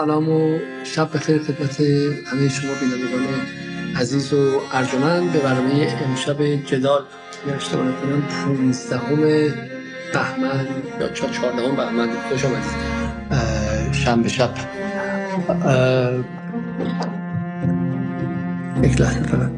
سلام 0.00 0.28
و 0.28 0.58
شب 0.84 1.08
بخیر 1.14 1.42
خدمت 1.42 1.80
همه 2.26 2.48
شما 2.48 2.70
بینندگان 2.80 3.26
عزیز 3.96 4.32
و 4.32 4.60
ارجمند. 4.72 5.32
به 5.32 5.38
برنامه 5.38 5.96
امشب 6.08 6.42
جدال 6.42 7.02
یا 7.48 7.54
اشتباه 7.54 7.84
نکنم 7.84 8.22
15 8.46 8.98
بهمن 10.12 10.66
یا 11.00 11.08
14 11.08 11.70
بهمن. 11.76 12.08
خوش 12.28 12.44
آمدید. 12.44 13.92
شنبه 13.92 14.28
شب. 14.28 14.50
یک 18.82 19.00
لحظه 19.00 19.22
فقط. 19.22 19.50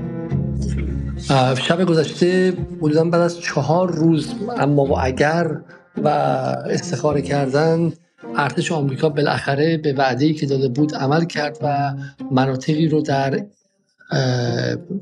شب 1.59 1.85
گذشته 1.85 2.57
حدودا 2.83 3.05
بعد 3.05 3.21
از 3.21 3.41
چهار 3.41 3.93
روز 3.93 4.35
اما 4.59 4.85
و 4.85 4.99
اگر 4.99 5.61
و 5.97 6.09
استخاره 6.09 7.23
کردن 7.23 7.93
ارتش 8.37 8.73
آمریکا 8.73 9.09
بالاخره 9.09 9.77
به 9.77 9.93
وعده‌ای 9.93 10.35
که 10.35 10.47
داده 10.47 10.69
بود 10.69 10.95
عمل 10.95 11.25
کرد 11.25 11.59
و 11.63 11.95
مناطقی 12.31 12.89
رو 12.89 13.01
در 13.01 13.47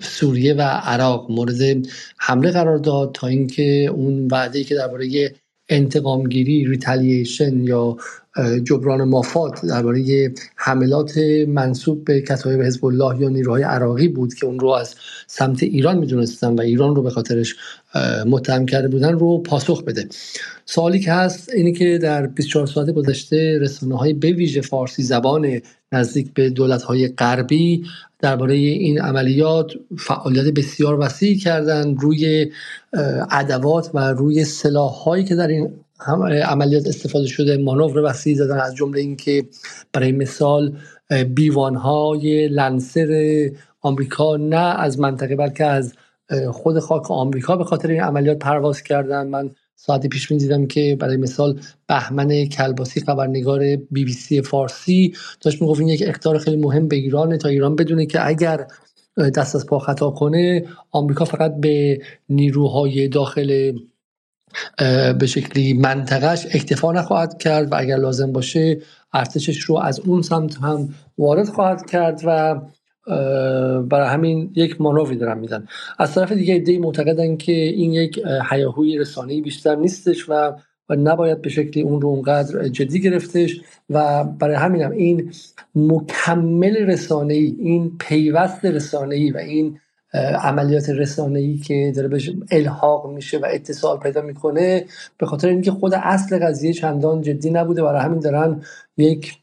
سوریه 0.01 0.55
و 0.55 0.62
عراق 0.62 1.30
مورد 1.30 1.87
حمله 2.16 2.51
قرار 2.51 2.79
داد 2.79 3.12
تا 3.15 3.27
اینکه 3.27 3.91
اون 3.95 4.29
وعده‌ای 4.33 4.65
که 4.65 4.75
درباره 4.75 5.34
انتقامگیری 5.69 6.65
ریتالییشن 6.65 7.65
یا 7.65 7.97
جبران 8.65 9.05
مافات 9.05 9.66
درباره 9.66 10.33
حملات 10.57 11.19
منصوب 11.48 12.05
به 12.05 12.20
کتایب 12.20 12.62
حزب 12.62 12.84
الله 12.84 13.20
یا 13.20 13.29
نیروهای 13.29 13.62
عراقی 13.62 14.09
بود 14.09 14.34
که 14.34 14.47
اون 14.47 14.59
رو 14.59 14.69
از 14.69 14.95
سمت 15.27 15.62
ایران 15.62 15.98
می‌دونستن 15.98 16.55
و 16.55 16.61
ایران 16.61 16.97
رو 16.97 17.03
به 17.03 17.11
خاطرش 17.11 17.56
متهم 18.27 18.66
کرده 18.66 18.89
بودن 18.89 19.12
رو 19.12 19.39
پاسخ 19.39 19.84
بده. 19.84 20.09
سوالی 20.65 21.01
که 21.01 21.12
هست 21.12 21.48
اینه 21.55 21.73
که 21.73 21.98
در 21.98 22.27
24 22.27 22.66
ساعت 22.66 22.91
گذشته 22.91 23.59
رسانه 23.61 23.98
های 23.98 24.12
به 24.12 24.33
ویژه 24.33 24.61
فارسی 24.61 25.03
زبان 25.03 25.61
نزدیک 25.92 26.34
به 26.34 26.51
دولت 26.51 26.83
های 26.83 27.09
غربی 27.09 27.84
درباره 28.19 28.55
این 28.55 29.01
عملیات 29.01 29.73
فعالیت 29.98 30.55
بسیار 30.55 31.01
وسیعی 31.01 31.36
کردن 31.36 31.97
روی 31.97 32.51
ادوات 33.31 33.91
و 33.95 33.98
روی 33.98 34.45
سلاح 34.45 34.92
هایی 34.92 35.25
که 35.25 35.34
در 35.34 35.48
این 35.48 35.70
هم- 36.03 36.23
عملیات 36.25 36.87
استفاده 36.89 37.27
شده 37.27 37.56
مانور 37.56 37.98
وسیعی 38.05 38.37
دادن 38.37 38.61
از 38.61 38.75
جمله 38.77 39.01
اینکه 39.01 39.45
برای 39.93 40.12
مثال 40.12 40.77
بیوان 41.34 41.77
های 41.77 42.48
لنسر 42.48 43.51
آمریکا 43.83 44.37
نه 44.37 44.57
از 44.81 45.01
منطقه 45.01 45.37
بلکه 45.37 45.65
از 45.67 45.95
خود 46.53 46.79
خاک 46.79 47.11
آمریکا 47.11 47.57
به 47.57 47.65
خاطر 47.65 47.91
این 47.91 48.03
عملیات 48.03 48.39
پرواز 48.39 48.83
کردن. 48.83 49.29
من 49.29 49.51
ساعتی 49.77 50.09
پیش 50.09 50.31
می 50.31 50.39
دیدم 50.39 50.67
که 50.67 50.97
برای 51.01 51.17
مثال 51.17 51.61
بهمن 51.89 52.47
کلباسی 52.47 53.01
خبرنگار 53.01 53.61
بی 53.77 54.05
بی 54.05 54.12
سی 54.12 54.42
فارسی 54.42 55.14
داشت 55.41 55.62
می‌گفت 55.62 55.81
این 55.81 55.89
یک 55.89 56.05
اختار 56.07 56.39
خیلی 56.39 56.57
مهم 56.57 56.89
به 56.89 56.97
ایرانه 56.97 57.37
تا 57.39 57.48
ایران 57.51 57.77
بدونه 57.77 58.07
که 58.07 58.29
اگر 58.29 58.67
دست 59.37 59.57
از 59.57 59.67
پا 59.67 59.79
خطا 59.79 60.11
کنه 60.11 60.64
آمریکا 60.92 61.25
فقط 61.25 61.57
به 61.61 62.01
نیروهای 62.29 63.09
داخل 63.09 63.73
به 65.19 65.27
شکلی 65.27 65.73
منطقهش 65.73 66.47
اکتفا 66.51 66.93
نخواهد 66.93 67.39
کرد 67.39 67.73
و 67.73 67.77
اگر 67.79 67.97
لازم 67.97 68.33
باشه 68.33 68.79
ارتشش 69.12 69.61
رو 69.61 69.77
از 69.77 70.01
اون 70.01 70.23
سمت 70.23 70.57
هم 70.57 70.89
وارد 71.19 71.48
خواهد 71.48 71.91
کرد 71.91 72.20
و 72.25 72.61
برای 73.83 74.09
همین 74.09 74.51
یک 74.55 74.81
مانوری 74.81 75.17
دارن 75.17 75.39
میدن. 75.39 75.67
از 75.98 76.15
طرف 76.15 76.33
دیگه 76.33 76.55
ایده 76.55 76.79
معتقدن 76.79 77.37
که 77.37 77.53
این 77.53 77.92
یک 77.92 78.20
اه، 78.25 78.47
هیاهوی 78.51 78.98
رسانه‌ای 78.98 79.41
بیشتر 79.41 79.75
نیستش 79.75 80.29
و 80.29 80.53
و 80.89 80.97
نباید 80.97 81.42
به 81.42 81.48
شکلی 81.48 81.83
اون 81.83 82.01
رو 82.01 82.09
اونقدر 82.09 82.69
جدی 82.69 83.01
گرفتش 83.01 83.61
و 83.91 84.25
برای 84.25 84.57
همین 84.57 84.83
هم 84.83 84.91
این 84.91 85.33
مکمل 85.75 86.77
رسانه‌ای 86.77 87.57
این 87.59 87.97
پیوست 87.98 88.64
رسانه‌ای 88.64 89.31
و 89.31 89.37
این 89.37 89.79
عملیات 90.14 90.89
رسانه‌ای 90.89 91.58
که 91.58 91.92
داره 91.97 92.08
بهش 92.08 92.30
الحاق 92.50 93.06
میشه 93.06 93.39
و 93.39 93.46
اتصال 93.51 93.98
پیدا 93.98 94.23
می‌کنه 94.23 94.85
به 95.18 95.27
خاطر 95.27 95.48
اینکه 95.48 95.70
خود 95.70 95.95
اصل 95.95 96.39
قضیه 96.39 96.73
چندان 96.73 97.20
جدی 97.20 97.51
نبوده. 97.51 97.83
برای 97.83 98.01
همین 98.01 98.20
دارن 98.20 98.62
یک 98.96 99.39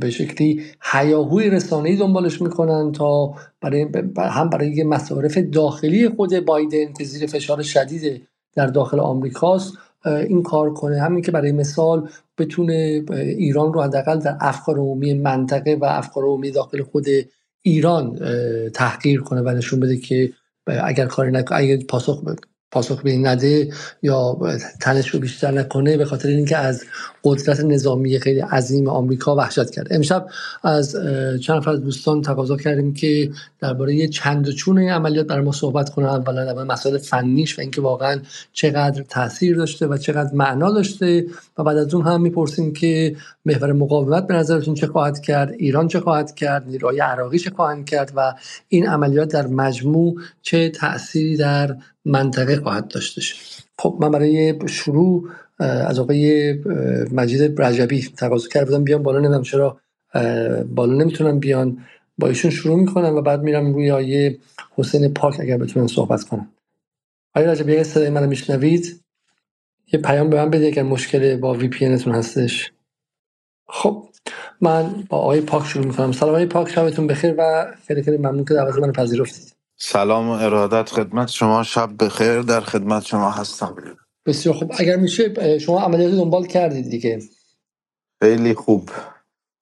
به 0.00 0.10
شکلی 0.10 0.62
هیاهوی 0.92 1.50
رسانه‌ای 1.50 1.96
دنبالش 1.96 2.42
می‌کنن 2.42 2.92
تا 2.92 3.34
برای 3.60 3.86
هم 4.18 4.50
برای 4.50 4.82
مصارف 4.82 5.38
داخلی 5.38 6.08
خود 6.08 6.44
بایدن 6.44 6.92
که 6.92 7.04
زیر 7.04 7.26
فشار 7.26 7.62
شدید 7.62 8.22
در 8.54 8.66
داخل 8.66 9.00
آمریکاست 9.00 9.72
این 10.06 10.42
کار 10.42 10.74
کنه. 10.74 11.00
همین 11.00 11.22
که 11.22 11.32
برای 11.32 11.52
مثال 11.52 12.08
بتونه 12.38 13.04
ایران 13.10 13.72
رو 13.72 13.82
حداقل 13.82 14.18
در 14.18 14.36
افکار 14.40 14.78
عمومی 14.78 15.14
منطقه 15.14 15.78
و 15.80 15.84
افکار 15.84 16.24
عمومی 16.24 16.50
داخل 16.50 16.82
خود 16.82 17.06
ایران 17.66 18.18
تحقیر 18.70 19.20
کنه 19.20 19.40
و 19.40 19.48
نشون 19.48 19.80
بده 19.80 19.96
که 19.96 20.32
اگر 20.66 21.06
کاری 21.06 21.30
نکنه 21.30 21.58
اگر 21.58 21.76
پاسخ 21.76 22.22
پاسخ 22.70 23.02
به 23.02 23.16
نده 23.16 23.72
یا 24.02 24.38
تنش 24.80 25.08
رو 25.08 25.20
بیشتر 25.20 25.50
نکنه 25.50 25.96
به 25.96 26.04
خاطر 26.04 26.28
اینکه 26.28 26.56
از 26.56 26.84
قدرت 27.24 27.60
نظامی 27.60 28.18
خیلی 28.18 28.40
عظیم 28.40 28.88
آمریکا 28.88 29.36
وحشت 29.36 29.70
کرد. 29.70 29.86
امشب 29.90 30.26
از 30.62 30.96
چند 31.42 31.56
نفر 31.56 31.70
از 31.70 31.80
دوستان 31.80 32.22
تقاضا 32.22 32.56
کردیم 32.56 32.94
که 32.94 33.30
درباره 33.60 34.08
چند 34.08 34.48
و 34.48 34.52
چون 34.52 34.78
این 34.78 34.90
عملیات 34.90 35.26
برای 35.26 35.44
ما 35.44 35.52
صحبت 35.52 35.90
کنن. 35.90 36.06
اولا 36.06 36.52
در 36.52 36.64
مسائل 36.64 36.98
فنیش 36.98 37.58
و 37.58 37.60
اینکه 37.60 37.80
واقعا 37.80 38.20
چقدر 38.52 39.02
تاثیر 39.02 39.56
داشته 39.56 39.86
و 39.86 39.96
چقدر 39.96 40.34
معنا 40.34 40.70
داشته 40.70 41.26
و 41.58 41.64
بعد 41.64 41.76
از 41.76 41.94
اون 41.94 42.06
هم 42.06 42.20
می‌پرسیم 42.20 42.72
که 42.72 43.16
محور 43.46 43.72
مقاومت 43.72 44.26
به 44.26 44.34
نظرتون 44.34 44.74
چه 44.74 44.86
خواهد 44.86 45.20
کرد 45.20 45.52
ایران 45.58 45.88
چه 45.88 46.00
خواهد 46.00 46.34
کرد 46.34 46.68
نیروهای 46.68 47.00
عراقی 47.00 47.38
چه 47.38 47.50
خواهند 47.50 47.84
کرد 47.84 48.12
و 48.16 48.34
این 48.68 48.88
عملیات 48.88 49.32
در 49.32 49.46
مجموع 49.46 50.14
چه 50.42 50.68
تأثیری 50.68 51.36
در 51.36 51.76
منطقه 52.04 52.56
خواهد 52.56 52.88
داشتش 52.88 53.36
خب 53.78 53.98
من 54.00 54.10
برای 54.10 54.58
شروع 54.68 55.28
از 55.58 55.98
آقای 55.98 56.52
مجید 57.12 57.62
رجبی 57.62 58.02
تقاضا 58.02 58.48
کرده 58.48 58.66
بودم 58.66 58.84
بیان 58.84 59.02
بالا 59.02 59.18
نمی‌دونم 59.18 59.42
چرا 59.42 59.80
بالا 60.74 60.94
نمی‌تونم 60.94 61.38
بیان. 61.38 61.78
با 62.18 62.28
ایشون 62.28 62.50
شروع 62.50 62.78
می‌کنم 62.80 63.14
و 63.14 63.22
بعد 63.22 63.42
میرم 63.42 63.74
روی 63.74 63.90
آیه 63.90 64.38
حسین 64.76 65.14
پاک 65.14 65.40
اگر 65.40 65.58
بتونن 65.58 65.86
صحبت 65.86 66.22
کنم 66.22 66.48
آقای 67.34 67.50
رجبی 67.50 67.72
اگه 67.72 67.82
صدای 67.82 68.10
منو 68.10 68.26
میشنوید 68.26 69.04
یه 69.92 70.00
پیام 70.00 70.30
به 70.30 70.36
من 70.36 70.50
بده 70.50 70.66
اگر 70.66 70.82
مشکل 70.82 71.36
با 71.36 71.54
وی 71.54 71.68
پی 71.68 71.96
تون 71.96 72.14
هستش. 72.14 72.72
خب 73.68 74.04
من 74.60 75.04
با 75.08 75.18
آقای 75.18 75.40
پاک 75.40 75.66
شروع 75.66 75.86
می‌کنم. 75.86 76.12
سلام 76.12 76.30
آقای 76.30 76.46
پاک 76.46 76.70
شبتون 76.70 77.06
بخیر 77.06 77.34
و 77.38 77.72
خیلی 77.86 78.02
خیلی 78.02 78.16
ممنون 78.16 78.44
که 78.44 78.54
دعوت 78.54 78.74
منو 78.78 78.92
پذیرفتید. 78.92 79.52
سلام 79.76 80.28
ارادت 80.28 80.90
خدمت 80.90 81.28
شما 81.28 81.62
شب 81.62 81.90
بخیر 82.04 82.42
در 82.42 82.60
خدمت 82.60 83.04
شما 83.04 83.30
هستم. 83.30 83.76
بسیار 84.26 84.54
خب 84.54 84.72
اگر 84.78 84.96
میشه 84.96 85.58
شما 85.58 85.80
عملیات 85.80 86.14
دنبال 86.14 86.46
کردید 86.46 86.90
دیگه. 86.90 87.18
خیلی 88.22 88.54
خوب. 88.54 88.90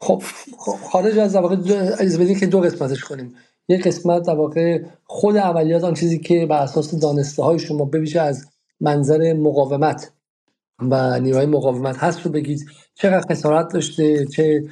خب 0.00 0.22
خب، 0.58 0.76
خارج 0.90 1.18
از 1.18 1.36
واقع 1.36 1.56
اجازه 1.98 2.18
بدین 2.18 2.38
که 2.38 2.46
دو 2.46 2.60
قسمتش 2.60 3.04
کنیم. 3.04 3.34
یک 3.68 3.86
قسمت 3.86 4.26
در 4.26 4.34
واقع 4.34 4.82
خود 5.04 5.36
عملیات 5.36 5.84
آن 5.84 5.94
چیزی 5.94 6.18
که 6.18 6.46
بر 6.46 6.62
اساس 6.62 6.94
دانسته 6.94 7.42
های 7.42 7.58
شما 7.58 7.84
بویژه 7.84 8.20
از 8.20 8.46
منظر 8.80 9.32
مقاومت 9.32 10.12
و 10.78 11.20
نیروهای 11.20 11.46
مقاومت 11.46 11.96
هست 11.96 12.20
رو 12.20 12.30
بگید. 12.30 12.66
چقدر 12.94 13.26
خسارت 13.30 13.72
داشته 13.72 14.26
چه 14.26 14.64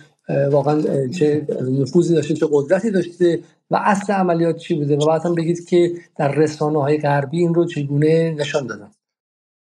واقعا 0.51 1.09
چه 1.09 1.47
نفوذی 1.81 2.15
داشته 2.15 2.35
چه 2.35 2.47
قدرتی 2.53 2.91
داشته 2.91 3.41
و 3.71 3.81
اصل 3.85 4.13
عملیات 4.13 4.57
چی 4.57 4.75
بوده؟ 4.75 4.97
و 4.97 5.07
بعد 5.07 5.25
هم 5.25 5.35
بگید 5.35 5.69
که 5.69 5.93
در 6.17 6.33
رسانه 6.33 6.83
های 6.83 6.99
غربی 6.99 7.39
این 7.39 7.55
رو 7.55 7.65
چگونه 7.65 8.31
نشان 8.31 8.67
دادن. 8.67 8.91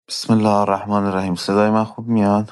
بسم 0.08 0.34
الله 0.34 0.50
الرحمن 0.50 1.06
الرحیم. 1.06 1.36
صدای 1.36 1.70
من 1.70 1.84
خوب 1.84 2.08
میاد؟ 2.08 2.52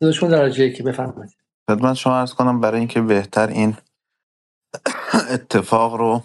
داداشون 0.00 0.30
درجه 0.30 0.72
که 0.72 0.82
بفرمایید. 0.82 1.36
خدمت 1.70 1.94
شما 1.94 2.18
ارز 2.18 2.34
کنم 2.34 2.60
برای 2.60 2.78
اینکه 2.78 3.00
بهتر 3.00 3.46
این 3.46 3.76
اتفاق 5.30 5.94
رو 5.94 6.22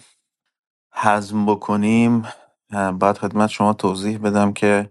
هضم 0.92 1.46
بکنیم 1.46 2.28
اه، 2.70 2.92
باید 2.92 3.18
خدمت 3.18 3.50
شما 3.50 3.72
توضیح 3.72 4.18
بدم 4.18 4.52
که 4.52 4.90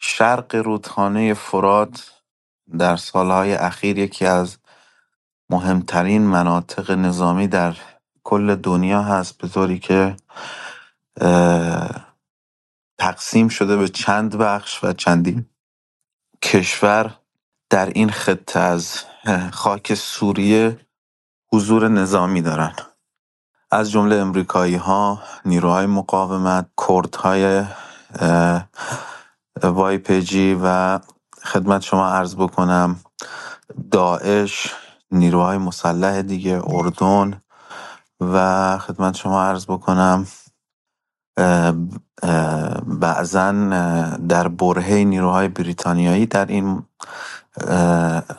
شرق 0.00 0.54
رودخانه 0.54 1.34
فرات 1.34 2.22
در 2.78 2.96
سالهای 2.96 3.54
اخیر 3.54 3.98
یکی 3.98 4.26
از 4.26 4.58
مهمترین 5.50 6.22
مناطق 6.22 6.90
نظامی 6.90 7.48
در 7.48 7.76
کل 8.24 8.54
دنیا 8.54 9.02
هست 9.02 9.38
به 9.38 9.48
طوری 9.48 9.78
که 9.78 10.16
اه، 11.20 12.13
تقسیم 13.04 13.48
شده 13.48 13.76
به 13.76 13.88
چند 13.88 14.36
بخش 14.36 14.84
و 14.84 14.92
چندین 14.92 15.46
کشور. 16.42 17.18
در 17.70 17.86
این 17.86 18.10
خطه 18.10 18.60
از 18.60 18.98
خاک 19.52 19.94
سوریه 19.94 20.80
حضور 21.52 21.88
نظامی 21.88 22.42
دارن. 22.42 22.72
از 23.70 23.90
جمله 23.90 24.16
امریکایی 24.16 24.74
ها، 24.76 25.22
نیروهای 25.44 25.86
مقاومت، 25.86 26.66
کردهای 26.88 27.64
وایپجی 29.62 30.58
و 30.62 30.98
خدمت 31.42 31.82
شما 31.82 32.08
عرض 32.08 32.34
بکنم 32.36 33.00
داعش، 33.90 34.74
نیروهای 35.10 35.58
مسلح 35.58 36.22
دیگه 36.22 36.62
اردن 36.66 37.42
و 38.20 38.78
خدمت 38.78 39.16
شما 39.16 39.42
عرض 39.42 39.66
بکنم 39.66 40.26
بعضا 42.86 43.52
در 44.28 44.48
برهه 44.48 45.04
نیروهای 45.04 45.48
بریتانیایی 45.48 46.26
در 46.26 46.46
این 46.46 46.82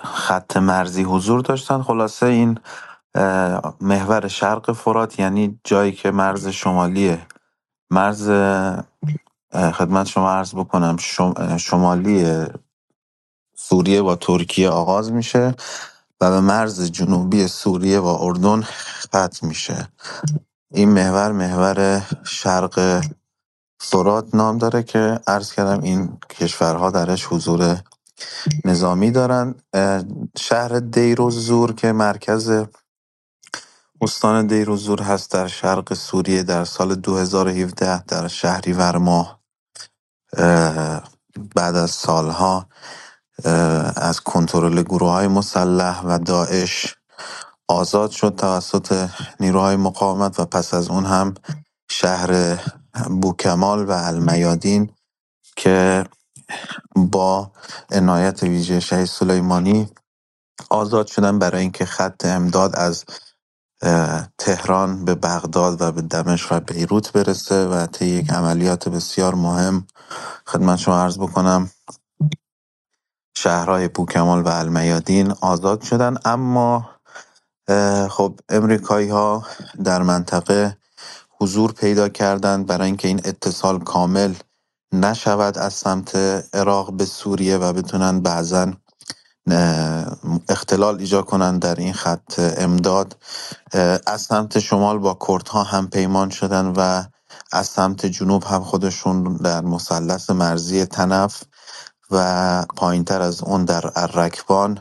خط 0.04 0.58
مرزی 0.58 1.04
حضور 1.04 1.42
داشتن. 1.42 1.82
خلاصه 1.82 2.26
این 2.26 2.60
محور 3.82 4.28
شرق 4.28 4.72
فرات 4.72 5.20
یعنی 5.20 5.60
جایی 5.64 5.92
که 5.92 6.12
مرز 6.12 6.48
شمالی 6.48 7.18
مرز 7.90 8.30
خدمت 9.54 10.08
شما 10.08 10.32
عرض 10.32 10.56
بکنم 10.56 10.98
شمالی 11.58 12.46
سوریه 13.56 14.02
با 14.02 14.16
ترکیه 14.16 14.70
آغاز 14.70 15.12
میشه 15.12 15.56
و 16.22 16.30
به 16.30 16.40
مرز 16.40 16.92
جنوبی 16.92 17.48
سوریه 17.48 18.00
و 18.00 18.18
اردن 18.20 18.62
ختم 18.62 19.48
میشه. 19.48 19.88
این 20.76 20.90
محور 20.90 21.34
محور 21.34 22.04
شرق 22.26 23.06
فرات 23.82 24.36
نام 24.36 24.60
داره 24.60 24.84
که 24.84 25.20
عرض 25.28 25.54
کردم 25.54 25.82
این 25.84 26.20
کشورها 26.32 26.92
درش 26.92 27.28
حضور 27.28 27.78
نظامی 28.66 29.12
دارن. 29.12 29.56
شهر 30.40 30.80
دیر 30.80 31.22
و 31.22 31.32
زور 31.32 31.74
که 31.76 31.92
مرکز 31.92 32.66
استان 34.02 34.48
دیر 34.48 34.70
و 34.72 34.78
زور 34.78 35.02
هست 35.04 35.32
در 35.32 35.48
شرق 35.48 35.96
سوریه 35.96 36.44
در 36.44 36.66
سال 36.66 36.96
2017 36.96 38.04
در 38.04 38.30
شهریور 38.30 38.98
ماه. 38.98 39.42
بعد 41.56 41.76
از 41.76 41.92
سالها 41.92 42.70
از 43.98 44.22
کنترل 44.22 44.84
گروه 44.84 45.12
های 45.12 45.28
مسلح 45.28 46.02
و 46.06 46.20
داعش 46.20 46.96
آزاد 47.70 48.12
شد 48.12 48.36
توسط 48.36 49.10
نیروهای 49.40 49.76
مقاومت 49.76 50.40
و 50.40 50.46
پس 50.46 50.74
از 50.74 50.90
اون 50.90 51.06
هم 51.06 51.34
شهر 51.92 52.60
بوکمال 53.22 53.86
و 53.86 53.92
المیادین 53.92 54.92
که 55.58 56.06
با 56.96 57.52
عنایت 57.92 58.44
ویژه 58.44 58.80
شهید 58.80 59.06
سلیمانی 59.06 59.90
آزاد 60.70 61.08
شدن 61.08 61.40
برای 61.40 61.62
اینکه 61.62 61.86
خط 61.86 62.26
امداد 62.26 62.76
از 62.76 63.06
تهران 64.40 65.06
به 65.06 65.16
بغداد 65.16 65.82
و 65.82 65.92
به 65.92 66.02
دمشق 66.02 66.54
و 66.54 66.60
بیروت 66.60 67.14
برسه 67.14 67.68
و 67.68 67.88
طی 67.88 68.06
یک 68.06 68.32
عملیات 68.32 68.90
بسیار 68.90 69.36
مهم 69.36 69.88
خدمت 70.48 70.80
شما 70.80 71.04
عرض 71.04 71.20
بکنم 71.20 71.72
شهرهای 73.38 73.88
بوکمال 73.88 74.42
و 74.42 74.48
المیادین 74.48 75.32
آزاد 75.32 75.82
شدن. 75.84 76.16
اما 76.26 76.95
خب 78.10 78.40
امریکایی 78.50 79.10
ها 79.10 79.48
در 79.84 80.02
منطقه 80.02 80.78
حضور 81.42 81.72
پیدا 81.72 82.10
کردند 82.10 82.66
برای 82.66 82.86
اینکه 82.86 83.08
این 83.08 83.22
اتصال 83.26 83.80
کامل 83.80 84.34
نشود 84.94 85.58
از 85.58 85.74
سمت 85.74 86.16
عراق 86.54 86.94
به 86.94 87.06
سوریه 87.06 87.58
و 87.58 87.74
بتونن 87.74 88.20
بعضا 88.22 88.74
اختلال 90.50 91.00
ایجاد 91.00 91.26
کنند 91.26 91.62
در 91.62 91.76
این 91.76 91.94
خط 91.94 92.40
امداد. 92.40 93.18
از 94.08 94.22
سمت 94.22 94.60
شمال 94.60 95.00
با 95.00 95.18
کردها 95.28 95.64
هم 95.64 95.90
پیمان 95.90 96.30
شدن 96.30 96.74
و 96.78 97.04
از 97.52 97.68
سمت 97.68 98.06
جنوب 98.06 98.44
هم 98.44 98.64
خودشون 98.64 99.38
در 99.38 99.62
مثلث 99.62 100.30
مرزی 100.30 100.86
تنف 100.86 101.44
و 102.12 102.66
پایینتر 102.78 103.22
از 103.22 103.44
اون 103.44 103.66
در 103.66 103.92
الرکبان 103.96 104.80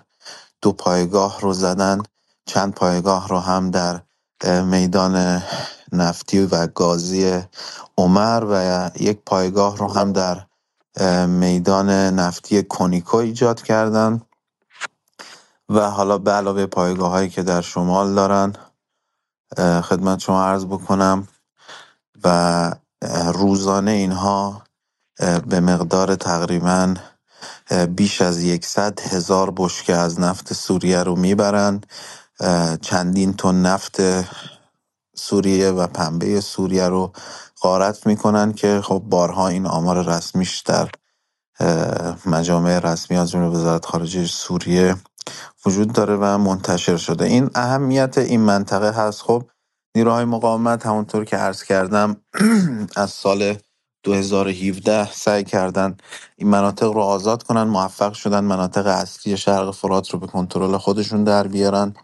دو 0.63 0.73
پایگاه 0.73 1.41
رو 1.41 1.53
زدن. 1.53 2.03
چند 2.47 2.75
پایگاه 2.75 3.29
رو 3.29 3.39
هم 3.41 3.71
در 3.73 4.01
میدان 4.63 5.43
نفتی 5.93 6.41
و 6.47 6.67
گازی 6.67 7.41
عمر 7.99 8.45
و 8.51 8.91
یک 9.01 9.19
پایگاه 9.27 9.77
رو 9.79 9.93
هم 9.93 10.13
در 10.13 10.47
میدان 11.27 11.91
نفتی 11.91 12.63
کنیکو 12.65 13.17
ایجاد 13.17 13.63
کردند 13.63 14.27
و 15.71 15.91
حالا 15.91 16.19
به 16.19 16.33
علاوه 16.33 16.67
پایگاه 16.67 17.11
هایی 17.11 17.31
که 17.31 17.45
در 17.45 17.63
شمال 17.63 18.15
دارن 18.15 18.55
خدمت 19.83 20.19
شما 20.21 20.45
عرض 20.45 20.67
بکنم 20.67 21.29
و 22.25 22.73
روزانه 23.35 23.91
اینها 23.91 24.63
به 25.49 25.61
مقدار 25.61 26.17
تقریبا 26.17 26.95
بیش 27.97 28.23
از 28.23 28.43
یکصد 28.45 29.01
هزار 29.01 29.55
بشکه 29.57 29.95
از 29.97 30.21
نفت 30.21 30.55
سوریه 30.55 31.05
رو 31.05 31.17
می‌برن. 31.17 31.81
چندین 32.83 33.35
تن 33.35 33.63
نفت 33.63 33.97
سوریه 35.17 35.71
و 35.71 35.87
پنبه 35.87 36.41
سوریه 36.41 36.89
رو 36.89 37.13
غارت 37.63 38.07
می‌کنن 38.07 38.53
که 38.53 38.81
خب 38.85 39.03
بارها 39.07 39.49
این 39.49 39.67
آمار 39.67 40.07
رسمیش 40.17 40.61
در 40.61 40.91
مجامع 42.27 42.79
رسمی 42.79 43.17
از 43.17 43.31
جمله 43.31 43.49
وزارت 43.49 43.87
خارجه 43.87 44.27
سوریه 44.27 44.97
وجود 45.67 45.93
داره 45.93 46.17
و 46.17 46.39
منتشر 46.39 46.97
شده. 46.97 47.25
این 47.25 47.51
اهمیت 47.55 48.19
این 48.19 48.41
منطقه 48.41 48.91
هست. 48.93 49.23
خب 49.23 49.43
نیروهای 49.97 50.25
مقاومت 50.25 50.87
همونطور 50.87 51.25
که 51.25 51.37
عرض 51.37 51.63
کردم 51.65 52.17
از 52.97 53.11
سال 53.11 53.57
2017 54.05 55.13
سعی 55.13 55.45
کردن 55.45 55.97
این 56.37 56.49
مناطق 56.49 56.87
رو 56.93 57.01
آزاد 57.01 57.43
کنن 57.43 57.63
موفق 57.63 58.13
شدن 58.13 58.45
مناطق 58.45 58.87
اصلی 58.87 59.37
شرق 59.37 59.71
فرات 59.75 60.11
رو 60.11 60.19
به 60.19 60.27
کنترل 60.27 60.77
خودشون 60.77 61.25
در 61.25 61.49
بیارن. 61.49 61.95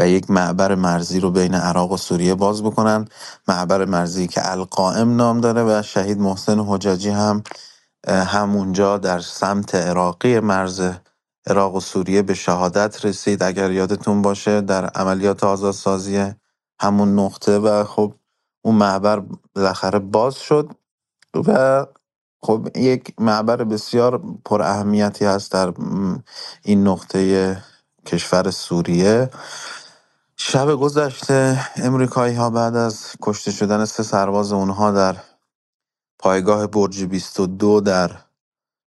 و 0.00 0.08
یک 0.08 0.30
معبر 0.30 0.74
مرزی 0.74 1.20
رو 1.20 1.30
بین 1.30 1.54
عراق 1.54 1.92
و 1.92 1.96
سوریه 1.96 2.34
باز 2.34 2.62
بکنن. 2.62 3.08
معبر 3.48 3.84
مرزی 3.84 4.26
که 4.28 4.52
القائم 4.52 5.16
نام 5.16 5.40
داره 5.40 5.64
و 5.64 5.82
شهید 5.82 6.20
محسن 6.20 6.60
حجاجی 6.60 7.10
هم 7.10 7.42
همونجا 8.08 8.98
در 8.98 9.20
سمت 9.20 9.74
عراقی 9.74 10.40
مرز 10.40 10.90
عراق 11.46 11.74
و 11.74 11.80
سوریه 11.80 12.22
به 12.22 12.34
شهادت 12.34 13.06
رسید. 13.06 13.42
اگر 13.42 13.72
یادتون 13.72 14.22
باشه 14.22 14.60
در 14.60 14.86
عملیات 14.86 15.44
آزادسازی 15.44 16.32
همون 16.80 17.18
نقطه 17.18 17.58
و 17.58 17.84
خب 17.84 18.14
اون 18.64 18.74
معبر 18.74 19.22
بالاخره 19.56 19.98
باز 19.98 20.36
شد 20.36 20.70
و 21.48 21.86
خب 22.42 22.68
یک 22.76 23.14
معبر 23.20 23.64
بسیار 23.64 24.22
پر 24.44 24.62
اهمیتی 24.62 25.24
هست 25.24 25.52
در 25.52 25.74
این 26.62 26.88
نقطه 26.88 27.56
کشور 28.06 28.50
سوریه. 28.50 29.30
شب 30.40 30.74
گذشته 30.74 31.66
امریکایی 31.76 32.34
ها 32.36 32.50
بعد 32.50 32.76
از 32.76 33.06
کشته 33.22 33.52
شدن 33.52 33.84
سه 33.84 34.02
سرباز 34.02 34.52
اونها 34.52 34.92
در 34.92 35.16
پایگاه 36.20 36.66
برج 36.66 37.04
22 37.04 37.80
در 37.80 38.10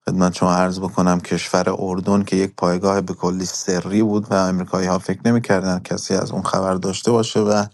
خدمت 0.06 0.34
شما 0.34 0.54
عرض 0.54 0.80
بکنم 0.80 1.20
کشور 1.20 1.76
اردن 1.78 2.24
که 2.24 2.36
یک 2.36 2.54
پایگاه 2.56 3.00
به 3.00 3.14
کلی 3.14 3.46
سری 3.46 4.02
بود 4.02 4.32
و 4.32 4.34
امریکایی 4.34 4.88
ها 4.88 4.98
فکر 4.98 5.20
نمی‌کردن 5.26 5.80
کسی 5.80 6.14
از 6.14 6.32
اون 6.32 6.42
خبر 6.42 6.74
داشته 6.74 7.12
باشه 7.12 7.40
و 7.40 7.66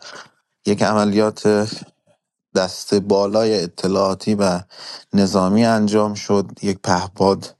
یک 0.67 0.83
عملیات 0.83 1.69
دست 2.57 2.95
بالای 2.95 3.65
اطلاعاتی 3.65 4.35
و 4.35 4.61
نظامی 5.15 5.65
انجام 5.65 6.15
شد. 6.15 6.51
یک 6.63 6.79
پهپاد 6.85 7.57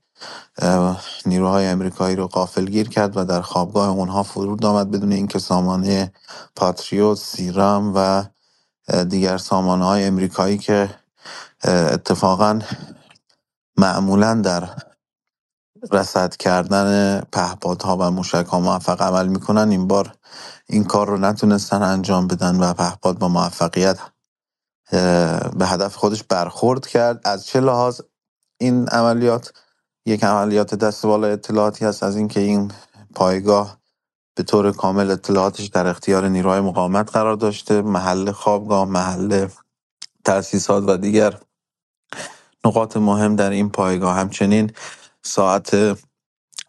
نیروهای 1.25 1.67
امریکایی 1.67 2.15
رو 2.15 2.27
قافلگیر 2.27 2.89
کرد 2.89 3.17
و 3.17 3.25
در 3.25 3.41
خوابگاه 3.41 3.89
اونها 3.89 4.23
فرود 4.23 4.65
آمد 4.65 4.91
بدون 4.91 5.11
اینکه 5.11 5.39
سامانه 5.39 6.13
پاتریوت 6.55 7.17
سیرام 7.17 7.93
و 7.95 8.25
دیگر 9.09 9.37
سامانه 9.37 9.85
های 9.85 10.05
امریکایی 10.05 10.57
که 10.57 10.89
اتفاقا 11.65 12.59
معمولا 13.77 14.35
در 14.35 14.69
رسد 15.91 16.35
کردن 16.35 17.21
پهپادها 17.21 17.97
و 17.97 18.11
موشک 18.11 18.45
ها 18.45 18.59
موفق 18.59 19.01
عمل 19.01 19.27
می‌کنن 19.27 19.69
این 19.71 19.87
بار 19.87 20.15
این 20.67 20.83
کار 20.83 21.07
رو 21.07 21.17
نتونستن 21.17 21.83
انجام 21.83 22.27
بدن 22.27 22.55
و 22.55 22.73
پهپاد 22.73 23.19
با 23.19 23.27
موفقیت 23.27 23.99
به 25.57 25.67
هدف 25.67 25.95
خودش 25.95 26.23
برخورد 26.23 26.87
کرد. 26.87 27.21
از 27.25 27.45
چه 27.47 27.59
لحاظ 27.59 28.01
این 28.59 28.89
عملیات 28.89 29.53
یک 30.05 30.23
عملیات 30.23 30.75
دست 30.75 31.05
بالا 31.05 31.27
اطلاعاتی 31.27 31.85
هست 31.85 32.03
از 32.03 32.15
اینکه 32.17 32.39
این 32.39 32.71
پایگاه 33.15 33.77
به 34.35 34.43
طور 34.43 34.71
کامل 34.71 35.11
اطلاعاتش 35.11 35.65
در 35.65 35.87
اختیار 35.87 36.27
نیروهای 36.27 36.59
مقاومت 36.59 37.11
قرار 37.11 37.35
داشته 37.35 37.81
محل 37.81 38.31
خوابگاه 38.31 38.85
محل 38.85 39.47
تأسیسات 40.25 40.83
و 40.87 40.97
دیگر 40.97 41.39
نقاط 42.65 42.97
مهم 42.97 43.35
در 43.35 43.49
این 43.49 43.69
پایگاه. 43.69 44.15
همچنین 44.15 44.71
ساعت 45.23 45.97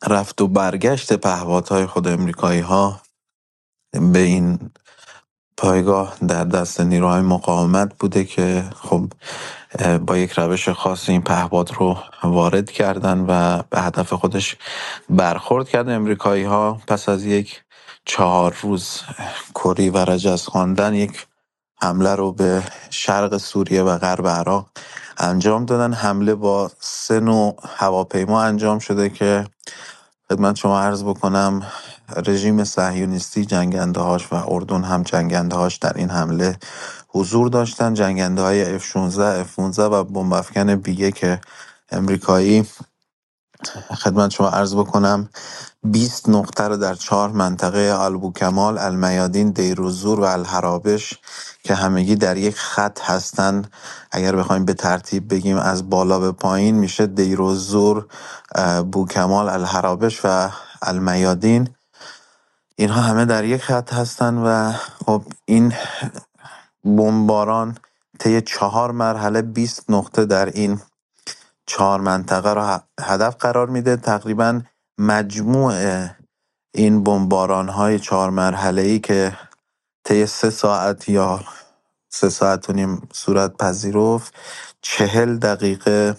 رفت 0.06 0.40
و 0.40 0.48
برگشت 0.48 1.12
پهپادهای 1.12 1.86
خود 1.86 2.08
امریکایی 2.08 2.60
ها 2.60 3.02
به 4.12 4.18
این 4.18 4.70
پایگاه 5.56 6.16
در 6.28 6.44
دست 6.44 6.80
نیروهای 6.80 7.20
مقاومت 7.20 7.94
بوده 7.98 8.24
که 8.24 8.64
خب 8.76 9.12
با 10.06 10.16
یک 10.18 10.32
روش 10.32 10.68
خاص 10.68 11.08
این 11.08 11.22
پهپاد 11.22 11.72
رو 11.72 11.98
وارد 12.24 12.70
کردن 12.70 13.20
و 13.20 13.62
به 13.70 13.80
هدف 13.80 14.12
خودش 14.12 14.56
برخورد 15.10 15.68
کردن 15.68 15.94
امریکایی 15.94 16.44
ها 16.44 16.80
پس 16.88 17.08
از 17.08 17.24
یک 17.24 17.62
چهار 18.04 18.56
روز 18.62 19.00
کری 19.54 19.90
و 19.90 19.98
رجز 19.98 20.42
خواندن 20.42 20.94
یک 20.94 21.26
حمله 21.82 22.14
رو 22.14 22.32
به 22.32 22.62
شرق 22.90 23.36
سوریه 23.36 23.82
و 23.82 23.98
غرب 23.98 24.28
عراق 24.28 24.66
انجام 25.18 25.64
دادن. 25.64 25.92
حمله 25.92 26.34
با 26.34 26.70
سه 26.80 27.20
نوع 27.20 27.56
هواپیما 27.76 28.42
انجام 28.42 28.78
شده 28.78 29.10
که 29.10 29.46
خدمت 30.30 30.56
شما 30.56 30.80
عرض 30.80 31.04
بکنم 31.04 31.66
رژیم 32.26 32.64
صهیونیستی 32.64 33.44
جنگنده 33.44 34.00
هاش 34.00 34.32
و 34.32 34.34
اردن 34.34 34.84
هم 34.84 35.02
جنگنده 35.02 35.56
هاش 35.56 35.76
در 35.76 35.92
این 35.96 36.10
حمله 36.10 36.58
حضور 37.08 37.48
داشتن. 37.48 37.94
جنگنده 37.94 38.42
های 38.42 38.78
F-16, 38.78 39.46
F-15 39.46 39.78
و 39.78 40.04
بمب 40.04 40.32
افکن 40.32 40.76
بیگه 40.76 41.12
که 41.12 41.40
امریکایی. 41.90 42.66
خدمت 43.94 44.30
شما 44.30 44.48
عرض 44.48 44.74
بکنم 44.74 45.28
20 45.84 46.28
نقطه 46.28 46.64
رو 46.64 46.76
در 46.76 46.94
چهار 46.94 47.30
منطقه 47.30 47.96
البوکمال، 48.00 48.78
المیادین، 48.78 49.50
دیروزور 49.50 50.20
و 50.20 50.24
الحرابش 50.24 51.14
که 51.62 51.74
همگی 51.74 52.16
در 52.16 52.36
یک 52.36 52.56
خط 52.56 53.00
هستند 53.00 53.72
اگر 54.10 54.36
بخوایم 54.36 54.64
به 54.64 54.74
ترتیب 54.74 55.34
بگیم 55.34 55.56
از 55.56 55.90
بالا 55.90 56.18
به 56.18 56.32
پایین 56.32 56.74
میشه 56.74 57.06
دیروزور 57.06 58.06
بوکمال 58.92 59.48
الحرابش 59.48 60.20
و 60.24 60.50
المیادین. 60.82 61.75
اینها 62.78 63.00
همه 63.00 63.24
در 63.24 63.44
یک 63.44 63.62
خط 63.62 63.92
هستند 63.92 64.42
و 64.44 64.72
خب 64.72 65.22
این 65.44 65.74
بمباران 66.84 67.78
طی 68.18 68.40
چهار 68.40 68.92
مرحله 68.92 69.42
20 69.42 69.90
نقطه 69.90 70.24
در 70.24 70.46
این 70.46 70.80
چهار 71.66 72.00
منطقه 72.00 72.52
را 72.52 72.82
هدف 73.00 73.36
قرار 73.36 73.66
میده. 73.66 73.96
تقریبا 73.96 74.62
مجموع 74.98 75.74
این 76.74 77.04
بمباران 77.04 77.68
های 77.68 77.98
چهار 77.98 78.30
مرحله 78.30 78.82
ای 78.82 78.98
که 78.98 79.38
طی 80.04 80.26
سه 80.26 80.50
ساعت 80.50 81.08
یا 81.08 81.44
سه 82.08 82.28
ساعت 82.28 82.70
و 82.70 82.72
نیم 82.72 83.08
صورت 83.12 83.56
پذیرفت 83.56 84.34
چهل 84.80 85.36
دقیقه 85.36 86.16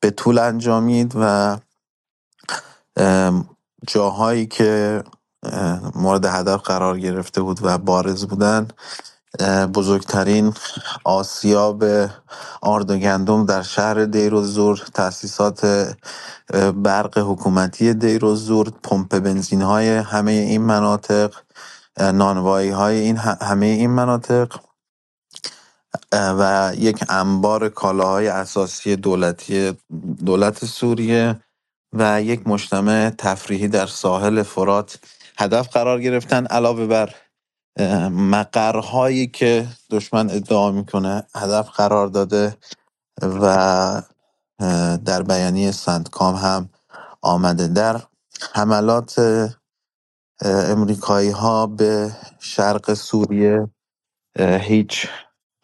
به 0.00 0.10
طول 0.10 0.38
انجامید 0.38 1.12
و 1.16 1.56
جاهایی 3.86 4.46
که 4.46 5.02
مورد 5.94 6.24
هدف 6.24 6.62
قرار 6.62 6.98
گرفته 6.98 7.42
بود 7.42 7.58
و 7.62 7.78
بارز 7.78 8.26
بودن. 8.26 8.68
بزرگترین 9.74 10.54
آسیاب 11.04 11.84
آرد 12.62 12.90
و 12.90 12.98
گندم 12.98 13.46
در 13.46 13.62
شهر 13.62 14.04
دیروزور 14.04 14.82
تاسیسات 14.94 15.66
برق 16.74 17.18
حکومتی 17.18 17.94
دیروزور 17.94 18.70
پمپ 18.82 19.18
بنزین 19.18 19.62
های 19.62 19.88
همه 19.96 20.32
این 20.32 20.62
مناطق 20.62 21.34
نانوایی 22.00 22.70
های 22.70 22.98
این 23.00 23.16
همه 23.16 23.66
این 23.66 23.90
مناطق 23.90 24.56
و 26.12 26.72
یک 26.78 27.04
انبار 27.08 27.68
کالاهای 27.68 28.28
اساسی 28.28 28.96
دولتی 28.96 29.78
دولت 30.26 30.64
سوریه 30.64 31.40
و 31.92 32.22
یک 32.22 32.48
مجتمع 32.48 33.10
تفریحی 33.10 33.68
در 33.68 33.86
ساحل 33.86 34.42
فرات. 34.42 34.98
هدف 35.40 35.68
قرار 35.68 36.02
گرفتن 36.02 36.46
علاوه 36.46 36.86
بر 36.88 37.14
مقرهایی 38.10 39.28
که 39.28 39.68
دشمن 39.90 40.30
ادعا 40.30 40.72
می‌کنه 40.72 41.24
هدف 41.36 41.70
قرار 41.70 42.08
داده 42.08 42.56
و 43.22 44.02
در 45.06 45.22
بیانیه 45.22 45.70
سندکام 45.72 46.36
هم 46.36 46.70
آمده. 47.22 47.68
در 47.68 48.00
حملات 48.54 49.20
امریکایی 50.44 51.30
ها 51.30 51.66
به 51.66 52.12
شرق 52.40 52.94
سوریه 52.94 53.68
هیچ 54.40 55.08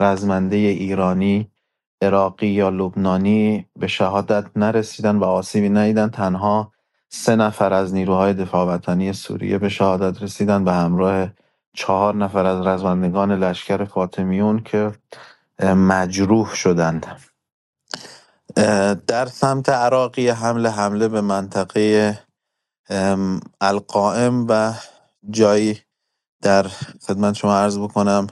رزمنده 0.00 0.56
ایرانی 0.56 1.52
عراقی 2.02 2.48
یا 2.48 2.70
لبنانی 2.70 3.66
به 3.80 3.86
شهادت 3.86 4.46
نرسیدن 4.56 5.16
و 5.16 5.24
آسیبی 5.24 5.68
ندیدن. 5.68 6.10
تنها 6.10 6.72
سه 7.10 7.36
نفر 7.36 7.72
از 7.72 7.94
نیروهای 7.94 8.34
دفاع 8.34 8.66
وطنی 8.74 9.12
سوریه 9.12 9.58
به 9.58 9.68
شهادت 9.68 10.22
رسیدن 10.22 10.64
به 10.64 10.72
همراه 10.72 11.28
چهار 11.74 12.14
نفر 12.16 12.46
از 12.46 12.66
رزمندگان 12.66 13.32
لشکر 13.32 13.84
فاطمیون 13.84 14.60
که 14.64 14.92
مجروح 15.62 16.54
شدند. 16.54 17.06
در 19.06 19.26
سمت 19.26 19.68
عراقی 19.68 20.28
حمله 20.28 20.70
حمله 20.70 21.08
به 21.08 21.20
منطقه 21.20 22.18
القائم 23.60 24.46
و 24.48 24.74
جایی 25.30 25.80
در 26.42 26.62
خدمت 27.08 27.34
شما 27.34 27.56
عرض 27.58 27.78
بکنم 27.78 28.26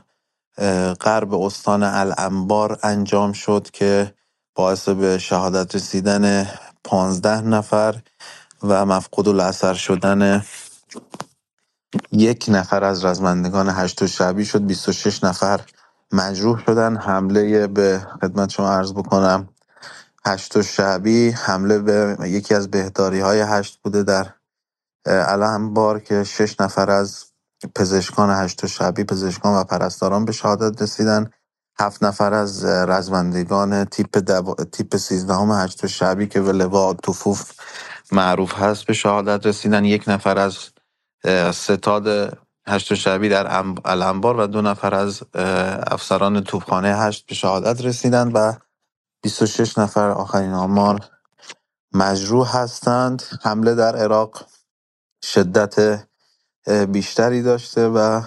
غرب 1.01 1.35
استان 1.35 1.83
الانبار 1.83 2.79
انجام 2.83 3.33
شد 3.33 3.69
که 3.73 4.15
باعث 4.57 4.89
به 4.89 5.19
شهادت 5.19 5.75
رسیدن 5.75 6.49
پانزده 6.85 7.41
نفر 7.41 7.97
و 8.65 8.87
مفقود 8.87 9.29
الاثر 9.29 9.75
شدن 9.75 10.45
یک 12.13 12.47
نفر 12.49 12.85
از 12.85 13.05
رزمندگان 13.05 13.69
هشت 13.71 14.03
و 14.03 14.07
شعبی 14.07 14.45
شد. 14.45 14.63
26 14.67 15.25
نفر 15.25 15.61
مجروح 16.13 16.65
شدن. 16.67 16.97
حمله 16.97 17.67
به 17.67 18.07
خدمت 18.23 18.51
شما 18.51 18.73
عرض 18.73 18.93
بکنم. 18.93 19.49
هشت 20.27 20.57
و 20.57 20.63
شعبی 20.63 21.31
حمله 21.31 21.79
به 21.79 22.17
یکی 22.23 22.55
از 22.55 22.71
بهداری 22.71 23.21
های 23.21 23.41
هشت 23.41 23.81
بوده 23.85 24.03
در 24.05 24.27
الان 25.07 25.75
بار 25.75 26.01
که 26.01 26.25
شش 26.25 26.61
نفر 26.61 26.91
از 26.91 27.25
پزشکان 27.77 28.31
هشت 28.45 28.65
و 28.65 28.69
شعبی 28.69 29.05
پزشکان 29.05 29.61
و 29.61 29.65
پرستاران 29.65 30.25
به 30.25 30.33
شهادت 30.33 30.83
رسیدن. 30.83 31.31
هفت 31.81 32.05
نفر 32.05 32.35
از 32.35 32.65
رزمندگان 32.65 33.85
تیپ, 33.85 34.19
دو... 34.19 34.55
تیپ 34.73 34.97
سیزدهم 34.97 35.53
هشت 35.53 35.85
و 35.85 35.89
شعبی 35.89 36.27
که 36.29 36.41
به 36.41 36.53
لوا 36.53 36.95
توفوف 36.95 37.53
معروف 38.13 38.55
هست 38.55 38.87
به 38.87 38.93
شهادت 38.93 39.47
رسیدن. 39.47 39.85
یک 39.85 40.05
نفر 40.09 40.39
از 40.39 40.59
ستاد 41.53 42.39
هشت 42.69 42.93
و 42.93 42.95
شعبی 42.95 43.29
در 43.29 43.65
الانبار 43.85 44.41
و 44.41 44.47
دو 44.47 44.63
نفر 44.63 44.95
از 44.95 45.23
افسران 45.87 46.45
توپخانه 46.45 46.97
هشت 46.97 47.27
به 47.27 47.35
شهادت 47.35 47.83
رسیدند 47.85 48.33
و 48.35 48.55
26 49.23 49.79
نفر 49.79 50.11
آخرین 50.11 50.53
آمار 50.53 51.01
مجروح 51.95 52.57
هستند. 52.59 53.23
حمله 53.43 53.75
در 53.75 53.97
عراق 53.97 54.47
شدت 55.25 56.09
بیشتری 56.89 57.43
داشته 57.43 57.89
و 57.89 58.23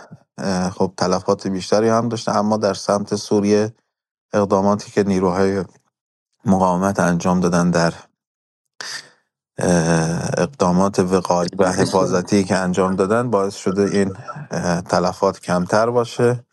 خب 0.72 0.94
تلفات 0.98 1.48
بیشتری 1.48 1.90
هم 1.90 2.10
داشته 2.10 2.36
اما 2.36 2.58
در 2.58 2.74
سمت 2.74 3.16
سوریه 3.16 3.76
اقداماتی 4.34 4.92
که 4.92 5.04
نیروهای 5.04 5.66
مقاومت 6.46 7.00
انجام 7.02 7.40
دادن 7.40 7.72
در 7.72 7.94
اقدامات 10.38 11.00
وقایی 11.00 11.50
و 11.60 11.72
حفاظتی 11.72 12.44
که 12.44 12.56
انجام 12.56 12.96
دادن 12.96 13.30
باعث 13.30 13.56
شده 13.56 13.82
این 13.82 14.14
تلفات 14.82 15.40
کمتر 15.40 15.90
باشه 15.90 16.44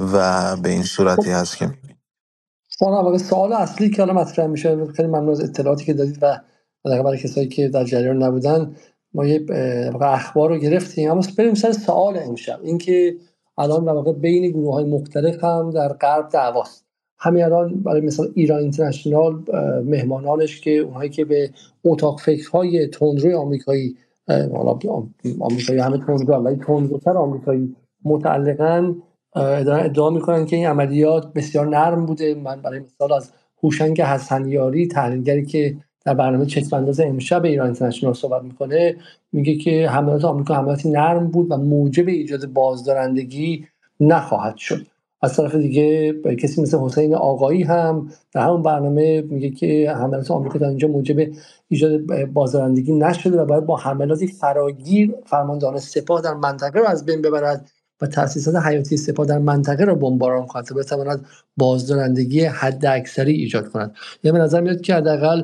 و 0.00 0.56
به 0.56 0.68
این 0.68 0.82
صورتی 0.82 1.30
هست 1.30 1.56
که 1.56 1.66
می‌بینیم. 1.66 1.98
سوال 3.18 3.52
اصلی 3.52 3.90
که 3.90 4.02
حالا 4.02 4.14
مطرح 4.14 4.46
میشه 4.46 4.86
خیلی 4.86 5.08
ممنون 5.08 5.30
از 5.30 5.40
اطلاعاتی 5.40 5.84
که 5.84 5.94
دادید 5.94 6.18
و 6.22 6.40
برای 6.84 7.18
کسایی 7.18 7.48
که 7.48 7.68
در 7.68 7.84
جریان 7.84 8.22
نبودن 8.22 8.76
ما 9.14 9.26
یه 9.26 9.46
اخبار 10.02 10.48
رو 10.48 10.58
گرفتیم. 10.58 11.10
اما 11.10 11.22
بریم 11.38 11.54
سر 11.54 11.72
سوال 11.72 12.18
امشب 12.18 12.60
اینکه 12.62 13.16
الان 13.58 13.84
در 13.84 13.92
واقع 13.92 14.12
بین 14.12 14.50
گروه 14.50 14.74
های 14.74 14.84
مختلف 14.84 15.44
هم 15.44 15.70
در 15.70 15.88
غرب 15.88 16.28
دعواست. 16.28 16.81
همین 17.22 17.44
الان 17.44 17.74
برای 17.82 18.00
مثلا 18.00 18.26
ایران 18.34 18.58
اینترنشنال 18.60 19.42
مهمانانش 19.84 20.60
که 20.60 20.70
اونهایی 20.70 21.10
که 21.10 21.24
به 21.24 21.50
اتاق 21.84 22.20
فکرهای 22.20 22.86
تندروی 22.86 23.34
آمریکایی 23.34 23.96
آمریکایی 25.40 25.80
همه 25.80 25.98
تندرو 25.98 26.34
ولی 26.34 26.56
تندروتر 26.56 27.16
آمریکایی 27.16 27.76
متعلقا 28.04 28.94
ادعا 29.66 30.10
می‌کنن 30.10 30.46
که 30.46 30.56
این 30.56 30.66
عملیات 30.66 31.32
بسیار 31.32 31.66
نرم 31.68 32.06
بوده. 32.06 32.34
من 32.34 32.62
برای 32.62 32.80
مثال 32.80 33.12
از 33.12 33.32
هوشنگ 33.62 34.00
حسنیاری 34.00 34.86
تحلیلگری 34.86 35.46
که 35.46 35.76
در 36.04 36.14
برنامه 36.14 36.46
چشمانداز 36.46 37.00
امشب 37.00 37.44
ایران 37.44 37.66
اینترنشنال 37.66 38.12
صحبت 38.12 38.42
می‌کنه 38.42 38.96
میگه 39.32 39.54
که 39.54 39.88
حملات 39.88 40.24
آمریکا 40.24 40.54
حملاتی 40.54 40.90
نرم 40.90 41.26
بود 41.26 41.50
و 41.50 41.56
موجب 41.56 42.08
ایجاد 42.08 42.46
بازدارندگی 42.46 43.66
نخواهد 44.00 44.56
شد. 44.56 44.86
از 45.22 45.36
طرف 45.36 45.54
دیگه 45.54 46.12
کسی 46.36 46.62
مثل 46.62 46.78
حسین 46.78 47.14
آقایی 47.14 47.62
هم 47.62 48.10
در 48.32 48.40
همون 48.40 48.62
برنامه 48.62 49.20
میگه 49.20 49.50
که 49.50 49.92
حملات 49.96 50.30
آمریکا 50.30 50.58
در 50.58 50.68
اینجا 50.68 50.88
موجب 50.88 51.28
ایجاد 51.68 52.06
بازدارندگی 52.32 52.92
نشده 52.92 53.40
و 53.40 53.44
باید 53.44 53.66
با 53.66 53.76
حملاتی 53.76 54.26
فراگیر 54.26 55.14
فرماندهان 55.26 55.78
سپاه 55.78 56.20
در 56.20 56.34
منطقه 56.34 56.80
رو 56.80 56.86
از 56.86 57.06
بین 57.06 57.22
ببرد 57.22 57.70
و 58.00 58.06
تاسیسات 58.06 58.56
حیاتی 58.56 58.96
سپاه 58.96 59.26
در 59.26 59.38
منطقه 59.38 59.84
رو 59.84 59.96
بمباران 59.96 60.46
کند 60.46 60.64
تا 60.64 60.74
بتواند 60.74 61.26
بازدارندگی 61.56 62.44
حد 62.44 62.86
اکثری 62.86 63.32
ایجاد 63.32 63.68
کند. 63.68 63.94
یعنی 64.22 64.38
به 64.38 64.44
نظر 64.44 64.60
میاد 64.60 64.80
که 64.80 64.94
حداقل 64.94 65.42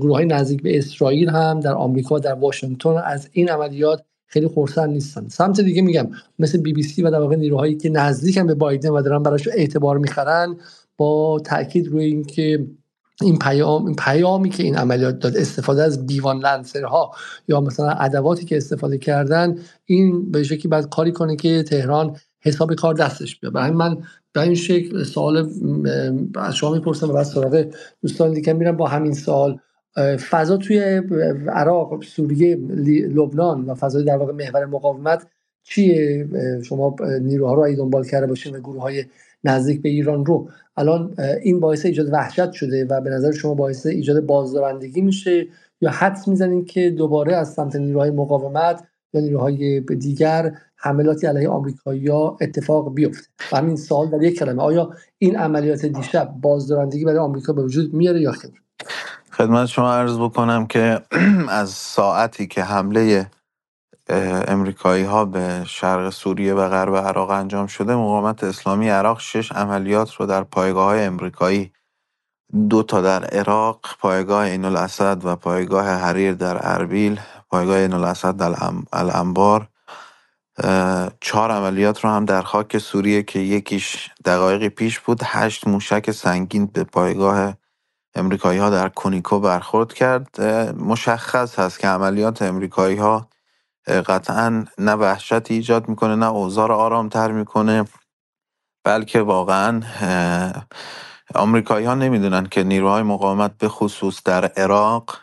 گروه 0.00 0.16
های 0.16 0.26
نزدیک 0.26 0.62
به 0.62 0.78
اسرائیل 0.78 1.28
هم 1.28 1.60
در 1.60 1.72
آمریکا 1.72 2.18
در 2.18 2.34
واشنگتن 2.34 2.90
از 2.90 3.28
این 3.32 3.48
عملیات 3.48 4.02
خیلی 4.32 4.48
خرسند 4.48 4.90
نیستن. 4.90 5.28
سمت 5.28 5.60
دیگه 5.60 5.82
میگم 5.82 6.08
مثل 6.38 6.58
بی 6.58 6.72
بی 6.72 6.82
سی 6.82 7.02
و 7.02 7.10
در 7.10 7.20
واقع 7.20 7.36
نیروهایی 7.36 7.76
که 7.76 7.90
نزدیکن 7.90 8.46
به 8.46 8.54
بایدن 8.54 8.88
و 8.88 9.02
دارن 9.02 9.22
براش 9.22 9.48
اعتبار 9.48 9.98
می‌خرن 9.98 10.56
با 10.96 11.40
تاکید 11.44 11.88
روی 11.88 12.04
اینکه 12.04 12.66
این 13.22 13.38
پیام 13.38 13.86
این 13.86 13.96
پیامی 13.96 14.50
که 14.50 14.62
این 14.62 14.76
عملیات 14.76 15.18
داد 15.18 15.36
استفاده 15.36 15.82
از 15.82 16.06
دیوان 16.06 16.38
لنسرها 16.38 17.10
یا 17.48 17.60
مثلا 17.60 17.90
ادواتی 17.90 18.44
که 18.44 18.56
استفاده 18.56 18.98
کردن 18.98 19.58
این 19.84 20.30
به 20.30 20.42
شکلی 20.42 20.68
باید 20.68 20.88
کاری 20.88 21.12
کنه 21.12 21.36
که 21.36 21.62
تهران 21.62 22.16
حساب 22.40 22.74
کار 22.74 22.94
دستش 22.94 23.40
بیاد. 23.40 23.52
برای 23.52 23.70
من 23.70 23.98
به 24.32 24.40
این 24.40 24.54
شکل 24.54 25.04
سوال 25.04 25.50
از 26.34 26.56
شما 26.56 26.70
می‌پرسم 26.72 27.10
و 27.10 27.12
بعد 27.12 27.24
سراغ 27.24 27.66
دوستان 28.02 28.32
دیگه 28.32 28.52
میرم. 28.52 28.76
با 28.76 28.86
همین 28.86 29.14
سوال 29.14 29.58
فضا 30.30 30.56
توی 30.56 31.02
عراق 31.48 32.02
سوریه 32.02 32.56
لبنان 33.14 33.64
و 33.64 33.74
فضای 33.74 34.04
در 34.04 34.16
واقع 34.16 34.32
محور 34.32 34.66
مقاومت 34.66 35.26
چیه؟ 35.62 36.28
شما 36.62 36.96
نیروها 37.22 37.54
رو 37.54 37.76
دنبال 37.76 38.04
کرده 38.04 38.26
باشین 38.26 38.56
و 38.56 38.60
گروه 38.60 38.82
های 38.82 39.04
نزدیک 39.44 39.82
به 39.82 39.88
ایران 39.88 40.26
رو 40.26 40.48
الان 40.76 41.14
این 41.42 41.60
باعث 41.60 41.86
ایجاد 41.86 42.12
وحشت 42.12 42.52
شده 42.52 42.84
و 42.84 43.00
به 43.00 43.10
نظر 43.10 43.32
شما 43.32 43.54
باعث 43.54 43.86
ایجاد 43.86 44.26
بازدارندگی 44.26 45.00
میشه؟ 45.00 45.46
یا 45.80 45.90
حدس 45.90 46.28
می‌زنین 46.28 46.64
که 46.64 46.90
دوباره 46.90 47.36
از 47.36 47.52
سمت 47.52 47.76
نیروهای 47.76 48.10
مقاومت 48.10 48.84
یا 49.12 49.20
نیروهای 49.20 49.80
دیگر 49.80 50.54
حملاتی 50.76 51.26
علیه 51.26 51.48
آمریکایی‌ها 51.48 52.38
اتفاق 52.40 52.94
بیفته؟ 52.94 53.26
و 53.52 53.56
همین 53.56 53.76
سوال 53.76 54.10
در 54.10 54.22
یک 54.22 54.38
کلمه 54.38 54.62
آیا 54.62 54.90
این 55.18 55.36
عملیات 55.36 55.86
دیشب 55.86 56.34
بازدارندگی 56.42 57.04
برای 57.04 57.18
آمریکا 57.18 57.52
به 57.52 57.62
وجود 57.62 57.94
میاره 57.94 58.20
یا 58.20 58.32
خیر 58.32 58.50
خدمت 59.40 59.66
شما 59.66 59.94
عرض 59.94 60.18
بکنم 60.18 60.66
که 60.66 61.00
از 61.48 61.70
ساعتی 61.70 62.46
که 62.46 62.64
حمله 62.64 63.30
امریکایی 64.48 65.04
ها 65.04 65.24
به 65.24 65.64
شرق 65.66 66.10
سوریه 66.10 66.54
و 66.54 66.68
غرب 66.68 66.96
عراق 66.96 67.30
انجام 67.30 67.66
شده 67.66 67.94
مقاومت 67.96 68.44
اسلامی 68.44 68.88
عراق 68.88 69.20
شش 69.20 69.52
عملیات 69.52 70.14
رو 70.14 70.26
در 70.26 70.42
پایگاه 70.42 70.84
های 70.84 71.04
امریکایی 71.04 71.72
دو 72.70 72.82
تا 72.82 73.00
در 73.00 73.24
عراق 73.24 73.80
پایگاه 74.00 74.44
این 74.44 74.64
الاسد 74.64 75.24
و 75.24 75.36
پایگاه 75.36 75.88
حریر 75.88 76.34
در 76.34 76.58
اربیل 76.60 77.20
پایگاه 77.50 77.76
این 77.76 77.92
الاسد 77.92 78.36
در 78.36 78.54
الانبار. 78.92 79.68
چهار 81.20 81.50
عملیات 81.50 82.04
رو 82.04 82.10
هم 82.10 82.24
در 82.24 82.42
خاک 82.42 82.78
سوریه 82.78 83.22
که 83.22 83.38
یکیش 83.38 84.10
دقایقی 84.24 84.68
پیش 84.68 85.00
بود 85.00 85.20
هشت 85.24 85.66
موشک 85.66 86.10
سنگین 86.10 86.66
به 86.66 86.84
پایگاه 86.84 87.59
امریکایی 88.14 88.58
ها 88.58 88.70
در 88.70 88.88
کونیکو 88.88 89.40
برخورد 89.40 89.92
کرد 89.92 90.40
مشخص 90.78 91.58
هست 91.58 91.80
که 91.80 91.88
عملیات 91.88 92.42
امریکایی 92.42 92.96
ها 92.96 93.28
قطعا 93.88 94.66
نه 94.78 94.92
وحشت 94.94 95.50
ایجاد 95.50 95.88
می‌کنه 95.88 96.16
نه 96.16 96.26
اوضاع 96.26 96.72
آرامتر 96.72 97.32
می‌کنه 97.32 97.84
بلکه 98.84 99.20
واقعا 99.22 99.82
آمریکایی 101.34 101.86
ها 101.86 101.94
نمی‌دونن 101.94 102.46
که 102.46 102.64
نیروهای 102.64 103.02
مقاومت 103.02 103.58
به 103.58 103.68
خصوص 103.68 104.22
در 104.24 104.44
عراق 104.44 105.18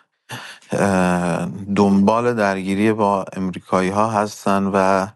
دنبال 1.76 2.34
درگیری 2.34 2.94
با 2.94 3.26
امریکایی 3.34 3.90
ها 3.90 4.12
هستن 4.12 4.72
و 4.74 5.08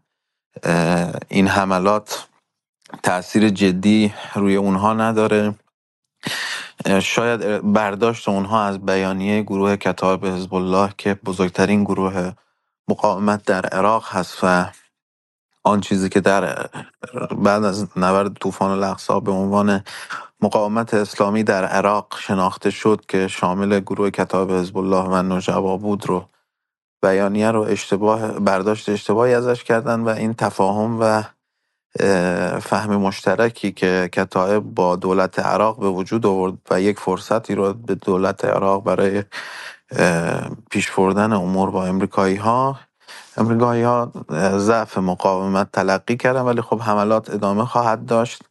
این 1.29 1.47
حملات 1.47 2.27
تاثیر 3.03 3.49
جدی 3.49 4.13
روی 4.35 4.55
اونها 4.55 4.93
نداره. 4.93 5.55
شاید 7.01 7.73
برداشت 7.73 8.29
اونها 8.29 8.63
از 8.65 8.85
بیانیه 8.85 9.41
گروه 9.41 9.75
کتاب 9.75 10.25
حزب 10.25 10.55
الله 10.55 10.89
که 10.97 11.13
بزرگترین 11.13 11.83
گروه 11.83 12.31
مقاومت 12.89 13.45
در 13.45 13.65
عراق 13.65 14.05
هست 14.09 14.39
و 14.43 14.65
آن 15.63 15.81
چیزی 15.81 16.09
که 16.09 16.21
در 16.21 16.69
بعد 17.37 17.63
از 17.63 17.87
نبرد 17.97 18.33
طوفان 18.33 18.71
الاقصا 18.71 19.19
به 19.19 19.31
عنوان 19.31 19.83
مقاومت 20.41 20.93
اسلامی 20.93 21.43
در 21.43 21.65
عراق 21.65 22.17
شناخته 22.19 22.69
شد 22.69 23.05
که 23.07 23.27
شامل 23.27 23.79
گروه 23.79 24.09
کتاب 24.09 24.51
حزب 24.51 24.77
الله 24.77 25.09
و 25.09 25.23
نجبا 25.23 25.77
بود 25.77 26.07
رو 26.07 26.25
بیانیه 27.03 27.51
رو 27.51 27.61
اشتباه 27.61 28.39
برداشت 28.39 28.89
اشتباهی 28.89 29.33
ازش 29.33 29.63
کردن 29.63 30.01
و 30.01 30.09
این 30.09 30.33
تفاهم 30.33 30.97
و 31.01 31.23
فهم 32.61 32.95
مشترکی 32.97 33.71
که 33.71 34.09
کتایب 34.13 34.63
با 34.63 34.95
دولت 34.95 35.39
عراق 35.39 35.79
به 35.79 35.89
وجود 35.89 36.25
آورد 36.25 36.53
و 36.71 36.81
یک 36.81 36.99
فرصتی 36.99 37.55
رو 37.55 37.73
به 37.73 37.95
دولت 37.95 38.45
عراق 38.45 38.83
برای 38.83 39.23
پیش 40.71 40.91
بردن 40.91 41.33
امور 41.33 41.71
با 41.71 41.85
امریکایی 41.85 42.35
ها 42.35 42.79
امریکایی 43.37 43.83
ها 43.83 44.11
ضعف 44.57 44.97
مقاومت 44.97 45.71
تلقی 45.73 46.17
کردن 46.17 46.41
ولی 46.41 46.61
خب 46.61 46.81
حملات 46.81 47.29
ادامه 47.29 47.65
خواهد 47.65 48.05
داشت. 48.05 48.43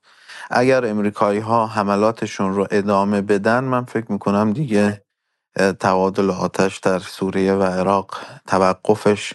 اگر 0.50 0.86
امریکایی 0.86 1.40
ها 1.40 1.66
حملاتشون 1.66 2.54
رو 2.54 2.66
ادامه 2.70 3.22
بدن 3.22 3.64
من 3.64 3.84
فکر 3.84 4.12
می‌کنم 4.12 4.52
دیگه 4.52 5.04
تبادل 5.80 6.30
آتش 6.30 6.78
در 6.78 6.98
سوریه 6.98 7.54
و 7.54 7.62
عراق 7.62 8.16
توقفش 8.46 9.34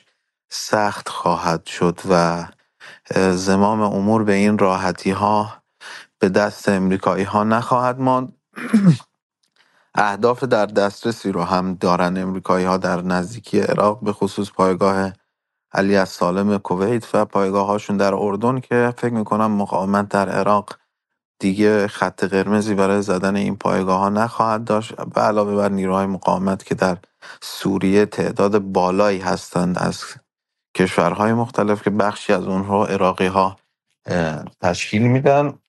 سخت 0.52 1.10
خواهد 1.10 1.66
شد 1.66 2.00
و 2.10 2.46
زمام 3.34 3.82
امور 3.82 4.24
به 4.24 4.34
این 4.34 4.58
راحتی 4.58 5.12
ها 5.12 5.54
به 6.20 6.30
دست 6.30 6.70
امریکایی 6.70 7.24
ها 7.26 7.46
نخواهد 7.46 8.02
ماند. 8.02 8.34
اهداف 9.96 10.44
در 10.44 10.66
دسترسی 10.66 11.32
رو 11.34 11.44
هم 11.44 11.76
دارن 11.76 12.18
امریکایی 12.18 12.66
ها 12.66 12.78
در 12.78 13.02
نزدیکی 13.02 13.60
عراق 13.60 14.02
به 14.04 14.14
خصوص 14.14 14.52
پایگاه 14.52 15.14
علی 15.74 15.98
از 15.98 16.10
سالم 16.10 16.58
کویت 16.58 17.16
و 17.16 17.26
پایگاه 17.26 17.68
هاشون 17.68 17.98
در 17.98 18.16
اردن 18.16 18.60
که 18.60 18.94
فکر 18.98 19.14
می‌کنم 19.14 19.52
مقاومت 19.52 20.10
در 20.10 20.30
عراق 20.30 20.70
دیگه 21.40 21.88
خط 21.90 22.26
قرمزی 22.26 22.76
برای 22.76 23.04
زدن 23.04 23.38
این 23.38 23.58
پایگاه 23.58 24.00
ها 24.00 24.10
نخواهد 24.10 24.66
داشت 24.66 24.96
به 24.96 25.22
علاوه 25.22 25.56
بر 25.56 25.70
نیروهای 25.70 26.08
مقاومت 26.08 26.66
که 26.66 26.76
در 26.76 26.98
سوریه 27.44 28.08
تعداد 28.08 28.60
بالایی 28.60 29.20
هستند 29.20 29.80
از 29.80 30.04
کشورهای 30.76 31.34
مختلف 31.34 31.84
که 31.84 31.90
بخشی 31.90 32.34
از 32.34 32.44
اونها 32.44 32.86
عراقی 32.86 33.28
ها 33.28 33.58
تشکیل 34.62 35.02
میدن. 35.02 35.60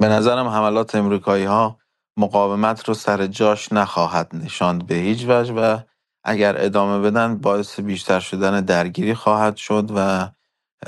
به 0.00 0.08
نظرم 0.08 0.48
حملات 0.48 0.94
امریکایی 0.94 1.44
ها 1.44 1.78
مقاومت 2.16 2.88
رو 2.88 2.94
سر 2.94 3.26
جاش 3.26 3.72
نخواهد 3.72 4.30
نشاند 4.34 4.86
به 4.86 4.94
هیچ 4.94 5.24
وجه 5.28 5.54
و 5.54 5.78
اگر 6.24 6.64
ادامه 6.64 7.10
بدن 7.10 7.38
باعث 7.38 7.80
بیشتر 7.80 8.20
شدن 8.20 8.60
درگیری 8.60 9.14
خواهد 9.14 9.56
شد 9.56 9.90
و 9.96 10.28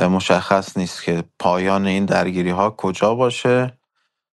مشخص 0.08 0.76
نیست 0.78 1.02
که 1.02 1.24
پایان 1.38 1.86
این 1.86 2.04
درگیری 2.04 2.50
ها 2.50 2.70
کجا 2.70 3.14
باشه. 3.14 3.78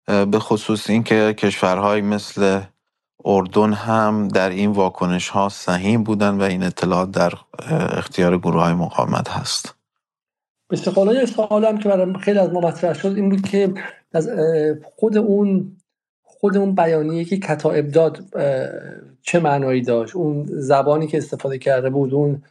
به 0.07 0.39
خصوص 0.39 0.89
اینکه 0.89 1.33
کشورهایی 1.37 2.01
مثل 2.01 2.61
اردن 3.25 3.73
هم 3.73 4.27
در 4.27 4.49
این 4.49 4.71
واکنش 4.71 5.29
ها 5.29 5.49
سهیم 5.49 6.03
بودن 6.03 6.37
و 6.37 6.41
این 6.41 6.63
اطلاعات 6.63 7.11
در 7.11 7.33
اختیار 7.69 8.37
گروه 8.37 8.63
های 8.63 8.73
مقاومت 8.73 9.29
هست. 9.29 9.75
به 10.69 10.77
سوال 10.77 11.65
هم 11.65 11.77
که 11.77 11.89
برای 11.89 12.13
خیلی 12.13 12.39
از 12.39 12.49
ما 12.49 12.59
مطرح 12.59 12.93
شد 12.93 13.13
این 13.15 13.29
بود 13.29 13.41
که 13.41 13.73
از 14.13 14.29
خود 14.95 15.17
اون 15.17 15.77
خود 16.23 16.57
اون 16.57 16.75
بیانیه 16.75 17.25
که 17.25 17.37
کتائب 17.37 17.87
داد 17.87 18.19
چه 19.21 19.39
معنایی 19.39 19.81
داشت 19.81 20.15
اون 20.15 20.45
زبانی 20.49 21.07
که 21.07 21.17
استفاده 21.17 21.57
کرده 21.57 21.89
بود 21.89 22.13
اون 22.13 22.43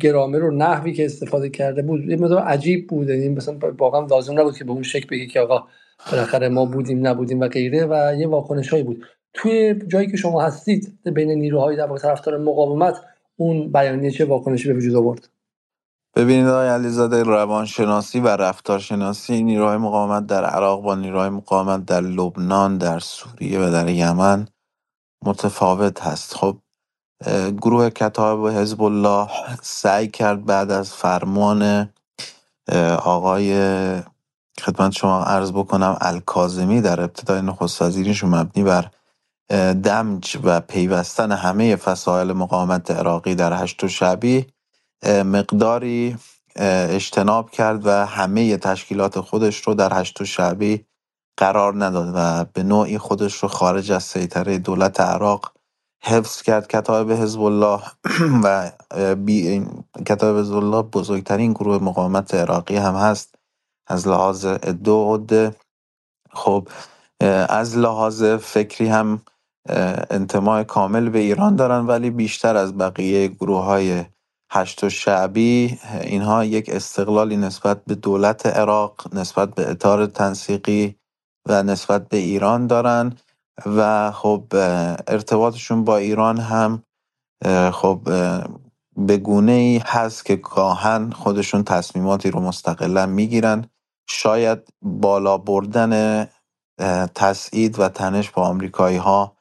گرامر 0.00 0.42
و 0.42 0.50
نحوی 0.50 0.92
که 0.92 1.04
استفاده 1.04 1.50
کرده 1.50 1.82
بود 1.82 2.10
یه 2.10 2.16
مدار 2.16 2.42
عجیب 2.42 2.86
بود. 2.86 3.08
یعنی 3.08 3.28
مثلا 3.28 3.58
واقعا 3.78 4.06
لازم 4.06 4.40
نبود 4.40 4.56
که 4.58 4.64
به 4.64 4.70
اون 4.70 4.82
شکل 4.82 5.08
بگی 5.08 5.26
که 5.26 5.40
آقا 5.40 5.66
بالاخره 6.12 6.48
ما 6.48 6.64
بودیم 6.64 7.06
نبودیم 7.06 7.40
و 7.40 7.48
غیره 7.48 7.86
و 7.86 8.14
یه 8.18 8.28
واکنش 8.28 8.68
هایی 8.68 8.82
بود. 8.82 9.04
توی 9.36 9.74
جایی 9.74 10.10
که 10.10 10.16
شما 10.16 10.42
هستید 10.42 10.98
بین 11.04 11.30
نیروهای 11.30 11.76
در 11.76 11.96
طرفدار 11.96 12.38
مقاومت 12.38 12.94
اون 13.36 13.72
بیانیه 13.72 14.10
چه 14.10 14.24
واکنشی 14.24 14.68
به 14.68 14.74
وجود 14.74 14.94
آورد؟ 14.94 15.28
ببینید 16.16 16.46
آقای 16.46 16.68
علیزاده 16.68 17.22
روانشناسی 17.22 18.20
و 18.20 18.28
رفتارشناسی 18.28 19.42
نیروهای 19.42 19.76
مقاومت 19.76 20.26
در 20.26 20.44
عراق 20.44 20.82
با 20.82 20.94
نیروهای 20.94 21.28
مقاومت 21.28 21.84
در 21.84 22.00
لبنان 22.00 22.78
در 22.78 22.98
سوریه 22.98 23.60
و 23.60 23.70
در 23.70 23.88
یمن 23.88 24.48
متفاوت 25.24 26.02
هست. 26.02 26.34
خب 26.34 26.56
گروه 27.62 27.90
کتاب 27.90 28.48
حزب 28.48 28.82
الله 28.82 29.28
سعی 29.62 30.08
کرد 30.08 30.44
بعد 30.44 30.70
از 30.70 30.92
فرمان 30.92 31.90
آقای 33.04 33.52
خدمت 34.60 34.92
شما 34.92 35.22
عرض 35.24 35.52
بکنم 35.52 35.98
الکازمی 36.00 36.80
در 36.80 37.00
ابتدای 37.00 37.42
نخست 37.42 37.82
وزیریشون 37.82 38.30
مبنی 38.30 38.64
بر 38.64 38.90
دمج 39.84 40.38
و 40.44 40.60
پیوستن 40.60 41.32
همه 41.32 41.76
فسایل 41.76 42.32
مقاومت 42.32 42.90
عراقی 42.90 43.34
در 43.34 43.62
هشت 43.62 43.84
و 43.84 43.88
شبی 43.88 44.46
مقداری 45.06 46.16
اجتناب 46.56 47.50
کرد 47.50 47.86
و 47.86 47.90
همه 47.90 48.56
تشکیلات 48.56 49.20
خودش 49.20 49.60
رو 49.62 49.74
در 49.74 50.00
هشت 50.00 50.20
و 50.20 50.24
شعبی 50.24 50.86
قرار 51.36 51.84
نداد 51.84 52.12
و 52.14 52.44
به 52.52 52.62
نوعی 52.62 52.98
خودش 52.98 53.34
رو 53.34 53.48
خارج 53.48 53.92
از 53.92 54.04
سیطره 54.04 54.58
دولت 54.58 55.00
عراق 55.00 55.52
حفظ 56.02 56.42
کرد. 56.42 56.68
کتاب 56.68 57.12
حزب 57.12 57.42
الله 57.42 57.80
و 58.44 58.70
بی 59.16 59.66
کتاب 60.06 60.38
حزب 60.38 60.54
الله 60.56 60.82
بزرگترین 60.82 61.52
گروه 61.52 61.82
مقاومت 61.82 62.34
عراقی 62.34 62.76
هم 62.76 62.94
هست 62.94 63.34
از 63.86 64.08
لحاظ 64.08 64.46
دو 64.84 65.14
عده 65.14 65.56
خب 66.32 66.68
از 67.48 67.78
لحاظ 67.78 68.24
فکری 68.24 68.88
هم 68.88 69.22
انتماع 70.10 70.62
کامل 70.62 71.08
به 71.08 71.18
ایران 71.18 71.56
دارن 71.56 71.86
ولی 71.86 72.10
بیشتر 72.10 72.56
از 72.56 72.78
بقیه 72.78 73.28
گروه 73.28 73.64
های 73.64 74.04
هشت 74.52 74.84
و 74.84 74.90
شعبی 74.90 75.78
اینها 76.02 76.44
یک 76.44 76.70
استقلالی 76.70 77.36
نسبت 77.36 77.84
به 77.84 77.94
دولت 77.94 78.46
عراق 78.46 79.14
نسبت 79.14 79.54
به 79.54 79.70
اطار 79.70 80.06
تنسیقی 80.06 80.96
و 81.48 81.62
نسبت 81.62 82.08
به 82.08 82.16
ایران 82.16 82.66
دارن 82.66 83.12
و 83.66 84.12
خب 84.12 84.44
ارتباطشون 85.08 85.84
با 85.84 85.96
ایران 85.96 86.38
هم 86.38 86.82
خب 87.72 88.00
به 88.96 89.16
گونه 89.18 89.52
ای 89.52 89.82
هست 89.86 90.26
که 90.26 90.36
گاهن 90.36 91.10
خودشون 91.10 91.64
تصمیماتی 91.64 92.30
رو 92.30 92.40
مستقلا 92.40 93.06
می‌گیرن. 93.06 93.66
شاید 94.08 94.58
بالا 94.82 95.38
بردن 95.38 96.26
تسعید 97.14 97.80
و 97.80 97.88
تنش 97.88 98.30
با 98.30 98.42
آمریکایی 98.42 98.96
ها 98.96 99.35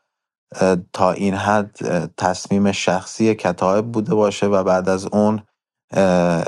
تا 0.93 1.11
این 1.11 1.33
حد 1.33 1.77
تصمیم 2.17 2.71
شخصی 2.71 3.35
کتایب 3.35 3.85
بوده 3.85 4.15
باشه 4.15 4.47
و 4.47 4.63
بعد 4.63 4.89
از 4.89 5.05
اون 5.05 5.43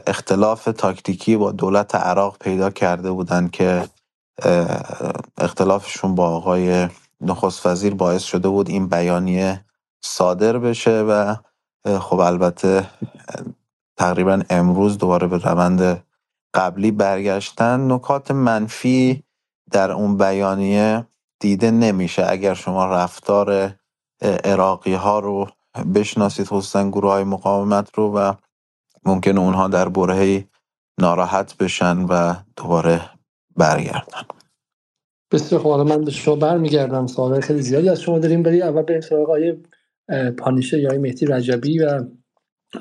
اختلاف 0.07 0.65
تاکتیکی 0.65 1.37
با 1.37 1.51
دولت 1.51 1.95
عراق 1.95 2.37
پیدا 2.37 2.69
کرده 2.69 3.11
بودن 3.11 3.47
که 3.47 3.89
اختلافشون 5.37 6.15
با 6.15 6.29
آقای 6.29 6.87
نخست 7.21 7.65
وزیر 7.65 7.93
باعث 7.95 8.23
شده 8.23 8.49
بود 8.49 8.69
این 8.69 8.87
بیانیه 8.87 9.65
صادر 10.03 10.57
بشه 10.57 11.01
و 11.01 11.35
خب 11.99 12.19
البته 12.19 12.89
تقریبا 13.97 14.41
امروز 14.49 14.97
دوباره 14.97 15.27
به 15.27 15.37
روند 15.37 16.03
قبلی 16.53 16.91
برگشتن. 16.91 17.91
نکات 17.91 18.31
منفی 18.31 19.23
در 19.71 19.91
اون 19.91 20.17
بیانیه 20.17 21.07
دیده 21.39 21.71
نمیشه. 21.71 22.25
اگر 22.29 22.53
شما 22.53 22.85
رفتار 22.85 23.75
عراقی 24.21 24.93
ها 24.93 25.19
رو 25.19 25.47
بشناسید 25.95 26.45
خصوصا 26.45 26.89
گروه 26.89 27.11
های 27.11 27.23
مقاومت 27.23 27.95
رو 27.95 28.11
و 28.17 28.33
ممکن 29.05 29.37
اونها 29.37 29.67
در 29.67 29.89
برهی 29.89 30.47
ناراحت 30.99 31.57
بشن 31.57 31.97
و 31.97 32.33
دوباره 32.55 33.01
برگردن. 33.55 34.21
بسیار 35.31 35.61
خب 35.61 35.69
من 35.69 36.03
به 36.03 36.11
شما 36.11 36.35
برمیگردم. 36.35 37.07
سوال 37.07 37.41
خیلی 37.41 37.61
زیادی 37.61 37.89
از 37.89 38.01
شما 38.01 38.19
داریم 38.19 38.43
بریم 38.43 38.63
اول 38.63 38.81
به 38.81 39.01
سراغ 39.01 39.21
آقای 39.21 39.57
پانیشه 40.37 40.79
یا 40.79 40.99
مهدی 40.99 41.25
رجبی 41.25 41.79
و 41.79 42.03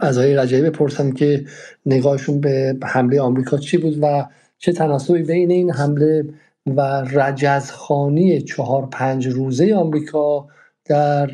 از 0.00 0.18
آقای 0.18 0.36
رجبی 0.36 0.70
بپرسم 0.70 1.12
که 1.12 1.44
نگاهشون 1.86 2.40
به 2.40 2.78
حمله 2.82 3.20
آمریکا 3.20 3.58
چی 3.58 3.78
بود 3.78 3.98
و 4.02 4.26
چه 4.58 4.72
تناسبی 4.72 5.22
بین 5.22 5.50
این 5.50 5.70
حمله 5.70 6.24
و 6.66 6.80
رجزخانی 7.12 8.40
چهار 8.40 8.86
پنج 8.86 9.28
روزه 9.28 9.74
آمریکا 9.74 10.48
در 10.88 11.26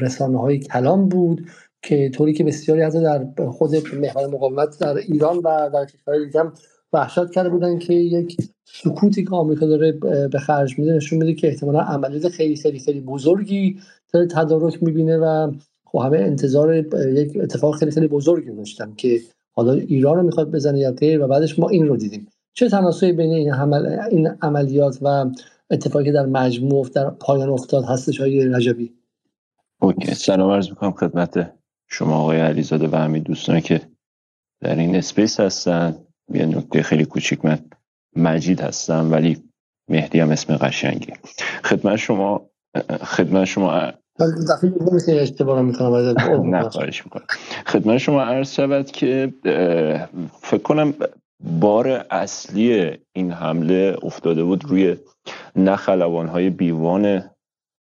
رسانه 0.00 0.40
های 0.40 0.58
کلام 0.58 1.08
بود 1.08 1.46
که 1.82 2.10
طوری 2.14 2.32
که 2.32 2.44
بسیاری 2.44 2.82
از 2.82 2.96
در 2.96 3.26
خود 3.48 3.70
محور 3.94 4.26
مقاومت 4.26 4.78
در 4.78 4.96
ایران 4.96 5.36
و 5.36 5.70
در 5.72 5.84
کشورهای 5.84 6.26
دیگه 6.26 6.40
هم 6.40 6.52
وحشت 6.92 7.30
کرده 7.30 7.48
بودن 7.48 7.78
که 7.78 7.94
یک 7.94 8.36
سکوتی 8.64 9.24
که 9.24 9.30
آمریکا 9.30 9.66
داره 9.66 9.92
به 10.32 10.38
خرج 10.38 10.78
میده 10.78 10.92
نشون 10.92 11.18
میده 11.18 11.34
که 11.34 11.48
احتمالا 11.48 11.80
عملیات 11.80 12.28
خیلی 12.28 12.56
خیلی 12.56 12.78
خیلی 12.78 13.00
بزرگی 13.00 13.80
داره 14.12 14.26
تدارک 14.26 14.82
می‌بینه 14.82 15.16
و 15.16 15.52
خب 15.84 15.98
همه 15.98 16.18
انتظار 16.18 16.74
یک 16.76 17.38
اتفاق 17.42 17.76
خیلی 17.76 17.90
خیلی 17.90 18.08
بزرگی 18.08 18.50
داشتن 18.50 18.92
که 18.96 19.20
حالا 19.52 19.72
ایران 19.72 20.16
رو 20.16 20.22
می‌خواد 20.22 20.50
بزنه 20.50 20.78
یا 20.78 20.92
غیر 20.92 21.24
و 21.24 21.26
بعدش 21.26 21.58
ما 21.58 21.68
این 21.68 21.88
رو 21.88 21.96
دیدیم. 21.96 22.26
چه 22.52 22.68
تناسبی 22.68 23.12
بین 23.12 23.32
این, 23.32 23.52
عمل، 23.52 23.86
این 24.10 24.28
عملیات 24.42 24.98
و 25.02 25.30
اتفاقی 25.70 26.12
در 26.12 26.26
مجموع 26.26 26.88
در 26.88 27.10
پایان 27.10 27.48
افتاد 27.48 27.84
هستش 27.84 28.20
های 28.20 28.48
رجبی 28.48 28.92
اوکی 29.80 30.14
سلام 30.14 30.50
عرض 30.50 30.68
می‌کنم 30.68 30.92
خدمت 30.92 31.52
شما 31.88 32.16
آقای 32.16 32.38
علیزاده 32.40 32.88
و 32.88 32.96
همین 32.96 33.22
دوستانی 33.22 33.60
که 33.60 33.80
در 34.60 34.76
این 34.76 34.96
اسپیس 34.96 35.40
هستن. 35.40 35.96
یه 36.34 36.46
نکته 36.46 36.82
خیلی 36.82 37.04
کوچیک 37.04 37.44
من 37.44 37.58
مجید 38.16 38.60
هستم 38.60 39.12
ولی 39.12 39.44
مهدی 39.88 40.20
هم 40.20 40.30
اسم 40.30 40.56
قشنگی 40.56 41.12
خدمت 41.64 41.96
شما 41.96 42.50
خدمت 43.02 43.44
شما 43.44 43.92
نه 46.44 46.68
خواهش 46.68 47.04
می‌کنم. 47.04 47.26
خدمت 47.66 47.98
شما 47.98 48.22
عرض 48.22 48.52
شود 48.52 48.90
که 48.90 49.34
فکر 50.40 50.62
کنم 50.62 50.94
بار 51.40 51.88
اصلی 52.10 52.98
این 53.12 53.32
حمله 53.32 53.96
افتاده 54.02 54.44
بود 54.44 54.64
روی 54.64 54.96
نخلوان 55.56 56.28
های 56.28 56.50
بیوان 56.50 57.30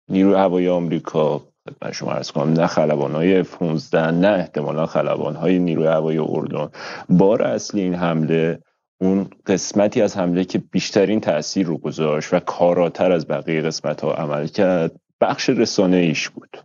نیروی 0.09 0.33
هوایی 0.33 0.69
آمریکا. 0.69 1.41
خدمت 1.69 1.93
شما 1.93 2.11
ارز 2.11 2.31
کنم 2.31 2.53
نه 2.53 2.67
خلبان 2.67 3.15
های 3.15 3.43
15 3.43 4.11
نه 4.11 4.27
احتمالا 4.27 4.85
خلبان 4.85 5.35
های 5.35 5.59
نیروی 5.59 5.87
هوایی 5.87 6.17
اردن. 6.17 6.69
بار 7.09 7.41
اصلی 7.41 7.81
این 7.81 7.95
حمله 7.95 8.59
اون 9.01 9.29
قسمتی 9.45 10.01
از 10.01 10.17
حمله 10.17 10.45
که 10.45 10.57
بیشترین 10.57 11.21
تاثیر 11.21 11.67
رو 11.67 11.77
گذاشت 11.77 12.33
و 12.33 12.39
کاراتر 12.39 13.11
از 13.11 13.27
بقیه 13.27 13.61
قسمت 13.61 14.01
ها 14.01 14.13
عمل 14.13 14.47
کرد 14.47 14.91
بخش 15.21 15.49
رسانه 15.49 15.97
ایش 15.97 16.29
بود. 16.29 16.57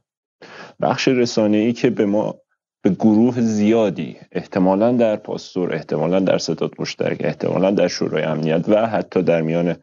بخش 0.81 1.09
رسانه 1.09 1.57
ای 1.57 1.73
که 1.73 1.91
به 1.91 2.07
ما 2.07 2.35
به 2.83 2.91
گروه 2.91 3.41
زیادی 3.41 4.17
احتمالا 4.33 4.93
در 4.93 5.17
پاستور 5.17 5.75
احتمالا 5.75 6.21
در 6.21 6.39
ستاد 6.39 6.75
مشترک 6.79 7.17
احتمالا 7.21 7.71
در 7.71 7.89
شورای 7.89 8.23
امنیت 8.23 8.69
و 8.69 8.87
حتی 8.87 9.23
در 9.23 9.43
میان 9.43 9.77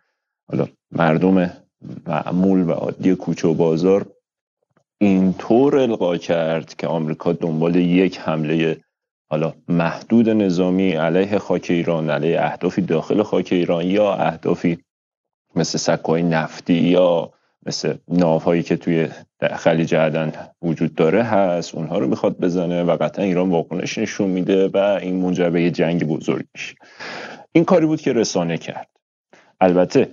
حالا 0.50 0.68
مردم 0.92 1.52
معمول 2.08 2.70
و 2.70 2.72
عادی 2.72 3.16
کوچه 3.16 3.48
و 3.48 3.54
بازار 3.54 4.06
اینطور 4.98 5.78
القا 5.78 6.18
کرد 6.18 6.76
که 6.76 6.88
آمریکا 6.88 7.34
دنبال 7.34 7.76
یک 7.76 8.20
حمله 8.20 8.78
حالا 9.30 9.54
محدود 9.68 10.30
نظامی 10.30 10.92
علیه 10.92 11.38
خاک 11.38 11.68
ایران 11.70 12.10
علیه 12.10 12.42
اهدافی 12.42 12.82
داخل 12.82 13.24
خاک 13.24 13.48
ایران 13.52 13.86
یا 13.86 14.14
اهدافی 14.14 14.78
مثل 15.56 15.78
سکوهای 15.78 16.24
نفتی 16.24 16.74
یا 16.74 17.34
مثل 17.66 17.98
ناوهایی 18.08 18.64
که 18.64 18.78
توی 18.78 19.10
خلیج 19.44 19.96
عدن 19.96 20.34
وجود 20.62 20.96
داره 20.96 21.24
هست 21.24 21.76
اونها 21.76 21.98
رو 21.98 22.08
می‌خواد 22.08 22.38
بزنه 22.40 22.84
و 22.84 22.98
قطعا 23.02 23.26
ایران 23.26 23.50
واکنش 23.50 23.98
نشون 23.98 24.30
میده 24.30 24.68
و 24.68 24.78
این 24.78 25.16
منجر 25.16 25.50
به 25.50 25.62
یه 25.62 25.72
جنگ 25.72 26.08
بزرگ 26.08 26.46
میشه. 26.54 26.76
این 27.52 27.66
کاری 27.66 27.86
بود 27.86 28.02
که 28.02 28.14
رسانه 28.14 28.58
کرد. 28.58 28.88
البته 29.62 30.10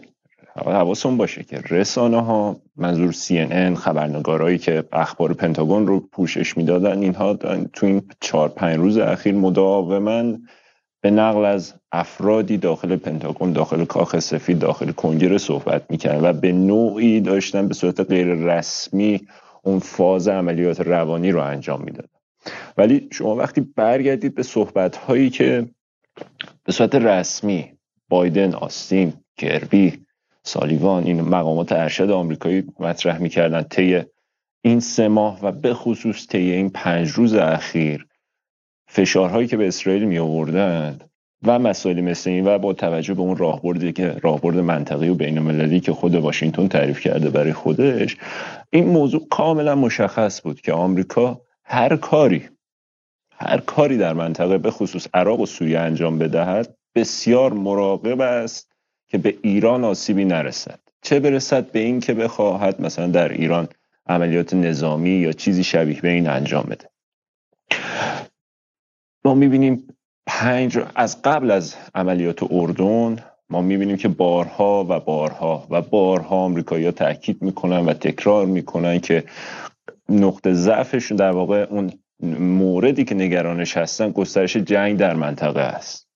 حواسون 0.56 1.16
باشه 1.16 1.44
که 1.44 1.62
رسانه 1.70 2.22
ها 2.22 2.56
منظور 2.76 3.12
CNN 3.12 3.78
خبرنگارایی 3.78 4.58
که 4.58 4.84
اخبار 4.92 5.34
پنتاگون 5.34 5.86
رو 5.86 6.00
پوشش 6.00 6.56
می‌دادن 6.56 6.98
اینها 6.98 7.34
تو 7.72 7.86
این 7.86 8.02
چهار 8.20 8.48
پنج 8.48 8.76
روز 8.76 8.98
اخیر 8.98 9.34
مداوما 9.34 10.38
به 11.04 11.10
نقل 11.10 11.44
از 11.44 11.74
افرادی 11.92 12.56
داخل 12.56 12.96
پنتاگون 12.96 13.52
داخل 13.52 13.84
کاخ 13.84 14.18
سفید 14.18 14.58
داخل 14.58 14.92
کنگره 14.92 15.38
صحبت 15.38 15.90
می‌کردن 15.90 16.30
و 16.30 16.32
به 16.32 16.52
نوعی 16.52 17.20
داشتن 17.20 17.68
به 17.68 17.74
صورت 17.74 18.00
غیر 18.00 18.26
رسمی 18.26 19.20
اون 19.62 19.78
فاز 19.78 20.28
عملیات 20.28 20.80
روانی 20.80 21.32
رو 21.32 21.40
انجام 21.40 21.82
می‌دادن. 21.82 22.08
ولی 22.76 23.08
شما 23.12 23.36
وقتی 23.36 23.60
برگردید 23.60 24.34
به 24.34 24.42
صحبت 24.42 24.96
هایی 24.96 25.30
که 25.30 25.66
به 26.64 26.72
صورت 26.72 26.94
رسمی 26.94 27.72
بایدن 28.08 28.54
آستین 28.54 29.12
کربی 29.36 30.04
سالیوان 30.42 31.04
این 31.04 31.20
مقامات 31.20 31.72
ارشد 31.72 32.10
آمریکایی 32.10 32.64
مطرح 32.80 33.18
می‌کردن 33.18 33.62
طی 33.62 34.02
این 34.62 34.80
سه 34.80 35.08
ماه 35.08 35.38
و 35.42 35.52
به 35.52 35.74
خصوص 35.74 36.26
طی 36.26 36.50
این 36.50 36.70
پنج 36.70 37.08
روز 37.08 37.34
اخیر 37.34 38.06
فشارهایی 38.94 39.46
که 39.46 39.56
به 39.56 39.68
اسرائیل 39.68 40.04
می 40.04 40.18
آوردند 40.18 41.10
و 41.42 41.58
مسائلی 41.58 42.00
مثل 42.00 42.30
این 42.30 42.46
و 42.46 42.58
با 42.58 42.72
توجه 42.72 43.14
به 43.14 43.20
اون 43.20 43.36
راهبردی 43.36 43.92
که 43.92 44.16
راهبرد 44.22 44.56
منطقی 44.56 45.08
و 45.08 45.14
بین 45.14 45.38
المللی 45.38 45.80
که 45.80 45.92
خود 45.92 46.14
واشنگتن 46.14 46.68
تعریف 46.68 47.00
کرده 47.00 47.30
برای 47.30 47.52
خودش 47.52 48.16
این 48.70 48.86
موضوع 48.86 49.28
کاملا 49.28 49.74
مشخص 49.74 50.42
بود 50.42 50.60
که 50.60 50.72
آمریکا 50.72 51.40
هر 51.64 51.96
کاری 51.96 52.48
هر 53.30 53.58
کاری 53.58 53.98
در 53.98 54.12
منطقه 54.12 54.58
به 54.58 54.70
خصوص 54.70 55.06
عراق 55.14 55.40
و 55.40 55.46
سوریه 55.46 55.78
انجام 55.78 56.18
بدهد 56.18 56.76
بسیار 56.94 57.52
مراقب 57.52 58.20
است 58.20 58.72
که 59.08 59.18
به 59.18 59.38
ایران 59.42 59.84
آسیبی 59.84 60.24
نرسد. 60.24 60.80
چه 61.02 61.20
برسد 61.20 61.70
به 61.70 61.78
این 61.78 62.00
که 62.00 62.14
بخواهد 62.14 62.80
مثلا 62.80 63.06
در 63.06 63.28
ایران 63.28 63.68
عملیات 64.06 64.54
نظامی 64.54 65.10
یا 65.10 65.32
چیزی 65.32 65.64
شبیه 65.64 66.00
به 66.00 66.08
این 66.08 66.28
انجام 66.28 66.66
بده. 66.70 66.93
ما 69.26 69.34
می‌بینیم 69.34 69.88
پنج 70.26 70.78
از 70.94 71.22
قبل 71.22 71.50
از 71.50 71.74
عملیات 71.94 72.52
اردن 72.52 73.18
ما 73.50 73.62
می‌بینیم 73.62 73.96
که 73.96 74.08
بارها 74.08 74.86
و 74.88 75.00
بارها 75.00 75.66
و 75.70 75.82
بارها 75.82 76.36
آمریکایی‌ها 76.36 76.90
تاکید 76.90 77.42
می‌کنن 77.42 77.86
و 77.86 77.92
تکرار 77.92 78.46
می‌کنن 78.46 79.00
که 79.00 79.24
نقطه 80.08 80.52
ضعفشون 80.52 81.16
در 81.16 81.30
واقع 81.30 81.66
اون 81.70 81.92
موردی 82.38 83.04
که 83.04 83.14
نگرانش 83.14 83.76
هستن 83.76 84.10
گسترش 84.10 84.56
جنگ 84.56 84.96
در 84.96 85.14
منطقه 85.14 85.60
است. 85.60 86.08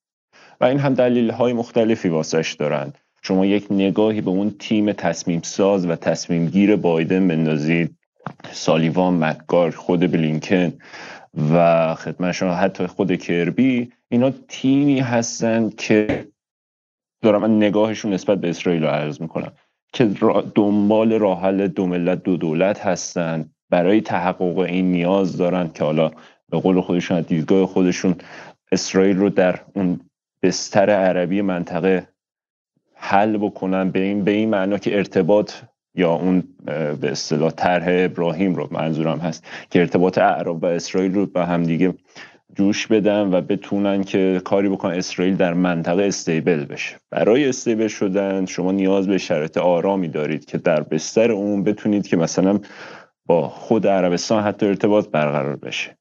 و 0.60 0.64
این 0.64 0.78
هم 0.78 0.94
دلیل 0.94 1.30
های 1.30 1.52
مختلفی 1.52 2.08
واسش 2.08 2.56
دارند 2.58 2.98
شما 3.22 3.46
یک 3.46 3.66
نگاهی 3.70 4.20
به 4.20 4.30
اون 4.30 4.54
تیم 4.58 4.92
تصمیم 4.92 5.40
ساز 5.44 5.86
و 5.86 5.96
تصمیم 5.96 6.46
گیر 6.46 6.76
بایدن 6.76 7.28
بندازید. 7.28 7.98
سالیوان 8.52 9.24
مکار 9.24 9.70
خود 9.70 10.00
بلینکن 10.00 10.72
و 11.52 11.94
خدمت 11.94 12.32
شما 12.32 12.54
حتی 12.54 12.86
خود 12.86 13.16
کربی 13.16 13.92
اینا 14.08 14.30
تیمی 14.48 15.00
هستند 15.00 15.76
که 15.76 16.28
دارم 17.22 17.40
من 17.40 17.56
نگاهشون 17.56 18.12
نسبت 18.12 18.40
به 18.40 18.48
اسرائیل 18.48 18.82
رو 18.82 18.88
عرض 18.88 19.20
می‌کنم. 19.20 19.52
که 19.92 20.04
دنبال 20.54 21.12
راه 21.12 21.42
حل 21.42 21.66
دو 21.66 21.86
ملت 21.86 22.22
دو 22.22 22.36
دولت 22.36 22.86
هستند 22.86 23.54
برای 23.70 24.00
تحقق 24.00 24.58
این 24.58 24.92
نیاز 24.92 25.36
دارن 25.36 25.70
که 25.74 25.84
حالا 25.84 26.10
به 26.48 26.60
قول 26.60 26.80
خودشون 26.80 27.20
دیدگاه 27.20 27.66
خودشون 27.66 28.14
اسرائیل 28.72 29.16
رو 29.16 29.30
در 29.30 29.60
اون 29.74 30.00
بستر 30.42 30.90
عربی 30.90 31.42
منطقه 31.42 32.08
حل 32.94 33.36
بکنن. 33.36 33.90
به 33.90 34.00
این 34.00 34.24
به 34.24 34.30
این 34.30 34.50
معنا 34.50 34.78
که 34.78 34.96
ارتباط 34.96 35.52
یا 35.98 36.12
اون 36.12 36.42
به 37.00 37.10
اصطلاح 37.10 37.50
طرح 37.50 37.86
ابراهیم 37.88 38.54
رو 38.54 38.68
منظورم 38.70 39.18
هست 39.18 39.44
که 39.70 39.80
ارتباط 39.80 40.18
اعراب 40.18 40.62
و 40.62 40.66
اسرائیل 40.66 41.14
رو 41.14 41.26
به 41.26 41.46
هم 41.46 41.62
دیگه 41.62 41.94
جوش 42.54 42.86
بدن 42.86 43.34
و 43.34 43.40
بتونن 43.40 44.04
که 44.04 44.40
کاری 44.44 44.68
بکنن 44.68 44.94
اسرائیل 44.94 45.36
در 45.36 45.54
منطقه 45.54 46.02
استیبل 46.02 46.64
بشه. 46.64 46.96
برای 47.10 47.48
استیبل 47.48 47.88
شدن 47.88 48.46
شما 48.46 48.72
نیاز 48.72 49.08
به 49.08 49.18
شرایط 49.18 49.56
آرامی 49.56 50.08
دارید 50.08 50.44
که 50.44 50.58
در 50.58 50.82
بستر 50.82 51.32
اون 51.32 51.64
بتونید 51.64 52.06
که 52.06 52.16
مثلا 52.16 52.60
با 53.26 53.48
خود 53.48 53.86
عربستان 53.86 54.42
حتی 54.42 54.66
ارتباط 54.66 55.08
برقرار 55.08 55.56
بشه. 55.56 55.98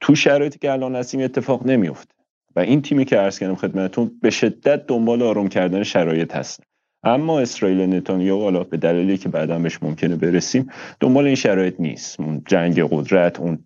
تو 0.00 0.14
شرایطی 0.14 0.58
که 0.58 0.72
الان 0.72 0.96
هستیم 0.96 1.20
اتفاق 1.20 1.66
نمیفته 1.66 2.14
و 2.56 2.60
این 2.60 2.82
تیمی 2.82 3.04
که 3.04 3.16
عرض 3.16 3.38
کردم 3.38 3.54
خدمتتون 3.54 4.10
به 4.22 4.30
شدت 4.30 4.86
دنبال 4.86 5.22
آروم 5.22 5.48
کردن 5.48 5.82
شرایط 5.82 6.36
هست 6.36 6.62
اما 7.04 7.40
اسرائیل 7.40 7.80
نتانیاهو 7.80 8.42
حالا 8.42 8.64
به 8.64 8.76
دلیلی 8.76 9.18
که 9.18 9.28
بعدا 9.28 9.58
بهش 9.58 9.82
ممکنه 9.82 10.16
برسیم 10.16 10.68
دنبال 11.00 11.26
این 11.26 11.34
شرایط 11.34 11.74
نیست. 11.78 12.18
جنگ 12.46 12.82
قدرت 12.90 13.40
اون 13.40 13.58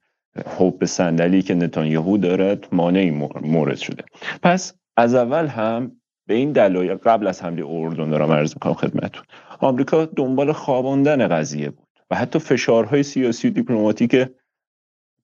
حب 0.59 0.85
صندلی 0.85 1.43
که 1.43 1.55
نتانیاهو 1.55 2.17
دارد 2.19 2.67
مانعی 2.73 3.11
مورد 3.43 3.77
شده. 3.77 4.05
پس 4.43 4.75
از 4.97 5.15
اول 5.15 5.47
هم 5.47 5.93
به 6.27 6.35
این 6.35 6.53
دلایل 6.53 6.95
قبل 6.95 7.27
از 7.27 7.43
حمله 7.43 7.67
اردن 7.67 8.11
دارم 8.11 8.33
عرض 8.33 8.55
می‌کنم 8.55 8.75
خدمتتون 8.75 9.25
آمریکا 9.61 10.05
دنبال 10.05 10.53
خواباندن 10.53 11.29
قضیه 11.29 11.71
بود 11.71 11.89
و 12.11 12.17
حتی 12.17 12.39
فشارهای 12.39 13.03
سیاسی 13.03 13.49
و 13.49 13.51
دیپلماتیک 13.51 14.29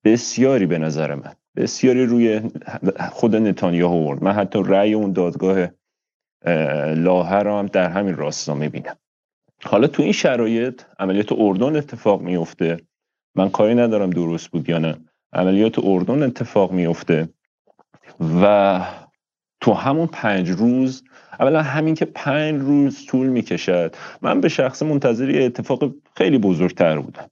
بسیاری 0.03 0.65
به 0.65 0.77
نظر 0.77 1.15
من 1.15 1.33
بسیاری 1.55 2.05
روی 2.05 2.41
خود 3.11 3.35
نتانیاهو 3.35 3.95
آورد. 3.95 4.23
من 4.23 4.31
حتی 4.31 4.63
رأی 4.65 4.93
اون 4.93 5.13
دادگاه 5.13 5.67
لاهر 6.95 7.43
رو 7.43 7.57
هم 7.57 7.65
در 7.65 7.89
همین 7.89 8.15
راستا 8.15 8.53
می‌بینم. 8.53 8.97
حالا 9.63 9.87
تو 9.87 10.03
این 10.03 10.11
شرایط 10.11 10.81
عملیات 10.99 11.31
اردن 11.31 11.75
اتفاق 11.75 12.21
میفته 12.21 12.77
من 13.35 13.49
کاری 13.49 13.75
ندارم 13.75 14.09
درست 14.09 14.47
بود 14.47 14.69
یا 14.69 14.79
نه. 14.79 14.97
عملیات 15.33 15.79
اردن 15.79 16.23
اتفاق 16.23 16.71
میفته 16.71 17.29
و 18.41 18.85
تو 19.61 19.73
همون 19.73 20.07
پنج 20.07 20.49
روز 20.49 21.03
اولا 21.39 21.61
همین 21.61 21.95
که 21.95 22.05
پنج 22.05 22.61
روز 22.61 23.05
طول 23.05 23.27
می‌کشد 23.27 23.95
من 24.21 24.41
به 24.41 24.49
شخص 24.49 24.83
منتظر 24.83 25.29
یه 25.29 25.45
اتفاق 25.45 25.83
خیلی 26.15 26.37
بزرگتر 26.37 26.99
بودم. 26.99 27.29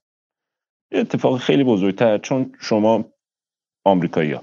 یه 0.91 0.99
اتفاق 0.99 1.37
خیلی 1.37 1.63
بزرگتر 1.63 2.17
چون 2.17 2.55
شما 2.59 3.05
آمریکایی 3.85 4.31
ها 4.31 4.41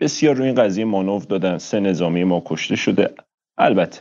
بسیار 0.00 0.34
روی 0.34 0.46
این 0.46 0.54
قضیه 0.54 0.84
مانوف 0.84 1.26
دادن 1.26 1.58
سه 1.58 1.80
نظامی 1.80 2.24
ما 2.24 2.42
کشته 2.46 2.76
شده. 2.76 3.14
البته. 3.58 4.00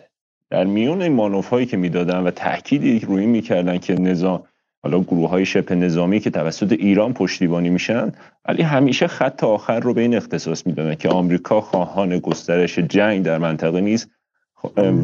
در 0.50 0.64
میون 0.64 1.02
این 1.02 1.14
مانوف 1.14 1.50
هایی 1.50 1.66
که 1.66 1.78
می‌دادن 1.78 2.20
و 2.20 2.32
تاکیدی 2.32 3.00
روی 3.00 3.26
می‌کردن 3.26 3.78
که 3.78 3.94
نظام 3.94 4.44
حالا 4.84 5.00
گروه 5.00 5.30
های 5.30 5.46
شبه 5.46 5.76
نظامی 5.76 6.20
که 6.20 6.30
توسط 6.30 6.72
ایران 6.72 7.14
پشتیبانی 7.14 7.70
میشن 7.70 8.12
ولی 8.48 8.64
همیشه 8.64 9.08
خط 9.08 9.44
آخر 9.44 9.80
رو 9.80 9.94
به 9.94 10.02
این 10.02 10.16
اختصاص 10.16 10.68
می‌دادن 10.68 10.96
که 10.96 11.10
آمریکا 11.10 11.62
خواهان 11.62 12.20
گسترش 12.20 12.80
جنگ 12.80 13.24
در 13.24 13.38
منطقه 13.38 13.82
نیست 13.82 14.10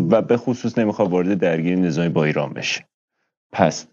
و 0.09 0.21
به 0.21 0.37
خصوص 0.37 0.77
نمی‌خواد 0.77 1.09
وارد 1.09 1.39
درگیری 1.39 1.75
نظامی 1.75 2.09
با 2.09 2.23
ایران 2.23 2.53
بشه. 2.53 2.85
پس 3.51 3.87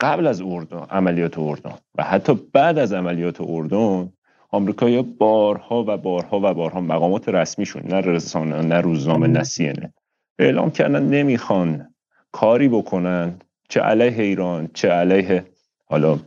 قبل 0.00 0.26
از 0.26 0.40
اردن 0.40 0.86
عملیات 0.90 1.38
اردن 1.38 1.74
و 1.94 2.02
حتی 2.02 2.34
بعد 2.52 2.78
از 2.78 2.92
عملیات 2.92 3.40
اردن 3.40 4.12
آمریکا 4.54 5.02
بارها 5.02 5.84
و 5.88 5.96
بارها 5.96 6.40
و 6.42 6.54
بارها 6.54 6.80
مقامات 6.80 7.28
رسمیشون 7.28 7.82
نه 7.82 8.00
رسانه 8.00 8.62
نه 8.62 8.80
روزنامه 8.80 9.26
نه 9.26 9.44
سینه 9.44 9.94
اعلام 10.38 10.70
کردن 10.70 11.02
نمی‌خوان 11.02 11.94
کاری 12.32 12.68
بکنن 12.68 13.38
چه 13.68 13.80
علیه 13.80 14.22
ایران 14.22 14.68
چه 14.74 14.88
علیه 14.88 15.44
حالا 15.84 16.18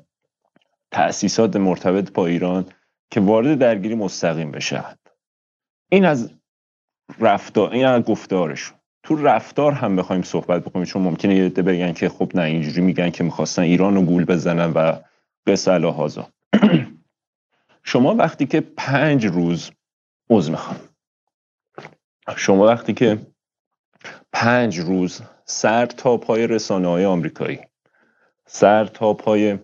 تأسیسات 0.91 1.55
مرتبط 1.55 2.11
با 2.11 2.27
ایران 2.27 2.65
که 3.11 3.19
وارد 3.19 3.59
درگیری 3.59 3.95
مستقیم 3.95 4.51
بشه. 4.51 4.83
این 5.89 6.05
از 6.05 6.31
رفتار 7.19 7.71
این 7.71 7.85
از 7.85 8.03
گفتارشون. 8.03 8.77
تو 9.03 9.15
رفتار 9.15 9.71
هم 9.71 9.95
بخوایم 9.95 10.21
صحبت 10.21 10.63
بکنیم 10.63 10.85
چون 10.85 11.01
ممکنه 11.01 11.35
یه 11.35 11.49
بگن 11.49 11.93
که 11.93 12.09
خب 12.09 12.31
نه 12.35 12.41
اینجوری 12.41 12.81
میگن 12.81 13.09
که 13.09 13.23
می‌خواستن 13.23 13.61
ایران 13.61 13.95
رو 13.95 14.01
گول 14.01 14.25
بزنن 14.25 14.71
و 14.71 14.93
قصه 15.47 15.71
الهازا 15.71 16.27
شما 17.87 18.15
وقتی 18.15 18.45
که 18.45 18.61
پنج 18.61 19.25
روز 19.25 19.71
عوض 20.29 20.49
می‌خوام 20.49 20.79
شما 22.35 22.65
وقتی 22.65 22.93
که 22.93 23.19
پنج 24.33 24.79
روز 24.79 25.21
سر 25.45 25.85
تا 25.85 26.17
پای 26.17 26.47
رسانه 26.47 26.87
های 26.87 27.05
آمریکایی 27.05 27.59
سر 28.45 28.85
تا 28.85 29.13
پای 29.13 29.59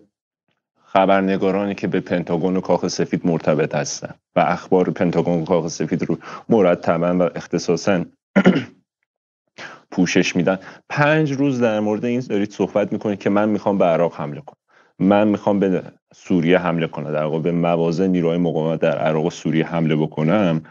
خبرنگارانی 0.84 1.74
که 1.74 1.86
به 1.86 2.00
پنتاگون 2.00 2.56
و 2.56 2.60
کاخ 2.60 2.88
سفید 2.88 3.26
مرتبط 3.26 3.74
هستن 3.74 4.14
و 4.36 4.40
اخبار 4.40 4.90
پنتاگون 4.90 5.42
و 5.42 5.44
کاخ 5.44 5.68
سفید 5.68 6.02
رو 6.02 6.18
مرتبا 6.48 7.18
و 7.18 7.22
اختصاصا 7.22 8.04
پوشش 9.90 10.36
میدن 10.36 10.58
پنج 10.88 11.32
روز 11.32 11.60
در 11.60 11.80
مورد 11.80 12.04
این 12.04 12.20
دارید 12.20 12.50
صحبت 12.50 12.92
می‌کنید 12.92 13.18
که 13.18 13.30
من 13.30 13.48
می‌خوام 13.48 13.78
به 13.78 13.84
عراق 13.84 14.14
حمله 14.14 14.40
کنم. 14.40 14.63
من 14.98 15.28
می‌خوام 15.28 15.60
به 15.60 15.82
سوریه 16.14 16.58
حمله 16.58 16.86
کنم. 16.86 17.12
در 17.12 17.24
واقع 17.24 17.38
به 17.38 17.52
موازه 17.52 18.08
نیروهای 18.08 18.38
مقاومت 18.38 18.80
در 18.80 18.98
عراق 18.98 19.24
و 19.24 19.30
سوریه 19.30 19.66
حمله 19.66 19.96
بکنم. 19.96 20.62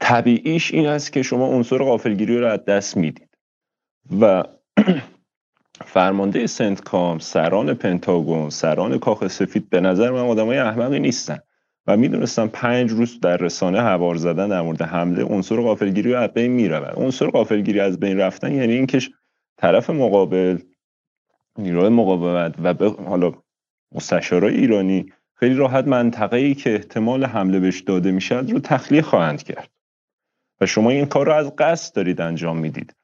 طبیعیش 0.00 0.74
این 0.74 0.86
است 0.86 1.12
که 1.12 1.22
شما 1.22 1.46
عنصر 1.46 1.78
غافلگیری 1.78 2.38
رو 2.38 2.46
از 2.46 2.64
دست 2.64 2.96
می‌دید. 2.96 3.28
و 4.20 4.44
فرمانده 5.94 6.46
سنتکام 6.46 7.18
سران 7.18 7.74
پنتاگون 7.74 8.50
سران 8.50 8.98
کاخ 8.98 9.28
سفید 9.28 9.70
به 9.70 9.80
نظر 9.80 10.10
من 10.10 10.20
آدمای 10.20 10.58
احمقی 10.58 10.98
نیستن. 10.98 11.38
و 11.86 11.96
می‌دونستم 11.96 12.48
پنج 12.48 12.90
روز 12.90 13.20
در 13.20 13.36
رسانه 13.36 13.80
هوار 13.80 14.14
زدن 14.14 14.48
در 14.48 14.62
مورد 14.62 14.82
حمله 14.82 15.24
عنصر 15.24 15.56
غافلگیری 15.56 16.12
رو 16.12 16.18
از 16.18 16.30
بین 16.30 16.50
می‌رود. 16.50 16.94
عنصر 16.96 17.30
غافلگیری 17.30 17.80
از 17.80 18.00
بین 18.00 18.18
رفتن 18.18 18.52
یعنی 18.52 18.72
اینکه 18.72 19.00
طرف 19.56 19.90
مقابل 19.90 20.58
نیروی 21.58 21.88
مقاومت 21.88 22.54
و 22.62 22.74
حالا 23.08 23.32
مستشارای 23.96 24.54
ایرانی 24.54 25.12
خیلی 25.34 25.54
راحت 25.54 25.88
منطقه 25.88 26.36
ای 26.36 26.54
که 26.54 26.74
احتمال 26.74 27.24
حمله 27.24 27.60
بهش 27.60 27.80
داده 27.80 28.10
می‌شد 28.10 28.50
رو 28.50 28.60
تخلیه 28.60 29.02
خواهند 29.02 29.42
کرد. 29.42 29.70
و 30.60 30.66
شما 30.66 30.90
این 30.90 31.06
کار 31.06 31.26
رو 31.26 31.32
از 31.32 31.56
قصد 31.56 31.94
دارید 31.94 32.20
انجام 32.20 32.58
می‌دید. 32.58 32.94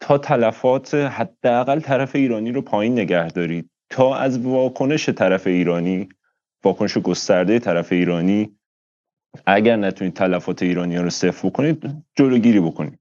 تا 0.00 0.18
تلفات 0.18 0.94
حداقل 0.94 1.80
طرف 1.80 2.16
ایرانی 2.16 2.52
رو 2.52 2.62
پایین 2.62 2.92
نگه 2.92 3.28
دارید. 3.28 3.70
تا 3.90 4.16
از 4.16 4.38
واکنش 4.38 5.08
طرف 5.08 5.46
ایرانی 5.46 6.08
واکنش 6.64 6.98
گسترده 6.98 7.58
طرف 7.58 7.92
ایرانی 7.92 8.56
اگر 9.46 9.76
نتونید 9.76 10.14
تلفات 10.14 10.62
ایرانی 10.62 10.96
رو 10.96 11.10
صفر 11.10 11.48
بکنید 11.48 12.04
جلوگیری 12.14 12.60
بکنید. 12.60 12.98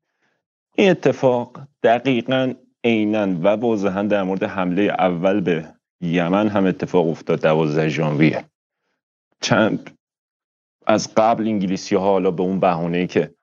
این 0.76 0.92
اتفاق 0.92 1.60
دقیقا 1.84 2.54
عینا 2.84 3.28
و 3.28 3.48
واضحا 3.48 4.04
در 4.04 4.24
مورد 4.24 4.44
حمله 4.44 4.82
اول 4.82 5.42
به 5.42 5.74
یمن 6.02 6.48
هم 6.48 6.66
اتفاق 6.66 7.08
افتاد 7.08 7.42
دوازده 7.42 7.90
ژانویه. 7.90 8.46
چند 9.42 9.98
از 10.88 11.14
قبل 11.16 11.48
انگلیسی 11.48 11.96
ها 11.96 12.02
حالا 12.02 12.32
به 12.32 12.44
اون 12.44 12.60
بهونه 12.60 12.98
ای 12.98 13.08
که 13.08 13.34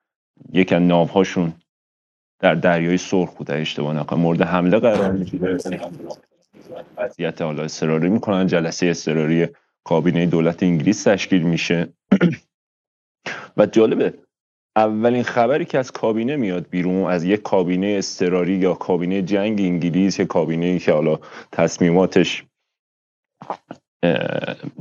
یک 0.53 0.73
از 0.73 0.83
ناوهاشون 0.83 1.53
در 2.41 2.55
دریای 2.55 2.97
سرخ 2.99 3.35
بوده 3.35 3.55
اشتباه 3.55 3.95
نکنم 3.95 4.21
مورد 4.21 4.43
حمله 4.43 4.79
قرار 4.79 5.13
می‌گیره. 5.13 5.59
وضعیت 6.97 7.43
حالا 7.43 7.63
اضطراری 7.63 8.09
می‌کنن 8.09 8.47
جلسه 8.47 8.87
اضطراری 8.87 9.49
کابینه 9.85 10.27
دولت 10.27 10.63
انگلیس 10.63 11.03
تشکیل 11.03 11.43
میشه. 11.43 11.89
و 13.57 13.67
جالبه 13.67 14.15
اولین 14.77 15.23
خبری 15.23 15.65
که 15.65 15.79
از 15.79 15.91
کابینه 15.91 16.37
میاد 16.37 16.69
بیرون 16.71 17.11
از 17.11 17.25
یک 17.25 17.43
کابینه 17.43 17.87
اضطراری 17.87 18.57
یا 18.57 18.75
کابینه 18.75 19.23
جنگ 19.23 19.61
انگلیس 19.61 20.19
یا 20.19 20.27
کابینه 20.27 20.67
ای 20.67 20.79
که 20.79 20.93
حالا 20.93 21.19
تصمیماتش 21.53 22.45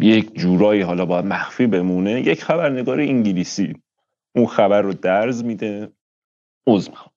یک 0.01 0.33
جورایی 0.33 0.81
حالا 0.81 1.05
باید 1.05 1.25
مخفی 1.25 1.67
بمونه 1.67 2.21
یک 2.21 2.43
خبرنگار 2.43 2.99
انگلیسی 2.99 3.81
اون 4.35 4.45
خبر 4.45 4.81
رو 4.81 4.93
درز 4.93 5.43
میده 5.43 5.91
می‌خوام. 6.67 7.11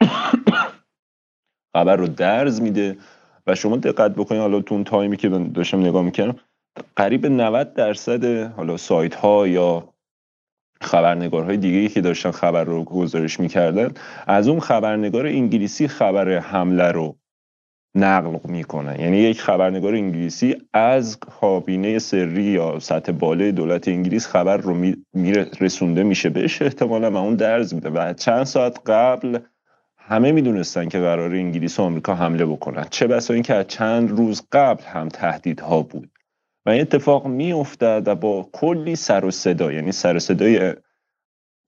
خبر 1.76 1.96
رو 1.96 2.06
درز 2.06 2.60
میده 2.60 2.98
و 3.46 3.54
شما 3.54 3.76
دقت 3.76 4.14
بکنید 4.14 4.40
حالا 4.40 4.60
تو 4.60 4.74
اون 4.74 4.84
تایمی 4.84 5.16
که 5.16 5.28
داشتم 5.28 5.80
نگاه 5.80 6.02
می‌کردم 6.02 6.36
قریب 6.96 7.26
90 7.26 7.74
درصد 7.74 8.52
حالا 8.52 8.76
سایت 8.76 9.14
ها 9.14 9.46
یا 9.46 9.94
خبرنگارهای 10.80 11.56
دیگه 11.56 11.88
که 11.88 12.00
داشتن 12.00 12.30
خبر 12.30 12.64
رو 12.64 12.84
گزارش 12.84 13.40
می‌کردن 13.40 13.94
از 14.26 14.48
اون 14.48 14.60
خبرنگار 14.60 15.26
انگلیسی 15.26 15.88
خبر 15.88 16.38
حمله 16.38 16.92
رو 16.92 17.16
نقل 17.94 18.38
می‌کنن 18.44 19.00
یعنی 19.00 19.16
یک 19.16 19.40
خبرنگار 19.40 19.94
انگلیسی 19.94 20.56
از 20.72 21.18
کابینه 21.18 21.98
سری 21.98 22.42
یا 22.42 22.78
سطح 22.78 23.12
بالای 23.12 23.52
دولت 23.52 23.88
انگلیس 23.88 24.26
خبر 24.26 24.56
رو 24.56 24.74
میرسونده 25.14 25.50
رسونده 25.60 26.02
میشه. 26.02 26.30
بهش 26.30 26.62
احتمالا 26.62 27.10
و 27.10 27.16
اون 27.16 27.34
درز 27.34 27.74
میده. 27.74 27.90
و 27.90 28.12
چند 28.12 28.44
ساعت 28.44 28.78
قبل 28.86 29.38
همه 29.96 30.32
می‌دونستن 30.32 30.88
که 30.88 30.98
قرار 30.98 31.30
انگلیس 31.30 31.80
و 31.80 31.82
آمریکا 31.82 32.14
حمله 32.14 32.46
بکنن. 32.46 32.86
چه 32.90 33.06
بسا 33.06 33.34
اینکه 33.34 33.54
از 33.54 33.66
چند 33.68 34.10
روز 34.10 34.42
قبل 34.52 34.84
هم 34.84 35.08
تهدیدها 35.08 35.82
بود. 35.82 36.10
و 36.66 36.70
این 36.70 36.80
اتفاق 36.80 37.26
میافتد 37.26 38.02
و 38.06 38.14
با 38.14 38.48
کلی 38.52 38.96
سر 38.96 39.24
و 39.24 39.30
صدا 39.30 39.72
یعنی 39.72 39.92
سر 39.92 40.16
و 40.16 40.18
صدای 40.18 40.74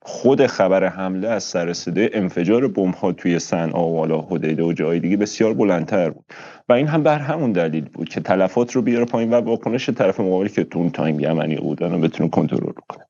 خود 0.09 0.47
خبر 0.47 0.85
حمله 0.85 1.29
از 1.29 1.45
سر 1.45 1.73
صدای 1.73 2.11
انفجار 2.13 2.69
بمب 2.69 2.95
ها 2.95 3.13
توی 3.13 3.39
صنعا 3.39 3.89
و 3.89 3.99
حالا 3.99 4.23
و 4.23 4.73
جای 4.73 5.01
دیگه 5.01 5.17
بسیار 5.17 5.55
بلندتر 5.55 6.11
بود. 6.11 6.25
و 6.69 6.73
این 6.73 6.87
هم 6.87 7.03
بر 7.03 7.19
همون 7.19 7.53
دلیل 7.53 7.85
بود 7.85 8.09
که 8.09 8.21
تلفات 8.21 8.73
رو 8.73 8.83
بیاره 8.83 9.05
پایین 9.05 9.31
و 9.31 9.35
واکنش 9.35 9.91
طرف 9.91 10.21
مقابلی 10.21 10.49
که 10.49 10.65
تو 10.65 10.91
تایم 10.91 11.21
یمنی 11.21 11.57
بودن 11.57 11.93
رو 11.93 11.99
بتونه 11.99 12.31
کنترل 12.31 12.73
کنه 12.89 13.07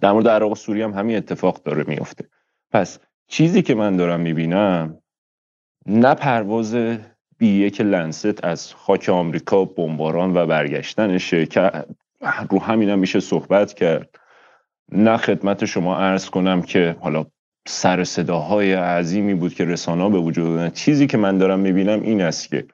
در 0.00 0.12
مورد 0.12 0.28
عراق 0.28 0.52
و 0.52 0.54
سوریه 0.54 0.84
هم 0.84 0.94
همین 0.94 1.16
اتفاق 1.16 1.62
داره 1.62 1.84
میفته 1.88 2.24
پس 2.70 2.98
چیزی 3.28 3.62
که 3.62 3.74
من 3.74 3.96
دارم 3.96 4.20
می‌بینم 4.20 4.98
نه 5.86 6.14
پرواز 6.14 6.74
بی 7.38 7.48
یک 7.48 7.80
لنسر 7.80 8.44
از 8.44 8.74
خاک 8.74 9.08
آمریکا 9.08 9.64
بمباران 9.64 10.36
و 10.36 10.46
برگشتنشه 10.46 11.46
که 11.46 11.70
رو 12.50 12.62
همینم 12.62 12.98
میشه 12.98 13.20
صحبت 13.20 13.74
کرد. 13.74 14.08
نه 14.92 15.16
خدمت 15.16 15.64
شما 15.64 15.96
عرض 15.96 16.30
کنم 16.30 16.62
که 16.62 16.96
حالا 17.00 17.26
سر 17.68 18.04
صداهای 18.04 18.72
عظیمی 18.72 19.34
بود 19.34 19.54
که 19.54 19.64
رسانه 19.64 20.08
به 20.08 20.18
وجود 20.18 20.46
دادن 20.46 20.70
چیزی 20.70 21.06
که 21.06 21.16
من 21.18 21.38
دارم 21.38 21.60
می‌بینم 21.60 22.02
این 22.02 22.20
است 22.20 22.48
که 22.48 22.66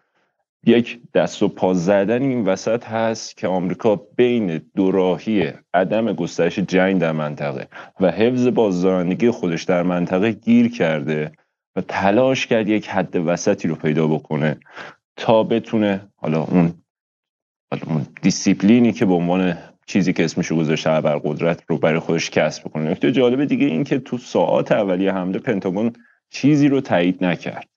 یک 0.66 1.01
دست 1.14 1.42
و 1.42 1.48
پا 1.48 1.75
زدن 1.75 2.22
این 2.22 2.44
وسط 2.44 2.85
هست 2.85 3.37
که 3.37 3.48
آمریکا 3.48 3.96
بین 3.96 4.61
دوراهی 4.77 5.53
عدم 5.75 6.12
گسترش 6.12 6.59
جنگ 6.59 7.01
در 7.01 7.12
منطقه 7.12 7.68
و 8.01 8.11
حفظ 8.11 8.46
بازدارندگی 8.46 9.31
خودش 9.31 9.62
در 9.62 9.83
منطقه 9.83 10.33
گیر 10.33 10.70
کرده 10.70 11.33
و 11.77 11.81
تلاش 11.81 12.46
کرد 12.46 12.68
یک 12.68 12.88
حد 12.88 13.16
وسطی 13.16 13.68
رو 13.68 13.75
پیدا 13.75 14.07
بکنه 14.07 14.57
تا 15.16 15.42
بتونه 15.42 16.09
حالا 16.16 16.42
اون 16.42 16.75
حالا 17.72 17.83
اون 17.87 18.07
دیسیپلینی 18.22 18.92
که 18.92 19.07
به 19.07 19.14
عنوان 19.14 19.59
چیزی 19.87 20.12
که 20.12 20.25
اسمشو 20.25 20.57
گذاشته 20.57 20.90
قدرت 21.01 21.62
رو 21.68 21.79
برای 21.79 21.99
خودش 21.99 22.31
کسب 22.31 22.64
بکنه 22.64 22.90
نکته 22.90 23.12
جالب 23.12 23.45
دیگه 23.45 23.66
این 23.66 23.85
که 23.85 23.99
تو 23.99 24.18
ساعات 24.18 24.73
اولیه 24.73 25.12
حمله 25.12 25.38
پنتاگون 25.38 25.92
چیزی 26.31 26.68
رو 26.68 26.81
تایید 26.81 27.25
نکرد. 27.25 27.68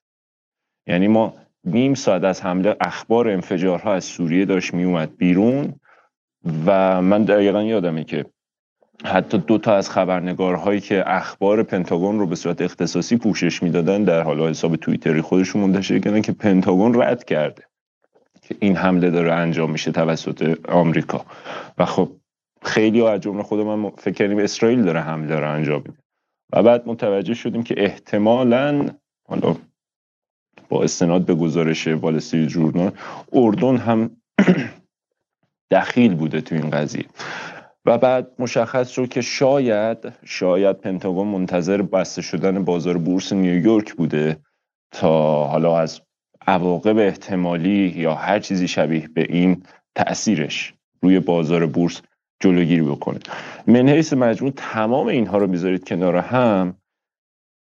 یعنی 0.86 1.08
ما 1.08 1.34
نیم 1.64 1.94
ساعت 1.94 2.24
از 2.24 2.42
حمله 2.42 2.76
اخبار 2.80 3.28
انفجارها 3.28 3.94
از 3.94 4.04
سوریه 4.04 4.44
داشت 4.44 4.74
میومد 4.74 5.16
بیرون 5.16 5.74
و 6.66 7.02
من 7.02 7.24
دقیقا 7.24 7.62
یادمه 7.62 8.04
که 8.04 8.24
حتی 9.04 9.38
دو 9.38 9.58
تا 9.58 9.76
از 9.76 9.90
خبرنگارهایی 9.90 10.80
که 10.80 11.04
اخبار 11.06 11.62
پنتاگون 11.62 12.18
رو 12.18 12.26
به 12.26 12.36
صورت 12.36 12.62
اختصاصی 12.62 13.16
پوشش 13.16 13.62
می‌دادن 13.62 14.04
در 14.04 14.22
حالا 14.22 14.48
حساب 14.48 14.76
توییتری 14.76 15.20
خودشون 15.20 15.62
منتشر 15.62 15.98
کردن 15.98 16.20
که 16.20 16.32
پنتاگون 16.32 17.02
رد 17.02 17.24
کرده. 17.24 17.62
که 18.46 18.56
این 18.60 18.76
حمله 18.76 19.10
داره 19.10 19.32
انجام 19.32 19.70
میشه 19.70 19.92
توسط 19.92 20.58
آمریکا. 20.68 21.24
و 21.78 21.84
خب 21.84 22.10
خیلی 22.62 23.02
از 23.02 23.20
جمله 23.20 23.42
خود 23.42 23.60
من 23.60 23.90
فکر 23.90 24.14
کردیم 24.14 24.38
اسرائیل 24.38 24.82
داره 24.82 25.00
حمله 25.00 25.26
داره 25.28 25.46
انجام 25.46 25.82
میده. 25.86 25.98
و 26.52 26.62
بعد 26.62 26.88
متوجه 26.88 27.34
شدیم 27.34 27.62
که 27.62 27.74
احتمالا 27.78 28.88
حالا 29.28 29.56
با 30.68 30.82
استناد 30.82 31.24
به 31.24 31.34
گزارش 31.34 31.88
وال 31.88 32.18
جورنال 32.18 32.92
اردن 33.32 33.76
هم 33.76 34.10
دخیل 35.70 36.14
بوده 36.14 36.40
تو 36.40 36.54
این 36.54 36.70
قضیه. 36.70 37.04
و 37.86 37.98
بعد 37.98 38.32
مشخص 38.38 38.88
شد 38.88 39.08
که 39.08 39.20
شاید 39.20 40.12
شاید 40.24 40.80
پنتاگون 40.80 41.26
منتظر 41.26 41.82
بسته 41.82 42.22
شدن 42.22 42.64
بازار 42.64 42.98
بورس 42.98 43.32
نیویورک 43.32 43.94
بوده 43.94 44.36
تا 44.90 45.46
حالا 45.46 45.78
از 45.78 46.00
عواقب 46.46 46.98
احتمالی 46.98 47.94
یا 47.96 48.14
هر 48.14 48.38
چیزی 48.38 48.68
شبیه 48.68 49.08
به 49.14 49.26
این 49.28 49.62
تاثیرش 49.94 50.74
روی 51.02 51.20
بازار 51.20 51.66
بورس 51.66 52.02
جلوگیری 52.40 52.82
بکنه. 52.82 53.18
من 53.66 53.88
حیث 53.88 54.12
مجموع 54.12 54.52
تمام 54.56 55.06
اینها 55.06 55.38
رو 55.38 55.46
می‌ذارید 55.46 55.88
کنار 55.88 56.16
هم. 56.16 56.74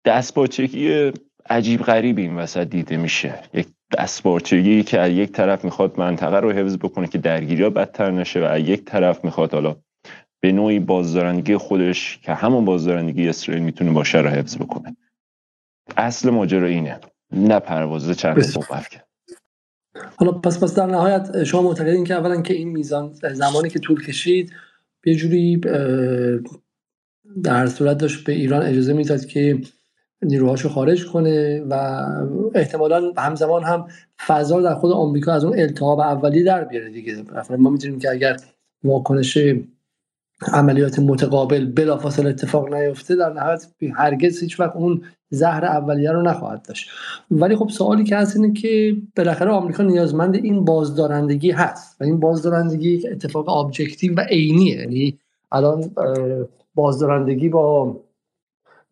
دستپاچگی 0.06 1.12
عجیب 1.50 1.82
غریب 1.82 2.18
این 2.18 2.36
وسط 2.36 2.68
دیده 2.68 2.98
میشه. 2.98 3.40
یک 3.54 3.68
دستپاچگی 3.98 4.84
که 4.84 5.00
از 5.00 5.12
یک 5.12 5.32
طرف 5.32 5.66
می‌خواد 5.66 6.00
منطقه 6.00 6.40
رو 6.40 6.52
حفظ 6.52 6.78
بکنه 6.78 7.08
که 7.08 7.18
درگیری 7.18 7.64
ها 7.64 7.70
بدتر 7.70 8.12
نشه 8.12 8.42
و 8.42 8.44
از 8.44 8.60
یک 8.60 8.86
طرف 8.86 9.26
می‌خواد 9.26 9.54
حالا 9.54 9.76
به 10.40 10.52
نوعی 10.52 10.80
بازدارندگی 10.80 11.58
خودش 11.58 12.18
که 12.18 12.34
همون 12.34 12.66
بازدارندگی 12.66 13.30
اسرائیل 13.30 13.64
می‌تونه 13.64 13.92
باشه 13.92 14.18
رو 14.18 14.30
حفظ 14.30 14.58
بکنه. 14.58 14.98
اصل 15.98 16.30
ماجرا 16.30 16.68
اینه. 16.68 17.00
نه 17.32 17.60
پروازه 17.60 18.16
چند 18.16 18.42
صحبت 18.42 18.88
کرد. 18.88 19.08
حالا 20.16 20.32
پس 20.32 20.64
پس 20.64 20.76
در 20.76 20.86
نهایت 20.86 21.44
شما 21.44 21.62
معتقدین 21.62 22.04
که 22.04 22.14
اولا 22.14 22.42
که 22.42 22.54
این 22.54 22.70
میزان 22.70 23.14
زمانی 23.34 23.70
که 23.70 23.80
طول 23.80 24.06
کشید 24.06 24.52
یه 25.06 25.16
جوری 25.16 25.62
در 27.44 27.68
صورت 27.68 27.98
داشت 27.98 28.26
به 28.26 28.34
ایران 28.34 28.62
اجازه 28.66 28.94
می‌داد 28.94 29.26
که 29.26 29.62
نیروهاشو 30.22 30.70
خارج 30.70 31.06
کنه 31.06 31.64
و 31.70 32.06
احتمالا 32.56 33.14
همزمان 33.18 33.64
هم 33.64 33.88
فضا 34.28 34.62
در 34.62 34.76
خود 34.76 34.92
آمریکا 34.92 35.34
از 35.34 35.46
اون 35.46 35.60
التهاب 35.60 36.00
اولی 36.00 36.44
در 36.44 36.64
بیاره 36.64 36.90
دیگه. 36.90 37.24
ما 37.58 37.70
می‌دونیم 37.70 38.00
که 38.00 38.10
اگر 38.10 38.38
واکنش 38.84 39.38
عملیات 40.48 41.00
متقابل 41.00 41.66
بلافاصله 41.66 42.30
اتفاق 42.30 42.74
نیفته 42.74 43.16
در 43.16 43.34
نهایت 43.34 43.68
هرگز 43.96 44.40
هیچ 44.40 44.60
وقت 44.60 44.76
اون 44.76 45.02
زهر 45.30 45.66
اولیه 45.66 46.12
رو 46.12 46.22
نخواهد 46.22 46.62
داشت. 46.62 46.90
ولی 47.32 47.56
خب 47.56 47.70
سوالی 47.70 48.04
که 48.04 48.18
هست 48.18 48.38
اینه 48.38 48.54
که 48.54 48.96
بالاخره 49.18 49.52
آمریکا 49.52 49.84
نیازمند 49.84 50.36
این 50.36 50.66
بازدارندگی 50.66 51.52
هست 51.52 52.02
و 52.02 52.04
این 52.04 52.20
بازدارندگی 52.20 53.08
اتفاق 53.08 53.50
objective 53.50 54.16
و 54.18 54.20
عینیه. 54.20 54.78
یعنی 54.78 55.20
الان 55.52 55.92
بازدارندگی 56.76 57.50
با 57.50 57.98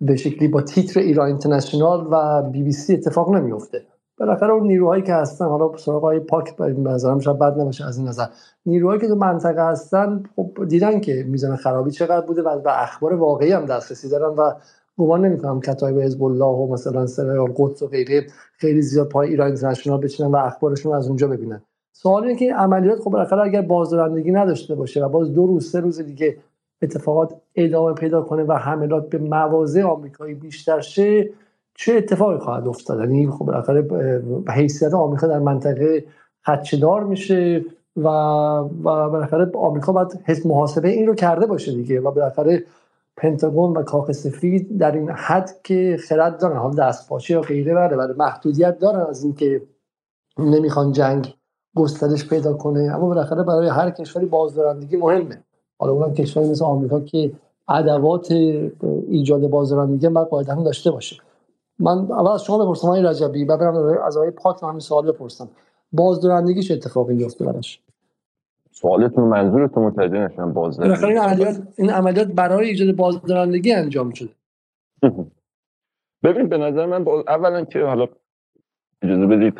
به 0.01 0.15
شکلی 0.15 0.47
با 0.47 0.61
تیتر 0.61 0.99
ایران 0.99 1.27
اینترنشنال 1.27 2.07
و 2.11 2.43
بی 2.51 2.63
بی 2.63 2.71
سی 2.71 2.93
اتفاق 2.93 3.35
نمیفته 3.35 3.83
بالاخره 4.17 4.53
اون 4.53 4.67
نیروهایی 4.67 5.03
که 5.03 5.13
هستن 5.13 5.45
حالا 5.45 5.77
سراغ 5.77 6.01
های 6.03 6.19
پاک 6.19 6.55
به 6.55 6.73
نظرم 6.73 7.19
شاید 7.19 7.39
بد 7.39 7.59
نباشه 7.59 7.85
از 7.85 7.97
این 7.97 8.07
نظر. 8.07 8.25
نیروهایی 8.65 9.01
که 9.01 9.07
تو 9.07 9.15
منطقه 9.15 9.63
هستن 9.67 10.23
خب 10.35 10.65
دیدن 10.67 10.99
که 10.99 11.25
میزان 11.27 11.55
خرابی 11.55 11.91
چقدر 11.91 12.25
بوده 12.25 12.41
و 12.41 12.59
به 12.59 12.83
اخبار 12.83 13.13
واقعی 13.13 13.51
هم 13.51 13.65
دسترسی 13.65 14.09
دارن 14.09 14.35
و 14.35 14.53
گمان 14.97 15.25
نمی‌کنم 15.25 15.61
کتایب 15.61 15.99
حزب 15.99 16.23
الله 16.23 16.45
و 16.45 16.73
مثلا 16.73 17.05
سرای 17.05 17.47
قدس 17.57 17.81
و 17.81 17.87
غیره 17.87 18.27
خیلی 18.57 18.81
زیاد 18.81 19.09
پای 19.09 19.29
ایران 19.29 19.47
اینترنشنال 19.47 20.01
بچینن 20.01 20.31
و 20.31 20.35
اخبارشون 20.35 20.95
از 20.95 21.07
اونجا 21.07 21.27
ببینن. 21.27 21.61
سوال 21.91 22.23
اینه 22.23 22.35
که 22.35 22.55
عملیات 22.55 22.99
خب 22.99 23.11
بالاخره 23.11 23.41
اگر 23.41 23.61
بازدارندگی 23.61 24.31
نداشته 24.31 24.75
باشه 24.75 25.05
و 25.05 25.09
باز 25.09 25.33
دو 25.33 25.47
روز 25.47 25.71
سه 25.71 25.79
روز 25.79 26.01
دیگه 26.01 26.37
اتفاقات 26.81 27.35
ادامه 27.55 27.93
پیدا 27.93 28.21
کنه 28.21 28.43
و 28.43 28.53
حملات 28.53 29.09
به 29.09 29.17
مواضع 29.17 29.83
آمریکایی 29.83 30.33
بیشتر 30.33 30.79
شه 30.79 31.29
چه 31.79 31.93
اتفاقی 31.93 32.37
خواهد 32.37 32.67
افتاد؟ 32.67 32.99
یعنی 32.99 33.31
خب 33.31 33.45
بالاخره 33.45 33.87
حیثیت 34.49 34.93
آمریکا 34.93 35.27
در 35.27 35.39
منطقه 35.39 36.05
خدشدار 36.45 37.03
میشه 37.03 37.65
و 37.97 38.07
و 38.83 39.09
بالاخره 39.09 39.51
آمریکا 39.55 39.91
باید 39.91 40.19
حس 40.25 40.45
محاسبه 40.45 40.89
این 40.89 41.07
رو 41.07 41.15
کرده 41.15 41.45
باشه 41.45 41.71
دیگه 41.71 42.01
و 42.01 42.11
بالاخره 42.11 42.63
پنتاگون 43.17 43.77
و 43.77 43.83
کاخ 43.83 44.11
سفید 44.11 44.77
در 44.77 44.91
این 44.91 45.09
حد 45.09 45.51
که 45.63 45.97
خرد 46.07 46.39
دارن. 46.39 46.57
حال 46.57 46.75
دستپاچه 46.75 47.33
یا 47.33 47.41
غیره 47.41 47.73
بره 47.73 47.97
ولی 47.97 48.13
محدودیت 48.13 48.79
دارن 48.79 49.05
از 49.09 49.23
اینکه 49.23 49.61
نمی‌خوان 50.39 50.91
جنگ 50.91 51.33
گسترش 51.75 52.29
پیدا 52.29 52.53
کنه. 52.53 52.79
اما 52.95 53.07
بالاخره 53.07 53.43
برای 53.43 53.69
هر 53.69 53.91
کشوری 53.91 54.25
بازدارندگی 54.25 54.97
مهمه. 54.97 55.43
حالا 55.79 55.93
اونم 55.93 56.13
کشوری 56.13 56.49
مثل 56.49 56.65
آمریکا 56.65 56.99
که 56.99 57.31
ادوات 57.69 58.31
ایجاد 59.07 59.47
بازدارندگی 59.47 60.09
باید 60.09 60.27
قاعدتا 60.27 60.63
داشته 60.63 60.91
باشه. 60.91 61.26
من 61.79 61.97
اول 61.97 62.31
از 62.31 62.43
شما 62.43 62.65
بپرسم 62.65 62.87
آقای 62.87 63.03
رجبی 63.03 63.45
و 63.45 63.57
برم 63.57 63.75
از 64.05 64.17
آقای 64.17 64.31
پاک 64.31 64.63
همین 64.63 64.79
سوال 64.79 65.11
بپرسم. 65.11 65.49
بازدارندگی 65.91 66.63
چه 66.63 66.73
اتفاقی 66.73 67.13
میفته 67.13 67.45
براش؟ 67.45 67.81
سوالتون 68.71 69.23
منظورتون 69.23 69.83
متوجه 69.83 70.17
نشدم 70.17 70.53
بازدارندگی. 70.53 71.05
این 71.05 71.17
عملیات 71.17 71.61
این 71.75 71.89
عملیات 71.89 72.27
برای 72.27 72.67
ایجاد 72.67 72.95
بازدارندگی 72.95 73.73
انجام 73.73 74.11
شده. 74.11 74.29
ببین 76.23 76.49
به 76.49 76.57
نظر 76.57 76.85
من 76.85 77.03
با... 77.03 77.23
اولا 77.27 77.65
که 77.65 77.83
حالا 77.83 78.07
اجازه 79.01 79.25
بدید 79.25 79.53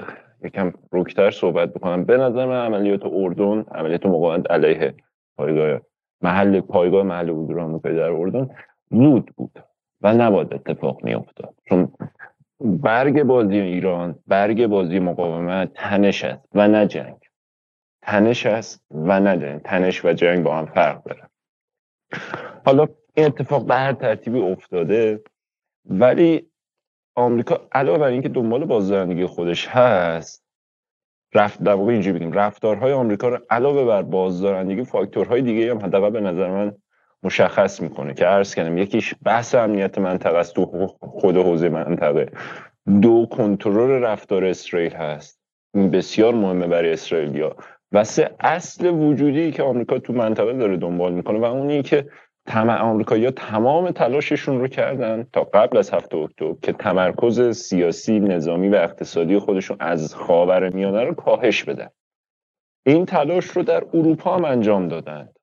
یکم 0.44 0.74
روکتر 0.92 1.32
صحبت 1.32 1.74
بکنم. 1.74 2.04
به 2.04 2.18
نظر 2.18 2.46
من 2.46 2.66
عملیات 2.66 3.06
اردن 3.06 3.66
عملیات 3.72 4.06
مقاومت 4.06 4.52
علیه 4.52 4.94
پایگاه 5.38 5.82
محل 6.22 6.62
پایگاه 6.62 7.04
محل 7.04 7.30
حضور 7.30 7.60
آمریکایی 7.60 7.96
در 7.96 8.12
اردن 8.12 8.50
زود 8.92 9.32
بود. 9.36 9.64
و 10.02 10.14
نباید 10.14 10.54
اتفاق 10.54 11.04
می 11.04 11.14
افتاد 11.14 11.56
چون 11.70 11.92
برگ 12.60 13.24
بازی 13.24 13.60
ایران 13.60 14.20
برگ 14.28 14.68
بازی 14.68 15.00
مقاومت 15.00 15.74
تنش 15.74 16.24
است 16.24 16.48
و 16.54 16.68
نه 16.68 16.88
جنگ. 16.88 17.18
تنش 18.02 18.46
است 18.46 18.82
و 18.92 19.20
نه 19.20 19.38
جنگ. 19.38 19.62
تنش 19.62 20.06
و 20.06 20.14
جنگ 20.14 20.44
با 20.44 20.56
هم 20.56 20.66
فرق 20.66 21.04
داره. 21.04 21.30
حالا 22.66 22.88
این 23.14 23.26
اتفاق 23.26 23.66
به 23.66 23.76
هر 23.76 23.94
ترتیبی 23.94 24.40
افتاده 24.40 25.24
ولی 25.86 26.52
آمریکا 27.16 27.68
علاوه 27.72 27.98
بر 27.98 28.08
اینکه 28.08 28.30
دنبال 28.30 28.66
بازدارندگی 28.66 29.26
خودش 29.26 29.68
هست 29.68 30.44
رفت 31.34 31.64
در 31.64 31.74
واقع 31.74 31.92
اینجوری 31.92 32.20
بگیم 32.20 32.32
رفتارهای 32.32 32.94
آمریکا 32.94 33.30
رو 33.30 33.40
علاوه 33.50 33.86
بر 33.86 34.02
بازدارندگی 34.02 34.84
فاکتورهای 34.84 35.42
دیگه 35.42 35.72
هم 35.72 35.78
حداقل 35.78 36.10
به 36.10 36.22
نظر 36.22 36.50
من 36.50 36.76
مشخص 37.28 37.82
می‌کنه 37.82 38.14
که 38.14 38.26
عرض 38.26 38.56
کردم 38.56 38.78
یکیش 38.78 39.16
بحث 39.26 39.56
امنیت 39.56 39.98
منطقه 39.98 40.38
است. 40.38 40.56
تو 40.56 40.88
خود 41.00 41.38
حوزه 41.38 41.70
منطقه. 41.70 42.32
دو 43.02 43.28
کنترل 43.32 44.04
رفتار 44.04 44.46
اسرائیل 44.46 44.94
هست. 44.94 45.40
این 45.76 45.92
بسیار 45.92 46.34
مهمه 46.34 46.68
برای 46.68 46.94
اسرائیلیا. 46.94 47.56
و 47.92 48.04
سه 48.04 48.36
اصل 48.40 48.90
وجودی 48.90 49.52
که 49.52 49.64
آمریکا 49.64 50.00
تو 50.00 50.14
منطقه 50.14 50.54
داره 50.54 50.78
دنبال 50.78 51.14
می‌کنه 51.14 51.40
و 51.40 51.44
اون 51.44 51.82
که 51.82 52.08
تم 52.46 52.70
آمریکایی‌ها 52.70 53.32
تمام 53.32 53.92
تلاششون 53.92 54.60
رو 54.60 54.68
کردن 54.68 55.28
تا 55.34 55.44
قبل 55.44 55.78
از 55.78 55.90
هفته 55.92 56.18
اکتبر 56.18 56.56
که 56.62 56.74
تمرکز 56.74 57.58
سیاسی 57.58 58.20
نظامی 58.20 58.70
و 58.70 58.76
اقتصادی 58.76 59.40
خودشون 59.40 59.78
از 59.80 60.16
خاور 60.16 60.70
میانه 60.70 61.04
رو 61.04 61.14
کاهش 61.14 61.64
بدن. 61.64 61.90
این 62.86 63.06
تلاش 63.06 63.46
رو 63.46 63.64
در 63.64 63.84
اروپا 63.94 64.36
هم 64.36 64.46
انجام 64.46 64.88
دادند 64.88 65.37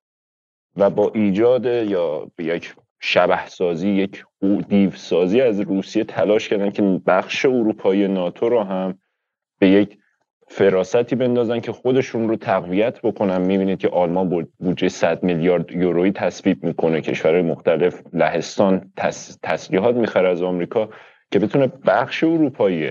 و 0.76 0.90
با 0.90 1.10
ایجاد 1.14 1.64
یا 1.64 2.30
یک 2.38 2.74
شبه 3.00 3.46
سازی 3.46 3.88
یک 3.88 4.24
دیو 4.68 4.90
سازی 4.90 5.40
از 5.40 5.60
روسیه 5.60 6.04
تلاش 6.04 6.48
کردن 6.48 6.70
که 6.70 6.82
بخش 7.06 7.44
اروپایی 7.44 8.08
ناتو 8.08 8.48
رو 8.48 8.62
هم 8.62 8.98
به 9.58 9.68
یک 9.68 9.98
فراستی 10.48 11.16
بندازن 11.16 11.60
که 11.60 11.72
خودشون 11.72 12.28
رو 12.28 12.36
تقویت 12.36 13.00
بکنن. 13.00 13.40
می‌بینید 13.40 13.78
که 13.78 13.88
آلمان 13.88 14.48
بودجه 14.58 14.88
100 14.88 15.22
میلیارد 15.22 15.72
یورویی 15.72 16.12
تصویب 16.12 16.64
می‌کنه. 16.64 17.00
کشورهای 17.00 17.42
مختلف 17.42 18.02
لهستان 18.12 18.92
تسلیحات 19.42 19.96
می‌خره 19.96 20.28
از 20.28 20.42
آمریکا 20.42 20.88
که 21.30 21.38
بتونه 21.38 21.66
بخش 21.86 22.24
اروپایی 22.24 22.90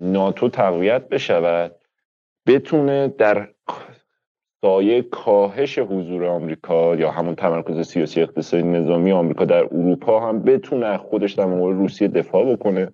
ناتو 0.00 0.48
تقویت 0.48 1.08
بشود 1.08 1.74
بتونه 2.46 3.08
در 3.08 3.48
سایه 4.64 5.02
کاهش 5.02 5.78
حضور 5.78 6.24
آمریکا 6.24 6.96
یا 6.96 7.10
همون 7.10 7.34
تمرکز 7.34 7.88
سیاسی 7.88 8.22
اقتصادی 8.22 8.62
نظامی 8.62 9.12
آمریکا 9.12 9.44
در 9.44 9.64
اروپا 9.64 10.28
هم 10.28 10.42
بتونه 10.42 10.96
خودش 10.96 11.32
در 11.32 11.44
مورد 11.44 11.78
روسیه 11.78 12.08
دفاع 12.08 12.54
بکنه. 12.54 12.92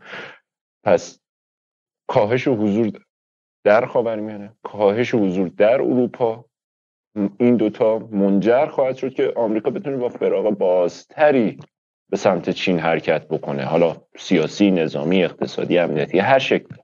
پس 0.85 1.21
کاهش 2.07 2.49
حضور 2.49 2.91
در 3.65 3.87
خاورمیانه 3.87 4.57
کاهش 4.63 5.15
حضور 5.15 5.49
در 5.49 5.75
اروپا 5.75 6.45
این 7.39 7.57
دوتا 7.57 7.99
منجر 7.99 8.67
خواهد 8.67 8.97
شد 8.97 9.15
که 9.15 9.33
آمریکا 9.37 9.71
بتونه 9.71 9.97
با 9.97 10.09
فراغ 10.09 10.51
بازتری 10.51 11.59
به 12.11 12.17
سمت 12.17 12.51
چین 12.51 12.79
حرکت 12.79 13.29
بکنه. 13.29 13.65
حالا 13.65 13.97
سیاسی 14.17 14.71
نظامی 14.71 15.25
اقتصادی 15.25 15.79
امنیتی 15.79 16.19
هر 16.19 16.39
شکل. 16.39 16.75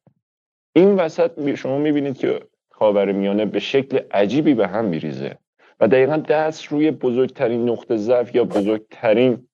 این 0.76 0.94
وسط 0.94 1.54
شما 1.54 1.78
می‌بینید 1.78 2.18
که 2.18 2.40
خاورمیانه 2.78 3.44
به 3.44 3.58
شکل 3.58 4.00
عجیبی 4.10 4.54
به 4.54 4.68
هم 4.68 4.84
میریزه. 4.84 5.38
و 5.80 5.88
دقیقا 5.88 6.16
دست 6.16 6.64
روی 6.64 6.90
بزرگترین 6.90 7.68
نقطه 7.68 7.96
ضعف 7.96 8.34
یا 8.34 8.44
بزرگترین 8.44 9.48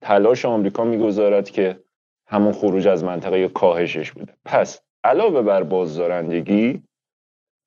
تلاش 0.00 0.44
آمریکا 0.44 0.84
می‌گذارد 0.84 1.50
که 1.50 1.80
همون 2.26 2.52
خروج 2.52 2.88
از 2.88 3.04
منطقه 3.04 3.38
یا 3.38 3.48
کاهشش 3.48 4.12
بوده. 4.12 4.32
پس 4.44 4.80
علاوه 5.04 5.42
بر 5.42 5.62
بازدارندگی 5.62 6.82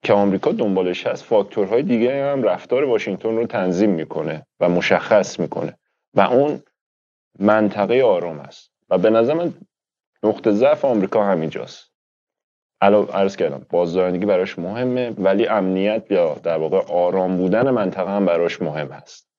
که 0.02 0.12
آمریکا 0.12 0.52
دنبالش 0.52 1.06
هست 1.06 1.24
فاکتورهای 1.24 1.82
دیگه 1.82 2.24
هم 2.24 2.42
رفتار 2.42 2.84
واشنگتن 2.84 3.36
رو 3.36 3.46
تنظیم 3.46 3.90
می‌کنه 3.90 4.46
و 4.60 4.68
مشخص 4.68 5.40
می‌کنه. 5.40 5.78
و 6.14 6.20
اون 6.20 6.62
منطقه 7.38 8.02
آرام 8.02 8.38
است. 8.38 8.70
و 8.88 8.98
به 8.98 9.10
نظر 9.10 9.34
من 9.34 9.54
نقطه 10.22 10.52
ضعف 10.52 10.84
آمریکا 10.84 11.24
همینجاست. 11.24 11.89
ارز 12.82 13.36
کردم 13.36 13.66
بازدارندگی 13.70 14.26
براش 14.26 14.58
مهمه 14.58 15.10
ولی 15.10 15.46
امنیت 15.46 16.10
یا 16.10 16.34
در 16.42 16.58
واقع 16.58 16.78
آرام 16.78 17.36
بودن 17.36 17.70
منطقه 17.70 18.10
هم 18.10 18.26
براش 18.26 18.62
مهم 18.62 18.92
است 18.92 19.30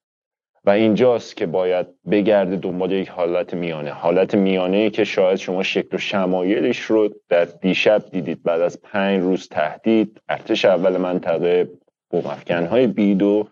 و 0.66 0.70
اینجاست 0.70 1.38
که 1.38 1.46
باید 1.46 1.88
بگرده 2.12 2.56
دنبال 2.56 2.92
یک 2.92 3.10
حالت 3.10 3.54
میانه. 3.54 3.92
حالت 3.92 4.36
میانه 4.36 4.90
که 4.90 5.04
شاید 5.04 5.36
شما 5.36 5.64
شکل 5.64 5.96
و 5.96 5.98
شمایلش 5.98 6.80
رو 6.80 7.10
در 7.30 7.46
دیشب 7.46 8.10
دیدید 8.12 8.44
بعد 8.44 8.62
از 8.62 8.82
پنج 8.82 9.22
روز 9.22 9.50
تهدید 9.50 10.22
ارتش 10.30 10.66
اول 10.66 10.98
منطقه 10.98 11.70
بومفکن 12.10 12.66
های 12.66 12.88
بیدو 12.88 13.48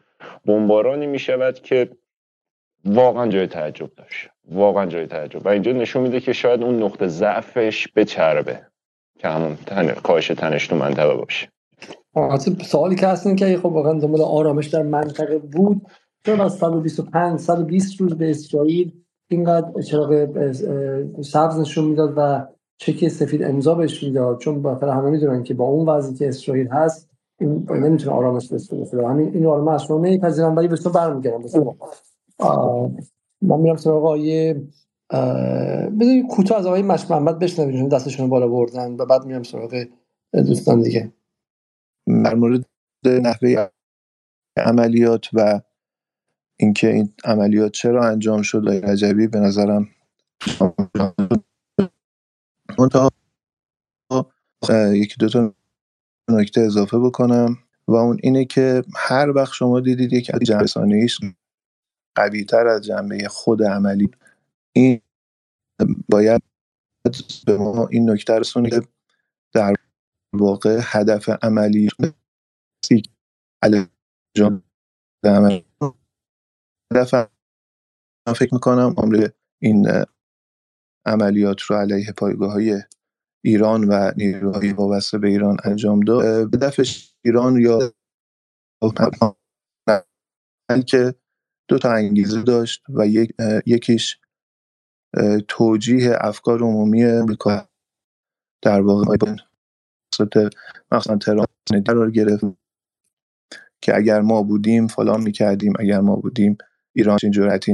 بمبارانی 0.45 1.07
می 1.07 1.19
شود 1.19 1.59
که 1.59 1.89
واقعا 2.85 3.27
جای 3.27 3.47
تعجب 3.47 3.89
داشت. 3.95 4.29
واقعا 4.51 4.85
جای 4.85 5.05
تعجب. 5.05 5.45
و 5.45 5.49
اینجا 5.49 5.71
نشون 5.71 6.03
میده 6.03 6.19
که 6.19 6.33
شاید 6.33 6.63
اون 6.63 6.83
نقطه 6.83 7.07
ضعفش 7.07 7.87
بچربه 7.95 8.68
که 9.19 9.27
همون 9.27 9.55
تن... 9.65 9.87
کاهش 9.87 10.27
تنش 10.27 10.67
تو 10.67 10.75
منطقه 10.75 11.15
باشه. 11.15 11.47
سوالی 12.63 12.95
که 12.95 13.07
هست 13.07 13.37
که 13.37 13.57
خب 13.57 13.65
واقعا 13.65 13.99
دنبال 13.99 14.21
آرامش 14.21 14.67
در 14.67 14.81
منطقه 14.81 15.37
بود. 15.37 15.81
چون 16.25 16.41
از 16.41 16.53
125 16.53 17.39
120 17.39 18.01
روز 18.01 18.13
به 18.13 18.29
اسرائیل 18.29 18.91
اینقدر 19.29 19.81
چراغ 19.81 20.27
سبز 21.21 21.59
نشون 21.59 21.85
می‌داد 21.85 22.13
و 22.17 22.47
چک 22.77 23.07
سفید 23.07 23.43
امضا 23.43 23.75
بهش 23.75 24.03
می‌داد؟ 24.03 24.39
چون 24.39 24.61
بالاخره 24.61 24.93
همه 24.93 25.09
می‌دونن 25.09 25.43
که 25.43 25.53
با 25.53 25.65
اون 25.65 25.89
وضعی 25.89 26.15
که 26.15 26.27
اسرائیل 26.27 26.67
هست 26.67 27.09
این 27.39 27.67
نمی‌تونه 27.69 28.15
آرامش 28.15 28.45
داشته 28.45 28.75
باشه. 28.75 29.07
همین 29.07 29.33
این 29.33 29.45
آرامش 29.45 29.83
اصلا 29.83 29.97
نمیپذیرم 29.97 30.55
ولی 30.55 30.67
به 30.67 30.77
تو 30.77 30.89
برمیگردم 30.89 31.41
من 33.41 33.59
میرم 33.59 33.75
سراغ 33.75 34.05
آقای 34.05 34.55
بذارید 35.99 36.27
کوتاه 36.27 36.57
از 36.57 36.65
آقای 36.65 36.81
مش 36.81 37.11
محمد 37.11 37.39
بشنوید 37.39 37.89
دستشون 37.89 38.29
بالا 38.29 38.47
بردن 38.47 38.91
و 38.91 39.05
بعد 39.05 39.25
میرم 39.25 39.43
سراغ 39.43 39.85
دوستان 40.33 40.81
دیگه. 40.81 41.13
در 42.07 42.35
مورد 42.35 42.65
نحوه 43.05 43.67
عملیات 44.57 45.29
و 45.33 45.61
اینکه 46.57 46.93
این 46.93 47.13
عملیات 47.23 47.71
چرا 47.71 48.07
انجام 48.07 48.41
شد 48.41 48.67
و 48.67 48.69
رجبی 48.69 49.27
به 49.27 49.39
نظرم 49.39 49.89
منتها 52.79 53.11
یکی 54.93 55.15
دو 55.19 55.29
تا 55.29 55.53
نکته 56.29 56.61
اضافه 56.61 56.99
بکنم 56.99 57.57
و 57.87 57.95
اون 57.95 58.17
اینه 58.23 58.45
که 58.45 58.83
هر 58.95 59.29
وقت 59.29 59.53
شما 59.53 59.79
دیدید 59.79 60.13
یک 60.13 60.31
جنبه 60.43 60.65
قوی 62.15 62.45
تر 62.45 62.67
از 62.67 62.81
جنبه 62.81 63.27
خود 63.27 63.63
عملی 63.63 64.11
این 64.75 65.01
باید 66.09 66.41
به 67.45 67.57
ما 67.57 67.87
این 67.87 68.09
نکته 68.09 68.39
رسونه 68.39 68.69
که 68.69 68.81
در 69.53 69.73
واقع 70.33 70.79
هدف 70.83 71.29
عملی 71.41 71.89
عملی 75.23 75.65
دفعه 76.95 77.27
فکر 78.35 78.53
می‌کنم 78.53 78.93
عمر 78.97 79.29
این 79.61 79.87
عملیات 81.05 81.61
رو 81.61 81.75
علیه 81.75 82.13
پایگاه 82.17 82.51
های 82.51 82.83
ایران 83.45 83.83
و 83.83 84.11
نیروهای 84.17 84.73
وابسته 84.73 85.17
به 85.17 85.27
ایران 85.27 85.57
انجام 85.63 85.99
داد. 85.99 86.51
به 86.51 86.57
دفعه 86.57 86.85
ایران 87.25 87.61
یا 87.61 87.93
که 90.87 91.15
دو 91.69 91.77
تا 91.77 91.91
انگیزه 91.91 92.41
داشت 92.41 92.83
و 92.89 93.07
یک، 93.07 93.35
یکیش 93.65 94.19
توجیه 95.47 96.17
افکار 96.21 96.59
عمومی 96.59 97.05
امریکا 97.05 97.67
در 98.61 98.81
واقع 98.81 99.15
مثلا 100.91 101.17
تهران 101.17 101.45
قرار 101.85 102.11
گرفت 102.11 102.43
که 103.81 103.95
اگر 103.95 104.21
ما 104.21 104.43
بودیم 104.43 104.87
فلان 104.87 105.21
می‌کردیم 105.21 105.73
اگر 105.79 105.99
ما 105.99 106.15
بودیم 106.15 106.57
ایران 106.93 107.17
این 107.23 107.31
جورتی 107.31 107.73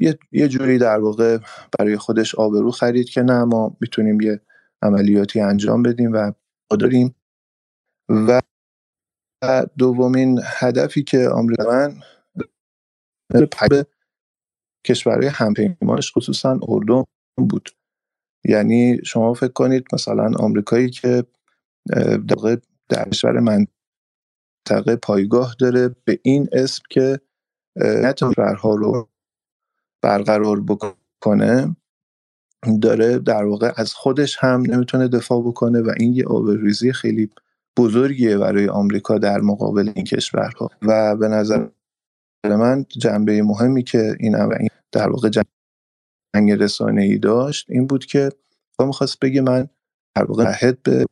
یه،, 0.00 0.18
یه 0.32 0.48
جوری 0.48 0.78
در 0.78 0.98
واقع 0.98 1.38
برای 1.78 1.96
خودش 1.96 2.34
آبرو 2.34 2.70
خرید 2.70 3.08
که 3.08 3.22
نه 3.22 3.44
ما 3.44 3.76
می‌تونیم 3.80 4.20
یه 4.20 4.40
عملیاتی 4.82 5.40
انجام 5.40 5.82
بدیم 5.82 6.12
و 6.12 6.32
داریم. 6.80 7.14
و 8.08 8.40
دومین 9.78 10.40
هدفی 10.44 11.02
که 11.02 11.28
آمریکا 11.28 11.64
من 11.64 11.94
کشورهای 14.88 15.28
همپیمانش 15.28 16.12
خصوصا 16.16 16.60
اردن 16.62 17.04
بود. 17.36 17.70
یعنی 18.44 18.98
شما 19.04 19.34
فکر 19.34 19.52
کنید 19.52 19.86
مثلا 19.92 20.30
آمریکایی 20.38 20.90
که 20.90 21.24
در 22.88 23.08
کشور 23.08 23.40
منطقه 23.40 24.96
پایگاه 25.02 25.56
داره 25.58 25.96
به 26.04 26.18
این 26.22 26.48
اسم 26.52 26.82
که 26.90 27.20
کشورها 28.16 28.74
رو 28.74 29.08
برقرار 30.02 30.60
بکنه 30.60 31.76
داره 32.82 33.18
در 33.18 33.44
واقع 33.44 33.72
از 33.76 33.94
خودش 33.94 34.36
هم 34.40 34.60
نمی‌تونه 34.60 35.08
دفاع 35.08 35.42
بکنه 35.42 35.80
و 35.80 35.92
این 35.96 36.14
یه 36.14 36.24
آبروریزی 36.26 36.92
خیلی 36.92 37.30
بزرگیه 37.76 38.38
برای 38.38 38.68
آمریکا 38.68 39.18
در 39.18 39.40
مقابل 39.40 39.92
این 39.94 40.04
کشورها. 40.04 40.70
و 40.82 41.16
به 41.16 41.28
نظر 41.28 41.66
من 42.44 42.86
جنبه 42.88 43.42
مهمی 43.42 43.82
که 43.82 44.16
این 44.20 44.36
در 44.92 45.10
واقع 45.10 45.28
جنگ 45.28 46.50
رسانه 46.50 47.02
ای 47.02 47.18
داشت 47.18 47.70
این 47.70 47.86
بود 47.86 48.06
که 48.06 48.30
می‌خواست 48.80 49.20
بگه 49.20 49.40
من 49.40 49.68
در 50.16 50.24
واقع 50.24 50.44
عهد 50.44 50.82
به 50.82 51.06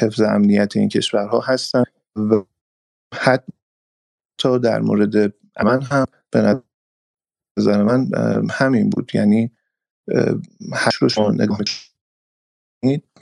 حفظ 0.00 0.20
امنیت 0.20 0.76
این 0.76 0.88
کشورها 0.88 1.40
هستم 1.40 1.84
و 2.16 2.44
حتی 3.14 4.58
در 4.62 4.80
مورد 4.80 5.16
من 5.64 5.82
هم 5.82 6.06
به 6.30 6.62
نظر 7.58 7.82
من 7.82 8.10
همین 8.50 8.90
بود. 8.90 9.10
یعنی 9.14 9.56
هشت 10.74 11.02
رو 11.02 11.08
شما 11.08 11.30
نگاه 11.30 11.58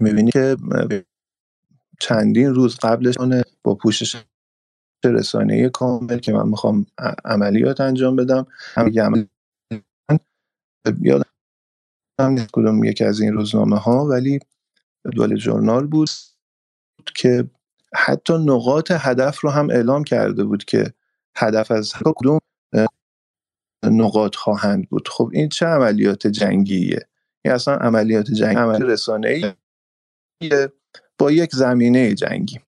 می‌بینی 0.00 0.30
که 0.30 0.56
چندین 2.00 2.54
روز 2.54 2.76
قبلش 2.82 3.14
با 3.64 3.74
پوشش 3.74 4.16
رسانه 5.08 5.68
کامل 5.68 6.18
که 6.18 6.32
من 6.32 6.48
می‌خوام 6.48 6.86
عملیات 7.24 7.80
انجام 7.80 8.16
بدم. 8.16 8.46
هم 8.76 8.88
یادم 11.00 11.24
هم 12.20 12.36
کدوم 12.52 12.84
یکی 12.84 13.04
از 13.04 13.20
این 13.20 13.32
روزنامه 13.32 13.78
ها 13.78 14.06
ولی 14.06 14.38
دول 15.12 15.36
جورنال 15.36 15.86
بود 15.86 16.08
که 17.14 17.50
حتی 17.94 18.32
نقاط 18.32 18.90
هدف 18.90 19.40
رو 19.40 19.50
هم 19.50 19.70
اعلام 19.70 20.04
کرده 20.04 20.44
بود 20.44 20.64
که 20.64 20.94
هدف 21.36 21.70
از 21.70 21.92
کدوم 22.04 22.38
نقاط 23.84 24.36
خواهند 24.36 24.88
بود. 24.88 25.08
خب 25.08 25.30
این 25.32 25.48
چه 25.48 25.66
عملیات 25.66 26.26
جنگیه؟ 26.26 27.08
این 27.44 27.54
اصلا 27.54 27.74
عملیات 27.74 28.30
جنگی 28.30 28.56
عمل 28.56 28.82
رسانه 28.82 29.56
با 31.18 31.30
یک 31.30 31.54
زمینه 31.54 32.14
جنگی. 32.14 32.60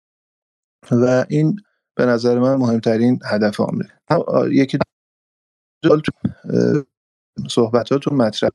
و 0.91 1.27
این 1.29 1.61
به 1.97 2.07
نظر 2.07 2.39
من 2.39 2.55
مهمترین 2.55 3.21
هدف 3.25 3.61
آمریکا 3.61 4.49
یکی 4.49 4.79
دو 5.83 6.01
صحبتاتون 7.51 8.17
مطرح 8.17 8.51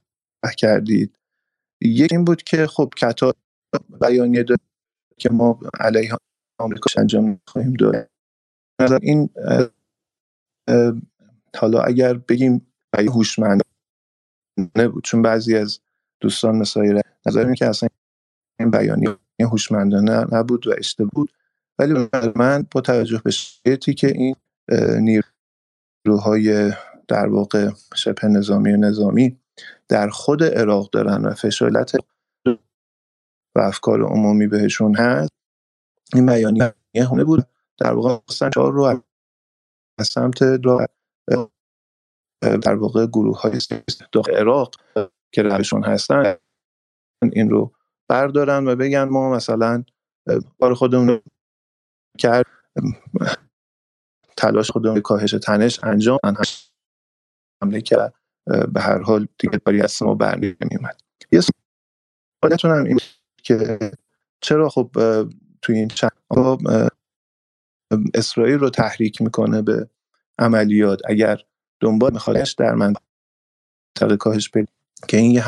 کردید. 0.57 1.15
یکی 1.81 2.07
این 2.11 2.25
بود 2.25 2.43
که 2.43 2.67
خب 2.67 2.93
کتا 2.97 3.33
بیانیه 4.01 4.43
داره 4.43 4.59
که 5.17 5.29
ما 5.29 5.59
علیه 5.79 6.11
آمریکا 6.59 7.01
انجام 7.01 7.41
خواهیم 7.47 7.73
داد. 7.73 8.09
این 9.01 9.29
حالا 11.57 11.81
اگر 11.81 12.13
بگیم 12.13 12.67
هوشمند 12.97 13.61
نبود 14.75 15.03
چون 15.03 15.21
بعضی 15.21 15.55
از 15.55 15.79
دوستان 16.21 16.55
مسایره 16.55 17.01
نظر 17.25 17.53
که 17.53 17.65
اصلا 17.65 17.89
این 18.59 18.71
بیانیه 18.71 19.17
هوشمندانه 19.39 20.25
نبود 20.31 20.67
و 20.67 20.73
اشتباه 20.77 21.09
بود. 21.13 21.31
ولی 21.79 22.09
من 22.35 22.67
با 22.71 22.81
توجه 22.81 23.21
به 23.25 23.31
شرطی 23.31 23.93
که 23.93 24.07
این 24.07 24.35
نیروهای 26.05 26.73
در 27.07 27.27
واقع 27.27 27.69
شبه 27.95 28.27
نظامی 28.27 28.73
و 28.73 28.77
نظامی 28.77 29.39
در 29.89 30.09
خود 30.09 30.43
عراق 30.43 30.89
دارن 30.89 31.25
و 31.25 31.33
فشالت 31.33 31.95
و 33.55 33.59
افکار 33.59 34.03
عمومی 34.03 34.47
بهشون 34.47 34.95
هست 34.95 35.31
این 36.13 36.25
بیانیه 36.25 36.73
همه 37.11 37.23
بود. 37.23 37.47
در 37.77 37.93
واقع 37.93 38.49
چهار 38.53 38.73
رو 38.73 38.83
از 39.99 40.07
سمت 40.07 40.43
در 42.41 42.75
واقع 42.75 43.05
گروه 43.05 43.41
های 43.41 43.59
داخل 44.11 44.31
عراق 44.31 44.75
که 45.33 45.41
روشون 45.41 45.83
هستن 45.83 46.35
این 47.33 47.49
رو 47.49 47.71
بردارن 48.09 48.67
و 48.67 48.75
بگن 48.75 49.03
ما 49.03 49.35
مثلا 49.35 49.83
کار 50.59 50.73
خودمون 50.73 51.21
کرد. 52.19 52.45
تلاش 54.37 54.71
خودمون 54.71 55.01
کاهش 55.01 55.31
تنش 55.31 55.83
انجام 55.83 56.19
حمله 57.63 57.81
کرد. 57.81 58.13
به 58.73 58.81
هر 58.81 59.01
حال 59.01 59.27
دیگه 59.37 59.57
کاری 59.57 59.81
از 59.81 60.03
ما 60.03 60.15
برنمیومد 60.15 61.01
یه 61.31 61.41
سوالتون 62.41 62.71
هم 62.71 62.83
این 62.83 62.99
که 63.43 63.79
چرا 64.41 64.69
خب 64.69 64.91
توی 65.61 65.75
این 65.75 65.87
چند 65.87 66.11
اسرائیل 68.13 68.59
رو 68.59 68.69
تحریک 68.69 69.21
می‌کنه 69.21 69.61
به 69.61 69.89
عملیات؟ 70.39 70.99
اگر 71.05 71.41
دنبال 71.79 72.13
میخوادش 72.13 72.53
در 72.53 72.73
منطقه 72.73 74.17
کاهش 74.19 74.49
پیدا 74.49 74.71
که 75.07 75.17
این 75.17 75.31
یه 75.31 75.43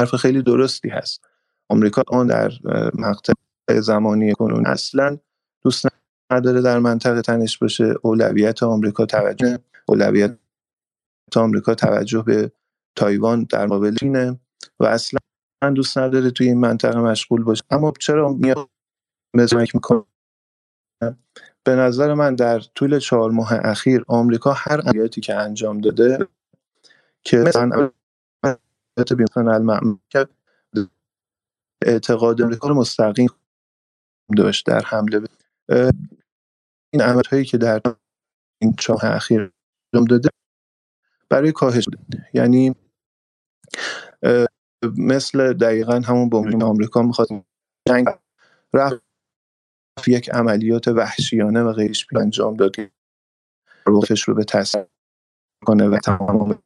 حرف 0.00 0.14
خیلی 0.14 0.42
درستی 0.42 0.88
هست. 0.88 1.28
آمریکا 1.68 2.02
آن 2.08 2.26
در 2.26 2.50
مقطع 2.94 3.32
زمانی 3.68 4.32
کنون 4.32 4.66
اصلا 4.66 5.18
دوست 5.64 5.86
نداره 6.32 6.62
در 6.62 6.78
منطقه 6.78 7.22
تنش 7.22 7.58
باشه. 7.58 7.94
اولویت 8.02 8.62
آمریکا 8.62 9.06
توجه 9.06 9.58
اولویت 9.88 10.38
آمریکا 11.36 11.74
توجه 11.74 12.22
به 12.22 12.52
تایوان 12.96 13.44
در 13.50 13.66
مقابل 13.66 13.94
چینه 13.94 14.40
و 14.80 14.84
اصلا 14.84 15.20
دوست 15.74 15.98
نداره 15.98 16.30
توی 16.30 16.46
این 16.46 16.60
منطقه 16.60 17.00
مشغول 17.00 17.44
باشه. 17.44 17.62
اما 17.70 17.92
چرا 18.00 18.32
میاد 18.32 18.68
مزمک 19.34 19.74
می‌کنه؟ 19.74 20.04
به 21.64 21.74
نظر 21.76 22.14
من 22.14 22.34
در 22.34 22.60
طول 22.60 22.98
چهار 22.98 23.30
ماه 23.30 23.52
اخیر 23.52 24.04
آمریکا 24.08 24.52
هر 24.52 24.80
عملیاتی 24.80 25.20
که 25.20 25.34
انجام 25.34 25.80
داده 25.80 26.28
که 27.22 27.36
مثلا 27.36 27.90
اعتقاد 31.84 32.42
آمریکا 32.42 32.68
رو 32.68 32.74
مستقیم 32.74 33.28
داشت 34.36 34.66
در 34.66 34.82
حمله. 34.84 35.20
این 36.92 37.02
عمل 37.02 37.22
هایی 37.30 37.44
که 37.44 37.58
در 37.58 37.80
این 38.62 38.74
چهار 38.78 39.06
اخیر 39.06 39.40
انجام 39.94 40.06
داده 40.10 40.28
برای 41.30 41.52
کاهش 41.52 41.88
یعنی 42.34 42.74
مثل 44.98 45.52
دقیقا 45.52 46.00
همون 46.00 46.28
بمبین 46.28 46.62
آمریکا 46.62 47.02
می‌خواد 47.02 47.28
جنگ 47.88 48.06
رفت 48.74 49.02
یک 50.06 50.30
عملیات 50.30 50.88
وحشیانه 50.88 51.62
و 51.62 51.72
غیرش 51.72 52.06
انجام 52.16 52.56
داد 52.56 52.76
روفش 53.86 54.22
رو 54.22 54.34
به 54.34 54.44
تصور 54.44 54.86
کنه 55.66 55.88
و 55.88 55.98
تمام 55.98 56.62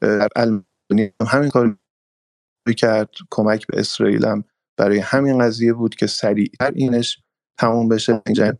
در 0.00 0.28
همین 1.28 1.50
کار 1.50 1.78
کرد 2.78 3.10
کمک 3.30 3.66
به 3.66 3.80
اسرائیل 3.80 4.26
هم 4.26 4.44
برای 4.78 4.98
همین 4.98 5.38
قضیه 5.38 5.72
بود 5.72 5.94
که 5.94 6.06
سریعتر 6.06 6.72
اینش 6.74 7.23
تمام 7.58 7.88
بشه 7.88 8.22
جنگ 8.36 8.54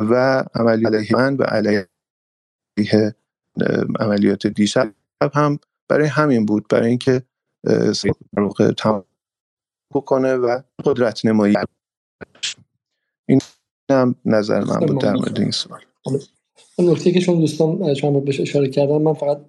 و 0.00 0.44
عملیات 0.54 0.94
علیه 0.94 1.16
من 1.16 1.36
و 1.36 1.42
علیه 1.42 1.88
عملیات 4.00 4.46
دیشب 4.46 4.94
هم 5.34 5.58
برای 5.88 6.06
همین 6.06 6.46
بود 6.46 6.68
برای 6.68 6.88
اینکه 6.88 7.22
در 8.36 8.72
تمام 8.76 9.04
بکنه 9.94 10.34
و 10.34 10.60
قدرت 10.84 11.26
نمایی 11.26 11.54
این 13.28 13.40
هم 13.90 14.14
نظر 14.24 14.64
من 14.64 14.86
بود 14.86 15.00
در 15.00 15.12
مورد 15.12 15.40
این 15.40 15.50
سوال. 15.50 15.80
نکته 16.78 17.12
که 17.12 17.20
شما 17.20 17.40
دوستان 17.40 17.94
چند 17.94 18.24
بهش 18.24 18.40
اشاره 18.40 18.68
کردم 18.68 19.02
من 19.02 19.14
فقط 19.14 19.40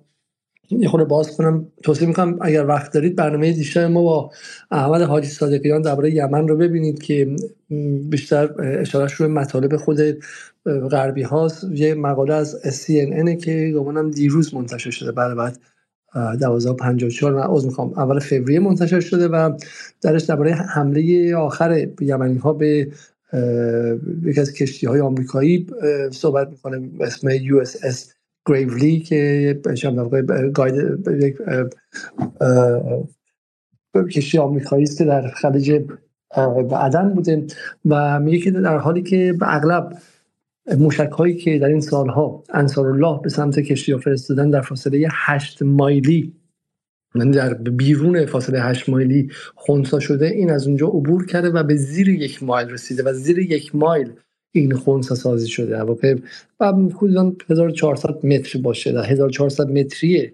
یه 0.79 0.87
خورده 0.87 1.05
باز 1.05 1.37
کنم 1.37 1.67
توصیه 1.83 2.07
می‌کنم 2.07 2.37
اگر 2.41 2.65
وقت 2.65 2.93
دارید 2.93 3.15
برنامه 3.15 3.51
دیشب 3.51 3.81
ما 3.81 4.03
با 4.03 4.31
احمد 4.71 5.01
حاجی 5.01 5.27
صادقیان 5.27 5.81
درباره 5.81 6.15
یمن 6.15 6.47
رو 6.47 6.57
ببینید 6.57 7.03
که 7.03 7.35
بیشتر 8.09 8.49
اشارهش 8.61 9.13
روی 9.13 9.29
مطالب 9.29 9.77
خود 9.77 9.99
غربی 10.65 11.21
هاست. 11.21 11.63
یه 11.71 11.93
مقاله 11.93 12.33
از 12.33 12.55
CNN 12.63 13.43
که 13.43 13.73
گمانم 13.75 14.11
دیروز 14.11 14.55
منتشر 14.55 14.91
شده 14.91 15.11
بعد 15.11 15.35
بعد 15.35 15.57
1254 16.15 17.33
من 17.33 17.41
عذر 17.41 17.67
می‌خوام 17.67 17.93
اول 17.93 18.19
فوریه 18.19 18.59
منتشر 18.59 18.99
شده 18.99 19.27
و 19.27 19.57
درش 20.01 20.21
درباره 20.21 20.53
حمله 20.53 21.35
آخر 21.35 21.87
یمنی 22.01 22.37
ها 22.37 22.53
به 22.53 22.91
یکی 24.23 24.41
از 24.41 24.53
کشتی 24.53 24.87
های 24.87 24.99
آمریکایی 24.99 25.67
صحبت 26.11 26.49
می‌کنه 26.49 26.89
اسم 26.99 27.27
اس. 27.83 28.13
گریولی 28.45 28.99
که 28.99 29.59
گاید 30.53 30.75
کشتی 34.11 34.37
آمریکایی 34.37 34.83
است 34.83 34.97
که 34.97 35.05
در 35.05 35.27
خلیج 35.27 35.81
عدن 36.71 37.13
بوده 37.13 37.45
و 37.85 38.19
میگه 38.19 38.37
که 38.37 38.51
در 38.51 38.77
حالی 38.77 39.01
که 39.01 39.35
اغلب 39.41 39.97
موشک 40.77 41.09
هایی 41.09 41.35
که 41.35 41.59
در 41.59 41.67
این 41.67 41.81
سالها 41.81 42.43
انصار 42.53 42.87
الله 42.87 43.19
به 43.23 43.29
سمت 43.29 43.59
کشتی 43.59 43.97
فرستادن 43.97 44.49
در 44.49 44.61
فاصله 44.61 45.07
هشت 45.11 45.61
مایلی 45.63 46.41
یعنی 47.15 47.31
در 47.31 47.53
بیرون 47.53 48.25
فاصله 48.25 48.61
8 48.61 48.89
مایلی 48.89 49.31
خونسا 49.55 49.99
شده 49.99 50.25
این 50.25 50.51
از 50.51 50.67
اونجا 50.67 50.87
عبور 50.87 51.25
کرده 51.25 51.49
و 51.49 51.63
به 51.63 51.75
زیر 51.75 52.09
یک 52.09 52.43
مایل 52.43 52.69
رسیده 52.69 53.03
و 53.03 53.13
زیر 53.13 53.39
یک 53.39 53.75
مایل 53.75 54.13
این 54.51 54.71
خونسا 54.71 55.15
سازی 55.15 55.47
شده. 55.47 55.77
هواپیما 55.77 56.19
و 56.59 56.73
حدودا 56.73 57.33
1400 57.49 58.25
متر 58.25 58.59
باشه 58.59 58.91
در 58.91 59.03
1400 59.03 59.69
متری 59.69 60.31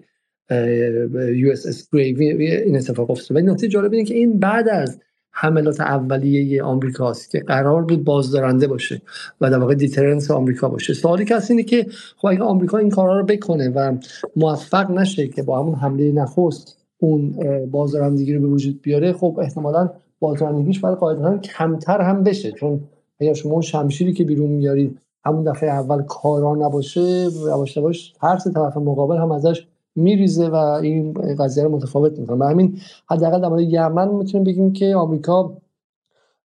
USS 1.34 1.88
این 1.94 2.76
اتفاق 2.76 3.10
افتاد 3.10 3.36
و 3.36 3.40
نکته 3.40 3.68
جالب 3.68 3.92
اینه 3.92 4.04
که 4.04 4.14
این 4.14 4.38
بعد 4.38 4.68
از 4.68 5.00
حملات 5.30 5.80
اولیه 5.80 6.62
آمریکاست 6.62 7.30
که 7.30 7.38
قرار 7.38 7.84
بود 7.84 8.04
بازدارنده 8.04 8.66
باشه 8.66 9.02
و 9.40 9.50
در 9.50 9.58
واقع 9.58 9.74
deterrence 9.74 10.30
آمریکا 10.30 10.68
باشه. 10.68 10.94
سوالی 10.94 11.24
که 11.24 11.34
اینه 11.50 11.62
که 11.62 11.86
خب 12.16 12.26
اگه 12.26 12.42
آمریکا 12.42 12.78
این 12.78 12.90
کارا 12.90 13.20
رو 13.20 13.26
بکنه 13.26 13.68
و 13.68 13.96
موفق 14.36 14.90
نشه 14.90 15.28
که 15.28 15.42
با 15.42 15.62
همون 15.62 15.74
حمله 15.74 16.12
نخست 16.12 16.78
اون 16.98 17.34
بازدارندگی 17.70 18.34
رو 18.34 18.40
به 18.40 18.46
وجود 18.46 18.82
بیاره 18.82 19.12
خب 19.12 19.38
احتمالا 19.42 19.90
بازدارندگیش 20.20 20.80
باید 20.80 20.98
قاعدتا 20.98 21.38
کمتر 21.38 22.00
هم 22.00 22.22
بشه. 22.22 22.52
چون 22.52 22.80
اگر 23.20 23.34
شما 23.34 23.60
شمشیری 23.60 24.12
که 24.12 24.24
بیرون 24.24 24.50
میارید 24.50 24.98
همون 25.24 25.44
دفعه 25.44 25.70
اول 25.70 26.02
کارا 26.02 26.54
نباشه 26.54 27.00
یواش 27.46 27.76
یواش 27.76 28.12
ترس 28.20 28.46
طرف 28.46 28.76
مقابل 28.76 29.16
هم 29.16 29.32
ازش 29.32 29.66
میریزه 29.96 30.48
و 30.48 30.54
این 30.54 31.12
قضیه 31.38 31.64
رو 31.64 31.70
متفاوت 31.70 32.18
می‌کنه. 32.18 32.36
و 32.36 32.48
همین 32.48 32.80
حداقل 33.10 33.40
در 33.40 33.48
مورد 33.48 33.60
یمن 33.60 34.08
می‌تونیم 34.08 34.44
بگیم 34.44 34.72
که 34.72 34.94
آمریکا 34.96 35.52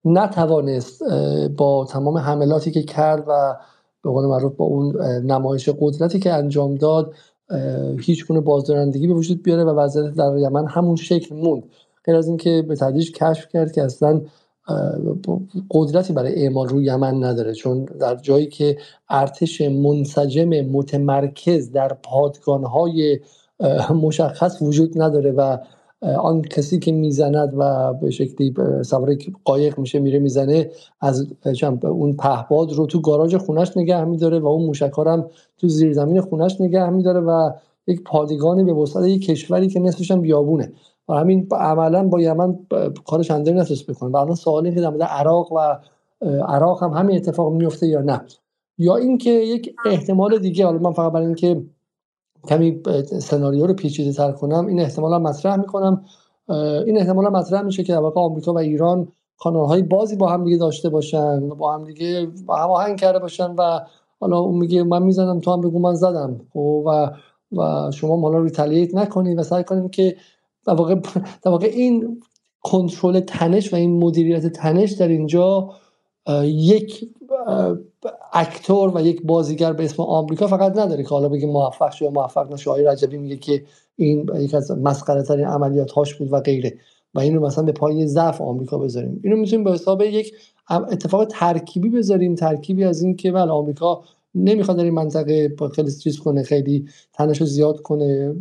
نتوانست 0.05 1.03
با 1.57 1.85
تمام 1.85 2.17
حملاتی 2.17 2.71
که 2.71 2.83
کرد 2.83 3.23
و 3.27 3.55
به 4.03 4.09
قول 4.09 4.25
معروف 4.25 4.55
با 4.55 4.65
اون 4.65 5.01
نمایش 5.01 5.69
قدرتی 5.79 6.19
که 6.19 6.33
انجام 6.33 6.75
داد 6.75 7.13
هیچ 7.99 8.27
گونه 8.27 8.39
بازدارندگی 8.39 9.07
به 9.07 9.13
وجود 9.13 9.43
بیاره 9.43 9.63
و 9.63 9.69
وضعیت 9.69 10.13
در 10.13 10.37
یمن 10.37 10.67
همون 10.67 10.95
شکل 10.95 11.35
موند. 11.35 11.63
غیر 12.05 12.15
از 12.15 12.27
اینکه 12.27 12.65
به 12.67 12.75
تدریج 12.75 13.11
کشف 13.11 13.47
کرد 13.47 13.71
که 13.71 13.83
اصلا 13.83 14.21
قدرتی 15.71 16.13
برای 16.13 16.43
اعمال 16.43 16.67
روی 16.67 16.85
یمن 16.85 17.23
نداره 17.23 17.53
چون 17.53 17.85
در 17.85 18.15
جایی 18.15 18.47
که 18.47 18.77
ارتش 19.09 19.61
منسجم 19.61 20.49
متمرکز 20.49 21.71
در 21.71 21.97
پادگانهای 22.03 23.19
مشخص 24.03 24.61
وجود 24.61 25.01
نداره 25.01 25.31
و 25.31 25.57
آن 26.01 26.41
کسی 26.41 26.79
که 26.79 26.91
می‌زند 26.91 27.53
و 27.57 27.93
به 27.93 28.11
شکلی 28.11 28.53
سوار 28.81 29.15
قایق 29.45 29.79
میشه 29.79 29.99
میره 29.99 30.19
می‌زنه 30.19 30.71
از 31.01 31.27
اون 31.83 32.13
پهباد 32.13 32.71
رو 32.73 32.85
تو 32.85 33.01
گاراژ 33.01 33.35
خونش 33.35 33.77
نگه 33.77 34.03
میداره 34.03 34.39
و 34.39 34.47
اون 34.47 34.65
موشکارم 34.65 35.29
تو 35.57 35.67
زیرزمین 35.67 36.21
خونش 36.21 36.61
نگه 36.61 36.89
میداره 36.89 37.19
و 37.19 37.51
یک 37.87 38.03
پادگانی 38.03 38.63
به 38.63 38.73
وسط 38.73 39.05
یک 39.05 39.25
کشوری 39.25 39.67
که 39.67 39.79
نصفش 39.79 40.11
هم 40.11 40.21
بیابونه. 40.21 40.71
و 41.09 41.13
همین 41.13 41.47
عملا 41.51 42.07
با 42.07 42.21
یمن 42.21 42.59
کارش 43.05 43.31
اندر 43.31 43.53
نتونست 43.53 43.87
بکنه. 43.87 44.09
و 44.09 44.17
الان 44.17 44.35
سوالی 44.35 44.75
که 44.75 44.81
در 44.81 45.01
عراق 45.01 45.51
و 45.51 45.79
عراق 46.47 46.83
هم 46.83 46.91
همین 46.91 47.15
اتفاق 47.15 47.53
میفته 47.53 47.87
یا 47.87 48.01
نه. 48.01 48.21
یا 48.77 48.95
اینکه 48.95 49.29
یک 49.29 49.75
احتمال 49.85 50.39
دیگه 50.39 50.65
حالا 50.65 50.79
من 50.79 50.91
فقط 50.91 51.11
برای 51.11 51.25
اینکه 51.25 51.61
کمی 52.47 52.81
سناریو 53.19 53.67
رو 53.67 53.73
پیچیده 53.73 54.13
تر 54.13 54.31
کنم 54.31 54.67
این 54.67 54.79
احتمالا 54.79 55.19
مطرح 55.19 55.55
می‌کنم. 55.55 56.05
این 56.85 56.97
احتمالا 56.97 57.29
مطرح 57.29 57.61
میشه 57.61 57.83
که 57.83 57.93
در 57.93 57.99
واقع 57.99 58.21
آمریکا 58.21 58.53
و 58.53 58.59
ایران 58.59 59.07
کانال 59.37 59.65
های 59.65 59.81
بازی 59.81 60.15
با 60.15 60.29
هم 60.29 60.43
دیگه 60.43 60.57
داشته 60.57 60.89
باشن 60.89 61.49
با 61.49 61.73
هم 61.73 61.85
دیگه 61.85 62.27
هماهنگ 62.49 62.99
کرده 62.99 63.19
باشن 63.19 63.55
و 63.55 63.79
حالا 64.19 64.39
اون 64.39 64.57
میگه 64.57 64.83
من 64.83 65.03
می‌زنم 65.03 65.39
تو 65.39 65.51
هم 65.51 65.61
بگو 65.61 65.79
من 65.79 65.93
زدم. 65.93 66.41
خب، 66.53 66.83
و 66.85 67.11
و 67.57 67.91
شما 67.91 68.21
حالا 68.21 68.39
ریتالیت 68.39 68.95
نکنید 68.95 69.39
و 69.39 69.43
سعی 69.43 69.63
کنیم 69.63 69.89
که 69.89 70.15
در 70.65 70.73
واقع 70.73 70.95
در 71.41 71.51
واقع 71.51 71.67
این 71.67 72.21
کنترل 72.61 73.19
تنش 73.19 73.73
و 73.73 73.75
این 73.75 73.99
مدیریت 73.99 74.47
تنش 74.47 74.91
در 74.91 75.07
اینجا 75.07 75.69
یک 76.43 77.09
اکتور 78.33 78.97
و 78.97 79.01
یک 79.01 79.21
بازیگر 79.23 79.73
به 79.73 79.83
اسم 79.83 80.03
آمریکا 80.03 80.47
فقط 80.47 80.77
نداره 80.77 81.03
که 81.03 81.09
حالا 81.09 81.29
بگه 81.29 81.47
موفق 81.47 81.91
شد 81.91 82.05
موفق 82.05 82.53
نشه 82.53 82.69
آقای 82.69 82.83
رجبی 82.83 83.17
میگه 83.17 83.37
که 83.37 83.63
این 83.95 84.29
یک 84.35 84.55
از 84.55 84.71
مسخره 84.71 85.23
ترین 85.23 85.45
عملیات 85.45 85.91
هاش 85.91 86.15
بود 86.15 86.33
و 86.33 86.39
غیره. 86.39 86.77
و 87.13 87.19
اینو 87.19 87.39
مثلا 87.39 87.63
به 87.63 87.71
پای 87.71 88.07
ضعف 88.07 88.41
آمریکا 88.41 88.77
بذاریم. 88.77 89.21
اینو 89.23 89.37
می‌تونیم 89.37 89.63
به 89.63 89.71
حساب 89.71 90.01
یک 90.01 90.33
اتفاق 90.69 91.25
ترکیبی 91.25 91.89
بذاریم. 91.89 92.35
ترکیبی 92.35 92.83
از 92.83 93.01
این 93.01 93.15
که 93.15 93.31
بله 93.31 93.51
آمریکا 93.51 94.03
نمی‌خواد 94.35 94.77
در 94.77 94.83
این 94.83 94.93
منطقه 94.93 95.55
خیلی 95.75 95.91
چیز 95.91 96.19
کنه 96.19 96.43
خیلی 96.43 96.85
تنش 97.13 97.41
رو 97.41 97.45
زیاد 97.45 97.81
کنه. 97.81 98.35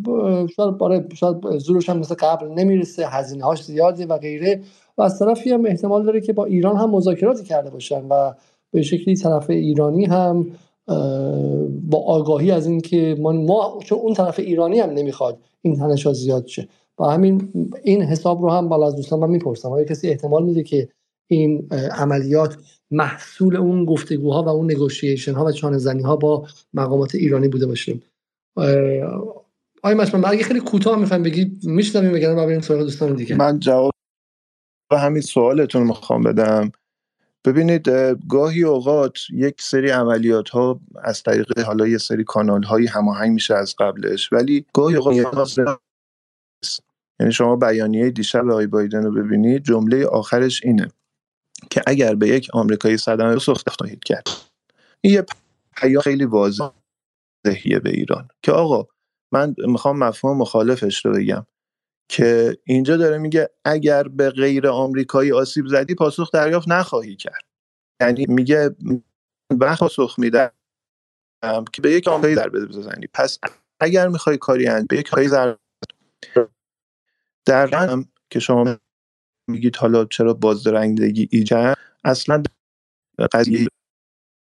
شاید 0.56 0.78
باره 0.78 1.06
شاید 1.14 1.58
زورش 1.58 1.88
هم 1.88 1.98
مثل 1.98 2.14
قبل 2.14 2.46
نمی‌رسه 2.46 3.06
هزینه 3.06 3.44
هاش 3.44 3.64
زیاده 3.64 4.06
و 4.06 4.18
غیره. 4.18 4.60
و 4.98 5.02
از 5.02 5.18
طرفی 5.18 5.50
هم 5.50 5.66
احتمال 5.66 6.04
داره 6.04 6.20
که 6.20 6.32
با 6.32 6.44
ایران 6.44 6.76
هم 6.76 6.90
مذاکراتی 6.90 7.44
کرده 7.44 7.70
باشن 7.70 8.04
و 8.10 8.32
به 8.70 8.82
شکلی 8.82 9.16
طرف 9.16 9.50
ایرانی 9.50 10.04
هم 10.04 10.46
با 11.90 11.98
آگاهی 12.06 12.50
از 12.50 12.66
اینکه 12.66 13.16
ما, 13.20 13.32
ما 13.32 13.78
چون 13.84 13.98
اون 13.98 14.14
طرف 14.14 14.38
ایرانی 14.38 14.80
هم 14.80 14.90
نمی‌خواد 14.90 15.38
این 15.62 15.76
تنش 15.76 16.06
ها 16.06 16.12
زیاد 16.12 16.46
شه. 16.46 16.68
و 16.98 17.04
همین 17.04 17.48
این 17.82 18.02
حساب 18.02 18.42
رو 18.42 18.50
هم 18.50 18.68
بالا 18.68 18.86
از 18.86 18.96
دوستان 18.96 19.18
من 19.18 19.30
می‌پرسم. 19.30 19.72
آیا 19.72 19.84
کسی 19.84 20.08
احتمال 20.08 20.44
میده 20.44 20.62
که 20.62 20.88
این 21.34 21.68
عملیات 21.72 22.58
محصول 22.90 23.56
اون 23.56 23.84
گفتگوها 23.84 24.42
و 24.42 24.48
اون 24.48 24.70
نگوشیشن 24.70 25.32
ها 25.32 25.44
و 25.44 25.52
چانه 25.52 25.78
زنی 25.78 26.02
ها 26.02 26.16
با 26.16 26.48
مقامات 26.74 27.14
ایرانی 27.14 27.48
بوده 27.48 27.66
باشه 27.66 27.98
آیا 29.82 29.94
من 30.14 30.24
اگه 30.24 30.44
خیلی 30.44 30.60
کوتاه 30.60 30.98
می‌خوایم 30.98 31.22
بگی 31.22 31.58
میشنویم 31.62 32.12
بگم 32.12 32.36
بریم 32.36 32.60
سراغ 32.60 32.80
دوستان 32.80 33.14
دیگه. 33.14 33.36
من 33.36 33.58
جواب 33.58 33.92
همین 34.92 35.22
سوالتون 35.22 35.82
می‌خوام 35.82 36.22
بدم. 36.22 36.72
ببینید 37.44 37.88
گاهی 38.28 38.64
اوقات 38.64 39.18
یک 39.32 39.62
سری 39.62 39.90
عملیات 39.90 40.48
ها 40.48 40.80
از 41.02 41.22
طریق 41.22 41.58
حالا 41.58 41.86
یه 41.86 41.98
سری 41.98 42.24
کانال 42.24 42.62
هایی 42.62 42.86
هماهنگ 42.86 43.32
میشه 43.32 43.54
از 43.54 43.74
قبلش 43.78 44.32
ولی 44.32 44.66
گاهی 44.72 44.96
اوقات 44.96 45.58
یعنی 47.20 47.32
شما 47.32 47.56
بیانیه 47.56 48.10
دیشب 48.10 48.48
آقای 48.48 48.66
بایدن 48.66 49.02
رو 49.02 49.12
ببینید 49.12 49.62
جمله 49.62 50.06
آخرش 50.06 50.64
اینه. 50.64 50.88
که 51.70 51.82
اگر 51.86 52.14
به 52.14 52.28
یک 52.28 52.48
آمریکایی 52.52 52.96
صدمه 52.96 53.38
سخت 53.38 53.70
خواهید 53.70 54.04
کرد. 54.04 54.28
این 55.00 55.14
یه 55.14 55.26
پیام 55.76 56.02
خیلی 56.02 56.24
واضحه 56.24 56.72
به 57.82 57.90
ایران 57.90 58.28
که 58.42 58.52
آقا 58.52 58.86
من 59.32 59.54
می‌خوام 59.58 59.98
مفهوم 59.98 60.38
مخالفش 60.38 61.06
رو 61.06 61.12
بگم 61.12 61.46
که 62.08 62.58
اینجا 62.64 62.96
داره 62.96 63.18
میگه 63.18 63.50
اگر 63.64 64.02
به 64.02 64.30
غیر 64.30 64.68
آمریکایی 64.68 65.32
آسیب 65.32 65.66
زدی 65.66 65.94
پاسخ 65.94 66.30
دریافت 66.30 66.68
نخواهی 66.68 67.16
کرد. 67.16 67.44
یعنی 68.00 68.26
میگه 68.28 68.76
وقت 69.50 69.80
پاسخ 69.80 70.18
میدم 70.18 70.50
که 71.72 71.82
به 71.82 71.90
یک 71.90 72.08
آمریکایی 72.08 72.34
ضربه 72.34 72.66
بزنی. 72.66 73.06
پس 73.14 73.38
اگر 73.80 74.08
می‌خوای 74.08 74.38
کاری 74.38 74.66
انجام 74.66 74.86
به 74.86 74.98
یک 74.98 75.08
کاری 75.08 75.28
ضربه 75.28 75.58
در 77.46 77.66
هم 77.74 78.08
که 78.30 78.38
شما 78.38 78.76
میگید 79.50 79.76
حالا 79.76 80.04
چرا 80.04 80.34
بازدارندگی 80.34 81.28
ایجاد 81.30 81.76
اصلا 82.04 82.42
قضیه 83.32 83.66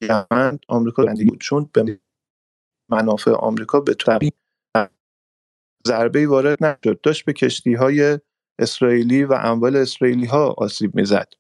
یمن 0.02 0.60
آمریکا 0.68 1.06
بود 1.28 1.40
چون 1.40 1.70
به 1.74 2.00
منافع 2.92 3.32
آمریکا 3.32 3.80
به 3.80 3.94
طبیعی 3.94 4.32
ضربه 5.88 6.28
وارد 6.28 6.64
نشد. 6.66 7.02
داشت 7.02 7.26
به 7.26 7.34
کشتی 7.34 7.74
های 7.74 8.20
اسرائیلی 8.60 9.24
و 9.24 9.34
اموال 9.34 9.76
اسرائیلی 9.76 10.26
ها 10.26 10.56
آسیب 10.58 10.96
می‌زد 10.96 11.34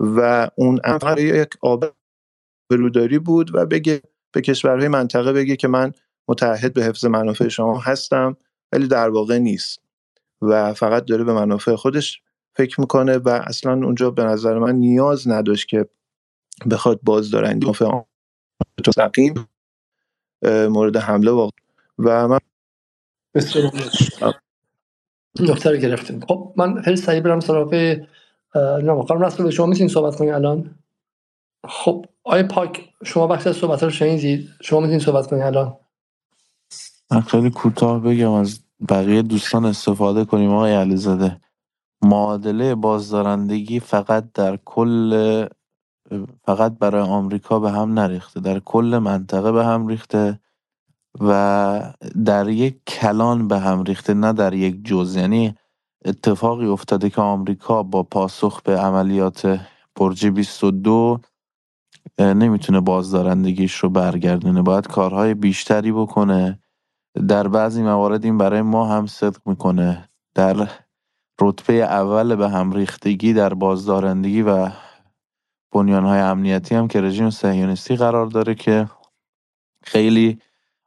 و 0.00 0.50
اون 0.56 0.80
امر 0.84 1.18
یک 1.18 1.48
آب 1.60 1.84
بروداری 2.70 3.18
بود 3.18 3.54
و 3.54 3.66
بگه 3.66 4.02
به 4.32 4.40
کشورهای 4.40 4.88
منطقه 4.88 5.32
بگه 5.32 5.56
که 5.56 5.68
من 5.68 5.92
متحد 6.28 6.72
به 6.72 6.84
حفظ 6.84 7.04
منافع 7.04 7.48
شما 7.48 7.78
هستم 7.78 8.36
ولی 8.72 8.88
در 8.88 9.08
واقع 9.08 9.38
نیست 9.38 9.80
و 10.42 10.74
فقط 10.74 11.04
داره 11.04 11.24
به 11.24 11.32
منافع 11.32 11.74
خودش 11.74 12.22
فکر 12.58 12.80
می‌کنه 12.80 13.18
و 13.18 13.28
اصلا 13.28 13.72
اونجا 13.72 14.10
به 14.10 14.24
نظر 14.24 14.58
من 14.58 14.74
نیاز 14.74 15.28
نداشت 15.28 15.68
که 15.68 15.88
بخواد 16.70 17.00
بازدارندی 17.02 17.66
منافع 17.66 18.02
مستقیم 18.88 19.48
مورد 20.44 20.96
حمله 20.96 21.30
واقع 21.30 21.56
و 21.98 22.28
من 22.28 22.38
نکته 25.40 25.70
رو 25.70 25.76
گرفتیم. 25.76 26.20
خب 26.20 26.54
من 26.56 26.82
خیلی 26.82 26.96
سریع 26.96 27.20
برم 27.20 27.40
سراغ 27.40 27.74
نه 28.54 29.02
خانم 29.08 29.20
رسول 29.20 29.50
شما 29.50 29.66
می‌تونید 29.66 29.92
صحبت 29.92 30.16
کنید 30.16 30.30
الان؟ 30.30 30.74
خب 31.68 32.06
آیا 32.24 32.42
پاک 32.42 32.90
شما 33.04 33.26
بخش 33.26 33.46
از 33.46 33.56
صحبت 33.56 33.82
رو 33.82 33.90
شنیدید؟ 33.90 34.48
شما 34.62 34.80
می‌تونید 34.80 35.02
صحبت 35.02 35.26
کنید 35.26 35.42
الان؟ 35.42 35.76
من 37.10 37.20
خیلی 37.20 37.50
کوتاه 37.50 38.02
بگم 38.02 38.30
از 38.30 38.60
بقیه 38.88 39.22
دوستان 39.22 39.64
استفاده 39.64 40.24
کنیم 40.24 40.50
آقای 40.50 40.74
علیزاده. 40.74 41.40
معادله 42.02 42.74
بازدارندگی 42.74 43.80
فقط 43.80 44.32
در 44.32 44.56
کل 44.64 45.46
فقط 46.44 46.78
برای 46.78 47.02
آمریکا 47.02 47.58
به 47.60 47.70
هم 47.70 47.98
نریخته 47.98 48.40
در 48.40 48.58
کل 48.60 49.00
منطقه 49.02 49.52
به 49.52 49.64
هم 49.64 49.86
ریخته 49.86 50.40
و 51.20 51.94
در 52.24 52.48
یک 52.48 52.84
کلان 52.86 53.48
به 53.48 53.58
هم 53.58 53.82
ریخته 53.82 54.14
نه 54.14 54.32
در 54.32 54.54
یک 54.54 54.84
جز. 54.84 55.16
یعنی 55.16 55.54
اتفاقی 56.04 56.66
افتاده 56.66 57.10
که 57.10 57.20
آمریکا 57.20 57.82
با 57.82 58.02
پاسخ 58.02 58.62
به 58.62 58.80
عملیات 58.80 59.60
برج 59.96 60.26
22 60.26 61.20
نمی‌تونه 62.18 62.80
بازدارندگیش 62.80 63.74
رو 63.74 63.90
برگردونه. 63.90 64.62
باید 64.62 64.86
کارهای 64.86 65.34
بیشتری 65.34 65.92
بکنه. 65.92 66.58
در 67.28 67.48
بعضی 67.48 67.82
موارد 67.82 68.24
این 68.24 68.38
برای 68.38 68.62
ما 68.62 68.88
هم 68.88 69.06
صدق 69.06 69.40
می‌کنه. 69.46 70.08
در 70.34 70.68
رتبه 71.40 71.72
اول 71.72 72.36
به 72.36 72.48
هم 72.48 72.72
ریختگی 72.72 73.32
در 73.32 73.54
بازدارندگی 73.54 74.42
و 74.42 74.70
بنیانهای 75.72 76.20
امنیتی 76.20 76.74
هم 76.74 76.88
که 76.88 77.00
رژیم 77.00 77.30
صهیونیستی 77.30 77.96
قرار 77.96 78.26
داره 78.26 78.54
که 78.54 78.88
خیلی 79.84 80.38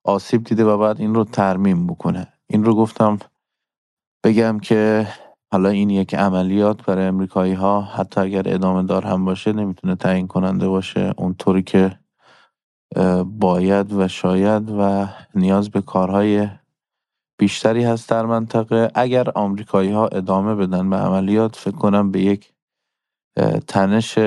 آسیب 0.03 0.43
دیده 0.43 0.65
و 0.65 0.77
بعد 0.77 1.01
این 1.01 1.15
رو 1.15 1.23
ترمیم 1.23 1.87
بکنه. 1.87 2.27
این 2.47 2.63
رو 2.63 2.75
گفتم 2.75 3.19
بگم 4.23 4.59
که 4.59 5.07
حالا 5.51 5.69
این 5.69 5.89
یک 5.89 6.15
عملیات 6.15 6.85
برای 6.85 7.05
امریکایی 7.05 7.53
ها 7.53 7.81
حتی 7.81 8.21
اگر 8.21 8.43
ادامه 8.45 8.83
دار 8.83 9.05
هم 9.05 9.25
باشه 9.25 9.53
نمی‌تونه 9.53 9.95
تعیین 9.95 10.27
کننده 10.27 10.67
باشه. 10.67 11.13
اونطوری 11.17 11.63
که 11.63 11.99
باید 13.25 13.93
و 13.93 14.07
شاید 14.07 14.69
و 14.69 15.07
نیاز 15.35 15.69
به 15.69 15.81
کارهای 15.81 16.49
بیشتری 17.41 17.83
هست 17.83 18.09
در 18.09 18.25
منطقه. 18.25 18.91
اگر 18.95 19.29
آمریکایی 19.29 19.91
ها 19.91 20.07
ادامه 20.07 20.55
بدن 20.55 20.89
به 20.89 20.95
عملیات 20.95 21.55
فکر 21.55 21.75
کنم 21.75 22.11
به 22.11 22.21
یک 22.21 22.53
تنش 23.67 24.19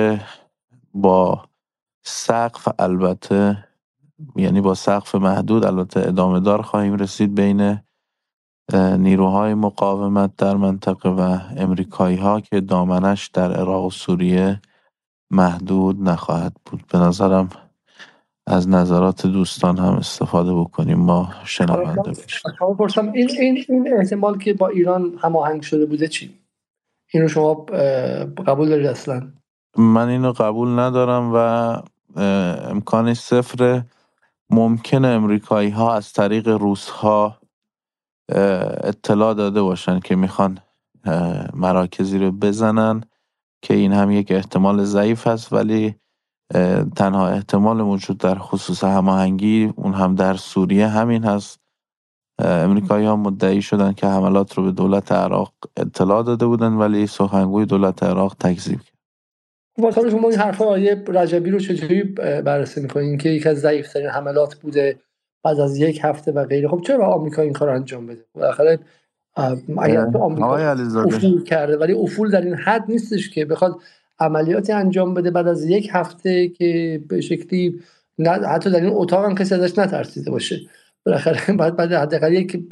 با 0.94 1.44
سقف 2.04 2.68
البته 2.78 3.68
یعنی 4.36 4.60
با 4.60 4.74
سقف 4.74 5.14
محدود 5.14 5.64
البته 5.64 6.00
ادامه 6.00 6.40
دار 6.40 6.62
خواهیم 6.62 6.94
رسید 6.94 7.34
بین 7.34 7.80
نیروهای 8.98 9.54
مقاومت 9.54 10.36
در 10.36 10.56
منطقه 10.56 11.08
و 11.08 11.38
امریکایی 11.56 12.16
ها 12.16 12.40
که 12.40 12.60
دامنش 12.60 13.26
در 13.26 13.52
عراق 13.52 13.84
و 13.84 13.90
سوریه 13.90 14.60
محدود 15.30 16.08
نخواهد 16.08 16.56
بود. 16.66 16.86
به 16.86 16.98
نظرم 16.98 17.48
از 18.46 18.68
نظرات 18.68 19.26
دوستان 19.26 19.78
هم 19.78 19.92
استفاده 19.92 20.54
بکنیم 20.54 20.98
ما 20.98 21.32
شنونده 21.44 22.12
باشیم 22.78 23.12
این, 23.12 23.30
این, 23.40 23.64
این 23.68 23.94
احتمال 23.98 24.38
که 24.38 24.54
با 24.54 24.68
ایران 24.68 25.18
هماهنگ 25.22 25.62
شده 25.62 25.86
بوده 25.86 26.08
چی؟ 26.08 26.38
این 27.12 27.22
رو 27.22 27.28
شما 27.28 27.54
قبول 28.46 28.68
دارید 28.68 28.86
اصلا؟ 28.86 29.32
من 29.76 30.08
اینو 30.08 30.32
قبول 30.32 30.68
ندارم 30.78 31.30
و 31.34 31.38
امکان 32.70 33.14
صفر 33.14 33.82
ممکن 34.50 35.04
امریکایی 35.04 35.70
ها 35.70 35.94
از 35.94 36.12
طریق 36.12 36.48
روس 36.48 36.88
ها 36.88 37.38
اطلاع 38.84 39.34
داده 39.34 39.62
باشن 39.62 40.00
که 40.00 40.16
می‌خوان 40.16 40.58
مراکزی 41.54 42.18
رو 42.18 42.32
بزنن 42.32 43.04
که 43.62 43.74
این 43.74 43.92
هم 43.92 44.10
یک 44.10 44.32
احتمال 44.32 44.84
ضعیف 44.84 45.26
هست 45.26 45.52
ولی 45.52 45.94
تنها 46.96 47.28
احتمال 47.28 47.82
موجود 47.82 48.18
در 48.18 48.34
خصوص 48.34 48.84
هماهنگی 48.84 49.72
اون 49.76 49.94
هم 49.94 50.14
در 50.14 50.34
سوریه 50.34 50.86
همین 50.86 51.24
هست. 51.24 51.60
امریکایی 52.38 53.06
ها 53.06 53.16
مدعی 53.16 53.62
شدن 53.62 53.92
که 53.92 54.06
حملات 54.06 54.54
رو 54.54 54.64
به 54.64 54.72
دولت 54.72 55.12
عراق 55.12 55.52
اطلاع 55.76 56.22
داده 56.22 56.46
بودن 56.46 56.72
ولی 56.72 57.06
سخنگوی 57.06 57.66
دولت 57.66 58.02
عراق 58.02 58.36
تکذیب 58.40 58.80
کرد. 58.80 58.94
خب 59.94 60.08
شما 60.08 60.28
این 60.28 60.38
حرف 60.38 60.62
آیه 60.62 61.04
رجبی 61.08 61.50
رو 61.50 61.58
چجوری 61.58 62.02
بررسی 62.42 62.80
می‌کنین؟ 62.80 63.18
که 63.18 63.28
یک 63.28 63.46
از 63.46 63.58
ضعیفترین 63.58 64.08
حملات 64.08 64.54
بوده 64.54 64.98
بعد 65.44 65.60
از 65.60 65.76
یک 65.76 66.00
هفته 66.02 66.32
و 66.32 66.44
غیره. 66.44 66.68
خب 66.68 66.80
چرا 66.86 67.06
آمریکا 67.06 67.42
این 67.42 67.52
کار 67.52 67.68
انجام 67.68 68.06
بده؟ 68.06 68.24
بالاخره 68.34 68.78
اگر 69.78 70.10
تو 70.10 70.18
آمریکا 70.18 70.56
افول 70.56 71.42
کرده 71.44 71.76
ولی 71.78 71.92
افول 71.92 72.30
در 72.30 72.40
این 72.40 72.54
حد 72.54 72.84
نیستش 72.88 73.30
که 73.30 73.44
بخواد 73.44 73.76
عملیاتی 74.24 74.72
انجام 74.72 75.14
بده 75.14 75.30
بعد 75.30 75.48
از 75.48 75.64
یک 75.64 75.88
هفته 75.92 76.48
که 76.48 77.02
به 77.08 77.20
شکلی 77.20 77.80
حتی 78.48 78.70
در 78.70 78.80
این 78.80 78.92
اتاق 78.94 79.24
هم 79.24 79.34
کسی 79.34 79.54
ازش 79.54 79.78
نترسیده 79.78 80.30
باشه. 80.30 80.60
بالاخره 81.06 81.54
بعد 81.58 81.76
بعد 81.76 81.92
حداقل 81.92 82.32
یک 82.32 82.68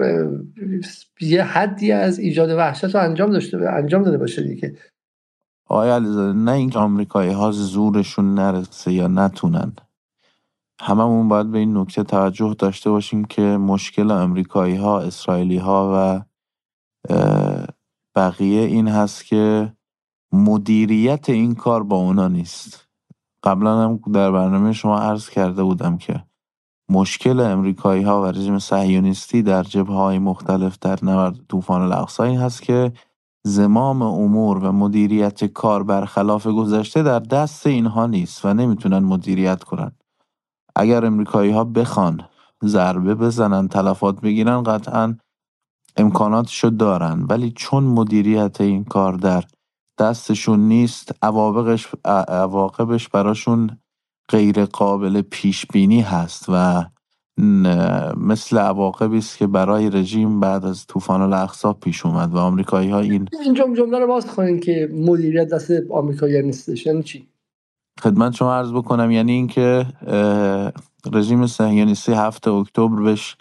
یه 1.20 1.42
حدی 1.42 1.92
از 1.92 2.18
ایجاد 2.18 2.50
وحشت 2.50 2.94
رو 2.94 3.00
انجام 3.00 3.30
داشته 3.30 3.58
انجام 3.58 4.02
داده 4.02 4.18
باشه 4.18 4.42
دیگه. 4.42 4.76
آقای 5.66 5.90
علیزاده 5.90 6.38
نه 6.38 6.52
اینکه 6.52 6.78
آمریکایی 6.78 7.32
ها 7.32 7.50
زورشون 7.50 8.34
نرسه 8.34 8.92
یا 8.92 9.06
نتونن. 9.06 9.72
هممون 10.80 11.28
باید 11.28 11.50
به 11.50 11.58
این 11.58 11.76
نکته 11.76 12.02
توجه 12.02 12.54
داشته 12.58 12.90
باشیم 12.90 13.24
که 13.24 13.42
مشکل 13.42 14.10
امریکایی 14.10 14.76
ها 14.76 15.00
اسرائیلی 15.00 15.56
ها 15.58 15.92
و 15.94 16.24
بقیه 18.16 18.60
این 18.60 18.88
هست 18.88 19.26
که 19.26 19.72
مدیریت 20.32 21.30
این 21.30 21.54
کار 21.54 21.82
با 21.82 21.96
اونا 21.96 22.28
نیست. 22.28 22.88
قبلا 23.42 23.82
هم 23.82 24.00
در 24.12 24.30
برنامه 24.30 24.72
شما 24.72 24.98
عرض 24.98 25.28
کرده 25.28 25.62
بودم 25.62 25.98
که 25.98 26.24
مشکل 26.88 27.40
امریکایی 27.40 28.02
ها 28.02 28.22
و 28.22 28.26
رژیم 28.26 28.58
صهیونیستی 28.58 29.42
در 29.42 29.62
جبه 29.62 29.92
های 29.92 30.18
مختلف 30.18 30.78
در 30.78 30.98
نبرد 31.02 31.36
طوفان 31.48 31.82
الاقصا 31.82 32.24
این 32.24 32.38
هست 32.38 32.62
که 32.62 32.92
زمام 33.44 34.02
امور 34.02 34.58
و 34.58 34.72
مدیریت 34.72 35.44
کار 35.44 35.82
برخلاف 35.82 36.46
گذشته 36.46 37.02
در 37.02 37.18
دست 37.18 37.66
اینها 37.66 38.06
نیست 38.06 38.44
و 38.44 38.54
نمی‌تونن 38.54 38.98
مدیریت 38.98 39.64
کنن. 39.64 39.92
اگر 40.76 41.06
امریکایی 41.06 41.52
ها 41.52 41.64
بخوان 41.64 42.20
ضربه 42.64 43.14
بزنن 43.14 43.68
تلفات 43.68 44.20
بگیرن 44.20 44.62
قطعا 44.62 45.16
امکاناتشو 45.96 46.68
دارن. 46.68 47.26
ولی 47.28 47.52
چون 47.56 47.84
مدیریت 47.84 48.60
این 48.60 48.84
کار 48.84 49.12
در 49.12 49.44
دستشون 49.98 50.60
نیست 50.60 51.12
عواقبش, 51.22 51.88
عواقبش 52.28 53.08
براشون 53.08 53.78
غیر 54.28 54.64
قابل 54.64 55.22
پیش 55.22 55.66
بینی 55.66 56.00
هست 56.00 56.44
و 56.48 56.84
مثل 58.16 58.58
عواقبی 58.58 59.18
است 59.18 59.38
که 59.38 59.46
برای 59.46 59.90
رژیم 59.90 60.40
بعد 60.40 60.64
از 60.64 60.86
طوفان 60.86 61.22
الاقصا 61.22 61.72
پیش 61.72 62.06
اومد 62.06 62.34
و 62.34 62.38
آمریکایی 62.38 62.90
ها 62.90 63.00
این 63.00 63.28
این 63.44 63.54
جمله 63.54 63.98
رو 63.98 64.06
باز 64.06 64.26
کنین 64.26 64.60
که 64.60 64.90
مدیریت 64.92 65.48
دست 65.48 65.70
آمریکایی 65.90 66.42
نیستش 66.42 66.86
یعنی 66.86 67.02
چی؟ 67.02 67.28
خدمت 68.00 68.34
شما 68.34 68.54
عرض 68.54 68.72
بکنم 68.72 69.10
یعنی 69.10 69.32
اینکه 69.32 69.86
رژیم 71.12 71.46
صهیونیستی 71.46 72.12
هفته 72.12 72.50
اکتبر 72.50 73.02
بهش 73.02 73.36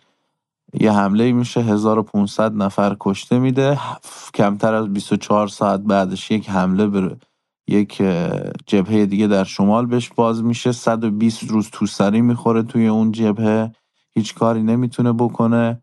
یه 0.80 0.92
حمله 0.92 1.32
میشه 1.32 1.62
1500 1.62 2.56
نفر 2.56 2.98
کشته 3.00 3.40
میده. 3.40 3.80
کمتر 4.34 4.74
از 4.74 4.94
24 4.94 5.48
ساعت 5.48 5.80
بعدش 5.80 6.32
یک 6.32 6.50
حمله 6.50 6.88
به 6.88 7.18
یک 7.68 8.02
جبهه 8.68 9.06
دیگه 9.06 9.28
در 9.28 9.44
شمال 9.44 9.86
بهش 9.86 10.10
باز 10.10 10.44
میشه. 10.44 10.72
120 10.72 11.44
روز 11.44 11.70
توسری 11.72 12.22
می‌خوره 12.22 12.64
توی 12.64 12.88
اون 12.88 13.12
جبهه. 13.12 13.72
هیچ 14.12 14.36
کاری 14.36 14.64
نمی‌تونه 14.64 15.14
بکنه. 15.14 15.82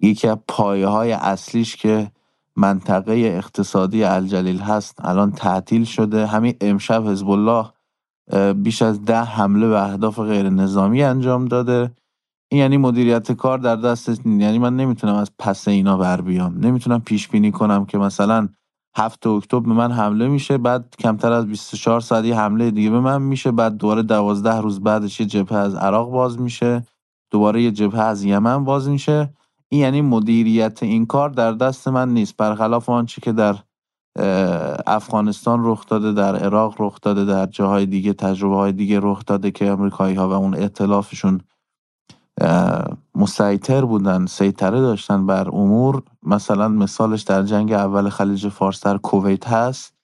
یکی 0.00 0.28
از 0.28 0.38
پایه 0.48 0.86
های 0.86 1.12
اصلیش 1.12 1.76
که 1.76 2.10
منطقه 2.56 3.12
اقتصادی 3.12 4.04
الجلیل 4.04 4.60
هست 4.60 5.04
الان 5.04 5.32
تعطیل 5.32 5.84
شده. 5.84 6.26
همین 6.26 6.54
امشب 6.60 7.08
حزب 7.08 7.30
الله 7.30 7.66
بیش 8.54 8.82
از 8.82 9.04
ده 9.04 9.22
حمله 9.22 9.68
به 9.68 9.82
اهداف 9.82 10.18
غیر 10.18 10.48
نظامی 10.50 11.02
انجام 11.02 11.44
داده. 11.44 11.90
این 12.50 12.60
یعنی 12.60 12.76
مدیریت 12.76 13.32
کار 13.32 13.58
در 13.58 13.76
دست 13.76 14.26
یعنی 14.26 14.58
من 14.58 14.76
نمی‌تونم 14.76 15.14
از 15.14 15.30
پس 15.38 15.68
اینا 15.68 15.96
بر 15.96 16.20
بیام. 16.20 16.58
نمی‌تونم 16.58 17.00
پیش 17.00 17.28
بینی 17.28 17.52
کنم 17.52 17.86
که 17.86 17.98
مثلا 17.98 18.48
هفت 18.96 19.26
اکتبر 19.26 19.60
به 19.60 19.72
من 19.72 19.92
حمله 19.92 20.28
میشه 20.28 20.58
بعد 20.58 20.94
کمتر 20.98 21.32
از 21.32 21.46
24 21.46 22.00
ساعت 22.00 22.24
یه 22.24 22.38
حمله 22.38 22.70
دیگه 22.70 22.90
به 22.90 23.00
من 23.00 23.22
میشه 23.22 23.50
بعد 23.50 23.76
دوباره 23.76 24.02
دوازده 24.02 24.60
روز 24.60 24.80
بعدش 24.80 25.20
یه 25.20 25.26
جبهه 25.26 25.58
از 25.58 25.74
عراق 25.74 26.10
باز 26.10 26.40
میشه 26.40 26.82
دوباره 27.30 27.62
یه 27.62 27.70
جبهه 27.70 28.00
از 28.00 28.24
یمن 28.24 28.64
باز 28.64 28.88
میشه. 28.88 29.34
این 29.68 29.80
یعنی 29.80 30.00
مدیریت 30.00 30.82
این 30.82 31.06
کار 31.06 31.30
در 31.30 31.52
دست 31.52 31.88
من 31.88 32.14
نیست. 32.14 32.36
برخلاف 32.36 32.88
آنچه 32.88 33.20
که 33.20 33.32
در 33.32 33.56
افغانستان 34.86 35.60
رخ 35.62 35.86
داده 35.86 36.12
در 36.12 36.36
عراق 36.36 36.74
رخ 36.78 36.98
داده 37.02 37.24
در 37.24 37.46
جاهای 37.46 37.86
دیگه 37.86 38.12
تجربه 38.12 38.56
های 38.56 38.72
دیگه 38.72 39.00
رخ 39.02 39.22
داده 39.26 39.50
که 39.50 39.66
امریکایی 39.70 40.14
ها 40.14 40.28
و 40.28 40.32
اون 40.32 40.54
اطلافشون 40.54 41.40
مسیطر 43.14 43.84
بودن 43.84 44.26
سیطره 44.26 44.80
داشتن 44.80 45.26
بر 45.26 45.48
امور. 45.48 46.02
مثلا 46.22 46.68
مثالش 46.68 47.22
در 47.22 47.42
جنگ 47.42 47.72
اول 47.72 48.08
خلیج 48.08 48.48
فارس 48.48 48.84
در 48.84 48.96
کویت 48.98 49.48
هست. 49.48 49.94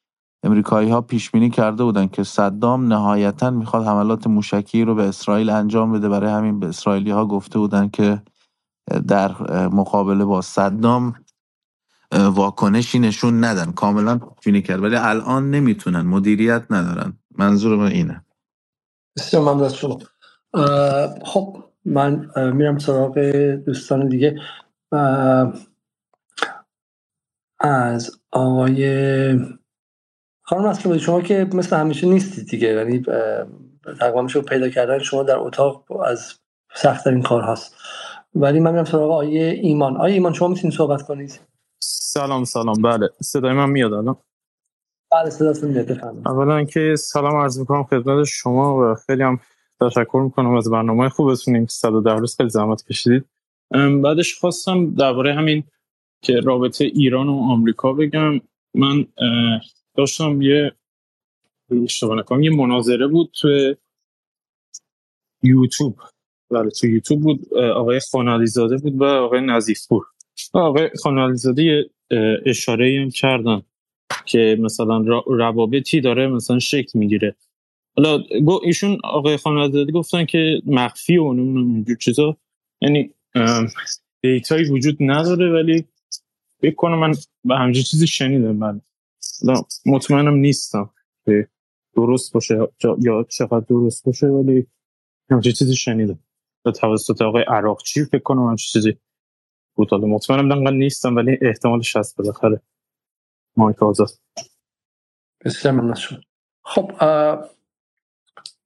امریکایی 0.43 0.91
ها 0.91 1.01
پیش 1.01 1.31
بینی 1.31 1.51
کرده 1.51 1.85
بودن 1.85 2.07
که 2.07 2.23
صدام 2.23 2.87
نهایتا 2.93 3.51
می‌خواد 3.51 3.87
حملات 3.87 4.27
موشکی 4.27 4.85
رو 4.85 4.95
به 4.95 5.09
اسرائیل 5.09 5.51
انجام 5.51 5.93
بده. 5.93 6.09
برای 6.09 6.31
همین 6.31 6.61
به 6.61 6.67
اسرائیلی 6.67 7.11
ها 7.11 7.27
گفته 7.27 7.59
بودن 7.59 7.89
که 7.89 8.23
در 9.09 9.33
مقابله 9.69 10.25
با 10.25 10.41
صدام 10.41 11.15
واکنشی 12.13 12.99
نشون 12.99 13.45
ندن. 13.45 13.73
کاملا 13.73 14.19
پیشبینی 14.19 14.63
کرد. 14.63 14.83
ولی 14.83 14.97
الان 14.97 15.51
نمی‌تونن. 15.51 16.01
مدیریت 16.01 16.63
ندارن. 16.71 17.19
منظور 17.39 17.77
من 17.77 17.87
اینه. 17.87 18.25
بسیار 19.17 19.43
ممنون 19.43 19.99
خب 21.25 21.64
من 21.85 22.31
میرم 22.53 22.79
سراغ 22.79 23.19
دوستان 23.67 24.09
دیگه. 24.09 24.41
از 27.61 28.11
آقای 28.33 29.39
خانم 30.43 30.67
اصلا 30.67 30.99
شما 30.99 31.21
که 31.21 31.49
مثل 31.55 31.77
همیشه 31.77 32.07
نیستید 32.07 32.49
دیگه 32.49 32.69
یعنی 32.69 33.03
تقریبا 34.01 34.29
شو 34.29 34.43
پیدا 34.43 34.69
کردن 34.69 34.99
شما 34.99 35.23
در 35.23 35.37
اتاق 35.37 36.01
از 36.01 36.35
سخت 36.75 37.07
این 37.07 37.23
کار 37.23 37.43
هست 37.43 37.75
ولی 38.35 38.61
من 38.61 38.73
میرم 38.73 38.85
سراغ 38.85 39.11
آقای 39.11 39.39
ایمان. 39.39 39.97
آقای 39.97 40.13
ایمان 40.13 40.33
شما 40.33 40.49
می‌تونید 40.49 40.77
صحبت 40.77 41.03
کنید؟ 41.03 41.41
سلام 41.83 42.45
سلام. 42.45 42.83
بله 42.83 43.09
صدای 43.23 43.53
من 43.53 43.71
میاد 43.71 43.93
الان؟ 43.93 44.17
بله 45.13 45.31
صداتون 45.31 45.71
میاد 45.71 46.05
اولا 46.27 46.65
که 46.65 46.97
سلام 46.99 47.37
عرض 47.37 47.59
می‌کنم 47.59 47.85
خدمت 47.85 48.25
شما 48.25 48.93
و 48.93 48.95
خیلی 48.95 49.23
هم 49.23 49.41
تشکر 49.81 50.23
می‌کنم 50.25 50.55
از 50.55 50.71
برنامه 50.71 51.09
خوبتون. 51.09 51.57
این 51.57 51.67
110 51.67 52.13
روز 52.13 52.37
خیلی 52.37 52.49
زحمت 52.49 52.85
کشیدید. 52.85 53.25
بعدش 54.03 54.35
خواستم 54.35 54.95
درباره 54.95 55.35
همین 55.35 55.65
که 56.23 56.41
رابطه 56.41 56.85
ایران 56.85 57.29
و 57.29 57.33
آمریکا 57.33 57.93
بگم. 57.93 58.41
من 58.75 59.07
داشتم 59.97 60.43
یه 60.43 60.73
اشتباه 61.83 62.19
نکنم 62.19 62.43
یه 62.43 62.51
مناظره 62.51 63.07
بود 63.07 63.31
تو 63.41 63.75
یوتیوب. 65.43 65.99
بله 66.51 66.71
تو 66.71 66.87
یوتیوب 66.87 67.23
بود. 67.23 67.55
آقای 67.55 68.01
خانالی 68.13 68.47
زاده 68.47 68.77
بود 68.77 69.01
و 69.01 69.05
آقای 69.05 69.41
نظیفپور. 69.41 70.05
آقای 70.53 70.91
خانالی 71.03 71.37
زاده 71.37 71.91
اشاره 72.47 73.01
هم 73.03 73.11
کردن 73.11 73.63
که 74.27 74.57
مثلا 74.61 75.23
روابطی 75.27 76.01
داره 76.01 76.27
مثلا 76.27 76.59
شکل 76.59 76.99
می‌گیره. 76.99 77.37
حالا 77.97 78.25
ایشون 78.63 78.99
آقای 79.05 79.37
خانواده 79.37 79.93
گفتن 79.93 80.25
که 80.25 80.63
مخفی 80.67 81.17
و 81.17 81.25
اینجور 81.25 81.97
چیزا. 81.97 82.37
یعنی 82.81 83.15
دیتایی 84.23 84.71
وجود 84.71 84.97
نداره 85.01 85.53
ولی 85.53 85.85
فکر 86.61 86.75
کنم 86.75 86.99
من 86.99 87.15
به 87.45 87.57
همچین 87.57 87.83
چیزی 87.83 88.07
شنیدم. 88.07 88.57
من 88.57 88.81
مطمئنم 89.87 90.35
نیستم 90.35 90.91
که 91.25 91.49
درست 91.95 92.33
باشه 92.33 92.69
یا 92.99 93.27
چقدر 93.29 93.61
درست 93.69 94.05
باشه 94.05 94.27
ولی 94.27 94.67
همچین 95.31 95.53
چیزی 95.53 95.77
شنیدم. 95.77 96.19
توسط 96.81 97.23
آقای 97.23 97.43
عراقچی 97.43 98.05
فکر 98.05 98.23
کنم 98.23 98.57
چیزی 98.57 98.97
بود. 99.75 99.91
حالا 99.91 100.07
مطمئنم 100.07 100.49
دنگل 100.55 100.75
نیستم 100.75 101.17
ولی 101.17 101.39
احتمالش 101.43 101.97
هست 101.97 102.17
بالاخره. 102.17 102.61
مایک 103.57 103.83
آزاد. 103.83 104.11
بسیار 105.45 105.75
من 105.75 105.95
خب 106.65 106.93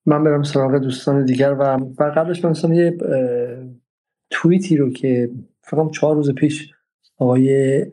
من 0.09 0.25
برم 0.25 0.43
سراغ 0.43 0.79
دوستان 0.79 1.25
دیگر 1.25 1.53
و 1.53 1.79
قبلش 1.99 2.45
من 2.45 2.75
یه 2.75 2.99
توییتی 4.31 4.77
رو 4.77 4.93
که 4.93 5.31
فقط 5.63 5.91
چهار 5.91 6.17
روز 6.17 6.35
پیش 6.35 6.71
آقای 7.17 7.87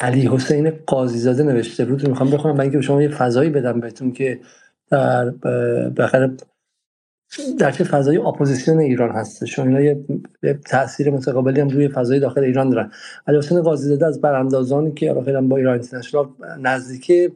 علی 0.00 0.28
حسین 0.28 0.70
قاضی 0.86 1.18
زاده 1.18 1.42
نوشته 1.42 1.84
بود 1.84 2.08
می‌خوام 2.08 2.30
بخونم 2.30 2.54
برای 2.54 2.70
اینکه 2.70 2.86
شما 2.86 3.02
یه 3.02 3.08
فضایی 3.08 3.50
بدم 3.50 3.80
بهتون 3.80 4.12
که 4.12 4.40
در 4.90 5.30
بخیر 5.90 6.30
در 7.58 7.70
چه 7.70 7.84
فضای 7.84 8.16
اپوزیسیون 8.16 8.78
ایران 8.78 9.10
هستش. 9.10 9.58
اینا 9.58 9.80
یه 9.80 10.04
تاثیر 10.66 11.10
متقابلی 11.10 11.60
هم 11.60 11.68
روی 11.68 11.88
فضای 11.88 12.20
داخل 12.20 12.40
ایران 12.40 12.70
دارن. 12.70 12.90
علی 13.26 13.38
حسین 13.38 13.62
قاضی 13.62 13.88
زاده 13.88 14.06
از 14.06 14.20
براندازانی 14.20 14.92
که 14.92 15.14
خیلی 15.24 15.40
با 15.40 15.56
ایران 15.56 15.72
اینترنشنال 15.72 16.28
نزدیک 16.60 17.32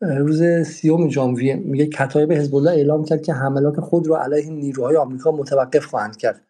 روز 0.00 0.42
سی‌ام 0.66 1.08
ژانویه 1.08 1.56
میگه 1.56 1.86
کتائب 1.86 2.32
حزب 2.32 2.54
الله 2.54 2.70
اعلام 2.70 3.04
کرد 3.04 3.22
که 3.22 3.32
حملات 3.32 3.80
خود 3.80 4.08
را 4.08 4.22
علیه 4.22 4.50
نیروهای 4.50 4.96
آمریکا 4.96 5.30
متوقف 5.30 5.84
خواهند 5.84 6.16
کرد. 6.16 6.40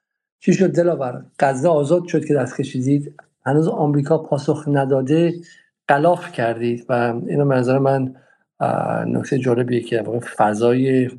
چی 0.41 0.53
شد 0.53 0.73
دلاور؟ 0.73 1.25
غزه 1.39 1.69
آزاد 1.69 2.07
شد 2.07 2.25
که 2.25 2.35
دست 2.35 2.57
کشیدید. 2.57 3.15
هنوز 3.45 3.69
آمریکا 3.69 4.19
پاسخ 4.19 4.65
نداده 4.69 5.35
قلاف 5.89 6.33
کردید 6.33 6.87
و 6.89 6.93
اینو 7.27 7.45
منظر 7.45 7.79
من 7.79 8.15
نکته 9.07 9.39
جالبیه 9.39 9.81
که 9.81 10.05
فضای 10.37 11.11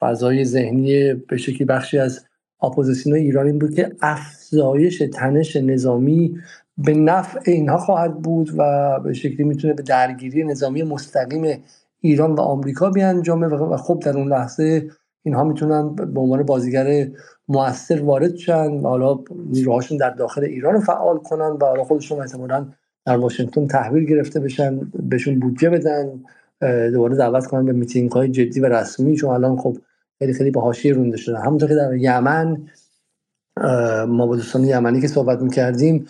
فضای 0.00 0.44
ذهنی 0.44 1.14
به 1.14 1.36
شکلی 1.36 1.64
بخشی 1.64 1.98
از 1.98 2.24
اپوزیسیون 2.62 3.16
ایرانی 3.16 3.52
بود 3.52 3.74
که 3.74 3.96
افزایش 4.00 5.02
تنش 5.12 5.56
نظامی 5.56 6.38
به 6.78 6.94
نفع 6.94 7.40
اینها 7.44 7.78
خواهد 7.78 8.18
بود 8.18 8.50
و 8.56 9.00
به 9.00 9.12
شکلی 9.12 9.44
می‌تونه 9.44 9.74
به 9.74 9.82
درگیری 9.82 10.44
نظامی 10.44 10.82
مستقیم 10.82 11.62
ایران 12.00 12.32
و 12.32 12.40
آمریکا 12.40 12.90
بیانجامه 12.90 13.46
و 13.46 13.76
خب 13.76 14.00
در 14.04 14.16
اون 14.16 14.28
لحظه 14.28 14.90
اینها 15.22 15.44
می‌تونن 15.44 15.94
به 15.94 16.20
عنوان 16.20 16.42
بازیگر 16.42 17.08
موثر 17.48 18.02
وارد 18.02 18.36
شن 18.36 18.70
و 18.70 18.88
حالا 18.88 19.18
نیروهاشون 19.50 19.98
در 19.98 20.10
داخل 20.10 20.44
ایران 20.44 20.74
رو 20.74 20.80
فعال 20.80 21.18
کنن 21.18 21.56
و 21.60 21.64
حالا 21.64 21.84
خودشون 21.84 22.20
احتمالا 22.20 22.66
در 23.06 23.16
واشنگتن 23.16 23.66
تحویل 23.66 24.04
گرفته 24.04 24.40
بشن 24.40 24.80
بهشون 24.94 25.40
بودجه 25.40 25.70
بدن 25.70 26.20
دوباره 26.90 27.16
دعوت 27.16 27.46
کنن 27.46 27.64
به 27.64 27.72
میتینگ 27.72 28.12
های 28.12 28.28
جدی 28.28 28.60
و 28.60 28.66
رسمی 28.66 29.16
چون 29.16 29.30
الان 29.30 29.56
خب 29.56 29.76
خیلی 30.18 30.32
خیلی 30.32 30.50
به 30.50 30.60
حاشیه 30.60 30.92
رونده 30.92 31.16
شده. 31.16 31.38
همونطور 31.38 31.68
که 31.68 31.74
در 31.74 31.94
یمن 31.94 32.56
ما 34.08 34.26
با 34.26 34.36
دوستان 34.36 34.64
یمنی 34.64 35.00
که 35.00 35.08
صحبت 35.08 35.42
می‌کردیم 35.42 36.06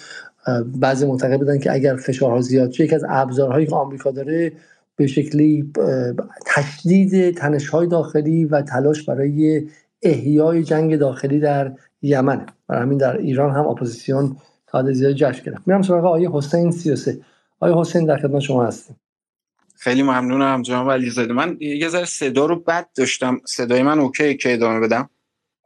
بعضی 0.76 1.06
معتقد 1.06 1.38
بودن 1.38 1.58
که 1.58 1.72
اگر 1.72 1.96
فشارها 1.96 2.40
زیاد 2.40 2.70
شه 2.70 2.84
یکی 2.84 2.94
از 2.94 3.04
ابزارهایی 3.08 3.66
که 3.66 3.74
آمریکا 3.74 4.10
داره 4.10 4.52
به 4.96 5.06
شکلی 5.06 5.72
تشدید 6.46 7.34
تنشهای 7.34 7.86
داخلی 7.86 8.44
و 8.44 8.62
تلاش 8.62 9.02
برای 9.02 9.66
احیای 10.02 10.62
جنگ 10.62 10.96
داخلی 10.96 11.40
در 11.40 11.72
یمن 12.02 12.46
برای 12.68 12.82
همین 12.82 12.98
در 12.98 13.16
ایران 13.16 13.50
هم 13.50 13.66
اپوزیسیون 13.66 14.36
تا 14.66 14.92
زیاد 14.92 15.12
جشن 15.12 15.44
گرفت. 15.44 15.62
میرم 15.66 15.82
سراغ 15.82 16.04
آیه 16.04 16.30
حسین 16.32 16.70
33 16.70 17.20
آیه 17.60 17.74
حسین 17.74 18.06
در 18.06 18.16
خدمت 18.16 18.40
شما 18.40 18.64
هستیم. 18.64 18.96
خیلی 19.76 20.02
ممنونم 20.02 20.62
جناب 20.62 20.90
علیزاده. 20.90 21.32
من 21.32 21.56
یه 21.60 21.88
ذره 21.88 22.04
صدا 22.04 22.46
رو 22.46 22.56
بد 22.56 22.88
داشتم. 22.94 23.40
صدای 23.44 23.82
من 23.82 23.98
okay 23.98 24.36
که 24.36 24.54
ادامه 24.54 24.80
بدم؟ 24.80 25.10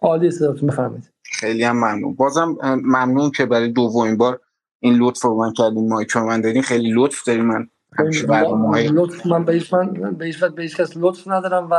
عالی 0.02 0.30
صداتون 0.30 0.68
بفرمایید. 0.68 1.10
خیلی 1.22 1.64
هم 1.64 1.76
ممنون. 1.76 2.14
بازم 2.14 2.56
ممنون 2.62 3.30
که 3.30 3.46
برای 3.46 3.68
دومین 3.68 4.16
بار 4.16 4.40
این 4.84 4.94
لطف 4.94 5.22
رو 5.22 5.34
من 5.34 5.52
کردین 5.52 5.88
مایک 5.88 6.16
من 6.16 6.40
دارین 6.40 6.62
خیلی 6.62 6.92
لطف 6.92 7.24
دارین. 7.26 7.44
من 7.44 7.68
لطف 8.92 9.26
من 9.26 9.44
به 9.44 9.62
من 9.72 10.14
به 10.54 10.68
کس 10.68 10.92
لطف 10.96 11.28
ندارم 11.28 11.70
و 11.70 11.74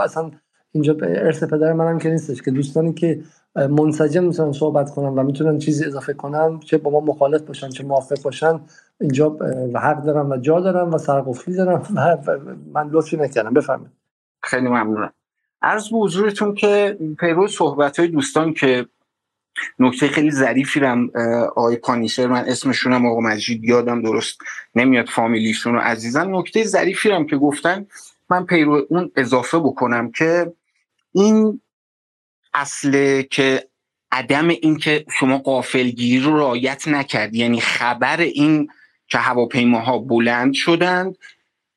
اصلا 0.00 0.30
اینجا 0.72 0.94
به 0.94 1.24
ارث 1.26 1.44
پدر 1.44 1.72
منم 1.72 1.98
که 1.98 2.10
نیستش 2.10 2.42
که 2.42 2.50
دوستانی 2.50 2.92
که 2.94 3.20
منسجم 3.54 4.24
می‌تونن 4.24 4.52
صحبت 4.52 4.90
کنن 4.90 5.08
و 5.08 5.22
می‌تونن 5.22 5.58
چیزی 5.58 5.84
اضافه 5.84 6.12
کنن 6.12 6.60
چه 6.60 6.78
با 6.78 6.90
ما 6.90 7.00
مخالف 7.00 7.42
باشن 7.42 7.68
چه 7.68 7.84
موافق 7.84 8.22
باشن 8.22 8.60
اینجا 9.00 9.36
حق 9.74 10.04
دارم 10.04 10.30
و 10.30 10.36
جا 10.36 10.60
دارم 10.60 10.94
و 10.94 10.98
سرقفلی 10.98 11.56
دارم 11.56 11.82
و 11.94 12.16
من 12.72 12.88
لطفی 12.88 13.16
نکردم. 13.16 13.54
بفرمایید. 13.54 13.92
خیلی 14.42 14.68
ممنونم. 14.68 15.12
عرض 15.62 15.90
به 15.90 15.96
حضورتون 15.96 16.54
که 16.54 16.98
پیرو 17.20 17.48
صحبت 17.48 17.98
های 17.98 18.08
دوستان 18.08 18.54
که 18.54 18.86
نکته 19.78 20.08
خیلی 20.08 20.30
ظریفی 20.30 20.80
رم 20.80 21.10
آقای 21.56 21.76
پانیسر 21.76 22.26
من 22.26 22.44
اسمشونم 22.44 23.06
آقا 23.06 23.20
مجید 23.20 23.64
یادم 23.64 24.02
درست 24.02 24.38
نمیاد 24.74 25.08
فامیلیشون 25.08 25.74
رو 25.74 25.80
عزیزن 25.80 26.34
نکته 26.34 26.64
ظریفی 26.64 27.08
رم 27.08 27.26
که 27.26 27.36
گفتن 27.36 27.86
من 28.30 28.46
پیرو 28.46 28.86
اون 28.90 29.10
اضافه 29.16 29.58
بکنم 29.58 30.10
که 30.10 30.52
این 31.12 31.60
اصله 32.54 33.22
که 33.22 33.68
عدم 34.12 34.48
اینکه 34.48 35.04
شما 35.18 35.38
قافلگیری 35.38 36.24
رو 36.24 36.36
رعایت 36.36 36.88
نکردی 36.88 37.38
یعنی 37.38 37.60
خبر 37.60 38.20
این 38.20 38.68
که 39.08 39.18
هواپیماها 39.18 39.98
بلند 39.98 40.54
شدند 40.54 41.16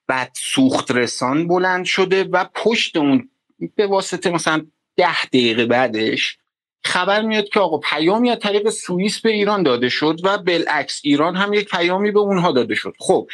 بعد 0.07 0.31
سوخت 0.35 0.91
رسان 0.91 1.47
بلند 1.47 1.85
شده 1.85 2.23
و 2.23 2.45
پشت 2.53 2.97
اون 2.97 3.29
به 3.75 3.87
واسطه 3.87 4.29
مثلا 4.29 4.65
ده 4.97 5.25
دقیقه 5.25 5.65
بعدش 5.65 6.37
خبر 6.83 7.21
میاد 7.21 7.49
که 7.49 7.59
آقا 7.59 7.77
پیامی 7.77 8.29
از 8.29 8.39
طریق 8.39 8.69
سوئیس 8.69 9.19
به 9.19 9.29
ایران 9.31 9.63
داده 9.63 9.89
شد 9.89 10.19
و 10.23 10.37
بالعکس 10.37 11.01
ایران 11.03 11.35
هم 11.35 11.53
یک 11.53 11.69
پیامی 11.69 12.11
به 12.11 12.19
اونها 12.19 12.51
داده 12.51 12.75
شد. 12.75 12.93
خب 12.99 13.27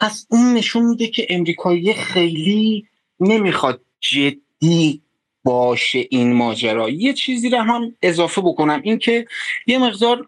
پس 0.00 0.26
این 0.30 0.54
نشون 0.54 0.84
میده 0.84 1.06
که 1.06 1.26
امریکایی 1.30 1.94
خیلی 1.94 2.86
نمی‌خواد 3.20 3.80
جدی 4.00 5.02
باشه 5.44 6.06
این 6.10 6.32
ماجرا. 6.32 6.90
یه 6.90 7.12
چیزی 7.12 7.50
رو 7.50 7.58
هم 7.58 7.96
اضافه 8.02 8.40
بکنم 8.40 8.80
اینکه 8.84 9.26
یه 9.66 9.78
مقدار 9.78 10.26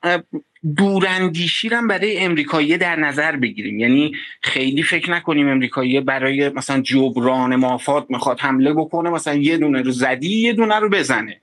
دوراندیشی 0.77 1.69
رو 1.69 1.89
برای 1.89 2.19
امریکایی 2.19 2.77
در 2.77 2.97
نظر 2.97 3.37
بگیریم. 3.37 3.79
یعنی 3.81 4.13
خیلی 4.43 4.83
فکر 4.83 5.11
نکنیم 5.11 5.49
امریکایی 5.49 6.01
برای 6.01 6.49
مثلا 6.49 6.81
جبران 6.81 7.57
مافات 7.57 8.07
می‌خواد 8.09 8.41
حمله 8.41 8.73
بکنه 8.73 9.11
مثلا 9.11 9.35
یه 9.35 9.59
دونه 9.59 9.83
رو 9.83 9.91
زدی 9.91 10.39
یه 10.41 10.53
دونه 10.53 10.79
رو 10.79 10.89
بزنه. 10.89 11.42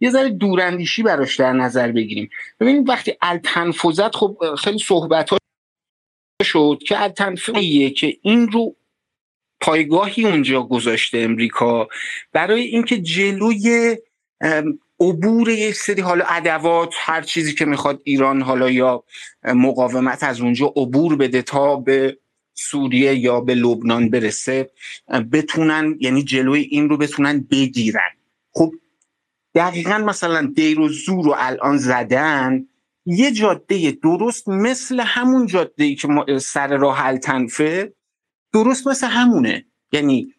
یه 0.00 0.10
ذره 0.10 0.28
دوراندیشی 0.28 1.02
براش 1.02 1.36
در 1.36 1.52
نظر 1.52 1.92
بگیریم. 1.92 2.30
ببینید 2.60 2.88
وقتی 2.88 3.16
التنفذت 3.22 4.16
خب 4.16 4.54
خیلی 4.58 4.78
صحبت 4.78 5.30
شد 6.42 6.78
که 6.86 7.02
التنفیه 7.02 7.90
که 7.90 8.16
این 8.22 8.48
رو 8.48 8.74
پایگاهی 9.60 10.24
اونجا 10.24 10.62
گذاشته 10.62 11.18
امریکا 11.18 11.88
برای 12.32 12.62
اینکه 12.62 13.00
جلوی 13.00 13.96
عبور 15.00 15.48
یک 15.48 15.74
سری 15.74 16.02
حالا 16.02 16.24
ادوات 16.28 16.94
هر 16.96 17.22
چیزی 17.22 17.54
که 17.54 17.64
می‌خواد 17.64 18.00
ایران 18.04 18.42
حالا 18.42 18.70
یا 18.70 19.04
مقاومت 19.44 20.22
از 20.22 20.40
اونجا 20.40 20.66
عبور 20.76 21.16
بده 21.16 21.42
تا 21.42 21.76
به 21.76 22.18
سوریه 22.54 23.14
یا 23.14 23.40
به 23.40 23.54
لبنان 23.54 24.08
برسه 24.10 24.70
بتونن 25.32 25.96
یعنی 26.00 26.22
جلوی 26.22 26.60
این 26.60 26.88
رو 26.88 26.96
بتونن 26.96 27.40
بگیرن. 27.50 28.10
خب 28.52 28.72
دقیقا 29.58 29.98
مثلا 29.98 30.52
دیر 30.54 30.80
و 30.80 30.88
زور 30.88 31.24
رو 31.24 31.34
الان 31.38 31.76
زدن 31.76 32.66
یه 33.06 33.32
جاده 33.32 33.90
درست 33.90 34.48
مثل 34.48 35.00
همون 35.00 35.46
جاده 35.46 35.84
ای 35.84 35.94
که 35.94 36.08
سر 36.38 36.76
راه 36.76 37.06
التنفه 37.06 37.92
درست 38.52 38.86
مثل 38.86 39.06
همونه. 39.06 39.64
یعنی 39.92 40.34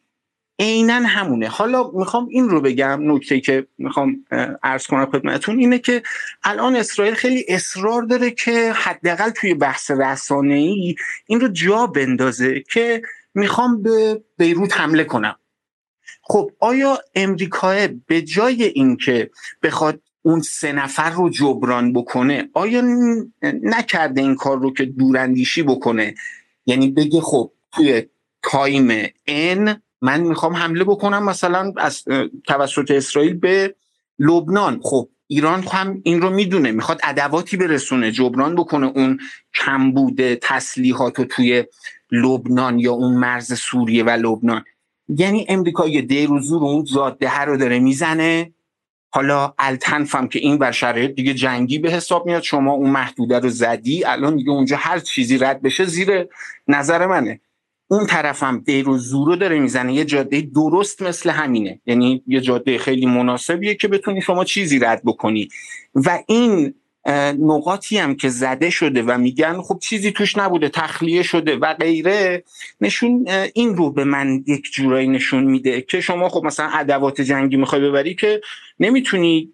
عینا 0.59 0.93
همونه. 0.93 1.47
حالا 1.47 1.91
می‌خوام 1.91 2.27
این 2.29 2.49
رو 2.49 2.61
بگم 2.61 2.99
نکته 3.01 3.39
که 3.39 3.67
می‌خوام 3.77 4.25
عرض 4.63 4.87
کنم 4.87 5.05
خدمتتون 5.05 5.59
اینه 5.59 5.79
که 5.79 6.03
الان 6.43 6.75
اسرائیل 6.75 7.13
خیلی 7.13 7.45
اصرار 7.47 8.01
داره 8.01 8.31
که 8.31 8.73
حداقل 8.75 9.29
توی 9.29 9.53
بحث 9.53 9.91
رسانه 9.91 10.55
ای 10.55 10.95
این 11.27 11.41
رو 11.41 11.47
جا 11.47 11.87
بندازه 11.87 12.63
که 12.71 13.01
می‌خوام 13.33 13.81
به 13.81 14.23
بیروت 14.37 14.79
حمله 14.79 15.03
کنم. 15.03 15.35
خب 16.29 16.51
آیا 16.59 16.99
امریکا 17.15 17.87
به 18.07 18.21
جای 18.21 18.63
اینکه 18.63 19.29
بخواد 19.63 20.01
اون 20.21 20.41
سه 20.41 20.71
نفر 20.71 21.09
رو 21.09 21.29
جبران 21.29 21.93
بکنه 21.93 22.49
آیا 22.53 22.83
نکرده 23.63 24.21
این 24.21 24.35
کار 24.35 24.59
رو 24.59 24.73
که 24.73 24.85
دوراندیشی 24.85 25.63
بکنه؟ 25.63 26.15
یعنی 26.65 26.91
بگه 26.91 27.21
خب 27.21 27.51
توی 27.71 28.03
تایم 28.43 29.07
ان 29.27 29.81
من 30.01 30.21
می‌خوام 30.21 30.53
حمله 30.55 30.83
بکنم 30.83 31.23
مثلا 31.23 31.73
از 31.77 32.03
توسط 32.47 32.91
اسرائیل 32.91 33.33
به 33.33 33.75
لبنان. 34.19 34.79
خب 34.83 35.09
ایران 35.27 35.63
هم 35.63 36.01
این 36.03 36.21
رو 36.21 36.29
می‌دونه 36.29 36.71
می‌خواد 36.71 36.99
ادواتی 37.03 37.57
برسونه 37.57 38.11
جبران 38.11 38.55
بکنه 38.55 38.85
اون 38.85 39.19
کمبود 39.53 40.33
تسلیحات 40.33 41.19
رو 41.19 41.25
توی 41.25 41.63
لبنان 42.11 42.79
یا 42.79 42.93
اون 42.93 43.13
مرز 43.13 43.53
سوریه 43.53 44.03
و 44.03 44.09
لبنان. 44.09 44.63
یعنی 45.17 45.45
امریکا 45.49 45.87
یه 45.87 46.01
دیر 46.01 46.31
و 46.31 46.39
زور 46.39 46.63
اون 46.63 46.85
زاده 46.85 47.39
رو 47.39 47.57
داره 47.57 47.79
می‌زنه. 47.79 48.53
حالا 49.11 49.53
التنفم 49.57 50.27
که 50.27 50.39
این 50.39 50.57
بر 50.57 50.71
شرایط 50.71 51.11
دیگه 51.11 51.33
جنگی 51.33 51.79
به 51.79 51.91
حساب 51.91 52.25
میاد. 52.25 52.43
شما 52.43 52.71
اون 52.71 52.89
محدوده 52.89 53.39
رو 53.39 53.49
زدی 53.49 54.03
الان 54.05 54.35
دیگه 54.35 54.49
اونجا 54.49 54.77
هر 54.77 54.99
چیزی 54.99 55.37
رد 55.37 55.61
بشه 55.61 55.85
زیر 55.85 56.27
نظر 56.67 57.07
منه. 57.07 57.39
اون 57.87 58.05
طرفم 58.05 58.59
دیر 58.65 58.89
و 58.89 58.97
زورو 58.97 59.35
داره 59.35 59.59
می‌زنه. 59.59 59.93
یه 59.93 60.05
جاده 60.05 60.41
درست 60.41 61.01
مثل 61.01 61.29
همینه. 61.29 61.81
یعنی 61.85 62.23
یه 62.27 62.41
جاده 62.41 62.77
خیلی 62.77 63.05
مناسبیه 63.05 63.75
که 63.75 63.87
بتونی 63.87 64.21
شما 64.21 64.45
چیزی 64.45 64.79
رد 64.79 65.01
بکنی. 65.05 65.49
و 65.95 66.19
این 66.27 66.73
نقاطی 67.39 67.97
هم 67.97 68.15
که 68.15 68.29
زده 68.29 68.69
شده 68.69 69.03
و 69.03 69.17
میگن 69.17 69.61
خب 69.61 69.79
چیزی 69.79 70.11
توش 70.11 70.37
نبوده 70.37 70.69
تخلیه 70.69 71.23
شده 71.23 71.55
و 71.55 71.73
غیره 71.73 72.43
نشون 72.81 73.27
این 73.53 73.75
رو 73.77 73.91
به 73.91 74.03
من 74.03 74.43
یک 74.47 74.71
جورایی 74.73 75.07
نشون 75.07 75.43
میده 75.43 75.81
که 75.81 76.01
شما 76.01 76.29
خب 76.29 76.45
مثلا 76.45 76.69
ادوات 76.73 77.21
جنگی 77.21 77.57
می‌خوای 77.57 77.81
ببری 77.81 78.15
که 78.15 78.41
نمی‌تونی 78.79 79.51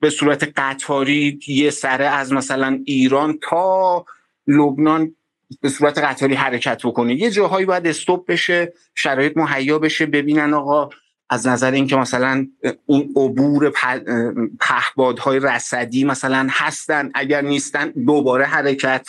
به 0.00 0.10
صورت 0.10 0.52
قطاری 0.56 1.38
یه 1.46 1.70
سره 1.70 2.04
از 2.04 2.32
مثلا 2.32 2.80
ایران 2.84 3.38
تا 3.42 4.04
لبنان 4.46 5.14
به 5.60 5.68
صورت 5.68 5.98
قطاری 5.98 6.34
حرکت 6.34 6.86
بکنه 6.86 7.14
یه 7.14 7.30
جاهایی 7.30 7.66
باید 7.66 7.86
استوب 7.86 8.24
بشه 8.32 8.72
شرایط 8.94 9.36
مهیا 9.36 9.78
بشه 9.78 10.06
ببینن 10.06 10.54
آقا 10.54 10.88
از 11.30 11.46
نظر 11.46 11.70
اینکه 11.70 11.96
مثلا 11.96 12.46
اون 12.86 13.12
عبور 13.16 13.72
پهبادهای 14.60 15.40
رصدی 15.40 16.04
مثلا 16.04 16.46
هستن 16.50 17.10
اگر 17.14 17.40
نیستن 17.40 17.90
دوباره 17.90 18.44
حرکت 18.44 19.08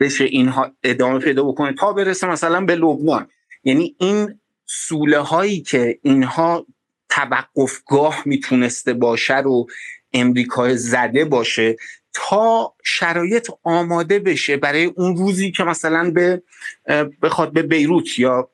بشه 0.00 0.24
اینها 0.24 0.70
ادامه 0.82 1.18
پیدا 1.18 1.44
بکنه 1.44 1.72
تا 1.72 1.92
برسه 1.92 2.26
مثلا 2.26 2.60
به 2.60 2.76
لبنان. 2.76 3.28
یعنی 3.64 3.96
این 3.98 4.40
سوله 4.66 5.18
هایی 5.18 5.60
که 5.60 5.98
اینها 6.02 6.66
توقفگاه 7.08 8.22
می‌تونسته 8.26 8.92
باشه 8.92 9.36
رو 9.36 9.66
امریکا 10.12 10.74
زده 10.74 11.24
باشه 11.24 11.76
تا 12.12 12.74
شرایط 12.84 13.50
آماده 13.62 14.18
بشه 14.18 14.56
برای 14.56 14.84
اون 14.84 15.16
روزی 15.16 15.50
که 15.50 15.64
مثلا 15.64 16.10
به 16.10 16.42
بخواد 17.22 17.52
به 17.52 17.62
بیروت 17.62 18.18
یا 18.18 18.50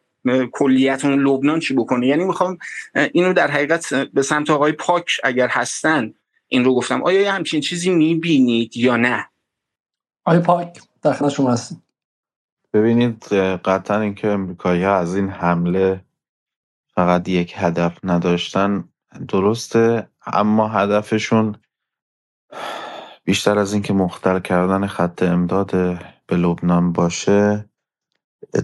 کلیت 0.53 1.05
اون 1.05 1.15
لبنان 1.15 1.61
چی 1.61 1.75
بکنه؟ 1.75 2.07
یعنی 2.07 2.25
می‌خوام 2.25 2.59
اینو 3.13 3.33
در 3.33 3.51
حقیقت 3.51 3.95
به 3.95 4.23
سمت 4.23 4.51
آقای 4.51 4.73
پاک 4.73 5.21
اگر 5.25 5.49
هستن 5.49 6.15
این 6.49 6.65
رو 6.65 6.75
گفتم. 6.75 7.03
آیا 7.03 7.33
همچین 7.33 7.61
چیزی 7.61 7.91
می‌بینید 7.91 8.77
یا 8.77 8.97
نه؟ 8.97 9.29
آقای 10.25 10.41
پاک 10.41 10.81
در 11.03 11.29
شما 11.29 11.53
هستید. 11.53 11.79
ببینید 12.73 13.25
قطعا 13.65 14.01
اینکه 14.01 14.29
امریکایی 14.29 14.83
ها 14.83 14.97
از 14.97 15.17
این 15.17 15.29
حمله 15.29 16.05
فقط 16.95 17.29
یک 17.29 17.55
هدف 17.57 17.99
نداشتن 18.05 18.89
درسته 19.29 20.09
اما 20.27 20.69
هدفشون 20.69 21.57
بیشتر 23.25 23.59
از 23.59 23.73
اینکه 23.73 23.93
مختل 23.93 24.41
کردن 24.41 24.87
خط 24.87 25.23
امداد 25.23 25.71
به 26.27 26.37
لبنان 26.37 26.93
باشه 26.93 27.69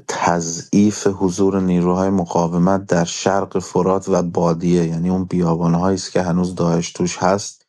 تضعیف 0.09 1.07
حضور 1.07 1.61
نیروهای 1.61 2.11
مقاومت 2.11 2.87
در 2.87 3.05
شرق 3.05 3.59
فرات 3.59 4.09
و 4.09 4.23
بادیه 4.23 4.87
یعنی 4.87 5.11
اون 5.11 5.25
بیابانهایی 5.25 5.95
است 5.95 6.13
که 6.13 6.23
هنوز 6.23 6.55
داعش 6.55 6.93
توش 6.93 7.19
هست 7.19 7.67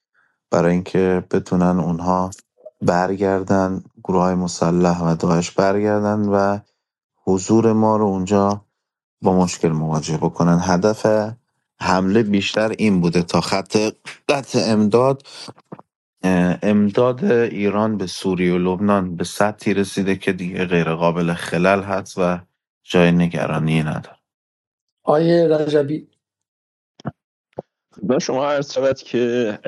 برای 0.52 0.74
اینکه 0.74 1.24
بتونن 1.32 1.80
اونها 1.80 2.32
برگردن 2.82 3.84
گروه 4.04 4.22
های 4.22 4.36
مسلح 4.36 5.04
و 5.04 5.16
داعش 5.16 5.52
برگردن 5.52 6.30
و 6.30 6.60
حضور 7.26 7.74
ما 7.74 7.98
رو 7.98 8.06
اونجا 8.06 8.66
با 9.24 9.34
مشکل 9.38 9.70
مواجه 9.70 10.18
بکنن. 10.18 10.60
هدف 10.62 11.08
حمله 11.82 12.24
بیشتر 12.24 12.70
این 12.80 13.02
بوده 13.02 13.24
تا 13.24 13.42
خط 13.42 13.78
قطع 14.30 14.60
امداد 14.66 15.24
امداد 16.24 17.26
ایران 17.26 17.98
به 17.98 18.08
سوریه 18.08 18.54
و 18.54 18.58
لبنان 18.58 19.16
به 19.16 19.24
سطحی 19.24 19.74
رسیده 19.74 20.16
که 20.16 20.34
دیگه 20.34 20.66
غیر 20.66 20.96
قابل 20.96 21.34
خلل 21.34 21.82
هست 21.82 22.18
و 22.18 22.40
جای 22.84 23.12
نگرانی 23.12 23.84
نداره. 23.84 24.18
آیه 25.04 25.48
رجبی. 25.48 26.08
من 28.04 28.20
شما 28.20 28.52
عرض 28.52 28.74
شود 28.74 28.98
که 28.98 29.60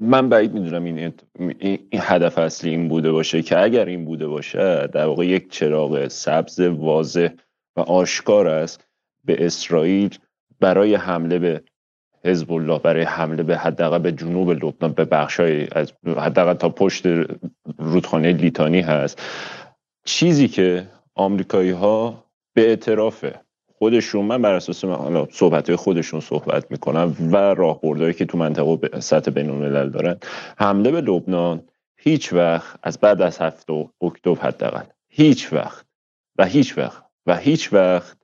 من 0.00 0.28
بعید 0.28 0.52
می‌دونم 0.52 0.84
این, 0.84 1.14
این 1.38 1.88
هدف 1.94 2.38
اصلی 2.38 2.70
این 2.70 2.88
بوده 2.88 3.12
باشه 3.12 3.42
که 3.42 3.60
اگر 3.62 3.84
این 3.84 4.04
بوده 4.04 4.26
باشه 4.26 4.86
در 4.86 5.06
واقع 5.06 5.26
یک 5.26 5.50
چراغ 5.50 6.08
سبز 6.08 6.60
واضح 6.60 7.28
و 7.76 7.80
آشکار 7.80 8.48
است 8.48 8.88
به 9.24 9.46
اسرائیل 9.46 10.18
برای 10.60 10.94
حمله 10.94 11.38
به 11.38 11.64
حزب 12.26 12.52
الله 12.52 12.78
برای 12.78 13.02
حمله 13.02 13.42
به 13.42 13.56
حداقل 13.56 13.98
به 13.98 14.12
جنوب 14.12 14.50
لبنان 14.50 14.92
به 14.92 15.04
بخشای 15.04 15.68
از 15.72 15.92
حداقل 16.16 16.54
تا 16.54 16.68
پشت 16.68 17.06
رودخانه 17.78 18.32
لیتانی 18.32 18.80
هست. 18.80 19.22
چیزی 20.04 20.48
که 20.48 20.88
آمریکایی 21.14 21.70
ها 21.70 22.24
به 22.54 22.68
اعتراف 22.68 23.24
خودشون 23.78 24.24
من 24.24 24.42
بر 24.42 24.54
اساس 24.54 24.84
صحبت 25.30 25.74
خودشون 25.76 26.20
صحبت 26.20 26.70
می‌کنم 26.70 27.16
و 27.32 27.36
راهبردهایی 27.36 28.14
که 28.14 28.24
تو 28.24 28.38
منطقه 28.38 28.76
به 28.76 29.00
سطح 29.00 29.30
بین 29.30 29.50
الملل 29.50 29.90
دارن 29.90 30.16
حمله 30.58 30.90
به 30.90 31.00
لبنان 31.00 31.62
هیچ 31.96 32.32
وقت 32.32 32.78
از 32.82 32.98
بعد 32.98 33.22
از 33.22 33.38
هفته 33.38 33.88
اکتبر 34.02 34.40
حداقل 34.40 34.84
هیچ 35.08 35.52
وقت 35.52 35.86
و 36.38 36.44
هیچ 36.44 36.78
وقت 36.78 37.02
و 37.26 37.36
هیچ 37.36 37.72
وقت 37.72 38.16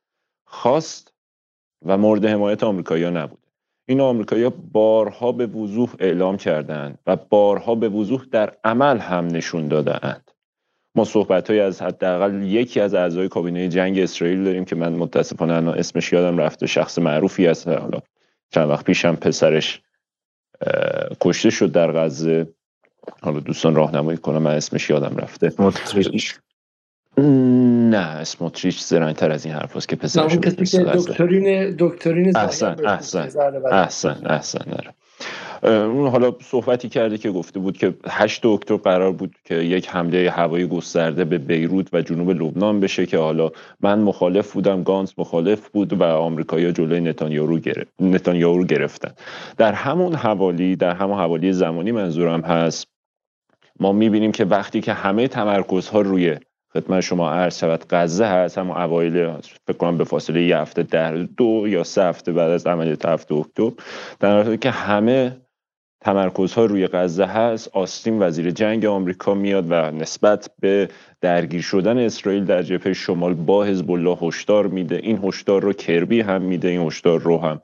خواست 0.45 1.13
و 1.85 1.99
مورد 1.99 2.27
حمایت 2.27 2.65
آمریکایی‌ها 2.65 3.11
نبود. 3.11 3.42
این 3.87 4.01
آمریکایی‌ها 4.01 4.53
بارها 4.73 5.33
به 5.33 5.47
وضوح 5.47 5.95
اعلام 5.99 6.37
کردند 6.37 6.99
و 7.07 7.17
بارها 7.17 7.75
به 7.75 7.89
وضوح 7.89 8.25
در 8.31 8.53
عمل 8.65 8.99
هم 8.99 9.27
نشون 9.27 9.69
دادهاند. 9.69 10.31
ما 10.95 11.05
صحبت 11.05 11.51
های 11.51 11.61
از 11.61 11.83
حداقل 11.83 12.43
یکی 12.43 12.81
از 12.81 12.95
اعضای 12.95 13.29
کابینه 13.29 13.69
جنگ 13.69 13.99
اسرائیل 13.99 14.45
داریم 14.45 14.65
که 14.65 14.77
من 14.77 14.93
متاسفانه 14.93 15.55
الان 15.55 15.79
اسمش 15.79 16.13
یادم 16.13 16.39
رفته 16.39 16.67
شخص 16.67 16.99
معروفی 16.99 17.47
است 17.47 17.69
حالا 17.69 17.99
چند 18.51 18.69
وقت 18.69 18.85
پیشم 18.85 19.15
پسرش 19.15 19.81
کشته 21.21 21.51
شد 21.51 21.73
در 21.73 21.93
غزه. 21.93 22.47
حالا 23.23 23.41
دوستان 23.41 23.75
راهنمایی 23.75 24.19
کنم 24.19 24.43
من 24.43 24.55
اسمش 24.55 24.91
یادم 24.91 25.17
رفته. 25.17 25.53
نه 27.93 27.99
اسموتریچ 27.99 28.81
زرنگتر 28.81 29.31
از 29.31 29.47
این 29.47 29.55
حرف 29.55 29.87
که 29.87 29.97
پسرش 29.97 30.37
کسی 30.37 30.79
که 30.79 30.85
دکترین 30.85 31.77
دکترین 31.79 32.37
احسن 32.37 32.77
احسن 32.87 33.29
احسن 33.73 34.23
احسن 34.27 34.65
اون 35.63 36.09
حالا 36.09 36.33
صحبتی 36.43 36.89
کرده 36.89 37.19
که 37.19 37.31
گفته 37.31 37.61
بود 37.61 37.79
که 37.79 37.95
8 38.09 38.47
اکتبر 38.47 38.77
قرار 38.77 39.13
بود 39.13 39.35
که 39.45 39.55
یک 39.55 39.89
حمله 39.89 40.31
هوایی 40.31 40.67
گسترده 40.67 41.25
به 41.25 41.39
بیروت 41.39 41.95
و 41.95 42.03
جنوب 42.03 42.31
لبنان 42.31 42.81
بشه 42.81 43.07
که 43.07 43.19
حالا 43.19 43.51
من 43.81 43.99
مخالف 43.99 44.53
بودم 44.53 44.83
گانس 44.83 45.15
مخالف 45.19 45.69
بود 45.69 45.93
و 45.93 46.05
آمریکایی‌ها 46.05 46.73
جلوی 46.73 47.01
نتانیاهو 47.01 47.59
گرفت 47.59 47.93
نتانیاهو 48.01 48.65
گرفتن. 48.65 49.11
در 49.57 49.73
همون 49.73 50.15
حوالی 50.15 50.77
در 50.77 50.95
همون 50.95 51.19
حوالی 51.19 51.53
زمانی 51.53 51.93
منظورم 51.93 52.41
هست 52.41 52.87
ما 53.81 53.93
می‌بینیم 53.93 54.33
که 54.33 54.45
وقتی 54.45 54.81
که 54.81 54.93
همه 54.93 55.29
تمرکزها 55.29 56.01
روی 56.01 56.37
خدمت 56.75 57.01
شما 57.01 57.31
عرض 57.31 57.59
شود 57.59 57.85
غزه 57.91 58.25
هست 58.25 58.59
همون 58.59 58.77
اوایل 58.77 59.37
فکر 59.67 59.77
کنم 59.79 59.99
به 59.99 60.05
فاصله 60.05 60.43
یه 60.43 60.59
هفته 60.59 60.83
در 60.83 61.17
دو 61.17 61.65
یا 61.67 61.85
سه 61.85 62.03
هفته 62.03 62.33
بعد 62.33 62.51
از 62.51 62.67
عملیات 62.67 63.07
هفته 63.07 63.35
اکتبر. 63.35 63.73
در 64.21 64.43
حالی 64.43 64.59
که 64.59 64.71
همه 64.71 65.37
تمرکزها 66.01 66.65
روی 66.65 66.87
غزه 66.87 67.25
هست 67.25 67.69
آستین 67.73 68.23
وزیر 68.23 68.51
جنگ 68.51 68.85
آمریکا 68.85 69.35
میاد 69.35 69.67
و 69.71 69.91
نسبت 69.91 70.51
به 70.61 70.89
درگیر 71.21 71.63
شدن 71.63 71.99
اسرائیل 71.99 72.45
در 72.45 72.63
جبهه 72.63 72.93
شمال 72.93 73.35
با 73.35 73.65
حزب 73.65 73.91
الله 73.91 74.19
هشدار 74.23 74.67
میده. 74.67 74.97
این 74.97 75.21
هشدار 75.25 75.63
رو 75.63 75.73
کربی 75.73 76.21
هم 76.21 76.43
میده 76.43 76.69
این 76.69 76.87
هشدار 76.87 77.21
رو 77.21 77.39
هم 77.39 77.61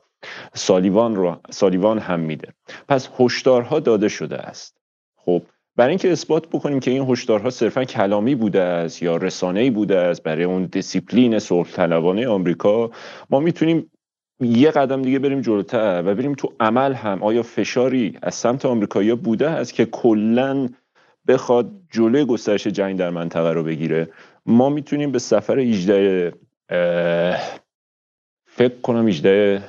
سالیوان 0.54 1.16
رو 1.16 1.36
سالیوان 1.50 1.98
هم 1.98 2.20
میده. 2.20 2.48
پس 2.88 3.09
هشدارها 3.18 3.80
داده 3.80 4.09
شده 4.09 4.38
است. 4.38 4.78
برای 5.79 5.91
اینکه 5.91 6.12
اثبات 6.12 6.49
بکنیم 6.49 6.81
که 6.81 6.91
این 6.91 7.11
هشدارها 7.11 7.51
صرفا 7.51 7.85
کلامی 7.85 8.35
بوده 8.35 8.61
است 8.61 9.03
یا 9.03 9.16
رسانه‌ای 9.16 9.70
بوده 9.70 9.99
است 9.99 10.22
برای 10.22 10.45
اون 10.45 10.64
دیسیپلین 10.64 11.39
صلح 11.39 11.70
طلبانه 11.70 12.29
آمریکا 12.29 12.91
ما 13.31 13.41
می‌تونیم 13.41 13.91
یه 14.41 14.70
قدم 14.70 15.03
دیگه 15.03 15.18
بریم 15.18 15.41
جلوتر 15.41 16.03
و 16.07 16.14
بریم 16.14 16.35
تو 16.35 16.53
عمل 16.61 16.93
هم 16.93 17.22
آیا 17.22 17.43
فشاری 17.43 18.18
از 18.22 18.35
سمت 18.35 18.66
آمریکایی‌ها 18.66 19.16
بوده 19.16 19.51
است 19.51 19.74
که 19.74 19.85
کلا 19.85 20.68
بخواد 21.29 21.70
جلوی 21.91 22.24
گسترش 22.24 22.66
جنگ 22.66 22.99
در 22.99 23.11
منطقه 23.11 23.53
رو 23.53 23.62
بگیره؟ 23.64 24.09
ما 24.47 24.68
می‌تونیم 24.68 25.12
به 25.12 25.18
سفر 25.18 25.59
18 25.59 26.33
فکر 28.47 28.81
کنم 28.83 29.09
18 29.09 29.62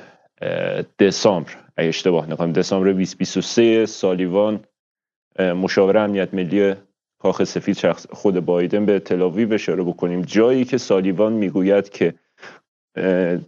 دسامبر 0.98 1.50
اگه 1.76 1.88
اشتباه 1.88 2.30
نکنم 2.30 2.52
دسامبر 2.52 2.86
2023 2.86 3.86
سالیوان 3.86 4.60
مشاور 5.38 5.96
امنیت 5.98 6.34
ملی 6.34 6.74
کاخ 7.18 7.44
سفید 7.44 7.76
شخص 7.76 8.06
خود 8.10 8.40
بایدن 8.40 8.86
به 8.86 8.98
تلاویو 8.98 9.52
اشاره 9.52 9.82
بکنیم. 9.82 10.22
جایی 10.22 10.64
که 10.64 10.78
سالیوان 10.78 11.32
می‌گوید 11.32 11.88
که 11.88 12.14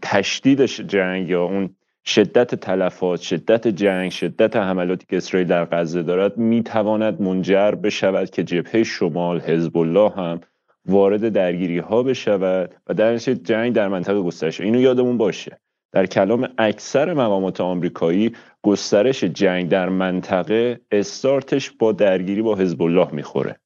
تشدید 0.03 0.64
جنگ 0.66 1.28
یا 1.28 1.45
اون 1.45 1.70
شدت 2.05 2.55
تلفات 2.55 3.20
شدت 3.20 3.68
جنگ 3.68 4.11
شدت 4.11 4.57
حملاتی 4.57 5.07
که 5.09 5.16
اسرائیل 5.16 5.49
در 5.49 5.64
غزه 5.64 6.03
دارد 6.03 6.39
می‌تواند 6.39 7.22
منجر 7.22 7.70
بشود 7.70 8.30
که 8.30 8.45
جبهه 8.45 8.83
شمال 8.83 9.41
حزب 9.41 9.76
الله 9.76 10.11
هم 10.11 10.41
وارد 10.87 11.28
درگیری 11.28 11.78
ها 11.78 12.03
بشود 12.03 12.74
و 12.87 12.95
در 12.95 13.16
جنگ 13.16 13.72
در 13.72 13.89
منطقه 13.89 14.20
گسترش. 14.20 14.61
اینو 14.61 14.80
یادمون 14.80 15.18
باشه. 15.18 15.59
در 15.93 16.07
کلام 16.07 16.49
اکثر 16.59 17.14
مقامات 17.14 17.61
آمریکایی 17.61 18.32
گسترش 18.62 19.24
جنگ 19.24 19.68
در 19.68 19.88
منطقه 19.88 20.80
استارتش 20.90 21.70
با 21.70 21.93
درگیری 21.93 22.43
با 22.43 22.57
حزب 22.57 22.82
الله 22.82 23.14
می‌خوره 23.14 23.57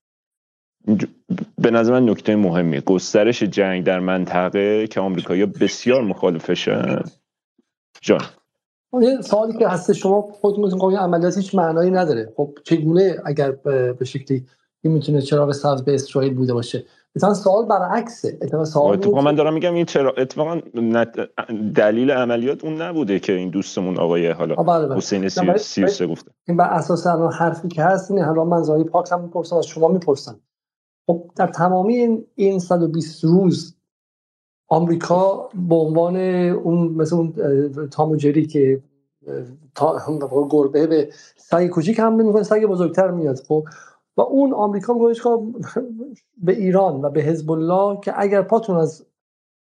به 1.58 1.70
نظر 1.70 1.92
من 1.92 2.08
نکته 2.08 2.36
مهمیه 2.36 2.80
گسترش 2.80 3.42
جنگ 3.42 3.84
در 3.84 4.00
منطقه 4.00 4.86
که 4.86 5.00
آمریکایی 5.00 5.46
بسیار 5.46 6.02
مخالفشن. 6.02 7.02
جان. 8.00 8.22
یه 9.00 9.20
سوالی 9.20 9.58
که 9.58 9.68
هست 9.68 9.92
شما 9.92 10.20
خودتون 10.22 10.64
میگین 10.64 10.98
عملیات 10.98 11.36
هیچ 11.36 11.54
معنایی 11.54 11.90
نداره. 11.90 12.32
خب 12.36 12.58
چگونه 12.64 13.16
اگر 13.24 13.50
به 13.92 14.04
شکلی 14.04 14.46
این 14.82 14.92
می‌تونه 14.92 15.22
چراغ 15.22 15.52
سبز 15.52 15.84
به 15.84 15.94
اسرائیل 15.94 16.34
بوده 16.34 16.54
باشه؟ 16.54 16.84
مثلا 17.16 17.34
سوال 17.34 17.66
برعکسه. 17.66 18.38
اتفاقا 18.42 18.64
سوال 18.64 19.24
من 19.24 19.34
دارم 19.34 19.54
میگم 19.54 19.74
این 19.74 19.84
چرا 19.84 20.14
اتفاقا 20.18 20.60
دلیل 21.74 22.10
عملیات 22.10 22.64
اون 22.64 22.82
نبوده 22.82 23.18
که 23.18 23.32
این 23.32 23.50
دوستمون 23.50 23.98
آقای 23.98 24.30
حالا 24.30 24.54
بله، 24.54 24.86
بله. 24.86 24.96
حسین 24.96 25.28
سیوسه 25.58 26.06
گفته. 26.06 26.30
این 26.48 26.56
بر 26.56 26.68
اساس 26.68 27.06
الان 27.06 27.32
حرفی 27.32 27.68
که 27.68 27.82
هست 27.82 28.10
اینه. 28.10 28.24
حالا 28.24 28.44
من 28.44 28.62
زایی 28.62 28.84
پاک 28.84 29.12
هم 29.12 29.20
می‌پرسم 29.20 29.56
از 29.56 29.66
شما 29.66 29.88
می‌پرسم. 29.88 30.40
خب 31.06 31.30
در 31.36 31.46
تمامی 31.46 32.24
این 32.34 32.58
120 32.58 33.24
روز 33.24 33.76
آمریکا 34.68 35.48
به 35.68 35.74
عنوان 35.74 36.16
اون 36.50 36.88
مثل 36.88 37.16
اون 37.16 37.34
تام 37.90 38.10
و 38.10 38.16
جری 38.16 38.46
که 38.46 38.82
تا 39.74 39.98
گربه 40.50 40.86
به 40.86 41.08
سگ 41.36 41.66
کوچیک 41.66 41.98
هم 41.98 42.26
می‌کنه 42.26 42.42
سگ 42.42 42.64
بزرگتر 42.64 43.10
میاد. 43.10 43.36
خب 43.48 43.64
و 44.16 44.20
اون 44.20 44.54
آمریکا 44.54 44.92
میگه 44.92 45.20
به 46.36 46.52
ایران 46.52 47.04
و 47.04 47.10
به 47.10 47.20
حزب 47.20 47.50
الله 47.50 48.00
که 48.00 48.12
اگر 48.16 48.42
پاتون 48.42 48.76
از 48.76 49.06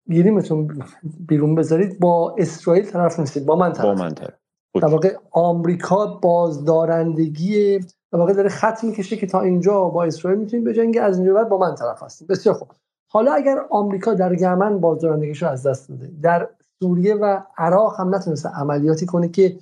گیریمتون 0.09 0.83
بیرون 1.27 1.55
بذارید 1.55 1.99
با 1.99 2.35
اسرائیل 2.37 2.85
طرف 2.85 3.19
نیستید 3.19 3.45
با 3.45 3.55
من 3.55 3.73
طرف. 3.73 3.85
با 3.85 3.93
من 3.93 4.13
طرف. 4.13 4.33
در 4.81 4.87
واقع 4.87 5.15
آمریکا 5.31 6.05
بازدارندگی 6.05 7.79
در 8.11 8.19
واقع 8.19 8.33
داره 8.33 8.49
خط 8.49 8.83
می‌کشه 8.83 9.17
که 9.17 9.27
تا 9.27 9.41
اینجا 9.41 9.83
با 9.83 10.03
اسرائیل 10.03 10.39
می‌تونید 10.39 10.65
بجنگی 10.65 10.99
از 10.99 11.17
اینجا 11.17 11.33
بعد 11.33 11.49
با 11.49 11.57
من 11.57 11.75
طرف 11.75 12.03
هستید. 12.03 12.27
بسیار 12.27 12.55
خوب. 12.55 12.67
حالا 13.09 13.33
اگر 13.33 13.57
آمریکا 13.69 14.13
در 14.13 14.41
یمن 14.41 14.79
بازدارندگیش 14.79 15.43
رو 15.43 15.49
از 15.49 15.67
دست 15.67 15.89
داده 15.89 16.11
در 16.21 16.49
سوریه 16.79 17.15
و 17.15 17.41
عراق 17.57 17.99
هم 17.99 18.15
نتونسته 18.15 18.49
عملیاتی 18.49 19.05
کنه 19.05 19.29
که 19.29 19.57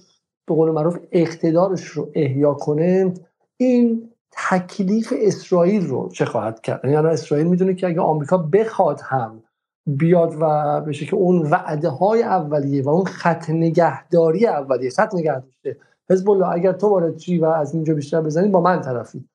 به 0.47 0.55
قول 0.55 0.71
معروف 0.71 0.97
اقتدارش 1.11 1.83
رو 1.83 2.09
احیا 2.13 2.53
کنه 2.53 3.13
این 3.57 4.09
تکلیف 4.37 5.13
اسرائیل 5.17 5.87
رو 5.87 6.09
چه 6.09 6.25
خواهد 6.25 6.61
کرد؟ 6.61 6.85
یعنی 6.85 6.95
اسرائیل 7.07 7.47
می‌دونه 7.47 7.73
که 7.73 7.87
اگه 7.87 8.01
آمریکا 8.01 8.37
بخواد 8.37 9.01
هم 9.03 9.43
بیاد 9.87 10.35
و 10.39 10.81
بشه 10.81 11.05
که 11.05 11.15
اون 11.15 11.41
وعده 11.41 11.89
های 11.89 12.23
اولیه 12.23 12.83
و 12.83 12.89
اون 12.89 13.05
خط 13.05 13.49
نگهداری 13.49 14.47
اولیه 14.47 14.89
خط 14.89 15.15
نگه 15.15 15.39
داشته 15.39 15.77
حزب 16.09 16.29
الله 16.29 16.47
اگر 16.47 16.71
تو 16.71 16.87
وارد 16.87 17.17
چی 17.17 17.37
و 17.37 17.45
از 17.45 17.73
اینجا 17.73 17.93
بیشتر 17.93 18.21
بزنی 18.21 18.47
با 18.47 18.61
من 18.61 18.81
طرفی. 18.81 19.25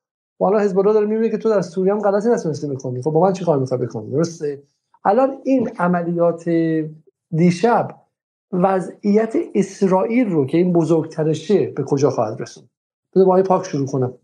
و 0.41 0.45
حالا 0.45 0.59
حزب 0.59 0.79
الله 0.79 0.93
داره 0.93 1.07
می‌بینه 1.07 1.31
که 1.31 1.39
تو 1.39 1.49
در 1.49 1.61
سوریه 1.61 1.93
هم 1.93 2.01
غلطی 2.01 2.29
نتونسته 2.29 2.69
بکنی. 2.69 3.03
خب 3.03 3.11
با 3.11 3.21
من 3.21 3.33
چی 3.33 3.45
کار 3.45 3.59
می‌خوای 3.59 3.81
بکنی؟ 3.81 4.11
درسته؟ 4.11 4.63
الان 5.05 5.39
این 5.45 5.71
عملیات 5.79 6.51
دیشب 7.31 8.01
وضعیت 8.53 9.35
اسرائیل 9.55 10.31
رو 10.31 10.47
که 10.47 10.59
این 10.59 10.73
بزرگترشه 10.73 11.67
به 11.67 11.83
کجا 11.83 12.11
خواهد 12.11 12.41
رسون 12.41 12.65
بذار 13.15 13.27
با 13.27 13.43
پاک 13.43 13.65
شروع 13.65 13.87
کنم. 13.87 14.15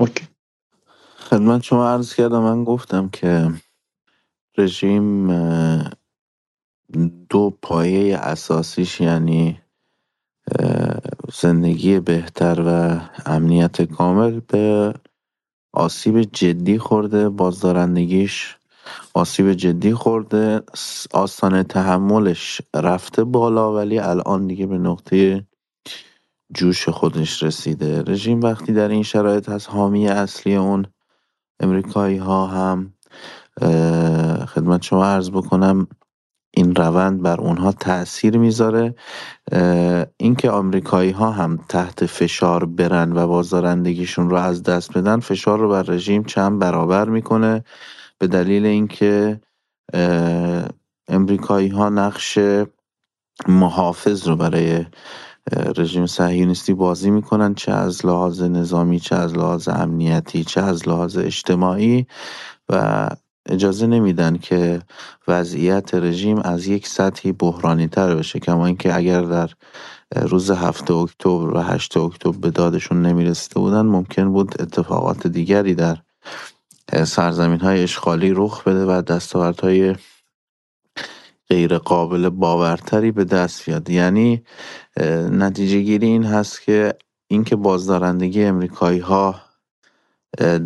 اوکی. 0.00 0.28
خدمت 1.18 1.62
شما 1.62 1.88
عرض 1.90 2.14
کردم 2.14 2.40
من 2.42 2.64
گفتم 2.64 3.08
که 3.08 3.50
رژیم 4.58 5.30
دو 7.30 7.58
پایه 7.62 8.18
اساسیش 8.18 9.00
یعنی 9.02 9.62
زندگی 11.34 12.00
بهتر 12.00 12.60
و 12.66 13.00
امنیت 13.26 13.82
کامل 13.82 14.40
به 14.40 14.94
آسیب 15.74 16.22
جدی 16.22 16.78
خورده 16.78 17.28
بازدارندگیش 17.28 18.58
آسیب 19.14 19.52
جدی 19.54 19.94
خورده 19.94 20.62
آستانه 21.14 21.62
تحملش 21.64 22.62
رفته 22.76 23.24
بالا 23.24 23.74
ولی 23.74 23.98
الان 23.98 24.46
دیگه 24.46 24.66
به 24.66 24.78
نقطه 24.78 25.46
جوش 26.54 26.88
خودش 26.88 27.42
رسیده. 27.42 28.02
رژیم 28.02 28.40
وقتی 28.40 28.72
در 28.72 28.88
این 28.88 29.02
شرایط 29.02 29.48
از 29.48 29.66
حامی 29.66 30.08
اصلی 30.08 30.56
اون 30.56 30.86
امریکایی 31.60 32.16
ها 32.16 32.46
هم 32.46 32.94
خدمت 34.46 34.82
شما 34.82 35.04
عرض 35.04 35.30
بکنم 35.30 35.86
این 36.56 36.74
روند 36.74 37.22
بر 37.22 37.40
اونها 37.40 37.72
تاثیر 37.72 38.38
می‌ذاره. 38.38 38.94
اینکه 40.16 40.50
آمریکایی 40.50 41.10
ها 41.10 41.30
هم 41.30 41.58
تحت 41.68 42.06
فشار 42.06 42.64
برن 42.64 43.12
و 43.12 43.26
بازدارندگیشون 43.26 44.30
رو 44.30 44.36
از 44.36 44.62
دست 44.62 44.98
بدن 44.98 45.20
فشار 45.20 45.58
رو 45.58 45.68
بر 45.68 45.82
رژیم 45.82 46.24
چند 46.24 46.58
برابر 46.58 47.08
می‌کنه. 47.08 47.64
به 48.18 48.26
دلیل 48.26 48.66
اینکه 48.66 49.40
امریکایی 51.08 51.68
ها 51.68 51.88
نقش 51.88 52.38
محافظ 53.48 54.28
رو 54.28 54.36
برای 54.36 54.86
رژیم 55.52 56.06
صهیونیستی 56.06 56.74
بازی 56.74 57.10
می‌کنن 57.10 57.54
چه 57.54 57.72
از 57.72 58.06
لحاظ 58.06 58.42
نظامی 58.42 59.00
چه 59.00 59.16
از 59.16 59.34
لحاظ 59.36 59.68
امنیتی 59.68 60.44
چه 60.44 60.60
از 60.60 60.88
لحاظ 60.88 61.16
اجتماعی 61.16 62.06
و 62.68 63.08
اجازه 63.46 63.86
نمیدن 63.86 64.36
که 64.36 64.82
وضعیت 65.28 65.94
رژیم 65.94 66.38
از 66.38 66.66
یک 66.66 66.88
سطحی 66.88 67.32
بحرانی 67.32 67.88
تر 67.88 68.14
بشه. 68.14 68.38
کما 68.38 68.66
اینکه 68.66 68.96
اگر 68.96 69.22
در 69.22 69.50
روز 70.16 70.50
هفته 70.50 70.94
اکتبر 70.94 71.56
و 71.56 71.60
هشت 71.60 71.96
اکتبر 71.96 72.38
به 72.38 72.50
دادشون 72.50 73.02
نمی‌رسیده 73.02 73.60
بودن 73.60 73.82
ممکن 73.82 74.32
بود 74.32 74.62
اتفاقات 74.62 75.26
دیگری 75.26 75.74
در 75.74 75.96
سرزمین 77.04 77.60
های 77.60 77.82
اشغالی 77.82 78.32
رخ 78.34 78.64
بده 78.64 78.84
و 78.86 79.02
دستاوردهای 79.02 79.94
غیر 81.48 81.78
قابل 81.78 82.28
باورتری 82.28 83.12
به 83.12 83.24
دست 83.24 83.64
بیاد. 83.66 83.90
یعنی 83.90 84.42
نتیجه 85.30 85.80
گیری 85.80 86.06
این 86.06 86.24
هست 86.24 86.62
که 86.62 86.94
اینکه 87.26 87.56
بازدارندگی 87.56 88.44
امریکایی 88.44 88.98
ها 88.98 89.40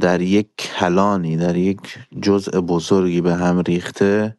در 0.01 0.21
یک 0.21 0.49
کلانی 0.59 1.37
در 1.37 1.57
یک 1.57 1.99
جزء 2.23 2.61
بزرگی 2.61 3.21
به 3.21 3.35
هم 3.35 3.61
ریخته 3.61 4.37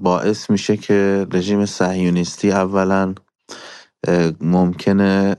باعث 0.00 0.50
میشه 0.50 0.76
که 0.76 1.26
رژیم 1.32 1.66
صهیونیستی 1.66 2.50
اولا 2.50 3.14
ممکنه 4.40 5.36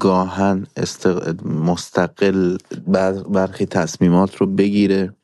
گاهن 0.00 0.66
مستقل 1.44 2.56
برخی 3.28 3.66
تصمیمات 3.66 4.36
رو 4.36 4.46
بگیره. 4.46 5.14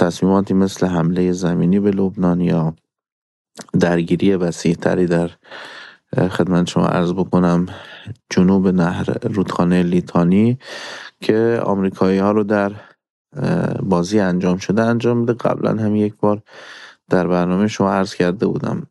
تصمیماتی 0.00 0.54
مثل 0.54 0.86
حمله 0.86 1.32
زمینی 1.32 1.80
به 1.80 1.90
لبنان 1.90 2.40
یا 2.40 2.74
درگیری 3.80 4.34
وسیعتری 4.34 5.06
در 5.06 5.30
خدمت 6.30 6.68
شما 6.68 6.86
عرض 6.86 7.12
بکنم 7.12 7.66
جنوب 8.30 8.68
نهر 8.68 9.04
رودخانه 9.22 9.82
لیتانی 9.82 10.58
که 11.20 11.60
آمریکایی 11.64 12.18
ها 12.18 12.30
رو 12.30 12.44
در 12.44 12.72
بازی 13.82 14.20
انجام 14.20 14.58
شده 14.58 14.82
انجام 14.82 15.16
میده 15.16 15.32
قبلا 15.32 15.82
هم 15.82 15.96
یک 15.96 16.14
بار 16.16 16.42
در 17.10 17.26
برنامه 17.26 17.68
شما 17.68 17.92
عرض 17.92 18.14
کرده 18.14 18.46
بودم. 18.46 18.86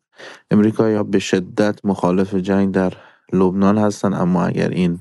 امریکایی 0.52 0.96
ها 0.96 1.04
به 1.04 1.20
شدت 1.20 1.86
مخالف 1.86 2.36
جنگ 2.36 2.74
در 2.74 2.94
لبنان 3.34 3.78
هستن 3.78 4.14
اما 4.14 4.46
اگر 4.46 4.70
این 4.70 5.00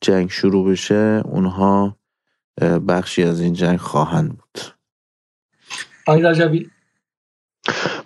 جنگ 0.00 0.30
شروع 0.30 0.70
بشه 0.70 1.22
اونها 1.24 1.96
بخشی 2.88 3.22
از 3.22 3.40
این 3.40 3.52
جنگ 3.52 3.78
خواهند 3.78 4.28
بود. 4.28 4.77
آقای 6.08 6.22
رجبی. 6.22 6.70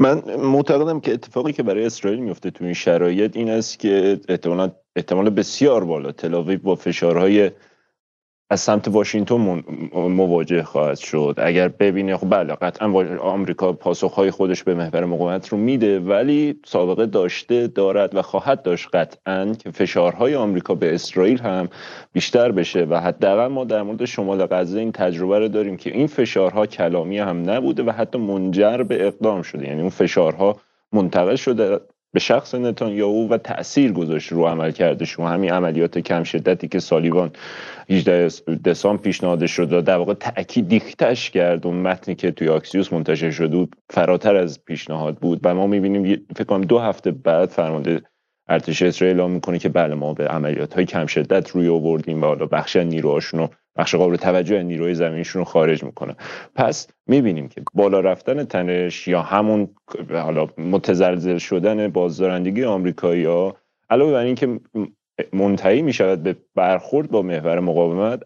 من 0.00 0.22
معتقدم 0.36 1.00
که 1.00 1.12
اتفاقی 1.12 1.52
که 1.52 1.62
برای 1.62 1.86
اسرائیل 1.86 2.20
میفته 2.20 2.50
تو 2.50 2.64
این 2.64 2.74
شرایط 2.74 3.36
این 3.36 3.50
است 3.50 3.78
که 3.78 4.20
احتمال 4.96 5.30
بسیار 5.30 5.84
بالا. 5.84 6.12
تلاویو 6.12 6.58
با 6.58 6.74
فشارهای 6.74 7.50
از 8.52 8.60
سمت 8.60 8.88
واشنگتن 8.88 9.62
مواجه 9.94 10.62
خواهد 10.62 10.98
شد. 10.98 11.34
اگر 11.38 11.68
ببینه 11.68 12.16
خب 12.16 12.30
بله 12.30 12.54
قطعا 12.54 13.18
آمریکا 13.20 13.72
پاسخهای 13.72 14.30
خودش 14.30 14.62
به 14.62 14.74
محور 14.74 15.04
مقاومت 15.04 15.48
رو 15.48 15.58
میده 15.58 16.00
ولی 16.00 16.60
سابقه 16.64 17.06
داشته 17.06 17.66
دارد 17.66 18.14
و 18.14 18.22
خواهد 18.22 18.62
داشت 18.62 18.88
قطعا 18.92 19.52
که 19.52 19.70
فشارهای 19.70 20.34
آمریکا 20.34 20.74
به 20.74 20.94
اسرائیل 20.94 21.40
هم 21.40 21.68
بیشتر 22.12 22.52
بشه 22.52 22.86
و 22.90 23.00
حداقل 23.00 23.46
ما 23.46 23.64
در 23.64 23.82
مورد 23.82 24.04
شمال 24.04 24.46
غزه 24.46 24.78
این 24.78 24.92
تجربه 24.92 25.38
رو 25.38 25.48
داریم 25.48 25.76
که 25.76 25.90
این 25.90 26.06
فشارها 26.06 26.66
کلامی 26.66 27.18
هم 27.18 27.50
نبوده 27.50 27.82
و 27.82 27.90
حتی 27.90 28.18
منجر 28.18 28.82
به 28.82 29.06
اقدام 29.06 29.42
شده. 29.42 29.68
یعنی 29.68 29.80
اون 29.80 29.90
فشارها 29.90 30.56
منتقل 30.92 31.36
شده 31.36 31.80
به 32.14 32.20
شخص 32.20 32.54
نتانیاهو 32.54 33.28
و 33.28 33.38
تاثیر 33.38 33.92
گذاشت 33.92 34.32
رو 34.32 34.46
عمل 34.46 34.70
کرده 34.70 35.04
شما 35.04 35.28
همین 35.28 35.52
عملیات 35.52 35.98
کم 35.98 36.22
شدتی 36.22 36.68
که 36.68 36.78
سالیوان 36.78 37.30
18 37.90 38.28
دسامبر 38.64 39.02
پیشنهاد 39.02 39.46
شد 39.46 39.72
و 39.72 39.80
در 39.80 39.96
واقع 39.96 40.14
تاکید 40.14 40.68
دیختش 40.68 41.30
کرد 41.30 41.66
اون 41.66 41.76
متنی 41.76 42.14
که 42.14 42.30
توی 42.30 42.48
آکسیوس 42.48 42.92
منتشر 42.92 43.30
شده 43.30 43.56
بود 43.56 43.76
فراتر 43.90 44.36
از 44.36 44.64
پیشنهاد 44.64 45.16
بود. 45.16 45.40
و 45.44 45.54
ما 45.54 45.66
می‌بینیم 45.66 46.26
فکر 46.36 46.44
کنم 46.44 46.60
دو 46.60 46.78
هفته 46.78 47.10
بعد 47.10 47.48
فرمانده 47.48 48.02
ارتش 48.48 48.82
اسرائیل 48.82 49.16
اعلام 49.16 49.30
می‌کنه 49.30 49.58
که 49.58 49.68
بله 49.68 49.94
ما 49.94 50.14
به 50.14 50.28
عملیات 50.28 50.74
های 50.74 50.84
کم 50.84 51.06
شدت 51.06 51.50
روی 51.50 51.68
آوردیم 51.68 52.22
و 52.22 52.26
حالا 52.26 52.46
بخش 52.46 52.76
نیروهاشون 52.76 53.40
رو 53.40 53.48
بخش 53.76 53.94
قابل 53.94 54.16
توجه 54.16 54.62
نیروی 54.62 54.94
زمینیشون 54.94 55.40
رو 55.40 55.44
خارج 55.44 55.84
می‌کنه. 55.84 56.16
پس 56.54 56.86
می‌بینیم 57.06 57.48
که 57.48 57.62
بالا 57.74 58.00
رفتن 58.00 58.44
تنش 58.44 59.08
یا 59.08 59.22
همون 59.22 59.68
حالا 60.12 60.48
متزلزل 60.58 61.38
شدن 61.38 61.88
بازدارندگی 61.88 62.64
آمریکایی 62.64 63.24
ها 63.24 63.56
علاوه 63.90 64.12
بر 64.12 64.24
اینکه 64.24 64.60
منتهی 65.32 65.82
می‌شود 65.82 66.22
به 66.22 66.36
برخورد 66.54 67.10
با 67.10 67.22
محور 67.22 67.60
مقاومت 67.60 68.22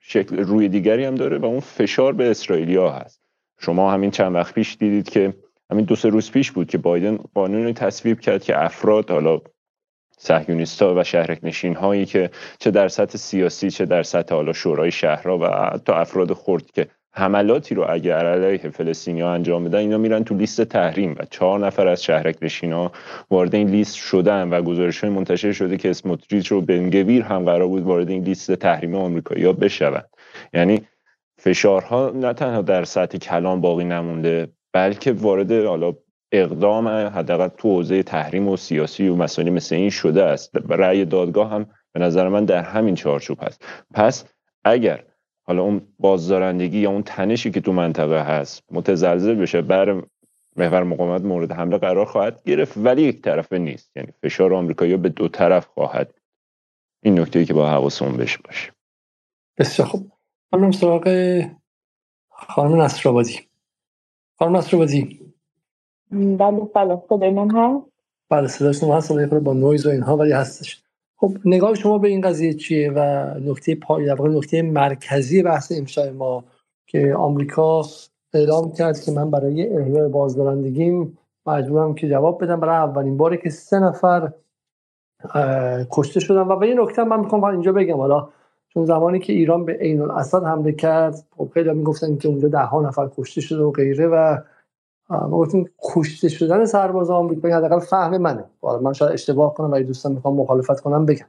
شکل 0.00 0.36
روی 0.36 0.68
دیگری 0.68 1.04
هم 1.04 1.14
داره 1.14 1.38
و 1.38 1.44
اون 1.44 1.60
فشار 1.60 2.12
به 2.12 2.30
اسرائیلیا 2.30 2.90
هست. 2.90 3.20
شما 3.58 3.92
همین 3.92 4.10
چند 4.10 4.34
وقت 4.34 4.54
پیش 4.54 4.76
دیدید 4.76 5.08
که 5.08 5.34
همین 5.70 5.84
دو 5.84 5.96
سه 5.96 6.08
روز 6.08 6.30
پیش 6.30 6.50
بود 6.50 6.68
که 6.68 6.78
بایدن 6.78 7.16
قانونی 7.16 7.72
تصویب 7.72 8.20
کرد 8.20 8.42
که 8.42 8.64
افراد 8.64 9.10
حالا 9.10 9.40
ها 10.80 10.94
و 10.96 11.04
شهرک 11.04 11.64
هایی 11.64 12.06
که 12.06 12.30
چه 12.58 12.70
در 12.70 12.88
سطح 12.88 13.18
سیاسی 13.18 13.70
چه 13.70 13.86
در 13.86 14.02
سطح 14.02 14.34
حالا 14.34 14.52
شورای 14.52 14.90
شهرها 14.90 15.38
و 15.38 15.46
حتی 15.46 15.92
افراد 15.92 16.32
خرد 16.32 16.70
که 16.70 16.86
حملاتی 17.12 17.74
رو 17.74 17.86
اگر 17.88 18.26
علیه 18.26 18.70
فلسطینیا 18.70 19.32
انجام 19.32 19.64
بدن 19.64 19.78
اینا 19.78 19.98
میرن 19.98 20.24
تو 20.24 20.34
لیست 20.34 20.60
تحریم 20.60 21.16
و 21.18 21.24
چهار 21.30 21.66
نفر 21.66 21.86
از 21.86 22.02
شهرک 22.02 22.62
ها 22.64 22.92
وارد 23.30 23.54
این 23.54 23.68
لیست 23.68 23.96
شدن 23.96 24.48
و 24.48 24.62
گزارش 24.62 25.04
منتشر 25.04 25.52
شده 25.52 25.76
که 25.76 25.90
اسموتریچ 25.90 26.46
رو 26.46 26.60
بنگویر 26.60 27.22
هم 27.22 27.44
قرار 27.44 27.68
بود 27.68 27.82
وارد 27.82 28.10
این 28.10 28.22
لیست 28.22 28.52
تحریم 28.52 28.94
آمریکایی 28.94 29.44
ها 29.44 29.52
بشوند. 29.52 30.08
یعنی 30.54 30.82
فشارها 31.38 32.12
نه 32.14 32.32
تنها 32.32 32.62
در 32.62 32.84
سطح 32.84 33.18
کلان 33.18 33.60
باقی 33.60 33.84
نمونده 33.84 34.48
بلکه 34.72 35.12
وارد 35.12 35.52
حالا 35.52 35.92
اقدام 36.32 36.88
حداقل 36.88 37.48
تو 37.48 37.68
حوزه 37.68 38.02
تحریم 38.02 38.48
و 38.48 38.56
سیاسی 38.56 39.08
و 39.08 39.16
مسائلی 39.16 39.50
مثل 39.50 39.74
این 39.74 39.90
شده 39.90 40.24
است. 40.24 40.56
رأی 40.68 41.04
دادگاه 41.04 41.50
هم 41.50 41.66
به 41.92 42.00
نظر 42.00 42.28
من 42.28 42.44
در 42.44 42.62
همین 42.62 42.94
چارچوب 42.94 43.38
هست. 43.42 43.64
پس 43.94 44.24
اگر 44.64 45.04
حالا 45.42 45.62
اون 45.62 45.94
بازدارندگی 45.98 46.78
یا 46.78 46.90
اون 46.90 47.02
تنشی 47.02 47.50
که 47.50 47.60
تو 47.60 47.72
منطقه 47.72 48.22
هست 48.22 48.62
متزلزل 48.70 49.34
بشه 49.34 49.62
بر 49.62 50.02
محور 50.56 50.82
مقاومت 50.82 51.22
مورد 51.22 51.52
حمله 51.52 51.78
قرار 51.78 52.04
خواهد 52.04 52.42
گرفت 52.42 52.72
ولی 52.76 53.02
یک 53.02 53.22
طرفه 53.22 53.58
نیست. 53.58 53.96
یعنی 53.96 54.12
فشار 54.22 54.54
آمریکایی 54.54 54.96
به 54.96 55.08
دو 55.08 55.28
طرف 55.28 55.66
خواهد. 55.66 56.14
این 57.02 57.20
نکته 57.20 57.44
که 57.44 57.54
با 57.54 57.70
حواسمون 57.70 58.16
بهش 58.16 58.36
باشه. 58.36 58.72
بسیار 59.58 59.88
خوب. 59.88 60.12
خانم 60.50 60.70
سراغ 60.70 61.42
خانم 62.30 62.80
نصرآبادی. 62.80 63.40
خانم 64.38 64.56
نصرآبادی 64.56 65.29
بله 66.12 66.68
سلام 66.74 67.02
صدای 67.08 67.30
من 67.30 67.50
هست؟ 67.50 67.86
بله 68.30 68.48
صداشون 68.48 68.90
هست 68.90 69.08
صدای 69.08 69.26
با 69.40 69.52
نویز 69.52 69.86
و 69.86 69.90
اینها 69.90 70.16
ولی 70.16 70.32
هستش. 70.32 70.82
خب 71.16 71.32
نگاه 71.44 71.74
شما 71.74 71.98
به 71.98 72.08
این 72.08 72.20
قضیه 72.20 72.54
چیه 72.54 72.92
و 72.96 73.00
نکته 73.40 73.74
پای 73.74 74.06
در 74.06 74.22
نکته 74.22 74.62
مرکزی 74.62 75.42
بحث 75.42 75.72
امشب 75.76 76.14
ما 76.14 76.44
که 76.86 77.14
آمریکا 77.14 77.82
اعلام 78.34 78.72
کرد 78.72 79.00
که 79.00 79.12
من 79.12 79.30
برای 79.30 79.76
احیای 79.76 80.08
بازدارندگیم 80.08 81.18
مجبورم 81.46 81.94
که 81.94 82.08
جواب 82.08 82.44
بدم. 82.44 82.60
برای 82.60 82.76
اولین 82.76 83.16
باره 83.16 83.36
که 83.36 83.50
سه 83.50 83.78
نفر 83.78 84.32
کشته 85.90 86.20
شدن 86.20 86.40
و 86.40 86.56
به 86.56 86.66
این 86.66 86.80
نکته 86.80 87.04
من 87.04 87.20
می‌خوام 87.20 87.44
اینجا 87.44 87.72
بگم. 87.72 87.96
حالا 87.96 88.28
چون 88.68 88.84
زمانی 88.84 89.18
که 89.18 89.32
ایران 89.32 89.64
به 89.64 89.72
عین 89.72 90.00
الاسد 90.00 90.44
حمله 90.44 90.72
کرد 90.72 91.14
خب 91.36 91.50
خیلی 91.54 91.72
می‌گفتن 91.72 92.16
که 92.16 92.28
اونجا 92.28 92.48
ده 92.48 92.58
ها 92.58 92.80
نفر 92.82 93.10
کشته 93.16 93.40
شده 93.40 93.62
و 93.62 93.70
غیره 93.70 94.06
و 94.06 94.38
گفتیم 95.10 95.70
کشته 95.82 96.28
شدن 96.28 96.64
سرباز 96.64 97.10
آمریکایی 97.10 97.54
حداقل 97.54 97.78
فهم 97.78 98.16
منه. 98.16 98.44
حالا 98.62 98.78
من 98.78 98.92
شاید 98.92 99.12
اشتباه 99.12 99.54
کنم 99.54 99.70
ولی 99.70 99.84
دوستان 99.84 100.12
می‌خوام 100.12 100.36
مخالفت 100.36 100.80
کنم 100.80 101.06
بگم. 101.06 101.26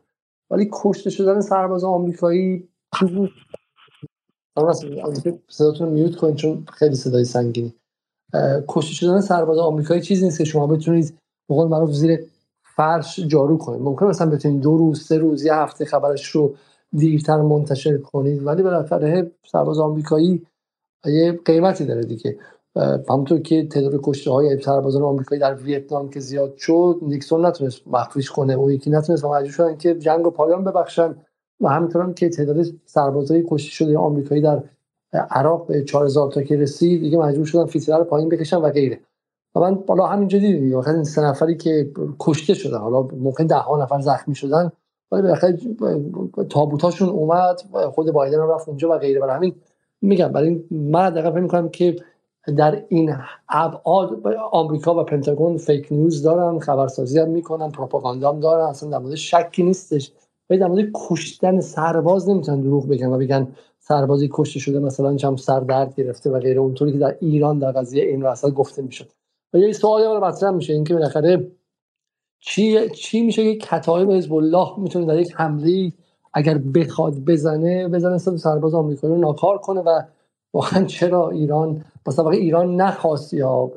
ولی 0.51 0.69
کشته 0.73 1.09
شدن 1.09 1.41
سرباز 1.41 1.83
آمریکایی 1.83 2.69
صداتون 5.49 5.89
میوت 5.89 6.15
کنید 6.15 6.35
چون 6.35 6.65
خیلی 6.73 6.95
صدای 6.95 7.25
سنگینی. 7.25 7.73
کشته 8.67 8.93
شدن 8.93 9.21
سرباز 9.21 9.57
آمریکایی 9.57 10.01
چیزی 10.01 10.25
نیست 10.25 10.37
که 10.37 10.43
شما 10.43 10.67
بتونید 10.67 11.17
به 11.49 11.55
قول 11.55 11.67
معروف 11.67 11.91
زیر 11.91 12.19
فرش 12.75 13.19
جارو 13.19 13.57
کنید. 13.57 13.81
ممکن 13.81 14.05
مثلا 14.05 14.29
بتونید 14.29 14.61
دو 14.61 14.77
روز 14.77 15.03
سه 15.03 15.17
روز 15.17 15.45
یه 15.45 15.55
هفته 15.55 15.85
خبرش 15.85 16.27
رو 16.27 16.55
دیرتر 16.93 17.41
منتشر 17.41 17.97
کنید 17.97 18.45
ولی 18.45 18.63
بالاخره 18.63 19.31
سرباز 19.51 19.79
آمریکایی 19.79 20.47
یه 21.05 21.39
قیمتی 21.45 21.85
داره 21.85 22.03
دیگه. 22.03 22.39
همونطور 23.09 23.39
که 23.39 23.67
تعداد 23.67 23.99
کشته 24.03 24.31
های 24.31 24.61
سربازان 24.61 25.03
آمریکایی 25.03 25.41
در 25.41 25.55
ویتنام 25.55 26.09
که 26.09 26.19
زیاد 26.19 26.57
شد 26.57 26.99
نیکسون 27.01 27.45
نتونست 27.45 27.81
مخفیش 27.87 28.31
کنه. 28.31 28.53
اون 28.53 28.71
یکی 28.71 28.89
نتونست 28.89 29.25
مجبور 29.25 29.51
شدن 29.51 29.77
که 29.77 29.95
جنگ 29.95 30.27
و 30.27 30.29
پایان 30.29 30.63
ببخشن. 30.63 31.15
و 31.61 31.67
همینطور 31.67 32.13
که 32.13 32.29
تعداد 32.29 32.65
سربازای 32.85 33.45
کشته 33.49 33.71
شده 33.71 33.97
آمریکایی 33.97 34.41
در 34.41 34.63
عراق 35.13 35.67
به 35.67 35.83
4000 35.83 36.31
تا 36.31 36.41
که 36.41 36.55
رسید 36.55 37.01
دیگه 37.01 37.17
مجبور 37.17 37.45
شدن 37.45 37.65
فیتره 37.65 37.97
رو 37.97 38.03
پایین 38.03 38.29
بکشن 38.29 38.57
و 38.57 38.69
غیره. 38.69 38.99
و 39.55 39.59
من 39.59 39.75
بالا 39.75 40.05
همینجا 40.05 40.39
دیدیم 40.39 40.75
واقعا 40.75 40.93
این 40.93 41.03
سه 41.03 41.21
نفری 41.21 41.57
که 41.57 41.91
کشته 42.19 42.53
شدن 42.53 42.77
حالا 42.77 43.01
ممکن 43.01 43.45
ده 43.45 43.55
ها 43.55 43.83
نفر 43.83 43.99
زخمی 43.99 44.35
شدن 44.35 44.71
ولی 45.11 45.21
بالاخره 45.21 45.59
تابوتاشون 46.49 47.09
اومد 47.09 47.61
خود 47.91 48.11
بایدن 48.11 48.39
رفت 48.39 48.67
اونجا 48.67 48.89
و 48.89 48.97
غیره. 48.97 49.19
برای 49.19 49.35
همین 49.35 49.55
میگم 50.01 50.27
برای 50.27 50.63
من 50.71 51.09
دقیقا 51.09 51.31
فکر 51.31 51.39
می‌کنم 51.39 51.69
که 51.69 51.95
در 52.57 52.83
این 52.87 53.15
ابعاد 53.49 54.27
آمریکا 54.51 55.01
و 55.01 55.03
پنتاگون 55.03 55.57
فیک 55.57 55.87
نیوز 55.91 56.23
دارن 56.23 56.59
خبرسازی 56.59 57.19
هم 57.19 57.29
می‌کنن 57.29 57.71
پروپاگاندا 57.71 58.31
هم 58.31 58.39
دارن 58.39 58.65
اصلا 58.65 58.89
در 58.89 58.97
مورد 58.97 59.15
شکی 59.15 59.63
نیستش. 59.63 60.11
ولی 60.49 60.59
در 60.59 60.67
مورد 60.67 60.85
کشتن 60.93 61.59
سرباز 61.59 62.29
نمی‌تونن 62.29 62.61
دروغ 62.61 62.87
بگن 62.87 63.07
و 63.07 63.17
بگن 63.17 63.47
سربازی 63.79 64.29
کشته 64.33 64.59
شده 64.59 64.79
مثلا 64.79 65.15
چم 65.15 65.35
سر 65.35 65.59
درد 65.59 65.95
گرفته 65.95 66.29
و 66.29 66.39
غیره. 66.39 66.59
اونطوری 66.59 66.91
که 66.91 66.97
در 66.97 67.15
ایران 67.19 67.59
در 67.59 67.71
قضیه 67.71 68.03
این 68.03 68.23
وسط 68.23 68.49
گفته 68.49 68.81
می‌شد. 68.81 69.09
و 69.53 69.57
یه 69.57 69.73
سوالی 69.73 70.05
رو 70.05 70.25
مطرح 70.25 70.51
میشه 70.51 70.73
اینکه 70.73 70.93
بالاخره 70.93 71.51
چی 72.39 72.89
چی 72.89 73.21
میشه 73.21 73.53
که 73.53 73.67
کتایب 73.67 74.11
حزب 74.11 74.33
الله 74.33 74.79
می‌تونه 74.79 75.05
در 75.05 75.19
یک 75.19 75.33
حمله 75.35 75.93
اگر 76.33 76.57
بخواد 76.57 77.19
بزنه 77.19 77.87
بزنه 77.87 78.17
سرباز 78.17 78.73
آمریکایی 78.73 79.13
رو 79.13 79.19
ناکار 79.19 79.57
کنه 79.57 79.81
و 79.81 80.01
واقعا 80.53 80.83
چرا 80.83 81.29
ایران 81.29 81.83
مثلا 82.07 82.29
ایران 82.29 82.75
نخواست 82.75 83.33
یا 83.33 83.71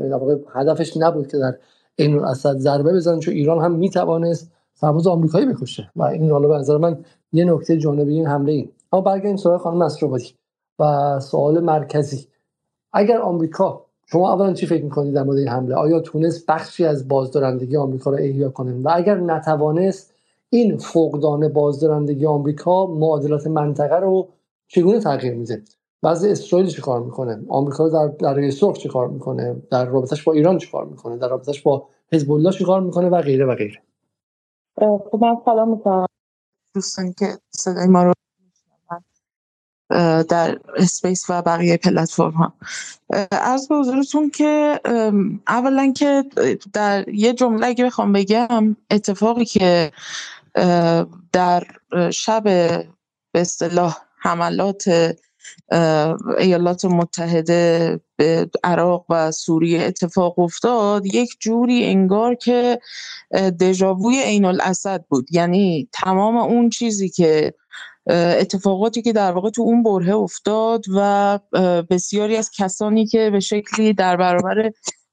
هدفش 0.54 0.96
نبود 0.96 1.28
که 1.28 1.38
در 1.38 1.54
این 1.96 2.18
اسد 2.18 2.56
ضربه 2.56 2.92
بزنه 2.92 3.20
چون 3.20 3.34
ایران 3.34 3.64
هم 3.64 3.72
می‌توانست 3.72 4.50
سرباز 4.74 5.06
آمریکایی 5.06 5.46
بکشه 5.46 5.90
و 5.96 6.02
این 6.02 6.30
حالا 6.30 6.48
به 6.48 6.54
نظر 6.54 6.76
من 6.76 7.04
یه 7.32 7.44
نکته 7.44 7.76
جانبی 7.76 8.14
این 8.14 8.26
حمله 8.26 8.52
این 8.52 8.68
اما 8.92 9.02
برگردیم 9.02 9.36
سراغ 9.36 9.60
خانم 9.60 9.78
مسروبادی 9.78 10.34
و 10.78 11.20
سوال 11.20 11.60
مرکزی. 11.60 12.26
اگر 12.92 13.18
آمریکا 13.18 13.84
شما 14.06 14.32
اولا 14.32 14.52
چی 14.52 14.66
فکر 14.66 14.84
می‌کنید 14.84 15.14
در 15.14 15.22
مورد 15.22 15.38
این 15.38 15.48
حمله؟ 15.48 15.74
آیا 15.74 16.00
تونست 16.00 16.46
بخشی 16.46 16.84
از 16.84 17.08
بازدارندگی 17.08 17.76
آمریکا 17.76 18.10
را 18.10 18.16
احیا 18.16 18.48
کنه؟ 18.48 18.80
و 18.82 18.92
اگر 18.94 19.20
نتوانست 19.20 20.14
این 20.50 20.76
فقدان 20.76 21.48
بازدارندگی 21.48 22.26
آمریکا 22.26 22.86
معادلات 22.86 23.46
منطقه 23.46 23.96
رو 23.96 24.28
چگونه 24.68 25.00
تغییر 25.00 25.34
میده؟ 25.34 25.62
بعضی 26.04 26.28
اسرائیل 26.28 26.68
چه 26.68 26.82
کار 26.82 27.00
می‌کنه؟ 27.00 27.44
آمریکا 27.48 27.88
در 27.88 28.06
دریای 28.06 28.50
سرخ 28.50 28.78
چه 28.78 28.88
کار 28.88 29.08
می‌کنه؟ 29.08 29.62
در 29.70 29.84
رابطش 29.84 30.22
با 30.22 30.32
ایران 30.32 30.58
چه 30.58 30.70
کار 30.70 30.84
می‌کنه؟ 30.84 31.16
در 31.16 31.28
رابطش 31.28 31.62
با 31.62 31.88
حزب 32.12 32.32
الله 32.32 32.52
چه 32.52 32.64
کار 32.64 32.80
می‌کنه؟ 32.80 33.08
و 33.08 33.22
غیره 33.22 33.46
و 33.46 33.54
غیره. 33.54 33.82
خب 34.78 35.18
من 35.20 35.36
سلام 35.44 35.68
می‌کنم 35.68 36.06
دوستانی 36.74 37.14
که 37.18 37.38
صدای 37.50 37.86
ما 37.86 38.02
رو 38.04 38.12
در 40.28 40.58
اسپیس 40.76 41.24
و 41.28 41.42
بقیه 41.42 41.76
پلتفرم 41.76 42.30
ها. 42.30 42.52
از 43.30 43.68
به 43.68 43.74
حضورتون 43.74 44.30
که 44.30 44.80
اولا 45.48 45.92
که 45.96 46.24
در 46.72 47.08
یه 47.08 47.32
جمله 47.32 47.66
اگه 47.66 47.84
بخوام 47.84 48.12
بگم 48.12 48.76
اتفاقی 48.90 49.44
که 49.44 49.92
در 51.32 51.66
شب 52.12 52.42
به 52.42 53.40
اصطلاح 53.40 53.96
حملات 54.18 55.14
ایالات 56.38 56.84
متحده 56.84 58.00
به 58.16 58.50
عراق 58.64 59.06
و 59.10 59.30
سوریه 59.30 59.82
اتفاق 59.82 60.38
افتاد 60.38 61.06
یک 61.06 61.36
جوری 61.40 61.84
انگار 61.84 62.34
که 62.34 62.78
دژاووی 63.60 64.22
عین 64.22 64.44
الاسد 64.44 65.04
بود. 65.08 65.26
یعنی 65.30 65.88
تمام 65.92 66.36
اون 66.36 66.70
چیزی 66.70 67.08
که 67.08 67.54
اتفاقاتی 68.10 69.02
که 69.02 69.12
در 69.12 69.32
واقع 69.32 69.50
تو 69.50 69.62
اون 69.62 69.82
بره 69.82 70.14
افتاد 70.14 70.84
و 70.96 71.38
بسیاری 71.90 72.36
از 72.36 72.50
کسانی 72.58 73.06
که 73.06 73.30
به 73.30 73.40
شکلی 73.40 73.92
در 73.92 74.16
برابر 74.16 74.70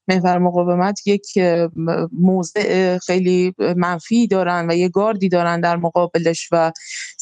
محور 0.08 0.38
مقاومت 0.38 1.06
یک 1.06 1.26
موضع 2.12 2.98
خیلی 2.98 3.54
منفی 3.76 4.26
دارن 4.26 4.70
و 4.70 4.74
یه 4.74 4.88
گاردی 4.88 5.28
دارن 5.28 5.60
در 5.60 5.76
مقابلش 5.76 6.48
و 6.52 6.72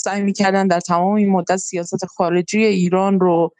سعی 0.00 0.22
می‌کردن 0.22 0.66
در 0.66 0.80
تمام 0.80 1.14
این 1.14 1.30
مدت 1.30 1.56
سیاست 1.56 2.06
خارجی 2.06 2.64
ایران 2.64 3.20
رو 3.20 3.54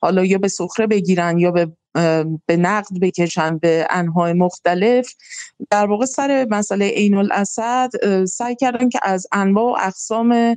حالا 0.00 0.24
یا 0.24 0.38
به 0.38 0.48
سخره 0.48 0.86
بگیرن 0.86 1.38
یا 1.38 1.50
به 1.50 1.72
به 2.46 2.56
نقد 2.56 2.98
بکشن 3.02 3.58
به 3.58 3.86
انهای 3.90 4.32
مختلف. 4.32 5.14
در 5.70 5.86
واقع 5.86 6.04
سر 6.04 6.46
مسئله 6.50 6.88
عین 6.88 7.14
الاسد 7.14 7.90
سعی 8.24 8.56
کردن 8.56 8.88
که 8.88 8.98
از 9.02 9.26
انواع 9.32 9.72
و 9.72 9.86
اقسام 9.86 10.56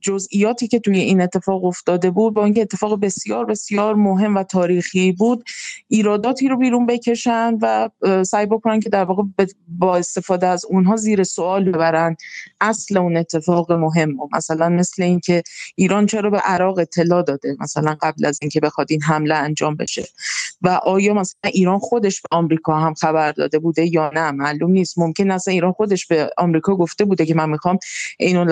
جزئیاتی 0.00 0.68
که 0.68 0.78
توی 0.80 0.98
این 0.98 1.20
اتفاق 1.20 1.64
افتاده 1.64 2.10
بود 2.10 2.34
با 2.34 2.44
اینکه 2.44 2.62
اتفاق 2.62 3.00
بسیار 3.00 3.44
بسیار 3.44 3.94
مهم 3.94 4.36
و 4.36 4.42
تاریخی 4.42 5.12
بود 5.12 5.44
ایراداتی 5.88 6.48
رو 6.48 6.56
بیرون 6.56 6.86
بکشن 6.86 7.58
و 7.62 7.88
سعی 8.24 8.46
بکنن 8.46 8.80
که 8.80 8.88
در 8.88 9.04
واقع 9.04 9.22
با 9.68 9.96
استفاده 9.96 10.46
از 10.46 10.64
اونها 10.64 10.96
زیر 10.96 11.24
سوال 11.24 11.64
ببرن 11.64 12.16
اصل 12.60 12.96
اون 12.96 13.16
اتفاق 13.16 13.72
مهم 13.72 14.20
و 14.20 14.28
مثلا 14.32 14.68
مثل 14.68 15.02
اینکه 15.02 15.42
ایران 15.76 16.06
چرا 16.06 16.30
به 16.30 16.38
عراق 16.38 16.78
اطلاع 16.78 17.22
داده 17.22 17.56
مثلا 17.60 17.96
قبل 18.02 18.24
از 18.24 18.38
اینکه 18.42 18.60
بخواد 18.60 18.86
این 18.90 19.02
حمله 19.02 19.34
انجام 19.34 19.74
بشه. 19.74 20.08
و 20.62 20.68
آیا 20.68 21.14
مثلا 21.14 21.50
ایران 21.52 21.78
خودش 21.78 22.22
به 22.22 22.28
آمریکا 22.30 22.78
هم 22.78 22.94
خبر 22.94 23.32
داده 23.32 23.58
بوده 23.58 23.94
یا 23.94 24.10
نه؟ 24.14 24.30
معلوم 24.30 24.70
نیست. 24.70 24.98
ممکن 24.98 25.30
است 25.30 25.48
ایران 25.48 25.72
خودش 25.72 26.06
به 26.06 26.30
آمریکا 26.38 26.76
گفته 26.76 27.04
بوده 27.04 27.26
که 27.26 27.34
من 27.34 27.50
می‌خوام 27.50 27.78
این 28.18 28.36
رو 28.36 28.44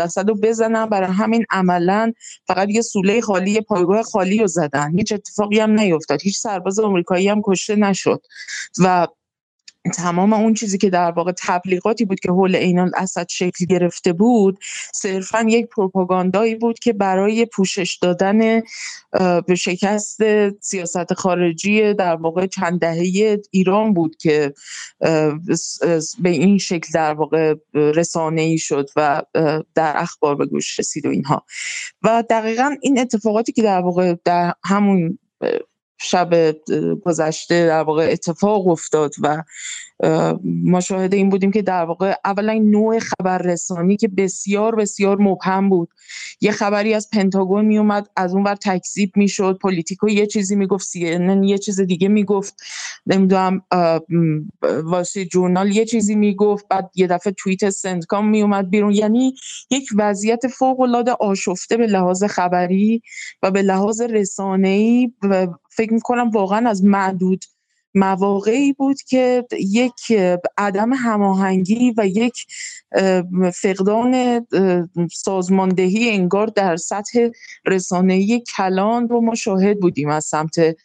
بزنم 0.63 0.87
برای 0.87 1.13
همین 1.13 1.45
عملا 1.51 2.13
فقط 2.49 2.69
یه 2.71 2.83
سوله 2.83 3.21
خالی 3.21 3.51
یه 3.51 3.61
پایگاه 3.61 4.03
خالی 4.03 4.39
رو 4.39 4.47
زدن. 4.47 4.99
هیچ 4.99 5.13
اتفاقی 5.13 5.61
هم 5.61 5.71
نیفتاد. 5.71 6.23
هیچ 6.23 6.39
سرباز 6.39 6.79
آمریکایی 6.79 7.29
هم 7.29 7.43
کشته 7.45 7.77
نشد. 7.77 8.23
و 8.79 9.07
تمام 9.91 10.33
اون 10.33 10.55
چیزی 10.55 10.79
که 10.79 10.91
در 10.91 11.11
واقع 11.11 11.33
تبلیغاتی 11.39 12.05
بود 12.05 12.21
که 12.21 12.31
حول 12.31 12.57
عین 12.57 12.79
الاسد 12.79 13.27
شکل 13.29 13.65
گرفته 13.65 14.13
بود 14.13 14.59
صرفا 14.95 15.43
یک 15.49 15.67
پروپاگاندایی 15.67 16.55
بود 16.55 16.79
که 16.79 16.93
برای 16.93 17.47
پوشش 17.47 17.99
دادن 18.03 18.61
به 19.47 19.55
شکست 19.55 20.21
سیاست 20.61 21.15
خارجی 21.15 21.95
در 21.95 22.17
واقع 22.17 22.47
چند 22.47 22.81
دهه 22.81 23.39
ایران 23.51 23.95
بود 23.95 24.17
که 24.17 24.53
به 26.19 26.31
این 26.31 26.59
شکل 26.59 26.93
در 26.95 27.15
واقع 27.15 27.55
رسانه 27.75 28.43
ای 28.43 28.59
شد 28.59 28.91
و 28.97 29.23
در 29.75 29.93
اخبار 29.97 30.35
به 30.35 30.47
گوش 30.47 30.79
رسید 30.79 31.07
و 31.07 31.09
اینها. 31.09 31.45
و 32.03 32.25
دقیقا 32.31 32.77
این 32.83 32.99
اتفاقاتی 32.99 33.53
که 33.53 33.63
در 33.63 33.81
واقع 33.81 34.15
در 34.25 34.55
همون 34.65 35.19
شب 36.03 36.57
گذشته 37.05 37.67
در 37.67 37.83
واقع 37.83 38.09
اتفاق 38.13 38.69
افتاد 38.69 39.15
و 39.23 39.43
ما 40.45 40.81
شاهد 40.81 41.15
این 41.15 41.29
بودیم 41.29 41.51
که 41.51 41.63
در 41.63 41.85
واقع 41.85 42.15
اولا 42.25 42.53
نوع 42.53 42.99
خبررسانی 42.99 43.97
که 43.97 44.09
بسیار 44.09 44.75
بسیار 44.75 45.19
مبهم 45.21 45.69
بود. 45.69 45.89
یه 46.41 46.53
خبری 46.53 46.95
از 46.95 47.11
پنتاگون 47.11 47.65
می 47.65 47.79
اومد 47.79 48.09
از 48.17 48.35
اون 48.35 48.43
ور 48.43 48.57
تکذیب 48.57 49.13
می‌شد 49.17 49.59
پلیتیکو 49.63 50.09
یه 50.09 50.27
چیزی 50.27 50.57
می‌گفت 50.57 50.87
سی 50.87 51.01
یه 51.43 51.59
چیز 51.59 51.81
دیگه 51.81 52.09
می‌گفت 52.09 52.63
نمی‌دونم 53.07 53.63
واسه 54.85 55.25
جورنال 55.25 55.77
یه 55.77 55.85
چیزی 55.85 56.15
می‌گفت 56.15 56.69
بعد 56.69 56.91
یه 56.95 57.07
دفعه 57.07 57.33
توییت 57.33 57.71
سنتکام 57.71 58.29
می 58.29 58.43
اومد 58.43 58.71
بیرون. 58.71 58.93
یعنی 58.93 59.35
یک 59.71 59.89
وضعیت 59.97 60.47
فوق 60.49 60.81
العاده 60.81 61.13
آشفته 61.13 61.77
به 61.77 61.87
لحاظ 61.87 62.25
خبری 62.25 63.03
و 63.43 63.51
به 63.51 63.63
لحاظ 63.63 64.01
رسانه‌ای 64.01 65.13
فکر 65.71 65.93
می‌کنم 65.93 66.31
واقعا 66.31 66.71
از 66.71 66.85
معدود 66.85 67.45
مواقعی 67.95 68.73
بود 68.73 69.03
که 69.03 69.45
یک 69.61 70.13
عدم 70.59 70.93
هماهنگی 70.93 71.95
و 71.97 72.07
یک 72.07 72.47
فقدان 73.55 74.47
سازماندهی 75.13 76.11
انگار 76.11 76.47
در 76.47 76.77
سطح 76.77 77.29
رسانه‌ای 77.67 78.43
کلان 78.57 79.09
رو 79.09 79.21
ما 79.21 79.35
شاهد 79.35 79.81
بودیم 79.81 80.09
از 80.09 80.25
سمت 80.25 80.77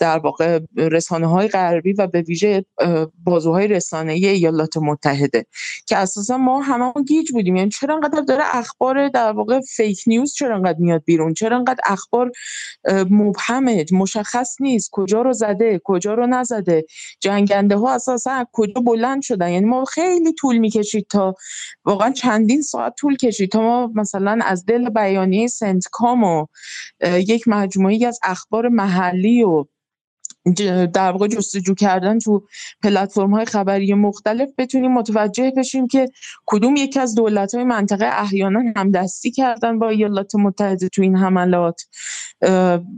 در 0.00 0.18
واقع 0.18 0.60
رسانه 0.76 1.26
های 1.26 1.48
غربی 1.48 1.92
و 1.92 2.06
به 2.06 2.22
ویژه 2.22 2.64
بازوهای 3.24 3.68
رسانه 3.68 4.12
ای 4.12 4.26
ایالات 4.26 4.76
متحده 4.76 5.46
که 5.86 5.96
اساسا 5.96 6.36
ما 6.36 6.60
هممون 6.60 7.04
گیج 7.08 7.32
بودیم. 7.32 7.56
یعنی 7.56 7.70
چرا 7.70 7.94
انقدر 7.94 8.20
داره 8.20 8.44
اخبار 8.52 9.08
در 9.08 9.32
واقع 9.32 9.60
فیک 9.60 10.02
نیوز 10.06 10.34
چرا 10.34 10.56
انقدر 10.56 10.78
میاد 10.78 11.02
بیرون؟ 11.04 11.34
چرا 11.34 11.56
انقدر 11.56 11.80
اخبار 11.86 12.30
مبهمه؟ 13.10 13.84
مشخص 13.92 14.56
نیست. 14.60 14.90
کجا 14.92 15.22
رو 15.22 15.32
زده؟ 15.32 15.80
کجا 15.84 16.14
رو 16.14 16.26
نزده؟ 16.26 16.84
جنگنده 17.20 17.76
ها 17.76 17.94
اساسا 17.94 18.46
کجا 18.52 18.80
بلند 18.80 19.22
شدن؟ 19.22 19.50
یعنی 19.50 19.66
ما 19.66 19.84
خیلی 19.84 20.32
طول 20.32 20.58
می‌کشید 20.58 21.06
تا 21.10 21.34
واقعا 21.84 22.10
چندین 22.10 22.62
ساعت 22.62 22.94
طول 22.98 23.16
کشید 23.16 23.50
تا 23.50 23.60
ما 23.60 23.92
مثلا 23.94 24.38
از 24.42 24.64
دل 24.66 24.88
بیانیه 24.88 25.46
سنتکام 25.46 26.24
و 26.24 26.46
یک 27.04 27.48
مجموعی 27.48 28.06
از 28.06 28.18
اخبار 28.22 28.68
محلی 28.68 29.42
و 29.42 29.49
so 29.50 29.79
در 30.92 31.10
واقع 31.10 31.28
جستجو 31.28 31.74
کردن 31.74 32.18
تو 32.18 32.42
پلتفرم 32.82 33.30
های 33.30 33.44
خبری 33.44 33.94
مختلف 33.94 34.48
بتونیم 34.58 34.92
متوجه 34.92 35.52
بشیم 35.56 35.86
که 35.88 36.08
کدوم 36.46 36.76
یکی 36.76 37.00
از 37.00 37.14
دولت 37.14 37.54
های 37.54 37.64
منطقه 37.64 38.06
احیانا 38.12 38.62
همدستی 38.76 39.30
کردن 39.30 39.78
با 39.78 39.88
ایالات 39.88 40.34
متحده 40.34 40.88
تو 40.88 41.02
این 41.02 41.16
حملات. 41.16 41.82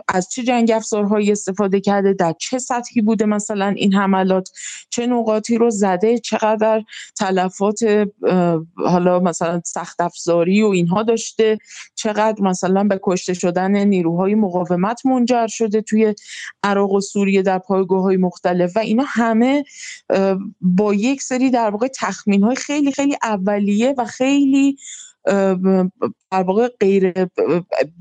از 0.08 0.28
چه 0.30 0.42
جنگ 0.42 0.70
افزارهایی 0.70 1.32
استفاده 1.32 1.80
کرده 1.80 2.12
در 2.12 2.34
چه 2.38 2.58
سطحی 2.58 3.02
بوده 3.02 3.24
مثلا 3.24 3.68
این 3.68 3.94
حملات 3.94 4.48
چه 4.90 5.06
نقاطی 5.06 5.58
رو 5.58 5.70
زده 5.70 6.18
چقدر 6.18 6.82
تلفات 7.18 7.78
حالا 8.76 9.20
مثلا 9.20 9.60
سخت 9.64 10.00
افزاری 10.00 10.62
و 10.62 10.66
اینها 10.66 11.02
داشته 11.02 11.58
چقدر 11.94 12.42
مثلا 12.42 12.84
به 12.84 13.00
کشته 13.02 13.34
شدن 13.34 13.84
نیروهای 13.84 14.34
مقاومت 14.34 15.06
منجر 15.06 15.46
شده 15.46 15.82
توی 15.82 16.14
عراق 16.62 16.92
و 16.92 17.00
سوریه. 17.00 17.41
در 17.42 17.58
پایگاه 17.58 18.02
های 18.02 18.16
مختلف 18.16 18.76
و 18.76 18.78
اینا 18.78 19.04
همه 19.06 19.64
با 20.60 20.94
یک 20.94 21.22
سری 21.22 21.50
در 21.50 21.70
واقع 21.70 21.88
تخمین 21.88 22.42
های 22.42 22.56
خیلی 22.56 22.92
خیلی 22.92 23.16
اولیه 23.22 23.94
و 23.98 24.04
خیلی 24.04 24.76
در 26.30 26.42
واقع 26.46 26.68
غیر 26.80 27.12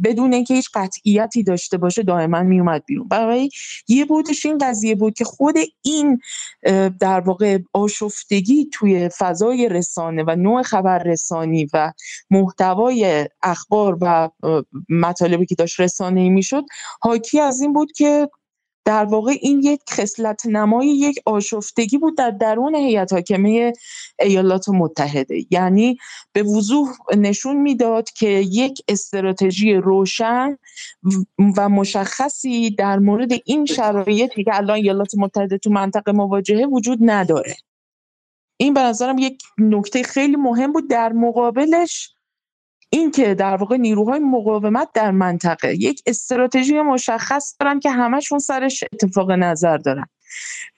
بدون 0.04 0.34
اینکه 0.34 0.54
هیچ 0.54 0.70
قطعیتی 0.74 1.44
داشته 1.44 1.78
باشه 1.78 2.04
دائما 2.04 2.44
میومد 2.44 2.84
بیرون. 2.86 3.08
برای 3.08 3.50
یه 3.88 4.06
بودش 4.06 4.46
این 4.46 4.58
قضیه 4.58 4.96
بود 4.96 5.14
که 5.14 5.24
خود 5.24 5.56
این 5.82 6.20
در 7.00 7.20
واقع 7.20 7.60
آشفتگی 7.74 8.70
توی 8.74 9.10
فضای 9.18 9.70
رسانه 9.70 10.24
و 10.28 10.36
نوع 10.36 10.64
خبررسانی 10.64 11.68
و 11.74 11.94
محتوای 12.30 13.30
اخبار 13.44 13.98
و 14.02 14.30
مطالبی 14.90 15.46
که 15.46 15.56
داشت 15.56 15.80
رسانه 15.80 16.22
ای 16.22 16.30
می‌شد 16.30 16.64
حاکی 17.02 17.40
از 17.40 17.62
این 17.62 17.74
بود 17.74 17.92
که 17.92 18.30
در 18.86 19.06
واقع 19.06 19.34
این 19.42 19.62
یک 19.64 19.82
خصلت 19.90 20.46
نمای 20.46 20.88
یک 20.88 21.20
آشفتگی 21.26 21.98
بود 21.98 22.18
در 22.18 22.32
درون 22.32 22.76
هیئت 22.76 23.14
حاکمه 23.14 23.74
ایالات 24.20 24.70
متحده. 24.70 25.46
یعنی 25.52 25.98
به 26.34 26.44
وضوح 26.44 26.90
نشون 27.18 27.58
می‌داد 27.58 28.10
که 28.10 28.28
یک 28.30 28.82
استراتژی 28.88 29.74
روشن 29.74 30.58
و 31.58 31.70
مشخصی 31.70 32.70
در 32.70 33.00
مورد 33.00 33.32
این 33.46 33.66
شرایطی 33.66 34.44
که 34.44 34.52
الان 34.56 34.76
ایالات 34.76 35.12
متحده 35.18 35.58
تو 35.58 35.70
منطقه 35.70 36.12
مواجهه 36.12 36.66
وجود 36.66 37.00
نداره. 37.02 37.56
این 38.58 38.74
به 38.74 38.82
نظرم 38.82 39.18
یک 39.18 39.44
نکته 39.58 40.04
خیلی 40.04 40.36
مهم 40.36 40.74
بود 40.74 40.90
در 40.90 41.14
مقابلش 41.14 42.16
این 42.94 43.12
که 43.12 43.36
در 43.36 43.56
واقع 43.56 43.78
نیروهای 43.78 44.20
مقاومت 44.20 44.90
در 44.94 45.12
منطقه 45.12 45.76
یک 45.76 46.02
استراتژی 46.06 46.82
مشخص 46.82 47.56
دارن 47.60 47.80
که 47.80 47.92
همشون 47.92 48.40
سرش 48.40 48.84
اتفاق 48.94 49.32
نظر 49.32 49.78
دارن. 49.78 50.06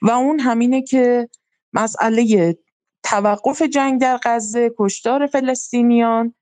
و 0.02 0.10
اون 0.10 0.40
همینه 0.40 0.82
که 0.82 1.28
مسئله 1.72 2.56
توقف 3.02 3.62
جنگ 3.62 4.00
در 4.00 4.18
غزه 4.22 4.70
کشتار 4.78 5.26
فلسطینیان 5.26 6.34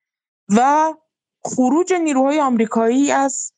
و 0.49 0.93
خروج 1.45 1.93
نیروهای 1.93 2.41
آمریکایی 2.41 3.13
از 3.13 3.53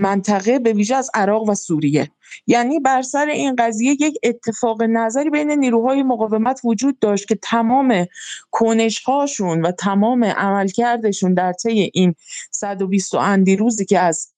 منطقه 0.00 0.58
به 0.58 0.72
ویژه 0.72 0.96
از 0.96 1.10
عراق 1.14 1.48
و 1.48 1.54
سوریه. 1.54 2.10
یعنی 2.46 2.80
بر 2.80 3.02
سر 3.02 3.26
این 3.26 3.56
قضیه 3.58 3.96
یک 4.00 4.18
اتفاق 4.22 4.82
نظری 4.82 5.30
بین 5.30 5.50
نیروهای 5.50 6.02
مقاومت 6.02 6.60
وجود 6.64 6.98
داشت 6.98 7.28
که 7.28 7.34
تمام 7.34 8.06
کنش 8.50 8.98
هاشون 8.98 9.62
و 9.62 9.72
تمام 9.72 10.24
عملکردشون 10.24 11.34
در 11.34 11.52
طی 11.52 11.90
این 11.94 12.14
120 12.50 13.14
اندی 13.14 13.56
روزی 13.56 13.84
که 13.84 13.98
از 13.98 14.32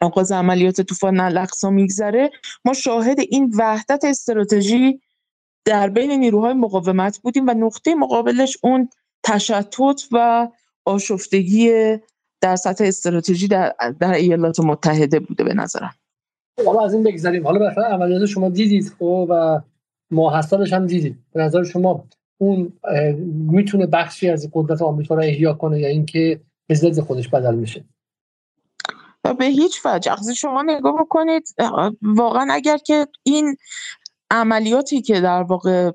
آغاز 0.00 0.32
عملیات 0.32 0.80
طوفان 0.80 1.20
الاقصا 1.20 1.70
میگذره 1.70 2.30
ما 2.64 2.72
شاهد 2.72 3.20
این 3.20 3.52
وحدت 3.58 4.04
استراتژی 4.04 5.00
در 5.64 5.88
بین 5.88 6.10
نیروهای 6.10 6.52
مقاومت 6.54 7.18
بودیم 7.18 7.46
و 7.46 7.50
نقطه 7.50 7.94
مقابلش 7.94 8.58
اون 8.62 8.88
تشتت 9.22 10.02
و 10.12 10.48
آشفتگی 10.84 11.72
در 12.40 12.56
سطح 12.56 12.84
استراتژی 12.84 13.48
در, 13.48 13.74
در 14.00 14.12
ایالات 14.12 14.60
متحده 14.60 15.20
بوده 15.20 15.44
به 15.44 15.54
نظرم. 15.54 15.94
حالا 16.66 16.84
از 16.84 16.94
این 16.94 17.02
بگذاریم 17.02 17.44
حالا 17.44 17.58
بالاخره 17.58 17.84
عملیات 17.84 18.26
شما 18.26 18.48
دیدید 18.48 18.92
خب 18.98 19.26
و 19.30 19.60
ماحصلش 20.10 20.72
هم 20.72 20.86
دیدید. 20.86 21.18
به 21.32 21.40
نظر 21.40 21.64
شما 21.64 22.04
اون 22.38 22.72
می‌تونه 23.50 23.86
بخشی 23.86 24.30
از 24.30 24.48
قدرت 24.52 24.82
آمریکا 24.82 25.14
رو 25.14 25.22
احیا 25.22 25.54
کنه 25.54 25.80
یا 25.80 25.88
اینکه 25.88 26.40
به 26.66 26.74
ضد 26.74 27.00
خودش 27.00 27.28
بدل 27.28 27.54
میشه 27.54 27.84
به 29.38 29.44
هیچ 29.44 29.86
وجه. 29.86 30.34
شما 30.36 30.62
نگاه 30.62 30.94
بکنید 31.00 31.54
واقعا 32.02 32.46
اگر 32.50 32.76
که 32.76 33.06
این 33.22 33.56
عملیاتی 34.30 35.02
که 35.02 35.20
در 35.20 35.42
واقع 35.42 35.90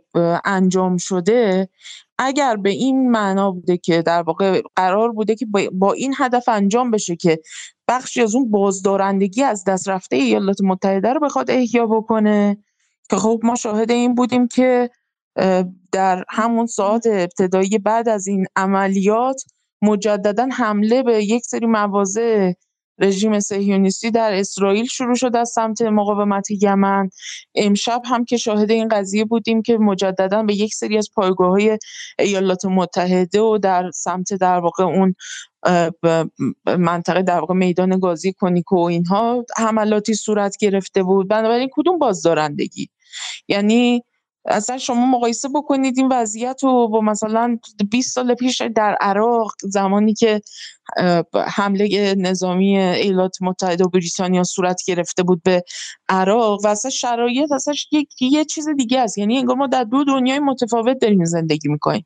انجام 0.45 0.97
شده 0.97 1.69
اگر 2.17 2.55
به 2.55 2.69
این 2.69 3.11
معنا 3.11 3.51
بوده 3.51 3.77
که 3.77 4.01
در 4.01 4.21
واقع 4.21 4.61
قرار 4.75 5.11
بوده 5.11 5.35
که 5.35 5.47
با 5.73 5.93
این 5.93 6.13
هدف 6.17 6.49
انجام 6.49 6.91
بشه 6.91 7.15
که 7.15 7.39
بخشی 7.87 8.21
از 8.21 8.35
اون 8.35 8.51
بازدارندگی 8.51 9.43
از 9.43 9.63
دست 9.63 9.89
رفته 9.89 10.15
ایالات 10.15 10.61
متحده 10.61 11.13
رو 11.13 11.19
بخواد 11.19 11.51
احیا 11.51 11.85
بکنه 11.85 12.57
که 13.09 13.15
خب 13.15 13.39
ما 13.43 13.55
شاهد 13.55 13.91
این 13.91 14.15
بودیم 14.15 14.47
که 14.47 14.89
در 15.91 16.25
همون 16.29 16.65
ساعت 16.65 17.07
ابتدایی 17.07 17.77
بعد 17.77 18.09
از 18.09 18.27
این 18.27 18.45
عملیات 18.55 19.43
مجددا 19.81 20.47
حمله 20.51 21.03
به 21.03 21.23
یک 21.23 21.45
سری 21.45 21.65
مواضع 21.65 22.51
رژیم 22.99 23.39
صهیونیستی 23.39 24.11
در 24.11 24.33
اسرائیل 24.33 24.85
شروع 24.85 25.15
شد 25.15 25.35
از 25.35 25.49
سمت 25.49 25.81
مقاومت 25.81 26.47
یمن. 26.51 27.09
امشب 27.55 28.01
هم 28.05 28.25
که 28.25 28.37
شاهد 28.37 28.71
این 28.71 28.87
قضیه 28.87 29.25
بودیم 29.25 29.61
که 29.61 29.77
مجددا 29.77 30.43
به 30.43 30.55
یک 30.55 30.75
سری 30.75 30.97
از 30.97 31.09
پایگاه 31.15 31.49
های 31.49 31.77
ایالات 32.19 32.65
متحده 32.65 33.41
و 33.41 33.57
در 33.57 33.91
سمت 33.91 34.33
در 34.33 34.59
واقع 34.59 34.83
اون 34.83 35.15
منطقه 36.65 37.21
در 37.21 37.39
واقع 37.39 37.53
میدان 37.53 37.99
گازی 37.99 38.33
کنیکو 38.33 38.75
و 38.75 38.83
اینها 38.83 39.45
حملاتی 39.57 40.13
صورت 40.13 40.57
گرفته 40.57 41.03
بود. 41.03 41.27
بنابراین 41.27 41.69
کدوم 41.73 41.99
بازدارندگی؟ 41.99 42.89
یعنی 43.47 44.03
اصلا 44.45 44.77
شما 44.77 45.05
مقایسه 45.05 45.49
بکنید 45.49 45.97
این 45.97 46.07
وضعیت 46.11 46.63
رو 46.63 46.87
با 46.87 47.01
مثلا 47.01 47.57
20 47.91 48.13
سال 48.13 48.35
پیش 48.35 48.61
در 48.75 48.97
عراق 49.01 49.51
زمانی 49.61 50.13
که 50.13 50.41
حمله 51.47 52.15
نظامی 52.17 52.77
ایالات 52.77 53.37
متحده 53.41 53.83
و 53.83 53.89
بریتانیا 53.89 54.43
صورت 54.43 54.81
گرفته 54.87 55.23
بود 55.23 55.43
به 55.43 55.63
عراق 56.09 56.65
و 56.65 56.67
اصلا 56.67 56.91
شرایط 56.91 57.51
اصلا 57.51 57.73
یک 57.91 58.21
یه 58.21 58.45
چیز 58.45 58.69
دیگه 58.77 58.99
است. 58.99 59.17
یعنی 59.17 59.37
انگار 59.37 59.55
ما 59.55 59.67
در 59.67 59.83
دو 59.83 60.03
دنیای 60.03 60.39
متفاوت 60.39 60.97
داریم 61.01 61.25
زندگی 61.25 61.69
می‌کنیم. 61.69 62.05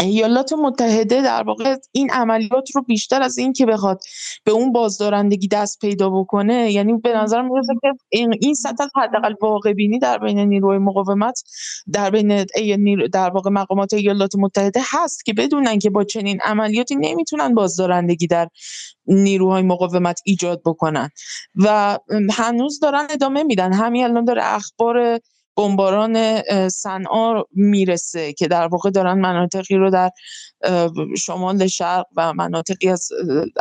ایالات 0.00 0.52
متحده 0.52 1.22
در 1.22 1.42
واقع 1.42 1.76
این 1.92 2.10
عملیات 2.10 2.70
رو 2.74 2.82
بیشتر 2.82 3.22
از 3.22 3.38
این 3.38 3.52
که 3.52 3.66
بخواد 3.66 4.00
به 4.44 4.52
اون 4.52 4.72
بازدارندگی 4.72 5.48
دست 5.48 5.78
پیدا 5.80 6.10
بکنه 6.10 6.72
یعنی 6.72 6.98
به 6.98 7.16
نظر 7.16 7.42
می‌رسه 7.42 7.74
که 7.82 7.92
این, 8.08 8.34
این 8.40 8.54
سطح 8.54 8.84
حداقل 8.96 9.34
واقع 9.42 9.72
بینی 9.72 9.98
در 9.98 10.18
بین 10.18 10.38
نیروی 10.38 10.78
مقاومت 10.78 11.42
در 11.92 12.10
بین 12.10 12.44
در 13.12 13.30
واقع 13.30 13.50
مقامات 13.50 13.94
ایالات 13.94 14.36
متحده 14.38 14.80
هست 14.84 15.24
که 15.24 15.32
بدونن 15.32 15.78
که 15.78 15.90
با 15.90 16.04
چنین 16.04 16.40
عملیاتی 16.44 16.96
نمی‌تونن 16.96 17.54
بازدارندگی 17.54 18.26
در 18.26 18.48
نیروهای 19.06 19.62
مقاومت 19.62 20.20
ایجاد 20.24 20.62
بکنن. 20.64 21.10
و 21.54 21.98
هنوز 22.32 22.80
دارن 22.80 23.06
ادامه 23.10 23.42
میدن. 23.42 23.72
همین 23.72 24.04
الان 24.04 24.24
داره 24.24 24.42
اخبار 24.44 25.20
بمباران 25.56 26.42
صنعا 26.68 27.42
می‌رسه 27.52 28.32
که 28.32 28.48
در 28.48 28.66
واقع 28.66 28.90
دارن 28.90 29.18
مناطقی 29.20 29.76
رو 29.76 29.90
در 29.90 30.10
شمال 31.18 31.66
شرق 31.66 32.06
و 32.16 32.32
مناطقی 32.32 32.88
از 32.88 33.08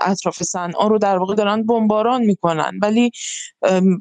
اطراف 0.01 0.43
صنعا 0.43 0.87
رو 0.87 0.97
در 0.97 1.17
واقع 1.17 1.35
دارن 1.35 1.65
بمباران 1.65 2.21
می‌کنن. 2.21 2.79
ولی 2.81 3.11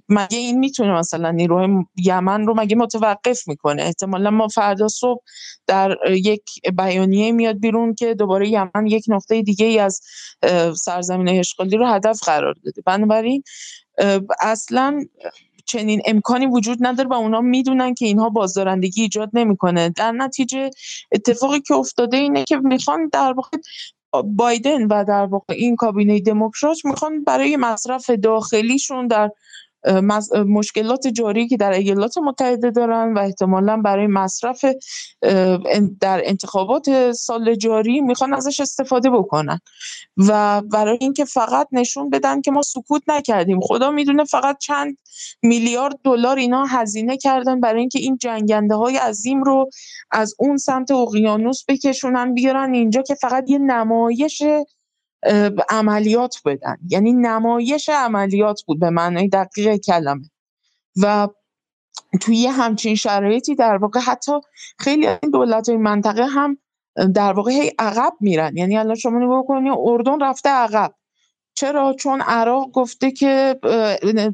مگه 0.08 0.38
این 0.38 0.58
می‌تونه 0.58 0.92
مثلا 0.92 1.30
نیروهای 1.30 1.68
یمن 1.96 2.46
رو 2.46 2.54
مگه 2.56 2.76
متوقف 2.76 3.48
می‌کنه؟ 3.48 3.82
احتمالا 3.82 4.30
ما 4.30 4.48
فردا 4.48 4.88
صبح 4.88 5.22
در 5.66 5.96
یک 6.10 6.42
بیانیه 6.76 7.32
میاد 7.32 7.60
بیرون 7.60 7.94
که 7.94 8.14
دوباره 8.14 8.48
یمن 8.48 8.86
یک 8.86 9.04
نقطه 9.08 9.42
دیگه 9.42 9.66
ای 9.66 9.78
از 9.78 10.00
سرزمین 10.76 11.28
اشغالی 11.28 11.76
رو 11.76 11.86
هدف 11.86 12.22
قرار 12.24 12.54
داده. 12.64 12.82
بنابراین 12.86 13.42
اصلا 14.40 15.04
چنین 15.64 16.02
امکانی 16.06 16.46
وجود 16.46 16.78
نداره 16.80 17.08
و 17.08 17.12
اونا 17.12 17.40
می‌دونن 17.40 17.94
که 17.94 18.06
اینها 18.06 18.30
بازدارندگی 18.30 19.02
ایجاد 19.02 19.30
نمی‌کنه. 19.32 19.88
در 19.88 20.12
نتیجه 20.12 20.70
اتفاقی 21.12 21.60
که 21.60 21.74
افتاده 21.74 22.16
اینه 22.16 22.44
که 22.44 22.56
می‌خوان 22.56 23.08
در 23.12 23.32
واقع 23.32 23.58
بایدن 24.24 24.86
و 24.86 25.04
در 25.04 25.26
واقع 25.26 25.54
این 25.54 25.76
کابینه 25.76 26.20
دموکرات 26.20 26.84
می‌خوان 26.84 27.24
برای 27.24 27.56
مصرف 27.56 28.10
داخلیشون 28.10 29.06
در 29.06 29.30
مشکلات 30.46 31.06
جاری 31.06 31.48
که 31.48 31.56
در 31.56 31.70
ایالات 31.70 32.18
متحده 32.18 32.70
دارن 32.70 33.14
و 33.14 33.18
احتمالا 33.18 33.76
برای 33.76 34.06
مصرف 34.06 34.64
در 36.00 36.22
انتخابات 36.24 37.12
سال 37.12 37.54
جاری 37.54 38.00
می‌خوان 38.00 38.34
ازش 38.34 38.60
استفاده 38.60 39.10
بکنن. 39.10 39.60
و 40.16 40.62
برای 40.72 40.98
اینکه 41.00 41.24
فقط 41.24 41.68
نشون 41.72 42.10
بدن 42.10 42.40
که 42.40 42.50
ما 42.50 42.62
سکوت 42.62 43.02
نکردیم. 43.08 43.60
خدا 43.60 43.90
می‌دونه 43.90 44.24
فقط 44.24 44.58
چند 44.58 44.98
میلیارد 45.42 45.98
دلار 46.04 46.36
اینا 46.38 46.64
هزینه 46.64 47.16
کردن 47.16 47.60
برای 47.60 47.80
اینکه 47.80 47.98
این 47.98 48.18
جنگنده 48.20 48.74
های 48.74 48.96
عظیم 48.96 49.42
رو 49.42 49.70
از 50.10 50.34
اون 50.38 50.56
سمت 50.56 50.90
اقیانوس 50.90 51.64
بکشونن 51.68 52.34
بیارن 52.34 52.74
اینجا 52.74 53.02
که 53.02 53.14
فقط 53.14 53.50
یه 53.50 53.58
نمایش 53.58 54.42
عملیات 55.68 56.36
بدن. 56.44 56.76
یعنی 56.88 57.12
نمایش 57.12 57.88
عملیات 57.88 58.62
بود 58.62 58.80
به 58.80 58.90
معنای 58.90 59.28
دقیق 59.28 59.76
کلمه. 59.76 60.30
و 61.02 61.28
توی 62.20 62.46
همچین 62.46 62.94
شرایطی 62.94 63.54
در 63.54 63.76
واقع 63.76 64.00
حتی 64.00 64.32
خیلی 64.78 65.06
این 65.06 65.30
دولت 65.32 65.68
های 65.68 65.78
منطقه 65.78 66.26
هم 66.26 66.58
در 67.14 67.32
واقع 67.32 67.52
هی 67.52 67.72
عقب 67.78 68.12
میرن. 68.20 68.56
یعنی 68.56 68.78
الان 68.78 68.94
شما 68.94 69.18
نگاه 69.18 69.44
کنید 69.46 69.72
اردن 69.76 70.20
رفته 70.20 70.48
عقب. 70.48 70.94
چرا؟ 71.54 71.94
چون 71.98 72.20
عراق 72.20 72.70
گفته 72.70 73.10
که 73.10 73.56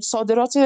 صادرات 0.01 0.57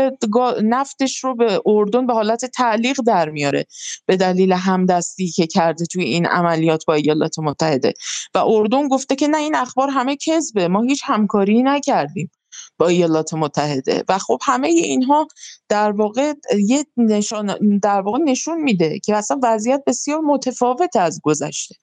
نفتش 0.62 1.24
رو 1.24 1.35
به 1.35 1.60
اردن 1.66 2.06
به 2.06 2.12
حالت 2.12 2.44
تعلیق 2.44 3.01
در 3.06 3.28
میاره 3.28 3.66
به 4.06 4.16
دلیل 4.16 4.52
همدستی 4.52 5.28
که 5.28 5.47
کرده 5.47 5.86
توی 5.86 6.05
این 6.05 6.26
عملیات 6.26 6.85
با 6.86 6.94
ایالات 6.94 7.39
متحده. 7.39 7.94
و 8.35 8.39
اردن 8.39 8.89
گفته 8.89 9.16
که 9.16 9.28
نه 9.28 9.39
این 9.39 9.55
اخبار 9.55 9.90
همه 9.90 10.16
کذبه 10.16 10.68
ما 10.68 10.82
هیچ 10.82 11.02
همکاری 11.05 11.62
نکردیم 11.62 12.31
با 12.78 12.89
ایالات 12.89 13.35
متحده. 13.35 14.05
و 14.09 14.18
خب 14.18 14.39
همه 14.43 14.68
اینها 14.68 15.28
در 15.68 15.90
واقع 15.90 16.32
یه 16.66 16.86
نشان 16.97 17.78
در 17.78 18.01
واقع 18.01 18.18
نشون 18.18 18.62
میده 18.62 18.98
که 18.98 19.16
اصلا 19.16 19.40
وضعیت 19.43 19.82
بسیار 19.86 20.20
متفاوت 20.20 20.97
از 20.97 21.20
گذشته. 21.22 21.74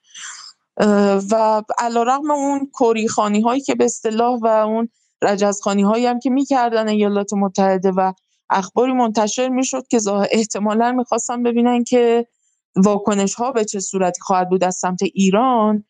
و 1.31 1.61
علیرغم 1.77 2.31
اون 2.31 2.69
کوریخانی 2.73 3.41
هایی 3.41 3.61
که 3.61 3.75
به 3.75 3.85
اصطلاح 3.85 4.39
و 4.41 4.47
اون 4.47 4.89
رجزخانی 5.21 5.81
هایی 5.81 6.05
هم 6.05 6.19
که 6.19 6.29
می‌کردن 6.29 6.87
ایالات 6.87 7.33
متحده 7.33 7.91
و 7.91 8.13
اخباری 8.49 8.93
منتشر 8.93 9.49
می‌شد 9.49 9.87
که 9.87 9.99
احتمالا 10.31 10.91
می‌خواستن 10.91 11.43
ببینن 11.43 11.83
که 11.83 12.27
واکنش 12.75 13.33
ها 13.33 13.51
به 13.51 13.65
چه 13.65 13.79
صورتی 13.79 14.21
خواهد 14.21 14.49
بود 14.49 14.63
از 14.63 14.75
سمت 14.75 14.99
ایران. 15.13 15.83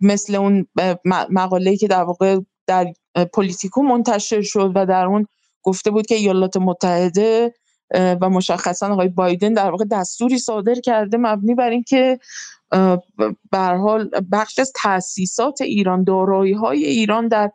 مثل 0.00 0.34
اون 0.34 0.66
مقاله‌ای 1.30 1.76
که 1.76 1.88
در 1.88 2.02
واقع 2.02 2.38
در 2.66 2.86
پلیتیکو 3.34 3.82
منتشر 3.82 4.42
شد 4.42 4.72
و 4.74 4.86
در 4.86 5.06
اون 5.06 5.26
گفته 5.62 5.90
بود 5.90 6.06
که 6.06 6.14
ایالات 6.14 6.56
متحده 6.56 7.54
و 7.94 8.30
مشخصا 8.30 8.92
آقای 8.92 9.08
بایدن 9.08 9.52
در 9.52 9.70
واقع 9.70 9.84
دستوری 9.84 10.38
صادر 10.38 10.74
کرده 10.74 11.16
مبنی 11.16 11.54
بر 11.54 11.70
اینکه 11.70 12.18
به 13.50 13.54
هر 13.54 13.58
حال 13.58 14.10
بخش 14.32 14.58
از 14.58 14.72
تاسیسات 14.82 15.60
ایران 15.60 16.04
دارایی 16.04 16.52
های 16.52 16.84
ایران 16.84 17.28
در 17.28 17.50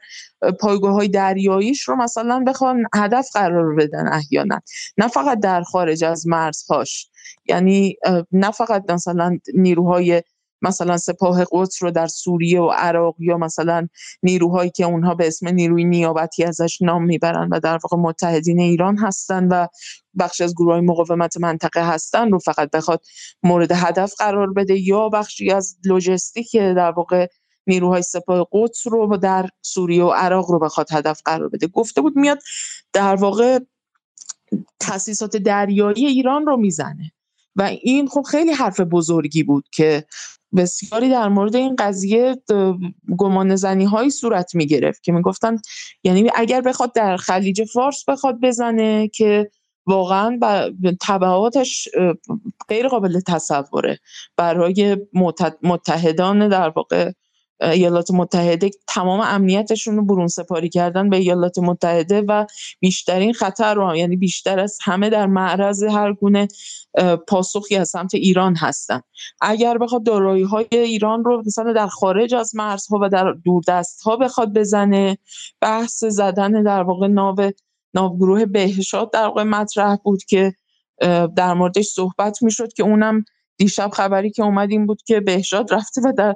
پایگاه 0.59 0.93
های 0.93 1.07
دریاییش 1.07 1.81
رو 1.81 1.95
مثلا 1.95 2.43
بخوان 2.47 2.83
هدف 2.95 3.29
قرار 3.33 3.75
بدن 3.75 4.07
احیانا. 4.13 4.61
نه 4.97 5.07
فقط 5.07 5.39
در 5.39 5.61
خارج 5.61 6.03
از 6.03 6.27
مرزهاش 6.27 7.09
یعنی 7.45 7.95
نه 8.31 8.51
فقط 8.51 8.91
مثلا 8.91 9.37
نیروهای 9.53 10.23
مثلا 10.63 10.97
سپاه 10.97 11.45
قدس 11.51 11.83
رو 11.83 11.91
در 11.91 12.07
سوریه 12.07 12.61
و 12.61 12.69
عراق 12.69 13.15
یا 13.19 13.37
مثلا 13.37 13.87
نیروهایی 14.23 14.69
که 14.71 14.85
اونها 14.85 15.15
به 15.15 15.27
اسم 15.27 15.47
نیروی 15.47 15.83
نیابتی 15.83 16.43
ازش 16.43 16.81
نام 16.81 17.03
می‌برن 17.05 17.49
و 17.51 17.59
در 17.59 17.79
واقع 17.83 17.97
متحدین 17.97 18.59
ایران 18.59 18.97
هستن 18.97 19.47
و 19.47 19.67
بخش 20.19 20.41
از 20.41 20.55
گروه 20.55 20.81
مقاومت 20.81 21.37
منطقه 21.37 21.87
هستن 21.87 22.31
رو 22.31 22.39
فقط 22.39 22.71
بخواد 22.71 23.01
مورد 23.43 23.71
هدف 23.71 24.13
قرار 24.17 24.53
بده 24.53 24.79
یا 24.79 25.09
بخشی 25.09 25.51
از 25.51 25.77
لوجستیک 25.85 26.55
در 26.55 26.91
واقع 26.91 27.27
نیروهای 27.67 28.01
سپاه 28.01 28.47
قدس 28.51 28.87
رو 28.87 29.17
در 29.17 29.49
سوریه 29.61 30.03
و 30.03 30.09
عراق 30.09 30.51
رو 30.51 30.59
بخواد 30.59 30.87
هدف 30.91 31.21
قرار 31.25 31.49
بده. 31.49 31.67
گفته 31.67 32.01
بود 32.01 32.15
میاد 32.15 32.39
در 32.93 33.15
واقع 33.15 33.59
تاسیسات 34.79 35.37
دریایی 35.37 36.05
ایران 36.05 36.45
رو 36.45 36.57
می‌زنه. 36.57 37.11
و 37.55 37.61
این 37.61 38.07
خب 38.07 38.21
خیلی 38.21 38.51
حرف 38.51 38.79
بزرگی 38.79 39.43
بود 39.43 39.65
که 39.71 40.05
بسیاری 40.55 41.09
در 41.09 41.27
مورد 41.27 41.55
این 41.55 41.75
قضیه 41.75 42.35
گمان 43.17 43.55
زنی 43.55 43.85
صورت 44.09 44.55
می 44.55 44.65
گرفت 44.65 45.03
که 45.03 45.11
می 45.11 45.21
گفتن 45.21 45.55
یعنی 46.03 46.29
اگر 46.35 46.61
بخواد 46.61 46.93
در 46.93 47.17
خلیج 47.17 47.63
فارس 47.63 48.03
بخواد 48.07 48.39
بزنه 48.41 49.07
که 49.07 49.49
واقعا 49.85 50.39
تبعاتش 51.01 51.89
غیر 52.67 52.87
قابل 52.87 53.19
تصوره 53.27 53.99
برای 54.37 54.97
متحدان 55.63 56.49
در 56.49 56.69
واقع 56.69 57.11
ایالات 57.63 58.11
متحده 58.11 58.71
تمام 58.87 59.19
امنیتشون 59.19 59.95
رو 59.95 60.05
برون 60.05 60.27
سپاری 60.27 60.69
کردن 60.69 61.09
به 61.09 61.17
ایالات 61.17 61.59
متحده 61.59 62.21
و 62.21 62.45
بیشترین 62.79 63.33
خطر 63.33 63.73
رو 63.73 63.95
یعنی 63.95 64.15
بیشتر 64.17 64.59
از 64.59 64.77
همه 64.81 65.09
در 65.09 65.25
معرض 65.27 65.83
هر 65.83 66.13
گونه 66.13 66.47
پاسخی 67.27 67.75
از 67.75 67.89
سمت 67.89 68.15
ایران 68.15 68.55
هستن. 68.55 69.01
اگر 69.41 69.77
بخواد 69.77 70.03
دارایی 70.03 70.43
های 70.43 70.65
ایران 70.71 71.23
رو 71.23 71.43
مثلا 71.45 71.73
در 71.73 71.87
خارج 71.87 72.35
از 72.35 72.55
مرزها 72.55 72.99
و 73.01 73.09
در 73.09 73.31
دوردست 73.31 74.01
ها 74.01 74.15
بخواد 74.15 74.53
بزنه 74.53 75.17
بحث 75.61 76.03
زدن 76.03 76.63
در 76.63 76.83
واقع 76.83 77.07
ناو 77.07 77.51
ناوگروه 77.93 78.45
بهشاد 78.45 79.11
در 79.11 79.25
واقع 79.25 79.43
مطرح 79.43 79.95
بود 79.95 80.23
که 80.23 80.53
در 81.35 81.53
موردش 81.53 81.85
صحبت 81.85 82.43
می‌شد 82.43 82.73
که 82.73 82.83
اونم 82.83 83.25
دیشب 83.57 83.89
خبری 83.93 84.31
که 84.31 84.43
اومد 84.43 84.71
این 84.71 84.85
بود 84.85 85.01
که 85.01 85.19
بهشاد 85.19 85.73
رفته 85.73 86.01
و 86.05 86.13
در 86.17 86.35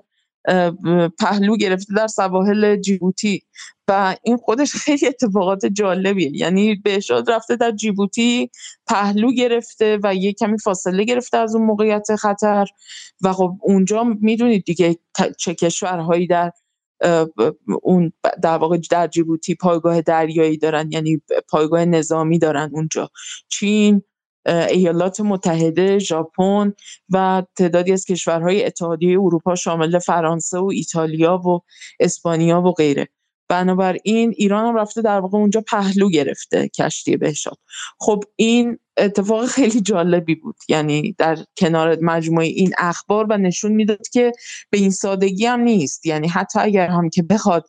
پهلو 1.19 1.57
گرفته 1.57 1.93
در 1.93 2.07
سواحل 2.07 2.75
جیبوتی 2.75 3.41
و 3.87 4.15
این 4.23 4.37
خودش 4.37 4.71
خیلی 4.73 5.07
اتفاقات 5.07 5.65
جالبیه. 5.65 6.31
یعنی 6.33 6.75
بهشاد 6.75 7.31
رفته 7.31 7.55
در 7.55 7.71
جیبوتی 7.71 8.49
پهلو 8.87 9.31
گرفته 9.31 9.99
و 10.03 10.15
یه 10.15 10.33
کمی 10.33 10.57
فاصله 10.57 11.03
گرفته 11.03 11.37
از 11.37 11.55
اون 11.55 11.65
موقعیت 11.65 12.15
خطر 12.15 12.65
و 13.21 13.33
خب 13.33 13.57
اونجا 13.61 14.03
می‌دونید 14.03 14.63
دیگه 14.63 14.97
چه 15.37 15.55
کشورهایی 15.55 16.27
در 16.27 16.51
اون 17.83 18.13
در 18.43 18.57
واقع 18.57 18.77
در 18.91 19.07
جیبوتی 19.07 19.55
پایگاه 19.55 20.01
دریایی 20.01 20.57
دارن 20.57 20.91
یعنی 20.91 21.21
پایگاه 21.49 21.85
نظامی 21.85 22.39
دارن 22.39 22.69
اونجا. 22.73 23.09
چین 23.49 24.01
ایالات 24.47 25.21
متحده، 25.21 25.99
ژاپن 25.99 26.73
و 27.09 27.43
تعدادی 27.55 27.91
از 27.91 28.05
کشورهای 28.05 28.65
اتحادیه 28.65 29.19
اروپا 29.19 29.55
شامل 29.55 29.99
فرانسه 29.99 30.57
و 30.57 30.69
ایتالیا 30.73 31.37
و 31.37 31.59
اسپانیا 31.99 32.61
و 32.61 32.71
غیره. 32.71 33.07
بنابراین 33.49 34.33
ایران 34.37 34.65
هم 34.65 34.75
رفته 34.75 35.01
در 35.01 35.19
واقع 35.19 35.37
اونجا 35.37 35.61
پهلو 35.61 36.09
گرفته 36.09 36.69
کشتی 36.69 37.17
بهشاد. 37.17 37.57
خب 37.99 38.23
این 38.35 38.79
اتفاق 38.97 39.45
خیلی 39.45 39.81
جالبی 39.81 40.35
بود. 40.35 40.55
یعنی 40.69 41.15
در 41.17 41.37
کنار 41.57 41.97
مجموعه 42.01 42.47
این 42.47 42.71
اخبار 42.77 43.25
و 43.29 43.37
نشون 43.37 43.71
می‌داد 43.71 44.07
که 44.11 44.31
به 44.69 44.77
این 44.77 44.91
سادگی 44.91 45.45
هم 45.45 45.59
نیست. 45.59 46.05
یعنی 46.05 46.27
حتی 46.27 46.59
اگر 46.59 46.87
هم 46.87 47.09
که 47.09 47.23
بخواد 47.23 47.65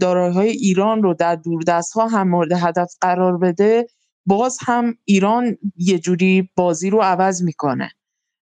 دارایی 0.00 0.34
های 0.34 0.48
ایران 0.48 1.02
رو 1.02 1.14
در 1.14 1.36
دوردست 1.36 1.92
ها 1.92 2.06
هم 2.06 2.28
مورد 2.28 2.52
هدف 2.52 2.94
قرار 3.00 3.38
بده 3.38 3.86
باز 4.28 4.58
هم 4.60 4.94
ایران 5.04 5.58
یه 5.76 5.98
جوری 5.98 6.50
بازی 6.56 6.90
رو 6.90 7.00
عوض 7.00 7.42
می‌کنه 7.42 7.90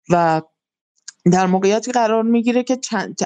و 0.10 0.41
در 1.32 1.45
موقعیتی 1.45 1.91
قرار 1.91 2.24
می‌گیره 2.24 2.64
که 2.64 2.80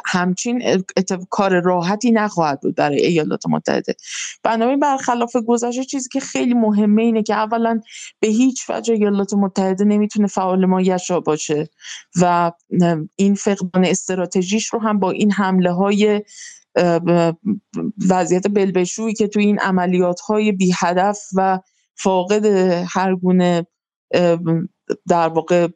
همچین 0.06 0.84
کار 1.30 1.62
راحتی 1.62 2.12
نخواهد 2.12 2.62
بود 2.62 2.76
برای 2.76 3.06
ایالات 3.06 3.48
متحده. 3.50 3.96
بنابراین 4.44 4.80
برخلاف 4.80 5.36
گذشته 5.48 5.84
چیزی 5.84 6.10
که 6.12 6.20
خیلی 6.20 6.54
مهمه 6.54 7.02
اینه 7.02 7.24
که 7.24 7.34
اولا 7.34 7.82
به 8.20 8.28
هیچ 8.28 8.70
وجه 8.70 8.94
ایالات 8.94 9.34
متحده 9.34 9.86
نمی‌تونه 9.86 10.28
فعال 10.28 10.66
مایشا 10.66 11.20
باشه 11.20 11.70
و 12.22 12.52
این 13.16 13.36
فقدان 13.36 13.86
استراتژیش 13.86 14.68
رو 14.68 14.80
هم 14.80 15.00
با 15.00 15.12
این 15.12 15.32
حمله 15.32 15.72
های 15.72 16.22
وضعیت 18.10 18.48
بلبشویی 18.48 19.14
که 19.14 19.28
توی 19.28 19.46
این 19.46 19.60
عملیات 19.60 20.20
های 20.20 20.52
بی 20.52 20.74
هدف 20.80 21.20
و 21.36 21.60
فاقد 22.00 22.46
هر 22.90 23.16
گونه 23.16 23.68
در 25.08 25.28
واقع 25.28 25.68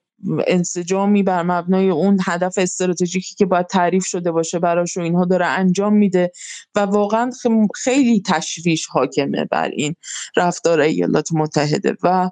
انسجامی 0.47 1.23
بر 1.23 1.43
مبنای 1.43 1.89
اون 1.89 2.19
هدف 2.25 2.57
استراتژیکی 2.57 3.35
که 3.35 3.45
باید 3.45 3.67
تعریف 3.67 4.05
شده 4.05 4.31
باشه 4.31 4.59
براش 4.59 4.97
و 4.97 5.01
اینها 5.01 5.25
داره 5.25 5.45
انجام 5.45 5.93
میده 5.93 6.31
و 6.75 6.79
واقعا 6.79 7.31
خیلی 7.75 8.21
تشویش 8.25 8.87
حاکمه 8.87 9.45
بر 9.45 9.69
این 9.69 9.95
رفتار 10.37 10.79
ایالات 10.79 11.29
متحده 11.33 11.95
و 12.03 12.29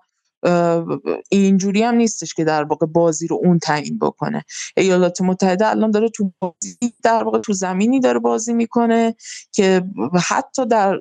اینجوری 1.29 1.83
هم 1.83 1.95
نیستش 1.95 2.33
که 2.33 2.43
در 2.43 2.63
واقع 2.63 2.85
بازی 2.85 3.27
رو 3.27 3.39
اون 3.43 3.59
تعیین 3.59 3.99
بکنه. 3.99 4.43
ایالات 4.77 5.21
متحده 5.21 5.67
الان 5.67 5.91
داره 5.91 6.09
تو 6.09 6.33
بازی 6.39 6.93
در 7.03 7.23
واقع 7.23 7.39
تو 7.39 7.53
زمینی 7.53 7.99
داره 7.99 8.19
بازی 8.19 8.53
می‌کنه 8.53 9.15
که 9.51 9.83
حتی 10.29 10.65
در 10.65 10.99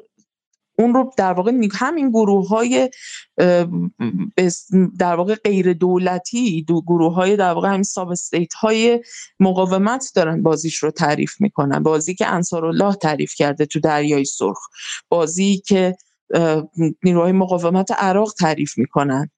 اون 0.78 0.94
رو 0.94 1.12
در 1.16 1.32
واقع 1.32 1.52
همین 1.72 2.10
گروه 2.10 2.48
های 2.48 2.90
در 4.98 5.14
واقع 5.14 5.34
غیر 5.34 5.72
دولتی 5.72 6.62
دو 6.62 6.82
گروه 6.82 7.14
های 7.14 7.36
در 7.36 7.52
واقع 7.52 7.68
همین 7.68 7.82
ساب 7.82 8.09
استیت 8.10 8.55
های 8.55 9.05
مقاومت 9.40 10.12
دارن 10.14 10.42
بازیش 10.42 10.76
رو 10.76 10.90
تعریف 10.90 11.40
می‌کنن. 11.40 11.82
بازی 11.82 12.14
که 12.14 12.26
انصارالله 12.26 12.94
تعریف 12.94 13.34
کرده 13.34 13.66
تو 13.66 13.80
دریای 13.80 14.24
سرخ. 14.24 14.59
بازی 15.09 15.62
که 15.66 15.97
نیروهای 17.02 17.32
مقاومت 17.32 17.92
عراق 17.92 18.32
تعریف 18.38 18.78
می‌کنن 18.78 19.30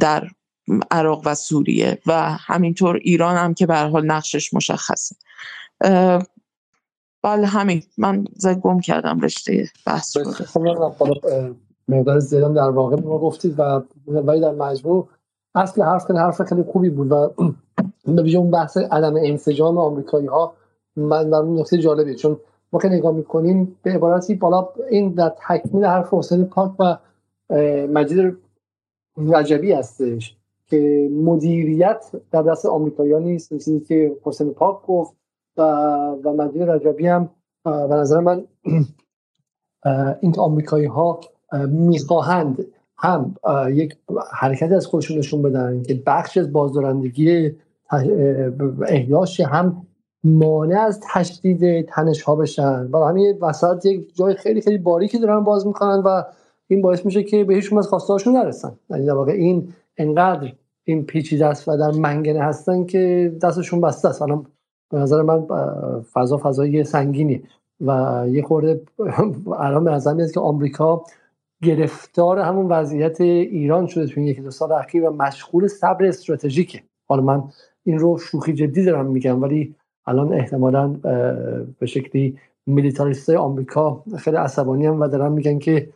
در 0.00 0.28
عراق 0.90 1.22
و 1.24 1.34
سوریه. 1.34 1.98
و 2.06 2.32
همینطور 2.32 2.96
ایران 2.96 3.36
هم 3.36 3.54
که 3.54 3.66
به 3.66 3.76
حال 3.76 4.06
نقشش 4.06 4.54
مشخصه. 4.54 5.16
بله 7.22 7.46
همین. 7.46 7.82
من 7.98 8.24
گم 8.62 8.80
کردم 8.80 9.20
رشته 9.20 9.64
بحث 9.86 10.16
خب 10.18 10.64
مقدار 11.88 12.18
زیادم 12.18 12.54
در 12.54 12.70
واقع 12.70 13.00
ما 13.00 13.18
گفتید 13.18 13.54
و 13.58 13.82
ولی 14.06 14.40
در 14.40 14.50
مجموع 14.50 15.08
اصل 15.54 15.82
حرف 15.82 16.06
خیلی 16.06 16.18
حرف 16.18 16.42
خیلی 16.42 16.62
خوبی 16.62 16.90
بود 16.90 17.12
و 17.12 17.34
به 18.06 18.36
اون 18.36 18.50
بحث 18.50 18.76
عدم 18.76 19.14
انسجام 19.16 19.78
آمریکایی 19.78 20.26
ها 20.26 20.54
من 20.96 21.30
در 21.30 21.36
اون 21.36 21.60
نکته 21.60 21.78
جالبیه. 21.78 22.14
چون 22.14 22.36
ما 22.72 22.80
که 22.80 22.88
نگاه 22.88 23.14
می‌کنیم 23.14 23.76
به 23.82 23.92
عبارتی 23.92 24.34
بالا 24.34 24.68
این 24.90 25.08
در 25.12 25.32
تکمیل 25.48 25.84
حرف 25.84 26.14
حسین 26.14 26.44
پاک 26.44 26.72
و 26.78 26.96
مجید 27.86 28.36
رجبی 29.16 29.72
هستش 29.72 30.36
که 30.66 31.10
مدیریت 31.12 32.04
در 32.30 32.42
دست 32.42 32.66
آمریکایی 32.66 33.20
نیست. 33.20 33.48
چیزی 33.54 33.80
که 33.80 34.16
حسین 34.22 34.50
پاک 34.50 34.82
گفت 34.86 35.21
و 35.56 36.32
مجید 36.36 36.62
رجبی 36.62 37.06
هم 37.06 37.30
به 37.64 37.94
نظر 37.94 38.20
من 38.20 38.44
این 40.20 40.34
آمریکایی 40.38 40.86
ها 40.86 41.20
می‌خواهند 41.68 42.66
هم 42.98 43.34
یک 43.68 43.96
حرکتی 44.32 44.74
از 44.74 44.86
خودشون 44.86 45.18
نشون 45.18 45.42
بدن 45.42 45.82
که 45.82 46.02
بخش 46.06 46.36
از 46.38 46.52
بازدارندگی 46.52 47.52
احیاش 48.88 49.40
هم 49.40 49.86
مانع 50.24 50.80
از 50.80 51.00
تشدید 51.12 51.88
تنش 51.88 52.22
ها 52.22 52.36
بشن. 52.36 52.88
و 52.92 52.98
همین 52.98 53.38
وسط 53.40 53.86
یک 53.86 54.16
جای 54.16 54.34
خیلی 54.34 54.60
خیلی 54.60 54.78
باریکی 54.78 55.18
دارن 55.18 55.44
باز 55.44 55.66
می‌کنن 55.66 56.02
و 56.04 56.22
این 56.68 56.82
باعث 56.82 57.06
میشه 57.06 57.22
که 57.22 57.44
به 57.44 57.54
هیچ 57.54 57.72
از 57.72 57.88
خواستهاشون 57.88 58.36
نرسن. 58.36 58.72
یعنی 58.90 59.06
در 59.06 59.14
واقع 59.14 59.32
این 59.32 59.72
انقدر 59.96 60.52
این 60.84 61.06
پیچیده 61.06 61.46
است 61.46 61.68
و 61.68 61.76
در 61.76 61.90
منگنه 61.90 62.42
هستن 62.42 62.84
که 62.84 63.32
دستشون 63.42 63.80
بسته 63.80 64.08
است. 64.08 64.22
الان 64.22 64.46
به 64.92 64.98
نظر 64.98 65.22
من 65.22 65.46
فضا 66.12 66.36
فضای 66.36 66.84
سنگینی 66.84 67.42
و 67.80 68.22
یه 68.28 68.42
خورده 68.42 68.80
الان 69.58 69.84
به 69.84 69.90
نظر 69.90 70.28
که 70.34 70.40
آمریکا 70.40 71.04
گرفتار 71.62 72.38
همون 72.38 72.66
وضعیت 72.66 73.20
ایران 73.20 73.86
شده 73.86 74.06
تو 74.06 74.20
این 74.20 74.28
یکی 74.28 74.40
دو 74.40 74.50
سال 74.50 74.72
اخیر 74.72 75.08
و 75.08 75.12
مشغول 75.12 75.66
صبر 75.66 76.04
استراتژیکه. 76.04 76.82
حالا 77.08 77.22
من 77.22 77.42
این 77.84 77.98
رو 77.98 78.18
شوخی 78.18 78.52
جدی 78.52 78.84
دارم 78.84 79.06
میگم 79.06 79.42
ولی 79.42 79.74
الان 80.06 80.32
احتمالا 80.32 80.88
به 81.78 81.86
شکلی 81.86 82.38
میلیتاریست 82.66 83.30
آمریکا 83.30 84.04
خیلی 84.18 84.36
عصبانی 84.36 84.86
هم 84.86 85.00
و 85.00 85.08
دارن 85.08 85.32
میگن 85.32 85.58
که 85.58 85.88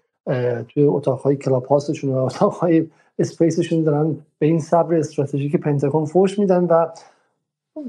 توی 0.68 0.84
اتاقهای 0.84 1.36
کلاب 1.36 1.64
هاستشون 1.64 2.10
و 2.10 2.16
اتاقهای 2.16 2.86
اسپیسشون 3.18 3.82
دارن 3.82 4.16
به 4.38 4.46
این 4.46 4.60
صبر 4.60 4.94
استراتژیک 4.94 5.56
پنتاگون 5.56 6.04
فوش 6.04 6.38
میدن 6.38 6.64
و 6.64 6.86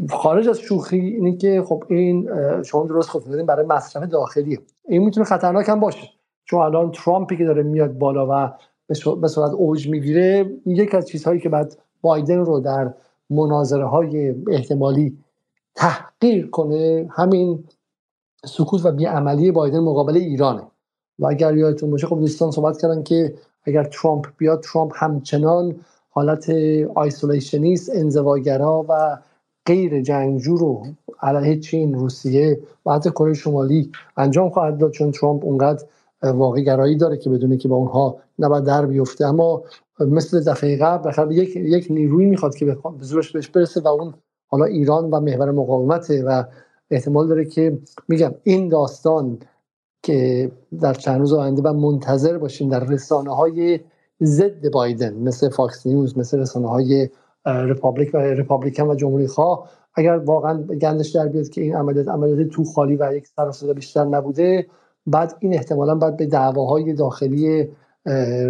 خارج 0.10 0.48
از 0.48 0.60
شوخی 0.60 1.00
اینه 1.00 1.38
که 1.38 1.64
خب 1.68 1.84
این 1.90 2.30
شما 2.64 2.86
درست 2.86 3.10
خودتون 3.10 3.46
برای 3.46 3.66
مصرف 3.66 4.04
داخلی. 4.04 4.60
این 4.88 5.04
می‌تونه 5.04 5.26
خطرناک 5.26 5.70
هم 5.70 5.80
باشه. 5.80 6.10
چون 6.46 6.62
الان 6.62 6.92
ترامپی 6.92 7.38
که 7.38 7.46
داره 7.46 7.64
میاد 7.64 7.98
بالا 7.98 8.28
و 8.30 8.52
به 9.22 9.28
صورت 9.28 9.52
اوج 9.52 9.90
می‌گیره 9.90 10.52
یکی 10.66 10.98
از 10.98 11.08
چیزهایی 11.08 11.40
که 11.40 11.50
بعد 11.50 11.78
بایدن 12.02 12.38
رو 12.38 12.60
در 12.60 12.94
مناظره 13.30 13.86
های 13.86 14.36
احتمالی 14.52 15.18
تحقیر 15.76 16.50
کنه 16.50 17.10
همین 17.12 17.64
سکوت 18.46 18.86
و 18.86 18.92
بیعملی 18.92 19.52
بایدن 19.52 19.80
مقابل 19.80 20.18
ایرانه. 20.18 20.64
و 21.20 21.26
اگر 21.26 21.58
یادتون 21.58 21.92
باشه 21.92 22.08
خب 22.08 22.20
دوستان 22.20 22.52
صحبت 22.52 22.82
کردن 22.82 23.04
که 23.04 23.34
اگر 23.64 23.84
ترامپ 23.84 24.28
بیاد 24.38 24.64
ترامپ 24.64 24.92
همچنان 24.96 25.76
حالت 26.10 26.50
isolationist 26.96 27.92
انزواگرا 27.96 28.86
و 28.90 29.18
غیر 29.68 30.02
جنگجو 30.02 30.58
رو 30.58 30.86
علیه 31.22 31.60
چین 31.60 31.94
روسیه 31.94 32.60
و 32.86 32.94
حتی 32.94 33.10
کره 33.10 33.34
شمالی 33.34 33.92
انجام 34.18 34.50
خواهد 34.50 34.78
داد 34.78 34.92
چون 34.92 35.12
ترامپ 35.12 35.46
اونقدر 35.46 35.86
واقع 36.24 36.62
گرایی 36.62 36.96
داره 36.96 37.18
که 37.18 37.30
بدونه 37.30 37.58
که 37.58 37.68
با 37.68 37.76
اونها 37.76 38.18
نباید 38.40 38.64
در 38.64 38.86
بیفته. 38.86 39.26
اما 39.26 39.64
مثل 40.00 40.44
دفعه 40.44 40.78
قبل 40.78 41.32
یک 41.32 41.56
یک 41.56 41.88
نیروی 41.90 42.26
می‌خواد 42.26 42.56
که 42.56 42.66
به 42.66 42.78
زورش 43.00 43.32
بهش 43.32 43.48
برسه 43.48 43.82
و 43.82 43.88
اون 43.88 44.14
حالا 44.48 44.66
ایران 44.66 45.10
و 45.10 45.20
محور 45.20 45.52
مقاومته 45.52 46.24
و 46.24 46.44
احتمال 46.92 47.28
داره 47.28 47.46
که 47.46 47.78
میگم 48.08 48.34
این 48.44 48.70
داستان 48.70 49.40
که 50.04 50.52
در 50.82 50.94
چند 50.94 51.20
روز 51.20 51.34
آینده 51.34 51.62
و 51.62 51.74
منتظر 51.74 52.38
باشیم 52.38 52.70
در 52.70 52.80
رسانه 52.80 53.36
های 53.36 53.80
ضد 54.24 54.72
بایدن 54.72 55.14
مثل 55.14 55.50
فاکس 55.50 55.86
نیوز 55.86 56.18
مثل 56.18 56.40
رسانه 56.40 56.70
های 56.70 57.10
republic 57.48 58.14
و 58.14 58.18
Republican 58.18 58.88
و 58.88 58.96
جمهوری 58.96 59.28
خواه 59.28 59.70
اگر 59.96 60.18
واقعا 60.18 60.62
گندش 60.64 61.10
در 61.10 61.28
بیاد 61.28 61.50
که 61.50 61.62
این 61.62 61.76
عملیات 61.76 62.08
عملیات 62.08 62.48
تو 62.48 62.64
خالی 62.64 62.96
و 62.96 63.14
یک 63.14 63.28
سر 63.28 63.74
بیشتر 63.74 64.06
نبوده 64.06 64.68
بعد 65.08 65.36
این 65.40 65.54
احتمالا 65.54 65.96
باید 65.96 66.18
به 66.18 66.26
دعواهای 66.26 66.94
داخلی 66.94 67.70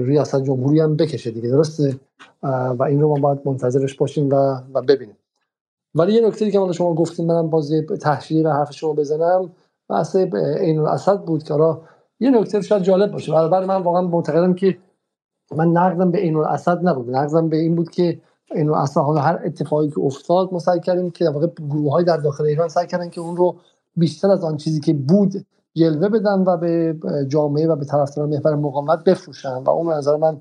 ریاست 0.05 0.43
جمهوری 0.43 0.79
هم 0.79 0.95
بکشه 0.95 1.31
دیگه 1.31 1.49
درسته؟ 1.49 1.99
و 2.43 2.83
این 2.83 3.01
رو 3.01 3.07
ما 3.07 3.15
باید 3.15 3.39
منتظرش 3.45 3.95
باشیم 3.95 4.29
و, 4.29 4.35
و 4.73 4.81
ببینیم. 4.81 5.17
ولی 5.95 6.13
یه 6.13 6.27
نکته 6.27 6.51
که 6.51 6.71
شما 6.71 6.93
گفتیم 6.93 7.25
منم 7.25 7.49
باز 7.49 7.71
تحلیل 8.01 8.45
و 8.45 8.49
حرف 8.49 8.73
شما 8.73 8.93
بزنم. 8.93 9.51
بحث 9.89 10.15
این 10.15 10.79
الاسد 10.79 11.19
بود 11.19 11.43
که 11.43 11.53
حالا 11.53 11.81
یه 12.19 12.31
نکته 12.31 12.61
شاید 12.61 12.83
جالب 12.83 13.11
باشه. 13.11 13.31
برای 13.31 13.65
من 13.65 13.81
واقعا 13.81 14.01
معتقدم 14.01 14.53
که 14.53 14.77
من 15.55 15.67
نقدم 15.67 16.11
به 16.11 16.19
این 16.21 16.35
الاسد 16.35 16.87
نبود. 16.87 17.09
نقدم 17.09 17.49
به 17.49 17.57
این 17.57 17.75
بود 17.75 17.89
که 17.89 18.19
این 18.55 18.69
اصلا 18.69 19.03
حالا 19.03 19.21
هر 19.21 19.39
اتفاقی 19.45 19.89
که 19.89 19.99
افتاد 19.99 20.53
ما 20.53 20.59
سعی 20.59 20.79
کردیم 20.79 21.11
که 21.11 21.29
واقع 21.29 21.47
گروه 21.47 21.91
های 21.91 22.03
در 22.03 22.17
داخل 22.17 22.43
ایران 22.43 22.69
سعی 22.69 22.87
کردن 22.87 23.09
که 23.09 23.21
اون 23.21 23.37
رو 23.37 23.55
بیشتر 23.95 24.31
از 24.31 24.43
آن 24.43 24.57
چیزی 24.57 24.79
که 24.79 24.93
بود 24.93 25.45
جلوه 25.73 26.09
بدن 26.09 26.43
و 26.43 26.57
به 26.57 26.95
جامعه 27.27 27.67
و 27.67 27.75
به 27.75 27.85
طرفداران 27.85 28.29
محور 28.29 28.55
مقاومت 28.55 29.03
بفروشن. 29.03 29.57
و 29.57 29.69
اون 29.69 29.93
نظر 29.93 30.15
من 30.15 30.37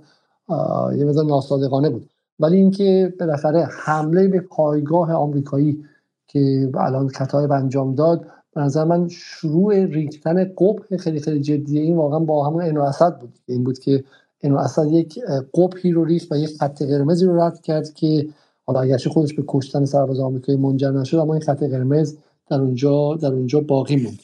یه 0.98 1.04
مقدار 1.04 1.24
ناصادقانه 1.24 1.90
بود. 1.90 2.10
ولی 2.40 2.56
اینکه 2.56 3.14
بالاخره 3.20 3.68
حمله 3.84 4.28
به 4.28 4.40
پایگاه 4.40 5.12
آمریکایی 5.12 5.84
که 6.28 6.70
الان 6.74 7.08
کتایب 7.08 7.52
انجام 7.52 7.94
داد 7.94 8.26
به 8.54 8.60
نظر 8.60 8.84
من 8.84 9.08
شروع 9.08 9.84
ریختن 9.84 10.44
قبح 10.44 10.96
خیلی 10.96 11.20
خیلی 11.20 11.40
جدیه 11.40 11.82
این 11.82 11.96
واقعا 11.96 12.18
با 12.18 12.46
همون 12.46 12.62
اینو 12.62 12.82
اسد 12.82 13.18
بود. 13.18 13.38
این 13.46 13.64
بود 13.64 13.78
که 13.78 14.04
اینو 14.40 14.58
اسد 14.58 14.86
یک 14.86 15.18
قبحی 15.54 15.92
رو 15.92 16.04
ریخت 16.04 16.32
و 16.32 16.36
یک 16.36 16.56
خط 16.58 16.82
قرمزی 16.82 17.26
رو 17.26 17.40
رد 17.40 17.60
کرد 17.60 17.94
که 17.94 18.28
حالا 18.66 18.80
اگرچه 18.80 19.10
خودش 19.10 19.34
به 19.34 19.44
کشتن 19.48 19.84
سرباز 19.84 20.20
آمریکایی 20.20 20.58
منجر 20.58 20.90
نشد 20.90 21.16
اما 21.16 21.34
این 21.34 21.42
خط 21.42 21.62
قرمز 21.62 22.16
در 22.50 22.60
اونجا 22.60 23.14
در 23.14 23.32
اونجا 23.32 23.60
باقی 23.60 23.96
موند. 23.96 24.18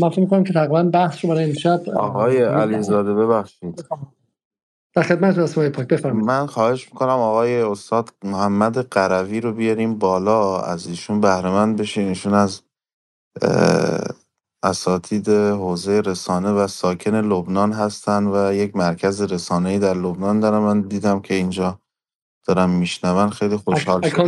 من 0.00 0.08
فکر 0.08 0.20
می‌کنم 0.20 0.44
که 0.44 0.52
تقریبا 0.52 0.82
بحث 0.82 1.24
رو 1.24 1.30
برای 1.30 1.44
امشب 1.44 1.88
آقای 1.88 2.42
علیزاده 2.42 3.14
ببخشید. 3.14 3.84
در 4.94 5.02
خدمت 5.02 5.38
رسمای 5.38 5.68
پاک 5.68 5.88
بفرمایید. 5.88 6.26
من 6.26 6.46
خواهش 6.46 6.88
می‌کنم 6.92 7.08
آقای 7.08 7.62
استاد 7.62 8.08
محمد 8.24 8.78
قروی 8.78 9.40
رو 9.40 9.52
بیاریم 9.52 9.98
بالا 9.98 10.60
از 10.60 10.86
ایشون 10.86 11.20
بهره 11.20 11.66
بشین. 11.66 12.08
ایشون 12.08 12.34
از 12.34 12.60
اساتید 14.62 15.28
حوزه 15.28 16.00
رسانه 16.00 16.50
و 16.50 16.66
ساکن 16.66 17.14
لبنان 17.14 17.72
هستن 17.72 18.26
و 18.26 18.54
یک 18.54 18.76
مرکز 18.76 19.22
رسانه‌ای 19.22 19.78
در 19.78 19.94
لبنان 19.94 20.40
دارم. 20.40 20.62
من 20.62 20.80
دیدم 20.80 21.20
که 21.20 21.34
اینجا 21.34 21.78
دارم 22.46 22.70
میشنون. 22.70 23.30
خیلی 23.30 23.56
خوشحال 23.56 24.02
شدم. 24.08 24.22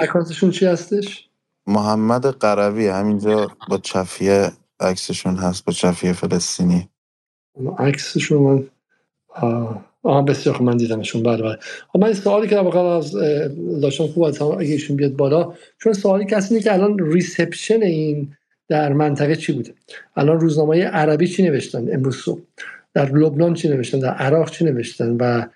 اکانتشون 0.00 0.50
چی 0.50 0.66
هستش؟ 0.66 1.28
محمد 1.66 2.26
قروی. 2.26 2.88
همینجا 2.88 3.50
با 3.68 3.78
چفیه 3.78 4.52
عکسشون 4.80 5.36
هست 5.36 5.64
با 5.64 5.72
چفیه 5.72 6.12
فلسطینی. 6.12 6.88
عکسشون 7.78 8.42
من 8.42 8.68
آها 10.02 10.22
بسیار 10.22 10.62
من 10.62 10.76
دیدمشون. 10.76 11.22
بله 11.22 11.42
بله. 11.42 11.58
من 11.94 12.12
سوالی 12.12 12.48
که 12.48 12.56
واقعا 12.56 12.96
از 12.96 13.12
داشتم 13.82 14.06
خوب 14.06 14.22
از 14.22 14.42
اگه 14.42 14.72
ایشون 14.72 14.96
بیاد 14.96 15.12
بالا 15.16 15.54
چون 15.78 15.92
سوالی 15.92 16.26
کسی 16.26 16.60
که 16.60 16.74
الان 16.74 16.98
ریسپشن 16.98 17.82
این 17.82 18.36
در 18.68 18.92
منطقه 18.92 19.36
چی 19.36 19.52
بوده؟ 19.52 19.74
الان 20.16 20.40
روزنامه 20.40 20.84
عربی 20.84 21.28
چی 21.28 21.42
نوشتن 21.42 21.94
امروز 21.94 22.16
صبح؟ 22.16 22.40
در 22.94 23.10
لبنان 23.12 23.54
چی 23.54 23.68
نوشتن؟ 23.68 23.98
در 23.98 24.14
عراق 24.14 24.50
چی 24.50 24.64
نوشتن؟ 24.64 25.16
و 25.20 25.46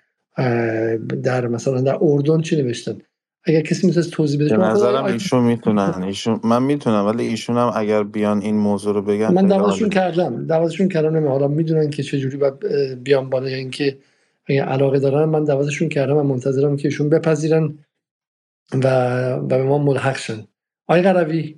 در 1.23 1.47
مثلا 1.47 1.81
در 1.81 1.97
اردن 2.01 2.41
چی 2.41 2.61
نوشتن؟ 2.61 2.97
اگر 3.43 3.61
کسی 3.61 3.87
می‌تونه 3.87 4.05
توضیح 4.05 4.39
بده 4.39 4.57
به 4.57 4.63
نظرم 4.63 5.03
ایشون 5.03 5.43
می‌تونن. 5.43 6.03
ایشون 6.03 6.39
من 6.43 6.63
می‌تونم 6.63 7.05
ولی 7.05 7.27
ایشون 7.27 7.57
هم 7.57 7.71
اگر 7.75 8.03
بیان 8.03 8.41
این 8.41 8.55
موضوع 8.55 8.93
رو 8.93 9.01
بگن 9.01 9.33
من 9.33 9.47
دعوتشون 9.47 9.89
کردم. 9.89 10.47
دعوتشون 10.47 10.87
کردم 10.87 11.27
حالا 11.27 11.47
می‌دونن 11.47 11.89
که 11.89 12.03
چه 12.03 12.19
جوری 12.19 12.37
بیان 12.95 13.29
بالا 13.29 13.49
یا 13.49 13.57
اینکه 13.57 13.97
اگر 14.45 14.63
علاقه 14.65 14.99
دارن 14.99 15.29
من 15.29 15.43
دعوتشون 15.43 15.89
کردم 15.89 16.17
و 16.17 16.23
منتظرم 16.23 16.77
که 16.77 16.87
ایشون 16.87 17.09
بپذیرن 17.09 17.77
و 18.83 18.87
و 19.43 19.47
به 19.47 19.63
ما 19.63 19.77
ملحق 19.77 20.17
شن. 20.17 20.47
آقای 20.87 21.01
قروی 21.01 21.55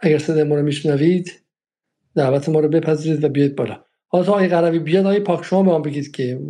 اگر 0.00 0.18
صدای 0.18 0.44
ما 0.44 0.54
رو 0.54 0.62
میشنوید 0.62 1.42
دعوت 2.14 2.48
ما 2.48 2.60
رو 2.60 2.68
بپذیرید 2.68 3.24
و 3.24 3.28
بیاید 3.28 3.56
بالا. 3.56 3.84
حالا 4.08 4.24
آقای 4.32 4.48
قروی 4.48 4.78
بیاد 4.78 5.06
آقای 5.06 5.20
پاک 5.20 5.44
شما 5.44 5.62
به 5.62 5.70
ما 5.70 5.78
بگید 5.78 6.10
که 6.10 6.40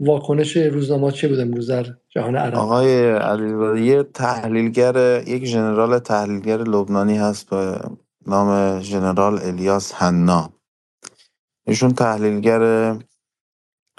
واکنش 0.00 0.56
روزنامه 0.56 1.12
چه 1.12 1.28
بود 1.28 1.40
امروز 1.40 1.70
در 1.70 1.86
جهان 2.08 2.36
عرب؟ 2.36 2.54
آقای 2.54 3.10
علی 3.10 3.86
یه 3.86 4.02
تحلیلگر 4.02 5.22
یک 5.26 5.44
ژنرال 5.44 5.98
تحلیلگر 5.98 6.58
لبنانی 6.58 7.18
هست 7.18 7.50
به 7.50 7.80
نام 8.26 8.80
ژنرال 8.80 9.38
الیاس 9.42 9.94
حنا. 9.94 10.52
ایشون 11.66 11.94
تحلیلگر 11.94 12.96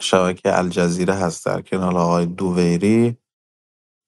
شبکه 0.02 0.58
الجزیره 0.58 1.14
هست 1.14 1.46
در 1.46 1.62
کنار 1.62 1.98
آقای 1.98 2.26
دوویری 2.26 3.18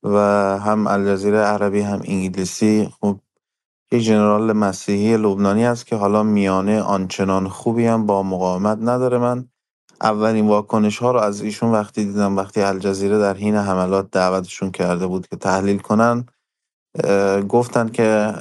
و 0.03 0.17
هم 0.59 0.87
الجزیره 0.87 1.37
عربی 1.37 1.81
هم 1.81 2.01
انگلیسی. 2.05 2.89
خب 3.01 3.19
یک 3.93 4.01
ژنرال 4.01 4.53
مسیحی 4.53 5.17
لبنانی 5.17 5.65
است 5.65 5.87
که 5.87 5.95
حالا 5.95 6.23
میانه 6.23 6.81
آنچنان 6.81 7.49
خوبی 7.49 7.85
هم 7.85 8.05
با 8.05 8.23
مقاومت 8.23 8.77
نداره. 8.81 9.17
من 9.17 9.49
اولین 10.01 10.47
واکنش 10.47 10.97
ها 10.97 11.11
رو 11.11 11.19
از 11.19 11.41
ایشون 11.41 11.71
وقتی 11.71 12.05
دیدم 12.05 12.37
وقتی 12.37 12.61
الجزیره 12.61 13.19
در 13.19 13.37
حین 13.37 13.55
حملات 13.55 14.11
دعوتشون 14.11 14.71
کرده 14.71 15.07
بود 15.07 15.27
که 15.27 15.35
تحلیل 15.35 15.79
کنن 15.79 16.25
گفتن 17.49 17.89
که 17.89 18.33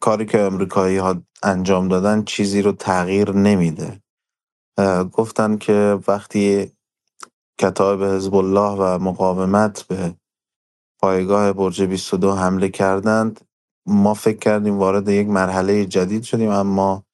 کاری 0.00 0.26
که 0.26 0.40
امریکایی 0.40 0.96
ها 0.98 1.22
انجام 1.42 1.88
دادن 1.88 2.24
چیزی 2.24 2.62
رو 2.62 2.72
تغییر 2.72 3.32
نمیده. 3.32 4.00
گفتن 5.12 5.56
که 5.56 5.98
وقتی 6.08 6.72
کتاب 7.60 8.04
حزب 8.04 8.34
الله 8.34 8.76
و 8.78 8.98
مقاومت 8.98 9.82
به 9.82 10.14
پایگاه 11.02 11.52
برج 11.52 11.82
22 11.82 12.32
حمله 12.32 12.68
کردند 12.68 13.40
ما 13.86 14.14
فکر 14.14 14.38
کردیم 14.38 14.78
وارد 14.78 15.08
یک 15.08 15.28
مرحله 15.28 15.86
جدید 15.86 16.22
شدیم 16.22 16.50
اما 16.50 17.04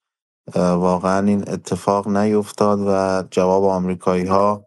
واقعا 0.55 1.27
این 1.27 1.49
اتفاق 1.49 2.07
نیفتاد 2.07 2.79
و 2.87 3.23
جواب 3.31 3.63
آمریکایی 3.63 4.25
ها 4.25 4.65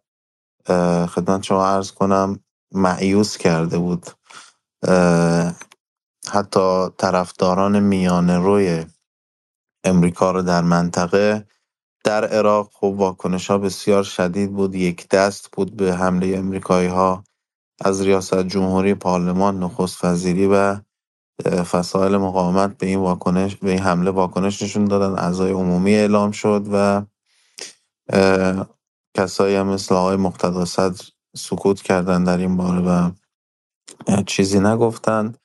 خدمت 1.06 1.42
شما 1.42 1.66
عرض 1.66 1.92
کنم 1.92 2.40
معیوس 2.72 3.36
کرده 3.36 3.78
بود. 3.78 4.06
حتی 6.32 6.88
طرفداران 6.98 7.80
میانه 7.80 8.38
روی 8.38 8.86
امریکا 9.84 10.30
رو 10.30 10.42
در 10.42 10.62
منطقه 10.62 11.46
در 12.04 12.24
عراق 12.24 12.70
خب 12.74 12.84
واکنش 12.98 13.50
ها 13.50 13.58
بسیار 13.58 14.02
شدید 14.02 14.52
بود 14.52 14.74
یک 14.74 15.08
دست 15.08 15.50
بود 15.52 15.76
به 15.76 15.94
حمله 15.94 16.38
امریکایی 16.38 16.88
ها 16.88 17.24
از 17.80 18.02
ریاست 18.02 18.42
جمهوری 18.42 18.94
پارلمان 18.94 19.58
نخست 19.62 20.04
وزیری 20.04 20.46
و 20.52 20.76
فسایل 21.44 22.16
مقاومت 22.16 22.78
به 22.78 22.86
این 22.86 22.98
واکنش 22.98 23.56
به 23.56 23.70
این 23.70 23.80
حمله 23.80 24.10
واکنش 24.10 24.62
نشون 24.62 24.84
دادن. 24.84 25.18
اعضای 25.18 25.52
عمومی 25.52 25.94
اعلام 25.94 26.30
شد 26.30 26.66
و 26.72 27.02
کسایی 29.16 29.56
هم 29.56 29.66
مثل 29.66 29.94
آقای 29.94 30.16
مقتدا 30.16 30.64
صدر 30.64 31.02
سکوت 31.36 31.82
کردن 31.82 32.24
در 32.24 32.38
این 32.38 32.56
باره 32.56 32.80
و 32.80 33.10
چیزی 34.26 34.60
نگفتند 34.60 35.38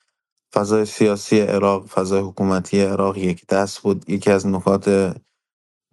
فضای 0.54 0.84
سیاسی 0.84 1.40
عراق 1.40 1.86
فضای 1.86 2.20
حکومتی 2.22 2.82
عراق 2.82 3.16
یک 3.18 3.46
دست 3.46 3.80
بود. 3.80 4.10
یکی 4.10 4.30
از 4.30 4.46
نکات 4.46 5.16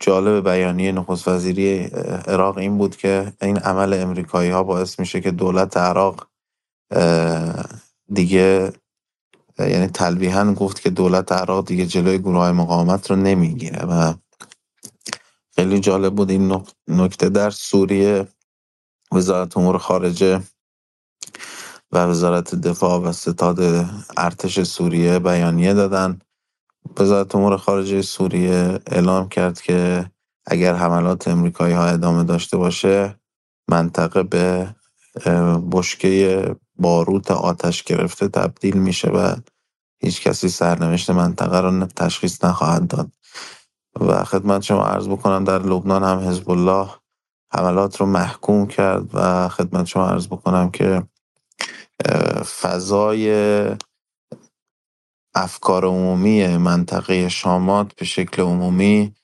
جالب 0.01 0.49
بیانیه 0.49 0.91
نخست 0.91 1.27
وزیری 1.27 1.80
عراق 2.27 2.57
این 2.57 2.77
بود 2.77 2.95
که 2.95 3.34
این 3.41 3.57
عمل 3.57 3.93
امریکایی 3.93 4.49
ها 4.51 4.63
باعث 4.63 4.99
میشه 4.99 5.22
که 5.22 5.31
دولت 5.31 5.77
عراق 5.77 6.27
دیگه 8.13 8.73
یعنی 9.60 9.88
تلویحا 9.88 10.53
گفت 10.53 10.82
که 10.82 10.90
دولت 10.90 11.32
عراق 11.32 11.68
دیگه 11.68 11.86
جلوی 11.86 12.19
گروه 12.19 12.52
مقاومت 12.52 13.11
رو 13.11 13.18
نمی‌گیره 13.18 13.86
و 13.86 14.14
خیلی 15.56 15.80
جالب 15.80 16.15
بود 16.15 16.32
این 16.32 16.64
نکته 16.90 17.30
در 17.30 17.49
سوریه 17.49 18.27
وزارت 19.14 19.57
امور 19.57 19.77
خارجه 19.77 20.41
و 21.94 21.98
وزارت 22.06 22.56
دفاع 22.56 23.02
و 23.02 23.14
ستاد 23.14 23.60
ارتش 24.18 24.64
سوریه 24.64 25.19
بیانیه 25.19 25.76
دادن. 25.76 26.19
وزارت 26.99 27.36
امور 27.36 27.57
خارجه 27.57 28.02
سوریه 28.02 28.80
اعلام 28.88 29.30
کرد 29.30 29.61
که 29.61 30.11
اگر 30.48 30.76
حملات 30.76 31.27
امریکایی 31.27 31.76
ها 31.76 31.86
ادامه 31.88 32.23
داشته 32.23 32.57
باشه 32.57 33.19
منطقه 33.69 34.23
به 34.23 34.76
بشکه 35.72 36.56
باروت 36.77 37.31
آتش 37.31 37.84
گرفته 37.84 38.27
تبدیل 38.27 38.77
میشه 38.77 39.10
و 39.10 39.35
هیچ 40.03 40.22
کسی 40.22 40.49
سرنوشت 40.49 41.10
منطقه 41.10 41.61
رو 41.61 41.85
تشخیص 41.85 42.45
نخواهد 42.45 42.88
داد. 42.88 43.11
و 43.99 44.23
خدمت 44.23 44.61
شما 44.61 44.84
عرض 44.84 45.07
بکنم 45.07 45.43
در 45.43 45.60
لبنان 45.60 46.03
هم 46.03 46.30
حزب 46.30 46.52
الله 46.52 46.89
حملات 47.53 47.97
رو 48.02 48.06
محکوم 48.06 48.68
کرد 48.68 49.15
و 49.15 49.49
خدمت 49.49 49.85
شما 49.85 50.07
عرض 50.10 50.27
بکنم 50.27 50.72
که 50.72 51.03
فضای 52.61 53.31
افکار 55.35 55.85
عمومی 55.85 56.57
منطقه 56.57 57.30
شامات 57.30 57.95
به 57.95 58.06
شکل 58.06 58.41
عمومی 58.43 59.15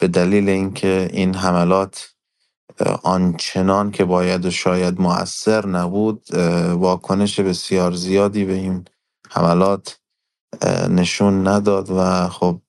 به 0.00 0.08
دلیل 0.08 0.48
اینکه 0.48 1.10
این 1.12 1.34
حملات 1.34 2.15
آنچنان 3.02 3.90
که 3.90 4.04
باید 4.04 4.46
و 4.46 4.50
شاید 4.50 5.00
مؤثر 5.00 5.66
نبود 5.66 6.34
واکنش 6.74 7.40
بسیار 7.40 7.92
زیادی 7.92 8.44
به 8.44 8.52
این 8.54 8.84
حملات 9.30 10.00
نشون 10.90 11.48
نداد 11.48 11.90
و 11.90 12.28
خب 12.28 12.60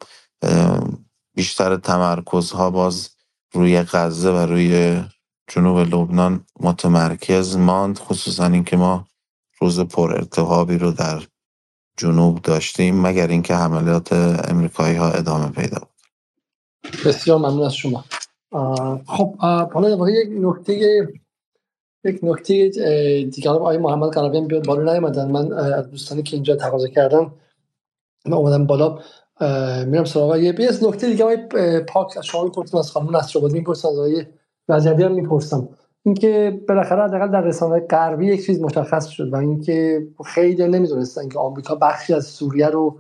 بیشتر 1.36 1.78
تمرکزها 1.78 2.70
باز 2.72 3.10
روی 3.54 3.84
غزه 3.84 4.32
و 4.32 4.38
روی 4.38 5.04
جنوب 5.48 5.78
لبنان 5.78 6.46
متمرکز 6.60 7.58
ماند 7.58 8.00
خصوصا 8.00 8.46
اینکه 8.46 8.78
ما 8.78 9.08
روز 9.62 9.80
پر 9.80 10.14
ارتحابی 10.14 10.78
رو 10.78 10.92
در 10.92 11.24
جنوب 11.98 12.42
داشتیم 12.42 13.02
مگر 13.02 13.28
اینکه 13.28 13.56
حملات 13.56 14.14
امریکایی 14.50 14.96
ها 14.96 15.12
ادامه 15.12 15.50
پیدا 15.50 15.80
بود. 15.80 16.04
بسیار 17.06 17.38
ممنون 17.38 17.64
از 17.64 17.76
شما. 17.76 18.06
خب 19.08 19.36
حالا 19.74 19.96
در 19.96 20.12
یک 20.12 20.30
نکته 20.32 21.08
یک 22.06 22.20
نکته 22.24 22.70
دیگه 23.34 23.50
آقای 23.50 23.78
محمد 23.78 24.10
قرابی 24.10 24.42
بیاد 24.42 24.66
بالا 24.66 24.94
نیومدن. 24.94 25.32
من 25.32 25.54
از 25.54 25.92
دوستانی 25.92 26.24
که 26.24 26.36
اینجا 26.36 26.56
تقاضا 26.56 26.88
کردم 26.88 27.34
من 28.26 28.34
اومدم 28.34 28.66
بالا. 28.66 29.00
میرم 29.86 30.04
سراغ 30.04 30.36
یه 30.36 30.54
بیس 30.54 30.84
نکته 30.84 31.08
دیگه 31.08 31.24
آقای 31.24 31.38
پاک 31.80 32.18
از 32.18 32.26
شما 32.26 32.44
می‌پرسم 32.44 32.78
از 32.78 32.92
خانم 32.92 33.18
نصرآبادی 33.18 33.54
می‌پرسم 33.54 33.88
از 33.88 33.98
آقای 33.98 34.26
وزیری 34.70 35.04
هم 35.04 35.12
می‌پرسم. 35.12 35.70
اینکه 36.06 36.62
بالاخره 36.70 37.04
حداقل 37.04 37.32
در 37.32 37.42
رسانه 37.42 37.80
غربی 37.80 38.28
یک 38.28 38.46
چیز 38.46 38.62
مشخص 38.62 39.08
شد 39.08 39.34
و 39.34 39.36
اینکه 39.36 40.08
خیلی 40.26 40.68
نمی‌دونستن 40.68 41.30
که 41.30 41.40
آمریکا 41.40 41.76
بخشی 41.76 42.14
از 42.14 42.26
سوریه 42.26 42.68
رو 42.68 43.00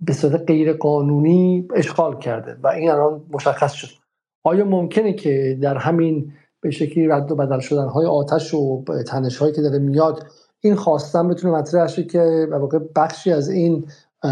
به 0.00 0.12
صورت 0.12 0.42
غیر 0.46 0.72
قانونی 0.72 1.68
اشغال 1.74 2.18
کرده 2.18 2.56
و 2.62 2.68
این 2.68 2.90
الان 2.90 3.26
مشخص 3.30 3.72
شد. 3.72 3.97
آیا 4.44 4.64
ممکنه 4.64 5.12
که 5.12 5.58
در 5.62 5.76
همین 5.76 6.32
به 6.60 6.70
شکلی 6.70 7.06
رد 7.06 7.32
و 7.32 7.34
بدل 7.34 7.60
شدن 7.60 7.88
های 7.88 8.06
آتش 8.06 8.54
و 8.54 8.84
تنش 9.06 9.36
هایی 9.36 9.52
که 9.52 9.62
داره 9.62 9.78
میاد 9.78 10.26
این 10.60 10.74
خواستن 10.74 11.28
بتونه 11.28 11.54
مطرح 11.54 11.86
شه 11.86 12.04
که 12.04 12.48
واقع 12.50 12.78
بخشی 12.96 13.32
از 13.32 13.48
این 13.48 13.86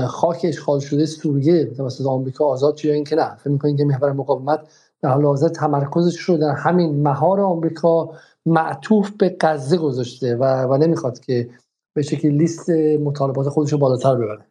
خاک 0.09 0.41
اشغال 0.45 0.81
شده 0.81 1.07
سوریه 1.07 1.65
توسط 1.65 2.07
آمریکا 2.07 2.45
آزاد 2.45 2.77
شه 2.77 2.93
اینکه 2.93 3.16
نه؟ 3.16 3.37
فکر 3.37 3.51
می‌کنین 3.51 3.77
که 3.77 3.85
محور 3.85 4.12
مقاومت 4.12 4.61
در 5.03 5.09
حال 5.09 5.24
حاضر 5.24 5.49
تمرکزش 5.49 6.20
رو 6.20 6.37
در 6.37 6.51
همین 6.51 7.03
مهار 7.03 7.41
آمریکا 7.41 8.11
معطوف 8.47 9.11
به 9.11 9.37
غزه 9.41 9.77
گذاشته 9.77 10.37
و, 10.37 10.62
و 10.62 10.77
نمی‌خواد 10.77 11.20
که 11.20 11.49
به 11.95 12.03
شکلی 12.03 12.31
لیست 12.31 12.70
مطالبات 13.01 13.49
خودش 13.49 13.73
رو 13.73 13.78
بالاتر 13.78 14.15
ببره؟ 14.15 14.47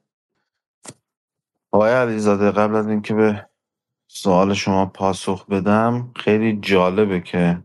آقای 1.72 1.92
علیزاده 1.92 2.52
قبل 2.52 2.76
از 2.76 2.88
اینکه 2.88 3.14
به 3.14 3.46
سوال 4.16 4.56
شما 4.56 4.88
پاسخ 4.88 5.48
بدم. 5.48 6.12
خیلی 6.18 6.60
جالبه 6.62 7.22
که 7.22 7.64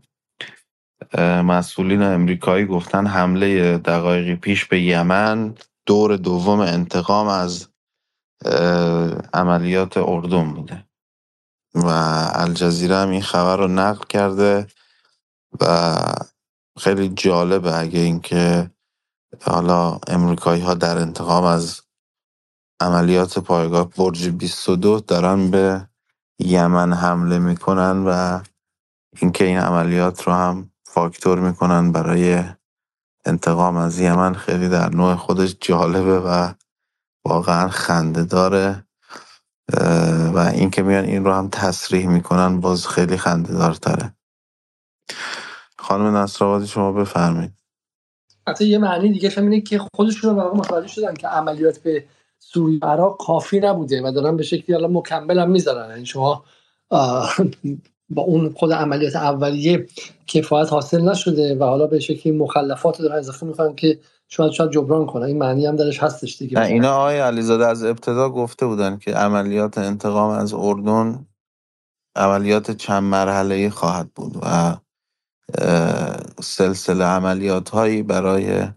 مسئولین 1.43 2.03
امریکایی 2.03 2.65
گفتن 2.65 3.07
حمله 3.07 3.77
دقایقی 3.77 4.35
پیش 4.35 4.65
به 4.65 4.81
یمن 4.81 5.55
دور 5.87 6.17
دوم 6.17 6.59
انتقام 6.59 7.27
از 7.27 7.69
عملیات 9.33 9.97
اردن 9.97 10.53
بوده. 10.53 10.85
و 11.75 11.87
الجزیره 12.35 12.95
هم 12.95 13.09
این 13.09 13.21
خبر 13.21 13.57
رو 13.57 13.67
نقل 13.67 14.05
کرده 14.05 14.67
و 15.61 15.95
خیلی 16.79 17.09
جالبه 17.09 17.79
اگه 17.79 17.99
اینکه 17.99 18.71
حالا 19.43 19.99
امریکایی 20.07 20.61
ها 20.61 20.73
در 20.73 20.97
انتقام 20.97 21.43
از 21.43 21.81
عملیات 22.81 23.39
پایگاه 23.39 23.89
برج 23.89 24.29
22 24.29 24.99
دارن 24.99 25.51
به 25.51 25.89
یمن 26.45 26.93
حمله 26.93 27.39
می‌کنن 27.39 28.03
و 28.07 28.39
اینکه 29.21 29.45
این 29.45 29.59
عملیات 29.59 30.23
رو 30.23 30.33
هم 30.33 30.71
فاکتور 30.85 31.39
می‌کنن 31.39 31.91
برای 31.91 32.43
انتقام 33.25 33.77
از 33.77 33.99
یمن 33.99 34.33
خیلی 34.33 34.69
در 34.69 34.89
نوع 34.89 35.15
خودش 35.15 35.55
جالبه 35.61 36.19
و 36.19 36.53
واقعا 37.25 37.69
خنده 37.69 38.23
داره 38.23 38.85
و 40.33 40.37
اینکه 40.37 40.83
میان 40.83 41.05
این 41.05 41.25
رو 41.25 41.33
هم 41.33 41.49
تصریح 41.49 42.07
می‌کنن 42.07 42.59
باز 42.59 42.87
خیلی 42.87 43.17
خنده 43.17 43.53
دارتره 43.53 44.15
خانم 45.79 46.17
نصرآبادی 46.17 46.67
شما 46.67 46.91
بفرمایید. 46.91 47.53
حتی 48.47 48.65
یه 48.65 48.77
معنی 48.77 49.13
دیگه 49.13 49.29
هم 49.29 49.43
اینه 49.43 49.61
که 49.61 49.81
خودشون 49.95 50.35
رو 50.35 50.57
متوجه 50.57 50.87
شدن 50.87 51.13
که 51.13 51.27
عملیات 51.27 51.77
به 51.77 52.07
سوریه 52.43 52.79
عراق 52.81 53.17
کافی 53.17 53.59
نبوده 53.59 54.01
و 54.01 54.11
دارن 54.11 54.37
به 54.37 54.43
شکلی 54.43 54.75
الان 54.75 54.93
مکمل 54.93 55.39
هم 55.39 55.51
می‌ذارن. 55.51 55.89
یعنی 55.89 56.05
شما 56.05 56.43
با 58.09 58.21
اون 58.21 58.53
خود 58.53 58.73
عملیات 58.73 59.15
اولیه 59.15 59.87
کفایت 60.27 60.69
حاصل 60.69 61.01
نشده 61.01 61.55
و 61.55 61.63
حالا 61.63 61.87
به 61.87 61.99
شکلی 61.99 62.33
مخلفات 62.33 63.01
دارن 63.01 63.15
اضافه 63.15 63.45
می‌کنن 63.45 63.75
که 63.75 63.99
شاید 64.27 64.51
شاید 64.51 64.71
جبران 64.71 65.05
کنه 65.05 65.25
این 65.25 65.37
معنی 65.37 65.65
هم 65.65 65.75
درش 65.75 66.03
هستش 66.03 66.37
دیگه. 66.37 66.61
اینا 66.61 66.95
آقای 66.95 67.19
علیزاده 67.19 67.67
از 67.67 67.83
ابتدا 67.83 68.29
گفته 68.29 68.65
بودن 68.65 68.97
که 68.97 69.11
عملیات 69.11 69.77
انتقام 69.77 70.29
از 70.29 70.53
اردن 70.53 71.25
عملیات 72.15 72.71
چند 72.71 73.03
مرحله 73.03 73.69
خواهد 73.69 74.09
بود 74.15 74.37
و 74.41 74.75
سلسله 76.41 77.03
عملیات 77.03 77.69
هایی 77.69 78.03
برای 78.03 78.67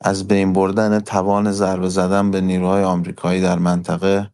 از 0.00 0.28
بین 0.28 0.52
بردن 0.52 1.00
توان 1.00 1.52
ضربه 1.52 1.88
زدن 1.88 2.30
به 2.30 2.40
نیروهای 2.40 2.84
آمریکایی 2.84 3.42
در 3.42 3.58
منطقه 3.58 4.30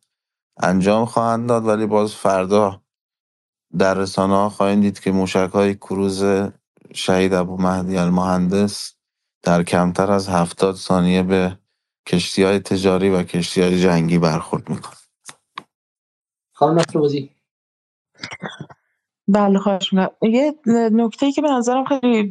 انجام 0.56 1.04
خواهند 1.04 1.48
داد 1.48 1.66
ولی 1.66 1.86
باز 1.86 2.14
فردا 2.14 2.80
در 3.78 3.94
رسانه 3.94 4.34
ها 4.34 4.48
خواهید 4.48 4.80
دید 4.80 5.00
که 5.00 5.12
موشک 5.12 5.50
های 5.52 5.74
کروز 5.74 6.24
شهید 6.94 7.34
ابو 7.34 7.56
مهدی 7.56 7.96
المهندس 7.96 8.94
در 9.42 9.62
کمتر 9.62 10.12
از 10.12 10.28
هفتاد 10.28 10.74
ثانیه 10.74 11.22
به 11.22 11.58
کشتی 12.06 12.42
های 12.42 12.58
تجاری 12.58 13.10
و 13.10 13.22
کشتی 13.22 13.62
های 13.62 13.80
جنگی 13.80 14.18
برخورد 14.18 14.68
میکن 14.70 14.92
خانم 16.52 16.82
بله 19.28 19.58
خواهش 19.58 19.92
یه 20.22 20.54
نکته 20.92 21.32
که 21.32 21.42
به 21.42 21.48
نظرم 21.50 21.84
خیلی 21.84 22.30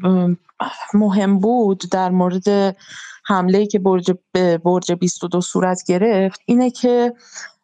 مهم 0.94 1.40
بود 1.40 1.84
در 1.92 2.10
مورد 2.10 2.78
حمله 3.26 3.66
که 3.66 3.80
برج 3.80 4.12
به 4.32 4.58
برج 4.58 4.92
22 4.92 5.42
صورت 5.42 5.84
گرفت 5.88 6.40
اینه 6.46 6.72
که 6.72 7.14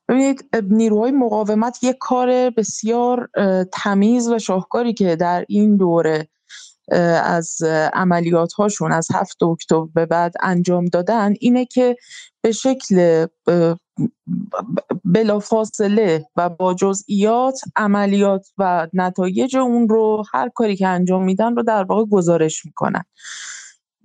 ببینید 0.09 0.49
نیروهای 0.69 1.11
مقاومت 1.11 1.83
یک 1.83 1.95
کار 1.99 2.49
بسیار 2.49 3.29
تمیز 3.73 4.29
و 4.29 4.39
شاهکاری 4.39 4.93
که 4.93 5.15
در 5.15 5.45
این 5.49 5.77
دوره 5.77 6.27
از 7.23 7.57
عملیات 7.93 8.53
هاشون 8.53 8.91
از 8.91 9.07
هفت 9.13 9.43
اکتبر 9.43 9.87
به 9.93 10.05
بعد 10.05 10.33
انجام 10.41 10.85
دادن 10.85 11.33
اینه 11.39 11.65
که 11.65 11.95
به 12.41 12.51
شکل 12.51 13.25
بلافاصله 15.05 16.25
و 16.35 16.49
با 16.49 16.73
جزئیات 16.73 17.59
عملیات 17.75 18.47
و 18.57 18.87
نتایج 18.93 19.57
اون 19.57 19.89
رو 19.89 20.23
هر 20.33 20.49
کاری 20.49 20.75
که 20.75 20.87
انجام 20.87 21.23
میدن 21.23 21.55
رو 21.55 21.63
در 21.63 21.83
واقع 21.83 22.05
گزارش 22.05 22.65
می‌کنن. 22.65 23.03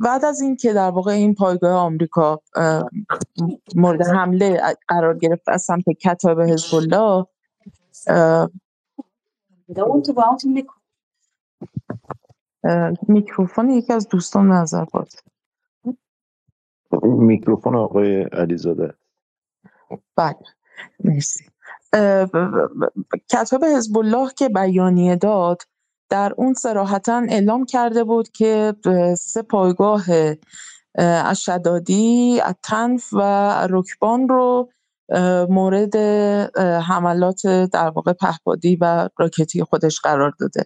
بعد 0.01 0.25
از 0.25 0.41
اینکه 0.41 0.73
در 0.73 0.91
واقع 0.91 1.13
این 1.13 1.35
پایگاه 1.35 1.73
آمریکا 1.73 2.41
مورد 3.75 4.03
حمله 4.03 4.61
قرار 4.89 5.19
گرفت 5.19 5.49
از 5.49 5.63
سمت 5.63 5.85
کتاب 5.91 6.41
حزب 6.41 6.75
الله 6.75 7.27
میکروفون 13.09 13.71
یکی 13.71 13.93
از 13.93 14.09
دوستان 14.09 14.53
نظر 14.53 14.85
باز 14.85 15.17
میکروفون 17.03 17.77
آقای 17.77 18.23
علیزاده. 18.23 18.95
بله 20.17 20.37
مرسی. 21.05 21.45
کتاب 23.31 23.65
حزب 23.65 23.99
الله 23.99 24.31
که 24.37 24.49
بیانیه 24.49 25.17
داد 25.17 25.63
در 26.09 26.33
اون 26.37 26.55
سراحتا 26.55 27.23
اعلام 27.29 27.65
کرده 27.65 28.05
بود 28.05 28.29
که 28.29 28.75
سه 29.19 29.43
پایگاه 29.43 30.05
اشدادی، 30.99 32.41
تنف 32.63 33.09
و 33.13 33.21
رکبان 33.71 34.29
رو 34.29 34.71
مورد 35.49 35.97
حملات 36.83 37.47
در 37.47 37.91
واقع 37.91 38.13
پهپادی 38.13 38.77
و 38.81 39.09
راکتی 39.19 39.65
خودش 39.65 40.01
قرار 40.01 40.33
داده. 40.41 40.65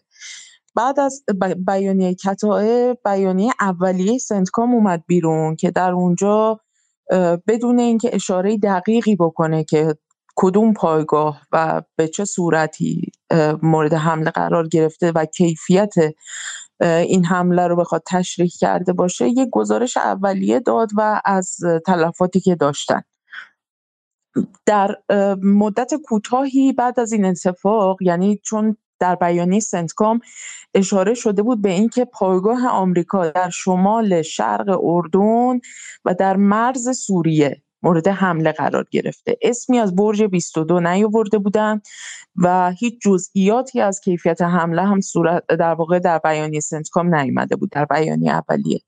بعد 0.75 1.01
از 1.01 1.25
بیانیه 1.67 2.15
کتائب 2.15 2.99
بیانیه 3.05 3.53
اولیه 3.61 4.19
سنتکام 4.19 4.75
اومد 4.75 5.05
بیرون 5.07 5.57
که 5.57 5.71
در 5.71 5.93
اونجا 5.93 6.61
بدون 7.47 7.79
اینکه 7.79 8.11
اشاره 8.13 8.57
دقیقی 8.57 9.17
بکنه 9.17 9.65
که 9.65 9.95
کدوم 10.37 10.75
پایگاه 10.75 11.43
و 11.53 11.83
به 11.97 12.09
چه 12.09 12.25
صورتی 12.25 13.10
مورد 13.63 13.95
حمله 13.95 14.31
قرار 14.31 14.69
گرفته 14.69 15.13
و 15.13 15.25
کیفیت 15.25 15.95
این 16.81 17.25
حمله 17.25 17.67
رو 17.67 17.77
بخواد 17.77 18.03
تشریح 18.07 18.51
کرده 18.61 18.93
باشه 18.93 19.29
یک 19.29 19.49
گزارش 19.53 19.97
اولیه 19.97 20.61
داد 20.61 20.89
و 20.97 21.21
از 21.25 21.57
تلفاتی 21.87 22.41
که 22.41 22.55
داشتن. 22.55 23.03
در 24.67 24.97
مدت 25.43 25.95
کوتاهی 25.95 26.73
بعد 26.73 27.01
از 27.01 27.13
این 27.13 27.25
اتفاق 27.25 28.03
یعنی 28.03 28.41
چون 28.45 28.77
در 29.01 29.15
بیانیه 29.15 29.61
سنتکام 29.61 30.21
اشاره 30.75 31.15
شده 31.15 31.43
بود 31.43 31.63
به 31.63 31.71
اینکه 31.71 32.05
پایگاه 32.05 32.69
آمریکا 32.69 33.31
در 33.31 33.51
شمال 33.51 34.23
شرق 34.23 34.81
اردن 34.85 35.61
و 36.05 36.15
در 36.15 36.37
مرز 36.37 36.99
سوریه 36.99 37.63
مورد 37.83 38.09
حمله 38.09 38.53
قرار 38.53 38.85
گرفته. 38.91 39.39
اسمی 39.43 39.79
از 39.79 39.97
برج 39.97 40.23
22 40.23 40.81
نیاورده 40.81 41.39
بودن 41.39 41.81
و 42.37 42.71
هیچ 42.71 42.95
جزئیاتی 43.03 43.81
از 43.81 44.01
کیفیت 44.01 44.43
حمله 44.43 44.83
هم 44.83 45.01
صورت 45.01 45.47
در 45.47 45.75
واقع 45.75 45.99
در 45.99 46.19
بیانیه 46.19 46.61
سنتکام 46.61 47.15
نیامده 47.15 47.57
بود 47.57 47.71
در 47.71 47.85
بیانیه 47.85 48.33
اولیه. 48.33 48.81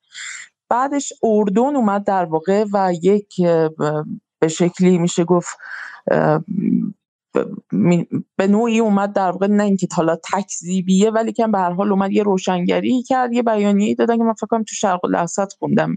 بعدش 0.69 1.13
اردن 1.23 1.77
اومد 1.77 2.05
در 2.05 2.25
واقع 2.25 2.65
و 2.73 2.93
یک 3.03 3.41
به 4.39 4.49
شکلی 4.49 4.99
میشه 4.99 5.25
گفت 5.25 5.59
به 8.37 8.47
نوعی 8.47 8.79
اومد 8.79 9.13
در 9.13 9.31
واقع 9.31 9.47
نه 9.47 9.63
اینکه 9.63 9.89
حالا 9.93 10.17
تکذیبیه 10.33 11.11
ولی 11.11 11.33
که 11.33 11.47
به 11.47 11.59
هر 11.59 11.73
حال 11.73 11.91
اومد 11.91 12.13
یه 12.13 12.23
روشنگری 12.23 13.03
کرد 13.03 13.33
یه 13.33 13.43
بیانیه 13.43 13.95
دادن 13.95 14.17
که 14.17 14.23
من 14.23 14.33
فکر 14.33 14.47
کنم 14.47 14.63
تو 14.63 14.75
شرق 14.75 15.05
الاوسط 15.05 15.53
خوندم 15.59 15.97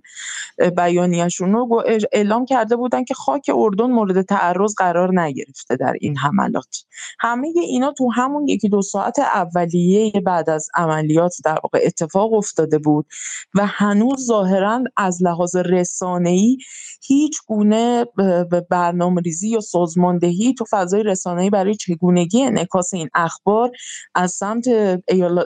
بیانیه‌شون 0.78 1.53
رو. 1.53 1.84
اعلام 2.12 2.45
کرده 2.45 2.76
بودن 2.76 3.03
که 3.03 3.14
خاک 3.14 3.52
اردن 3.53 3.86
مورد 3.86 4.22
تعرض 4.22 4.76
قرار 4.78 5.22
نگرفته 5.22 5.76
در 5.76 5.94
این 6.02 6.18
حملات. 6.18 6.86
همه 7.20 7.48
اینا 7.48 7.91
تو 7.91 8.12
همون 8.12 8.48
یکی 8.48 8.70
دو 8.70 8.82
ساعت 8.82 9.20
اولیه 9.20 10.12
بعد 10.26 10.49
از 10.49 10.70
عملیات 10.76 11.36
در 11.45 11.60
واقع 11.64 11.80
اتفاق 11.84 12.34
افتاده 12.34 12.80
بود 12.80 13.06
و 13.56 13.66
هنوز 13.66 14.26
ظاهرا 14.26 14.84
از 14.98 15.24
لحاظ 15.24 15.56
رسانه‌ای 15.56 16.57
هیچ 17.02 17.38
گونه 17.48 18.06
برنامه 18.70 19.22
ریزی 19.22 19.49
یا 19.49 19.60
سازماندهی 19.60 20.53
تو 20.53 20.66
فضای 20.70 21.03
رسانه‌ای 21.26 21.49
برای 21.49 21.76
چگونگی 21.76 22.43
انعکاس 22.43 22.93
این 22.93 23.10
اخبار 23.14 23.72
از 24.15 24.31
سمت 24.31 24.68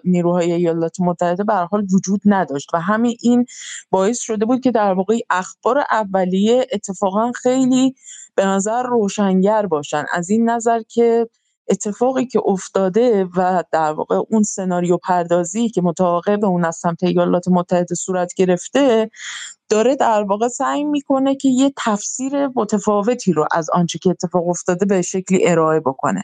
نیروهای 0.04 0.52
ایالات 0.52 1.00
متحده 1.00 1.44
به 1.44 1.54
حال 1.54 1.88
وجود 1.94 2.22
نداشت 2.26 2.74
و 2.74 2.82
همین 2.82 3.18
این 3.22 3.46
باعث 3.92 4.20
شده 4.20 4.46
بود 4.46 4.62
که 4.62 4.72
در 4.72 4.94
واقع 4.94 5.20
اخبار 5.30 5.84
اولیه 5.92 6.68
اتفاقا 6.74 7.32
خیلی 7.32 7.96
به 8.36 8.46
نظر 8.46 8.84
روشنگر 8.84 9.66
باشن. 9.66 10.06
از 10.14 10.30
این 10.30 10.50
نظر 10.50 10.82
که 10.82 11.28
اتفاقی 11.70 12.26
که 12.26 12.42
افتاده 12.46 13.26
و 13.36 13.64
در 13.72 13.92
واقع 13.92 14.22
اون 14.30 14.44
سناریو 14.44 14.98
پردازی 14.98 15.70
که 15.70 15.82
متعاقب 15.82 16.46
اون 16.46 16.66
از 16.66 16.76
سمت 16.76 17.04
ایالات 17.04 17.48
متحده 17.48 17.96
صورت 17.96 18.34
گرفته 18.34 19.12
داره 19.70 19.96
در 19.96 20.24
واقع 20.24 20.48
سعی 20.48 20.84
می‌کنه 20.84 21.36
که 21.36 21.50
یه 21.50 21.74
تفسیر 21.78 22.48
متفاوتی 22.56 23.34
رو 23.34 23.48
از 23.52 23.70
آنچه 23.70 24.00
که 24.00 24.10
اتفاق 24.10 24.48
افتاده 24.48 24.86
به 24.86 25.02
شکلی 25.02 25.48
ارائه 25.48 25.80
بکنه. 25.80 26.24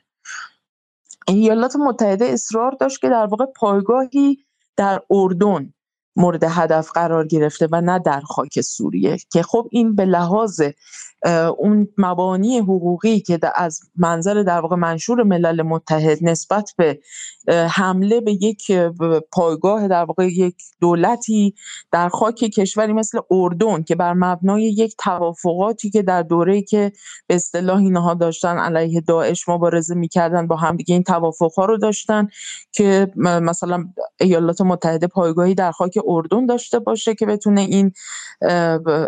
ایالات 1.27 1.75
متحده 1.75 2.25
اصرار 2.25 2.71
داشت 2.71 3.01
که 3.01 3.09
در 3.09 3.25
واقع 3.25 3.45
پایگاهی 3.45 4.45
در 4.77 5.01
اردن 5.11 5.73
مورد 6.15 6.43
هدف 6.43 6.91
قرار 6.91 7.27
گرفته 7.27 7.67
و 7.71 7.81
نه 7.81 7.99
در 7.99 8.21
خاک 8.21 8.61
سوریه. 8.61 9.17
که 9.31 9.43
خب 9.43 9.67
این 9.71 9.95
به 9.95 10.05
لحاظ 10.05 10.61
اون 11.57 11.87
مبانی 11.97 12.59
حقوقی 12.59 13.19
که 13.19 13.39
از 13.55 13.79
منظر 13.95 14.43
در 14.43 14.59
واقع 14.59 14.75
منشور 14.75 15.23
ملل 15.23 15.61
متحد 15.61 16.17
نسبت 16.21 16.73
به 16.77 16.99
حمله 17.69 18.21
به 18.21 18.31
یک 18.31 18.71
پایگاه 19.31 19.87
در 19.87 20.03
واقع 20.05 20.27
یک 20.27 20.55
دولتی 20.81 21.53
در 21.91 22.09
خاک 22.09 22.35
کشوری 22.35 22.93
مثل 22.93 23.19
اردن 23.31 23.83
که 23.83 23.95
بر 23.95 24.13
مبنای 24.13 24.63
یک 24.63 24.95
توافقاتی 24.99 25.89
که 25.89 26.01
در 26.01 26.21
دوره‌ای 26.21 26.61
که 26.61 26.91
به 27.27 27.35
اصطلاح 27.35 27.77
اینها 27.77 28.13
داشتن 28.13 28.57
علیه 28.57 29.01
داعش 29.01 29.49
مبارزه 29.49 29.95
می‌کردن 29.95 30.47
با 30.47 30.55
هم 30.55 30.75
دیگه 30.75 30.93
این 30.93 31.03
توافقها 31.03 31.65
رو 31.65 31.77
داشتن 31.77 32.27
که 32.71 33.11
مثلا 33.17 33.85
ایالات 34.19 34.61
متحده 34.61 35.07
پایگاهی 35.07 35.55
در 35.55 35.71
خاک 35.71 35.97
اردن 36.07 36.45
داشته 36.45 36.79
باشه 36.79 37.15
که 37.15 37.25
بتونه 37.25 37.61
این 37.61 37.91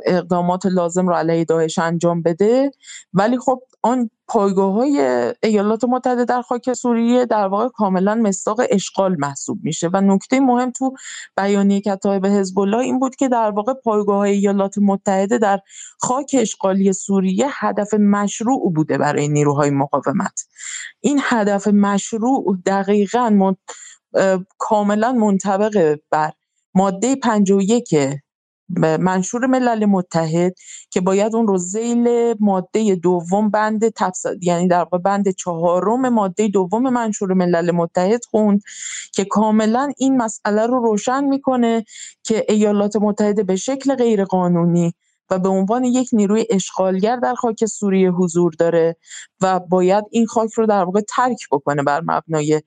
اقدامات 0.06 0.66
لازم 0.66 1.08
رو 1.08 1.14
علیه 1.14 1.46
داعش 1.46 1.80
انجام 1.80 2.22
بده. 2.22 2.72
ولی 3.14 3.38
خب 3.38 3.62
آن 3.84 4.10
های 4.30 5.34
ایالات 5.44 5.84
متحده 5.84 6.26
در 6.26 6.42
خاک 6.42 6.74
سوریه 6.74 7.26
در 7.26 7.48
واقع 7.48 7.68
کاملا 7.70 8.16
مصداق 8.16 8.62
اشغال 8.70 9.16
محسوب 9.20 9.60
میشه. 9.64 9.90
و 9.94 10.02
نکته 10.02 10.40
مهم 10.40 10.72
تو 10.72 10.94
بیانیه 11.38 11.82
کتایب 11.82 12.26
حزب 12.26 12.60
الله 12.60 12.78
این 12.78 13.00
بود 13.00 13.16
که 13.16 13.28
در 13.28 13.52
واقع 13.52 13.74
های 14.08 14.32
ایالات 14.32 14.78
متحده 14.78 15.38
در 15.38 15.60
خاک 16.00 16.36
اشغالی 16.40 16.94
سوریه 16.94 17.48
هدف 17.52 17.94
مشروع 17.94 18.74
بوده 18.74 18.98
برای 18.98 19.28
نیروهای 19.28 19.70
مقاومت. 19.70 20.48
این 21.02 21.20
هدف 21.24 21.68
مشروع 21.68 22.58
دقیقا 22.66 23.56
کاملا 24.58 25.12
منطبق 25.12 25.98
بر 26.12 26.32
ماده 26.78 27.16
51 27.16 27.96
منشور 29.00 29.46
ملل 29.46 29.86
متحد 29.86 30.54
که 30.90 31.02
باید 31.02 31.36
اون 31.36 31.48
رو 31.48 31.58
زیل 31.58 32.36
ماده 32.40 32.96
دوم 32.96 33.50
بند 33.50 33.94
یعنی 34.42 34.68
در 34.68 34.86
بند 34.86 35.30
چهارم 35.30 36.10
ماده 36.10 36.48
دوم 36.48 36.90
منشور 36.90 37.34
ملل 37.34 37.72
متحد 37.72 38.26
خوند 38.26 38.62
که 39.14 39.26
کاملا 39.26 39.92
این 39.98 40.18
مسئله 40.18 40.66
رو 40.66 40.80
روشن 40.84 41.24
می‌کنه 41.24 41.86
که 42.24 42.46
ایالات 42.50 42.96
متحده 42.96 43.44
به 43.44 43.56
شکل 43.56 43.96
غیرقانونی 43.96 44.94
و 45.30 45.40
به 45.40 45.50
عنوان 45.50 45.84
یک 45.84 46.10
نیروی 46.14 46.46
اشغالگر 46.50 47.16
در 47.16 47.36
خاک 47.36 47.66
سوریه 47.66 48.12
حضور 48.12 48.54
داره 48.60 48.96
و 49.42 49.60
باید 49.60 50.04
این 50.12 50.26
خاک 50.26 50.54
رو 50.54 50.66
در 50.66 50.84
واقع 50.84 51.02
ترک 51.16 51.40
بکنه 51.52 51.84
بر 51.84 52.02
مبنای 52.02 52.62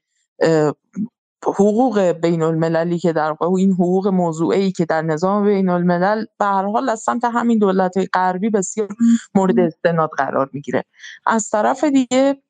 حقوق 1.47 2.01
بین 2.01 2.43
المللی 2.43 2.99
که 2.99 3.13
در 3.13 3.37
واقع 3.41 3.57
این 3.57 3.73
حقوق 3.73 4.09
موضوعی 4.09 4.73
که 4.73 4.85
در 4.85 5.03
نظام 5.03 5.45
بین 5.45 5.69
الملل 5.69 6.25
به 6.39 6.45
هر 6.45 6.65
حال 6.65 6.89
از 6.89 7.01
سمت 7.01 7.25
همین 7.25 7.59
دولت 7.59 7.95
غربی 8.15 8.51
بسیار 8.51 8.89
مورد 9.35 9.59
استناد 9.59 10.11
قرار 10.19 10.51
می‌گیره. 10.53 10.85
از 11.27 11.51
طرف 11.51 11.85
دیگه 11.85 12.43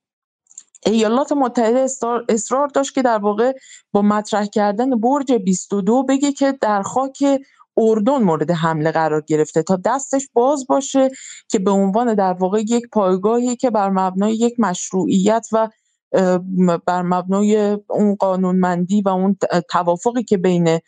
ایالات 0.87 1.33
متحده 1.33 1.87
اصرار 2.29 2.67
داشت 2.75 2.95
که 2.95 3.03
در 3.03 3.19
واقع 3.19 3.53
با 3.93 4.03
مطرح 4.03 4.47
کردن 4.47 4.91
برج 4.91 5.33
22 5.33 6.03
بگه 6.03 6.33
که 6.33 6.53
در 6.61 6.83
خاک 6.83 7.25
اردن 7.77 8.23
مورد 8.23 8.51
حمله 8.51 8.91
قرار 8.91 9.25
گرفته 9.27 9.63
تا 9.63 9.77
دستش 9.85 10.29
باز 10.33 10.67
باشه 10.67 11.11
که 11.49 11.59
به 11.59 11.71
عنوان 11.71 12.15
در 12.15 12.33
واقع 12.33 12.61
یک 12.61 12.89
پایگاهی 12.93 13.57
که 13.57 13.71
بر 13.71 13.91
مبنای 13.91 14.35
یک 14.35 14.55
مشروعیت 14.61 15.47
و 15.53 15.69
بر 16.87 17.03
مبنای 17.03 17.79
اون 17.89 18.15
قانونمندی 18.15 19.03
و 19.03 19.09
اون 19.09 19.37
توافقی 19.71 20.23
که 20.23 20.37
بین 20.37 20.79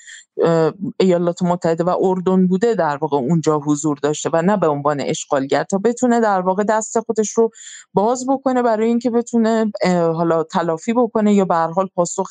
ایالات 1.00 1.42
متحده 1.42 1.84
و 1.84 1.96
اردن 2.00 2.46
بوده 2.46 2.74
در 2.74 2.96
واقع 2.96 3.16
اونجا 3.16 3.58
حضور 3.58 3.98
داشته 4.02 4.30
و 4.32 4.42
نه 4.42 4.56
به 4.56 4.68
عنوان 4.68 5.00
اشغالگر 5.00 5.64
تا 5.64 5.78
بتونه 5.78 6.20
در 6.20 6.40
واقع 6.40 6.64
دست 6.64 7.00
خودش 7.00 7.30
رو 7.30 7.50
باز 7.94 8.26
بکنه 8.28 8.62
برای 8.62 8.88
اینکه 8.88 9.10
بتونه 9.10 9.72
حالا 9.88 10.44
تلافی 10.44 10.92
بکنه 10.92 11.34
یا 11.34 11.44
به 11.44 11.54
حال 11.54 11.88
پاسخ 11.94 12.28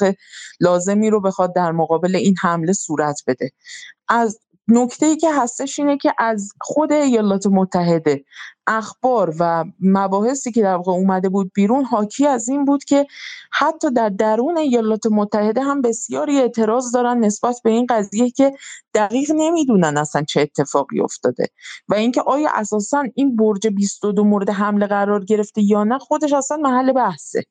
لازمی 0.60 1.10
رو 1.10 1.22
بخواد 1.22 1.56
در 1.56 1.72
مقابل 1.72 2.16
این 2.16 2.36
حمله 2.42 2.74
صورت 2.74 3.22
بده. 3.28 3.52
از 4.08 4.40
ای 5.02 5.18
که 5.18 5.34
هستش 5.34 5.80
اینه 5.80 5.98
که 5.98 6.14
از 6.18 6.54
خود 6.62 6.92
ایالات 6.92 7.48
متحده 7.48 8.24
اخبار 8.68 9.36
و 9.40 9.66
مباحثی 9.80 10.52
که 10.52 10.62
در 10.62 10.76
واقع 10.76 10.92
اومده 10.92 11.30
بود 11.30 11.52
بیرون 11.54 11.84
حاکی 11.84 12.28
از 12.28 12.50
این 12.50 12.66
بود 12.66 12.84
که 12.84 13.08
حتی 13.52 13.92
در 13.92 14.10
درون 14.10 14.58
ایالات 14.58 15.06
متحده 15.06 15.62
هم 15.62 15.82
بسیاری 15.82 16.40
اعتراض 16.40 16.92
دارن 16.92 17.18
نسبت 17.18 17.56
به 17.64 17.70
این 17.70 17.86
قضیه 17.90 18.30
که 18.30 18.54
دقیق 18.94 19.32
نمی‌دونن 19.36 19.98
اصلا 19.98 20.24
چه 20.24 20.42
اتفاقی 20.42 21.02
افتاده 21.02 21.48
و 21.88 21.94
اینکه 21.94 22.22
آیا 22.22 22.50
اساسا 22.54 23.04
این 23.16 23.36
برج 23.36 23.68
22 23.68 24.24
مورد 24.24 24.50
حمله 24.50 24.88
قرار 24.88 25.26
گرفته 25.26 25.62
یا 25.62 25.84
نه 25.84 26.00
خودش 26.00 26.34
اصلا 26.34 26.58
محل 26.58 26.92
بحثه. 26.92 27.44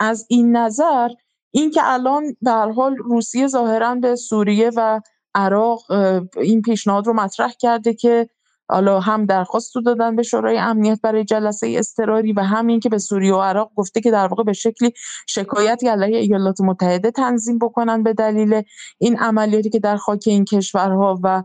از 0.00 0.26
این 0.28 0.56
نظر 0.56 1.08
اینکه 1.50 1.80
الان 1.84 2.36
به 2.42 2.50
حال 2.50 2.96
روسیه 2.96 3.46
ظاهرا 3.46 3.94
به 3.94 4.16
سوریه 4.16 4.70
و 4.76 5.00
عراق 5.38 5.90
این 6.36 6.62
پیشنهاد 6.62 7.06
رو 7.06 7.12
مطرح 7.12 7.52
کرده 7.58 7.94
که 7.94 8.28
حالا 8.70 9.00
هم 9.00 9.26
درخواست 9.26 9.76
رو 9.76 9.82
دادن 9.82 10.16
به 10.16 10.22
شورای 10.22 10.58
امنیت 10.58 11.00
برای 11.02 11.24
جلسه 11.24 11.74
اضطراری 11.78 12.32
و 12.32 12.40
همین 12.40 12.80
که 12.80 12.88
به 12.88 12.98
سوریه 12.98 13.34
و 13.34 13.40
عراق 13.40 13.70
گفته 13.76 14.00
که 14.00 14.10
در 14.10 14.26
واقع 14.26 14.42
به 14.42 14.52
شکلی 14.52 14.92
شکایتی 15.26 15.88
علیه 15.88 16.18
ایالات 16.18 16.60
متحده 16.60 17.10
تنظیم 17.10 17.58
بکنن 17.58 18.02
به 18.02 18.12
دلیل 18.12 18.62
این 18.98 19.18
عملیاتی 19.18 19.70
که 19.70 19.78
در 19.78 19.96
خاک 19.96 20.22
این 20.26 20.44
کشورها 20.44 21.20
و 21.22 21.42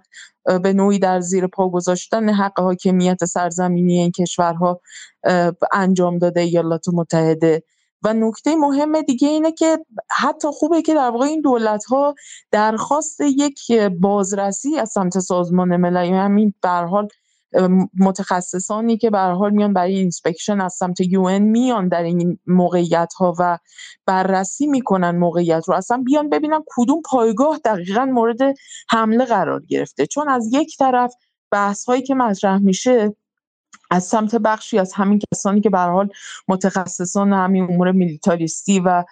به 0.59 0.73
نوعی 0.73 0.99
در 0.99 1.19
زیر 1.19 1.47
پا 1.47 1.69
گذاشتن 1.69 2.29
حق 2.29 2.59
حاکمیت 2.59 3.25
سرزمینی 3.25 3.99
این 3.99 4.11
کشورها 4.11 4.81
انجام 5.71 6.17
داده 6.17 6.41
ایالات 6.41 6.85
متحده. 6.93 7.63
و 8.03 8.13
نکته 8.13 8.55
مهم 8.55 9.01
دیگه 9.01 9.27
اینه 9.27 9.51
که 9.51 9.85
حتی 10.11 10.47
خوبه 10.47 10.81
که 10.81 10.93
در 10.93 11.09
واقع 11.09 11.25
این 11.25 11.41
دولت‌ها 11.41 12.15
درخواست 12.51 13.21
یک 13.21 13.71
بازرسی 13.99 14.79
از 14.79 14.89
سمت 14.89 15.19
سازمان 15.19 15.77
ملل 15.77 16.05
یعنی 16.05 16.17
همین 16.17 16.53
به 16.61 16.65
هر 16.65 16.69
حال 16.69 17.07
متخصصانی 17.99 18.97
که 18.97 19.09
به 19.09 19.14
هر 19.14 19.19
حال 19.19 19.51
میان 19.51 19.73
برای 19.73 19.95
inspection 19.95 20.61
از 20.61 20.73
سمت 20.73 21.01
UN 21.01 21.39
میان 21.39 21.87
در 21.87 22.03
این 22.03 22.39
موقعیت 22.47 23.13
ها 23.17 23.35
و 23.39 23.59
بررسی 24.05 24.67
می‌کنن 24.67 25.17
موقعیت 25.17 25.63
رو. 25.67 25.73
اصلا 25.73 25.97
بیان 26.05 26.29
ببینن 26.29 26.63
کدوم 26.75 27.01
پایگاه 27.05 27.59
دقیقا 27.65 28.05
مورد 28.05 28.55
حمله 28.89 29.25
قرار 29.25 29.63
گرفته. 29.69 30.05
چون 30.05 30.29
از 30.29 30.49
یک 30.53 30.77
طرف 30.77 31.13
بحث 31.51 31.85
هایی 31.85 32.01
که 32.01 32.15
مطرح 32.15 32.57
میشه 32.57 33.15
از 33.91 34.03
سمت 34.03 34.35
بخشی 34.35 34.79
از 34.79 34.93
همین 34.93 35.19
کسانی 35.31 35.61
که 35.61 35.69
به 35.69 35.79
حال 35.79 36.09
متخصصان 36.47 37.33
همین 37.33 37.63
امور 37.63 37.91
میلیتاریستی 37.91 38.79
و 38.79 39.03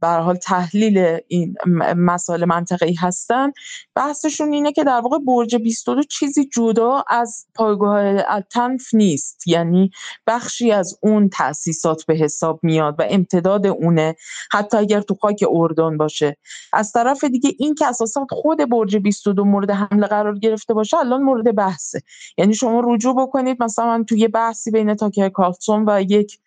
به 0.00 0.08
حال 0.08 0.36
تحلیل 0.36 1.18
این 1.28 1.54
مسائل 1.96 2.44
منطقه‌ای 2.44 2.94
هستن. 2.94 3.52
بحثشون 3.94 4.52
اینه 4.52 4.72
که 4.72 4.84
در 4.84 5.00
واقع 5.00 5.18
برج 5.18 5.56
22 5.56 6.02
چیزی 6.02 6.48
جدا 6.56 7.04
از 7.08 7.46
پایگاه 7.54 8.22
التنف 8.26 8.94
نیست. 8.94 9.48
یعنی 9.48 9.90
بخشی 10.26 10.72
از 10.72 10.98
اون 11.02 11.28
تأسیسات 11.28 12.06
به 12.06 12.14
حساب 12.14 12.60
میاد 12.62 12.96
و 12.98 13.04
امتداد 13.10 13.66
اونه. 13.66 14.14
حتی 14.52 14.76
اگر 14.76 15.00
تو 15.00 15.14
خاک 15.14 15.44
اردن 15.50 15.96
باشه. 15.96 16.36
از 16.72 16.92
طرف 16.92 17.24
دیگه 17.24 17.50
این 17.58 17.74
که 17.74 17.86
اساسا 17.86 18.26
خود 18.30 18.58
برج 18.58 18.96
22 18.96 19.44
مورد 19.44 19.70
حمله 19.70 20.06
قرار 20.06 20.38
گرفته 20.38 20.74
باشه 20.74 20.96
الان 20.96 21.22
مورد 21.22 21.54
بحثه. 21.54 22.02
یعنی 22.38 22.54
شما 22.54 22.82
رجوع 22.84 23.22
بکنید 23.22 23.62
مثلا 23.62 24.04
توی 24.08 24.28
بحثی 24.28 24.70
بین 24.70 24.94
تاکر 24.94 25.28
کارلسون 25.28 25.84
و 25.88 26.02
یک 26.02 26.38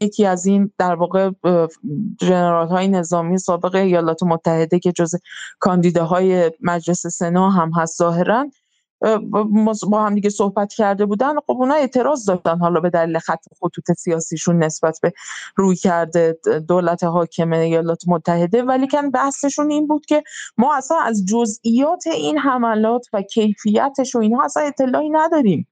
یکی 0.00 0.26
از 0.26 0.46
این 0.46 0.72
در 0.78 0.94
واقع 0.94 1.30
جنرال 2.20 2.68
های 2.68 2.88
نظامی 2.88 3.38
سابق 3.38 3.74
ایالات 3.74 4.22
متحده 4.22 4.78
که 4.78 4.92
جز 4.92 5.14
کاندیداهای 5.58 6.50
مجلس 6.60 7.06
سنا 7.06 7.50
هم 7.50 7.70
هست 7.76 7.98
ظاهرا 7.98 8.46
با 9.90 10.02
هم 10.02 10.14
دیگه 10.14 10.30
صحبت 10.30 10.72
کرده 10.72 11.06
بودن 11.06 11.34
خب 11.34 11.50
اونا 11.50 11.74
اعتراض 11.74 12.24
داشتن 12.24 12.58
حالا 12.58 12.80
به 12.80 12.90
دلیل 12.90 13.18
خط 13.18 13.44
خطوط 13.60 13.92
سیاسیشون 13.98 14.64
نسبت 14.64 14.98
به 15.02 15.12
روی 15.56 15.76
کرده 15.76 16.38
دولت 16.68 17.04
حاکم 17.04 17.52
ایالات 17.52 18.02
متحده. 18.06 18.62
ولی 18.62 18.88
کن 18.88 19.10
بحثشون 19.10 19.70
این 19.70 19.86
بود 19.86 20.06
که 20.06 20.22
ما 20.58 20.76
اصلا 20.76 20.96
از 21.00 21.24
جزئیات 21.26 22.06
این 22.06 22.38
حملات 22.38 23.06
و 23.12 23.22
کیفیتش 23.22 24.14
و 24.14 24.18
اینها 24.18 24.44
اصلا 24.44 24.62
اطلاعی 24.62 25.10
نداریم. 25.10 25.66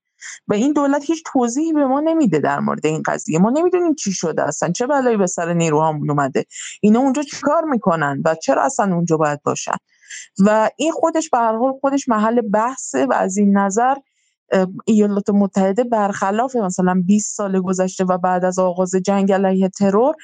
و 0.48 0.54
این 0.54 0.72
دولت 0.72 1.04
هیچ 1.04 1.22
توضیحی 1.26 1.72
به 1.72 1.86
ما 1.86 2.00
نمیده 2.00 2.38
در 2.38 2.60
مورد 2.60 2.86
این 2.86 3.02
قضیه. 3.06 3.38
ما 3.38 3.50
نمی‌دونیم 3.50 3.94
چی 3.94 4.12
شده 4.12 4.42
اصلا. 4.42 4.72
چه 4.72 4.86
بلایی 4.86 5.16
به 5.16 5.26
سر 5.26 5.52
نیروهامون 5.52 6.10
اومده؟ 6.10 6.44
اینا 6.80 7.00
اونجا 7.00 7.22
چیکار 7.22 7.64
می‌کنن 7.64 8.22
و 8.24 8.34
چرا 8.34 8.64
اصلا 8.64 8.94
اونجا 8.94 9.16
باید 9.16 9.42
باشن؟ 9.42 9.76
و 10.38 10.70
این 10.76 10.92
خودش 10.92 11.30
به 11.30 11.38
هر 11.38 11.56
حال 11.56 11.72
خودش 11.80 12.08
محل 12.08 12.40
بحثه 12.40 13.06
و 13.06 13.12
از 13.12 13.36
این 13.36 13.56
نظر 13.56 13.94
ایالات 14.84 15.30
متحده 15.30 15.84
برخلاف 15.84 16.56
مثلا 16.56 17.02
20 17.06 17.36
سال 17.36 17.60
گذشته 17.60 18.04
و 18.04 18.18
بعد 18.18 18.44
از 18.44 18.58
آغاز 18.58 18.94
جنگ 18.94 19.32
علیه 19.32 19.68
ترور 19.68 20.14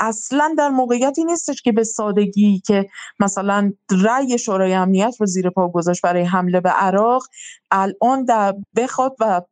اصلا 0.00 0.54
در 0.58 0.68
موقعیتی 0.68 1.24
نیستش 1.24 1.62
که 1.62 1.72
به 1.72 1.84
سادگی 1.84 2.62
که 2.66 2.88
مثلا 3.20 3.72
رأی 3.90 4.38
شورای 4.38 4.74
امنیت 4.74 5.14
رو 5.20 5.26
زیر 5.26 5.50
پا 5.50 5.68
گذاشت 5.68 6.02
برای 6.02 6.22
حمله 6.22 6.60
به 6.60 6.70
عراق 6.70 7.26
الان 7.70 8.24
در 8.24 8.54
بخواد 8.76 9.16
و 9.20 9.42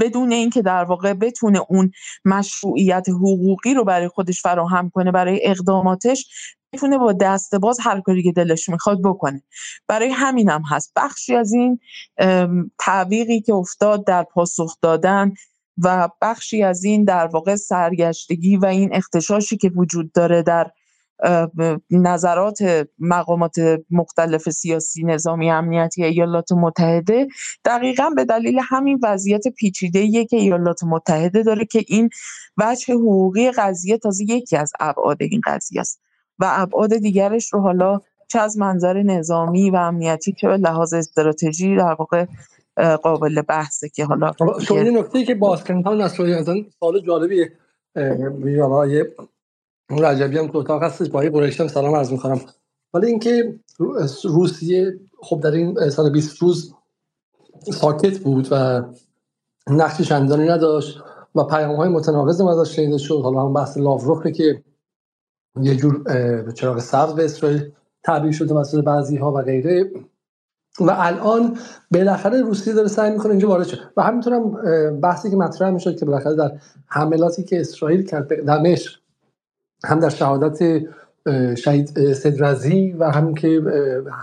بدون 0.00 0.32
اینکه 0.32 0.62
در 0.62 0.84
واقع 0.84 1.12
بتونه 1.12 1.60
اون 1.68 1.90
مشروعیت 2.24 3.06
حقوقی 3.08 3.74
رو 3.74 3.84
برای 3.84 4.08
خودش 4.08 4.42
فراهم 4.42 4.90
کنه 4.90 5.12
برای 5.12 5.40
اقداماتش 5.42 6.26
بتونه 6.72 6.98
با 6.98 7.12
دست 7.12 7.54
باز 7.54 7.78
هر 7.80 8.00
کاری 8.00 8.22
که 8.22 8.32
دلش 8.32 8.68
می‌خواد 8.68 9.02
بکنه. 9.04 9.42
برای 9.88 10.10
همینم 10.10 10.62
هم 10.70 10.76
هست. 10.76 10.92
بخشی 10.96 11.36
از 11.36 11.52
این 11.52 11.80
تعویقی 12.78 13.40
که 13.40 13.52
افتاد 13.54 14.06
در 14.06 14.22
پاسخ 14.22 14.76
دادن 14.82 15.32
و 15.78 16.08
بخشی 16.22 16.62
از 16.62 16.84
این 16.84 17.04
در 17.04 17.26
واقع 17.26 17.56
سرگشتگی 17.56 18.56
و 18.56 18.66
این 18.66 18.94
اختشاشی 18.94 19.56
که 19.56 19.68
وجود 19.68 20.12
داره 20.12 20.42
در 20.42 20.70
نظرات 21.90 22.86
مقامات 22.98 23.54
مختلف 23.90 24.50
سیاسی 24.50 25.04
نظامی 25.04 25.50
امنیتی 25.50 26.04
ایالات 26.04 26.52
متحده 26.52 27.28
دقیقا 27.64 28.10
به 28.16 28.24
دلیل 28.24 28.60
همین 28.62 29.00
وضعیت 29.02 29.48
پیچیده 29.48 30.24
که 30.24 30.36
ایالات 30.36 30.84
متحده 30.84 31.42
داره 31.42 31.64
که 31.64 31.84
این 31.88 32.10
وجه 32.56 32.94
حقوقی 32.94 33.50
قضیه 33.50 33.98
تازه 33.98 34.24
یکی 34.24 34.56
از 34.56 34.72
ابعاد 34.80 35.16
این 35.20 35.40
قضیه 35.46 35.80
است. 35.80 36.00
و 36.38 36.46
ابعاد 36.48 36.96
دیگرش 36.96 37.52
رو 37.52 37.60
حالا 37.60 38.00
چه 38.28 38.40
از 38.40 38.58
منظر 38.58 39.02
نظامی 39.02 39.70
و 39.70 39.76
امنیتی 39.76 40.32
چه 40.32 40.48
به 40.48 40.56
لحاظ 40.56 40.94
استراتژی 40.94 41.76
در 41.76 41.94
واقع 41.98 42.26
قابل 42.76 43.42
بحثه 43.42 43.88
که 43.88 44.04
حالا 44.04 44.32
شما 44.60 44.78
این 44.78 44.98
نکته 44.98 45.24
که 45.24 45.34
بازکنان 45.34 46.00
از 46.00 46.12
سوال 46.78 47.00
جالبی 47.06 47.48
رجبی 49.90 50.38
هم 50.38 50.50
اتاق 50.54 50.82
هستش 50.82 51.08
با 51.08 51.20
قریشی 51.20 51.68
سلام 51.68 51.94
عرض 51.94 52.12
می‌کنم. 52.12 52.40
ولی 52.94 53.06
اینکه 53.06 53.60
روسیه 54.24 55.00
خب 55.22 55.40
در 55.40 55.50
این 55.50 55.90
سال 55.90 56.12
20 56.12 56.42
روز 56.42 56.74
ساکت 57.72 58.18
بود 58.18 58.48
و 58.50 58.82
نقش 59.70 60.02
چندانی 60.02 60.48
نداشت 60.48 61.00
و 61.34 61.44
پیام 61.44 61.76
های 61.76 61.88
متناقض 61.88 62.40
ازش 62.40 62.76
شنیده 62.76 62.98
شد. 62.98 63.20
حالا 63.22 63.40
هم 63.40 63.52
بحث 63.52 63.76
لاوروفه 63.78 64.32
که 64.32 64.64
یه 65.60 65.76
جور 65.76 66.04
چراغ 66.52 66.78
سبز 66.78 67.14
به 67.14 67.24
اسرائیل 67.24 67.72
تعبیر 68.02 68.32
شده 68.32 68.54
مثل 68.54 68.82
بعضی 68.82 69.16
ها 69.16 69.32
و 69.32 69.42
غیره. 69.42 69.90
و 70.80 70.94
الان 70.98 71.58
بالاخره 71.90 72.42
روسیه 72.42 72.72
داره 72.74 72.88
سعی 72.88 73.10
می‌کنه 73.10 73.30
اینجا 73.30 73.48
وارد 73.48 73.66
شه. 73.66 73.78
و 73.96 74.02
همینطورم 74.02 74.50
بحثی 75.00 75.30
که 75.30 75.36
مطرح 75.36 75.70
می‌شد 75.70 75.98
که 75.98 76.04
بالاخره 76.04 76.34
در 76.34 76.52
حملاتی 76.86 77.42
که 77.42 77.60
اسرائیل 77.60 78.02
کرد 78.02 78.44
در 78.44 78.58
مصر 78.58 78.90
هم 79.84 80.00
در 80.00 80.08
شهادت 80.08 80.82
شهید 81.54 82.12
صدرزی 82.12 82.92
و 82.92 83.10
هم 83.10 83.34
که 83.34 83.62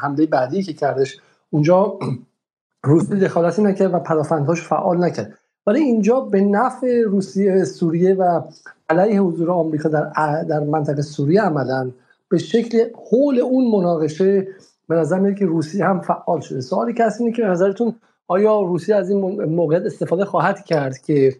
حمله 0.01 0.25
بعدی 0.25 0.63
که 0.63 0.73
کردش 0.73 1.17
اونجا 1.49 1.99
روسیه 2.83 3.15
دخالتی 3.15 3.61
نکرد 3.61 3.93
و 3.93 3.99
پدافندهاش 3.99 4.61
فعال 4.61 5.03
نکرد. 5.03 5.37
ولی 5.67 5.79
اینجا 5.79 6.19
به 6.19 6.41
نفع 6.41 7.01
روسیه 7.01 7.63
سوریه 7.63 8.13
و 8.13 8.41
علیه 8.89 9.21
حضور 9.21 9.51
آمریکا 9.51 9.89
در 9.89 10.43
در 10.43 10.59
منطقه 10.59 11.01
سوریه 11.01 11.41
عملا 11.41 11.91
به 12.29 12.37
شکل 12.37 12.85
حول 13.11 13.39
اون 13.39 13.71
مناقشه 13.71 14.47
به 14.91 14.97
نظر 14.97 15.19
میاد 15.19 15.35
که 15.35 15.45
روسیه 15.45 15.85
هم 15.85 16.01
فعال 16.01 16.39
شده. 16.39 16.61
سوالی 16.61 16.93
که 16.93 17.03
اینه 17.19 17.31
که 17.31 17.43
نظرتون 17.43 17.95
آیا 18.27 18.61
روسیه 18.61 18.95
از 18.95 19.09
این 19.09 19.43
موقعیت 19.43 19.83
استفاده 19.85 20.25
خواهد 20.25 20.65
کرد 20.65 20.97
که 20.97 21.35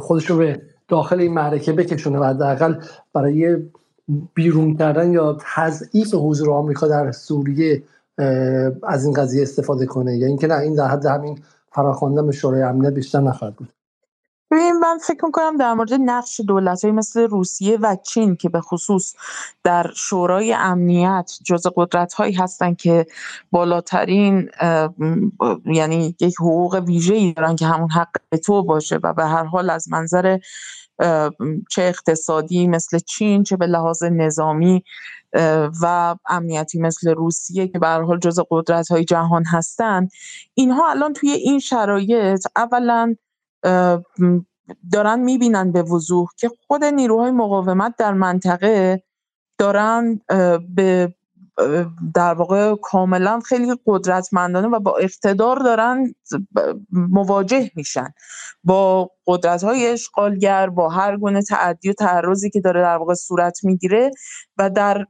خودش 0.00 0.30
رو 0.30 0.36
به 0.36 0.62
داخل 0.88 1.20
این 1.20 1.34
معرکه 1.34 1.72
بکشونه 1.72 2.18
و 2.18 2.24
حداقل 2.24 2.80
برای 3.12 3.56
بیرون 4.34 4.76
کردن 4.76 5.12
یا 5.12 5.38
تضعیف 5.54 6.14
حضور 6.14 6.50
آمریکا 6.50 6.88
در 6.88 7.12
سوریه 7.12 7.82
از 8.82 9.04
این 9.04 9.14
قضیه 9.14 9.42
استفاده 9.42 9.86
کنه؟ 9.86 10.16
یا 10.16 10.26
اینکه 10.26 10.46
نه 10.46 10.58
این 10.58 10.74
در 10.74 10.88
حد 10.88 11.06
همین 11.06 11.38
فراخواندن 11.72 12.26
به 12.26 12.32
شورای 12.32 12.62
امنیت 12.62 12.92
بیشتر 12.92 13.20
نخواهد 13.20 13.56
بود. 13.56 13.68
ببین 14.50 14.78
من 14.78 14.98
فکر 14.98 15.24
می‌کنم 15.24 15.56
در 15.56 15.74
مورد 15.74 15.92
نقش 15.92 16.40
دولت 16.40 16.84
مثل 16.84 17.20
روسیه 17.20 17.78
و 17.82 17.96
چین 17.96 18.36
که 18.36 18.48
به 18.48 18.60
خصوص 18.60 19.14
در 19.64 19.90
شورای 19.96 20.52
امنیت 20.52 21.32
جز 21.44 21.66
قدرت 21.76 22.14
هایی 22.14 22.32
هستن 22.34 22.74
که 22.74 23.06
بالاترین 23.50 24.50
یعنی 25.64 26.16
یک 26.20 26.34
حقوق 26.40 26.82
ویژه 26.86 27.14
ای 27.14 27.32
دارن 27.32 27.56
که 27.56 27.66
همون 27.66 27.90
حق 27.90 28.36
تو 28.44 28.62
باشه 28.62 29.00
و 29.02 29.14
به 29.14 29.24
هر 29.24 29.44
حال 29.44 29.70
از 29.70 29.88
منظر 29.92 30.38
چه 31.70 31.82
اقتصادی 31.82 32.66
مثل 32.66 32.98
چین 32.98 33.42
چه 33.42 33.56
به 33.56 33.66
لحاظ 33.66 34.02
نظامی 34.04 34.84
و 35.82 36.14
امنیتی 36.28 36.78
مثل 36.78 37.10
روسیه 37.10 37.68
که 37.68 37.78
به 37.78 37.88
حال 37.88 38.18
جز 38.18 38.40
قدرت 38.50 38.88
های 38.88 39.04
جهان 39.04 39.44
هستن 39.44 40.08
اینها 40.54 40.90
الان 40.90 41.12
توی 41.12 41.30
این 41.30 41.58
شرایط 41.58 42.46
اولا 42.56 43.14
دارن 44.92 45.20
می‌بینن 45.20 45.72
به 45.72 45.82
وضوح 45.82 46.28
که 46.36 46.50
خود 46.66 46.84
نیروهای 46.84 47.30
مقاومت 47.30 47.94
در 47.98 48.12
منطقه 48.12 49.02
دارن 49.58 50.20
به 50.74 51.14
در 52.14 52.34
واقع 52.34 52.74
کاملا 52.82 53.40
خیلی 53.40 53.76
قدرتمندانه 53.86 54.68
و 54.68 54.80
با 54.80 54.96
اقتدار 54.96 55.58
دارن 55.58 56.14
مواجه 56.92 57.70
میشن 57.74 58.08
با 58.64 59.10
قدرت 59.26 59.64
های 59.64 59.86
اشغالگر 59.86 60.68
با 60.68 60.88
هر 60.88 61.16
گونه 61.16 61.42
تعدی 61.42 61.90
و 61.90 61.92
تعرضی 61.92 62.50
که 62.50 62.60
داره 62.60 62.80
در 62.82 62.96
واقع 62.96 63.14
صورت 63.14 63.64
می‌گیره 63.64 64.10
و 64.58 64.70
در 64.70 65.06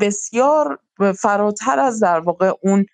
بسیار 0.00 0.78
فراتر 1.16 1.78
از 1.78 2.00
در 2.00 2.20
واقع 2.20 2.52
اون 2.62 2.86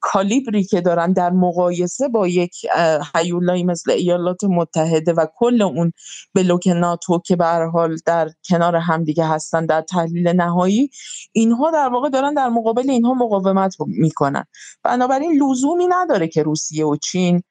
کالیبری 0.00 0.64
که 0.64 0.80
دارن 0.80 1.12
در 1.12 1.30
مقایسه 1.30 2.08
با 2.08 2.28
یک 2.28 2.66
هیولایی 3.14 3.64
مثل 3.64 3.90
ایالات 3.90 4.44
متحده 4.44 5.12
و 5.12 5.26
کل 5.36 5.62
اون 5.62 5.92
بلوک 6.34 6.66
ناتو 6.66 7.18
که 7.18 7.36
به 7.36 7.46
حال 7.72 7.96
در 8.06 8.30
کنار 8.48 8.76
همدیگه 8.76 9.26
هستن 9.26 9.66
در 9.66 9.80
تحلیل 9.82 10.28
نهایی 10.28 10.90
اینها 11.32 11.70
در 11.70 11.88
واقع 11.88 12.08
دارن 12.08 12.34
در 12.34 12.48
مقابل 12.48 12.90
اینها 12.90 13.14
مقاومت 13.14 13.76
می‌کنن. 13.86 14.44
بنابراین 14.82 15.42
لزومی 15.42 15.86
نداره 15.86 16.28
که 16.28 16.42
روسیه 16.42 16.86
و 16.86 16.96
چین 16.96 17.42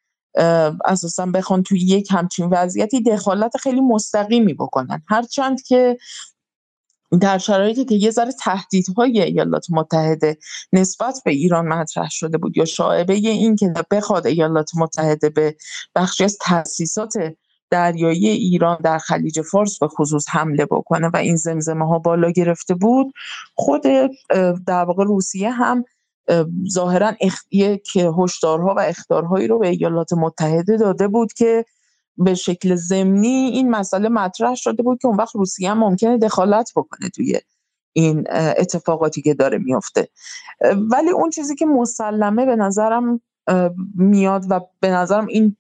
اساسا 0.86 1.26
بخوان 1.26 1.64
توی 1.64 1.80
یک 1.80 2.08
همچین 2.12 2.50
وضعیتی 2.50 3.02
دخالت 3.02 3.58
خیلی 3.58 3.82
مستقیمی 3.82 4.54
بکنن. 4.54 5.02
هرچند 5.08 5.62
که 5.62 5.98
در 7.22 7.38
شرایطی 7.38 7.86
که 7.86 7.96
یه 7.96 8.12
ذره 8.12 8.32
تهدیدهای 8.32 9.22
ایالات 9.22 9.66
متحده 9.70 10.38
نسبت 10.74 11.22
به 11.26 11.32
ایران 11.32 11.68
مطرح 11.68 12.10
شده 12.10 12.38
بود 12.38 12.58
یا 12.58 12.66
شاعبه 12.66 13.14
این 13.14 13.56
که 13.56 13.74
بخواد 13.92 14.28
ایالات 14.28 14.72
متحده 14.78 15.30
به 15.30 15.56
بخشی 15.96 16.24
از 16.24 16.38
تاسیسات 16.42 17.14
دریایی 17.70 18.28
ایران 18.28 18.78
در 18.84 18.98
خلیج 18.98 19.42
فارس 19.42 19.80
به 19.80 19.88
خصوص 19.88 20.26
حمله 20.30 20.66
بکنه 20.66 21.10
و 21.14 21.18
این 21.18 21.36
زمزمه 21.36 21.88
ها 21.88 22.00
بالا 22.00 22.32
گرفته 22.32 22.74
بود 22.74 23.14
خود 23.56 23.82
در 24.68 24.86
واقع 24.86 25.04
روسیه 25.04 25.52
هم 25.52 25.84
ظاهرا 26.72 27.14
یک 27.52 27.98
هشدارها 28.18 28.74
و 28.78 28.80
اخطارهایی 28.80 29.48
رو 29.48 29.60
به 29.60 29.68
ایالات 29.68 30.14
متحده 30.14 30.78
داده 30.78 31.08
بود 31.08 31.34
که 31.34 31.66
به 32.20 32.36
شکل 32.36 32.76
ضمنی 32.76 33.28
این 33.28 33.70
مسئله 33.70 34.10
مطرح 34.10 34.56
شده 34.56 34.84
بود 34.84 35.00
که 35.02 35.08
اون 35.08 35.18
وقت 35.18 35.36
روسیه 35.36 35.72
هم 35.72 35.80
ممکنه 35.80 36.18
دخالت 36.18 36.72
بکنه 36.76 37.10
توی 37.10 37.40
این 37.94 38.24
اتفاقاتی 38.32 39.22
که 39.22 39.34
داره 39.34 39.58
میفته. 39.58 40.08
ولی 40.92 41.10
اون 41.10 41.30
چیزی 41.30 41.56
که 41.56 41.66
مسلمه 41.66 42.46
به 42.46 42.56
نظرم 42.56 43.22
میاد 43.96 44.46
و 44.50 44.60
به 44.80 44.90
نظرم 44.90 45.28
این 45.28 45.56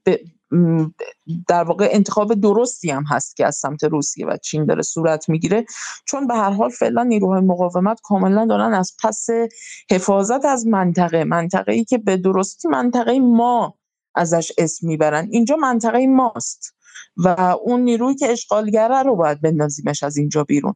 در 1.47 1.63
واقع 1.63 1.89
انتخاب 1.91 2.33
درستی 2.33 2.91
هم 2.91 3.03
هست 3.03 3.35
که 3.35 3.45
از 3.45 3.55
سمت 3.55 3.83
روسیه 3.83 4.25
و 4.25 4.37
چین 4.37 4.65
داره 4.65 4.81
صورت 4.81 5.29
می‌گیره. 5.29 5.65
چون 6.05 6.27
به 6.27 6.33
هر 6.33 6.49
حال 6.49 6.69
فعلا 6.69 7.03
نیروهای 7.03 7.41
مقاومت 7.41 7.99
کاملا 8.03 8.45
دارن 8.45 8.73
از 8.73 8.93
پس 9.03 9.27
حفاظت 9.91 10.45
از 10.45 10.67
منطقه 10.67 11.23
منطقه 11.23 11.71
ای 11.71 11.83
که 11.85 11.97
به 11.97 12.17
درستی 12.17 12.67
منطقه 12.67 13.19
ما 13.19 13.78
ازش 14.15 14.51
اسم 14.57 14.87
می‌برن. 14.87 15.27
اینجا 15.31 15.55
منطقه 15.55 16.07
ماست 16.07 16.75
و 17.17 17.55
اون 17.63 17.81
نیرویی 17.81 18.15
که 18.15 18.31
اشغالگره 18.31 19.03
رو 19.03 19.15
باید 19.15 19.41
بندازیمش 19.41 20.03
از 20.03 20.17
اینجا 20.17 20.43
بیرون. 20.43 20.73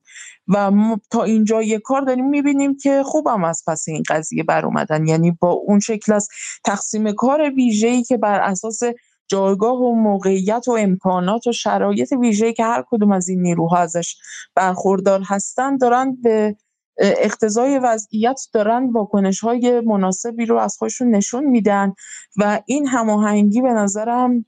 و 0.47 0.71
تا 1.11 1.23
اینجا 1.23 1.61
یه 1.61 1.79
کار 1.79 2.01
داریم 2.01 2.29
می‌بینیم 2.29 2.77
که 2.77 3.03
خوبم 3.03 3.43
از 3.43 3.63
پس 3.67 3.83
این 3.87 4.03
قضیه 4.09 4.43
بر 4.43 4.65
اومدن. 4.65 5.07
یعنی 5.07 5.31
با 5.31 5.51
اون 5.51 5.79
شکل 5.79 6.13
از 6.13 6.27
تقسیم 6.65 7.11
کار 7.11 7.49
ویژه‌ای 7.49 8.03
که 8.03 8.17
بر 8.17 8.39
اساس 8.39 8.79
جایگاه 9.27 9.75
و 9.75 9.95
موقعیت 9.95 10.67
و 10.67 10.71
امکانات 10.71 11.47
و 11.47 11.51
شرایط 11.51 12.11
ویژه‌ای 12.11 12.53
که 12.53 12.63
هر 12.63 12.83
کدوم 12.89 13.11
از 13.11 13.29
این 13.29 13.41
نیروها 13.41 13.77
ازش 13.77 14.15
برخوردار 14.55 15.21
هستن 15.27 15.77
دارن 15.77 16.17
به 16.23 16.55
اقتضای 16.97 17.79
وضعیت 17.79 18.41
دارن 18.53 18.91
واکنش 18.91 19.39
های 19.39 19.79
مناسبی 19.79 20.45
رو 20.45 20.57
از 20.57 20.77
خودشون 20.77 21.15
نشون 21.15 21.43
میدن 21.43 21.93
و 22.37 22.61
این 22.65 22.87
هماهنگی 22.87 23.61
به 23.61 23.73
نظرم 23.73 24.45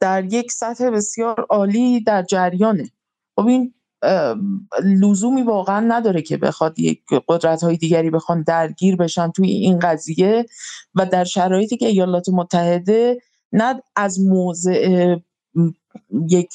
در 0.00 0.24
یک 0.24 0.52
سطح 0.52 0.90
بسیار 0.90 1.46
عالی 1.50 2.00
در 2.00 2.22
جریانه. 2.22 2.90
خب 3.36 3.46
این 3.46 3.74
لزومی 4.84 5.42
واقعا 5.42 5.80
نداره 5.80 6.22
که 6.22 6.36
بخواد 6.36 6.78
یک 6.78 7.02
قدرت 7.28 7.64
های 7.64 7.76
دیگری 7.76 8.10
بخوان 8.10 8.42
درگیر 8.42 8.96
بشن 8.96 9.30
توی 9.30 9.50
این 9.50 9.78
قضیه 9.78 10.46
و 10.94 11.06
در 11.06 11.24
شرایطی 11.24 11.76
که 11.76 11.86
ایالات 11.86 12.28
متحده 12.28 13.20
نه 13.52 13.82
از 13.96 14.20
موضع 14.20 15.16
یک 16.28 16.52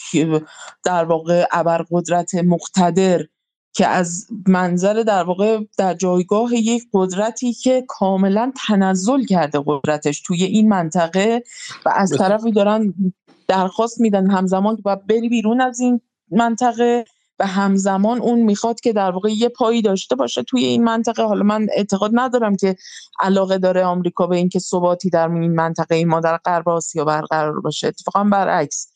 در 0.84 1.06
واقع 1.06 1.46
ابرقدرت 1.52 2.36
مقتدر 2.36 3.26
که 3.78 3.88
از 3.88 4.28
منظر 4.48 4.94
در 4.94 5.24
واقع 5.24 5.60
در 5.78 5.94
جایگاه 5.94 6.56
یک 6.56 6.84
قدرتی 6.94 7.54
که 7.54 7.84
کاملا 7.88 8.52
تنزل 8.68 9.24
کرده 9.24 9.64
قدرتش 9.66 10.22
توی 10.22 10.44
این 10.44 10.70
منطقه 10.70 11.44
و 11.86 11.90
از 11.96 12.12
طرفی 12.18 12.52
دارن 12.52 12.94
درخواست 13.48 14.02
میدن 14.02 14.32
همزمان 14.32 14.76
که 14.76 14.82
باید 14.82 15.08
بری 15.08 15.30
بیرون 15.30 15.62
از 15.62 15.80
این 15.80 16.02
منطقه 16.32 17.06
و 17.40 17.46
همزمان 17.46 18.22
اون 18.22 18.40
می‌خواد 18.40 18.80
که 18.80 18.94
در 18.94 19.12
واقع 19.12 19.30
یه 19.30 19.50
پایی 19.50 19.82
داشته 19.82 20.16
باشه 20.16 20.44
توی 20.44 20.66
این 20.66 20.84
منطقه. 20.84 21.24
حالا 21.24 21.44
من 21.44 21.68
اعتقاد 21.74 22.12
ندارم 22.14 22.56
که 22.56 22.76
علاقه 23.20 23.58
داره 23.58 23.84
آمریکا 23.84 24.28
به 24.28 24.36
اینکه 24.36 24.60
ثباتی 24.60 25.10
در 25.10 25.30
این 25.30 25.56
منطقه 25.56 25.96
این 25.96 26.08
ما 26.08 26.20
در 26.20 26.38
غرب 26.38 26.70
آسیا 26.70 27.06
برقرار 27.06 27.60
باشه. 27.60 27.88
اتفاقا 27.88 28.24
برعکس. 28.24 28.88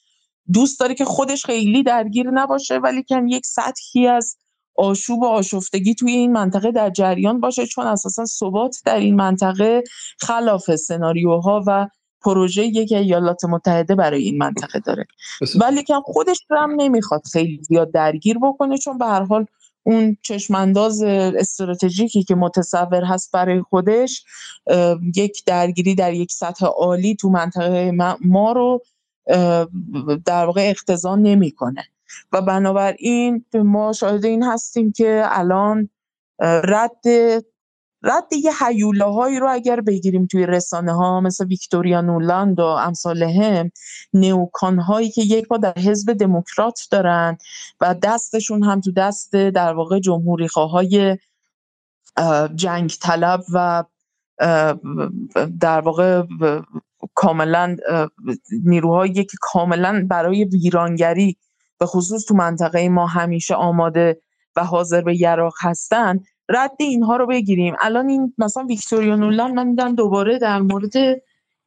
دوست 0.53 0.79
داره 0.79 0.93
که 0.93 1.05
خودش 1.05 1.45
خیلی 1.45 1.83
درگیر 1.83 2.31
نباشه 2.31 2.77
ولی 2.77 3.03
کن 3.09 3.27
یک 3.27 3.45
سطحی 3.45 4.07
از 4.07 4.37
آشوب 4.75 5.21
و 5.21 5.25
آشفتگی 5.25 5.95
توی 5.95 6.11
این 6.11 6.31
منطقه 6.31 6.71
در 6.71 6.89
جریان 6.89 7.39
باشه 7.39 7.65
چون 7.65 7.87
اساسا 7.87 8.25
ثبات 8.25 8.77
در 8.85 8.97
این 8.97 9.15
منطقه 9.15 9.83
خلاف 10.19 10.75
سناریوها 10.75 11.63
و 11.67 11.87
پروژه 12.21 12.65
یک 12.65 12.91
ایالات 12.91 13.45
متحده 13.45 13.95
برای 13.95 14.23
این 14.23 14.37
منطقه 14.37 14.79
داره. 14.79 15.05
ولی 15.59 15.83
که 15.83 15.93
خودش 16.03 16.39
هم 16.49 16.71
نمی‌خواد 16.77 17.21
خیلی 17.33 17.59
زیاد 17.63 17.91
درگیر 17.91 18.37
بکنه 18.43 18.77
چون 18.77 18.97
به 18.97 19.05
هر 19.05 19.23
حال 19.23 19.45
اون 19.83 20.17
چشمانداز 20.21 21.01
استراتژیکی 21.03 22.23
که 22.23 22.35
متصور 22.35 23.03
هست 23.03 23.31
برای 23.31 23.61
خودش 23.61 24.23
یک 25.15 25.45
درگیری 25.45 25.95
در 25.95 26.13
یک 26.13 26.31
سطح 26.31 26.65
عالی 26.65 27.15
تو 27.15 27.29
منطقه 27.29 27.91
ما 28.21 28.51
رو 28.51 28.81
در 30.25 30.45
واقع 30.45 30.67
اختزان 30.69 31.21
نمی‌کنه. 31.21 31.83
و 32.31 32.41
بنابراین 32.41 33.45
ما 33.53 33.93
شاهد 33.93 34.25
این 34.25 34.43
هستیم 34.43 34.91
که 34.91 35.23
الان 35.25 35.89
رد 36.41 37.05
رد 38.03 38.33
یه 38.33 38.51
حیوله 38.63 39.39
رو 39.39 39.49
اگر 39.49 39.81
بگیریم 39.81 40.25
توی 40.25 40.45
رسانه 40.45 40.93
ها 40.93 41.21
مثل 41.21 41.45
ویکتوریا 41.45 42.01
نولاند 42.01 42.59
و 42.59 42.63
امثال 42.63 43.23
هم 43.23 43.71
نیوکان 44.13 44.79
هایی 44.79 45.11
که 45.11 45.21
یک 45.21 45.47
با 45.47 45.57
در 45.57 45.73
حزب 45.77 46.13
دموکرات 46.13 46.87
دارن 46.91 47.37
و 47.81 47.95
دستشون 48.03 48.63
هم 48.63 48.81
تو 48.81 48.91
دست 48.91 49.35
در 49.35 49.73
واقع 49.73 49.99
جمهوری 49.99 50.47
های 50.55 51.17
جنگ 52.55 52.93
طلب 53.01 53.43
و 53.53 53.83
در 55.59 55.81
واقع 55.81 56.23
کاملا 57.13 57.77
نیروهایی 58.63 59.13
که 59.13 59.37
کاملا 59.41 60.07
برای 60.09 60.43
ویرانگری 60.43 61.37
به 61.81 61.87
خصوص 61.87 62.25
تو 62.25 62.35
منطقه 62.35 62.89
ما 62.89 63.07
همیشه 63.07 63.55
آماده 63.55 64.21
و 64.55 64.63
حاضر 64.63 65.01
به 65.01 65.21
یراق 65.21 65.53
هستن 65.61 66.19
رد 66.49 66.71
اینها 66.79 67.15
رو 67.15 67.27
بگیریم. 67.27 67.75
الان 67.79 68.09
این 68.09 68.33
مثلا 68.37 68.63
ویکتوریا 68.63 69.15
نولان 69.15 69.53
من 69.53 69.69
دیدم 69.69 69.95
دوباره 69.95 70.39
در 70.39 70.59
مورد 70.59 70.93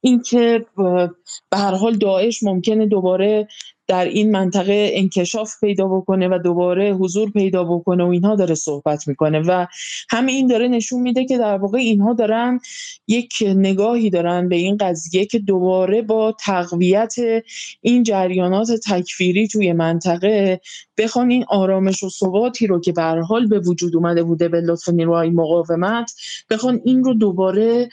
اینکه 0.00 0.66
به 0.76 1.10
هر 1.54 1.74
حال 1.74 1.96
داعش 1.96 2.42
ممکنه 2.42 2.86
دوباره 2.86 3.48
در 3.86 4.04
این 4.04 4.30
منطقه 4.30 4.90
انکشاف 4.94 5.52
پیدا 5.60 5.88
بکنه 5.88 6.28
و 6.28 6.38
دوباره 6.44 6.92
حضور 6.92 7.30
پیدا 7.30 7.64
بکنه 7.64 8.04
و 8.04 8.08
اینها 8.08 8.36
داره 8.36 8.54
صحبت 8.54 9.08
می‌کنه 9.08 9.40
و 9.40 9.66
همه 10.10 10.32
این 10.32 10.46
داره 10.46 10.68
نشون 10.68 11.00
میده 11.00 11.24
که 11.24 11.38
در 11.38 11.58
واقع 11.58 11.78
اینها 11.78 12.12
دارن 12.12 12.60
یک 13.08 13.32
نگاهی 13.46 14.10
دارن 14.10 14.48
به 14.48 14.56
این 14.56 14.76
قضیه 14.76 15.26
که 15.26 15.38
دوباره 15.38 16.02
با 16.02 16.36
تقویت 16.40 17.14
این 17.80 18.02
جریانات 18.02 18.68
تکفیری 18.88 19.48
توی 19.48 19.72
منطقه 19.72 20.60
بخوان 20.98 21.30
این 21.30 21.44
آرامش 21.48 22.02
و 22.02 22.08
ثباتی 22.08 22.66
رو 22.66 22.80
که 22.80 22.92
به 22.92 23.02
حال 23.02 23.46
به 23.46 23.58
وجود 23.58 23.96
اومده 23.96 24.22
بوده 24.22 24.48
به 24.48 24.60
لطف 24.60 24.88
نیروهای 24.88 25.30
مقاومت 25.30 26.12
بخوان 26.50 26.80
این 26.84 27.04
رو 27.04 27.14
دوباره 27.14 27.88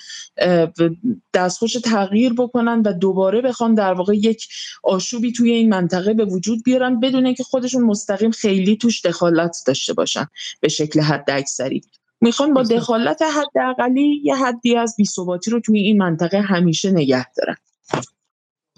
دستخوش 1.33 1.73
تغییر 1.73 2.33
بکنن 2.33 2.81
و 2.81 2.93
دوباره 2.93 3.41
بخوان 3.41 3.75
در 3.75 3.93
واقع 3.93 4.15
یک 4.15 4.47
آشوبی 4.83 5.31
توی 5.31 5.51
این 5.51 5.69
منطقه 5.69 6.13
به 6.13 6.25
وجود 6.25 6.63
بیارن 6.63 6.99
بدون 6.99 7.33
که 7.33 7.43
خودشون 7.43 7.83
مستقیم 7.83 8.31
خیلی 8.31 8.77
توش 8.77 9.05
دخالت 9.05 9.57
داشته 9.67 9.93
باشن 9.93 10.27
به 10.59 10.67
شکل 10.67 10.99
حد 10.99 11.29
اکثری. 11.31 11.81
می‌خوان 12.21 12.53
با 12.53 12.63
دخالت 12.63 13.21
حداقلی 13.21 14.21
یه 14.23 14.35
حدی 14.35 14.75
از 14.75 14.95
بی‌ثباتی 14.97 15.51
رو 15.51 15.59
توی 15.59 15.79
این 15.79 15.97
منطقه 15.97 16.41
همیشه 16.41 16.91
نگه 16.91 17.27
دارن. 17.37 17.55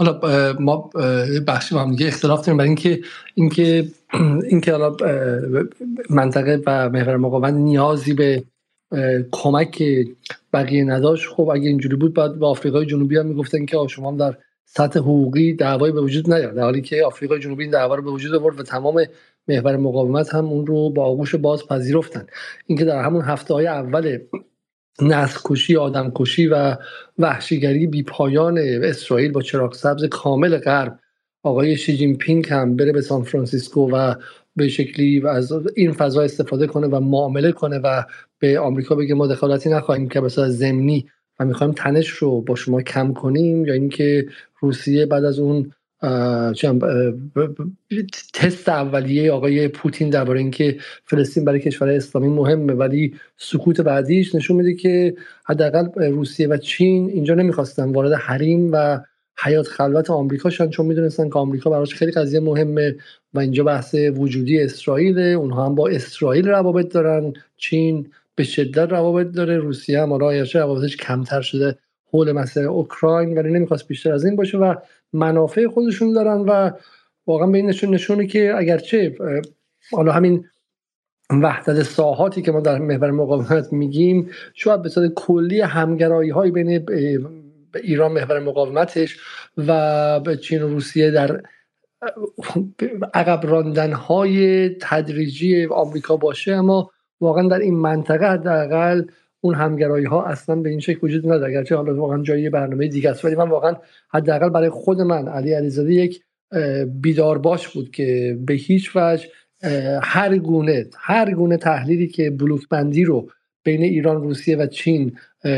حالا 0.06 0.54
ما 0.60 0.90
بخشی 1.48 1.76
با 1.76 1.82
هم 1.82 1.92
دیگه 1.92 2.08
اختلاف 2.08 2.40
داریم 2.40 2.58
برای 2.58 2.70
اینکه 2.70 3.02
اینکه 3.36 3.88
اینکه 4.52 4.72
حالا 4.72 4.96
منطقه 6.10 6.62
و 6.66 6.90
محور 6.90 7.18
مقاومت 7.18 7.54
نیازی 7.54 8.14
به 8.14 8.44
کمک 9.32 9.84
بقیه 10.54 10.84
نداشت. 10.84 11.30
خب 11.30 11.50
اگه 11.50 11.70
اینجوری 11.70 11.96
بود 11.96 12.14
بعد 12.14 12.40
به 12.40 12.46
آفریقای 12.46 12.86
جنوبی 12.86 13.18
هم 13.18 13.26
می‌گفتن 13.26 13.66
که 13.66 13.78
شما 13.90 14.12
هم 14.12 14.18
در 14.18 14.38
سطح 14.66 15.00
حقوقی 15.00 15.54
دعوایی 15.54 15.94
به 15.94 16.02
وجود 16.02 16.34
نیاد 16.34 16.56
در 16.56 16.64
حالی 16.64 16.82
که 16.82 17.06
آفریقای 17.06 17.40
جنوبی 17.40 17.64
این 17.64 17.72
دعوا 17.72 17.96
رو 17.96 18.04
به 18.04 18.12
وجود 18.12 18.36
آورد 18.36 18.60
و 18.60 18.64
تمام 18.64 19.06
محور 19.48 19.78
مقاومت 19.78 20.34
هم 20.34 20.46
اون 20.46 20.66
رو 20.66 20.90
با 20.90 21.06
آغوش 21.06 21.36
باز 21.36 21.68
پذیرفتن 21.68 22.28
اینکه 22.68 22.86
در 22.86 23.02
همون 23.02 23.22
هفته 23.22 23.54
های 23.54 23.68
اول 23.68 24.20
نسل 25.02 25.40
کشی 25.46 25.78
آدم 25.78 26.12
کشی 26.16 26.48
و 26.48 26.78
وحشیگری 27.20 27.88
بی 27.88 28.04
پایان 28.04 28.58
اسرائیل 28.84 29.32
با 29.32 29.42
چراغ 29.42 29.74
سبز 29.74 30.06
کامل 30.06 30.58
غرب. 30.58 31.00
آقای 31.44 31.78
شی 31.78 31.98
جین 31.98 32.18
پینگ 32.18 32.48
هم 32.50 32.76
بره 32.76 32.92
به 32.92 33.02
سان 33.02 33.24
فرانسیسکو 33.24 33.92
و 33.92 34.16
به 34.56 34.68
شکلی 34.68 35.20
و 35.20 35.28
از 35.28 35.52
این 35.76 35.94
فضا 35.94 36.22
استفاده 36.22 36.68
کنه 36.68 36.88
و 36.88 37.00
معامله 37.00 37.52
کنه 37.52 37.80
و 37.80 38.04
به 38.40 38.60
آمریکا 38.60 38.96
بگه 38.96 39.16
ما 39.16 39.28
دخالتی 39.28 39.70
نخواهیم 39.70 40.10
کرد 40.10 40.22
بسیار 40.22 40.50
زمینی. 40.50 41.10
و 41.40 41.46
می‌خوایم 41.46 41.74
تنش 41.74 42.10
رو 42.10 42.42
با 42.42 42.56
شما 42.56 42.82
کم 42.82 43.14
کنیم 43.14 43.66
یا 43.66 43.74
اینکه 43.74 44.26
روسیه 44.60 45.06
بعد 45.06 45.24
از 45.24 45.40
اون 45.40 45.72
تست 48.34 48.70
اولیه 48.70 49.32
آقای 49.32 49.68
پوتین 49.68 50.10
درباره 50.10 50.40
اینکه 50.40 50.78
فلسطین 51.06 51.46
برای 51.46 51.60
کشور 51.60 51.90
اسلامی 51.90 52.28
مهمه 52.28 52.74
ولی 52.74 53.16
سکوت 53.38 53.82
بعدیش 53.82 54.36
نشون 54.36 54.58
میده 54.58 54.74
که 54.74 55.16
حداقل 55.46 56.12
روسیه 56.12 56.48
و 56.48 56.58
چین 56.58 57.10
اینجا 57.10 57.34
نمی‌خواستن 57.34 57.92
وارد 57.92 58.14
حریم 58.14 58.70
و 58.74 59.00
حیات 59.44 59.68
خلوت 59.68 60.10
آمریکا 60.10 60.50
شدن 60.50 60.70
چون 60.70 60.86
می‌دونستن 60.86 61.30
که 61.30 61.40
آمریکا 61.40 61.70
براش 61.70 61.96
خیلی 61.96 62.12
قضیه 62.12 62.40
مهمه 62.40 62.96
و 63.34 63.40
اینجا 63.40 63.64
بحث 63.64 63.96
وجودی 64.16 64.60
اسرائیل 64.60 65.20
اونها 65.20 65.66
هم 65.66 65.76
با 65.76 65.88
اسرائیل 65.88 66.48
روابط 66.48 66.94
دارن 66.94 67.34
چین 67.58 68.12
به 68.36 68.44
شدت 68.44 68.92
روابط 68.92 69.28
داره 69.32 69.58
روسیه 69.58 70.02
هم 70.02 70.12
آرایش 70.12 70.56
روابطش 70.56 70.98
کمتر 70.98 71.42
شده. 71.42 71.78
حول 72.14 72.32
مسئله 72.32 72.68
اوکراین 72.68 73.38
ولی 73.38 73.52
نمی‌خواست 73.52 73.88
بیشتر 73.88 74.14
از 74.14 74.26
این 74.26 74.36
باشه 74.36 74.58
و 74.58 74.76
منافع 75.14 75.68
خودشون 75.68 76.14
دارن 76.14 76.38
و 76.42 76.72
واقعا 77.28 77.48
به 77.48 77.58
این 77.58 77.70
نشون 77.70 77.94
نشونه 77.94 78.28
که 78.28 78.54
اگرچه 78.58 79.16
حالا 79.92 80.12
همین 80.12 80.46
وحدت 81.42 81.84
ساحاتی 81.84 82.42
که 82.42 82.52
ما 82.52 82.62
در 82.62 82.78
محور 82.78 83.12
مقاومت 83.12 83.74
میگیم 83.74 84.30
شاید 84.54 84.82
به 84.82 84.90
صورت 84.90 85.14
کلی 85.16 85.62
همگرایی 85.62 86.30
های 86.30 86.52
بین 86.52 86.86
ایران 87.76 88.12
محور 88.12 88.40
مقاومتش 88.40 89.18
و 89.58 90.20
به 90.20 90.38
چین 90.38 90.62
و 90.62 90.68
روسیه 90.68 91.12
در 91.12 91.42
عقب 93.14 93.48
راندن 93.48 93.94
های 93.94 94.70
تدریجی 94.82 95.66
آمریکا 95.66 96.18
باشه 96.18 96.54
اما 96.54 96.92
واقعا 97.22 97.48
در 97.48 97.60
این 97.60 97.76
منطقه 97.76 98.26
حداقل 98.26 99.04
اون 99.44 99.56
همگرایی 99.56 100.06
ها 100.06 100.26
اصلا 100.26 100.56
به 100.56 100.70
این 100.70 100.80
شکل 100.80 101.00
وجود 101.04 101.26
نداره. 101.26 101.52
اگرچه 101.52 101.76
حالا 101.76 101.96
واقعا 101.96 102.24
جایی 102.24 102.50
برنامه 102.50 102.88
دیگه 102.88 103.10
است 103.10 103.26
ولی 103.26 103.36
من 103.36 103.50
واقعا 103.50 103.76
حداقل 104.10 104.50
برای 104.50 104.70
خود 104.70 105.02
من 105.02 105.28
علی 105.28 105.54
علیزاده 105.54 105.94
یک 105.94 106.24
بیدار 107.02 107.38
باش 107.38 107.68
بود 107.68 107.92
که 107.92 108.38
به 108.46 108.54
هیچ 108.54 108.92
وجه 108.96 109.28
هر 110.04 110.38
گونه 110.38 110.86
هر 111.00 111.34
گونه 111.34 111.58
تحلیلی 111.58 112.08
که 112.08 112.30
بلوک 112.30 112.70
بندی 112.70 113.04
رو 113.04 113.30
بین 113.64 113.82
ایران 113.82 114.22
روسیه 114.22 114.58
و 114.58 114.68
چین 114.68 115.18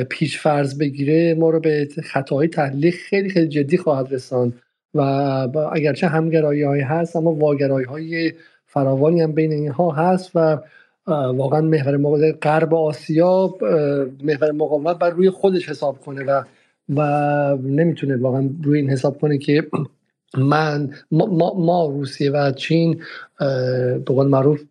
پیش 0.09 0.39
فرض 0.39 0.77
بگیره 0.77 1.33
ما 1.33 1.49
رو 1.49 1.59
به 1.59 1.87
خطاهای 2.03 2.47
تحلیلی 2.47 2.91
خیلی 2.91 3.29
خیلی 3.29 3.47
جدی 3.47 3.77
خواهد 3.77 4.13
رساند. 4.13 4.53
و 4.93 5.01
اگرچه 5.71 6.07
همگرایی 6.07 6.63
های 6.63 6.81
هست 6.81 7.15
اما 7.15 7.31
واگرایی 7.31 7.85
های 7.85 8.33
فراوانی 8.65 9.21
هم 9.21 9.31
بین 9.31 9.51
اینها 9.51 9.91
هست 9.91 10.31
و 10.35 10.57
واقعا 11.07 11.61
محور 11.61 11.97
مقاومت 11.97 12.35
غرب 12.41 12.73
آسیا 12.75 13.55
محور 14.23 14.51
مقاومت 14.51 14.97
بر 14.97 15.09
روی 15.09 15.29
خودش 15.29 15.69
حساب 15.69 15.99
کنه 15.99 16.23
و 16.23 16.43
و 16.89 17.01
نمی‌تونه 17.63 18.17
واقعا 18.17 18.49
روی 18.63 18.79
این 18.79 18.89
حساب 18.89 19.19
کنه 19.21 19.37
که 19.37 19.67
من 20.37 20.89
ما, 21.11 21.53
ما 21.53 21.85
روسیه 21.85 22.31
و 22.31 22.51
چین 22.51 23.01
به 23.39 24.03
قول 24.05 24.27
معروف 24.27 24.61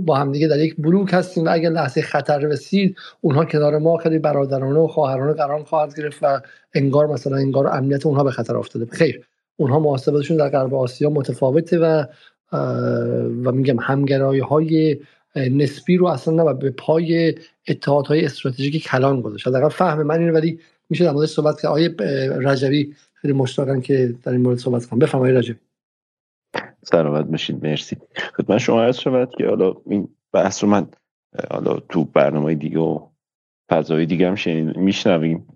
با 0.00 0.16
همدیگه 0.16 0.48
در 0.48 0.58
یک 0.58 0.76
بلوک 0.78 1.14
هستیم 1.14 1.44
و 1.44 1.48
اگر 1.52 1.70
لحظه 1.70 2.02
خطر 2.02 2.38
رسید 2.38 2.96
اونها 3.20 3.44
کنار 3.44 3.78
ما 3.78 3.96
خیلی 3.96 4.18
برادرانه 4.18 4.78
و 4.78 4.86
خواهرانه 4.86 5.32
قرار 5.32 5.64
خواهد 5.64 5.96
گرفت 5.96 6.18
و 6.22 6.40
انگار 6.74 7.06
مثلا 7.06 7.36
انگار 7.36 7.66
امنیت 7.66 8.06
اونها 8.06 8.24
به 8.24 8.30
خطر 8.30 8.56
افتاده. 8.56 8.86
خیر 8.86 9.26
اونها 9.56 9.78
محاسباتشون 9.78 10.36
در 10.36 10.48
غرب 10.48 10.74
آسیا 10.74 11.10
متفاوته 11.10 11.78
و 11.78 12.04
و 13.44 13.52
میگم 13.52 13.80
همگرایی 13.80 14.40
های 14.40 14.98
نسبی 15.36 15.96
رو 15.96 16.06
اصلا 16.06 16.34
نباید 16.34 16.58
به 16.58 16.70
پای 16.70 17.34
اتحادهای 17.68 18.24
استراتژیک 18.24 18.84
کلان 18.84 19.20
گذاشت. 19.20 19.46
حداقل 19.46 19.68
فهم 19.68 20.02
من 20.02 20.18
اینه 20.18 20.32
ولی 20.32 20.58
میشه 20.90 21.04
در 21.04 21.12
مورد 21.12 21.26
صحبت 21.26 21.60
که 21.60 21.68
آیه 21.68 21.94
رجوی 22.44 22.94
خیلی 23.14 23.34
مشتاقن 23.34 23.80
که 23.80 24.14
در 24.22 24.32
این 24.32 24.40
مورد 24.40 24.58
صحبت 24.58 24.86
کنم. 24.86 24.98
بفرمایید 24.98 25.36
رجوی 25.36 25.56
سلامت 26.82 27.26
باشید. 27.26 27.66
مرسی. 27.66 27.96
خدمت 28.36 28.58
شما 28.58 28.82
عرض 28.82 28.98
شود 28.98 29.30
که 29.38 29.46
حالا 29.46 29.74
این 29.86 30.08
بحث 30.32 30.64
رو 30.64 30.70
من 30.70 30.86
حالا 31.50 31.78
تو 31.88 32.04
برنامه 32.04 32.54
دیگه 32.54 32.78
و 32.78 33.06
فضای 33.70 34.06
دیگه 34.06 34.28
هم 34.28 34.34
میشنویم. 34.76 35.46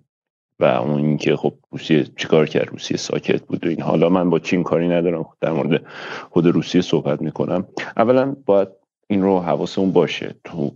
و 0.59 0.65
اون 0.65 1.05
اینکه 1.05 1.35
خب 1.35 1.53
روسیه 1.71 2.03
چیکار 2.03 2.45
کرد؟ 2.45 2.69
روسیه 2.69 2.97
ساکت 2.97 3.41
بود 3.41 3.65
و 3.65 3.69
این. 3.69 3.81
حالا 3.81 4.09
من 4.09 4.29
با 4.29 4.39
چین 4.39 4.63
کاری 4.63 4.87
ندارم. 4.87 5.25
در 5.41 5.51
مورد 5.51 5.85
خود 6.29 6.47
روسیه 6.47 6.81
صحبت 6.81 7.21
می‌کنم. 7.21 7.67
اولا 7.97 8.35
باید 8.45 8.67
این 9.07 9.21
رو 9.21 9.39
حواسمون 9.39 9.91
باشه. 9.91 10.35
تو 10.43 10.71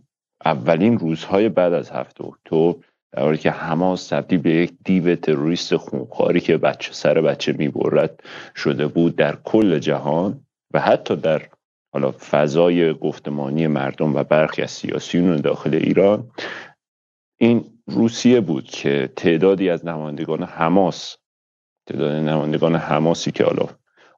اولین 0.45 0.99
روزهای 0.99 1.49
بعد 1.49 1.73
از 1.73 1.91
هفته 1.91 2.25
اکتبر 2.25 2.73
در 3.11 3.23
حالی 3.23 3.37
که 3.37 3.51
حماس 3.51 4.07
تبدیل 4.07 4.39
به 4.39 4.49
یک 4.49 4.73
دیو 4.85 5.15
تروریست 5.15 5.75
خونخواری 5.75 6.39
که 6.39 6.57
بچه 6.57 6.93
سر 6.93 7.21
بچه 7.21 7.53
می‌برد 7.53 8.23
شده 8.55 8.87
بود 8.87 9.15
در 9.15 9.37
کل 9.43 9.79
جهان 9.79 10.45
و 10.73 10.79
حتی 10.79 11.15
در 11.15 11.41
حالا 11.93 12.11
فضای 12.11 12.93
گفتمانی 12.93 13.67
مردم 13.67 14.15
و 14.15 14.23
برخی 14.23 14.61
از 14.61 14.71
سیاسیون 14.71 15.35
داخل 15.35 15.75
ایران 15.75 16.31
این 17.39 17.65
روسیه 17.91 18.41
بود 18.41 18.63
که 18.63 19.09
تعدادی 19.15 19.69
از 19.69 19.85
نمایندگان 19.85 20.43
حماس 20.43 21.15
تعداد 21.87 22.11
نمایندگان 22.11 22.75
حماسی 22.75 23.31
که 23.31 23.43
حالا 23.43 23.65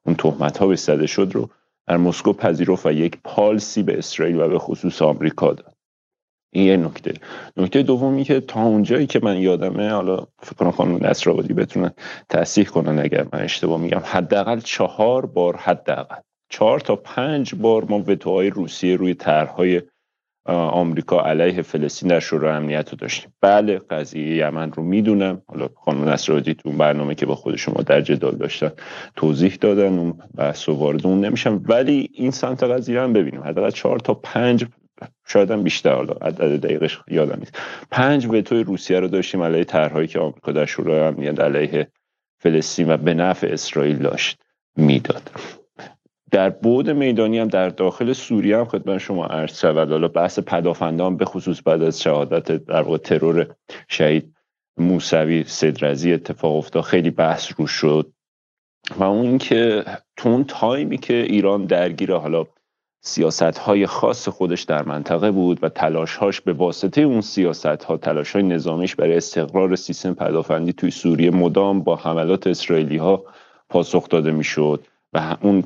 اون 0.06 0.16
تهمت 0.16 0.58
ها 0.58 0.66
به 0.66 1.06
شد 1.06 1.30
رو 1.34 1.50
در 1.86 1.96
مسکو 1.96 2.32
پذیرفت 2.32 2.86
و 2.86 2.92
یک 2.92 3.18
پالسی 3.24 3.82
به 3.82 3.98
اسرائیل 3.98 4.40
و 4.40 4.48
به 4.48 4.58
خصوص 4.58 5.02
آمریکا 5.02 5.52
داد. 5.52 5.74
این 6.52 6.66
یه 6.66 6.76
نکته. 6.76 7.14
نکته 7.56 7.82
دومی 7.82 8.24
که 8.24 8.40
تا 8.40 8.62
اونجایی 8.62 9.06
که 9.06 9.20
من 9.22 9.38
یادمه 9.38 9.90
حالا 9.90 10.26
فکر 10.38 10.54
کنم 10.54 10.70
خانم 10.70 11.06
نصرآبادی 11.06 11.54
بتونن 11.54 11.90
تصحیح 12.28 12.66
کنن 12.66 12.98
اگر 12.98 13.26
من 13.32 13.40
اشتباه 13.40 13.80
میگم 13.80 14.02
حداقل 14.04 14.60
چهار 14.60 15.26
بار 15.26 15.56
حداقل 15.56 16.16
چهار 16.48 16.80
تا 16.80 16.96
پنج 16.96 17.54
بار 17.54 17.84
ما 17.84 17.98
وتوهای 17.98 18.50
روسیه 18.50 18.96
روی 18.96 19.14
طرحهای 19.14 19.82
آمریکا 20.52 21.20
علیه 21.20 21.62
فلسطین 21.62 22.08
در 22.08 22.20
شورای 22.20 22.52
امنیت 22.52 22.90
رو 22.90 22.96
داشتیم. 22.96 23.32
بله 23.40 23.78
قضیه 23.78 24.36
یمن 24.36 24.72
رو 24.72 24.82
می‌دونم. 24.82 25.42
حالا 25.46 25.68
خانم 25.84 26.08
نصرآبادی 26.08 26.54
تو 26.54 26.72
برنامه 26.72 27.14
که 27.14 27.26
با 27.26 27.34
خود 27.34 27.56
شما 27.56 27.82
در 27.82 28.00
جدال 28.00 28.34
داشتن 28.36 28.72
توضیح 29.16 29.58
دادن 29.60 29.98
اون 29.98 30.14
بحث 30.36 30.68
و 30.68 30.72
وارد 30.72 31.06
اون 31.06 31.20
نمیشم. 31.20 31.62
ولی 31.68 32.10
این 32.12 32.30
سمت 32.30 32.62
قضیه 32.62 33.00
هم 33.00 33.12
ببینیم. 33.12 33.42
حداقل 33.42 33.70
چهار 33.70 33.98
تا 33.98 34.14
پنج 34.14 34.66
شاید 35.26 35.50
هم 35.50 35.62
بیشتر 35.62 35.94
حالا 35.94 36.12
عدد 36.12 36.60
دقیقش 36.60 37.00
یادم 37.08 37.38
نیست. 37.38 37.58
پنج 37.90 38.26
وتوی 38.26 38.62
روسیه 38.62 39.00
رو 39.00 39.08
داشتیم 39.08 39.42
علیه 39.42 39.64
طرحهایی 39.64 40.08
که 40.08 40.18
آمریکا 40.18 40.52
در 40.52 40.66
شورای 40.66 41.00
امنیت 41.00 41.40
علیه 41.40 41.88
فلسطین 42.38 42.90
و 42.90 42.96
به 42.96 43.14
نفع 43.14 43.46
اسرائیل 43.46 43.98
داشت 43.98 44.38
می‌داد. 44.76 45.30
در 46.34 46.50
بود 46.50 46.90
میدانی 46.90 47.38
هم 47.38 47.48
در 47.48 47.68
داخل 47.68 48.12
سوریه 48.12 48.58
هم 48.58 48.64
خدمت 48.64 48.98
شما 48.98 49.26
عرض 49.26 49.60
شود. 49.60 49.90
حالا 49.90 50.08
بحث 50.08 50.38
پدافندان 50.38 51.16
به 51.16 51.24
خصوص 51.24 51.60
بعد 51.64 51.82
از 51.82 52.02
شهادت 52.02 52.52
در 52.52 52.82
واقع 52.82 52.98
ترور 52.98 53.54
شهید 53.88 54.34
موسوی 54.76 55.44
صدرزی 55.44 56.12
اتفاق 56.12 56.56
افتاد. 56.56 56.82
خیلی 56.82 57.10
بحث 57.10 57.52
رو 57.56 57.66
شد. 57.66 58.12
و 58.98 59.04
اون 59.04 59.38
که 59.38 59.84
تو 60.16 60.44
تایمی 60.44 60.98
که 60.98 61.14
ایران 61.14 61.64
درگیر 61.64 62.14
حالا 62.14 62.46
سیاست 63.00 63.58
های 63.58 63.86
خاص 63.86 64.28
خودش 64.28 64.62
در 64.62 64.82
منطقه 64.82 65.30
بود 65.30 65.58
و 65.64 65.68
تلاش 65.68 66.16
هاش 66.16 66.40
به 66.40 66.52
واسطه 66.52 67.00
اون 67.00 67.20
سیاست 67.20 67.84
ها 67.84 67.96
تلاش 67.96 68.32
های 68.32 68.42
نظامیش 68.42 68.96
برای 68.96 69.16
استقرار 69.16 69.76
سیستم 69.76 70.14
پدافندی 70.14 70.72
توی 70.72 70.90
سوریه 70.90 71.30
مدام 71.30 71.82
با 71.82 71.96
حملات 71.96 72.46
اسرائیلی 72.46 72.96
ها 72.96 73.24
پاسخ 73.68 74.08
داده 74.08 74.30
می‌شد. 74.30 74.86
و 75.14 75.36
اون 75.40 75.64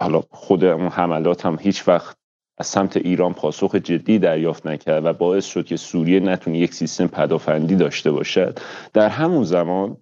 حالا 0.00 0.22
خود 0.30 0.64
اون 0.64 0.88
حملات 0.88 1.46
هم 1.46 1.58
هیچ 1.60 1.88
وقت 1.88 2.16
از 2.58 2.66
سمت 2.66 2.96
ایران 2.96 3.32
پاسخ 3.34 3.74
جدی 3.74 4.18
دریافت 4.18 4.66
نکرد 4.66 5.04
و 5.04 5.12
باعث 5.12 5.46
شد 5.46 5.64
که 5.64 5.76
سوریه 5.76 6.20
نتونه 6.20 6.58
یک 6.58 6.74
سیستم 6.74 7.06
پدافندی 7.06 7.76
داشته 7.76 8.10
باشد. 8.10 8.58
در 8.92 9.08
همون 9.08 9.44
زمان 9.44 9.96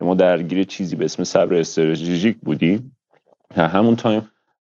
ما 0.00 0.14
درگیر 0.14 0.64
چیزی 0.64 0.96
به 0.96 1.04
اسم 1.04 1.24
صبر 1.24 1.54
استراتژیک 1.54 2.36
بودیم. 2.42 2.96
همون 3.56 3.96
تایم 3.96 4.28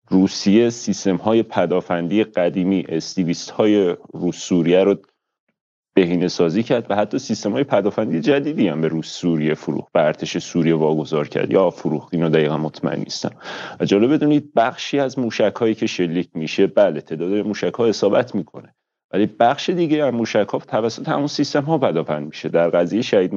روسیه 0.09 0.69
سیستم 0.69 1.15
های 1.15 1.43
پدافندی 1.43 2.23
قدیمی 2.23 2.85
اس 2.89 2.99
دویست 2.99 3.49
های 3.49 3.95
روسی 4.13 4.37
سوریه 4.37 4.83
رو 4.83 4.95
بهینه 5.99 6.27
سازی 6.27 6.63
کرد 6.63 6.91
و 6.91 6.95
حتی 6.95 7.19
سیستم 7.19 7.51
های 7.51 7.63
پدافندی 7.63 8.21
جدیدی 8.21 8.67
هم 8.67 8.81
به 8.81 8.87
روس 8.87 9.07
سوریه 9.07 9.53
فروخت 9.53 9.91
به 9.93 10.01
ارتش 10.01 10.37
سوریه 10.37 10.75
واگذار 10.75 11.27
کرد. 11.27 11.51
یا 11.51 11.69
فروخت 11.69 12.13
اینو 12.13 12.29
دقیقا 12.29 12.57
مطمئن 12.57 12.99
نیستم 12.99 13.31
و 13.79 13.85
جالب 13.85 14.13
بدونید 14.13 14.53
بخشی 14.55 14.99
از 14.99 15.19
موشک 15.19 15.55
هایی 15.55 15.75
که 15.75 15.87
شلیک 15.87 16.29
میشه 16.33 16.67
بله 16.67 17.01
تعداد 17.01 17.33
موشک 17.33 17.73
ها 17.73 17.85
اصابت 17.85 18.35
می‌کنه. 18.35 18.75
ولی 19.11 19.25
بخش 19.25 19.69
دیگه 19.69 20.03
از 20.03 20.13
موشک 20.13 20.47
ها 20.53 20.59
توسط 20.59 21.09
همون 21.09 21.27
سیستم 21.27 21.63
ها 21.63 21.77
پدافند 21.77 22.27
میشه. 22.27 22.49
در 22.49 22.69
قضیه 22.69 23.01
شهید 23.01 23.31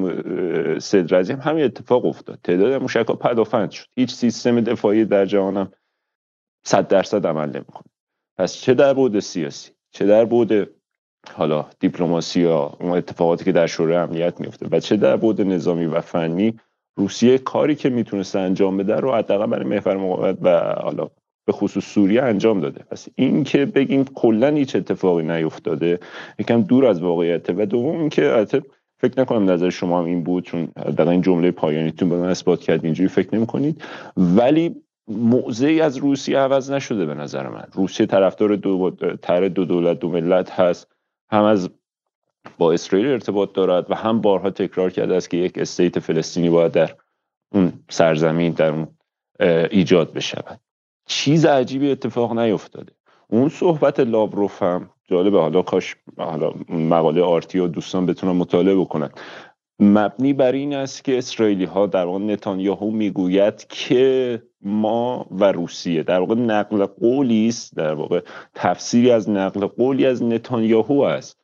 صدرزی 0.78 1.32
هم 1.32 1.40
همین 1.40 1.64
اتفاق 1.64 2.05
افتاد. 2.05 2.39
تعداد 2.44 2.82
موشک 2.82 3.06
ها 3.09 3.14
پدافند 3.14 3.70
شد. 3.70 3.86
هیچ 3.97 4.14
سیستم 4.14 4.60
دفاعی 4.60 5.05
در 5.05 5.26
جهانم 5.26 5.72
صد 6.64 6.89
درصد 6.89 7.26
عمل 7.26 7.48
نمی‌کنه. 7.48 7.89
پس 8.39 8.55
چه 8.55 8.74
در 8.74 8.94
بود 8.94 9.20
سیاسی؟ 9.20 9.70
چه 9.90 10.06
در 10.06 10.24
بود 10.24 10.70
حالا 11.31 11.66
دیپلماسی 11.81 12.40
یا 12.40 12.77
اون 12.81 12.90
اتفاقاتی 12.90 13.44
که 13.44 13.53
در 13.53 13.66
شورای 13.66 13.97
امنیت 13.97 14.40
میفته 14.40 14.66
و 14.70 14.81
چه 14.81 14.97
در 14.97 15.16
بود 15.16 15.40
نظامی 15.40 15.86
و 15.86 16.01
فنی 16.01 16.55
روسیه 16.97 17.39
کاری 17.39 17.74
که 17.74 17.90
می‌تونسته 17.90 18.39
انجام 18.39 18.77
بده 18.77 18.97
رو 18.97 19.12
حداقل 19.12 19.47
برای 19.47 19.65
محور 19.65 19.97
مقاومت 19.97 20.39
و 20.43 20.59
حالا 20.59 21.09
به 21.47 21.53
خصوص 21.53 21.85
سوریه 21.85 22.23
انجام 22.23 22.61
داده. 22.61 22.85
پس 22.90 23.09
این 23.15 23.44
که 23.44 23.66
بگیم 23.66 24.05
کلا 24.05 24.49
هیچ 24.49 24.77
اتفاقی 24.77 25.23
نیفتاده 25.23 25.99
یکم 26.39 26.62
دور 26.62 26.86
از 26.86 27.03
واقعیته 27.03 27.53
و 27.53 27.66
دوم 27.66 28.01
اینکه 28.01 28.47
فکر 29.01 29.20
نکنم 29.20 29.51
نظر 29.51 29.70
شما 29.70 29.99
هم 29.99 30.05
این 30.05 30.23
بود 30.23 30.44
چون 30.44 30.65
در 30.97 31.09
این 31.09 31.20
جمله 31.20 31.51
پایانیتون 31.51 32.09
به 32.09 32.16
من 32.16 32.28
اثبات 32.28 32.61
کرد 32.61 32.85
اینجوری 32.85 33.09
فکر 33.09 33.35
نمی 33.36 33.47
کنید 33.47 33.85
ولی 34.16 34.77
موضعی 35.09 35.81
از 35.81 35.97
روسیه 35.97 36.39
عوض 36.39 36.70
نشده 36.70 37.07
به 37.07 37.15
نظر 37.15 37.49
من. 37.49 37.65
روسیه 37.73 38.07
طرفدار 38.07 38.57
دو 38.57 38.90
تر 39.23 39.49
دو 39.49 39.65
دولت 39.65 39.99
دو 39.99 40.11
ملت 40.11 40.51
هست. 40.51 40.93
هم 41.33 41.45
از 41.45 41.71
با 42.59 42.73
اسرائیل 42.73 43.09
ارتباط 43.09 43.53
دارد 43.53 43.91
و 43.91 43.95
هم 43.95 44.21
بارها 44.21 44.51
تکرار 44.51 44.91
کرده 44.91 45.15
است 45.17 45.31
که 45.31 45.37
یک 45.37 45.59
استیت 45.59 45.99
فلسطینی 45.99 46.51
باید 46.51 46.73
در 46.73 46.95
اون 47.53 47.73
سرزمین 47.89 48.53
در 48.53 48.71
اون 48.71 48.89
ایجاد 49.71 50.13
بشود. 50.13 50.61
چیز 51.07 51.47
عجیبی 51.47 51.91
اتفاق 51.91 52.39
نیفتاده. 52.39 52.93
اون 53.29 53.49
صحبت 53.49 54.01
لابروف 54.01 54.63
هم 54.63 54.91
جالبه. 55.05 55.39
حالا 55.39 55.63
کاش 55.63 55.97
حالا 56.19 56.53
مقاله 56.69 57.23
آرتی 57.23 57.59
و 57.59 57.67
دوستان 57.67 58.07
بتونن 58.07 58.33
مطالعه 58.33 58.75
بکنن. 58.75 59.11
مبنی 59.81 60.32
بر 60.32 60.53
این 60.53 60.74
است 60.74 61.05
که 61.05 61.19
اسرائیلی 61.19 61.65
ها 61.65 61.86
در 61.86 62.05
واقع 62.05 62.19
نتانیاهو 62.19 62.90
می‌گوید 62.90 63.66
که 63.69 64.43
ما 64.61 65.27
و 65.31 65.53
روسیه 65.53 66.03
در 66.03 66.20
واقع 66.20 66.35
نقل 66.35 66.86
قولی 66.86 67.49
است 67.49 67.77
در 67.77 67.94
واقع 67.94 68.20
تفسیری 68.55 69.11
از 69.11 69.31
نقل 69.31 69.66
قولی 69.66 70.07
از 70.07 70.23
نتانیاهو 70.23 71.01
است. 71.01 71.43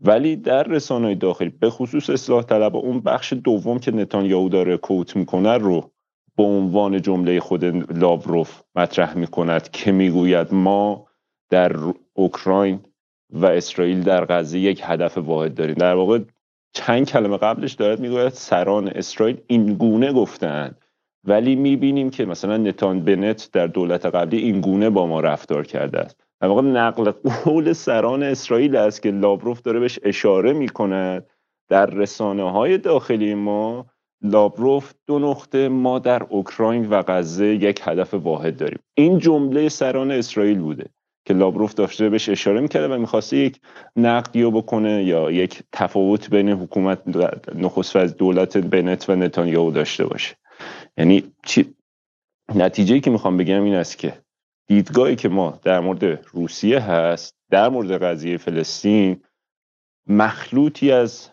ولی 0.00 0.36
در 0.36 0.62
رسانه 0.62 1.14
داخلی 1.14 1.48
به 1.48 1.70
خصوص 1.70 2.10
اصلاح 2.10 2.42
طلب 2.42 2.76
اون 2.76 3.00
بخش 3.00 3.32
دوم 3.32 3.78
که 3.78 3.90
نتانیاهو 3.90 4.48
داره 4.48 4.76
کوت 4.76 5.16
می‌کنه 5.16 5.58
رو 5.58 5.90
به 6.36 6.42
عنوان 6.42 7.02
جمله 7.02 7.40
خود 7.40 7.64
لاوروف 7.98 8.62
مطرح 8.74 9.16
می‌کند 9.16 9.70
که 9.70 9.92
می‌گوید 9.92 10.54
ما 10.54 11.06
در 11.50 11.76
اوکراین 12.14 12.80
و 13.30 13.46
اسرائیل 13.46 14.02
در 14.02 14.24
غزه 14.24 14.58
یک 14.58 14.80
هدف 14.84 15.18
واحد 15.18 15.54
داریم. 15.54 15.74
در 15.74 15.94
واقع 15.94 16.18
چند 16.74 17.06
کلمه 17.08 17.36
قبلش 17.36 17.72
دارد 17.72 18.00
می‌گوید 18.00 18.32
سران 18.32 18.88
اسرائیل 18.88 19.36
این 19.46 19.74
گونه 19.74 20.12
گفتند 20.12 20.84
ولی 21.26 21.56
می‌بینیم 21.56 22.10
که 22.10 22.24
مثلا 22.24 22.56
نتان 22.56 23.00
بنت 23.00 23.50
در 23.52 23.66
دولت 23.66 24.06
قبلی 24.06 24.38
این 24.38 24.60
گونه 24.60 24.90
با 24.90 25.06
ما 25.06 25.20
رفتار 25.20 25.66
کرده 25.66 25.98
است. 26.00 26.16
در 26.40 26.48
واقع 26.48 26.62
نقل 26.62 27.10
قول 27.44 27.72
سران 27.72 28.22
اسرائیل 28.22 28.76
است 28.76 29.02
که 29.02 29.10
لابروف 29.10 29.62
داره 29.62 29.80
بهش 29.80 29.98
اشاره 30.02 30.52
می‌کند. 30.52 31.26
در 31.68 31.86
رسانه 31.86 32.50
های 32.50 32.78
داخلی 32.78 33.34
ما 33.34 33.86
لابروف 34.22 34.94
دو 35.06 35.18
نقطه 35.18 35.68
ما 35.68 35.98
در 35.98 36.22
اوکراین 36.22 36.90
و 36.90 37.02
غزه 37.02 37.46
یک 37.46 37.80
هدف 37.84 38.14
واحد 38.14 38.56
داریم. 38.56 38.78
این 38.94 39.18
جمله 39.18 39.68
سران 39.68 40.10
اسرائیل 40.10 40.58
بوده. 40.58 40.84
که 41.24 41.34
لابروف 41.34 41.74
داشته 41.74 42.08
بهش 42.08 42.28
اشاره 42.28 42.60
می‌کرده 42.60 42.94
و 42.94 42.98
می‌خواسته 42.98 43.36
یک 43.36 43.60
نقدی 43.96 44.44
بکنه 44.44 45.04
یا 45.04 45.30
یک 45.30 45.62
تفاوت 45.72 46.30
بین 46.30 46.48
حکومت 46.48 47.02
نخست 47.54 47.96
از 47.96 48.16
دولت 48.16 48.56
بنت 48.56 49.10
و 49.10 49.16
نتانیاهو 49.16 49.70
داشته 49.70 50.06
باشه. 50.06 50.36
یعنی 50.98 51.32
چی؟ 51.46 51.74
نتیجه 52.54 53.00
که 53.00 53.10
می‌خوام 53.10 53.36
بگم 53.36 53.62
این 53.62 53.74
است 53.74 53.98
که 53.98 54.24
دیدگاهی 54.66 55.16
که 55.16 55.28
ما 55.28 55.60
در 55.62 55.80
مورد 55.80 56.26
روسیه 56.32 56.80
هست 56.80 57.36
در 57.50 57.68
مورد 57.68 58.02
قضیه 58.02 58.36
فلسطین 58.36 59.22
مخلوطی 60.06 60.92
از 60.92 61.30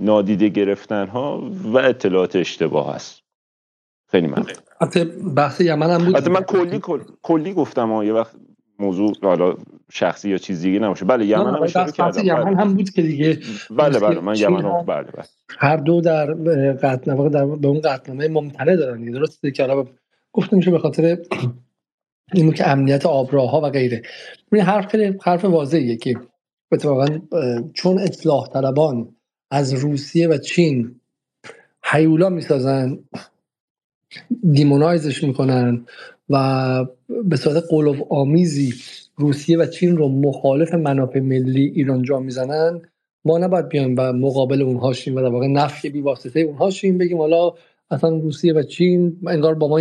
نادیده 0.00 0.48
گرفتن 0.48 1.06
ها 1.08 1.50
و 1.64 1.78
اطلاعات 1.78 2.36
اشتباه 2.36 2.94
هست 2.94 3.22
خیلی 4.10 4.26
ممنون. 4.26 4.46
حتی 4.80 5.04
بحث 5.36 5.60
یمن 5.60 5.90
هم 5.90 6.04
بود. 6.04 6.28
من 6.28 6.42
کلی 6.42 6.80
کلی 7.22 7.52
گفتم 7.52 7.92
ها 7.92 8.04
یه 8.04 8.12
وقت 8.12 8.36
موضوع 8.82 9.12
حالا 9.22 9.54
شخصی 9.90 10.30
یا 10.30 10.38
چیز 10.38 10.62
دیگه 10.62 10.78
نباشه. 10.78 11.04
بله 11.04 11.26
یمن 11.26 11.54
هم 11.54 11.62
اشاره 11.62 11.92
کردم. 11.92 12.24
یمن 12.24 12.44
بله. 12.44 12.56
هم 12.56 12.74
بود 12.74 12.90
که 12.90 13.02
دیگه 13.02 13.38
بله 13.70 13.98
بله 13.98 14.20
من 14.20 14.36
یمن 14.36 14.64
هم 14.64 14.82
بله 14.82 15.02
بله. 15.02 15.24
هر 15.58 15.76
دو 15.76 16.00
در 16.00 16.34
قطعنامه 16.72 17.28
در 17.28 17.46
به 17.46 17.68
اون 17.68 17.80
قطعنامه 17.80 18.28
ممتنع 18.28 18.76
دارن 18.76 18.98
دیگه. 18.98 19.12
درسته 19.12 19.50
که 19.50 19.66
حالا 19.66 19.84
گفته 20.32 20.56
میشه 20.56 20.70
به 20.70 20.78
خاطر 20.78 21.18
این 22.32 22.52
که 22.52 22.68
امنیت 22.68 23.06
آبراها 23.06 23.60
و 23.60 23.70
غیره. 23.70 24.02
این 24.52 24.62
حرف 24.62 24.86
خیلی 24.86 25.18
حرف 25.22 25.44
واضحیه 25.44 25.96
که 25.96 26.14
اتفاقا 26.72 27.06
چون 27.74 27.98
اصلاح 27.98 28.48
طلبان 28.48 29.08
از 29.50 29.74
روسیه 29.74 30.28
و 30.28 30.38
چین 30.38 31.00
حیولا 31.84 32.28
می‌سازن 32.28 32.98
دیمونایزش 34.52 35.24
می‌کنن 35.24 35.86
و 36.32 36.86
به 37.24 37.36
صورت 37.36 37.64
قلوب 37.70 38.06
آمیزی 38.10 38.74
روسیه 39.16 39.58
و 39.58 39.66
چین 39.66 39.96
رو 39.96 40.08
مخالف 40.08 40.74
منافع 40.74 41.20
ملی 41.20 41.72
ایران 41.74 42.02
جا 42.02 42.18
می‌زنن. 42.20 42.80
ما 43.24 43.38
نباید 43.38 43.68
بیایم 43.68 43.94
و 43.98 44.12
مقابل 44.12 44.62
اونها 44.62 44.92
شیم 44.92 45.16
و 45.16 45.20
در 45.20 45.28
واقع 45.28 45.46
نفی 45.46 45.90
بی 45.90 46.00
واسطه 46.00 46.40
اونها 46.40 46.70
شیم. 46.70 46.98
بگیم 46.98 47.18
حالا 47.18 47.52
اصلا 47.90 48.10
روسیه 48.10 48.52
و 48.52 48.62
چین 48.62 49.16
انگار 49.26 49.54
با 49.54 49.68
ما 49.68 49.80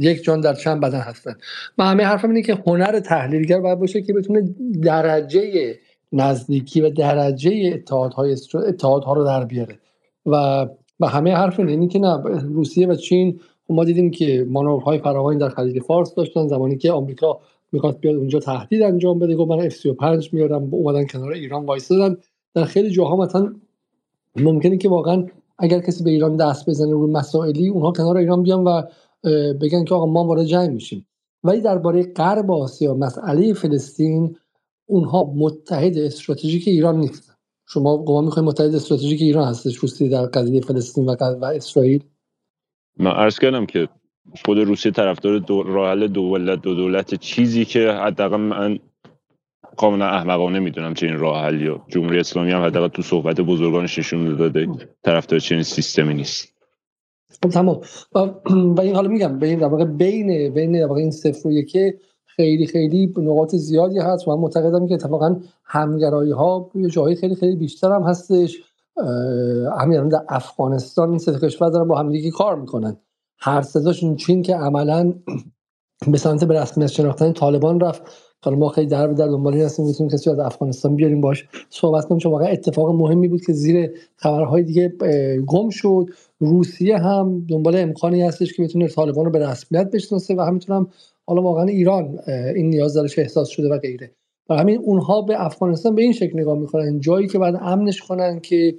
یک 0.00 0.22
جان 0.24 0.40
در 0.40 0.54
چند 0.54 0.80
بدن 0.80 1.00
هستن. 1.00 1.34
و 1.78 1.84
همه 1.84 2.04
حرفم 2.04 2.28
اینه 2.28 2.42
که 2.42 2.58
هنر 2.66 3.00
تحلیلگر 3.00 3.60
باید 3.60 3.78
باشه 3.78 4.02
که 4.02 4.12
بتونه 4.12 4.54
درجه 4.82 5.74
نزدیکی 6.12 6.80
و 6.80 6.90
درجه 6.90 7.70
اتحادهای 7.74 8.36
اتحادها 8.54 9.12
رو 9.12 9.24
در 9.24 9.44
بیاره. 9.44 9.78
و 10.26 10.66
و 11.00 11.06
همه 11.06 11.34
حرف 11.34 11.60
اینه. 11.60 11.88
که 11.88 11.98
نه 11.98 12.22
روسیه 12.40 12.86
و 12.86 12.94
چین 12.94 13.40
ما 13.68 13.84
دیدیم 13.84 14.10
که 14.10 14.46
مانورهای 14.48 14.98
فراوانی 14.98 15.38
در 15.38 15.48
خلیج 15.48 15.82
فارس 15.82 16.14
داشتن 16.14 16.46
زمانی 16.46 16.76
که 16.76 16.92
آمریکا 16.92 17.40
می‌خواست 17.72 18.00
بیاد 18.00 18.16
اونجا 18.16 18.38
تهدید 18.38 18.82
انجام 18.82 19.18
بده 19.18 19.36
گفت 19.36 19.50
من 19.50 19.70
F35 19.70 20.32
میارم 20.32 20.68
اومدن 20.70 21.06
کنار 21.06 21.32
ایران 21.32 21.66
وایسادن. 21.66 22.16
در 22.54 22.64
خیلی 22.64 22.90
جاها 22.90 23.16
مثلا 23.16 23.54
ممکنه 24.36 24.76
که 24.76 24.88
واقعا 24.88 25.26
اگر 25.58 25.80
کسی 25.80 26.04
به 26.04 26.10
ایران 26.10 26.36
دست 26.36 26.70
بزنه 26.70 26.92
روی 26.92 27.12
مسائلی 27.12 27.68
اونها 27.68 27.92
کنار 27.92 28.16
ایران 28.16 28.42
بیان 28.42 28.64
و 28.64 28.82
بگن 29.52 29.84
که 29.84 29.94
آقا 29.94 30.06
ما 30.06 30.24
وارد 30.24 30.44
جنگ 30.44 30.70
میشیم. 30.70 31.06
ولی 31.44 31.60
درباره 31.60 32.02
غرب 32.02 32.50
آسیا 32.50 32.94
مسئله 32.94 33.54
فلسطین 33.54 34.36
اونها 34.86 35.32
متحد 35.36 35.98
استراتژیک 35.98 36.68
ایران 36.68 37.00
نیستن. 37.00 37.34
شما 37.66 38.04
گمان 38.04 38.24
می‌خواید 38.24 38.48
متحد 38.48 38.74
استراتژیک 38.74 39.22
ایران 39.22 39.48
هستش 39.48 39.76
روسیه 39.76 40.08
در 40.08 40.26
قضیه 40.26 40.60
فلسطین 40.60 41.06
و, 41.06 41.16
و 41.40 41.44
اسرائیل؟ 41.44 42.04
من 42.98 43.10
عرض 43.10 43.38
کردم 43.38 43.66
که 43.66 43.88
خود 44.44 44.58
روسیه 44.58 44.92
طرفدار 44.92 45.38
دو 45.38 45.62
راه 45.62 45.90
حل 45.90 46.06
دولت 46.06 46.62
دو 46.62 46.74
دولت 46.74 47.14
چیزی 47.14 47.64
که 47.64 47.90
حداقل 47.92 48.36
من 48.36 48.78
کاملا 49.76 50.06
احمقانه 50.06 50.58
می‌دونم 50.58 50.94
چه 50.94 51.06
این 51.06 51.18
راه 51.18 51.44
حل 51.44 51.60
یا 51.60 51.84
جمهوری 51.88 52.20
اسلامی 52.20 52.50
هم 52.50 52.64
حداقل 52.64 52.88
تو 52.88 53.02
صحبت 53.02 53.40
بزرگانش 53.40 53.98
نشون 53.98 54.36
داده 54.36 54.68
طرفدار 55.04 55.40
چنین 55.40 55.62
سیستمی 55.62 56.14
نیست. 56.14 56.48
خب 57.42 57.48
تمام. 57.48 57.80
و 58.14 58.80
این 58.80 58.94
حالا 58.94 59.08
میگم 59.08 59.38
بین 59.38 59.58
در 59.58 59.84
بین 59.84 60.54
بین 60.54 60.86
در 60.86 60.92
این 60.92 61.10
صفر 61.10 61.48
و 61.48 61.52
یکی 61.52 61.92
خیلی 62.26 62.66
خیلی 62.66 63.14
نقاط 63.16 63.54
زیادی 63.54 63.98
هست. 63.98 64.28
و 64.28 64.36
من 64.36 64.42
معتقدم 64.42 64.86
که 64.86 64.94
اتفاقا 64.94 65.40
همگرایی 65.64 66.32
ها 66.32 66.70
جایی 66.90 67.16
خیلی 67.16 67.34
خیلی 67.34 67.56
بیشتر 67.56 67.92
هم 67.92 68.02
هستش. 68.02 68.56
همین 69.80 70.08
در 70.08 70.24
افغانستان 70.28 71.08
این 71.08 71.18
سه 71.18 71.38
کشور 71.38 71.70
دارن 71.70 71.88
با 71.88 71.98
همدیگه 71.98 72.30
کار 72.30 72.56
می‌کنن. 72.56 72.96
هر 73.38 73.62
صداشون 73.62 74.16
چین 74.16 74.42
که 74.42 74.54
عملا 74.54 75.12
به 76.12 76.18
سمت 76.18 76.44
به 76.44 76.60
رسمیت 76.60 76.86
شناختن 76.86 77.32
طالبان 77.32 77.80
رفت. 77.80 78.02
حالا 78.44 78.56
ما 78.56 78.68
خیلی 78.68 78.86
در 78.86 79.06
در 79.06 79.26
دنبال 79.26 79.54
این 79.54 79.64
هستیم 79.64 79.86
می‌تونیم 79.86 80.10
کسی 80.12 80.30
از 80.30 80.38
افغانستان 80.38 80.96
بیاریم 80.96 81.20
باش 81.20 81.48
صحبت 81.70 82.04
کنیم. 82.04 82.18
چون 82.18 82.32
واقعا 82.32 82.48
اتفاق 82.48 82.90
مهمی 82.90 83.28
بود 83.28 83.40
که 83.40 83.52
زیر 83.52 83.90
خبرهای 84.16 84.62
دیگه 84.62 84.88
گم 85.46 85.70
شد. 85.70 86.06
روسیه 86.38 86.98
هم 86.98 87.46
دنبال 87.48 87.76
امکانی 87.76 88.22
هستش 88.22 88.52
که 88.52 88.62
بتونه 88.62 88.88
طالبان 88.88 89.24
رو 89.24 89.30
به 89.30 89.48
رسمیت 89.48 89.90
بشناسه 89.90 90.34
و 90.34 90.40
همینطور 90.40 90.76
هم 90.76 90.88
حالا 91.26 91.42
واقعا 91.42 91.64
ایران 91.64 92.18
این 92.56 92.70
نیاز 92.70 92.94
دارش 92.94 93.18
احساس 93.18 93.48
شده 93.48 93.68
و 93.68 93.78
غیره. 93.78 94.10
و 94.48 94.56
همین 94.56 94.78
اونها 94.78 95.22
به 95.22 95.44
افغانستان 95.44 95.94
به 95.94 96.02
این 96.02 96.12
شکل 96.12 96.40
نگاه 96.40 96.58
می‌کنن. 96.58 97.00
جایی 97.00 97.26
که 97.26 97.38
بعد 97.38 97.58
امنش 97.60 98.02
کنن 98.02 98.40
که 98.40 98.74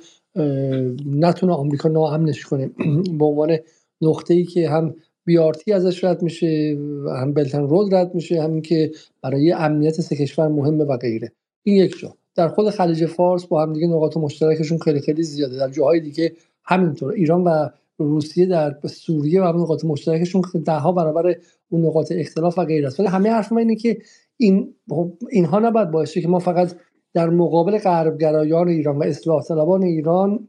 نتونه 1.05 1.53
آمریکا 1.53 1.89
ناامنش 1.89 2.45
کنه. 2.45 2.69
به 3.19 3.25
عنوان 3.25 3.57
نقطه 4.01 4.33
ای 4.33 4.43
که 4.43 4.69
هم 4.69 4.95
بیارتی 5.25 5.73
ازش 5.73 6.03
رد 6.03 6.21
میشه 6.21 6.77
هم 7.21 7.33
بلتن 7.33 7.61
رود 7.61 7.95
رد 7.95 8.15
میشه 8.15 8.41
همین 8.41 8.61
که 8.61 8.91
برای 9.21 9.51
امنیت 9.51 10.01
سه 10.01 10.15
کشور 10.15 10.47
مهمه 10.47 10.83
و 10.83 10.97
غیره. 10.97 11.31
این 11.63 11.75
یک 11.75 11.99
جا. 11.99 12.15
در 12.35 12.47
خود 12.47 12.69
خلیج 12.69 13.05
فارس 13.05 13.45
با 13.45 13.61
هم 13.61 13.73
دیگه 13.73 13.87
نقاط 13.87 14.17
مشترکشون 14.17 14.77
خیلی 14.77 14.99
خیلی 14.99 15.23
زیاده. 15.23 15.57
در 15.57 15.69
جاهای 15.69 15.99
دیگه 15.99 16.33
همینطور. 16.63 17.13
ایران 17.13 17.43
و 17.43 17.69
روسیه 17.97 18.45
در 18.45 18.75
سوریه 18.85 19.41
و 19.41 19.45
هم 19.45 19.61
نقاط 19.61 19.85
مشترکشون 19.85 20.41
ده 20.65 20.71
ها 20.71 20.91
برابر 20.91 21.35
اون 21.69 21.85
نقاط 21.85 22.11
اختلاف 22.15 22.57
و 22.57 22.65
غیره 22.65 22.89
ولی 22.99 23.07
همه 23.07 23.29
حرف 23.29 23.51
اینه 23.51 23.75
که 23.75 23.97
این 24.39 24.75
خب 24.89 25.13
اینها 25.31 25.59
نباید 25.59 25.91
باشه 25.91 26.21
که 26.21 26.27
ما 26.27 26.39
فقط 26.39 26.75
در 27.13 27.29
مقابل 27.29 27.77
غربگرایان 27.77 28.67
ایران 28.67 28.97
و 28.97 29.03
اصلاح 29.03 29.43
طلبان 29.43 29.83
ایران 29.83 30.47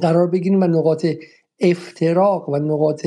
قرار 0.00 0.26
بگیریم 0.26 0.60
و 0.60 0.64
نقاط 0.64 1.06
افتراق 1.60 2.48
و 2.48 2.56
نقاط 2.56 3.06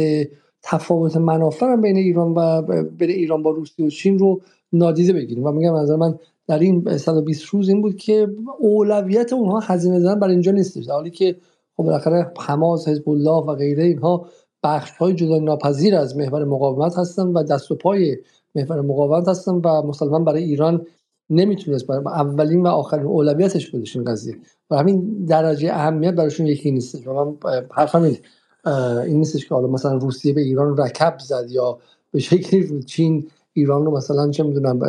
تفاوت 0.64 1.18
منافع 1.18 1.76
بین 1.76 1.98
ایران 1.98 2.34
و 2.34 2.62
بین 2.84 3.10
ایران 3.10 3.44
با 3.44 3.52
روسیه 3.52 3.86
و 3.86 3.90
چین 3.90 4.20
رو 4.20 4.42
نادیده 4.74 5.14
بگیریم. 5.14 5.44
و 5.44 5.52
میگم 5.52 5.76
نظر 5.76 5.96
من 5.96 6.20
در 6.48 6.60
این 6.60 6.98
120 6.98 7.46
روز 7.46 7.70
این 7.70 7.82
بود 7.82 7.96
که 7.96 8.28
اولویت 8.60 9.34
اونها 9.34 9.60
هزینه 9.60 10.00
دادن 10.00 10.20
برای 10.20 10.34
اینجا 10.34 10.52
نیستش. 10.52 10.86
در 10.86 10.94
حالی 10.94 11.10
که 11.10 11.36
خب 11.78 11.84
بالاخره 11.84 12.32
حماس 12.40 12.88
حزب 12.88 13.10
الله 13.10 13.46
و 13.46 13.56
غیره 13.56 13.84
اینها 13.84 14.30
بخش 14.64 14.92
های 14.92 15.14
جدا 15.14 15.40
ناپذیر 15.40 15.96
از 15.96 16.18
محور 16.18 16.46
مقاومت 16.46 16.98
هستن 16.98 17.28
و 17.28 17.44
دست 17.44 17.72
و 17.72 17.76
پای 17.76 18.18
محور 18.56 18.82
مقاومت 18.82 19.28
هستن 19.28 19.52
و 19.52 19.82
مسلمان 19.82 20.26
برای 20.26 20.44
ایران 20.44 20.86
نمی‌تونست 21.30 21.88
برای 21.88 22.06
اولین 22.06 22.62
و 22.62 22.68
آخرین 22.68 23.06
اولویتش 23.06 23.70
بودش 23.70 23.96
این 23.96 24.06
قضیه. 24.06 24.36
و 24.70 24.76
همین 24.76 25.26
درجه 25.26 25.70
اهمیت 25.74 26.14
براشون 26.14 26.46
یکی 26.48 26.72
نیست 26.72 27.08
و 27.08 27.14
من 27.14 27.38
حرفم 27.72 28.02
این 28.04 29.18
نیستش 29.18 29.50
که 29.50 29.56
حالا 29.56 29.68
مثلا 29.68 29.98
روسیه 29.98 30.34
به 30.34 30.42
ایران 30.42 30.78
رکب 30.78 31.18
زد 31.20 31.48
یا 31.50 31.78
به 32.12 32.20
شکلی 32.20 32.84
چین 32.84 33.28
ایران 33.54 33.86
رو 33.86 33.98
مثلا 33.98 34.32
چه 34.32 34.44
می‌دونم 34.44 34.80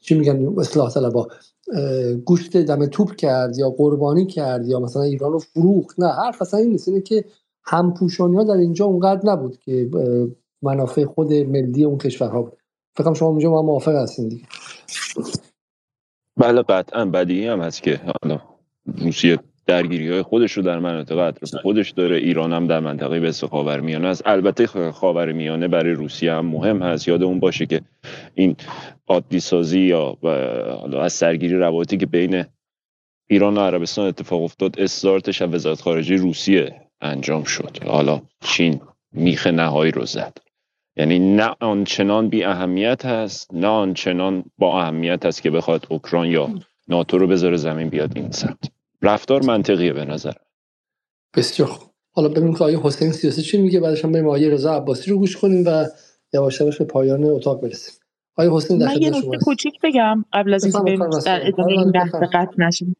چی 0.00 0.18
میگن؟ 0.18 0.54
اصلاح 0.58 0.90
طلبا. 0.90 1.28
گوشت 2.24 2.56
دم 2.56 2.86
توپ 2.86 3.16
کرد 3.16 3.58
یا 3.58 3.70
قربانی 3.70 4.26
کرد 4.26 4.66
یا 4.66 4.80
مثلا 4.80 5.02
ایران 5.02 5.32
رو 5.32 5.38
فروخت. 5.38 6.00
نه 6.00 6.08
حرف 6.08 6.42
اصلا 6.42 6.60
این 6.60 6.70
نیست. 6.70 6.88
اینه 6.88 7.00
که 7.00 7.24
همپوشانی 7.64 8.36
ها 8.36 8.44
در 8.44 8.56
اینجا 8.56 8.84
اونقدر 8.84 9.30
نبود 9.30 9.58
که 9.58 9.90
منافع 10.62 11.04
خود 11.04 11.32
ملی 11.32 11.84
اون 11.84 11.98
کشورها 11.98 12.42
بود. 12.42 12.52
فکرم 12.96 13.14
شما 13.14 13.28
اونجا 13.28 13.50
ما 13.50 13.62
موافق 13.62 13.94
هستین 13.94 14.28
دیگه. 14.28 14.44
بله 16.36 16.62
قطعا 16.62 17.04
بدیهی 17.04 17.46
هم 17.46 17.60
هست 17.60 17.82
که 17.82 18.00
حالا 18.22 18.40
روسیه 18.98 19.38
درگیری 19.66 20.10
های 20.10 20.22
خودش 20.22 20.52
رو 20.52 20.62
در 20.62 20.78
مناطق 20.78 21.18
اطراف 21.18 21.62
خودش 21.62 21.90
داره 21.90 22.16
ایران 22.16 22.52
هم 22.52 22.66
در 22.66 22.80
منطقه 22.80 23.20
به 23.20 23.32
خاور 23.32 23.80
میانه 23.80 24.08
است. 24.08 24.22
البته 24.26 24.66
خاور 24.92 25.32
میانه 25.32 25.68
برای 25.68 25.92
روسیه 25.92 26.32
هم 26.32 26.46
مهم 26.46 26.82
هست. 26.82 27.08
یاد 27.08 27.22
اون 27.22 27.40
باشه 27.40 27.66
که 27.66 27.80
این 28.34 28.56
عادی 29.08 29.40
سازی 29.40 29.80
یا 29.80 30.16
حالا 30.80 31.02
از 31.02 31.12
سرگیری 31.12 31.56
روابطی 31.56 31.96
که 31.96 32.06
بین 32.06 32.44
ایران 33.30 33.56
و 33.56 33.60
عربستان 33.60 34.06
اتفاق 34.06 34.42
افتاد 34.42 34.80
استارتش 34.80 35.42
از 35.42 35.54
وزارت 35.54 35.80
خارجه 35.80 36.16
روسیه 36.16 36.80
انجام 37.00 37.44
شد. 37.44 37.78
حالا 37.86 38.22
چین 38.40 38.80
میخ 39.12 39.46
نهایی 39.46 39.92
رو 39.92 40.06
زد. 40.06 40.38
یعنی 40.96 41.18
نه 41.18 41.56
آنچنان 41.60 42.28
بی 42.28 42.44
اهمیت 42.44 43.06
هست 43.06 43.54
نه 43.54 43.66
آنچنان 43.66 44.44
با 44.58 44.80
اهمیت 44.82 45.26
هست 45.26 45.42
که 45.42 45.50
بخواد 45.50 45.86
اوکراین 45.90 46.32
یا 46.32 46.48
ناتو 46.88 47.18
رو 47.18 47.26
بذاره 47.26 47.56
زمین 47.56 47.88
بیاد 47.88 48.12
این 48.16 48.30
سمت. 48.30 48.70
رفتار 49.02 49.42
منطقیه 49.42 49.92
به 49.92 50.04
نظر. 50.04 50.32
بسیار 51.36 51.68
خوب. 51.68 51.90
حالا 52.12 52.28
ببینیم 52.28 52.54
که 52.54 52.64
آیه 52.64 52.80
حسین 52.82 53.12
سیاسی 53.12 53.42
چی 53.42 53.62
میگه 53.62 53.80
بعدش 53.80 54.04
هم 54.04 54.12
بریم 54.12 54.28
آیه 54.28 54.50
رضا 54.50 54.76
عباسی 54.76 55.10
رو 55.10 55.18
گوش 55.18 55.36
کنیم 55.36 55.64
و 55.66 55.86
یواش 56.32 56.60
یواش 56.60 56.78
به 56.78 56.84
پایان 56.84 57.24
اتاق 57.24 57.60
برسیم. 57.60 57.94
آیه 58.36 58.52
حسین 58.52 58.78
در 58.78 58.86
من 58.86 59.02
یه 59.02 59.10
نکته 59.10 59.38
کوچیک 59.44 59.74
بگم 59.82 60.24
قبل 60.32 60.54
از 60.54 60.64
اینکه 60.64 60.78
بریم 60.78 61.10
در 61.24 61.46
ادامه 61.46 61.72
این 61.72 61.92
بحث 61.92 62.14
قطع 62.32 62.54
نشیم. 62.58 62.96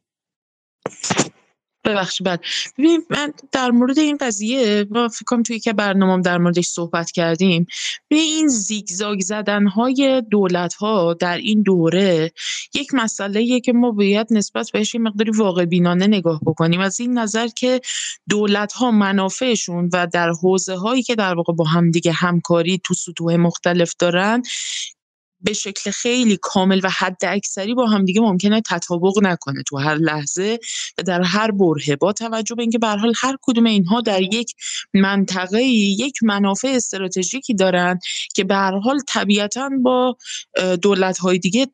ببخشید 1.85 2.27
بله. 2.27 2.39
ببین 2.79 3.05
من 3.11 3.33
در 3.53 3.71
مورد 3.71 3.99
این 3.99 4.17
قضیه 4.17 4.87
ما 4.91 5.09
فکر 5.09 5.25
کنم 5.27 5.43
توی 5.43 5.61
که 5.61 5.73
برنامه 5.73 6.23
در 6.23 6.39
موردش 6.39 6.67
صحبت 6.67 7.11
کردیم. 7.11 7.67
به 8.09 8.17
این 8.17 8.49
زیگزاگ 8.49 9.21
زدن 9.21 9.67
های 9.67 10.23
دولت 10.31 10.75
ها 10.75 11.15
در 11.15 11.37
این 11.37 11.63
دوره 11.63 12.33
یک 12.75 12.95
مسئله 12.95 13.61
که 13.61 13.73
ما 13.73 13.91
باید 13.91 14.27
نسبت 14.31 14.71
بهش 14.73 14.95
یه 14.95 15.01
مقداری 15.01 15.31
واقع 15.31 15.65
بینانه 15.65 16.07
نگاه 16.07 16.41
بکنیم. 16.47 16.81
از 16.81 17.01
این 17.01 17.19
نظر 17.19 17.47
که 17.47 17.81
دولت 18.29 18.73
ها 18.73 18.91
منافعشون 18.91 19.91
و 19.93 20.07
در 20.13 20.31
حوزه 20.43 20.77
هایی 20.77 21.03
که 21.03 21.15
در 21.15 21.35
واقع 21.35 21.53
با 21.53 21.65
همدیگه 21.65 22.13
همکاری 22.13 22.81
تو 22.85 22.95
سطوح 22.95 23.37
مختلف 23.37 23.95
دارن 23.99 24.43
به 25.43 25.53
شکل 25.53 25.91
خیلی 25.91 26.39
کامل 26.43 26.81
و 26.85 26.91
حد 26.91 27.25
اکثری 27.25 27.75
با 27.75 27.87
همدیگه 27.87 28.21
ممکنه 28.21 28.63
تطابق 28.71 29.13
نکنه 29.23 29.63
تو 29.63 29.79
هر 29.79 29.95
لحظه 29.95 30.59
و 30.99 31.03
در 31.03 31.23
هر 31.23 31.51
برهه. 31.51 31.97
با 31.97 32.13
توجه 32.13 32.55
به 32.55 32.63
اینکه 32.63 32.79
به 32.79 32.87
هر 33.23 33.37
کدوم 33.43 33.65
اینها 33.65 34.01
در 34.01 34.23
یک 34.23 34.55
منطقه 34.95 35.63
یک 35.63 36.23
منافع 36.23 36.69
استراتژیکی 36.69 37.55
دارن 37.55 37.99
که 38.35 38.45
به 38.45 38.55
هر 38.55 38.79
حال 38.79 39.01
طبیعتا 39.09 39.71
با 39.83 40.17
دولت 40.83 41.19
های 41.19 41.39
دیگه 41.39 41.67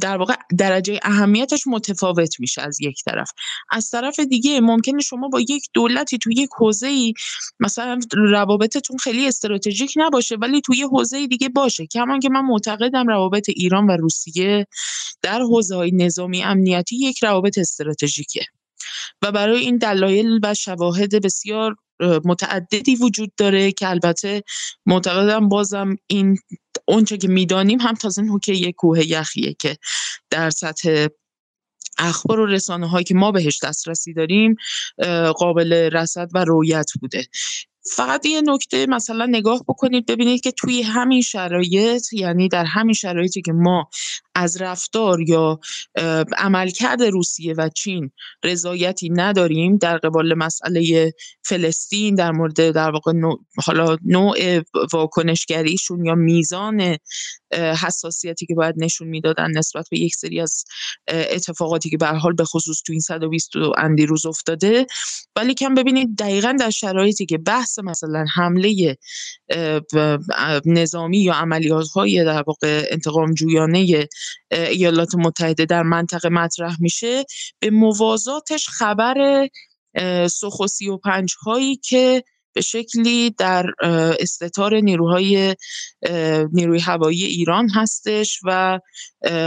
در 0.00 0.16
واقع 0.16 0.34
درجه 0.58 1.00
اهمیتش 1.02 1.66
متفاوت 1.66 2.40
میشه 2.40 2.62
از 2.62 2.80
یک 2.80 3.04
طرف. 3.04 3.30
از 3.70 3.90
طرف 3.90 4.20
دیگه 4.20 4.60
ممکنه 4.60 5.00
شما 5.00 5.28
با 5.28 5.40
یک 5.40 5.68
دولتی 5.72 6.18
توی 6.18 6.34
یک 6.36 6.50
حوزه 6.58 6.86
ای 6.86 7.14
مثلا 7.60 7.98
روابطتون 8.12 8.96
خیلی 8.96 9.28
استراتژیک 9.28 9.92
نباشه 9.96 10.36
ولی 10.36 10.60
توی 10.60 10.82
حوزه 10.82 11.26
دیگه 11.26 11.48
باشه. 11.48 11.86
کمان 11.86 12.20
که 12.20 12.28
من 12.28 12.40
معتقدم 12.40 13.06
روابط 13.06 13.48
ایران 13.48 13.86
و 13.86 13.96
روسیه 13.96 14.66
در 15.22 15.40
حوزه 15.40 15.76
های 15.76 15.90
نظامی 15.90 16.42
امنیتی 16.42 16.96
یک 16.96 17.24
روابط 17.24 17.58
استراتژیکه. 17.58 18.44
و 19.22 19.32
برای 19.32 19.60
این 19.60 19.76
دلایل 19.76 20.40
و 20.42 20.54
شواهد 20.54 21.22
بسیار 21.24 21.76
متعددی 22.24 22.96
وجود 22.96 23.32
داره 23.36 23.72
که 23.72 23.88
البته 23.88 24.42
معتقدم 24.86 25.48
بازم 25.48 25.96
این 26.06 26.38
اونچه 26.88 27.16
که 27.16 27.28
می‌دانیم 27.28 27.80
هم 27.80 27.94
تازه 27.94 28.22
نوکه 28.22 28.52
یک 28.52 28.74
کوه 28.74 29.06
یخیه 29.06 29.54
که 29.54 29.76
در 30.30 30.50
سطح 30.50 31.06
اخبار 31.98 32.40
و 32.40 32.46
رسانه 32.46 32.88
هایی 32.88 33.04
که 33.04 33.14
ما 33.14 33.32
بهش 33.32 33.58
دسترسی 33.64 34.12
داریم 34.12 34.56
قابل 35.36 35.72
رصد 35.72 36.28
و 36.34 36.44
رویت 36.44 36.90
بوده. 37.00 37.26
فقط 37.86 38.26
یه 38.26 38.40
نکته 38.40 38.86
مثلا 38.86 39.26
نگاه 39.26 39.64
بکنید 39.68 40.06
ببینید 40.06 40.40
که 40.40 40.50
توی 40.50 40.82
همین 40.82 41.22
شرایط 41.22 42.12
یعنی 42.12 42.48
در 42.48 42.64
همین 42.64 42.94
شرایطی 42.94 43.42
که 43.42 43.52
ما 43.52 43.88
از 44.34 44.62
رفتار 44.62 45.20
یا 45.20 45.60
عملکرد 46.38 47.02
روسیه 47.02 47.54
و 47.54 47.68
چین 47.68 48.10
رضایتی 48.44 49.10
نداریم 49.10 49.76
در 49.76 49.98
قبال 49.98 50.34
مسئله 50.34 51.12
فلسطین 51.42 52.14
در 52.14 52.32
مورد 52.32 52.70
در 52.70 52.90
واقع 52.90 53.12
حالا 53.64 53.96
نوع 54.04 54.60
واکنشگریشون 54.92 56.04
یا 56.04 56.14
میزان 56.14 56.96
حساسیتی 57.54 58.46
که 58.46 58.54
باید 58.54 58.74
نشون 58.78 59.08
می‌دادن 59.08 59.50
نسبت 59.50 59.86
به 59.90 59.98
یک 59.98 60.14
سری 60.14 60.40
از 60.40 60.64
اتفاقاتی 61.08 61.90
که 61.90 61.96
به 61.96 62.06
حال 62.06 62.32
به 62.32 62.44
خصوص 62.44 62.82
تو 62.86 62.92
این 62.92 63.00
120 63.00 63.50
اندی 63.78 64.06
روز 64.06 64.26
افتاده. 64.26 64.86
ولی 65.36 65.54
کم 65.54 65.74
ببینید 65.74 66.16
دقیقا 66.18 66.56
در 66.60 66.70
شرایطی 66.70 67.26
که 67.26 67.38
بحث 67.38 67.73
مثلا 67.78 68.24
حمله 68.34 68.96
نظامی 70.64 71.18
یا 71.18 71.34
عملیات 71.34 71.88
های 71.88 72.24
در 72.24 72.42
واقع 72.46 72.86
انتقام 72.90 73.34
جویانه 73.34 74.08
ایالات 74.50 75.14
متحده 75.14 75.64
در 75.64 75.82
منطقه 75.82 76.28
مطرح 76.28 76.76
میشه 76.80 77.24
به 77.60 77.70
موازاتش 77.70 78.68
خبر 78.68 79.48
سخو 80.30 80.66
و 80.90 80.96
پنج 80.96 81.34
هایی 81.42 81.76
که 81.76 82.24
به 82.54 82.60
شکلی 82.60 83.30
در 83.30 83.66
استتار 84.20 84.74
نیروهای 84.74 85.56
نیروی 86.52 86.80
هوایی 86.80 87.24
ایران 87.24 87.70
هستش 87.70 88.40
و 88.44 88.80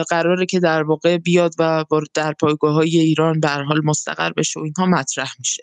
قراره 0.10 0.46
که 0.46 0.60
در 0.60 0.84
واقع 0.84 1.18
بیاد 1.18 1.54
و 1.60 1.86
در 2.14 2.34
پایگاه 2.34 2.74
های 2.74 3.00
ایران 3.00 3.40
به 3.40 3.50
حال 3.50 3.82
مستقر 3.86 4.34
بشه 4.34 4.60
و 4.60 4.64
اینها 4.64 4.86
مطرح 4.86 5.34
میشه. 5.40 5.62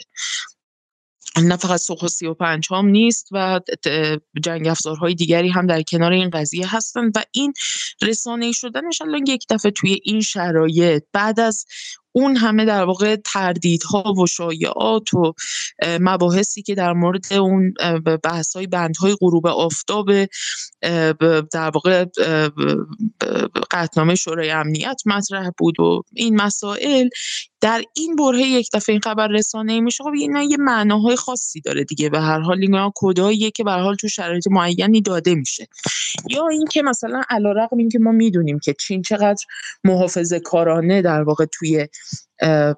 نه 1.42 1.56
فقط 1.56 1.80
سوخ 1.80 2.04
و 2.22 2.34
پنج 2.34 2.68
هم 2.70 2.86
نیست 2.86 3.28
و 3.32 3.60
جنگ 4.42 4.68
افزارهای 4.68 5.14
دیگری 5.14 5.48
هم 5.48 5.66
در 5.66 5.82
کنار 5.82 6.12
این 6.12 6.30
قضیه 6.30 6.76
هستند 6.76 7.16
و 7.16 7.22
این 7.32 7.52
رسانه 8.02 8.52
شدنش 8.52 9.02
الان 9.02 9.26
یک 9.26 9.44
دفعه 9.50 9.70
توی 9.70 10.00
این 10.04 10.20
شرایط. 10.20 11.02
بعد 11.12 11.40
از 11.40 11.66
اون 12.16 12.36
همه 12.36 12.64
در 12.64 12.84
واقع 12.84 13.16
تردیدها 13.16 14.12
و 14.12 14.26
شایعات 14.26 15.14
و 15.14 15.32
مباحثی 16.00 16.62
که 16.62 16.74
در 16.74 16.92
مورد 16.92 17.32
اون 17.32 17.74
بحث 18.22 18.56
های 18.56 18.66
بندهای 18.66 19.16
غروب 19.20 19.46
آفتاب 19.46 20.10
در 21.52 21.70
واقع 21.74 22.04
قطنامه 23.70 24.14
شورای 24.14 24.50
امنیت 24.50 25.02
مطرح 25.06 25.50
بود 25.58 25.80
و 25.80 26.02
این 26.12 26.36
مسائل 26.36 27.08
در 27.60 27.82
این 27.96 28.16
بره 28.16 28.40
یک 28.40 28.68
دفعه 28.74 28.92
این 28.92 29.00
خبر 29.00 29.28
رسانه 29.28 29.80
میشه. 29.80 30.04
خب 30.04 30.10
اینا 30.18 30.42
یه 30.42 30.56
معناهای 30.56 31.16
خاصی 31.16 31.60
داره 31.60 31.84
دیگه. 31.84 32.08
به 32.08 32.20
هر 32.20 32.40
حال 32.40 32.58
اینا 32.60 32.92
کداییه 32.96 33.50
که 33.50 33.64
به 33.64 33.72
حال 33.72 33.94
تو 33.94 34.08
شرایط 34.08 34.46
معینی 34.50 35.00
داده 35.00 35.34
میشه. 35.34 35.68
یا 36.30 36.48
اینکه 36.48 36.82
مثلا 36.82 37.22
علیرغم 37.30 37.78
اینکه 37.78 37.98
ما 37.98 38.12
می‌دونیم 38.12 38.58
که 38.58 38.74
چین 38.80 39.02
چقدر 39.02 39.44
محافظه 39.84 40.40
کارانه 40.40 41.02
در 41.02 41.22
واقع 41.22 41.44
توی 41.44 41.88
uh, 42.42 42.74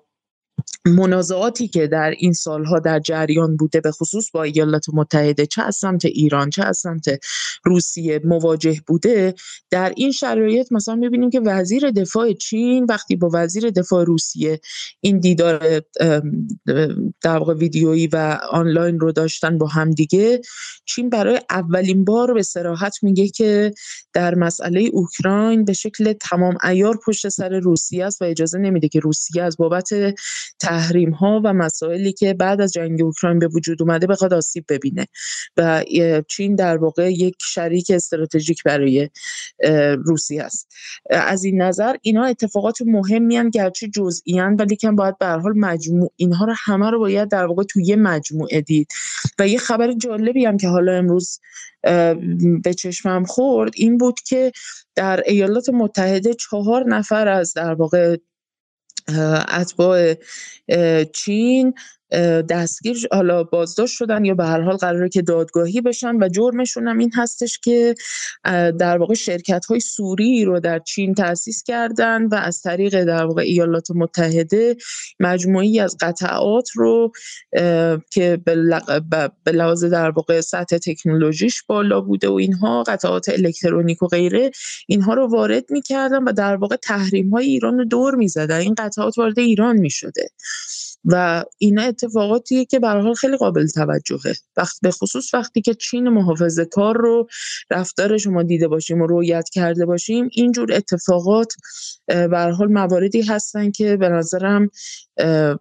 منازعاتی 0.87 1.69
که 1.69 1.87
در 1.87 2.11
این 2.11 2.33
سالها 2.33 2.79
در 2.79 3.01
جریان 3.01 3.57
بوده 3.57 3.81
به 3.81 3.91
خصوص 3.91 4.31
با 4.31 4.43
ایالات 4.43 4.85
متحده 4.93 5.47
چه 5.47 5.63
از 5.63 5.77
سمت 5.77 6.05
ایران 6.05 6.51
چه 6.51 6.65
از 6.65 6.79
سمت 6.79 7.05
روسیه 7.65 8.21
مواجه 8.25 8.81
بوده 8.87 9.35
در 9.71 9.93
این 9.97 10.13
شرایط 10.13 10.73
مثلا 10.73 10.95
می‌بینیم 10.95 11.31
که 11.31 11.41
وزیر 11.41 11.91
دفاع 11.91 12.33
چین 12.33 12.87
وقتی 12.89 13.17
با 13.17 13.31
وزیر 13.33 13.71
دفاع 13.71 14.05
روسیه 14.05 14.61
این 15.01 15.21
دیدار 15.21 15.83
در 17.23 17.39
واقع 17.39 17.55
ویدیویی 17.55 18.07
و 18.07 18.39
آنلاین 18.51 19.01
رو 19.01 19.13
داشتن 19.13 19.59
با 19.59 19.67
همدیگه 19.67 20.41
چین 20.85 21.11
برای 21.11 21.41
اولین 21.51 22.05
بار 22.05 22.35
به 22.35 22.43
سراحت 22.43 22.95
میگه 23.03 23.29
که 23.29 23.73
در 24.13 24.35
مسئله 24.35 24.81
اوکراین 24.93 25.65
به 25.65 25.73
شکل 25.73 26.13
تمام 26.13 26.59
ایار 26.65 26.99
پشت 27.07 27.29
سر 27.29 27.59
روسیه 27.59 28.05
است 28.05 28.23
و 28.23 28.25
اجازه 28.25 28.59
نمیده 28.59 28.89
که 28.89 29.01
روسیه 29.01 29.43
از 29.43 29.57
بابت 29.57 29.91
تحریم 30.61 31.11
ها 31.11 31.41
و 31.45 31.53
مسائلی 31.53 32.13
که 32.13 32.35
بعد 32.35 32.61
از 32.61 32.73
جنگ 32.73 33.03
اوکراین 33.03 33.39
به 33.39 33.49
وجود 33.49 33.83
اومده 33.83 34.07
بخواد 34.07 34.35
آسیب 34.35 34.65
ببینه. 34.69 35.07
و 35.57 35.85
چین 36.29 36.55
در 36.55 36.77
واقع 36.77 37.13
یک 37.13 37.35
شریک 37.41 37.91
استراتژیک 37.91 38.63
برای 38.63 39.11
روسیه 40.05 40.43
است. 40.43 40.73
از 41.11 41.45
این 41.45 41.63
نظر 41.63 41.97
اینا 42.03 42.25
اتفاقات 42.25 42.79
مهمی 42.87 43.37
هن 43.37 43.51
گرچه 43.51 43.89
جزئی 43.89 44.41
ولی 44.41 44.77
که 44.77 44.91
باید 44.91 45.19
به 45.19 45.27
حال 45.27 45.53
مجموع 45.57 46.13
اینها 46.17 46.45
رو 46.45 46.55
همه 46.57 46.91
رو 46.91 46.99
باید 46.99 47.29
در 47.29 47.45
واقع 47.45 47.63
توی 47.63 47.85
یه 47.85 47.97
مجموعه 47.97 48.61
دید. 48.61 48.89
و 49.39 49.49
یه 49.49 49.59
خبر 49.59 49.93
جالبی 49.93 50.45
هم 50.45 50.57
که 50.57 50.69
حالا 50.69 50.93
امروز 50.93 51.41
به 52.63 52.75
چشمم 52.79 53.25
خورد 53.25 53.73
این 53.75 53.99
بود 53.99 54.21
که 54.21 54.53
در 54.95 55.23
ایالات 55.27 55.69
متحده 55.69 56.35
چهار 56.35 56.85
نفر 56.89 57.29
از 57.29 57.53
در 57.55 57.75
واقع 57.75 58.17
اتباع 59.49 60.15
چین. 61.15 61.75
دستگیر 62.49 63.09
حالا 63.13 63.45
بازداشت 63.45 63.95
شدن 63.95 64.25
یا 64.25 64.35
به 64.35 64.45
هر 64.45 64.61
حال 64.61 64.77
قراره 64.77 65.09
که 65.09 65.23
دادگاهی 65.23 65.81
بشن 65.81 66.17
و 66.17 66.29
جرمشون 66.29 66.89
هم 66.89 66.99
این 66.99 67.11
هستش 67.15 67.59
که 67.59 67.95
در 68.79 68.99
واقع 68.99 69.15
شرکت 69.15 69.67
های 69.67 69.81
سوری 69.81 70.45
رو 70.45 70.61
در 70.61 70.79
چین 70.79 71.15
تأسیس 71.15 71.63
کردن 71.63 72.27
و 72.27 72.35
از 72.35 72.61
طریق 72.63 73.05
در 73.05 73.25
واقع 73.25 73.43
ایالات 73.43 73.91
متحده 73.91 74.77
مجموعی 75.21 75.81
از 75.81 75.97
قطعات 76.01 76.71
رو 76.75 77.13
که 78.11 78.41
به 79.45 79.53
لحاظ 79.53 79.85
در 79.85 80.11
واقع 80.11 80.41
سطح 80.41 80.79
تکنولوژیش 80.79 81.63
بالا 81.63 82.01
بوده 82.01 82.29
و 82.29 82.33
اینها 82.33 82.83
قطعات 82.83 83.29
الکترونیک 83.29 84.03
و 84.03 84.07
غیره 84.07 84.51
اینها 84.89 85.15
رو 85.15 85.27
وارد 85.27 85.65
می‌کردن 85.71 86.25
و 86.25 86.33
در 86.33 86.57
واقع 86.57 86.77
تحریم 86.77 87.31
های 87.31 87.47
ایران 87.47 87.79
رو 87.79 87.85
دور 87.85 88.15
می‌زدن. 88.15 88.61
این 88.61 88.75
قطعات 88.79 89.19
وارد 89.19 89.39
ایران 89.39 89.77
می‌شده. 89.77 90.29
و 91.07 91.45
اینا 91.59 91.83
اتفاقاتیه 91.83 92.65
که 92.65 92.79
به 92.79 92.89
حال 92.89 93.15
خیلی 93.15 93.37
قابل 93.37 93.67
توجهه. 93.67 94.35
وقت 94.57 94.77
به 94.83 94.91
خصوص 94.91 95.35
وقتی 95.35 95.63
که 95.63 95.75
چین 95.75 96.09
محافظه 96.09 96.65
کار 96.65 96.97
رو 96.97 97.29
رفتار 97.71 98.19
شما 98.19 98.43
دیده 98.43 98.69
باشیم 98.69 99.01
و 99.01 99.07
رویت 99.07 99.49
کرده 99.53 99.87
باشیم 99.87 100.29
اینجور 100.33 100.73
اتفاقات 100.73 101.53
به 102.07 102.55
حال 102.59 102.73
مواردی 102.73 103.23
هستن 103.23 103.71
که 103.71 103.97
به 103.97 104.09
نظرم 104.09 104.71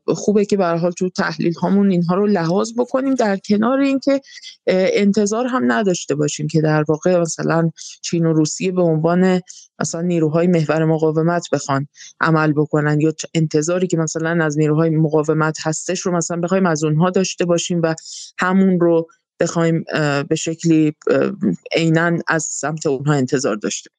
خوبه 0.08 0.46
که 0.46 0.58
به 0.58 0.66
حال 0.66 0.92
تو 0.92 1.10
تحلیل 1.10 1.54
هامون 1.54 1.92
اینها 1.92 2.16
رو 2.16 2.28
لحاظ 2.28 2.74
بکنیم 2.78 3.16
در 3.16 3.38
کنار 3.38 3.80
اینکه 3.80 4.22
انتظار 4.68 5.46
هم 5.46 5.72
نداشته 5.72 6.16
باشیم 6.16 6.48
که 6.48 6.62
در 6.62 6.84
واقع 6.88 7.18
مثلا 7.18 7.70
چین 8.02 8.26
و 8.26 8.34
روسیه 8.34 8.72
به 8.72 8.82
عنوان 8.82 9.42
مثلا 9.80 10.02
نیروهای 10.02 10.48
محور 10.48 10.86
مقاومت 10.86 11.48
بخوان 11.52 11.88
عمل 12.22 12.54
بکنن 12.54 13.00
یا 13.00 13.14
انتظاری 13.34 13.88
که 13.88 13.98
مثلا 13.98 14.46
از 14.46 14.58
نیروهای 14.58 14.90
مقاومت 14.90 15.58
هستش 15.62 16.00
رو 16.00 16.12
مثلا 16.12 16.42
بخوایم 16.42 16.66
از 16.66 16.84
اونها 16.84 17.10
داشته 17.10 17.46
باشیم 17.46 17.82
و 17.84 17.96
همون 18.40 18.80
رو 18.80 19.08
بخوایم 19.40 19.84
به 20.30 20.36
شکلی 20.36 20.94
عینا 21.72 22.18
از 22.28 22.44
سمت 22.44 22.86
اونها 22.86 23.14
انتظار 23.14 23.56
داشته 23.56 23.90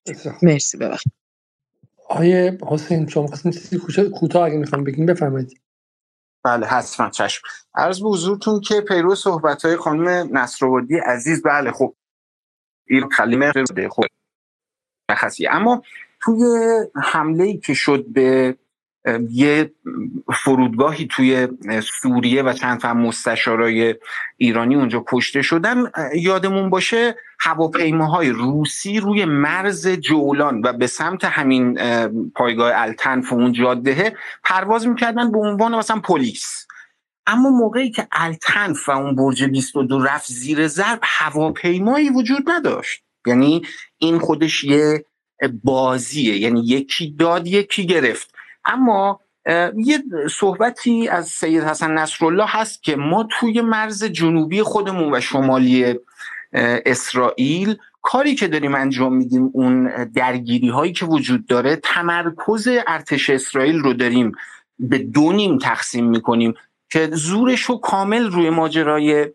مرسی 0.43 0.79
ببخشید. 0.79 1.13
آیه 2.09 2.59
حسین 2.69 3.07
شما 3.07 3.27
خواستین 3.27 3.53
چیزی 3.53 3.79
کوتاه 4.21 4.45
اگه 4.45 4.57
می‌خوام 4.57 4.85
بگیم 4.85 5.07
بفرمایید. 5.07 5.61
بله 6.45 6.67
حتما 6.67 7.11
چشم. 7.11 7.43
عرض 7.75 8.03
به 8.03 8.09
حضورتون 8.09 8.61
که 8.61 8.81
پیرو 8.81 9.15
صحبت 9.15 9.65
های 9.65 9.77
خانم 9.77 10.39
نصرآبادی 10.39 10.99
عزیز 10.99 11.43
بله 11.43 11.73
خب. 11.73 11.95
این 12.87 13.09
کلمه 13.17 13.53
خب. 13.91 14.05
اما 15.51 15.83
توی 16.21 16.45
حمله 16.95 17.57
که 17.57 17.75
شد 17.75 18.07
به 18.09 18.57
یه 19.31 19.73
فرودگاهی 20.35 21.07
توی 21.07 21.49
سوریه 22.03 22.43
و 22.43 22.53
چند 22.53 22.81
تا 22.81 22.95
مستشارای 22.95 23.95
ایرانی 24.37 24.75
اونجا 24.75 25.05
کشته 25.09 25.43
شدن. 25.43 25.91
یادمون 26.15 26.71
باشه 26.71 27.17
هواپیماهای 27.39 28.31
روسی 28.31 29.01
روی 29.01 29.25
مرز 29.25 29.89
جولان 29.89 30.61
و 30.65 30.73
به 30.73 30.87
سمت 30.87 31.25
همین 31.25 31.79
پایگاه 32.35 32.73
التنف 32.75 33.33
و 33.33 33.37
اون 33.37 33.53
جاده 33.53 34.17
پرواز 34.45 34.87
می‌کردن 34.87 35.33
به 35.33 35.39
عنوان 35.39 35.75
مثلا 35.75 36.01
پلیس. 36.01 36.67
اما 37.27 37.51
موقعی 37.51 37.91
که 37.91 38.09
التنف 38.13 38.89
و 38.89 38.93
اون 38.93 39.17
برج 39.17 39.45
22 39.45 40.03
رفت 40.03 40.33
زیر 40.33 40.69
ضرب 40.69 40.99
هواپیمایی 41.03 42.11
وجود 42.11 42.51
نداشت. 42.51 43.03
یعنی 43.27 43.63
این 43.99 44.19
خودش 44.19 44.65
یه 44.65 45.05
بازیه. 45.65 46.37
یعنی 46.37 46.61
یکی 46.61 47.15
داد 47.19 47.47
یکی 47.47 47.87
گرفت. 47.87 48.36
اما 48.67 49.21
یه 49.77 50.03
صحبتی 50.31 51.09
از 51.09 51.29
سید 51.29 51.63
حسن 51.63 51.91
نصرالله 51.91 52.47
هست 52.47 52.83
که 52.83 52.97
ما 52.97 53.29
توی 53.31 53.61
مرز 53.61 54.05
جنوبی 54.05 54.63
خودمون 54.63 55.15
و 55.15 55.21
شمالی 55.21 55.95
اسرائیل 56.87 57.77
کاری 58.03 58.35
که 58.35 58.49
داریم 58.49 58.75
انجام 58.75 59.17
میدیم 59.17 59.51
اون 59.53 60.05
درگیری 60.05 60.69
هایی 60.69 60.93
که 60.93 61.07
وجود 61.07 61.47
داره 61.47 61.77
تمرکز 61.77 62.69
ارتش 62.87 63.31
اسرائیل 63.31 63.79
رو 63.79 63.93
داریم 63.93 64.33
به 64.79 64.99
دو 64.99 65.33
نیم 65.33 65.59
تقسیم 65.59 66.07
می‌کنیم 66.07 66.55
که 66.91 67.11
زورش 67.13 67.61
رو 67.61 67.77
کامل 67.77 68.31
روی 68.31 68.51
ماجرای 68.51 69.27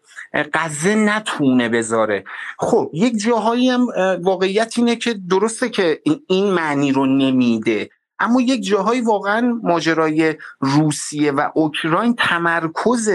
غزه 0.54 0.96
نتونه 0.96 1.70
بذاره. 1.70 2.24
خب 2.60 2.92
یک 2.94 3.18
جاهایی 3.18 3.70
هم 3.70 3.88
واقعیت 4.24 4.74
اینه 4.78 4.96
که 4.96 5.14
درسته 5.30 5.70
که 5.70 6.02
این 6.28 6.46
معنی 6.52 6.92
رو 6.92 7.06
نمیده. 7.06 7.90
اما 8.22 8.42
یک 8.42 8.64
جاهایی 8.64 9.02
واقعا 9.02 9.60
ماجرای 9.64 10.36
روسیه 10.60 11.32
و 11.32 11.50
اوکراین 11.54 12.16
تمرکز 12.16 13.10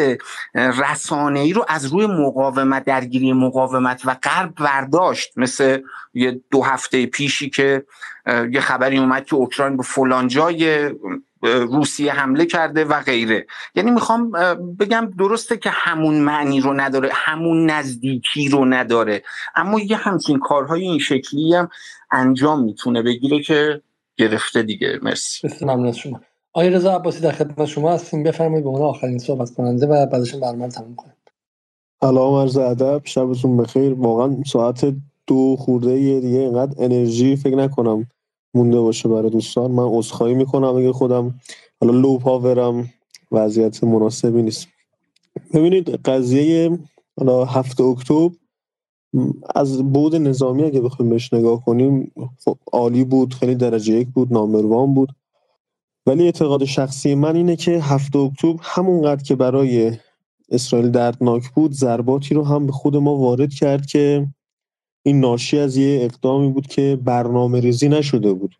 رسانه 0.54 1.40
ای 1.40 1.52
رو 1.52 1.64
از 1.68 1.86
روی 1.86 2.06
مقاومت 2.06 2.84
درگیری 2.84 3.32
مقاومت 3.32 4.02
و 4.04 4.16
غرب 4.22 4.54
برداشت. 4.54 5.32
مثل 5.36 5.78
یه 6.14 6.40
دو 6.50 6.62
هفته 6.62 7.06
پیشی 7.06 7.50
که 7.50 7.84
یه 8.26 8.60
خبری 8.60 8.98
اومد 8.98 9.24
که 9.24 9.34
اوکراین 9.34 9.76
به 9.76 9.82
فلان 9.82 10.28
جای 10.28 10.90
روسیه 11.42 12.12
حمله 12.12 12.46
کرده 12.46 12.84
و 12.84 13.00
غیره. 13.00 13.46
یعنی 13.74 13.90
می‌خوام 13.90 14.30
بگم 14.80 15.10
درسته 15.18 15.56
که 15.56 15.70
همون 15.70 16.14
معنی 16.14 16.60
رو 16.60 16.80
نداره 16.80 17.10
همون 17.12 17.70
نزدیکی 17.70 18.48
رو 18.48 18.64
نداره 18.64 19.22
اما 19.56 19.80
یه 19.80 19.96
همچین 19.96 20.38
کارهای 20.38 20.82
این 20.82 20.98
شکلی 20.98 21.54
هم 21.54 21.68
انجام 22.10 22.64
می‌تونه 22.64 23.02
بگیره 23.02 23.42
که 23.42 23.82
گرفته 24.18 24.62
دیگه. 24.62 24.98
مرسی. 25.02 25.48
بسیار 25.48 25.70
ممنون 25.70 25.88
از 25.88 25.96
شما. 25.98 26.20
آقای 26.52 26.70
رضا 26.70 26.94
عباسی 26.94 27.20
در 27.20 27.32
خدمت 27.32 27.64
شما 27.64 27.92
هستیم. 27.92 28.22
بفرمایید 28.22 28.64
به 28.64 28.70
عنوان 28.70 28.88
آخرین 28.88 29.18
صحبت 29.18 29.50
کننده 29.54 29.86
و 29.86 30.06
بعدش 30.06 30.34
برنامه 30.34 30.68
تموم 30.68 30.94
کنیم. 30.94 31.14
سلام 32.00 32.34
عرض 32.34 32.56
ادب. 32.56 33.00
شبتون 33.04 33.56
بخیر. 33.56 33.94
واقعا 33.94 34.36
ساعت 34.46 34.94
دو 35.26 35.56
خورده 35.58 36.00
یه 36.00 36.20
دیگه 36.20 36.38
اینقدر 36.38 36.84
انرژی 36.84 37.36
فکر 37.36 37.56
نکنم 37.56 38.06
مونده 38.54 38.80
باشه 38.80 39.08
برای 39.08 39.30
دوستان. 39.30 39.70
من 39.70 39.88
عذرخواهی 39.88 40.34
می‌کنم 40.34 40.76
اگه 40.76 40.92
خودم 40.92 41.40
حالا 41.80 41.92
لو 41.92 42.18
پاورم 42.18 42.92
وضعیت 43.32 43.84
مناسبی 43.84 44.42
نیست. 44.42 44.68
ببینید 45.54 45.90
قضیه 45.90 46.78
حالا 47.18 47.44
هفته 47.44 47.84
اکتبر 47.84 48.30
از 49.54 49.82
بود 49.82 50.16
نظامی 50.16 50.62
اگه 50.62 50.80
بخوایم 50.80 51.10
بهش 51.10 51.32
نگاه 51.32 51.64
کنیم 51.64 52.12
خب 52.44 52.58
عالی 52.72 53.04
بود 53.04 53.34
خیلی 53.34 53.54
درجه 53.54 53.94
یک 53.94 54.08
بود 54.08 54.32
نامروان 54.32 54.94
بود. 54.94 55.12
ولی 56.06 56.24
اعتقاد 56.24 56.64
شخصی 56.64 57.14
من 57.14 57.36
اینه 57.36 57.56
که 57.56 57.70
هفته 57.70 58.18
اکتبر 58.18 58.56
همونقدر 58.60 59.22
که 59.22 59.36
برای 59.36 59.92
اسرائیل 60.50 60.90
دردناک 60.90 61.48
بود 61.48 61.72
ضرباتی 61.72 62.34
رو 62.34 62.44
هم 62.44 62.66
به 62.66 62.72
خود 62.72 62.96
ما 62.96 63.16
وارد 63.16 63.54
کرد 63.54 63.86
که 63.86 64.26
این 65.02 65.20
ناشی 65.20 65.58
از 65.58 65.76
یه 65.76 65.98
اقدامی 66.02 66.48
بود 66.48 66.66
که 66.66 66.98
برنامه 67.04 67.60
ریزی 67.60 67.88
نشده 67.88 68.32
بود 68.32 68.54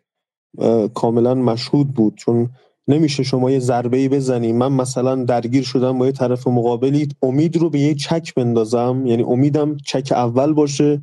کاملا 0.93 1.35
مشهود 1.35 1.93
بود. 1.93 2.15
چون 2.15 2.49
نمیشه 2.87 3.23
شما 3.23 3.51
یه 3.51 3.59
ضربه 3.59 3.97
ای 3.97 4.09
بزنی. 4.09 4.51
من 4.53 4.71
مثلا 4.71 5.15
درگیر 5.15 5.63
شدم 5.63 5.97
با 5.97 6.05
یه 6.05 6.11
طرف 6.11 6.47
مقابلی 6.47 7.07
امید 7.21 7.57
رو 7.57 7.69
به 7.69 7.79
یه 7.79 7.95
چک 7.95 8.33
بندازم. 8.33 9.03
یعنی 9.05 9.23
امیدم 9.23 9.77
چک 9.77 10.11
اول 10.11 10.53
باشه. 10.53 11.01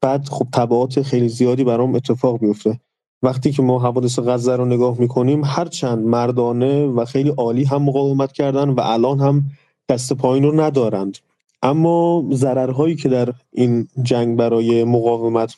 بعد 0.00 0.28
خب 0.28 0.46
تبعات 0.52 1.02
خیلی 1.02 1.28
زیادی 1.28 1.64
برام 1.64 1.94
اتفاق 1.94 2.38
بیفته. 2.38 2.80
وقتی 3.22 3.52
که 3.52 3.62
ما 3.62 3.78
حوادث 3.78 4.18
غزه 4.18 4.56
رو 4.56 4.64
نگاه 4.64 5.00
می‌کنیم 5.00 5.44
هرچند 5.44 6.06
مردانه 6.06 6.86
و 6.86 7.04
خیلی 7.04 7.28
عالی 7.30 7.64
هم 7.64 7.82
مقاومت 7.82 8.32
کردن 8.32 8.68
و 8.68 8.80
الان 8.80 9.20
هم 9.20 9.44
دست 9.88 10.12
پایین 10.12 10.44
رو 10.44 10.60
ندارند. 10.60 11.18
اما 11.62 12.24
ضررهایی 12.32 12.96
که 12.96 13.08
در 13.08 13.32
این 13.52 13.88
جنگ 14.02 14.36
برای 14.36 14.84
مقاومت 14.84 15.56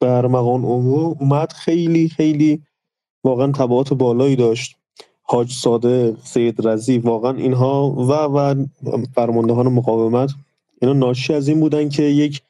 برمغان 0.00 0.64
اومد 0.64 1.52
خیلی 1.52 2.08
خیلی 2.08 2.62
واقعا 3.28 3.52
تبعات 3.52 3.94
بالایی 3.94 4.36
داشت. 4.36 4.76
حاج 5.22 5.52
ساده 5.52 6.16
سید 6.24 6.68
رزی 6.68 6.98
واقعا 6.98 7.32
اینها 7.32 7.90
و 7.90 8.12
و 8.12 8.64
فرماندهان 9.14 9.68
مقاومت 9.68 10.30
اینا 10.82 10.92
ناشی 10.94 11.34
از 11.34 11.48
این 11.48 11.60
بودن 11.60 11.88
که 11.88 12.02
یک 12.02 12.42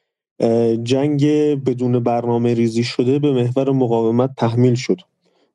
جنگ 0.83 1.25
بدون 1.63 1.99
برنامه 1.99 2.53
ریزی 2.53 2.83
شده 2.83 3.19
به 3.19 3.31
محور 3.31 3.71
مقاومت 3.71 4.29
تحمیل 4.37 4.75
شد. 4.75 5.01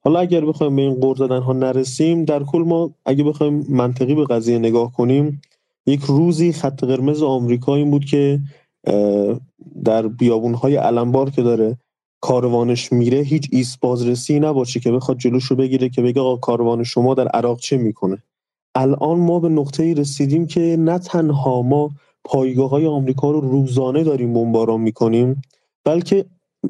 حالا 0.04 0.20
اگر 0.20 0.44
بخوایم 0.44 0.76
به 0.76 0.82
این 0.82 1.00
قرض 1.00 1.18
زدن 1.18 1.42
ها 1.42 1.52
نرسیم 1.52 2.24
در 2.24 2.42
کل 2.42 2.58
ما 2.58 2.90
اگه 3.04 3.24
بخوایم 3.24 3.66
منطقی 3.68 4.14
به 4.14 4.24
قضیه 4.24 4.58
نگاه 4.58 4.92
کنیم 4.92 5.40
یک 5.86 6.00
روزی 6.00 6.52
خط 6.52 6.84
قرمز 6.84 7.22
آمریکا 7.22 7.74
این 7.74 7.90
بود 7.90 8.04
که 8.04 8.40
در 9.84 10.08
بیابونهای 10.08 10.76
علمبار 10.76 11.30
که 11.30 11.42
داره 11.42 11.78
کاروانش 12.24 12.92
میره 12.92 13.18
هیچ 13.18 13.48
ایست 13.52 13.80
بازرسی 13.80 14.40
نباشه 14.40 14.80
که 14.80 14.92
بخواد 14.92 15.18
جلوش 15.18 15.44
رو 15.44 15.56
بگیره 15.56 15.88
که 15.88 16.02
بگه 16.02 16.20
آقا 16.20 16.36
کاروان 16.36 16.84
شما 16.84 17.14
در 17.14 17.28
عراق 17.28 17.60
چه 17.60 17.76
می‌کنه. 17.76 18.22
الان 18.74 19.18
ما 19.18 19.40
به 19.40 19.48
نقطه 19.48 19.94
رسیدیم 19.94 20.46
که 20.46 20.76
نه 20.78 20.98
تنها 20.98 21.62
ما 21.62 21.90
پایگاه 22.24 22.70
های 22.70 22.86
آمریکا 22.86 23.30
رو 23.30 23.40
روزانه 23.40 24.04
داریم 24.04 24.32
بمباران 24.32 24.80
می‌کنیم 24.80 25.42
بلکه 25.84 26.24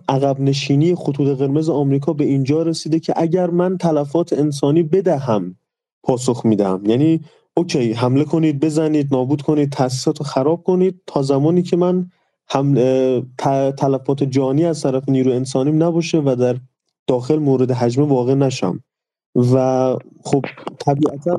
عقب 0.08 0.40
نشینی 0.40 0.94
خطوط 0.94 1.38
قرمز 1.38 1.68
آمریکا 1.68 2.12
به 2.12 2.24
اینجا 2.24 2.62
رسیده 2.62 3.00
که 3.00 3.14
اگر 3.16 3.50
من 3.50 3.78
تلفات 3.78 4.32
انسانی 4.32 4.82
بدهم 4.82 5.56
پاسخ 6.02 6.46
میدم 6.46 6.82
یعنی 6.86 7.20
اوکی 7.56 7.92
حمله 7.92 8.24
کنید 8.24 8.60
بزنید 8.60 9.14
نابود 9.14 9.42
کنید 9.42 9.72
تاسیسات 9.72 10.18
رو 10.18 10.24
خراب 10.24 10.62
کنید 10.62 11.00
تا 11.06 11.22
زمانی 11.22 11.62
که 11.62 11.76
من 11.76 12.10
هم 12.48 12.74
تلفات 13.78 14.24
جانی 14.24 14.64
از 14.64 14.82
طرف 14.82 15.08
نیرو 15.08 15.32
انسانیم 15.32 15.82
نباشه 15.82 16.18
و 16.18 16.36
در 16.36 16.56
داخل 17.06 17.38
مورد 17.38 17.70
حجم 17.70 18.02
واقع 18.02 18.34
نشم. 18.34 18.80
و 19.34 19.96
خب 20.24 20.44
طبیعتا 20.78 21.38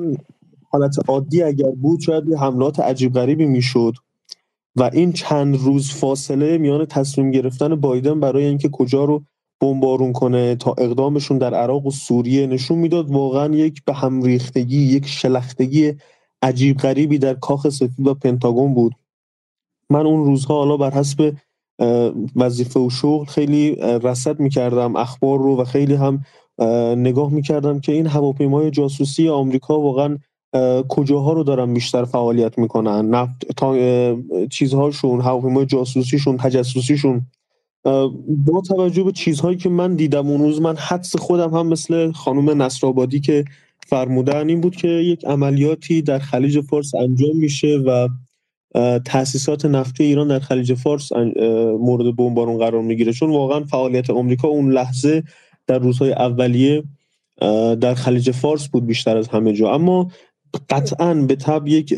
حالت 0.72 0.96
عادی 1.08 1.44
اگر 1.44 1.72
بود 1.72 2.00
شاید 2.00 2.34
حملات 2.34 2.80
عجیب 2.80 3.14
غریبی 3.14 3.46
می‌شد. 3.46 3.94
و 4.76 4.90
این 4.94 5.14
چند 5.14 5.58
روز 5.58 5.92
فاصله 5.92 6.58
میان 6.58 6.86
تصمیم 6.86 7.32
گرفتن 7.32 7.76
بایدن 7.76 8.20
برای 8.20 8.46
اینکه 8.46 8.70
کجا 8.70 9.06
رو 9.06 9.24
بمبارون 9.62 10.14
کنه 10.14 10.56
تا 10.56 10.76
اقدامشون 10.78 11.38
در 11.38 11.54
عراق 11.54 11.86
و 11.86 11.92
سوریه 11.92 12.48
نشون 12.48 12.78
می‌داد 12.78 13.12
واقعا 13.12 13.56
یک 13.56 13.86
به 13.86 13.94
هم 13.94 14.22
ریختگی 14.22 14.78
یک 14.78 15.08
شلختگی 15.08 15.94
عجیب 16.42 16.78
غریبی 16.78 17.18
در 17.18 17.34
کاخ 17.34 17.70
سفید 17.70 18.08
و 18.08 18.14
پنتاگون 18.14 18.74
بود. 18.74 18.94
من 19.90 20.06
اون 20.06 20.26
روزها 20.26 20.54
حالا 20.54 20.78
بر 20.78 20.92
حسب 20.92 21.34
وظیفه 22.36 22.80
و 22.80 22.90
شغل 22.90 23.26
خیلی 23.26 23.76
رصد 23.76 24.40
می‌کردم 24.40 24.96
اخبار 24.96 25.40
رو 25.40 25.62
و 25.62 25.64
خیلی 25.64 25.94
هم 25.94 26.24
نگاه 26.98 27.34
می‌کردم 27.34 27.80
که 27.80 27.92
این 27.92 28.08
هواپیمای 28.08 28.72
جاسوسی 28.72 29.30
آمریکا 29.30 29.80
واقعا 29.80 30.18
کجاها 30.90 31.34
رو 31.34 31.44
دارن 31.44 31.74
بیشتر 31.74 32.06
فعالیت 32.06 32.58
می‌کنن؟ 32.58 33.10
نفت 33.10 33.56
تا 33.58 33.76
چیزهاشون 34.48 35.22
هواپیمای 35.22 35.66
جاسوسیشون 35.66 36.38
تجسسیشون. 36.38 37.26
با 38.28 38.62
توجه 38.68 39.04
به 39.04 39.12
چیزهایی 39.12 39.58
که 39.58 39.70
من 39.70 39.96
دیدم 39.96 40.28
اون 40.28 40.42
روز 40.42 40.62
من 40.62 40.76
حدس 40.76 41.16
خودم 41.16 41.54
هم 41.54 41.68
مثل 41.68 42.12
خانم 42.12 42.62
نصرآبادی 42.62 43.20
که 43.20 43.46
فرمودن 43.88 44.50
این 44.50 44.62
بود 44.62 44.76
که 44.76 44.88
یک 44.88 45.26
عملیاتی 45.26 46.02
در 46.02 46.20
خلیج 46.20 46.62
فارس 46.62 46.96
انجام 46.96 47.38
میشه 47.38 47.78
و 47.78 48.08
تاسیسات 49.06 49.66
نفتی 49.66 50.04
ایران 50.04 50.28
در 50.28 50.40
خلیج 50.40 50.74
فارس 50.74 51.12
مورد 51.80 52.16
بمبارون 52.16 52.58
قرار 52.58 52.82
می‌گیره. 52.82 53.14
چون 53.14 53.30
واقعا 53.30 53.64
فعالیت 53.64 54.10
آمریکا 54.10 54.48
اون 54.48 54.72
لحظه 54.72 55.24
در 55.68 55.80
روزهای 55.80 56.12
اولیه 56.12 56.84
در 57.82 57.94
خلیج 57.94 58.32
فارس 58.32 58.68
بود 58.68 58.86
بیشتر 58.86 59.18
از 59.18 59.28
همه 59.28 59.54
جا. 59.54 59.74
اما 59.74 60.12
قطعا 60.70 61.14
به 61.14 61.36
تب 61.36 61.68
یک 61.68 61.94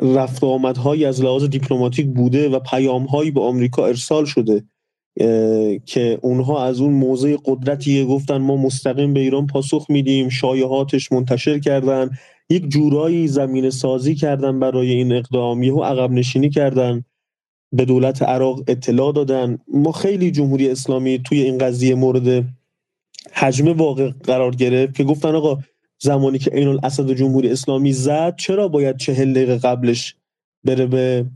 رفت 0.00 0.44
آمدهایی 0.44 1.04
از 1.04 1.22
لحاظ 1.22 1.44
دیپلماتیک 1.44 2.06
بوده 2.06 2.48
و 2.48 2.58
پیامهایی 2.58 3.30
به 3.30 3.40
آمریکا 3.40 3.86
ارسال 3.86 4.24
شده 4.24 4.64
که 5.86 6.18
اونها 6.22 6.64
از 6.64 6.80
اون 6.80 6.92
موضع 6.92 7.36
قدرتی 7.44 8.04
گفتن 8.04 8.36
ما 8.36 8.56
مستقیم 8.56 9.14
به 9.14 9.20
ایران 9.20 9.46
پاسخ 9.46 9.86
میدیم 9.88 10.28
شایعاتش 10.28 11.12
منتشر 11.12 11.58
کردن. 11.58 12.10
یک 12.50 12.68
جورایی 12.68 13.28
زمین 13.28 13.70
سازی 13.70 14.14
کردن 14.14 14.60
برای 14.60 14.90
این 14.90 15.12
اقدام 15.12 15.62
یهو 15.62 15.82
عقب 15.82 16.10
نشینی 16.10 16.50
کردن 16.50 17.04
به 17.72 17.84
دولت 17.84 18.22
عراق 18.22 18.62
اطلاع 18.68 19.12
دادن. 19.12 19.58
ما 19.68 19.92
خیلی 19.92 20.30
جمهوری 20.30 20.70
اسلامی 20.70 21.18
توی 21.18 21.42
این 21.42 21.58
قضیه 21.58 21.94
مورد 21.94 22.44
حجم 23.32 23.72
واقع 23.76 24.10
قرار 24.10 24.54
گرفت 24.54 24.94
که 24.94 25.04
گفتن 25.04 25.34
آقا 25.34 25.58
زمانی 25.98 26.38
که 26.38 26.50
عین 26.50 26.68
الاسد 26.68 27.12
جمهوری 27.12 27.50
اسلامی 27.50 27.92
زد 27.92 28.36
چرا 28.36 28.68
باید 28.68 28.96
چهل 28.96 29.32
دقیقه 29.32 29.58
قبلش 29.58 30.16
بره 30.64 30.86
به 30.86 31.26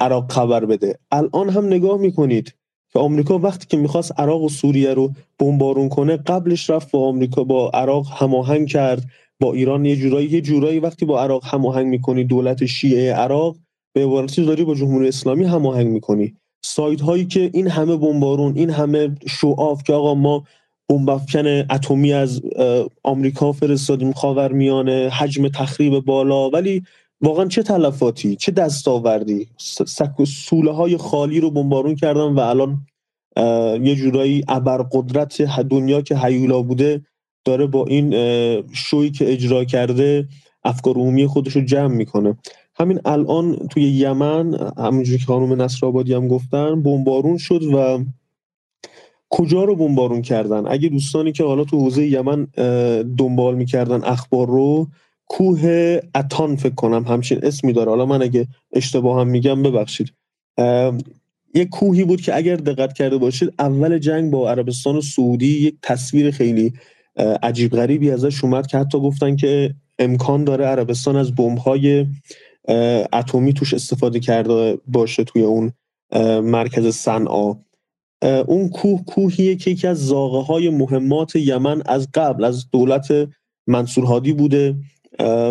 عراق 0.00 0.32
خبر 0.32 0.64
بده؟ 0.64 0.98
الان 1.10 1.48
هم 1.48 1.66
نگاه 1.66 1.98
می‌کنید 1.98 2.54
که 2.92 2.98
آمریکا 2.98 3.38
وقتی 3.38 3.66
که 3.66 3.76
می‌خواست 3.76 4.20
عراق 4.20 4.42
و 4.42 4.48
سوریه 4.48 4.94
رو 4.94 5.12
بمبارون 5.38 5.88
کنه 5.88 6.16
قبلش 6.16 6.70
رفت 6.70 6.90
با 6.90 7.08
آمریکا 7.08 7.44
با 7.44 7.70
عراق 7.70 8.06
هماهنگ 8.10 8.68
کرد. 8.68 9.04
با 9.40 9.52
ایران 9.52 9.84
یه 9.84 9.96
جورایی 9.96 10.28
یه 10.28 10.40
جورایی 10.40 10.78
وقتی 10.80 11.04
با 11.04 11.22
عراق 11.22 11.44
هماهنگ 11.44 11.86
می‌کنی 11.86 12.24
دولت 12.24 12.66
شیعه 12.66 13.14
عراق 13.14 13.56
به 13.94 14.04
عبارتی 14.04 14.44
داری 14.44 14.64
با 14.64 14.74
جمهوری 14.74 15.08
اسلامی 15.08 15.44
هماهنگ 15.44 15.86
می‌کنی. 15.86 16.34
سایت 16.64 17.00
هایی 17.00 17.24
که 17.24 17.50
این 17.52 17.68
همه 17.68 17.96
بمبارون 17.96 18.56
این 18.56 18.70
همه 18.70 19.14
شعاف 19.28 19.82
که 19.82 19.92
آقا 19.92 20.14
ما 20.14 20.44
بمب 20.88 21.10
اتمی 21.70 22.12
از 22.12 22.42
آمریکا 23.02 23.52
فرستادیم 23.52 24.12
خاورمیانه 24.12 25.08
حجم 25.12 25.48
تخریب 25.48 26.04
بالا. 26.04 26.50
ولی 26.50 26.82
واقعا 27.20 27.46
چه 27.46 27.62
تلفاتی 27.62 28.36
چه 28.36 28.52
دستاوردی؟ 28.52 29.48
سوله 30.26 30.72
های 30.72 30.96
خالی 30.96 31.40
رو 31.40 31.50
بمبارون 31.50 31.94
کردن 31.94 32.20
و 32.34 32.40
الان 32.40 32.86
یه 33.82 33.94
جورایی 33.94 34.44
ابرقدرت 34.48 35.42
دنیا 35.42 36.00
که 36.02 36.18
هیولا 36.18 36.62
بوده 36.62 37.02
داره 37.44 37.66
با 37.66 37.86
این 37.86 38.10
شوی 38.72 39.10
که 39.10 39.32
اجرا 39.32 39.64
کرده 39.64 40.28
افکار 40.64 40.94
عمومی 40.94 41.26
خودش 41.26 41.56
رو 41.56 41.62
جمع 41.62 41.94
می‌کنه. 41.94 42.36
همین 42.74 43.00
الان 43.04 43.56
توی 43.70 43.82
یمن 43.82 44.72
همونجوری 44.78 45.18
که 45.18 45.24
خانم 45.24 45.62
نصر 45.62 45.86
هم 45.86 46.28
گفتن 46.28 46.82
بمبارون 46.82 47.38
شد 47.38 47.62
و 47.62 48.04
کجا 49.30 49.64
رو 49.64 49.76
بمبارون 49.76 50.22
کردن؟ 50.22 50.66
اگه 50.66 50.88
دوستانی 50.88 51.32
که 51.32 51.44
حالا 51.44 51.64
تو 51.64 51.78
حوزه 51.78 52.06
یمن 52.06 52.44
دنبال 53.18 53.54
می‌کردن 53.54 54.04
اخبار 54.04 54.46
رو 54.46 54.88
کوه 55.28 55.98
اتان 56.14 56.56
فکر 56.56 56.74
کنم 56.74 57.04
همچین 57.04 57.38
اسمی 57.42 57.72
داره. 57.72 57.90
حالا 57.90 58.06
من 58.06 58.22
اگه 58.22 58.46
اشتباه 58.72 59.20
هم 59.20 59.28
میگم 59.28 59.62
ببخشید. 59.62 60.12
یک 61.54 61.68
کوهی 61.68 62.04
بود 62.04 62.20
که 62.20 62.36
اگر 62.36 62.56
دقت 62.56 62.92
کرده 62.92 63.18
باشید 63.18 63.52
اول 63.58 63.98
جنگ 63.98 64.30
با 64.30 64.50
عربستان 64.50 64.96
و 64.96 65.00
سعودی 65.00 65.46
یک 65.46 65.74
تصویر 65.82 66.30
خیلی 66.30 66.72
عجیب 67.16 67.72
غریبی 67.72 68.10
ازش 68.10 68.44
اومد 68.44 68.66
که 68.66 68.78
حتی 68.78 69.00
گفتن 69.00 69.36
که 69.36 69.74
امکان 69.98 70.44
داره 70.44 70.64
عربستان 70.64 71.16
از 71.16 71.32
های 71.64 72.06
اتمی 73.12 73.52
توش 73.52 73.74
استفاده 73.74 74.20
کرده 74.20 74.78
باشه 74.86 75.24
توی 75.24 75.42
اون 75.42 75.72
مرکز 76.40 76.96
صنعا. 76.96 77.54
اون 78.46 78.68
کوه 78.68 79.04
کوهیه 79.04 79.56
که 79.56 79.70
یکی 79.70 79.86
از 79.86 80.06
زاغه 80.06 80.46
های 80.46 80.70
مهمات 80.70 81.36
یمن 81.36 81.82
از 81.86 82.08
قبل 82.14 82.44
از 82.44 82.70
دولت 82.70 83.28
منصور 83.66 84.04
هادی 84.04 84.32
بوده. 84.32 84.76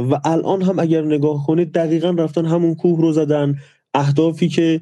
و 0.09 0.19
الان 0.25 0.61
هم 0.61 0.79
اگر 0.79 1.01
نگاه 1.01 1.45
کنید 1.47 1.71
دقیقا 1.71 2.09
رفتن 2.09 2.45
همون 2.45 2.75
کوه 2.75 3.01
رو 3.01 3.11
زدن. 3.11 3.59
اهدافی 3.93 4.49
که 4.49 4.81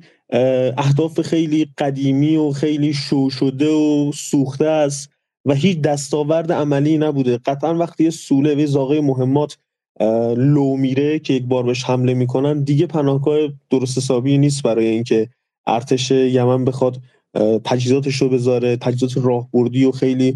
اهداف 0.77 1.21
خیلی 1.21 1.67
قدیمی 1.77 2.35
و 2.35 2.51
خیلی 2.51 2.93
شو 2.93 3.29
شده 3.29 3.69
و 3.69 4.11
سوخته 4.11 4.65
است. 4.65 5.16
و 5.47 5.53
هیچ 5.53 5.81
دستاورد 5.81 6.51
عملی 6.51 6.97
نبوده. 6.97 7.37
قطعا 7.37 7.75
وقتی 7.75 8.11
سوله 8.11 8.63
و 8.63 8.67
زاغه 8.67 9.01
مهمات 9.01 9.57
لو 10.37 10.77
میره 10.77 11.19
که 11.19 11.33
یک 11.33 11.43
بار 11.43 11.63
بهش 11.63 11.83
حمله 11.83 12.13
می‌کنن 12.13 12.63
دیگه 12.63 12.85
پناهگاه 12.85 13.39
درست 13.69 13.97
حسابی 13.97 14.37
نیست 14.37 14.63
برای 14.63 14.87
اینکه 14.87 15.29
ارتش 15.67 16.11
یمن 16.11 16.65
بخواد 16.65 16.97
تجهیزاتش 17.63 18.15
رو 18.15 18.29
بذاره 18.29 18.77
تجهیزات 18.77 19.25
راهبردی 19.25 19.85
و 19.85 19.91
خیلی 19.91 20.35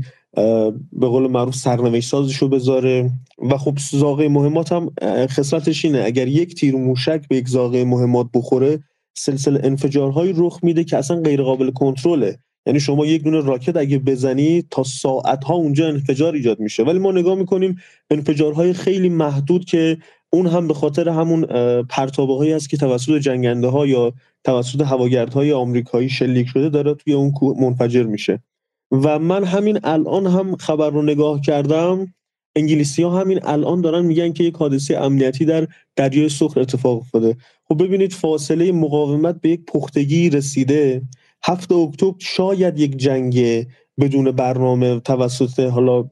به 0.93 1.07
قول 1.07 1.31
معروف 1.31 1.55
سرنوشت 1.55 2.09
سازش 2.09 2.35
رو 2.35 2.47
بذاره. 2.47 3.11
و 3.51 3.57
خب 3.57 3.77
زاغه 3.91 4.27
مهمات 4.27 4.71
هم 4.71 4.91
خصلتش 5.27 5.85
اینه 5.85 6.03
اگر 6.05 6.27
یک 6.27 6.55
تیر 6.55 6.75
موشک 6.75 7.21
به 7.29 7.35
یک 7.35 7.47
زاغه 7.47 7.85
مهمات 7.85 8.27
بخوره 8.33 8.79
سلسله 9.17 9.59
انفجارهایی 9.63 10.33
رخ 10.37 10.59
میده 10.63 10.83
که 10.83 10.97
اصلا 10.97 11.21
غیر 11.21 11.41
قابل 11.41 11.71
کنترله. 11.71 12.39
یعنی 12.65 12.79
شما 12.79 13.05
یک 13.05 13.23
دونه 13.23 13.39
راکت 13.39 13.77
اگه 13.77 13.97
بزنی 13.97 14.63
تا 14.71 14.83
ساعت 14.83 15.43
ها 15.43 15.53
اونجا 15.53 15.87
انفجار 15.87 16.33
ایجاد 16.33 16.59
میشه. 16.59 16.83
ولی 16.83 16.99
ما 16.99 17.11
نگاه 17.11 17.35
می‌کنیم 17.35 17.77
انفجارهای 18.11 18.73
خیلی 18.73 19.09
محدود 19.09 19.65
که 19.65 19.97
اون 20.29 20.47
هم 20.47 20.67
به 20.67 20.73
خاطر 20.73 21.09
همون 21.09 21.45
پرتابه 21.83 22.37
هایی 22.37 22.53
است 22.53 22.69
که 22.69 22.77
توسط 22.77 23.17
جنگنده 23.17 23.67
ها 23.67 23.87
یا 23.87 24.13
توسط 24.43 24.81
هواگردهای 24.81 25.53
آمریکایی 25.53 26.09
شلیک 26.09 26.47
شده 26.47 26.69
داره 26.69 26.93
توی 26.93 27.13
اون 27.13 27.33
منفجر 27.59 28.03
میشه. 28.03 28.43
و 28.91 29.19
من 29.19 29.43
همین 29.43 29.79
الان 29.83 30.27
هم 30.27 30.55
خبر 30.55 30.89
رو 30.89 31.01
نگاه 31.01 31.41
کردم. 31.41 32.13
انگلیسی 32.55 33.03
ها 33.03 33.19
همین 33.19 33.39
الان 33.43 33.81
دارن 33.81 34.05
میگن 34.05 34.33
که 34.33 34.43
یک 34.43 34.55
حادثه 34.55 34.97
امنیتی 34.97 35.45
در 35.45 35.67
دریای 35.95 36.29
سرخ 36.29 36.57
اتفاق 36.57 36.97
افتاده. 36.97 37.37
خب 37.63 37.83
ببینید 37.83 38.13
فاصله 38.13 38.71
مقاومت 38.71 39.41
به 39.41 39.49
یک 39.49 39.65
پختگی 39.65 40.29
رسیده. 40.29 41.01
هفته 41.43 41.75
اکتبر 41.75 42.15
شاید 42.19 42.79
یک 42.79 42.97
جنگ 42.97 43.65
بدون 43.99 44.31
برنامه 44.31 44.99
توسط 44.99 45.59
حالا 45.59 46.09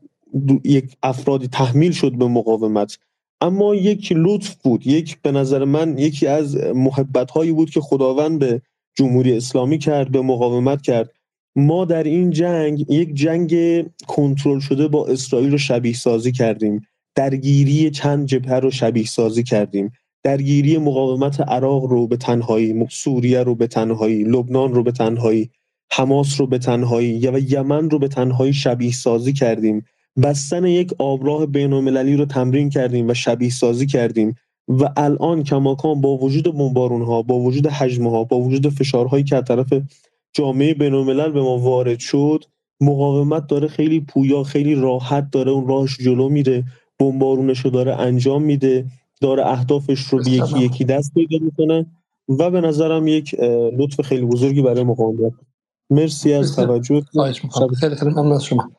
یک 0.64 0.96
افرادی 1.04 1.48
تحمیل 1.48 1.92
شد 1.92 2.12
به 2.12 2.28
مقاومت. 2.28 2.98
اما 3.42 3.76
یک 3.76 4.14
لطف 4.16 4.56
بود. 4.56 4.88
یک 4.88 5.22
به 5.22 5.32
نظر 5.32 5.64
من 5.64 5.98
یکی 5.98 6.28
از 6.28 6.58
محبت 6.58 7.32
هایی 7.32 7.52
بود 7.52 7.70
که 7.70 7.82
خداوند 7.82 8.40
به 8.40 8.62
جمهوری 8.98 9.38
اسلامی 9.38 9.78
کرد 9.78 10.12
به 10.12 10.22
مقاومت 10.22 10.82
کرد. 10.82 11.12
ما 11.56 11.86
در 11.86 12.04
این 12.04 12.30
جنگ 12.30 12.92
یک 12.92 13.14
جنگ 13.14 13.56
کنترل 14.08 14.60
شده 14.60 14.88
با 14.88 15.08
اسرائیل 15.08 15.52
رو 15.52 15.58
شبیه 15.58 15.94
سازی 15.94 16.32
کردیم. 16.32 16.82
درگیری 17.16 17.92
چند 17.92 18.26
جبهه 18.26 18.54
رو 18.54 18.72
شبیه 18.72 19.06
سازی 19.06 19.44
کردیم. 19.44 19.92
درگیری 20.24 20.78
مقاومت 20.78 21.42
عراق 21.42 21.84
رو 21.84 22.08
به 22.08 22.18
تنهایی 22.18 22.86
سوریه 22.90 23.44
رو 23.44 23.56
به 23.56 23.68
تنهایی 23.68 24.24
لبنان 24.24 24.74
رو 24.74 24.84
به 24.84 24.92
تنهایی 24.92 25.50
حماس 25.92 26.40
رو 26.40 26.48
به 26.48 26.58
تنهایی 26.58 27.28
و 27.28 27.40
یمن 27.40 27.90
رو 27.90 28.00
به 28.00 28.08
تنهایی 28.08 28.54
شبیه 28.54 28.92
سازی 28.92 29.34
کردیم. 29.34 29.86
بستن 30.24 30.66
یک 30.66 30.94
آبراه 30.98 31.46
بین 31.46 31.72
رو 32.18 32.26
تمرین 32.26 32.70
کردیم 32.70 33.10
و 33.10 33.14
شبیه 33.14 33.50
سازی 33.50 33.86
کردیم. 33.86 34.36
و 34.68 34.90
الان 34.98 35.44
کماکان 35.44 36.02
با 36.02 36.18
وجود 36.18 36.44
بمبارون 36.58 37.02
ها 37.02 37.22
با 37.22 37.40
وجود 37.40 37.68
حجم 37.68 38.08
ها 38.08 38.24
با 38.24 38.40
وجود 38.40 38.70
فشارهایی 38.70 39.24
که 39.24 39.36
از 39.36 39.44
طرف 39.44 39.74
جامعه 40.34 40.74
بین 40.74 41.06
به 41.06 41.42
ما 41.42 41.58
وارد 41.58 42.00
شد 42.00 42.46
مقاومت 42.82 43.48
داره 43.48 43.68
خیلی 43.68 44.00
پویا 44.00 44.44
خیلی 44.44 44.76
راحت 44.76 45.32
داره 45.32 45.52
اون 45.52 45.68
راهش 45.68 45.98
جلو 45.98 46.30
میره 46.30 46.64
بمبارونش 47.00 47.60
رو 47.60 47.72
داره 47.72 47.96
انجام 47.96 48.44
میده. 48.44 48.86
داره 49.22 49.48
اهدافش 49.48 50.00
رو 50.00 50.24
به 50.24 50.30
یکی 50.30 50.60
یکی 50.60 50.86
دست 50.86 51.14
پیدا 51.14 51.38
می‌کنه 51.42 51.86
و 52.30 52.50
به 52.52 52.62
نظرم 52.62 53.08
یک 53.08 53.36
لطف 53.78 54.02
خیلی 54.02 54.26
بزرگی 54.26 54.62
برای 54.62 54.84
مقاومت. 54.84 55.34
مرسی 55.90 56.34
از 56.34 56.56
توجه 56.56 57.02
خیلی 57.80 57.96
خیلی 57.96 58.12
ممنون 58.12 58.32
از 58.32 58.44
شما. 58.44 58.72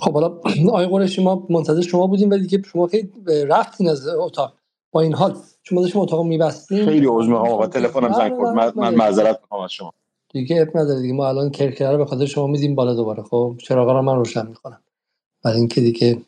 خب 0.00 0.12
حالا 0.12 0.28
آقای 0.68 0.86
قرشی 0.86 1.22
ما 1.22 1.46
منتظر 1.50 1.80
شما 1.80 2.06
بودیم 2.06 2.30
ولی 2.30 2.46
دیگه 2.46 2.62
شما 2.62 2.86
خیلی 2.86 3.10
رفتین 3.48 3.88
از 3.88 4.06
اتاق. 4.06 4.54
با 4.92 5.00
این 5.00 5.14
حال 5.14 5.36
شما 5.62 5.80
داشتیم 5.82 6.00
اتاق 6.00 6.26
میبستیم 6.26 6.84
خیلی 6.84 7.06
عذر 7.06 7.28
می‌خوام 7.28 7.48
آقا 7.48 7.66
تلفنم 7.66 8.12
زنگ 8.12 8.34
خورد. 8.34 8.54
من, 8.56 8.72
من 8.76 8.94
معذرت 8.94 9.40
می‌خوام 9.42 9.60
از 9.62 9.72
شما. 9.72 9.92
دیگه 10.32 10.60
اب 10.60 10.78
نداره 10.78 11.00
دیگه. 11.00 11.14
ما 11.14 11.28
الان 11.28 11.50
کرکره 11.50 11.90
رو 11.90 11.98
به 11.98 12.04
خاطر 12.04 12.26
شما 12.26 12.46
میدیم 12.46 12.74
بالا 12.74 12.94
دوباره. 12.94 13.22
خب 13.22 13.54
چراغا 13.58 13.92
رو 13.92 14.02
من 14.02 14.16
روشن 14.16 14.46
می‌کنم. 14.46 14.80
برای 15.44 15.58
اینکه 15.58 15.80
دیگه 15.80 16.18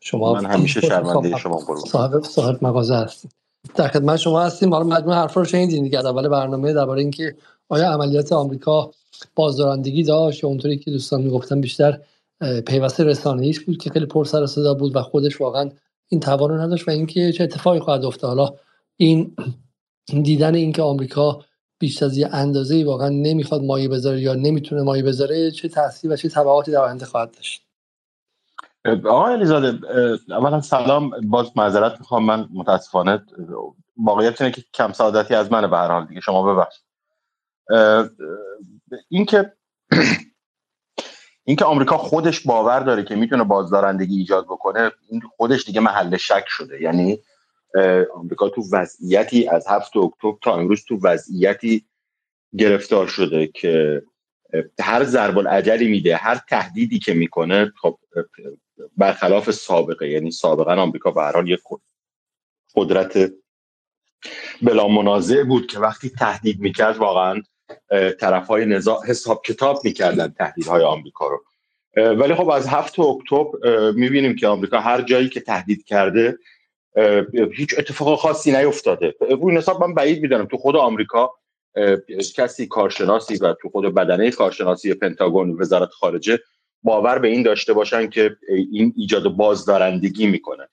شما 0.00 0.34
من 0.34 0.44
همیشه 0.44 0.80
شرمنده 0.80 1.36
شما 1.36 1.60
صاحب 1.86 2.24
صاحب 2.24 2.64
مغازه 2.64 2.94
هستیم 2.94 3.30
در 3.74 3.88
خدمت 3.88 4.16
شما 4.16 4.42
هستیم. 4.42 4.74
حالا 4.74 4.84
مجموعه 4.84 5.18
حرفا 5.18 5.40
رو 5.40 5.46
شنیدین 5.46 5.84
دیگه. 5.84 5.98
اول 5.98 6.28
برنامه 6.28 6.72
درباره 6.72 7.00
اینکه 7.00 7.36
آیا 7.68 7.92
عملیات 7.92 8.32
آمریکا 8.32 8.90
بازدارندگی 9.34 10.02
داشت 10.02 10.44
یا 10.44 10.48
اونطوری 10.48 10.76
که 10.78 10.90
دوستان 10.90 11.22
می‌گفتن 11.22 11.60
بیشتر 11.60 12.00
پیوسته 12.66 13.04
رسانه‌ایش 13.04 13.60
بود 13.60 13.78
که 13.78 13.90
خیلی 13.90 14.06
پر 14.06 14.24
سر 14.24 14.46
صدا 14.46 14.74
بود 14.74 14.96
و 14.96 15.02
خودش 15.02 15.40
واقعا 15.40 15.70
این 16.08 16.20
توان 16.20 16.50
رو 16.50 16.60
نداشت 16.60 16.88
و 16.88 16.90
اینکه 16.90 17.32
چه 17.32 17.44
اتفاقی 17.44 17.78
خواهد 17.78 18.04
افتاد. 18.04 18.28
حالا 18.28 18.54
این 18.96 19.36
دیدن 20.22 20.54
اینکه 20.54 20.82
آمریکا 20.82 21.44
بیش 21.78 22.02
از 22.02 22.16
یه 22.16 22.28
اندازه 22.32 22.84
واقعا 22.84 23.08
نمی‌خواد 23.08 23.62
مایه 23.62 23.88
بذاره 23.88 24.20
یا 24.20 24.34
نمی‌تونه 24.34 24.82
مایه 24.82 25.02
بذاره 25.02 25.50
چه 25.50 25.68
تاثیر 25.68 26.12
و 26.12 26.16
چه 26.16 26.28
تبعاتی 26.28 26.70
در 26.70 26.80
آینده 26.80 27.06
خواهد 27.06 27.30
داشت؟ 27.36 27.62
آقای 28.86 29.32
علیزاده 29.32 29.78
اولا 30.30 30.60
سلام 30.60 31.10
باز 31.10 31.50
معذرت 31.56 31.98
می‌خوام. 31.98 32.24
من 32.24 32.48
متاسفانه 32.54 33.24
واقعیت 33.96 34.40
اینه 34.40 34.54
که 34.54 34.64
کم 34.74 34.92
سعادتی 34.92 35.34
از 35.34 35.52
منه 35.52 35.66
به 35.66 35.76
هر 35.76 35.88
حال 35.88 36.06
دیگه. 36.06 36.20
شما 36.20 36.54
ببخشید. 36.54 36.84
اینکه 39.08 39.52
اینکه 41.44 41.64
آمریکا 41.64 41.96
خودش 41.96 42.40
باور 42.40 42.80
داره 42.80 43.04
که 43.04 43.16
می‌تونه 43.16 43.44
بازدارندگی 43.44 44.18
ایجاد 44.18 44.44
بکنه 44.44 44.92
این 45.10 45.20
خودش 45.36 45.64
دیگه 45.64 45.80
محل 45.80 46.16
شک 46.16 46.44
شده. 46.46 46.82
یعنی 46.82 47.18
آمریکا 48.14 48.48
تو 48.48 48.62
وضعیتی 48.72 49.48
از 49.48 49.66
هفت 49.68 49.96
اکتبر 49.96 50.32
تا 50.42 50.54
امروز 50.54 50.84
تو 50.84 50.98
وضعیتی 51.02 51.84
گرفتار 52.58 53.06
شده 53.06 53.46
که 53.46 54.02
هر 54.80 55.04
ضرب 55.04 55.38
العجلی 55.38 55.88
میده 55.88 56.16
هر 56.16 56.40
تهدیدی 56.48 56.98
که 56.98 57.14
می‌کنه 57.14 57.72
خب 57.82 57.98
برخلاف 58.96 59.50
سابقه 59.50 60.08
یعنی 60.08 60.30
سابقا 60.30 60.72
آمریکا 60.72 61.10
به 61.10 61.22
هر 61.22 61.48
یک 61.48 61.60
قدرت 62.74 63.32
بلا 64.62 64.88
منازع 64.88 65.42
بود 65.42 65.66
که 65.66 65.78
وقتی 65.78 66.10
تهدید 66.10 66.60
می‌کرد 66.60 66.96
واقعا 66.96 67.42
طرف 68.20 68.46
های 68.46 68.66
نزاع 68.66 69.06
حساب 69.06 69.42
کتاب 69.44 69.80
می‌کردن 69.84 70.28
تهدیدهای 70.28 70.82
آمریکا 70.82 71.28
رو. 71.28 71.44
ولی 71.96 72.34
خب 72.34 72.50
از 72.50 72.68
هفت 72.68 72.98
اکتبر 72.98 73.90
می‌بینیم 73.90 74.36
که 74.36 74.46
آمریکا 74.46 74.80
هر 74.80 75.02
جایی 75.02 75.28
که 75.28 75.40
تهدید 75.40 75.84
کرده 75.84 76.38
هیچ 77.52 77.74
اتفاق 77.78 78.18
خاصی 78.18 78.52
نیفتاده. 78.52 79.14
روی 79.30 79.56
حساب 79.56 79.84
من 79.84 79.94
بعید 79.94 80.22
می‌دانم. 80.22 80.46
تو 80.46 80.56
خود 80.56 80.76
آمریکا 80.76 81.30
کسی 82.36 82.66
کارشناسی 82.66 83.36
و 83.36 83.54
تو 83.62 83.68
خود 83.68 83.94
بدنه 83.94 84.30
کارشناسی 84.30 84.94
پنتاگون 84.94 85.50
وزارت 85.50 85.90
خارجه 85.90 86.38
باور 86.82 87.18
به 87.18 87.28
این 87.28 87.42
داشته 87.42 87.72
باشن 87.72 88.08
که 88.08 88.36
این 88.72 88.94
ایجاد 88.96 89.28
بازدارندگی 89.28 90.26
می‌کنه. 90.26 90.68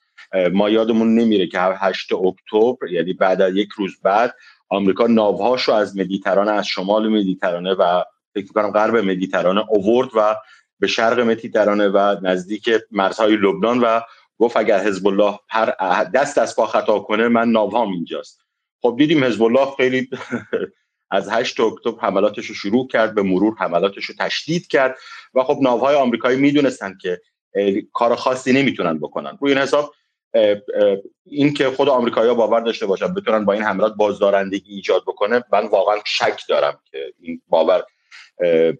ما 0.51 0.69
یادمون 0.69 1.15
نمیره 1.15 1.47
که 1.47 1.59
8 1.59 2.13
اکتبر 2.13 2.91
یعنی 2.91 3.13
بعد 3.13 3.41
از 3.41 3.55
یک 3.55 3.69
روز 3.75 4.01
بعد 4.03 4.35
آمریکا 4.69 5.07
ناوهاشو 5.07 5.71
از 5.71 5.97
مدیترانه 5.97 6.51
از 6.51 6.67
شمال 6.67 7.07
مدیترانه 7.07 7.73
و 7.73 8.03
فکر 8.33 8.53
کنم 8.53 8.71
غرب 8.71 8.95
مدیترانه 8.95 9.65
اوورد 9.69 10.09
و 10.15 10.35
به 10.79 10.87
شرق 10.87 11.19
مدیترانه 11.19 11.87
و 11.87 12.15
نزدیک 12.21 12.69
مرزهای 12.91 13.35
لبنان 13.35 13.79
و 13.79 13.99
گفت 14.39 14.57
اگر 14.57 14.79
حزب 14.79 15.07
الله 15.07 15.39
دست 16.13 16.37
از 16.37 16.55
پا 16.55 16.65
خطا 16.65 16.99
کنه 16.99 17.27
من 17.27 17.51
ناوهام 17.51 17.91
اینجاست. 17.91 18.41
خب 18.81 18.95
دیدیم 18.97 19.23
حزب 19.23 19.43
الله 19.43 19.67
خیلی 19.77 20.09
از 21.11 21.29
8 21.29 21.59
اکتبر 21.59 21.99
حملاتش 22.01 22.45
رو 22.45 22.55
شروع 22.55 22.87
کرد 22.87 23.15
به 23.15 23.21
مرور 23.21 23.55
حملاتش 23.59 24.05
رو 24.05 24.15
تشدید 24.19 24.67
کرد 24.67 24.95
و 25.33 25.43
خب 25.43 25.57
ناوهای 25.61 25.95
آمریکایی 25.95 26.37
می‌دونستن 26.37 26.97
که 27.01 27.21
کار 27.93 28.15
خاصی 28.15 28.53
نمی‌تونن 28.53 28.99
بکنن. 28.99 29.37
روی 29.41 29.51
این 29.51 29.61
حساب 29.61 29.93
این 31.25 31.53
که 31.53 31.69
خود 31.69 31.89
آمریکایی‌ها 31.89 32.35
باور 32.35 32.59
داشته 32.59 32.85
باشن 32.85 33.13
بتونن 33.13 33.45
با 33.45 33.53
این 33.53 33.63
حملات 33.63 33.95
بازدارندگی 33.95 34.73
ایجاد 34.73 35.01
بکنه 35.01 35.43
من 35.51 35.67
واقعا 35.67 35.97
شک 36.05 36.41
دارم 36.49 36.79
که 36.91 37.13
این 37.19 37.41
باور 37.47 37.83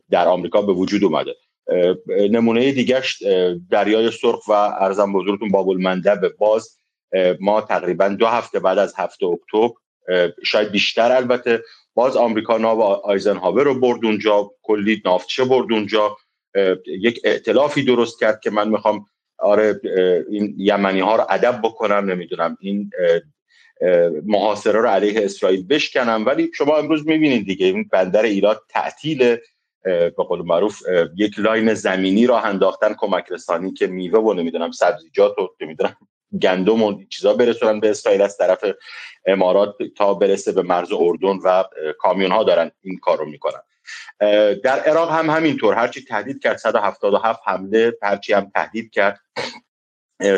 در 0.10 0.28
آمریکا 0.28 0.62
به 0.62 0.74
وجود 0.74 1.04
اومده. 1.04 1.36
نمونه 2.08 2.72
دیگهش 2.72 3.24
دریای 3.72 4.12
سرخ 4.12 4.48
و 4.48 4.52
ارزم 4.52 5.14
بزرگتون 5.14 5.50
باب 5.50 5.70
المندب 5.70 6.28
باز 6.38 6.78
ما 7.40 7.62
تقریبا 7.62 8.08
دو 8.08 8.28
هفته 8.28 8.60
بعد 8.60 8.78
از 8.78 8.94
هفت 8.98 9.26
اکتبر 9.26 9.70
شاید 10.44 10.72
بیشتر 10.72 11.12
البته 11.12 11.64
باز 11.98 12.18
آمریکا 12.18 12.58
ناو 12.58 12.82
آیزنهاور 12.82 13.64
رو 13.64 13.80
برد 13.80 14.06
اونجا 14.06 14.52
کلی 14.62 15.02
ناوچه 15.06 15.46
برد 15.46 15.72
اونجا. 15.72 16.18
یک 16.88 17.22
ائتلافی 17.24 17.84
درست 17.84 18.20
کرد 18.20 18.40
که 18.40 18.50
من 18.50 18.70
می‌خوام 18.70 19.06
آره 19.40 19.82
این 20.30 20.56
یمنی 20.58 21.00
ها 21.00 21.16
رو 21.16 21.26
ادب 21.30 21.60
بکنم 21.64 22.12
نمی‌دونم 22.12 22.58
این 22.60 22.90
محاصره 24.26 24.82
رو 24.82 24.88
علیه 24.88 25.26
اسرائیل 25.26 25.68
بشکنم. 25.68 26.24
ولی 26.26 26.52
شما 26.56 26.78
امروز 26.78 27.08
می‌بینید 27.08 27.46
دیگه 27.46 27.66
این 27.66 27.90
بندر 27.92 28.24
ایلات 28.24 28.62
تعطیل 28.70 29.38
به 29.84 30.24
قول 30.28 30.42
معروف 30.42 30.82
یک 31.18 31.40
لاین 31.40 31.74
زمینی 31.74 32.28
راه 32.28 32.40
انداختن 32.40 32.96
کمک 32.98 33.26
رسانی 33.32 33.74
که 33.74 33.88
میوه 33.88 34.20
و 34.20 34.34
نمی‌دونم 34.34 34.72
سبزیجات 34.72 35.40
و 35.40 35.50
نمی‌دونم 35.62 35.96
گندم 36.42 36.84
و 36.84 37.04
چیزا 37.10 37.34
برسونن 37.34 37.80
به 37.80 37.90
اسرائیل 37.90 38.22
از 38.22 38.38
طرف 38.38 38.66
امارات 39.26 39.76
تا 39.98 40.14
برسه 40.14 40.52
به 40.52 40.62
مرز 40.62 40.92
اردن 40.92 41.40
و 41.44 41.64
کامیون 42.00 42.32
ها 42.32 42.44
دارن 42.44 42.72
این 42.82 43.00
کار 43.00 43.18
رو 43.18 43.26
می‌کنن 43.26 43.62
در 44.64 44.80
عراق 44.80 45.12
هم 45.12 45.30
همینطور. 45.30 45.74
هرچی 45.74 46.06
تهدید 46.06 46.44
کرد 46.44 46.58
177 46.58 47.40
حمله 47.46 47.94
هرچی 48.02 48.34
هم 48.34 48.52
تهدید 48.56 48.92
کرد. 48.92 49.20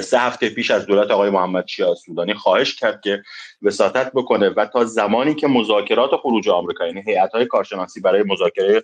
سه 0.02 0.20
هفته 0.20 0.50
پیش 0.50 0.72
از 0.72 0.86
دولت 0.86 1.12
آقای 1.12 1.30
محمد 1.30 1.68
شیعه 1.68 1.96
سودانی 1.96 2.34
خواهش 2.34 2.76
کرد 2.76 3.02
که 3.02 3.24
وساطت 3.62 4.12
بکنه 4.14 4.50
و 4.50 4.66
تا 4.66 4.86
زمانی 4.86 5.36
که 5.36 5.48
مذاکرات 5.48 6.10
خروج 6.16 6.50
آمریکا 6.50 6.86
یعنی 6.86 7.02
هیئت 7.02 7.32
های 7.32 7.46
کارشناسی 7.46 8.02
برای 8.02 8.24
مذاکره 8.24 8.84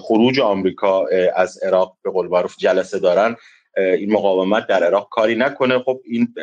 خروج 0.00 0.40
آمریکا 0.40 1.06
از 1.34 1.58
عراق 1.62 1.96
به 2.02 2.10
قول 2.10 2.46
جلسه 2.58 2.98
دارن 2.98 3.36
این 3.76 4.12
مقاومت 4.12 4.66
در 4.66 4.84
عراق 4.84 5.08
کاری 5.08 5.34
نکنه. 5.34 5.78
خب 5.78 6.00
این 6.04 6.34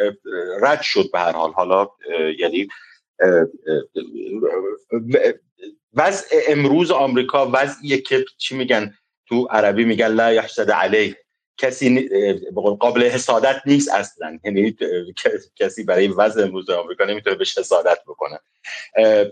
رد 0.61 0.81
شد 0.81 1.11
به 1.14 1.19
هر 1.19 1.31
حال. 1.31 1.51
حالا 1.51 1.89
یعنی 2.39 2.67
وضع 5.93 6.25
امروز 6.47 6.91
آمریکا 6.91 7.49
وضعیه 7.53 7.97
که 7.97 8.25
چی 8.38 8.56
میگن 8.56 8.93
تو 9.27 9.47
عربی 9.51 9.85
میگن 9.85 10.07
لا 10.07 10.33
یحسد 10.33 10.72
علیه. 10.72 11.17
کسی 11.57 12.09
قابل 12.80 13.03
حسادت 13.03 13.61
نیست 13.65 13.91
اصلا. 13.93 14.39
یعنی 14.43 14.75
کسی 15.56 15.83
برای 15.83 16.07
وضع 16.07 16.43
امروز 16.43 16.69
آمریکا 16.69 17.06
نمی‌تونه 17.06 17.35
بهش 17.35 17.57
حسادت 17.57 17.99
بکنه. 18.07 18.39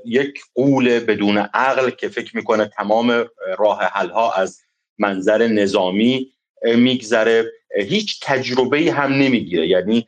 یک 0.05 0.39
قول 0.53 0.99
بدون 0.99 1.37
عقل 1.37 1.89
که 1.89 2.07
فکر 2.09 2.37
می‌کنه 2.37 2.65
تمام 2.65 3.25
راه 3.57 3.83
حل 3.83 4.09
ها 4.09 4.33
از 4.33 4.61
منظر 4.97 5.47
نظامی 5.47 6.34
میگذره. 6.63 7.51
هیچ 7.77 8.19
تجربه 8.23 8.91
هم 8.91 9.13
نمی‌گیره. 9.13 9.67
یعنی 9.67 10.07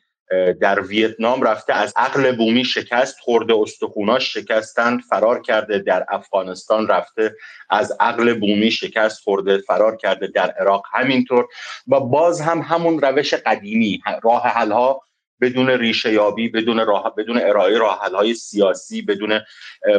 در 0.62 0.82
ویتنام 0.82 1.42
رفته 1.42 1.74
از 1.74 1.94
عقل 1.96 2.36
بومی 2.36 2.66
شکست 2.66 3.20
خورده 3.20 3.54
استخوناش 3.56 4.34
شکستن 4.34 5.00
فرار 5.00 5.42
کرده. 5.42 5.80
در 5.80 6.06
افغانستان 6.10 6.88
رفته 6.88 7.36
از 7.70 7.94
عقل 8.00 8.34
بومی 8.34 8.72
شکست 8.72 9.22
خورده 9.22 9.58
فرار 9.58 9.98
کرده. 9.98 10.28
در 10.28 10.50
عراق 10.50 10.84
همینطور. 10.94 11.48
و 11.88 12.00
باز 12.00 12.42
هم 12.42 12.62
همون 12.62 13.02
روش 13.02 13.34
قدیمی 13.34 14.02
راه 14.24 14.44
حل 14.44 14.72
ها 14.72 15.02
بدون 15.42 15.70
ریشه 15.70 16.14
یابی 16.14 16.50
بدون 16.50 16.86
راه 16.86 17.14
بدون 17.18 17.38
ارائه 17.42 17.78
راه 17.78 18.00
های 18.00 18.34
سیاسی 18.34 19.02
بدون 19.02 19.40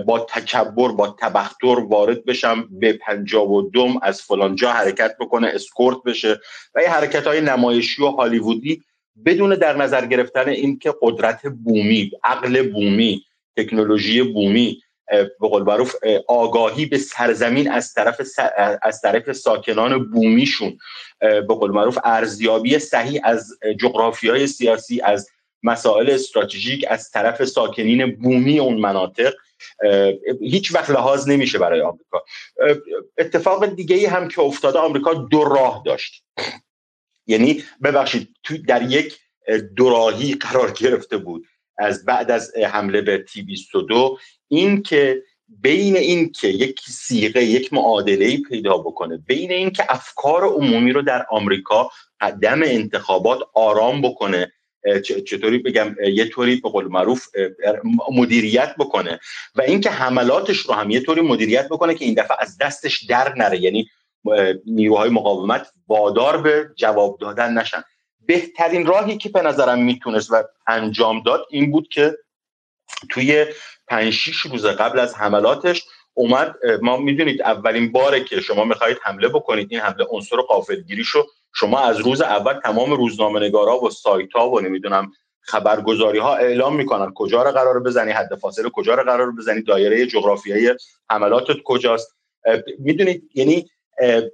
با 0.07 0.19
تکبر 0.19 0.89
با 0.89 1.17
تبختر 1.21 1.81
وارد 1.81 2.25
بشم 2.25 2.69
به 2.71 2.93
پنجاب 2.93 3.51
و 3.51 3.71
دوم 3.71 3.99
از 4.03 4.23
فلان 4.23 4.57
جا 4.57 4.73
حرکت 4.73 5.17
بکنه 5.21 5.49
اسکورت 5.55 6.03
بشه 6.07 6.41
و 6.75 6.83
یه 6.83 6.91
حرکت 6.91 7.27
های 7.27 7.41
نمایشی 7.41 8.03
و 8.03 8.07
هالیوودی 8.07 8.83
بدون 9.25 9.55
در 9.55 9.77
نظر 9.77 10.07
گرفتن 10.07 10.49
اینکه 10.49 10.95
قدرت 11.03 11.47
بومی 11.47 12.11
عقل 12.25 12.73
بومی 12.73 13.25
تکنولوژی 13.57 14.23
بومی 14.23 14.81
به 15.11 15.49
قول 15.49 15.63
معروف 15.63 15.95
آگاهی 16.29 16.87
به 16.87 16.99
سرزمین 16.99 17.71
از 17.71 17.95
طرف 17.95 18.21
از 18.83 19.01
طرف 19.01 19.33
ساکنان 19.33 20.11
بومیشون. 20.11 20.79
به 21.21 21.41
قول 21.41 21.71
معروف 21.71 21.99
ارزیابی 22.05 22.79
صحیح 22.79 23.21
از 23.25 23.51
جغرافیای 23.81 24.47
سیاسی 24.47 25.01
از 25.01 25.29
مسائل 25.63 26.11
استراتژیک 26.11 26.85
از 26.89 27.11
طرف 27.11 27.45
ساکنین 27.45 28.17
بومی 28.17 28.59
اون 28.59 28.77
مناطق 28.77 29.35
هیچ 30.41 30.75
وقت 30.75 30.91
لحاظ 30.91 31.29
نمیشه 31.29 31.59
برای 31.59 31.81
آمریکا. 31.81 32.25
اتفاق 33.19 33.67
دیگه 33.67 33.97
ای 33.97 34.07
هم 34.07 34.29
که 34.29 34.41
افتاده 34.41 34.79
آمریکا 34.79 35.15
دو 35.15 35.45
راه 35.45 35.83
داشت. 35.87 36.25
یعنی 37.27 37.65
ببخشید 37.85 38.29
تو 38.43 38.59
در 38.59 38.83
یک 38.83 39.19
دوراهی 39.77 40.35
قرار 40.35 40.71
گرفته 40.71 41.17
بود. 41.17 41.47
از 41.79 42.05
بعد 42.05 42.31
از 42.31 42.53
حمله 42.57 43.01
به 43.01 43.19
تی 43.19 43.43
22 43.43 44.19
این 44.49 44.83
که 44.83 45.23
بین 45.49 45.97
این 45.97 46.33
که 46.33 46.49
یک 46.49 46.81
سیغه 46.81 47.45
یک 47.45 47.73
معادله 47.73 48.37
پیدا 48.37 48.79
بکنه 48.79 49.17
بین 49.17 49.53
این 49.53 49.71
که 49.71 49.85
افکار 49.89 50.45
عمومی 50.45 50.93
رو 50.93 51.03
در 51.03 51.27
آمریکا 51.31 51.91
قدم 52.21 52.63
انتخابات 52.63 53.39
آرام 53.55 54.03
بکنه 54.03 54.53
چطوری 55.05 55.59
بگم 55.59 55.95
یه 56.13 56.29
طوری 56.29 56.57
به 56.57 56.69
قول 56.69 56.89
معروف 56.89 57.27
مدیریت 58.13 58.75
بکنه 58.79 59.21
و 59.55 59.63
اینکه 59.63 59.91
حملاتش 59.91 60.59
رو 60.59 60.75
هم 60.75 60.91
یه 60.91 61.01
طوری 61.01 61.21
مدیریت 61.21 61.69
بکنه 61.69 61.95
که 61.95 62.05
این 62.05 62.15
دفعه 62.15 62.37
از 62.41 62.59
دستش 62.59 63.05
در 63.05 63.35
نره. 63.35 63.61
یعنی 63.61 63.89
نیروهای 64.67 65.11
مقاومت 65.11 65.73
وادار 65.89 66.43
به 66.43 66.71
جواب 66.77 67.19
دادن 67.21 67.59
نشن. 67.59 67.83
بهترین 68.27 68.87
راهی 68.87 69.17
که 69.17 69.29
به 69.29 69.43
نظرم 69.43 69.83
می‌تونست 69.83 70.33
و 70.33 70.43
انجام 70.67 71.23
داد 71.23 71.47
این 71.51 71.71
بود 71.71 71.89
که 71.89 72.17
توی 73.11 73.47
پنج 73.89 74.13
شیش 74.13 74.41
روز 74.41 74.67
قبل 74.67 74.99
از 74.99 75.15
حملاتش 75.15 75.85
اومد 76.15 76.55
ما 76.83 76.97
می‌دونید 76.97 77.43
اولین 77.43 77.93
باره 77.93 78.25
که 78.25 78.41
شما 78.41 78.65
می‌خواهید 78.65 78.99
حمله 79.03 79.29
بکنید 79.29 79.69
این 79.71 79.81
حمله 79.81 80.07
عنصر 80.11 80.37
قافلگیریشو 80.37 81.27
شما 81.55 81.81
از 81.81 81.99
روز 81.99 82.21
اول 82.21 82.61
تمام 82.61 82.93
روزنامه 82.93 83.41
نگارا 83.41 83.85
و 83.85 83.91
سایت 83.91 84.33
ها 84.33 84.51
و 84.51 84.61
نمی‌دونم 84.61 85.13
خبرگزاری 85.41 86.19
ها 86.19 86.37
اعلام 86.37 86.77
می‌کنن 86.77 87.13
کجا 87.15 87.43
رو 87.43 87.51
قرار 87.51 87.83
بزنی 87.83 88.13
حد 88.13 88.35
فاصله 88.35 88.71
کجا 88.71 88.95
رو 88.95 89.03
قرار 89.03 89.31
بزنی 89.31 89.63
دایره 89.63 90.07
جغرافیایی 90.07 90.71
حملاتت 91.11 91.57
کجاست. 91.65 92.17
می‌دونید 92.79 93.31
یعنی 93.35 93.71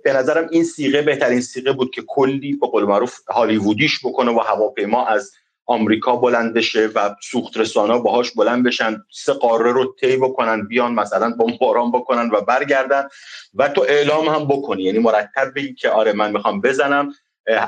به 0.05 0.13
نظرم 0.13 0.49
این 0.51 0.65
سیغه 0.65 1.03
بهترین 1.03 1.41
سیغه 1.41 1.73
بود 1.73 1.91
که 1.91 2.03
کلی 2.07 2.53
به 2.53 2.67
قول 2.67 2.85
معروف 2.85 3.19
هالیوودیش 3.29 4.01
بکنه 4.05 4.31
و 4.31 4.39
هواپیما 4.39 5.07
از 5.07 5.33
آمریکا 5.67 6.17
بلند 6.17 6.55
بشه 6.55 6.87
و 6.95 7.15
سوخت 7.23 7.57
رسانا 7.57 7.99
باهاش 7.99 8.31
بلند 8.31 8.65
بشن 8.65 9.05
سه 9.13 9.33
قاره 9.33 9.73
رو 9.73 9.95
طی 10.01 10.17
بکنن 10.17 10.67
بیان 10.67 10.95
مثلا 10.95 11.31
بمباران 11.31 11.93
بکنن 11.93 12.31
و 12.31 12.41
برگردن 12.41 13.09
و 13.55 13.69
تو 13.69 13.85
اعلام 13.89 14.29
هم 14.29 14.49
بکنی. 14.49 14.83
یعنی 14.83 14.99
مرتب 14.99 15.55
بگی 15.57 15.75
که 15.75 15.91
آره 15.91 16.13
من 16.13 16.33
می‌خوام 16.33 16.61
بزنم 16.61 17.13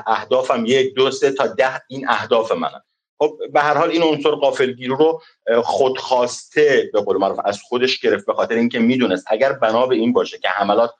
اهدافم 0.07 0.65
یک 0.65 0.93
دو 0.93 1.11
سه 1.11 1.31
تا 1.31 1.47
ده 1.47 1.81
این 1.87 2.09
اهداف 2.09 2.51
منم 2.51 2.83
خب 3.19 3.37
به 3.53 3.61
هر 3.61 3.77
حال 3.77 3.89
این 3.89 4.03
عنصر 4.03 4.31
قافلگیری 4.31 4.87
رو 4.87 5.21
خودخواسته 5.63 6.89
به 6.93 7.01
قول 7.01 7.17
معروف 7.17 7.39
از 7.45 7.61
خودش 7.61 7.99
گرفت 7.99 8.25
به 8.25 8.33
خاطر 8.33 8.55
اینکه 8.55 8.79
می‌دونست 8.79 9.25
اگر 9.27 9.53
بنا 9.53 9.87
به 9.87 9.95
این 9.95 10.13
باشه 10.13 10.37
که 10.37 10.49
حملات 10.49 10.91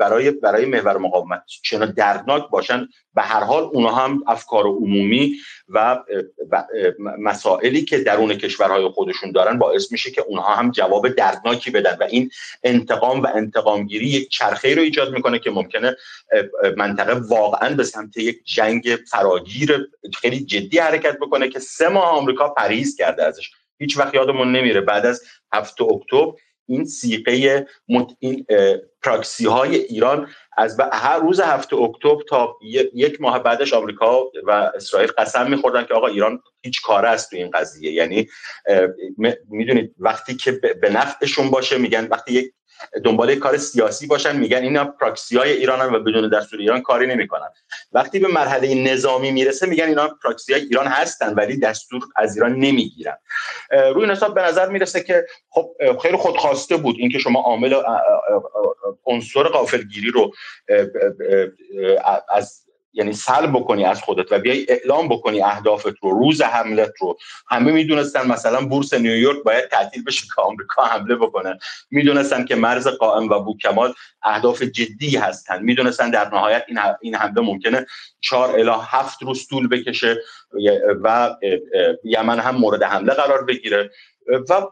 برای 0.00 0.30
برای 0.30 0.66
محور 0.66 0.98
مقاومت. 0.98 1.42
چنان 1.62 1.90
دردناک 1.90 2.50
باشن. 2.50 2.88
به 3.14 3.22
هر 3.22 3.44
حال 3.44 3.62
اونها 3.62 4.04
هم 4.04 4.22
افکار 4.26 4.66
عمومی 4.66 5.36
و 5.68 6.02
مسائلی 7.18 7.82
که 7.82 7.98
درون 7.98 8.34
کشورهای 8.34 8.88
خودشون 8.88 9.32
دارن 9.32 9.58
باعث 9.58 9.92
میشه 9.92 10.10
که 10.10 10.22
اونها 10.28 10.54
هم 10.54 10.70
جواب 10.70 11.08
دردناکی 11.08 11.70
بدن. 11.70 11.96
و 12.00 12.02
این 12.10 12.30
انتقام 12.62 13.22
و 13.22 13.28
انتقامگیری 13.34 14.06
یک 14.06 14.28
چرخه 14.28 14.74
رو 14.74 14.82
ایجاد 14.82 15.12
می‌کنه 15.12 15.38
که 15.38 15.50
ممکنه 15.50 15.96
منطقه 16.76 17.12
واقعا 17.12 17.74
به 17.74 17.84
سمت 17.84 18.16
یک 18.16 18.40
جنگ 18.44 18.98
فراگیر 19.10 19.88
خیلی 20.14 20.40
جدی 20.40 20.78
حرکت 20.78 21.18
بکنه 21.18 21.48
که 21.48 21.58
سه 21.58 21.88
ماه 21.88 22.04
آمریکا 22.04 22.48
پریز 22.48 22.96
کرده 22.96 23.24
ازش. 23.24 23.50
هیچ 23.78 23.98
وقت 23.98 24.14
یادمون 24.14 24.52
نمیره. 24.52 24.80
بعد 24.80 25.06
از 25.06 25.22
هفته 25.52 25.84
اکتبر 25.84 26.32
این 26.68 26.84
سیقه 26.84 27.66
مت... 27.88 28.16
این 28.18 28.46
پراکسی 29.02 29.46
های 29.46 29.76
ایران 29.76 30.28
از 30.56 30.80
هر 30.92 31.18
روز 31.18 31.40
هفته 31.40 31.76
اکتبر 31.76 32.22
تا 32.28 32.56
یک 32.94 33.20
ماه 33.20 33.38
بعدش 33.38 33.72
آمریکا 33.72 34.24
و 34.44 34.50
اسرائیل 34.50 35.10
قسم 35.18 35.50
میخوردن 35.50 35.84
که 35.84 35.94
آقا 35.94 36.06
ایران 36.06 36.42
هیچ 36.62 36.82
کاره 36.82 37.08
است 37.08 37.30
تو 37.30 37.36
این 37.36 37.50
قضیه. 37.50 37.92
یعنی 37.92 38.28
می‌دونید 39.48 39.94
وقتی 39.98 40.36
که 40.36 40.52
به 40.52 40.90
نفعشون 40.90 41.50
باشه 41.50 41.78
میگن 41.78 42.08
وقتی 42.10 42.32
یک 42.32 42.52
دنبال 43.04 43.34
کار 43.34 43.56
سیاسی 43.56 44.06
باشن 44.06 44.36
میگن 44.36 44.62
اینا 44.62 44.84
پراکسی 44.84 45.36
های 45.36 45.52
ایران 45.52 45.94
و 45.94 45.98
بدون 45.98 46.28
دستور 46.28 46.60
ایران 46.60 46.82
کاری 46.82 47.06
نمی‌کنن. 47.06 47.48
وقتی 47.92 48.18
به 48.18 48.28
مرحله 48.28 48.74
نظامی 48.74 49.30
می‌رسه 49.30 49.66
میگن 49.66 49.88
اینا 49.88 50.08
پراکسی 50.24 50.52
های 50.52 50.62
ایران 50.62 50.86
هستن 50.86 51.34
ولی 51.34 51.58
دستور 51.58 52.02
از 52.16 52.36
ایران 52.36 52.52
نمی‌گیرن. 52.52 53.16
روی 53.94 54.06
حساب 54.06 54.34
به 54.34 54.42
نظر 54.42 54.68
می‌رسه 54.68 55.00
که 55.00 55.26
خب 55.48 55.70
خیلی 56.02 56.16
خودخواسته 56.16 56.76
بود 56.76 56.96
اینکه 56.98 57.18
شما 57.18 57.40
عامل 57.40 57.74
عنصر 59.06 59.42
غافلگیری 59.42 60.10
رو 60.10 60.32
از 62.28 62.61
یعنی 62.92 63.12
سلب 63.12 63.50
بکنی 63.50 63.84
از 63.84 64.02
خودت 64.02 64.32
و 64.32 64.38
بیای 64.38 64.66
اعلام 64.68 65.08
بکنی 65.08 65.42
اهدافت 65.42 65.94
رو 66.00 66.10
روز 66.10 66.42
حملت 66.42 66.92
رو. 67.00 67.18
همه 67.48 67.72
می‌دونستن 67.72 68.26
مثلا 68.26 68.66
بورس 68.66 68.94
نیویورک 68.94 69.42
باید 69.42 69.68
تعطیل 69.68 70.04
بشه 70.04 70.26
که 70.36 70.42
آمریکا 70.42 70.84
حمله 70.84 71.16
بکنه. 71.16 71.58
می‌دونستن 71.90 72.44
که 72.44 72.54
مرز 72.54 72.88
قائم 72.88 73.28
و 73.28 73.40
بوکمال 73.40 73.94
اهداف 74.22 74.62
جدی 74.62 75.16
هستن. 75.16 75.62
می‌دونستن 75.62 76.10
در 76.10 76.28
نهایت 76.28 76.64
این 76.68 76.78
این 77.00 77.14
حمله 77.14 77.40
ممکنه 77.40 77.86
چهار 78.20 78.50
الی 78.50 78.76
هفت 78.82 79.22
روز 79.22 79.48
طول 79.48 79.68
بکشه 79.68 80.16
و 81.02 81.36
یمن 82.04 82.40
هم 82.40 82.56
مورد 82.56 82.82
حمله 82.82 83.14
قرار 83.14 83.44
بگیره. 83.44 83.90
و 84.48 84.62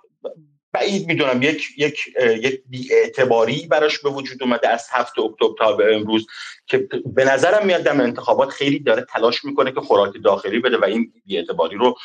بعید 0.73 1.07
می‌دونم 1.07 1.43
یک 1.43 1.65
یک 1.77 2.01
یک 2.17 2.63
بی‌اعتباری 2.69 3.67
براش 3.67 3.99
به 3.99 4.11
وجود 4.11 4.43
اومده 4.43 4.69
از 4.69 4.87
هفت 4.91 5.19
اکتبر 5.19 5.55
تا 5.59 5.73
به 5.73 5.95
امروز 5.97 6.27
که 6.67 6.89
به 7.07 7.25
نظرم 7.25 7.67
میاد 7.67 7.83
در 7.83 8.03
انتخابات 8.03 8.49
خیلی 8.49 8.79
داره 8.79 9.03
تلاش 9.03 9.45
می‌کنه 9.45 9.73
که 9.73 9.81
خوراک 9.81 10.15
داخلی 10.25 10.59
بده 10.59 10.79
و 10.79 10.85
این 10.85 11.13
بی‌اعتباری 11.27 11.77
رو 11.77 11.97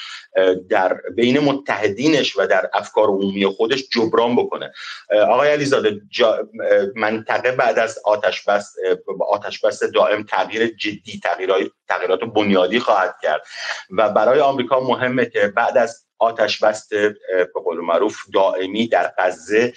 در 0.69 0.98
بین 1.16 1.40
متحدینش 1.40 2.38
و 2.38 2.48
در 2.48 2.69
افکار 2.74 3.08
عمومی 3.08 3.45
خودش 3.45 3.84
جبران 3.92 4.35
بکنه. 4.35 4.72
آقای 5.30 5.50
علیزاده 5.50 6.02
منطقه 6.95 7.52
بعد 7.52 7.80
از 7.80 8.00
آتش 8.06 8.44
بس 8.44 8.76
آتش 9.30 9.66
بس 9.66 9.84
دائم 9.84 10.24
تغییر 10.24 10.68
جدی 10.68 11.19
تغییرات 11.24 11.61
تغییرات 11.88 12.19
بنیادی 12.19 12.80
خواهد 12.80 13.16
کرد 13.22 13.42
و 13.92 14.10
برای 14.10 14.40
آمریکا 14.40 14.80
مهمه 14.80 15.26
که 15.26 15.53
بعد 15.56 15.77
از 15.77 16.05
آتش 16.19 16.64
بست 16.64 16.90
به 17.30 17.61
قول 17.64 17.77
معروف 17.77 18.18
دائمی 18.34 18.88
در 18.88 19.14
غزه. 19.18 19.74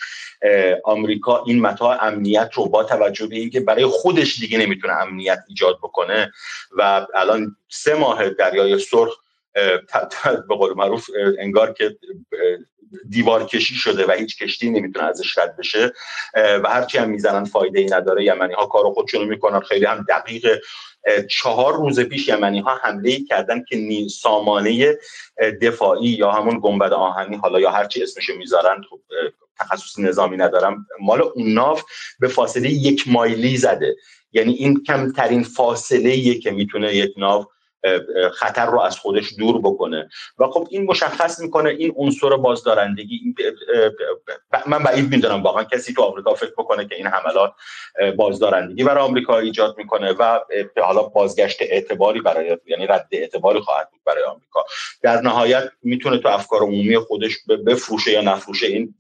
آمریکا 0.85 1.45
این 1.47 1.61
متاع 1.61 2.05
امنیت 2.05 2.51
رو 2.55 2.69
با 2.69 2.85
توجه 2.85 3.27
به 3.27 3.37
اینکه 3.37 3.61
برای 3.61 3.87
خودش 3.87 4.41
دیگه 4.41 4.59
نمی‌تونه 4.59 4.93
امنیت 4.93 5.39
ایجاد 5.49 5.79
بکنه 5.79 6.33
و 6.77 7.07
الان 7.15 7.57
سه 7.69 7.95
ماه 7.95 8.29
دریای 8.29 8.79
سرخ 8.79 9.15
به 10.49 10.55
قول 10.57 10.75
معروف 10.75 11.11
انگار 11.39 11.73
که 11.73 11.97
دیوار 13.09 13.45
کشی 13.45 13.75
شده 13.75 14.07
و 14.07 14.13
هیچ 14.13 14.43
کشتی 14.43 14.71
نمی‌تونه 14.71 15.07
ازش 15.07 15.39
رد 15.39 15.57
بشه. 15.57 15.93
و 16.35 16.69
هرچی 16.69 16.99
هم 16.99 17.11
می‌زنن 17.11 17.45
فایده 17.45 17.81
ای 17.81 17.87
نداره. 17.87 18.25
یمنی 18.25 18.55
ها 18.55 18.67
کار 18.67 18.93
خودشونو 18.93 19.25
می‌کنن. 19.25 19.61
خیلی 19.61 19.85
هم 19.85 20.07
دقیق 20.09 20.61
چهار 21.31 21.77
روز 21.77 22.01
پیش 22.01 22.29
یمنی 22.29 22.61
ها 22.61 22.77
حمله 22.83 23.25
کردن 23.25 23.65
که 23.69 24.07
سامانه 24.09 24.99
دفاعی 25.63 26.09
یا 26.09 26.31
همون 26.31 26.61
گنبد 26.63 26.93
آهنی 26.93 27.37
حالا 27.37 27.61
یا 27.61 27.71
هرچی 27.71 28.03
اسمشو 28.03 28.35
می‌ذارن 28.35 28.83
خب 28.91 29.01
تخصص 29.59 29.99
نظامی 29.99 30.37
ندارم 30.37 30.87
مال 31.01 31.23
اون 31.23 31.53
ناف 31.53 31.83
به 32.21 32.29
فاصله 32.29 32.71
یک 32.71 33.09
مایلی 33.09 33.57
زده. 33.57 33.97
یعنی 34.33 34.53
این 34.53 34.83
کمترین 34.85 35.43
فاصله 35.43 36.35
که 36.35 36.51
می‌تونه 36.51 36.95
یک 36.95 37.15
ناو 37.17 37.47
خطر 38.33 38.67
رو 38.67 38.81
از 38.81 38.99
خودش 38.99 39.35
دور 39.39 39.59
بکنه. 39.59 40.09
و 40.39 40.47
خب 40.47 40.69
این 40.71 40.85
مشخص 40.85 41.41
می‌کنه 41.41 41.71
این 41.71 41.93
عنصر 41.97 42.37
بازدارندگی 42.37 43.35
من 44.67 44.83
بعید 44.83 45.11
می‌دونم 45.11 45.43
واقعا 45.43 45.65
کسی 45.65 45.95
تو 45.95 46.03
آمریکا 46.03 46.35
فکر 46.35 46.53
بکنه 46.59 46.89
که 46.89 46.95
این 46.95 47.07
حملات 47.07 47.53
بازدارندگی 48.17 48.85
برای 48.85 49.05
آمریکا 49.05 49.39
ایجاد 49.39 49.79
می‌کنه 49.79 50.13
و 50.13 50.41
حالا 50.77 51.03
بازگشت 51.03 51.63
اعتباری 51.63 52.21
برای 52.21 52.59
یعنی 52.67 52.87
رد 52.87 53.09
اعتباری 53.11 53.61
خواهد 53.61 53.91
بود 53.91 54.01
برای 54.05 54.25
آمریکا. 54.25 54.65
در 55.03 55.21
نهایت 55.21 55.71
می‌تونه 55.83 56.19
تو 56.19 56.29
افکار 56.29 56.61
عمومی 56.61 56.99
خودش 56.99 57.33
بفروشه 57.67 58.13
یا 58.13 58.21
نفروشه 58.21 58.67
این 58.67 58.95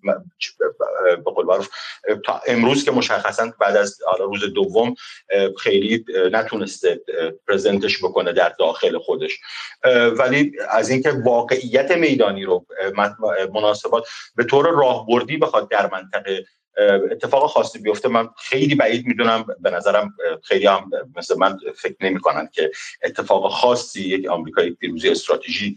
به 1.24 1.30
قول 1.34 1.64
تا 2.24 2.40
امروز 2.46 2.84
که 2.84 2.90
مشخصا 2.90 3.52
بعد 3.60 3.76
از 3.76 3.98
روز 4.20 4.44
دوم 4.44 4.94
خیلی 5.58 6.04
نتونسته 6.32 7.00
پرزنتش 7.48 7.98
بکنه 8.04 8.32
در 8.32 8.48
داخل 8.68 8.98
خودش. 8.98 9.38
ولی 10.18 10.52
از 10.68 10.90
اینکه 10.90 11.10
واقعیت 11.10 11.90
میدانی 11.90 12.44
رو 12.44 12.66
مناسبات 13.54 14.08
به 14.36 14.44
طور 14.44 14.70
راهبردی 14.70 15.36
بخواد 15.36 15.70
در 15.70 15.90
منطقه 15.92 16.44
اتفاق 17.10 17.50
خاصی 17.50 17.78
بیفته 17.78 18.08
من 18.08 18.28
خیلی 18.38 18.74
بعید 18.74 19.06
می‌دونم 19.06 19.46
به 19.60 19.70
نظرم 19.70 20.14
خیلی 20.42 20.66
هم 20.66 20.90
مثل 21.16 21.38
من 21.38 21.58
فکر 21.76 21.96
نمی 22.00 22.20
کنن 22.20 22.48
که 22.52 22.70
اتفاق 23.02 23.52
خاصی 23.52 24.02
یک 24.02 24.28
آمریکا 24.28 24.62
یک 24.62 24.78
پیروزی 24.78 25.08
استراتژی 25.08 25.74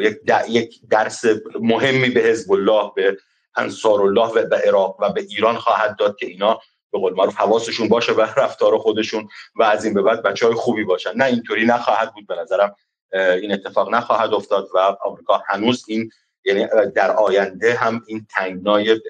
یک, 0.00 0.16
یک 0.48 0.80
درس 0.90 1.24
مهمی 1.60 2.08
به 2.10 2.20
حزب 2.20 2.52
الله 2.52 2.90
به 2.96 3.16
انصار 3.56 4.02
الله 4.02 4.28
و 4.28 4.46
به 4.46 4.56
عراق 4.56 4.96
و 5.00 5.12
به 5.12 5.20
ایران 5.20 5.56
خواهد 5.56 5.96
داد 5.98 6.16
که 6.16 6.26
اینا 6.26 6.60
به 6.96 7.00
قول 7.00 7.14
معروف 7.14 7.36
حواسشون 7.36 7.88
باشه 7.88 8.12
به 8.12 8.34
رفتار 8.34 8.78
خودشون 8.78 9.28
و 9.54 9.62
از 9.62 9.84
این 9.84 9.94
به 9.94 10.02
بعد 10.02 10.22
بچه 10.22 10.46
های 10.46 10.54
خوبی 10.54 10.84
باشن. 10.84 11.16
نه 11.16 11.24
اینطوری 11.24 11.66
نخواهد 11.66 12.14
بود 12.14 12.26
به 12.26 12.36
نظرم 12.36 12.76
این 13.12 13.52
اتفاق 13.52 13.94
نخواهد 13.94 14.34
افتاد 14.34 14.68
و 14.74 14.78
آمریکا 15.04 15.42
هنوز 15.46 15.84
این 15.88 16.10
یعنی 16.44 16.66
در 16.94 17.10
آینده 17.10 17.74
هم 17.74 18.02
این 18.06 18.26
تنگنای 18.30 19.00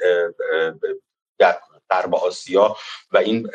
در 1.39 1.59
غرب 1.91 2.15
آسیا 2.15 2.77
و 3.13 3.19
این 3.19 3.51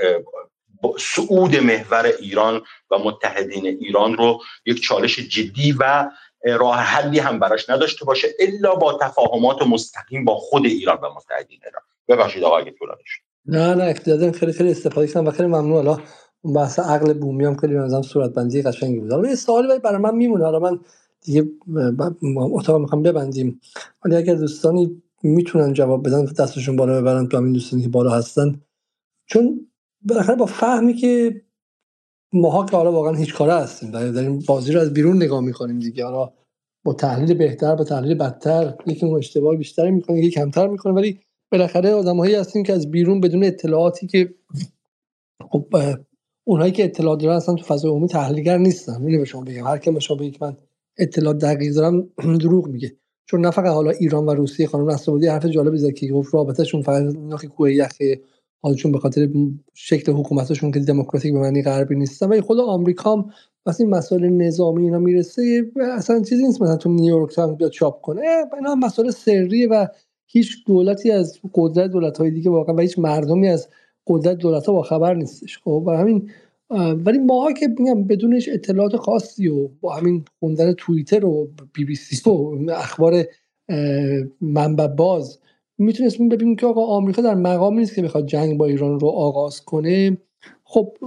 سعود 0.99 1.55
محور 1.55 2.05
ایران 2.05 2.61
و 2.91 2.97
متحدین 2.97 3.65
ایران 3.65 4.17
رو 4.17 4.41
یک 4.65 4.81
چالش 4.81 5.19
جدی 5.19 5.75
و 5.79 6.09
راه 6.43 6.77
حلی 6.77 7.19
هم 7.19 7.39
براش 7.39 7.69
نداشته 7.69 8.05
باشه 8.05 8.27
الا 8.39 8.75
با 8.75 8.97
تفاهمات 9.01 9.61
مستقیم 9.61 10.25
با 10.25 10.35
خود 10.35 10.65
ایران 10.65 10.97
و 10.97 11.09
متحدین 11.09 11.59
ایران. 11.65 11.83
ببخشید 12.07 12.43
آقای 12.43 12.71
طولانی 12.71 13.03
نه 13.45 13.75
نه 13.75 13.83
اقتدار 13.83 14.31
خیلی 14.31 14.51
خیلی 14.51 14.71
استفاده 14.71 15.07
کردم 15.07 15.27
و 15.27 15.31
خیلی 15.31 15.47
ممنون. 15.47 15.71
حالا 15.71 15.97
اون 16.41 16.53
بحث 16.53 16.79
عقل 16.79 17.13
بومی 17.13 17.45
هم 17.45 17.55
خیلی 17.55 17.75
بنظرم 17.75 18.01
صورت 18.01 18.33
بندی 18.33 18.61
قشنگی 18.61 18.99
بود. 18.99 19.11
حالا 19.11 19.29
یه 19.29 19.35
سوالی 19.35 19.79
برای 19.83 19.97
من 19.97 20.15
میمونه. 20.15 20.45
حالا 20.45 20.59
من 20.59 20.79
دیگه 21.21 21.49
اتاق 22.53 22.81
می‌خوام 22.81 23.03
ببندیم. 23.03 23.61
ولی 24.05 24.15
اگر 24.15 24.35
دوستانی 24.35 25.01
می‌تونن 25.23 25.73
جواب 25.73 26.07
بدن 26.07 26.25
دستشون 26.25 26.75
بالا 26.75 27.01
ببرن 27.01 27.27
تو 27.27 27.37
همین 27.37 27.53
دوستانی 27.53 27.83
که 27.83 27.89
بالا 27.89 28.11
هستن. 28.11 28.61
چون 29.25 29.67
بالاخره 30.01 30.35
با 30.35 30.45
فهمی 30.45 30.93
که 30.93 31.41
ماها 32.33 32.65
که 32.65 32.77
حالا 32.77 32.91
واقعا 32.91 33.13
هیچ 33.13 33.33
کاره 33.33 33.53
هستیم. 33.53 33.95
این 33.95 34.43
بازی 34.47 34.71
رو 34.71 34.79
از 34.79 34.93
بیرون 34.93 35.15
نگاه 35.15 35.41
می‌کنیم 35.41 35.79
دیگه. 35.79 36.05
حالا 36.05 36.31
با 36.83 36.93
تحلیل 36.93 37.33
بهتر 37.33 37.75
با 37.75 37.83
تحلیل 37.83 38.17
بدتر 38.17 38.75
یکی 38.87 39.05
اون 39.05 39.17
اشتباه 39.17 39.55
بیشتری 39.55 39.91
می‌کنه 39.91 40.19
یکی 40.19 40.31
کمتر 40.31 40.67
می‌کنه 40.67 40.93
ولی 40.93 41.19
بالاخره 41.51 41.93
آدمایی 41.93 42.35
هستیم 42.35 42.63
که 42.63 42.73
از 42.73 42.91
بیرون 42.91 43.21
بدون 43.21 43.43
اطلاعاتی 43.43 44.07
که 44.07 44.33
خب 45.51 45.75
اونایی 46.47 46.71
که 46.71 46.83
اطلاع 46.85 47.17
دارن 47.17 47.35
اصلا 47.35 47.55
تو 47.55 47.63
فضای 47.65 47.91
عمومی 47.91 48.07
تحلیلگر 48.07 48.57
نیستن. 48.57 49.01
میگم 49.01 49.19
به 49.19 49.25
شما 49.25 49.41
بگم. 49.41 49.67
هر 49.67 49.77
کی 49.77 49.91
به 49.91 49.99
شما 49.99 50.17
بگه 50.17 50.37
من 50.41 50.57
اطلاع 50.97 51.33
دقیق 51.33 51.73
دارم 51.73 52.09
دروغ 52.43 52.67
میگه. 52.67 52.95
چون 53.25 53.41
نه 53.41 53.51
فقط 53.51 53.67
حالا 53.73 53.91
ایران 53.91 54.25
و 54.25 54.31
روسیه 54.33 54.67
خانم 54.67 54.89
نصرآبادی 54.91 55.27
حرف 55.27 55.45
جالبی 55.45 55.77
زد 55.77 55.91
که 55.93 56.07
گفت 56.07 56.33
رابطهشون 56.33 56.81
فقط 56.81 57.03
ناخی 57.17 57.47
کوه 57.47 57.73
یخ 57.73 57.97
حالشون 58.63 58.91
به 58.91 58.99
خاطر 58.99 59.29
شکل 59.73 60.11
حکومتشون 60.11 60.71
که 60.71 60.79
دموکراتیک 60.79 61.33
به 61.33 61.39
معنی 61.39 61.63
غربی 61.63 61.95
نیستن. 61.95 62.29
ولی 62.29 62.41
خود 62.41 62.59
آمریکا 62.59 63.13
هم 63.13 63.29
وقتی 63.65 63.85
مسائل 63.85 64.29
نظامی 64.29 64.83
اینا 64.83 64.99
می‌رسه 64.99 65.63
اصلا 65.97 66.21
چیزی 66.21 66.45
نیست 66.47 66.61
مثلا 66.61 66.77
تو 66.77 66.89
نیویورک 66.89 67.35
تایمز 67.35 67.57
بیاد 67.57 67.71
چاپ 67.71 68.01
کنه. 68.01 68.21
اینا 68.57 68.75
مسائل 68.75 69.11
سریه 69.11 69.67
و 69.67 69.87
هیچ 70.31 70.65
دولتی 70.65 71.11
از 71.11 71.39
قدرت 71.53 71.91
دولت 71.91 72.17
های 72.17 72.31
دیگه 72.31 72.49
واقعا 72.49 72.75
و 72.75 72.79
هیچ 72.79 72.99
مردمی 72.99 73.47
از 73.47 73.67
قدرت 74.07 74.37
دولت 74.37 74.65
ها 74.65 74.73
با 74.73 74.81
خبر 74.81 75.13
نیستش. 75.13 75.57
خب 75.57 75.83
و 75.87 75.91
همین 75.91 76.29
ولی 77.05 77.17
ماها 77.17 77.53
که 77.53 77.67
میگم 77.79 78.03
بدون 78.03 78.49
اطلاعات 78.49 78.95
خاصی 78.95 79.47
و 79.47 79.67
با 79.81 79.93
همین 79.93 80.25
خوندن 80.39 80.73
توییتر 80.73 81.25
و 81.25 81.49
بی 81.73 81.85
بی 81.85 81.95
سی 81.95 82.29
و 82.29 82.71
اخبار 82.71 83.25
منبع 84.41 84.87
باز 84.87 85.39
می‌تونستیم 85.77 86.29
ببینیم 86.29 86.55
که 86.55 86.65
آقا 86.65 86.85
آمریکا 86.85 87.21
در 87.21 87.35
مقامی 87.35 87.77
نیست 87.77 87.95
که 87.95 88.01
بخواد 88.01 88.25
جنگ 88.25 88.57
با 88.57 88.65
ایران 88.65 88.99
رو 88.99 89.07
آغاز 89.07 89.61
کنه. 89.61 90.17
خب 90.63 90.97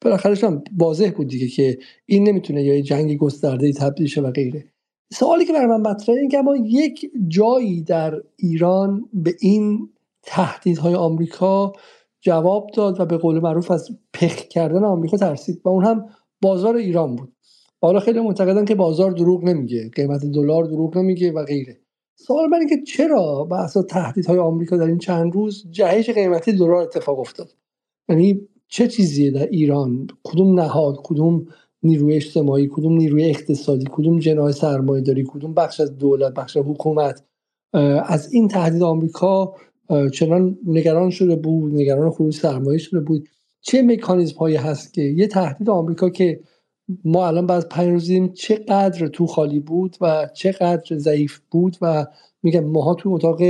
بالاخره 0.00 0.34
هم 0.42 0.64
واضح 0.78 1.10
بود 1.16 1.28
دیگه 1.28 1.46
که 1.46 1.78
این 2.06 2.28
نمی‌تونه 2.28 2.64
یا 2.64 2.80
جنگ 2.80 3.16
گسترده 3.16 3.72
تبدیل 3.72 4.06
شه 4.06 4.20
و 4.20 4.30
غیره. 4.30 4.64
سوالی 5.12 5.44
که 5.44 5.52
برای 5.52 5.66
من 5.66 5.80
مطرحه 5.80 6.18
این 6.18 6.28
که 6.28 6.38
ما 6.38 6.56
یک 6.56 7.10
جایی 7.28 7.82
در 7.82 8.22
ایران 8.36 9.08
به 9.12 9.34
این 9.40 9.88
تهدیدهای 10.22 10.94
آمریکا 10.94 11.72
جواب 12.20 12.70
داد 12.74 13.00
و 13.00 13.04
به 13.04 13.16
قول 13.16 13.40
معروف 13.40 13.70
از 13.70 13.90
پخ 14.12 14.36
کردن 14.36 14.84
آمریکا 14.84 15.16
ترسید 15.16 15.60
و 15.64 15.68
اون 15.68 15.84
هم 15.84 16.06
بازار 16.42 16.76
ایران 16.76 17.16
بود. 17.16 17.32
حالا 17.80 18.00
خیلی 18.00 18.20
معتقدن 18.20 18.64
که 18.64 18.74
بازار 18.74 19.10
دروغ 19.10 19.44
نمیگه 19.44 19.90
قیمت 19.94 20.24
دلار 20.24 20.64
دروغ 20.64 20.98
نمیگه 20.98 21.32
و 21.32 21.44
غیره. 21.44 21.80
سوال 22.14 22.48
من 22.48 22.66
که 22.66 22.82
چرا 22.82 23.44
بحث 23.44 23.76
تهدیدهای 23.76 24.38
آمریکا 24.38 24.76
در 24.76 24.86
این 24.86 24.98
چند 24.98 25.34
روز 25.34 25.66
جهش 25.70 26.10
قیمتی 26.10 26.52
دلار 26.52 26.74
اتفاق 26.74 27.18
افتاد؟ 27.18 27.50
یعنی 28.08 28.48
چه 28.68 28.88
چیزیه 28.88 29.30
در 29.30 29.46
ایران؟ 29.46 30.06
کدوم 30.24 30.60
نهاد 30.60 30.96
کدوم 31.04 31.46
نیروی 31.82 32.14
اجتماعی 32.14 32.68
کدوم 32.72 32.92
نیروی 32.92 33.24
اقتصادی 33.24 33.84
کدوم 33.92 34.18
جناح 34.18 34.50
سرمایه 34.52 35.02
داری 35.02 35.24
کدوم 35.28 35.54
بخش 35.54 35.80
از 35.80 35.98
دولت 35.98 36.34
بخش 36.34 36.56
حکومت. 36.56 37.24
از 38.04 38.32
این 38.32 38.48
تهدید 38.48 38.82
آمریکا 38.82 39.54
چنان 40.12 40.58
نگران 40.66 41.10
شده 41.10 41.36
بود 41.36 41.74
نگران 41.74 42.10
خروج 42.10 42.34
سرمایه 42.34 42.78
شده 42.78 43.00
بود. 43.00 43.28
چه 43.60 43.82
مکانیزم 43.82 44.36
هایی 44.38 44.56
هست 44.56 44.94
که 44.94 45.02
یه 45.02 45.26
تهدید 45.26 45.70
آمریکا 45.70 46.10
که 46.10 46.40
ما 47.04 47.26
الان 47.26 47.46
بعد 47.46 47.68
پنج 47.68 47.88
روزیم 47.88 48.32
چقدر 48.32 49.06
تو 49.06 49.26
خالی 49.26 49.60
بود 49.60 49.96
و 50.00 50.28
چقدر 50.34 50.98
ضعیف 50.98 51.38
بود 51.50 51.76
و 51.82 52.06
میگم 52.42 52.64
ماها 52.64 52.94
تو 52.94 53.10
اتاق 53.10 53.40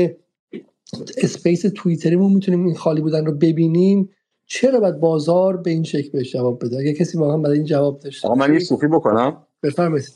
space 1.22 1.64
توییتریمون 1.74 2.32
می‌تونیم 2.32 2.64
این 2.64 2.74
خالی 2.74 3.00
بودن 3.00 3.26
رو 3.26 3.32
ببینیم. 3.32 4.08
چرا 4.52 4.80
باید 4.80 5.00
بازار 5.00 5.56
به 5.56 5.70
این 5.70 5.82
شکل 5.82 6.10
بهش 6.10 6.32
جواب 6.32 6.64
بده؟ 6.64 6.78
اگه 6.78 6.94
کسی 6.94 7.18
واقعا 7.18 7.36
برای 7.36 7.56
این 7.56 7.66
جواب 7.66 8.00
داشته 8.00 8.28
آقا 8.28 8.36
من 8.36 8.52
یه 8.52 8.58
صحبتی 8.58 8.86
بکنم. 8.86 9.46
بفرمایید. 9.62 10.08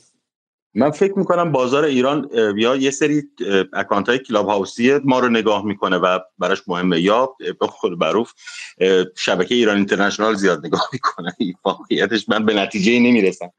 من 0.73 0.91
فکر 0.91 1.19
می‌کنم 1.19 1.51
بازار 1.51 1.83
ایران 1.83 2.29
یا 2.57 2.75
یه 2.75 2.91
سری 2.91 3.23
اکانت 3.73 4.09
های 4.09 4.19
کلاب 4.19 4.47
هاوسی 4.47 4.99
ما 5.03 5.19
رو 5.19 5.29
نگاه 5.29 5.65
می‌کنه 5.65 5.97
و 5.97 6.19
براش 6.39 6.63
مهمه 6.67 7.01
یا 7.01 7.35
به 7.59 7.67
قول 7.67 7.91
معروف 7.91 8.31
شبکه 9.15 9.55
ایران 9.55 9.77
اینترنشنال 9.77 10.35
زیاد 10.35 10.65
نگاه 10.65 10.89
می‌کنه. 10.93 11.31
واقعیتش 11.65 12.29
من 12.29 12.45
به 12.45 12.53
نتیجه 12.53 12.99
نمی‌رسم. 12.99 13.51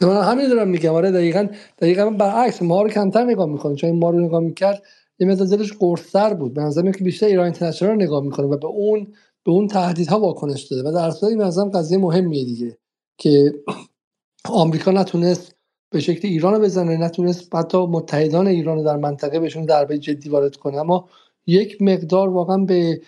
من 0.00 0.22
همین 0.22 0.48
دارم 0.48 0.68
میگم. 0.68 0.94
آره 0.94 1.10
دقیقا 1.10 1.48
دقیقا 1.78 2.10
برعکس 2.10 2.62
ما 2.62 2.82
رو 2.82 2.88
کمتر 2.88 3.24
نگاه 3.24 3.46
می‌کنه. 3.46 3.74
چون 3.74 3.90
ما 3.90 4.10
رو 4.10 4.20
نگاه 4.20 4.40
می‌کرد 4.40 4.82
یه 5.18 5.26
مقدار 5.26 5.46
دلش 5.46 5.72
قرصتر 5.72 6.34
بود. 6.34 6.54
به 6.54 6.60
نظر 6.60 6.92
که 6.92 7.04
بیشتر 7.04 7.26
ایران 7.26 7.44
اینترنشنال 7.44 7.94
نگاه 7.94 8.24
می‌کنه 8.24 8.46
و 8.46 8.56
به 8.56 8.66
اون 8.66 9.14
به 9.44 9.52
اون 9.52 9.68
تهدیدها 9.68 10.20
واکنش 10.20 10.62
داده 10.62 10.88
و 10.88 10.92
در 10.92 11.10
صورت 11.10 11.32
این 11.32 11.70
قضیه 11.70 11.98
مهمیه 11.98 12.44
دیگه 12.44 12.78
که 13.18 13.54
آمریکا 14.44 14.90
نتونست 14.90 15.54
به 15.90 16.00
شکل 16.00 16.28
ایران 16.28 16.54
رو 16.54 16.60
بزنه 16.60 16.96
نتونست 16.96 17.54
حتی 17.54 17.78
متحدان 17.78 18.46
ایران 18.46 18.78
رو 18.78 18.84
در 18.84 18.96
منطقه 18.96 19.40
بهشون 19.40 19.66
ضربه 19.66 19.98
جدی 19.98 20.28
وارد 20.28 20.56
کنه. 20.56 20.76
اما 20.76 21.08
یک 21.46 21.82
مقدار 21.82 22.28
واقعا 22.28 22.58
به 22.58 23.00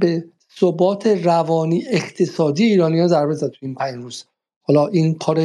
به 0.00 0.24
ثبات 0.58 1.06
روانی 1.06 1.84
اقتصادی 1.90 2.64
ایرانی 2.64 3.00
ها 3.00 3.08
ضربه 3.08 3.34
زد 3.34 3.50
تو 3.50 3.58
این 3.62 3.74
پنج 3.74 4.02
روز. 4.02 4.24
حالا 4.62 4.86
این 4.86 5.14
کار 5.14 5.36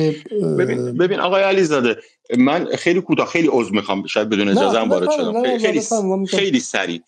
ببین 0.57 0.97
ببین 0.97 1.19
آقای 1.19 1.43
علیزاده 1.43 1.97
من 2.37 2.65
خیلی 2.65 3.01
کوتاه 3.01 3.27
خیلی 3.27 3.49
عذر 3.51 3.71
می‌خوام 3.71 4.07
شاید 4.07 4.29
بدون 4.29 4.49
اجازه 4.49 4.79
هم 4.79 4.89
وارد 4.89 5.11
شدم. 5.11 5.57
خیلی 5.57 5.81
خیلی 6.27 6.59
سریع. 6.59 7.01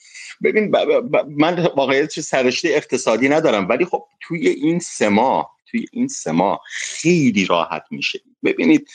ببین 0.43 0.71
ب... 0.71 0.77
ب... 1.11 1.25
من 1.29 1.67
واقعیت 1.75 2.19
سرشته 2.19 2.69
اقتصادی 2.69 3.29
ندارم 3.29 3.69
ولی 3.69 3.85
خب 3.85 4.03
توی 4.21 4.47
این 4.47 4.79
سه 4.79 5.09
ماه 5.09 5.57
توی 5.65 5.85
این 5.91 6.07
سه 6.07 6.31
ماه 6.31 6.61
خیلی 6.65 7.45
راحت 7.45 7.83
میشه. 7.91 8.19
ببینید 8.43 8.89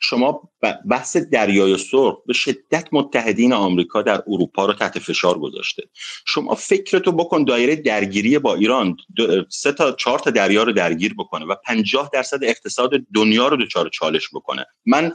شما 0.00 0.51
بحث 0.62 1.16
دریای 1.16 1.78
سرخ 1.78 2.16
به 2.26 2.32
شدت 2.32 2.88
متحدین 2.92 3.52
آمریکا 3.52 4.02
در 4.02 4.22
اروپا 4.26 4.66
رو 4.66 4.72
تحت 4.72 4.98
فشار 4.98 5.38
گذاشته. 5.38 5.82
شما 6.26 6.54
فکرتو 6.54 7.12
بکن 7.12 7.44
دایره 7.44 7.76
درگیری 7.76 8.38
با 8.38 8.54
ایران 8.54 8.96
سه 9.48 9.72
تا 9.72 9.92
چهار 9.92 10.18
تا 10.18 10.30
دریا 10.30 10.62
رو 10.62 10.72
درگیر 10.72 11.14
بکنه 11.18 11.46
و 11.46 11.54
50 11.64 12.10
درصد 12.12 12.44
اقتصاد 12.44 12.90
دنیا 13.14 13.48
رو 13.48 13.56
دچار 13.56 13.88
چالش 13.88 14.28
بکنه. 14.34 14.66
من 14.86 15.12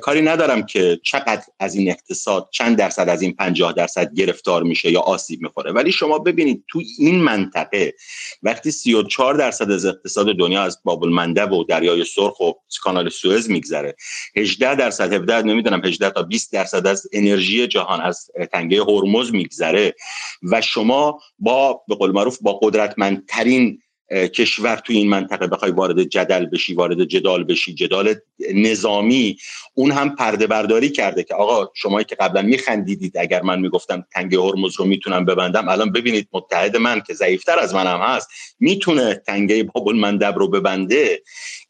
کاری 0.00 0.22
ندارم 0.22 0.66
که 0.66 1.00
چقدر 1.04 1.42
از 1.60 1.74
این 1.74 1.90
اقتصاد 1.90 2.48
چند 2.52 2.76
درصد 2.76 3.08
از 3.08 3.22
این 3.22 3.32
50 3.32 3.72
درصد 3.72 4.14
گرفتار 4.14 4.62
میشه 4.62 4.90
یا 4.90 5.00
آسیب 5.00 5.42
می‌خوره. 5.42 5.72
ولی 5.72 5.92
شما 5.92 6.18
ببینید 6.18 6.64
تو 6.68 6.82
این 6.98 7.22
منطقه 7.22 7.94
وقتی 8.42 8.70
34 8.70 9.34
درصد 9.34 9.70
از 9.70 9.86
اقتصاد 9.86 10.26
دنیا 10.36 10.62
از 10.62 10.78
باب 10.84 11.04
المندب 11.04 11.52
و 11.52 11.64
دریای 11.64 12.04
سرخ 12.04 12.40
و 12.40 12.52
کانال 12.82 13.08
سوئز 13.08 13.50
میگذره 13.50 13.96
18 14.36 14.71
درصد 14.74 15.12
17 15.12 15.42
نمی‌دونم 15.42 15.84
18 15.84 16.10
تا 16.10 16.22
20 16.22 16.52
درصد 16.52 16.86
از 16.86 17.06
انرژی 17.12 17.66
جهان 17.66 18.00
از 18.00 18.30
تنگه 18.52 18.82
هرمز 18.82 19.32
میگذره. 19.32 19.94
و 20.42 20.60
شما 20.60 21.20
با 21.38 21.82
به 21.88 21.94
قول 21.94 22.10
معروف 22.10 22.38
با 22.40 22.52
قدرتمندترین 22.62 23.78
کشور 24.12 24.76
توی 24.76 24.96
این 24.96 25.08
منطقه 25.08 25.46
بخوای 25.46 25.70
وارد 25.70 26.02
جدل 26.02 26.46
بشی 26.46 26.74
وارد 26.74 27.04
جدال 27.04 27.44
بشی 27.44 27.74
جدال 27.74 28.14
نظامی 28.54 29.36
اون 29.74 29.90
هم 29.90 30.16
پرده 30.16 30.46
برداری 30.46 30.90
کرده 30.90 31.22
که 31.22 31.34
آقا 31.34 31.70
شما 31.74 32.02
که 32.02 32.14
قبلا 32.14 32.42
میخندیدید 32.42 33.18
اگر 33.18 33.42
من 33.42 33.60
می‌گفتم 33.60 34.04
تنگه 34.14 34.40
هرمز 34.40 34.74
رو 34.76 34.84
می‌تونم 34.84 35.24
ببندم 35.24 35.68
الان 35.68 35.92
ببینید 35.92 36.28
متحد 36.32 36.76
من 36.76 37.00
که 37.00 37.14
ضعیفتر 37.14 37.58
از 37.58 37.74
منم 37.74 38.00
هست 38.00 38.28
می‌تونه 38.60 39.14
تنگه 39.26 39.62
باب 39.62 39.88
المندب 39.88 40.34
رو 40.36 40.48
ببنده. 40.48 41.22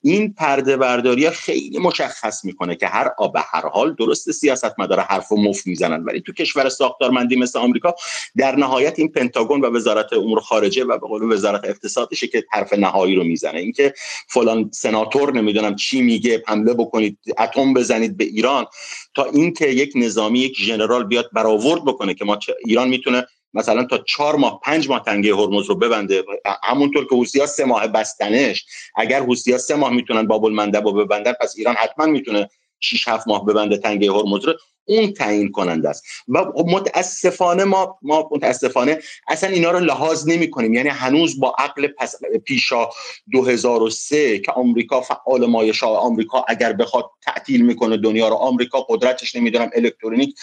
این 0.03 0.35
پرده 0.35 0.77
برداری 0.77 1.31
خیلی 1.31 1.79
مشخص 1.79 2.45
می‌کنه 2.45 2.77
که 2.77 2.87
هر 2.87 3.11
آب 3.19 3.37
هر 3.53 3.69
حال 3.69 3.95
درست 3.95 4.31
سیاست 4.31 4.79
مدار 4.79 5.01
حرف 5.01 5.33
و 5.33 5.37
مف 5.37 5.67
می‌زنن. 5.67 6.05
ولی 6.05 6.21
تو 6.21 6.33
کشور 6.33 6.69
ساختارمندی 6.69 7.37
مثل 7.37 7.59
آمریکا 7.59 7.95
در 8.37 8.57
نهایت 8.57 8.99
این 8.99 9.09
پنتاگون 9.09 9.61
و 9.61 9.77
وزارت 9.77 10.13
امور 10.13 10.41
خارجه 10.41 10.85
و 10.85 10.99
به 10.99 11.07
قول 11.07 11.33
وزارت 11.33 11.65
اقتصادشه 11.65 12.27
که 12.27 12.45
حرف 12.51 12.73
نهایی 12.73 13.15
رو 13.15 13.25
می‌زنه. 13.25 13.59
اینکه 13.59 13.95
فلان 14.29 14.71
سناتور 14.73 15.33
نمی‌دونم 15.35 15.77
چی 15.77 16.03
میگه 16.03 16.43
حمله 16.47 16.75
بکنید 16.75 17.19
اتم 17.39 17.75
بزنید 17.75 18.17
به 18.17 18.25
ایران 18.25 18.67
تا 19.15 19.25
اینکه 19.25 19.67
یک 19.67 19.93
نظامی 19.95 20.39
یک 20.39 20.59
ژنرال 20.59 21.05
بیاد 21.05 21.31
برآورد 21.33 21.85
بکنه 21.85 22.15
که 22.15 22.25
ما 22.25 22.39
ایران 22.67 22.89
می‌تونه 22.89 23.27
مثلا 23.55 23.85
تا 23.85 23.99
چهار 23.99 24.37
ماه 24.37 24.61
پنج 24.63 24.89
ماه 24.89 25.03
تنگه 25.05 25.35
هرمز 25.35 25.67
رو 25.67 25.75
ببنده. 25.75 26.25
همونطور 26.65 27.05
که 27.09 27.15
حوثی‌ها 27.15 27.47
سه 27.47 27.65
ماه 27.65 27.87
بستنش 27.89 28.67
اگر 28.97 29.23
حوثی‌ها 29.23 29.59
سه 29.59 29.75
ماه 29.75 29.93
می‌تونن 29.93 30.27
باب 30.27 30.45
المندب 30.45 30.85
رو 30.87 30.93
ببندن 30.93 31.33
پس 31.41 31.55
ایران 31.57 31.75
حتما 31.75 32.07
می‌تونه 32.07 32.49
6 32.81 33.09
7 33.09 33.29
ماه 33.29 33.45
ببنده 33.47 33.77
تنگه 33.79 34.13
هرمز 34.13 34.45
رو. 34.45 34.55
اون 34.85 35.12
تعیین 35.12 35.51
کننده 35.51 35.89
است. 35.89 36.05
و 36.28 36.44
متاسفانه 36.67 37.65
ما 37.65 37.99
ما 38.02 38.28
متاسفانه 38.33 38.99
اصلا 39.28 39.51
اینا 39.51 39.70
رو 39.70 39.78
لحاظ 39.78 40.28
نمی 40.28 40.51
کنیم 40.51 40.75
یعنی 40.75 40.89
هنوز 40.89 41.41
با 41.41 41.55
عقل 41.59 41.86
پس 41.99 42.15
پیشا 42.44 42.89
2003 43.33 44.39
که 44.39 44.52
آمریکا 44.52 45.01
فعال 45.01 45.47
مایشا 45.47 45.86
آمریکا 45.86 46.44
اگر 46.49 46.73
بخواد 46.73 47.05
تعطیل 47.23 47.62
می‌کنه 47.67 47.97
دنیا 47.97 48.28
رو 48.28 48.35
آمریکا 48.35 48.81
قدرتش 48.89 49.36
نمی‌دونم 49.36 49.70
الکترونیک 49.75 50.35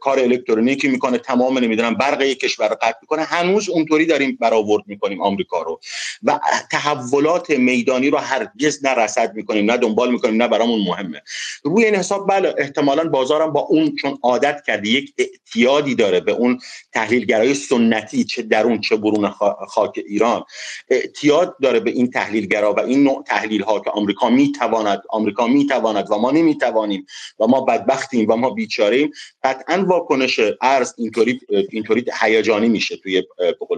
کار 0.00 0.18
الکترونیکی 0.20 0.88
می‌کنه 0.88 1.18
تمام 1.18 1.58
نمی‌دونم 1.58 1.94
برق 1.94 2.22
یک 2.22 2.40
کشور 2.40 2.68
رو 2.68 2.76
قطع 2.82 2.98
می‌کنه. 3.00 3.22
هنوز 3.22 3.68
اونطوری 3.68 4.06
داریم 4.06 4.38
برآورد 4.40 4.84
می‌کنیم 4.86 5.22
آمریکا 5.22 5.62
رو. 5.62 5.80
و 6.22 6.40
تحولات 6.72 7.50
میدانی 7.50 8.10
رو 8.10 8.18
هرگز 8.18 8.84
نه 8.84 8.90
رصد 8.90 9.34
می‌کنیم 9.34 9.70
نه 9.70 9.76
دنبال 9.76 10.10
می‌کنیم 10.12 10.42
نه 10.42 10.48
برامون 10.48 10.80
مهمه. 10.80 11.22
روی 11.62 11.84
این 11.84 11.94
حساب 11.94 12.28
بله 12.28 12.54
احتمالا 12.58 13.04
بازارم 13.04 13.52
با 13.52 13.60
اون 13.68 13.96
چون 13.96 14.18
عادت 14.22 14.62
کرده 14.66 14.88
یک 14.88 15.14
اعتیادی 15.18 15.94
داره 15.94 16.20
به 16.20 16.32
اون 16.32 16.58
تحلیلگرای 16.92 17.54
سنتی 17.54 18.24
چه 18.24 18.42
درون 18.42 18.80
چه 18.80 18.96
برون 18.96 19.28
خاک 19.68 20.00
ایران. 20.06 20.44
اعتیاد 20.88 21.56
داره 21.62 21.80
به 21.80 21.90
این 21.90 22.10
تحلیلگرا 22.10 22.72
و 22.72 22.80
این 22.80 23.04
نوع 23.04 23.24
تحلیل 23.26 23.62
ها 23.62 23.80
که 23.80 23.90
آمریکا 23.90 24.30
می‌تواند 24.30 25.02
آمریکا 25.08 25.46
می‌تواند 25.46 26.10
و 26.10 26.18
ما 26.18 26.30
نمی‌توانیم 26.30 27.06
و 27.40 27.46
ما 27.46 27.60
بدبختیم 27.60 28.30
و 28.30 28.36
ما 28.36 28.50
بیچاریم 28.50 29.10
قطعا 29.42 29.84
واکنش 29.88 30.40
ارز 30.62 30.94
اینطوری 30.98 31.40
اینطوری 31.70 32.04
هیجانی 32.20 32.68
میشه 32.68 32.96
توی 32.96 33.22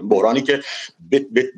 بحرانی 0.09 0.41
که 0.41 0.61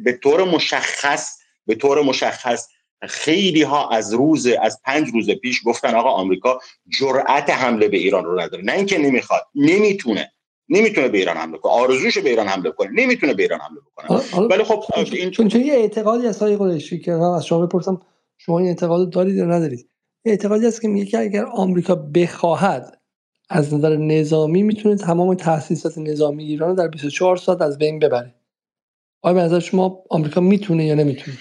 به 0.03 0.19
طور 0.24 0.43
مشخص 0.43 1.38
به 1.68 1.76
طور 1.76 2.01
مشخص 2.01 2.68
خیلی 3.08 3.62
ها 3.62 3.90
از 3.90 4.14
روز 4.14 4.48
از 4.62 4.82
پنج 4.86 5.08
روز 5.14 5.30
پیش 5.30 5.62
گفتن 5.66 5.96
آقا 5.96 6.10
آمریکا 6.10 6.60
جرأت 7.00 7.50
حمله 7.50 7.88
به 7.88 7.98
ایران 7.98 8.26
رو 8.26 8.40
نداره. 8.40 8.64
نه 8.64 8.74
اینکه 8.74 8.98
نمی‌خواد 8.98 9.42
نمی‌تونه. 9.56 10.32
نمی‌تونه 10.70 11.08
به 11.08 11.18
ایران 11.18 11.38
حمله 11.38 11.58
کنه. 11.58 11.72
آرزوش 11.72 12.18
به 12.18 12.30
ایران 12.30 12.48
حمله 12.48 12.72
کنه. 12.72 12.90
نمی‌تونه 12.92 13.34
به 13.34 13.44
ایران 13.44 13.60
حمله 13.60 13.80
بکنه 13.82 14.48
ولی 14.48 14.64
خب 14.64 14.84
این 15.12 15.32
چون 15.32 15.48
چون 15.48 15.62
یه 15.62 15.74
اعتقادی 15.74 16.28
از 16.28 16.40
های 16.40 16.58
قریشی 16.58 17.00
که 17.00 17.12
از 17.12 17.46
شما 17.46 17.66
بپرسم 17.66 18.02
شما 18.38 18.60
این 18.60 18.68
اعتقاد 18.68 19.10
دارید 19.10 19.36
یا 19.36 19.46
ندارید؟ 19.46 19.90
اعتقادی 20.26 20.68
است 20.68 20.82
که 20.82 20.88
میگه 20.88 21.06
که 21.06 21.20
اگر 21.20 21.46
آمریکا 21.46 21.96
بخواهد 21.96 22.98
از 23.50 23.74
نظر 23.74 23.96
نظامی 23.96 24.64
می‌تونه 24.64 24.96
تمام 24.96 25.34
تاسیسات 25.34 25.98
نظامی 25.98 26.44
ایران 26.44 26.70
رو 26.70 26.76
در 26.76 26.88
24 26.88 27.38
ساعت 27.38 27.62
از 27.62 27.78
بین 27.78 28.00
ببره. 28.00 28.36
آیا 29.22 29.34
به 29.34 29.42
نظر 29.42 29.60
شما 29.60 30.04
آمریکا 30.10 30.42
می‌تونه 30.42 30.86
یا 30.86 30.96
نمی‌تونه؟ 30.96 31.38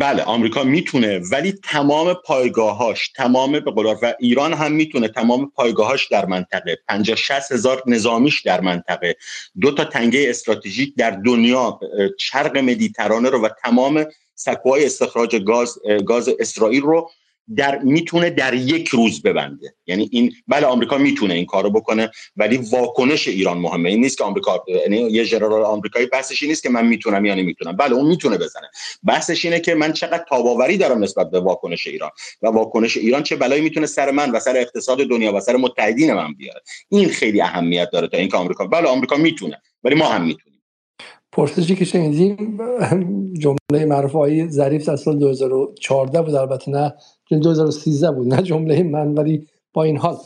بله 0.00 0.22
آمریکا 0.22 0.64
می‌تونه 0.64 1.18
ولی 1.18 1.52
تمام 1.52 2.14
پایگاهاش 2.14 3.08
تمام 3.08 3.52
به 3.52 3.70
و 3.70 4.12
ایران 4.18 4.52
هم 4.52 4.72
می‌تونه 4.72 5.08
تمام 5.08 5.52
پایگاهاش 5.54 6.08
در 6.08 6.26
منطقه. 6.26 6.78
50 6.88 7.16
60 7.16 7.52
هزار 7.52 7.82
نظامیش 7.86 8.42
در 8.42 8.60
منطقه. 8.60 9.16
دو 9.60 9.70
تا 9.74 9.84
تنگه 9.84 10.30
استراتژیک 10.30 10.94
در 10.96 11.10
دنیا 11.10 11.80
شرق 12.20 12.56
مدیترانه 12.58 13.30
رو 13.30 13.44
و 13.44 13.48
تمام 13.64 14.04
سکوهای 14.34 14.86
استخراج 14.86 15.36
گاز 15.36 15.78
گاز 16.06 16.28
اسرائیل 16.40 16.82
رو 16.82 17.10
در 17.56 17.78
می‌تونه 17.78 18.30
در 18.30 18.54
یک 18.54 18.88
روز 18.88 19.22
ببنده. 19.22 19.74
یعنی 19.86 20.08
این 20.12 20.32
بله 20.48 20.66
آمریکا 20.66 20.98
می‌تونه 20.98 21.34
این 21.34 21.46
کارو 21.46 21.70
بکنه 21.70 22.10
ولی 22.36 22.56
واکنش 22.56 23.28
ایران 23.28 23.58
مهمه. 23.58 23.88
این 23.88 24.00
نیست 24.00 24.18
که 24.18 24.24
آمریکا 24.24 24.64
یعنی 24.68 24.96
یه 24.96 25.24
ژنرال 25.24 25.62
آمریکایی 25.62 26.06
بحثش 26.06 26.42
نیست 26.42 26.62
که 26.62 26.68
من 26.68 26.86
می‌تونم 26.86 27.24
یا 27.24 27.34
نمی‌تونم. 27.34 27.76
بله 27.76 27.94
اون 27.94 28.06
می‌تونه 28.06 28.38
بزنه. 28.38 28.70
بحثش 29.02 29.44
اینه 29.44 29.60
که 29.60 29.74
من 29.74 29.92
چقدر 29.92 30.24
تاباوری 30.28 30.76
دارم 30.76 31.02
نسبت 31.02 31.30
به 31.30 31.40
واکنش 31.40 31.86
ایران 31.86 32.10
و 32.42 32.48
واکنش 32.48 32.96
ایران 32.96 33.22
چه 33.22 33.36
بلایی 33.36 33.62
می‌تونه 33.62 33.86
سر 33.86 34.10
من 34.10 34.30
و 34.30 34.40
سر 34.40 34.56
اقتصاد 34.56 34.98
دنیا 34.98 35.34
و 35.34 35.40
سر 35.40 35.56
متحدین 35.56 36.12
من 36.12 36.34
بیاره. 36.34 36.60
این 36.88 37.08
خیلی 37.08 37.40
اهمیت 37.40 37.90
داره 37.92 38.08
تا 38.08 38.16
اینکه 38.16 38.36
آمریکا 38.36 38.66
بله 38.66 38.88
آمریکا 38.88 39.16
می‌تونه 39.16 39.62
ولی 39.84 39.94
ما 39.94 40.08
هم 40.08 40.24
می‌تونیم. 40.24 40.51
پرسشی 41.32 41.74
که 41.74 41.84
شنیدیم 41.84 42.58
جمله 43.38 43.84
معروف 43.86 44.12
های 44.12 44.48
ظریف 44.48 44.88
از 44.88 45.00
سال 45.00 45.18
2014 45.18 46.22
بود 46.22 46.34
البته 46.34 46.70
نه 46.70 46.94
2013 47.30 48.10
بود 48.10 48.34
نه 48.34 48.42
جمله 48.42 48.82
من 48.82 49.14
ولی 49.14 49.46
با 49.72 49.82
این 49.82 49.96
حال. 49.96 50.16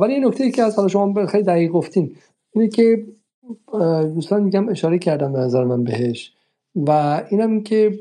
ولی 0.00 0.14
این 0.14 0.26
نکته 0.26 0.50
که 0.50 0.62
از 0.62 0.76
حالا 0.76 0.88
شما 0.88 1.26
خیلی 1.26 1.44
دقیق 1.44 1.70
گفتین 1.70 2.16
اینه 2.54 2.68
که 2.68 3.06
دوستان 4.14 4.42
میگم 4.42 4.68
اشاره 4.68 4.98
کردم 4.98 5.32
به 5.32 5.38
نظر 5.38 5.64
من 5.64 5.84
بهش 5.84 6.32
و 6.76 7.22
اینم 7.30 7.62
که 7.62 7.98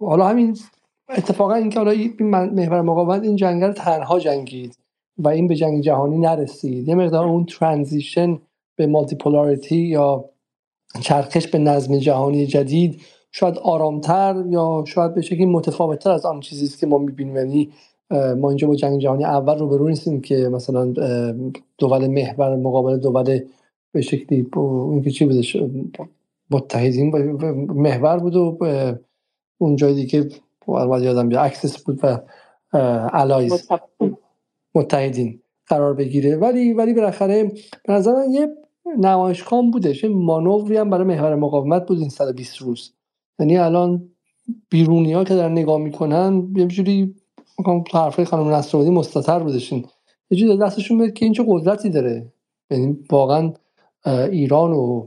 حالا 0.00 0.28
همین 0.28 0.56
اتفاقا 1.08 1.54
اینکه 1.54 1.78
حالا 1.78 1.90
این 1.90 2.14
محور 2.30 2.82
مقاومت 2.82 3.22
این 3.22 3.36
جنگ 3.36 3.64
رو 3.64 3.72
تنها 3.72 4.18
جنگید 4.18 4.76
و 5.18 5.28
این 5.28 5.48
به 5.48 5.56
جنگ 5.56 5.82
جهانی 5.82 6.18
نرسید. 6.18 6.88
یه 6.88 6.94
مقدار 6.94 7.24
اون 7.24 7.44
ترانزیشن 7.44 8.38
به 8.76 8.86
مالتیپولاریتی 8.86 9.76
یا 9.76 10.30
چرخش 11.00 11.46
به 11.46 11.58
نظم 11.58 11.98
جهانی 11.98 12.46
جدید 12.46 13.00
شاید 13.32 13.58
آرامتر 13.58 14.44
یا 14.48 14.84
شاید 14.86 15.14
به 15.14 15.20
شکلی 15.20 15.46
متفاوتتر 15.46 16.10
از 16.10 16.26
آن 16.26 16.40
چیزی 16.40 16.64
است 16.64 16.80
که 16.80 16.86
ما 16.86 16.98
می‌بینیم. 16.98 17.36
یعنی 17.36 17.70
ما 18.10 18.48
اینجا 18.48 18.68
با 18.68 18.74
جنگ 18.74 19.00
جهانی 19.00 19.24
اول 19.24 19.58
رو 19.58 19.68
برو 19.68 19.88
نیستیم 19.88 20.20
که 20.20 20.48
مثلا 20.52 20.92
دول 21.78 22.06
محور 22.06 22.56
مقابل 22.56 22.96
دول 22.96 23.40
به 23.92 24.00
شکلی 24.00 24.46
این 24.54 25.02
که 25.02 25.10
چی 25.10 25.24
بودش 25.24 25.56
متحدین 26.50 27.16
محور 27.74 28.18
بود 28.18 28.36
و 28.36 28.58
اون 29.58 29.76
جایی 29.76 29.94
دیگه 29.94 30.28
البته 30.68 31.04
یادم 31.04 31.28
بیا 31.28 31.40
Axis 31.40 31.82
بود 31.84 32.00
و 32.02 32.18
Allies 33.12 33.68
متحدین 34.74 35.40
قرار 35.66 35.94
بگیره. 35.94 36.36
ولی 36.36 36.72
ولی 36.72 36.94
بالاخره 36.94 37.52
به 37.84 37.92
نظر 37.92 38.12
یه 38.30 38.48
نمایشگاه 38.98 39.70
بودش. 39.70 40.04
مانوری 40.04 40.76
هم 40.76 40.90
برای 40.90 41.06
محور 41.06 41.34
مقاومت 41.34 41.86
بود 41.86 41.98
این 41.98 42.08
120 42.08 42.56
روز. 42.56 42.92
یعنی 43.38 43.58
الان 43.58 44.08
بیرونی 44.70 45.12
ها 45.12 45.24
که 45.24 45.34
در 45.34 45.48
نگاه 45.48 45.78
می‌کنن 45.78 46.48
یه 46.56 46.66
جوری 46.66 47.14
حرفای 47.92 48.24
خانم 48.24 48.48
نصرآبادی 48.48 48.90
مستطر 48.90 49.38
بودشین 49.38 49.86
یه 50.30 50.38
جوری 50.38 50.58
دستشون 50.58 50.96
میاد 50.96 51.12
که 51.12 51.24
این 51.24 51.34
چه 51.34 51.44
قدرتی 51.48 51.90
داره. 51.90 52.32
یعنی 52.70 52.98
واقعا 53.10 53.52
ایران 54.06 54.72
و 54.72 55.06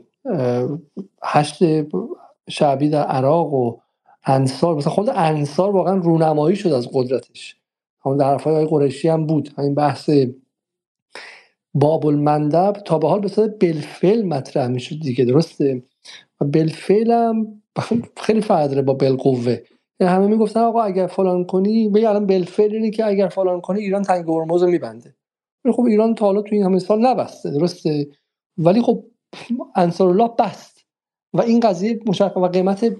هشت 1.23 1.59
شعبی 2.49 2.89
در 2.89 3.03
عراق 3.03 3.53
و 3.53 3.77
انصار. 4.25 4.75
مثلا 4.75 4.93
خود 4.93 5.09
انصار 5.09 5.71
واقعا 5.71 5.95
رونمایی 5.95 6.55
شد 6.55 6.71
از 6.71 6.87
قدرتش. 6.93 7.55
همون 8.05 8.17
در 8.17 8.25
حرفای 8.25 8.65
قرشی 8.65 9.09
هم 9.09 9.25
بود. 9.25 9.49
همین 9.57 9.75
بحث 9.75 10.09
باب 11.73 12.05
المندب 12.05 12.73
تا 12.85 12.97
به 12.97 13.07
حال 13.07 13.19
به 13.19 13.27
صورت 13.27 13.59
بلفل 13.59 14.25
مطرح 14.25 14.67
می‌شد 14.67 14.99
دیگه 14.99 15.25
درسته؟ 15.25 15.83
و 16.41 16.45
بلفل 16.45 17.11
هم 17.11 17.61
خیلی 18.25 18.41
فرق 18.41 18.81
با 18.81 18.93
بالقوه 18.93 19.57
یعنی 19.99 20.13
همه 20.13 20.27
می‌گفتن 20.27 20.59
آقا 20.59 20.81
اگر 20.81 21.07
فلان 21.07 21.45
کنی 21.45 21.89
به 21.89 22.09
الان 22.09 22.25
بالفعل 22.25 22.73
اینه 22.73 22.89
که 22.89 23.05
اگر 23.05 23.27
فلان 23.27 23.61
کنی 23.61 23.79
ایران 23.79 24.03
تنگ 24.03 24.25
هرمز 24.27 24.63
رو 24.63 24.69
میبنده. 24.69 25.15
خب 25.71 25.83
ایران 25.83 26.15
تا 26.15 26.25
حالا 26.25 26.41
تو 26.41 26.55
این 26.55 26.63
همه 26.63 26.79
سال 26.79 27.05
نبسته 27.05 27.51
درسته؟ 27.51 28.07
ولی 28.57 28.81
خب 28.81 29.03
انصار 29.75 30.09
الله 30.09 30.29
بست 30.39 30.85
و 31.33 31.41
این 31.41 31.59
قضیه 31.59 31.99
مشخص 32.07 32.37
و 32.37 32.47
قیمت 32.47 32.95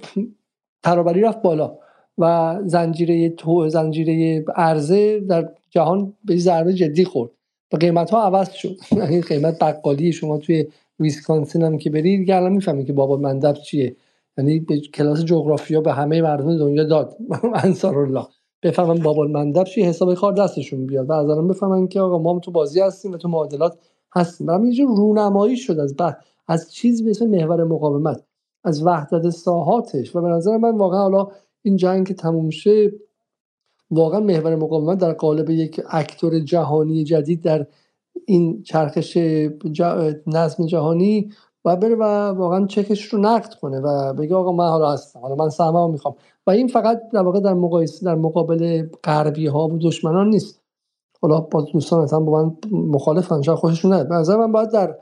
ترابری 0.83 1.21
رفت 1.21 1.41
بالا 1.41 1.77
و 2.17 2.57
زنجیره 2.65 3.29
تو 3.29 3.69
زنجیره 3.69 4.45
عرضه 4.55 5.19
در 5.19 5.49
جهان 5.69 6.13
به 6.25 6.37
ضربه 6.37 6.73
جدی 6.73 7.05
خورد. 7.05 7.31
و 7.73 7.77
قیمت 7.77 8.11
ها 8.11 8.23
عوض 8.23 8.51
شد. 8.51 8.75
یعنی 8.97 9.21
قیمت 9.21 9.59
بقالی 9.59 10.11
شما 10.11 10.37
توی 10.37 10.67
ویسکانسین 10.99 11.63
هم 11.63 11.77
که 11.77 11.89
برید 11.89 12.19
دیگه 12.19 12.35
الان 12.35 12.51
می‌فهمید 12.51 12.87
که 12.87 12.93
بابا 12.93 13.17
مندب 13.17 13.53
چیه. 13.53 13.95
یعنی 14.37 14.59
به 14.59 14.79
کلاس 14.79 15.25
جغرافیا 15.25 15.81
به 15.81 15.93
همه 15.93 16.21
مردم 16.21 16.57
دنیا 16.57 16.83
داد. 16.83 17.17
انصار 17.63 17.97
الله 17.97 18.25
بفهمن 18.63 18.95
بابا 18.95 19.23
مندب 19.23 19.63
چی 19.63 19.81
حساب 19.81 20.13
کار 20.13 20.33
دستشون 20.33 20.85
بیاد. 20.85 21.09
و 21.09 21.13
از 21.13 21.29
الان 21.29 21.47
بفهمن 21.47 21.87
که 21.87 22.01
آقا 22.01 22.17
ما 22.17 22.39
تو 22.39 22.51
بازی 22.51 22.81
هستیم 22.81 23.11
و 23.11 23.17
تو 23.17 23.27
معادلات 23.29 23.77
هستیم. 24.15 24.47
برام 24.47 24.65
یه 24.65 24.85
رونمایی 24.85 25.57
شد 25.57 25.79
از 25.79 25.95
بعد. 25.95 26.17
از 26.47 26.73
چیز 26.73 27.03
به 27.03 27.09
اسم 27.09 27.25
محور 27.25 27.63
مقاومت. 27.63 28.23
از 28.63 28.83
وحدت 28.85 29.29
ساحاتش. 29.29 30.15
و 30.15 30.21
به 30.21 30.27
نظر 30.27 30.57
من 30.57 30.77
واقعا 30.77 31.01
حالا 31.01 31.27
این 31.61 31.75
جنگ 31.75 32.07
که 32.07 32.13
تموم 32.13 32.49
شه 32.49 32.91
واقعا 33.93 34.19
محور 34.19 34.55
مقاومت 34.55 34.97
در 34.97 35.13
قالب 35.13 35.49
یک 35.49 35.81
اکتور 35.89 36.39
جهانی 36.39 37.03
جدید 37.03 37.41
در 37.41 37.65
این 38.25 38.63
چرخش 38.63 39.17
نظم 40.27 40.65
جهانی 40.65 41.29
و 41.65 41.75
بره 41.75 41.95
و 41.95 42.03
واقعا 42.37 42.65
چکش 42.65 43.05
رو 43.05 43.19
نقد 43.19 43.53
کنه 43.53 43.79
و 43.79 44.13
بگه 44.13 44.35
آقا 44.35 44.51
من 44.51 44.69
حالا 44.69 44.91
هستم 44.91 45.19
حالا 45.19 45.35
من 45.35 45.49
سهممو 45.49 45.87
می‌خوام. 45.87 46.15
و 46.47 46.51
این 46.51 46.67
فقط 46.67 47.01
در 47.13 47.21
واقع 47.21 47.39
در 47.39 47.53
مقایسه 47.53 48.05
در 48.05 48.15
مقابل 48.15 48.87
غربی 49.03 49.47
ها 49.47 49.67
و 49.67 49.77
دشمنان 49.77 50.29
نیست. 50.29 50.61
حالا 51.21 51.39
با 51.39 51.61
دوستان 51.61 52.03
مثلا 52.03 52.19
با 52.19 52.43
من 52.43 52.55
مخالفن 52.71 53.41
شاید 53.41 53.57
خوششون 53.57 53.93
نیاد. 53.93 54.09
به 54.09 54.15
نظر 54.15 54.37
من 54.37 54.51
باید 54.51 54.71
در 54.71 54.95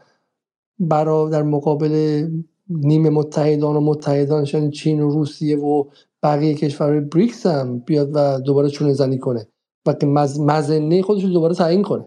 برا 0.80 1.30
در 1.30 1.44
مقابل 1.44 2.28
نیمه 2.72 3.10
متحدان 3.10 3.76
و 3.76 3.80
متحدان 3.80 4.48
یعنی 4.54 4.72
چین 4.72 5.00
و 5.00 5.10
روسیه 5.10 5.58
و 5.58 5.84
بقیه 6.24 6.56
کشورهای 6.56 7.00
بریکس 7.00 7.46
هم 7.46 7.80
بیاد 7.80 8.10
و 8.14 8.40
دوباره 8.40 8.70
چونه 8.70 8.94
زنی 8.94 9.18
کنه. 9.18 9.48
و 9.86 9.94
که 9.94 10.08
مزنه 10.40 11.02
خودش 11.02 11.24
رو 11.24 11.30
دوباره 11.30 11.56
تعیین 11.56 11.82
کنه. 11.82 12.06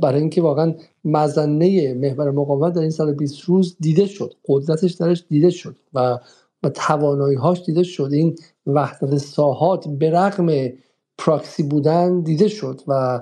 برای 0.00 0.20
اینکه 0.20 0.42
واقعا 0.42 0.74
مزنه 1.04 1.94
محور 1.94 2.30
مقاومت 2.30 2.72
در 2.72 2.80
این 2.80 2.90
سال 2.90 3.12
20 3.12 3.40
روز 3.40 3.76
دیده 3.80 4.06
شد. 4.06 4.34
قدرتش 4.48 4.92
درش 4.92 5.24
دیده 5.28 5.50
شد 5.50 5.76
و 5.94 6.18
و 6.62 6.68
توانایی 6.68 7.36
هاش 7.36 7.62
دیده 7.62 7.82
شد. 7.82 8.10
این 8.12 8.36
وحدت 8.66 9.16
ساحات 9.16 9.88
به 9.88 10.10
رغم 10.10 10.48
پراکسی 11.18 11.62
بودن 11.62 12.20
دیده 12.20 12.48
شد 12.48 12.80
و 12.88 13.20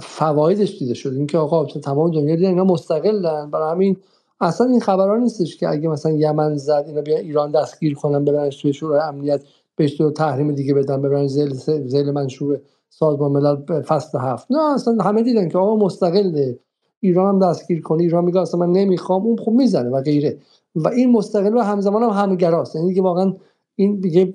فوایدش 0.00 0.78
دیده 0.78 0.94
شد. 0.94 1.12
اینکه 1.12 1.38
آقا 1.38 1.64
تمام 1.64 2.10
دنیا 2.10 2.36
دیدن 2.36 2.48
اینا 2.48 2.64
مستقلن. 2.64 3.50
برای 3.50 3.70
همین 3.70 3.96
اصلا 4.42 4.66
این 4.66 4.80
خبرها 4.80 5.16
نیستش 5.16 5.56
که 5.56 5.68
اگه 5.68 5.88
مثلا 5.88 6.12
یمن 6.12 6.56
زد 6.56 6.84
اینا 6.86 7.00
بیان 7.00 7.20
ایران 7.20 7.50
دستگیر 7.50 7.94
کنن 7.94 8.24
ببرنش 8.24 8.62
توی 8.62 8.72
شورای 8.72 9.00
امنیت 9.00 9.42
بهش 9.76 9.96
تو 9.96 10.10
تحریم 10.10 10.52
دیگه 10.52 10.74
بدن 10.74 11.02
ببرن 11.02 11.26
زیل 11.26 11.54
زیل 11.86 12.10
منشور 12.10 12.60
سازمان 12.90 13.32
ملل 13.32 13.82
فصل 13.82 14.18
هفت. 14.18 14.46
نه 14.50 14.74
اصلا 14.74 15.04
همه 15.04 15.22
دیدن 15.22 15.48
که 15.48 15.58
آقا 15.58 15.76
مستقله. 15.76 16.58
ایران 17.00 17.34
هم 17.34 17.50
دستگیر 17.50 17.82
کنی 17.82 18.02
ایران 18.02 18.24
میگه 18.24 18.40
اصلا 18.40 18.60
من 18.60 18.72
نمی‌خوام 18.72 19.22
اون 19.22 19.36
خب 19.36 19.52
می‌زنه 19.52 19.90
و 19.90 20.02
غیره. 20.02 20.38
و 20.74 20.88
این 20.88 21.12
مستقل 21.12 21.56
و 21.56 21.60
همزمان 21.60 22.02
هم 22.02 22.10
همگراست. 22.10 22.76
یعنی 22.76 22.88
دیگه 22.88 23.02
واقعا 23.02 23.34
این 23.76 24.00
دیگه 24.00 24.34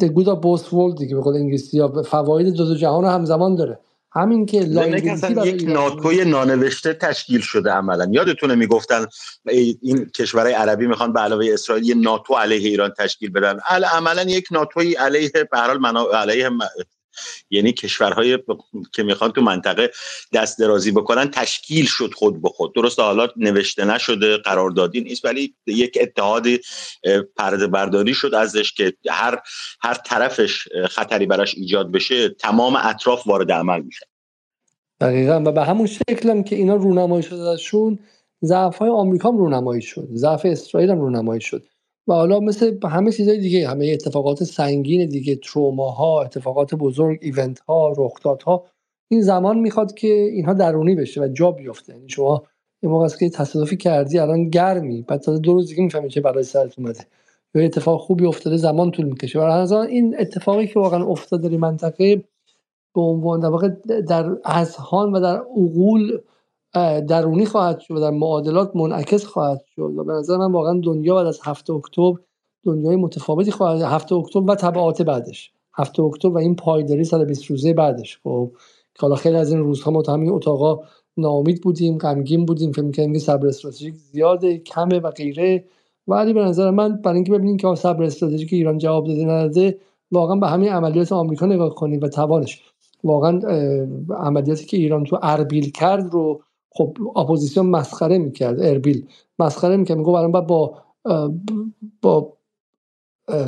the 0.00 0.08
good 0.08 0.26
of 0.26 0.40
both 0.42 0.98
دیگه 0.98 1.14
به 1.14 1.20
قول 1.20 1.36
انگلیسی 1.36 1.76
یا 1.76 2.02
فواید 2.02 2.54
دو, 2.54 2.64
دو 2.64 2.74
جهان 2.74 3.04
همزمان 3.04 3.54
داره. 3.54 3.78
همین 4.18 4.46
که 4.46 4.66
اصلا 5.12 5.46
یک 5.46 5.68
ناتوی 5.68 6.24
نانوشته 6.24 6.92
تشکیل 6.92 7.40
شده 7.40 7.70
عملا. 7.70 8.08
یادتونه 8.10 8.54
می‌گفتن 8.54 9.06
این 9.82 10.06
کشورهای 10.06 10.52
عربی 10.52 10.86
می‌خوان 10.86 11.12
به 11.12 11.20
علاوه 11.20 11.46
اسرائیل 11.52 11.84
یه 11.84 11.94
ناتو 11.94 12.34
علیه 12.34 12.68
ایران 12.68 12.90
تشکیل 12.98 13.30
بدن. 13.30 13.58
عملا 13.94 14.22
یک 14.22 14.48
ناتوی 14.50 14.94
علیه 14.94 15.30
به 15.50 15.58
علیه 16.14 16.50
یعنی 17.50 17.72
کشورهای 17.72 18.38
که 18.92 19.02
می‌خوان 19.02 19.32
تو 19.32 19.40
منطقه 19.40 19.90
دست 20.32 20.58
درازی 20.58 20.90
بکنن 20.90 21.30
تشکیل 21.30 21.86
شد 21.86 22.12
خود 22.14 22.42
به 22.42 22.48
خود. 22.48 22.74
درست 22.74 23.00
حالا 23.00 23.28
نوشته 23.36 23.84
نشده 23.84 24.36
قراردادی 24.36 25.00
نیست 25.00 25.24
ولی 25.24 25.54
یک 25.66 25.98
اتحاد 26.00 26.46
پرده 27.36 27.66
برداری 27.66 28.14
شد 28.14 28.34
ازش 28.34 28.72
که 28.72 28.92
هر 29.08 29.38
هر 29.80 29.94
طرفش 29.94 30.68
خطری 30.88 31.26
براش 31.26 31.54
ایجاد 31.54 31.92
بشه 31.92 32.28
تمام 32.28 32.76
اطراف 32.76 33.26
وارد 33.26 33.52
عمل 33.52 33.82
میشه. 33.82 34.06
دقیقا. 35.00 35.42
و 35.46 35.52
به 35.52 35.64
همون 35.64 35.86
شکل 35.86 36.30
هم 36.30 36.42
که 36.42 36.56
اینا 36.56 36.74
رونمایی 36.74 37.22
شد 37.22 37.34
ازشون 37.34 37.98
ضعف 38.44 38.78
های 38.78 38.90
آمریکا 38.90 39.28
هم 39.28 39.38
رونمایی 39.38 39.82
شد 39.82 40.08
ضعف 40.14 40.42
اسرائیل 40.44 40.90
هم 40.90 41.00
رونمایی 41.00 41.40
شد. 41.40 41.67
و 42.08 42.12
حالا 42.12 42.40
مثل 42.40 42.78
همه 42.84 43.12
چیزهای 43.12 43.38
دیگه 43.38 43.68
همه 43.68 43.86
اتفاقات 43.86 44.44
سنگین 44.44 45.08
دیگه 45.08 45.36
تروماها 45.36 46.22
اتفاقات 46.22 46.74
بزرگ 46.74 47.18
ایونت 47.22 47.58
ها 47.58 47.94
رخدادها 47.98 48.64
این 49.10 49.22
زمان 49.22 49.58
می‌خواد 49.58 49.94
که 49.94 50.08
اینها 50.08 50.52
درونی 50.52 50.94
بشه 50.94 51.20
و 51.20 51.28
جا 51.28 51.50
بیفته. 51.50 51.94
یعنی 51.94 52.08
شما 52.08 52.42
یه 52.82 52.90
موقع 52.90 53.08
که 53.08 53.30
تصادفی 53.30 53.76
کردی 53.76 54.18
الان 54.18 54.48
گرمی. 54.48 55.02
بعد 55.02 55.20
تا 55.20 55.38
دو 55.38 55.52
روز 55.52 55.68
دیگه 55.68 55.82
می‌فهمی 55.82 56.08
چه 56.08 56.20
بلای 56.20 56.42
سرت 56.42 56.78
اومده. 56.78 57.00
یا 57.54 57.62
اتفاق 57.62 58.00
خوبی 58.00 58.26
افتاده 58.26 58.56
زمان 58.56 58.90
طول 58.90 59.06
می‌کشه. 59.06 59.40
و 59.40 59.74
این 59.74 60.16
اتفاقی 60.18 60.66
که 60.66 60.80
واقعا 60.80 61.04
افتاده 61.04 61.48
در 61.48 61.56
منطقه 61.56 62.16
به 62.94 63.00
عنوان 63.00 63.40
در 63.40 63.48
واقع 63.48 63.68
در 64.08 64.36
اذهان 64.44 65.12
و 65.12 65.20
در 65.20 65.36
عقول 65.36 66.18
درونی 67.08 67.46
خواهد 67.46 67.80
شد 67.80 67.94
و 67.94 68.00
در 68.00 68.10
معادلات 68.10 68.76
منعکس 68.76 69.24
خواهد 69.24 69.60
شد 69.76 69.92
و 69.96 70.04
به 70.04 70.12
نظر 70.12 70.36
من 70.36 70.52
واقعا 70.52 70.80
دنیا 70.84 71.14
بعد 71.14 71.26
از 71.26 71.40
هفته 71.42 71.72
اکتبر 71.72 72.18
دنیای 72.64 72.96
متفاوتی 72.96 73.50
خواهد 73.50 73.82
هفته 73.82 74.14
اکتبر 74.14 74.52
و 74.52 74.54
تبعات 74.54 75.02
بعدش. 75.02 75.52
هفته 75.74 76.02
اکتبر 76.02 76.34
و 76.34 76.38
این 76.38 76.56
پایداری 76.56 77.04
120 77.04 77.44
روزه 77.44 77.72
بعدش. 77.72 78.18
خب 78.22 78.50
حالا 78.98 79.14
خیلی 79.14 79.36
از 79.36 79.52
این 79.52 79.60
روزها 79.60 79.90
ما 79.90 80.02
تو 80.02 80.12
همین 80.12 80.30
اتاقا 80.30 80.78
ناامید 81.16 81.62
بودیم 81.62 81.98
غمگین 81.98 82.46
بودیم 82.46 82.72
فکر 82.72 82.82
می‌کردیم 82.82 83.12
که 83.12 83.18
صبر 83.18 83.46
استراتژیک 83.46 83.94
زیاده 83.94 84.58
کمه 84.58 84.98
و 84.98 85.10
غیره. 85.10 85.64
ولی 86.08 86.32
به 86.32 86.40
نظر 86.40 86.70
من 86.70 86.96
برای 86.96 87.14
اینکه 87.14 87.32
ببینیم 87.32 87.56
که 87.56 87.74
صبر 87.74 88.04
استراتژیک 88.04 88.52
ایران 88.52 88.78
جواب 88.78 89.06
داده 89.06 89.24
نداده 89.24 89.78
واقعا 90.12 90.36
به 90.36 90.48
همین 90.48 90.68
عملیات 90.68 91.12
آمریکا 91.12 91.46
نگاه 91.46 91.74
کنیم 91.74 92.00
و 92.00 92.08
توانش. 92.08 92.62
واقعا 93.04 93.40
عملیاتی 94.10 94.66
که 94.66 94.76
ایران 94.76 95.04
تو 95.04 95.18
اربیل 95.22 95.70
کرد 95.70 96.12
رو 96.12 96.42
خب 96.78 96.96
اپوزیسیون 97.16 97.66
مسخره 97.66 98.18
می‌کرد 98.18 98.62
اربیل 98.62 99.06
مسخره 99.38 99.76
می‌کرد. 99.76 99.98
میگه 99.98 100.08
الان 100.10 100.32
با 100.32 100.74
با 102.02 102.32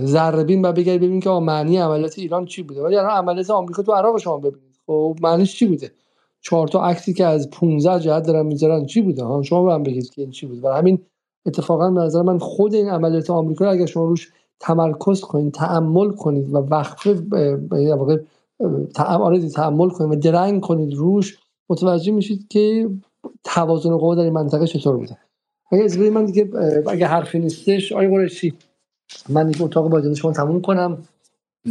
ذره‌بین 0.04 0.64
و 0.64 0.72
بگید 0.72 1.00
ببینید 1.00 1.22
که 1.22 1.30
معنی 1.30 1.76
عملیات 1.76 2.18
ایران 2.18 2.44
چی 2.44 2.62
بوده. 2.62 2.82
ولی 2.82 2.96
الان 2.96 3.10
عملیات 3.10 3.50
آمریکا 3.50 3.82
تو 3.82 3.92
عراق 3.92 4.18
شما 4.18 4.36
ببینید. 4.36 4.78
خب 4.86 5.16
معنیش 5.22 5.56
چی 5.56 5.66
بوده؟ 5.66 5.92
چهار 6.40 6.68
تا 6.68 6.84
عکسی 6.84 7.14
که 7.14 7.26
از 7.26 7.50
15 7.50 8.00
جهت 8.00 8.26
دارن 8.26 8.46
می‌ذارن 8.46 8.86
چی 8.86 9.02
بوده؟ 9.02 9.24
ها 9.24 9.42
شما 9.42 9.54
به 9.54 9.62
من 9.62 9.82
بگید 9.82 10.10
که 10.10 10.22
این 10.22 10.30
چی 10.30 10.46
بوده. 10.46 10.68
و 10.68 10.72
همین 10.72 10.98
اتفاقا 11.46 11.90
به 11.90 12.00
نظر 12.00 12.22
من 12.22 12.38
خود 12.38 12.74
این 12.74 12.88
عملیات 12.88 13.30
آمریکا 13.30 13.70
اگر 13.70 13.86
شما 13.86 14.04
روش 14.04 14.32
تمرکز 14.60 15.20
کنید 15.20 15.54
تعمل 15.54 16.10
کنید 16.10 16.54
و 16.54 16.58
وقفه 16.58 17.14
به 17.14 17.94
واقع 17.94 18.16
تعمل 19.54 19.90
کنید 19.90 20.12
و 20.12 20.20
درنگ 20.20 20.60
کنید 20.60 20.94
روش 20.94 21.38
متوجه 21.68 22.12
میشید 22.12 22.48
که 22.48 22.90
توازن 23.44 23.96
قوا 23.96 24.14
در 24.14 24.22
این 24.22 24.32
منطقه 24.32 24.66
چطور 24.66 24.96
بوده؟ 24.96 25.18
اگه 25.72 25.84
از 25.84 25.98
من 25.98 26.24
دیگه 26.24 26.50
اگه 26.88 27.06
حرفی 27.06 27.38
نیستش 27.38 27.92
آقای 27.92 28.08
قرشی 28.08 28.54
من 29.28 29.48
دیگه 29.50 29.62
اتاق 29.64 29.90
با 29.90 30.14
شما 30.14 30.32
تموم 30.32 30.60
کنم 30.62 31.08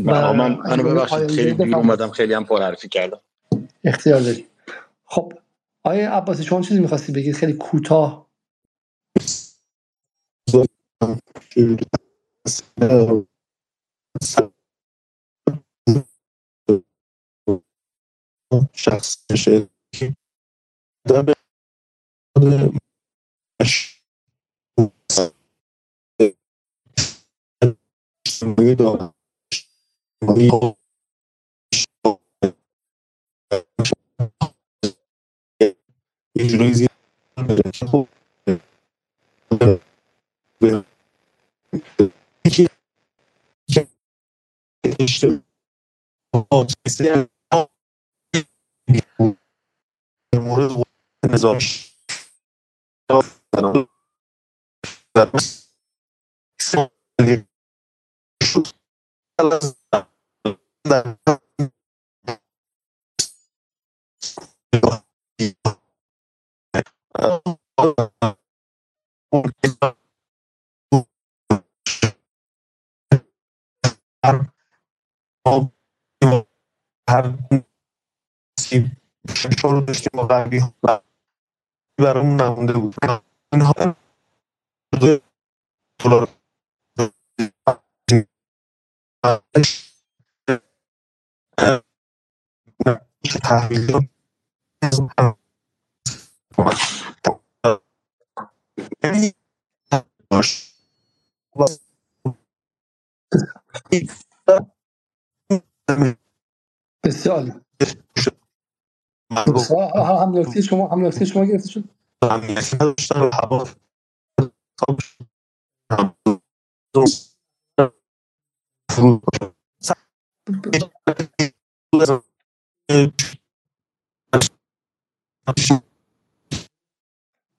و 0.05 0.33
من 0.33 0.55
منو 0.55 0.83
ببخشید 0.83 1.31
خیلی 1.31 1.53
دیر 1.53 1.75
اومدم 1.75 2.09
خیلی 2.11 2.33
هم 2.33 2.45
پر 2.45 2.61
حرفی 2.61 2.89
کردم. 2.89 3.21
اختیار 3.83 4.21
داری 4.21 4.45
خب 5.05 5.33
آیا 5.83 6.13
عباسی 6.13 6.43
شما 6.43 6.61
چیزی 6.61 6.79
می‌خواستی 6.81 7.11
بگید؟ 7.11 7.35
خیلی 7.35 7.53
کوتاه. 7.53 8.29
شخص 18.73 19.25
میشه 44.99 45.41
به 50.33 50.39
مورد 50.39 50.71
نظام 51.27 51.59
هر 77.09 77.33
رو 79.63 79.81
داشتیم 79.81 80.11
با 80.13 80.27
غربی 80.27 80.61
برامون 80.83 81.08
نمونده 82.41 82.73
بود 82.73 82.95
اینها 83.53 83.73
دلار 86.01 86.29
تحویل 93.43 94.09
بسیار 107.05 107.61
هم 109.95 110.37
نکته 110.37 110.61
شما 110.61 110.87
هم 110.87 111.05
نکته 111.05 111.25
شما 111.25 111.45
گرفته 111.45 111.69
شد؟ 111.69 111.83
نداشتن 112.23 113.29
هوا 113.33 113.67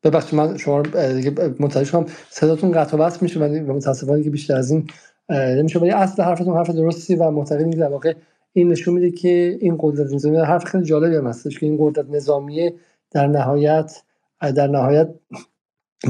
ببخشید 0.04 0.34
من 0.34 0.56
شما 0.56 0.82
دیگه 0.82 1.30
متوجه 1.60 1.84
شدم. 1.84 2.06
صداتون 2.30 2.72
قطع 2.72 2.96
و 2.96 3.00
وصل 3.00 3.18
میشه 3.22 3.40
ولی 3.40 3.60
متاسفانه 3.60 4.22
که 4.22 4.30
بیشتر 4.30 4.56
از 4.56 4.70
این 4.70 4.90
نمیشه. 5.30 5.78
ولی 5.78 5.90
اصل 5.90 6.22
حرفتون 6.22 6.56
حرف 6.56 6.70
درستی 6.70 7.14
و 7.14 7.30
معتقدیم 7.30 7.70
در 7.70 7.88
واقع 7.88 8.14
این 8.52 8.68
نشون 8.68 8.94
میده 8.94 9.10
که 9.10 9.58
این 9.60 9.76
قدرت 9.80 10.12
نظامی 10.12 10.36
حرف 10.36 10.64
خیلی 10.64 10.84
جالبی 10.84 11.16
هم 11.16 11.26
هستش 11.26 11.58
که 11.58 11.66
این 11.66 11.76
قدرت 11.80 12.06
نظامی 12.10 12.70
در 13.10 13.26
نهایت 13.26 14.02
در 14.40 14.66
نهایت 14.66 15.08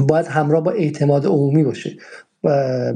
باید 0.07 0.25
همراه 0.25 0.63
با 0.63 0.71
اعتماد 0.71 1.25
عمومی 1.25 1.63
باشه. 1.63 1.97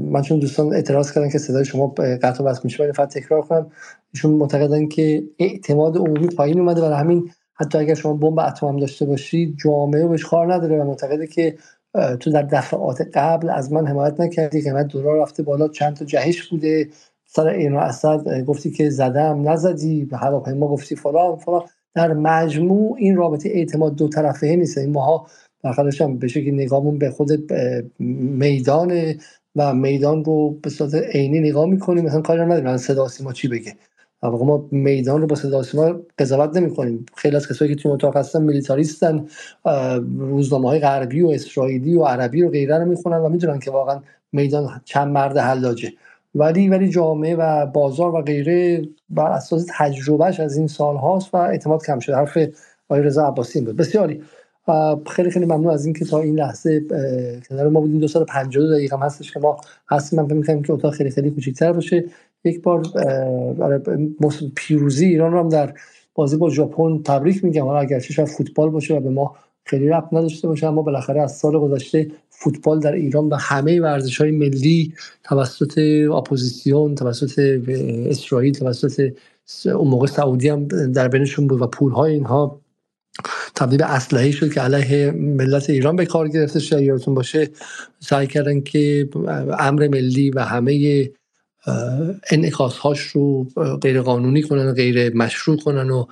من 0.00 0.22
چون 0.22 0.38
دوستان 0.38 0.74
اعتراض 0.74 1.12
کردن 1.12 1.28
که 1.28 1.38
صدای 1.38 1.64
شما 1.64 1.86
قطع 2.22 2.44
وصل 2.44 2.60
میشه 2.64 2.82
ولی 2.82 2.92
فقط 2.92 3.08
تکرار 3.08 3.42
کنم 3.42 3.70
ایشون 4.14 4.30
معتقدن 4.30 4.88
که 4.88 5.24
اعتماد 5.38 5.96
عمومی 5.96 6.26
پایین 6.26 6.60
اومده 6.60 6.80
برای 6.80 7.00
همین 7.00 7.30
حتی 7.54 7.78
اگر 7.78 7.94
شما 7.94 8.12
بمب 8.12 8.38
اتم 8.38 8.76
داشته 8.76 9.04
باشید 9.04 9.56
جامعه 9.64 10.06
بهش 10.06 10.24
کار 10.24 10.54
نداره 10.54 10.78
و 10.78 10.84
معتقده 10.84 11.26
که 11.26 11.58
تو 12.20 12.30
در 12.30 12.42
دفعات 12.42 13.08
قبل 13.14 13.50
از 13.50 13.72
من 13.72 13.86
حمایت 13.86 14.20
نکردی 14.20 14.62
قیمت 14.62 14.88
دلار 14.88 15.22
رفته 15.22 15.42
بالا 15.42 15.68
چند 15.68 15.96
تا 15.96 16.04
جهش 16.04 16.48
بوده 16.48 16.88
سر 17.36 17.46
این 17.46 17.76
اسد 17.76 18.44
گفتی 18.44 18.70
که 18.70 18.90
زدم 18.90 19.48
نزدی 19.48 20.04
به 20.04 20.16
هواپیما 20.16 20.68
گفتی 20.68 20.96
فلان 20.96 21.36
فلان. 21.36 21.62
در 21.94 22.12
مجموع 22.12 22.96
این 22.98 23.16
رابطه 23.16 23.48
اعتماد 23.48 23.96
دو 23.96 24.08
طرفه 24.08 24.46
نیست. 24.46 24.78
این 24.78 24.92
ماها 24.92 25.26
بخاطرش 25.64 26.00
هم 26.00 26.18
به 26.18 26.28
شکلی 26.28 26.50
نگاهمون 26.52 26.98
به 26.98 27.10
خود 27.10 27.52
میدان 27.98 29.14
و 29.56 29.74
میدان 29.74 30.24
رو 30.24 30.50
به 30.62 30.70
صورت 30.70 30.94
عینی 30.94 31.40
نگاه 31.40 31.66
می‌کنیم. 31.66 32.04
مثلا 32.04 32.20
کاری 32.20 32.40
نداریم. 32.40 32.76
صدا 32.76 33.08
سیما 33.08 33.32
چی 33.32 33.48
بگه؟ 33.48 33.72
ما 34.22 34.68
میدان 34.70 35.20
رو 35.20 35.26
با 35.26 35.36
صدا 35.36 35.62
سیما 35.62 35.94
قضاوت 36.18 36.56
نمی‌کنیم. 36.56 37.06
خیلی 37.16 37.36
از 37.36 37.48
کسایی 37.48 37.74
که 37.74 37.82
توی 37.82 37.92
اتاق 37.92 38.16
هستن 38.16 38.42
میلیتاریستن. 38.42 39.26
روزنامه 40.18 40.68
های 40.68 40.80
غربی 40.80 41.22
و 41.22 41.28
اسرائیلی 41.28 41.96
و 41.96 42.04
عربی 42.04 42.42
رو 42.42 42.50
غیره 42.50 42.78
رو 42.78 42.84
می‌خونن 42.84 43.16
و 43.16 43.28
می‌دونن 43.28 43.58
که 43.58 43.70
واقعا 43.70 44.00
میدان 44.32 44.80
چند 44.84 45.08
مرد 45.12 45.38
حلاجه. 45.38 45.92
ولی 46.36 46.68
ولی 46.68 46.88
جامعه 46.88 47.36
و 47.36 47.66
بازار 47.66 48.14
و 48.14 48.22
غیره 48.22 48.82
بر 49.10 49.30
اساس 49.30 49.66
تجربهش 49.78 50.40
از 50.40 50.56
این 50.56 50.66
سال 50.66 50.96
هاست 50.96 51.34
و 51.34 51.36
اعتماد 51.36 51.86
کم 51.86 51.98
شده. 51.98 52.16
حرف 52.16 52.38
آقای 52.88 53.02
رضا 53.02 53.26
عباسی 53.26 53.60
بود. 53.60 53.76
بسیاری. 53.76 54.22
خیلی 55.06 55.30
خیلی 55.30 55.46
ممنون 55.46 55.70
از 55.70 55.84
اینکه 55.84 56.04
تا 56.04 56.20
این 56.20 56.34
لحظه 56.34 56.80
کنار 57.48 57.68
ما 57.68 57.80
بودیم. 57.80 57.98
دو 57.98 58.08
سال 58.08 58.24
52 58.24 58.74
دقیقه 58.74 58.96
هم 58.96 59.02
هستش 59.02 59.32
که 59.32 59.40
ما 59.40 59.56
هستیم. 59.90 60.22
من 60.22 60.42
فکر 60.42 60.62
که 60.62 60.72
اتاق 60.72 60.94
خیلی 60.94 61.10
خیلی 61.10 61.30
کوچیک‌تر 61.30 61.72
باشه. 61.72 62.04
یک 62.44 62.62
بار 62.62 62.82
پیروزی 64.56 65.06
ایران 65.06 65.32
رو 65.32 65.38
هم 65.38 65.48
در 65.48 65.74
بازی 66.14 66.36
با 66.36 66.50
ژاپن 66.50 67.02
تبریک 67.02 67.44
میگم. 67.44 67.64
حالا 67.64 67.78
اگرچه 67.78 68.12
شاید 68.12 68.28
فوتبال 68.28 68.70
باشه 68.70 68.94
و 68.94 69.00
به 69.00 69.10
ما 69.10 69.34
خیلی 69.64 69.88
ربط 69.88 70.12
نداشته 70.12 70.48
باشه 70.48 70.66
اما 70.66 70.82
بالاخره 70.82 71.22
از 71.22 71.36
سال 71.36 71.58
گذشته 71.58 72.06
فوتبال 72.38 72.80
در 72.80 72.92
ایران 72.92 73.28
و 73.28 73.34
همه 73.34 73.80
ورزش 73.80 74.20
های 74.20 74.30
ملی 74.30 74.94
توسط 75.24 75.78
اپوزیسیون 76.14 76.94
توسط 76.94 77.38
اسرائیل 78.08 78.54
توسط 78.54 79.12
اون 79.64 79.88
موقع 79.88 80.06
سعودی 80.06 80.48
هم 80.48 80.68
در 80.92 81.08
بینشون 81.08 81.46
بود 81.46 81.62
و 81.62 81.66
پول 81.66 81.92
های 81.92 82.12
اینها 82.12 82.60
تبدیل 83.54 83.78
به 83.78 83.84
اسلحه 83.84 84.30
شد 84.30 84.52
که 84.52 84.60
علیه 84.60 85.10
ملت 85.10 85.70
ایران 85.70 85.96
به 85.96 86.06
کار 86.06 86.28
گرفته 86.28 86.60
شد 86.60 86.80
یادتون 86.80 87.14
باشه 87.14 87.50
سعی 88.00 88.26
کردن 88.26 88.60
که 88.60 89.08
امر 89.58 89.88
ملی 89.88 90.30
و 90.30 90.40
همه 90.40 91.08
انعکاس 92.30 92.76
هاش 92.76 93.00
رو 93.00 93.46
غیر 93.82 94.02
قانونی 94.02 94.42
کنن 94.42 94.68
و 94.68 94.72
غیر 94.72 95.16
مشروع 95.16 95.56
کنن 95.56 95.90
و 95.90 96.06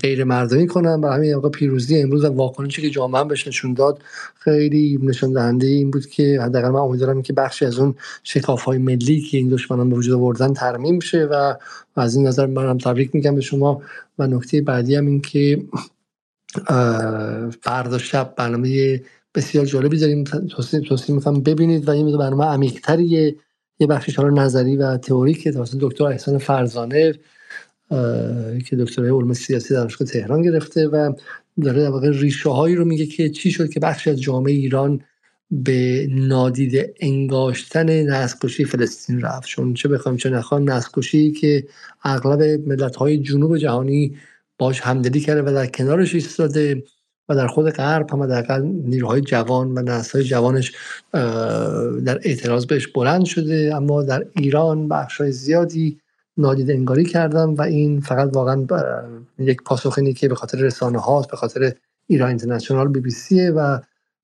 غیر 0.00 0.24
مردمی 0.24 0.66
کنن 0.66 1.00
و 1.00 1.08
همین 1.12 1.34
آقا 1.34 1.48
پیروزی 1.48 2.02
امروز 2.02 2.24
واکنشی 2.24 2.82
که 2.82 2.90
جامعه 2.90 3.20
هم 3.20 3.28
بهش 3.28 3.48
نشون 3.48 3.74
داد 3.74 4.02
خیلی 4.38 4.98
نشون 5.02 5.32
دهنده 5.32 5.66
این 5.66 5.90
بود 5.90 6.06
که 6.06 6.38
حداقل 6.42 6.68
من 6.68 6.80
امیدوارم 6.80 7.22
که 7.22 7.32
بخشی 7.32 7.64
از 7.64 7.78
اون 7.78 7.94
شکاف 8.22 8.62
های 8.62 8.78
ملی 8.78 9.20
که 9.20 9.36
این 9.36 9.48
دشمنان 9.48 9.90
به 9.90 9.96
وجود 9.96 10.14
آوردن 10.14 10.52
ترمیم 10.52 11.00
شه 11.00 11.24
و 11.24 11.54
از 11.96 12.16
این 12.16 12.26
نظر 12.26 12.46
منم 12.46 12.78
تبریک 12.78 13.14
میگم 13.14 13.34
به 13.34 13.40
شما 13.40 13.82
و 14.18 14.26
نکته 14.26 14.60
بعدی 14.60 14.94
هم 14.94 15.06
این 15.06 15.20
که 15.20 15.62
فردا 17.62 17.98
شب 17.98 18.34
برنامه 18.36 19.02
بسیار 19.34 19.64
جالبی 19.64 19.98
داریم 19.98 20.24
توصیه 20.88 21.14
می‌کنم 21.14 21.40
ببینید 21.42 21.88
و 21.88 21.90
این 21.90 22.18
برنامه 22.18 22.44
عمیق‌تریه 22.44 23.36
یه 23.78 23.86
بخشش 23.86 24.16
حالا 24.16 24.42
نظری 24.44 24.76
و 24.76 24.96
تئوری 24.96 25.34
که 25.34 25.52
توسط 25.52 25.78
دکتر 25.80 26.04
احسان 26.04 26.38
فرزانه 26.38 27.14
که 28.66 28.76
دکترای 28.78 29.10
علوم 29.10 29.32
سیاسی 29.32 29.74
دانشگاه 29.74 30.08
تهران 30.08 30.42
گرفته 30.42 30.88
و 30.88 31.12
داره 31.62 31.82
در 31.82 31.90
واقع 31.90 32.10
ریشه 32.10 32.50
هایی 32.50 32.74
رو 32.74 32.84
میگه 32.84 33.06
که 33.06 33.30
چی 33.30 33.50
شد 33.50 33.70
که 33.70 33.80
بخشی 33.80 34.10
از 34.10 34.20
جامعه 34.20 34.52
ایران 34.52 35.00
به 35.50 36.06
نادیده 36.10 36.94
انگاشتن 37.00 38.02
نسل 38.02 38.64
فلسطین 38.64 39.20
رفت. 39.20 39.48
چون 39.48 39.74
چه 39.74 39.88
بخوایم 39.88 40.18
چه 40.18 40.30
نخوایم 40.30 40.70
نسل 40.70 41.30
که 41.40 41.66
اغلب 42.02 42.42
ملت 42.42 42.96
های 42.96 43.18
جنوب 43.18 43.56
جهانی 43.56 44.16
باش 44.58 44.80
همدلی 44.80 45.20
کرده 45.20 45.42
و 45.42 45.54
در 45.54 45.66
کنارش 45.66 46.14
ایستاده. 46.14 46.82
و 47.28 47.34
در 47.34 47.46
خود 47.46 47.70
غرب 47.70 48.10
هم 48.10 48.26
در 48.26 48.58
نیروهای 48.60 49.20
جوان 49.20 49.78
و 49.78 49.82
نسل‌های 49.82 50.24
جوانش 50.24 50.72
در 52.04 52.18
اعتراض 52.22 52.66
بهش 52.66 52.86
بلند 52.86 53.24
شده. 53.24 53.72
اما 53.76 54.02
در 54.02 54.26
ایران 54.36 54.88
بخشای 54.88 55.32
زیادی 55.32 55.98
نادید 56.36 56.70
انگاری 56.70 57.04
کردن 57.04 57.44
و 57.48 57.62
این 57.62 58.00
فقط 58.00 58.30
واقعا 58.32 58.66
یک 59.38 59.62
پاسخ 59.62 59.98
که 59.98 60.28
به 60.28 60.34
خاطر 60.34 60.58
رسانه 60.58 60.98
هاست 60.98 61.30
به 61.30 61.36
خاطر 61.36 61.72
ایران 62.06 62.28
اینترنشنال 62.28 62.88
بی 62.88 63.00
بی 63.00 63.10
سیه 63.10 63.50
و 63.50 63.78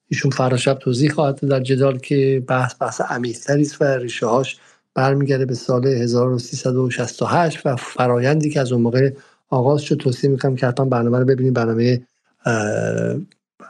ایشون 0.09 0.31
فردا 0.31 0.57
شب 0.57 0.75
توضیح 0.75 1.11
خواهد 1.11 1.41
در 1.41 1.61
جدال 1.61 1.99
که 1.99 2.43
بحث 2.49 2.75
بحث 2.81 3.01
عمیق‌تری 3.01 3.63
است 3.63 3.83
و 3.83 3.85
ریشه 3.85 4.27
هاش 4.27 4.59
برمیگرده 4.95 5.47
به 5.47 5.55
سال 5.55 5.87
1368 5.87 7.67
و 7.67 7.77
فرایندی 7.77 8.51
که 8.51 8.61
از 8.61 8.73
اون 8.73 8.83
موقع 8.83 9.11
آغاز 9.49 9.81
شد. 9.81 9.97
توصیه 9.97 10.31
می‌کنم 10.31 10.57
که 10.57 10.67
حتما 10.67 10.87
برنامه 10.87 11.19
رو 11.19 11.25
ببینید 11.25 11.55
برنامه 11.55 12.01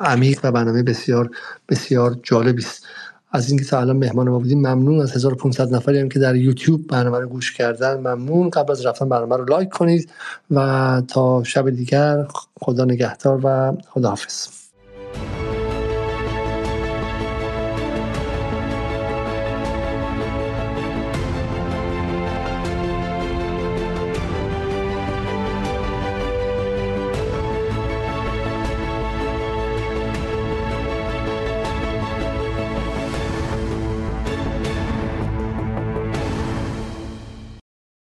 عمیق 0.00 0.40
و 0.42 0.52
برنامه 0.52 0.82
بسیار 0.82 1.30
بسیار 1.68 2.16
جالبی 2.22 2.62
است. 2.62 2.86
از 3.32 3.48
اینکه 3.48 3.64
تا 3.64 3.80
الان 3.80 3.96
مهمان 3.96 4.28
ما 4.28 4.38
بودیم 4.38 4.58
ممنون 4.58 5.00
از 5.00 5.16
1500 5.16 5.74
نفری 5.74 5.98
هم 5.98 6.08
که 6.08 6.18
در 6.18 6.36
یوتیوب 6.36 6.86
برنامه 6.86 7.18
رو 7.18 7.28
گوش 7.28 7.52
کردن. 7.52 7.96
ممنون. 7.96 8.50
قبل 8.50 8.72
از 8.72 8.86
رفتن 8.86 9.08
برنامه 9.08 9.36
رو 9.36 9.44
لایک 9.44 9.68
کنید 9.68 10.10
و 10.50 11.02
تا 11.08 11.42
شب 11.44 11.70
دیگر 11.70 12.26
خدا 12.60 12.84
نگهدار 12.84 13.40
و 13.44 13.76
خداحافظ. 13.88 14.48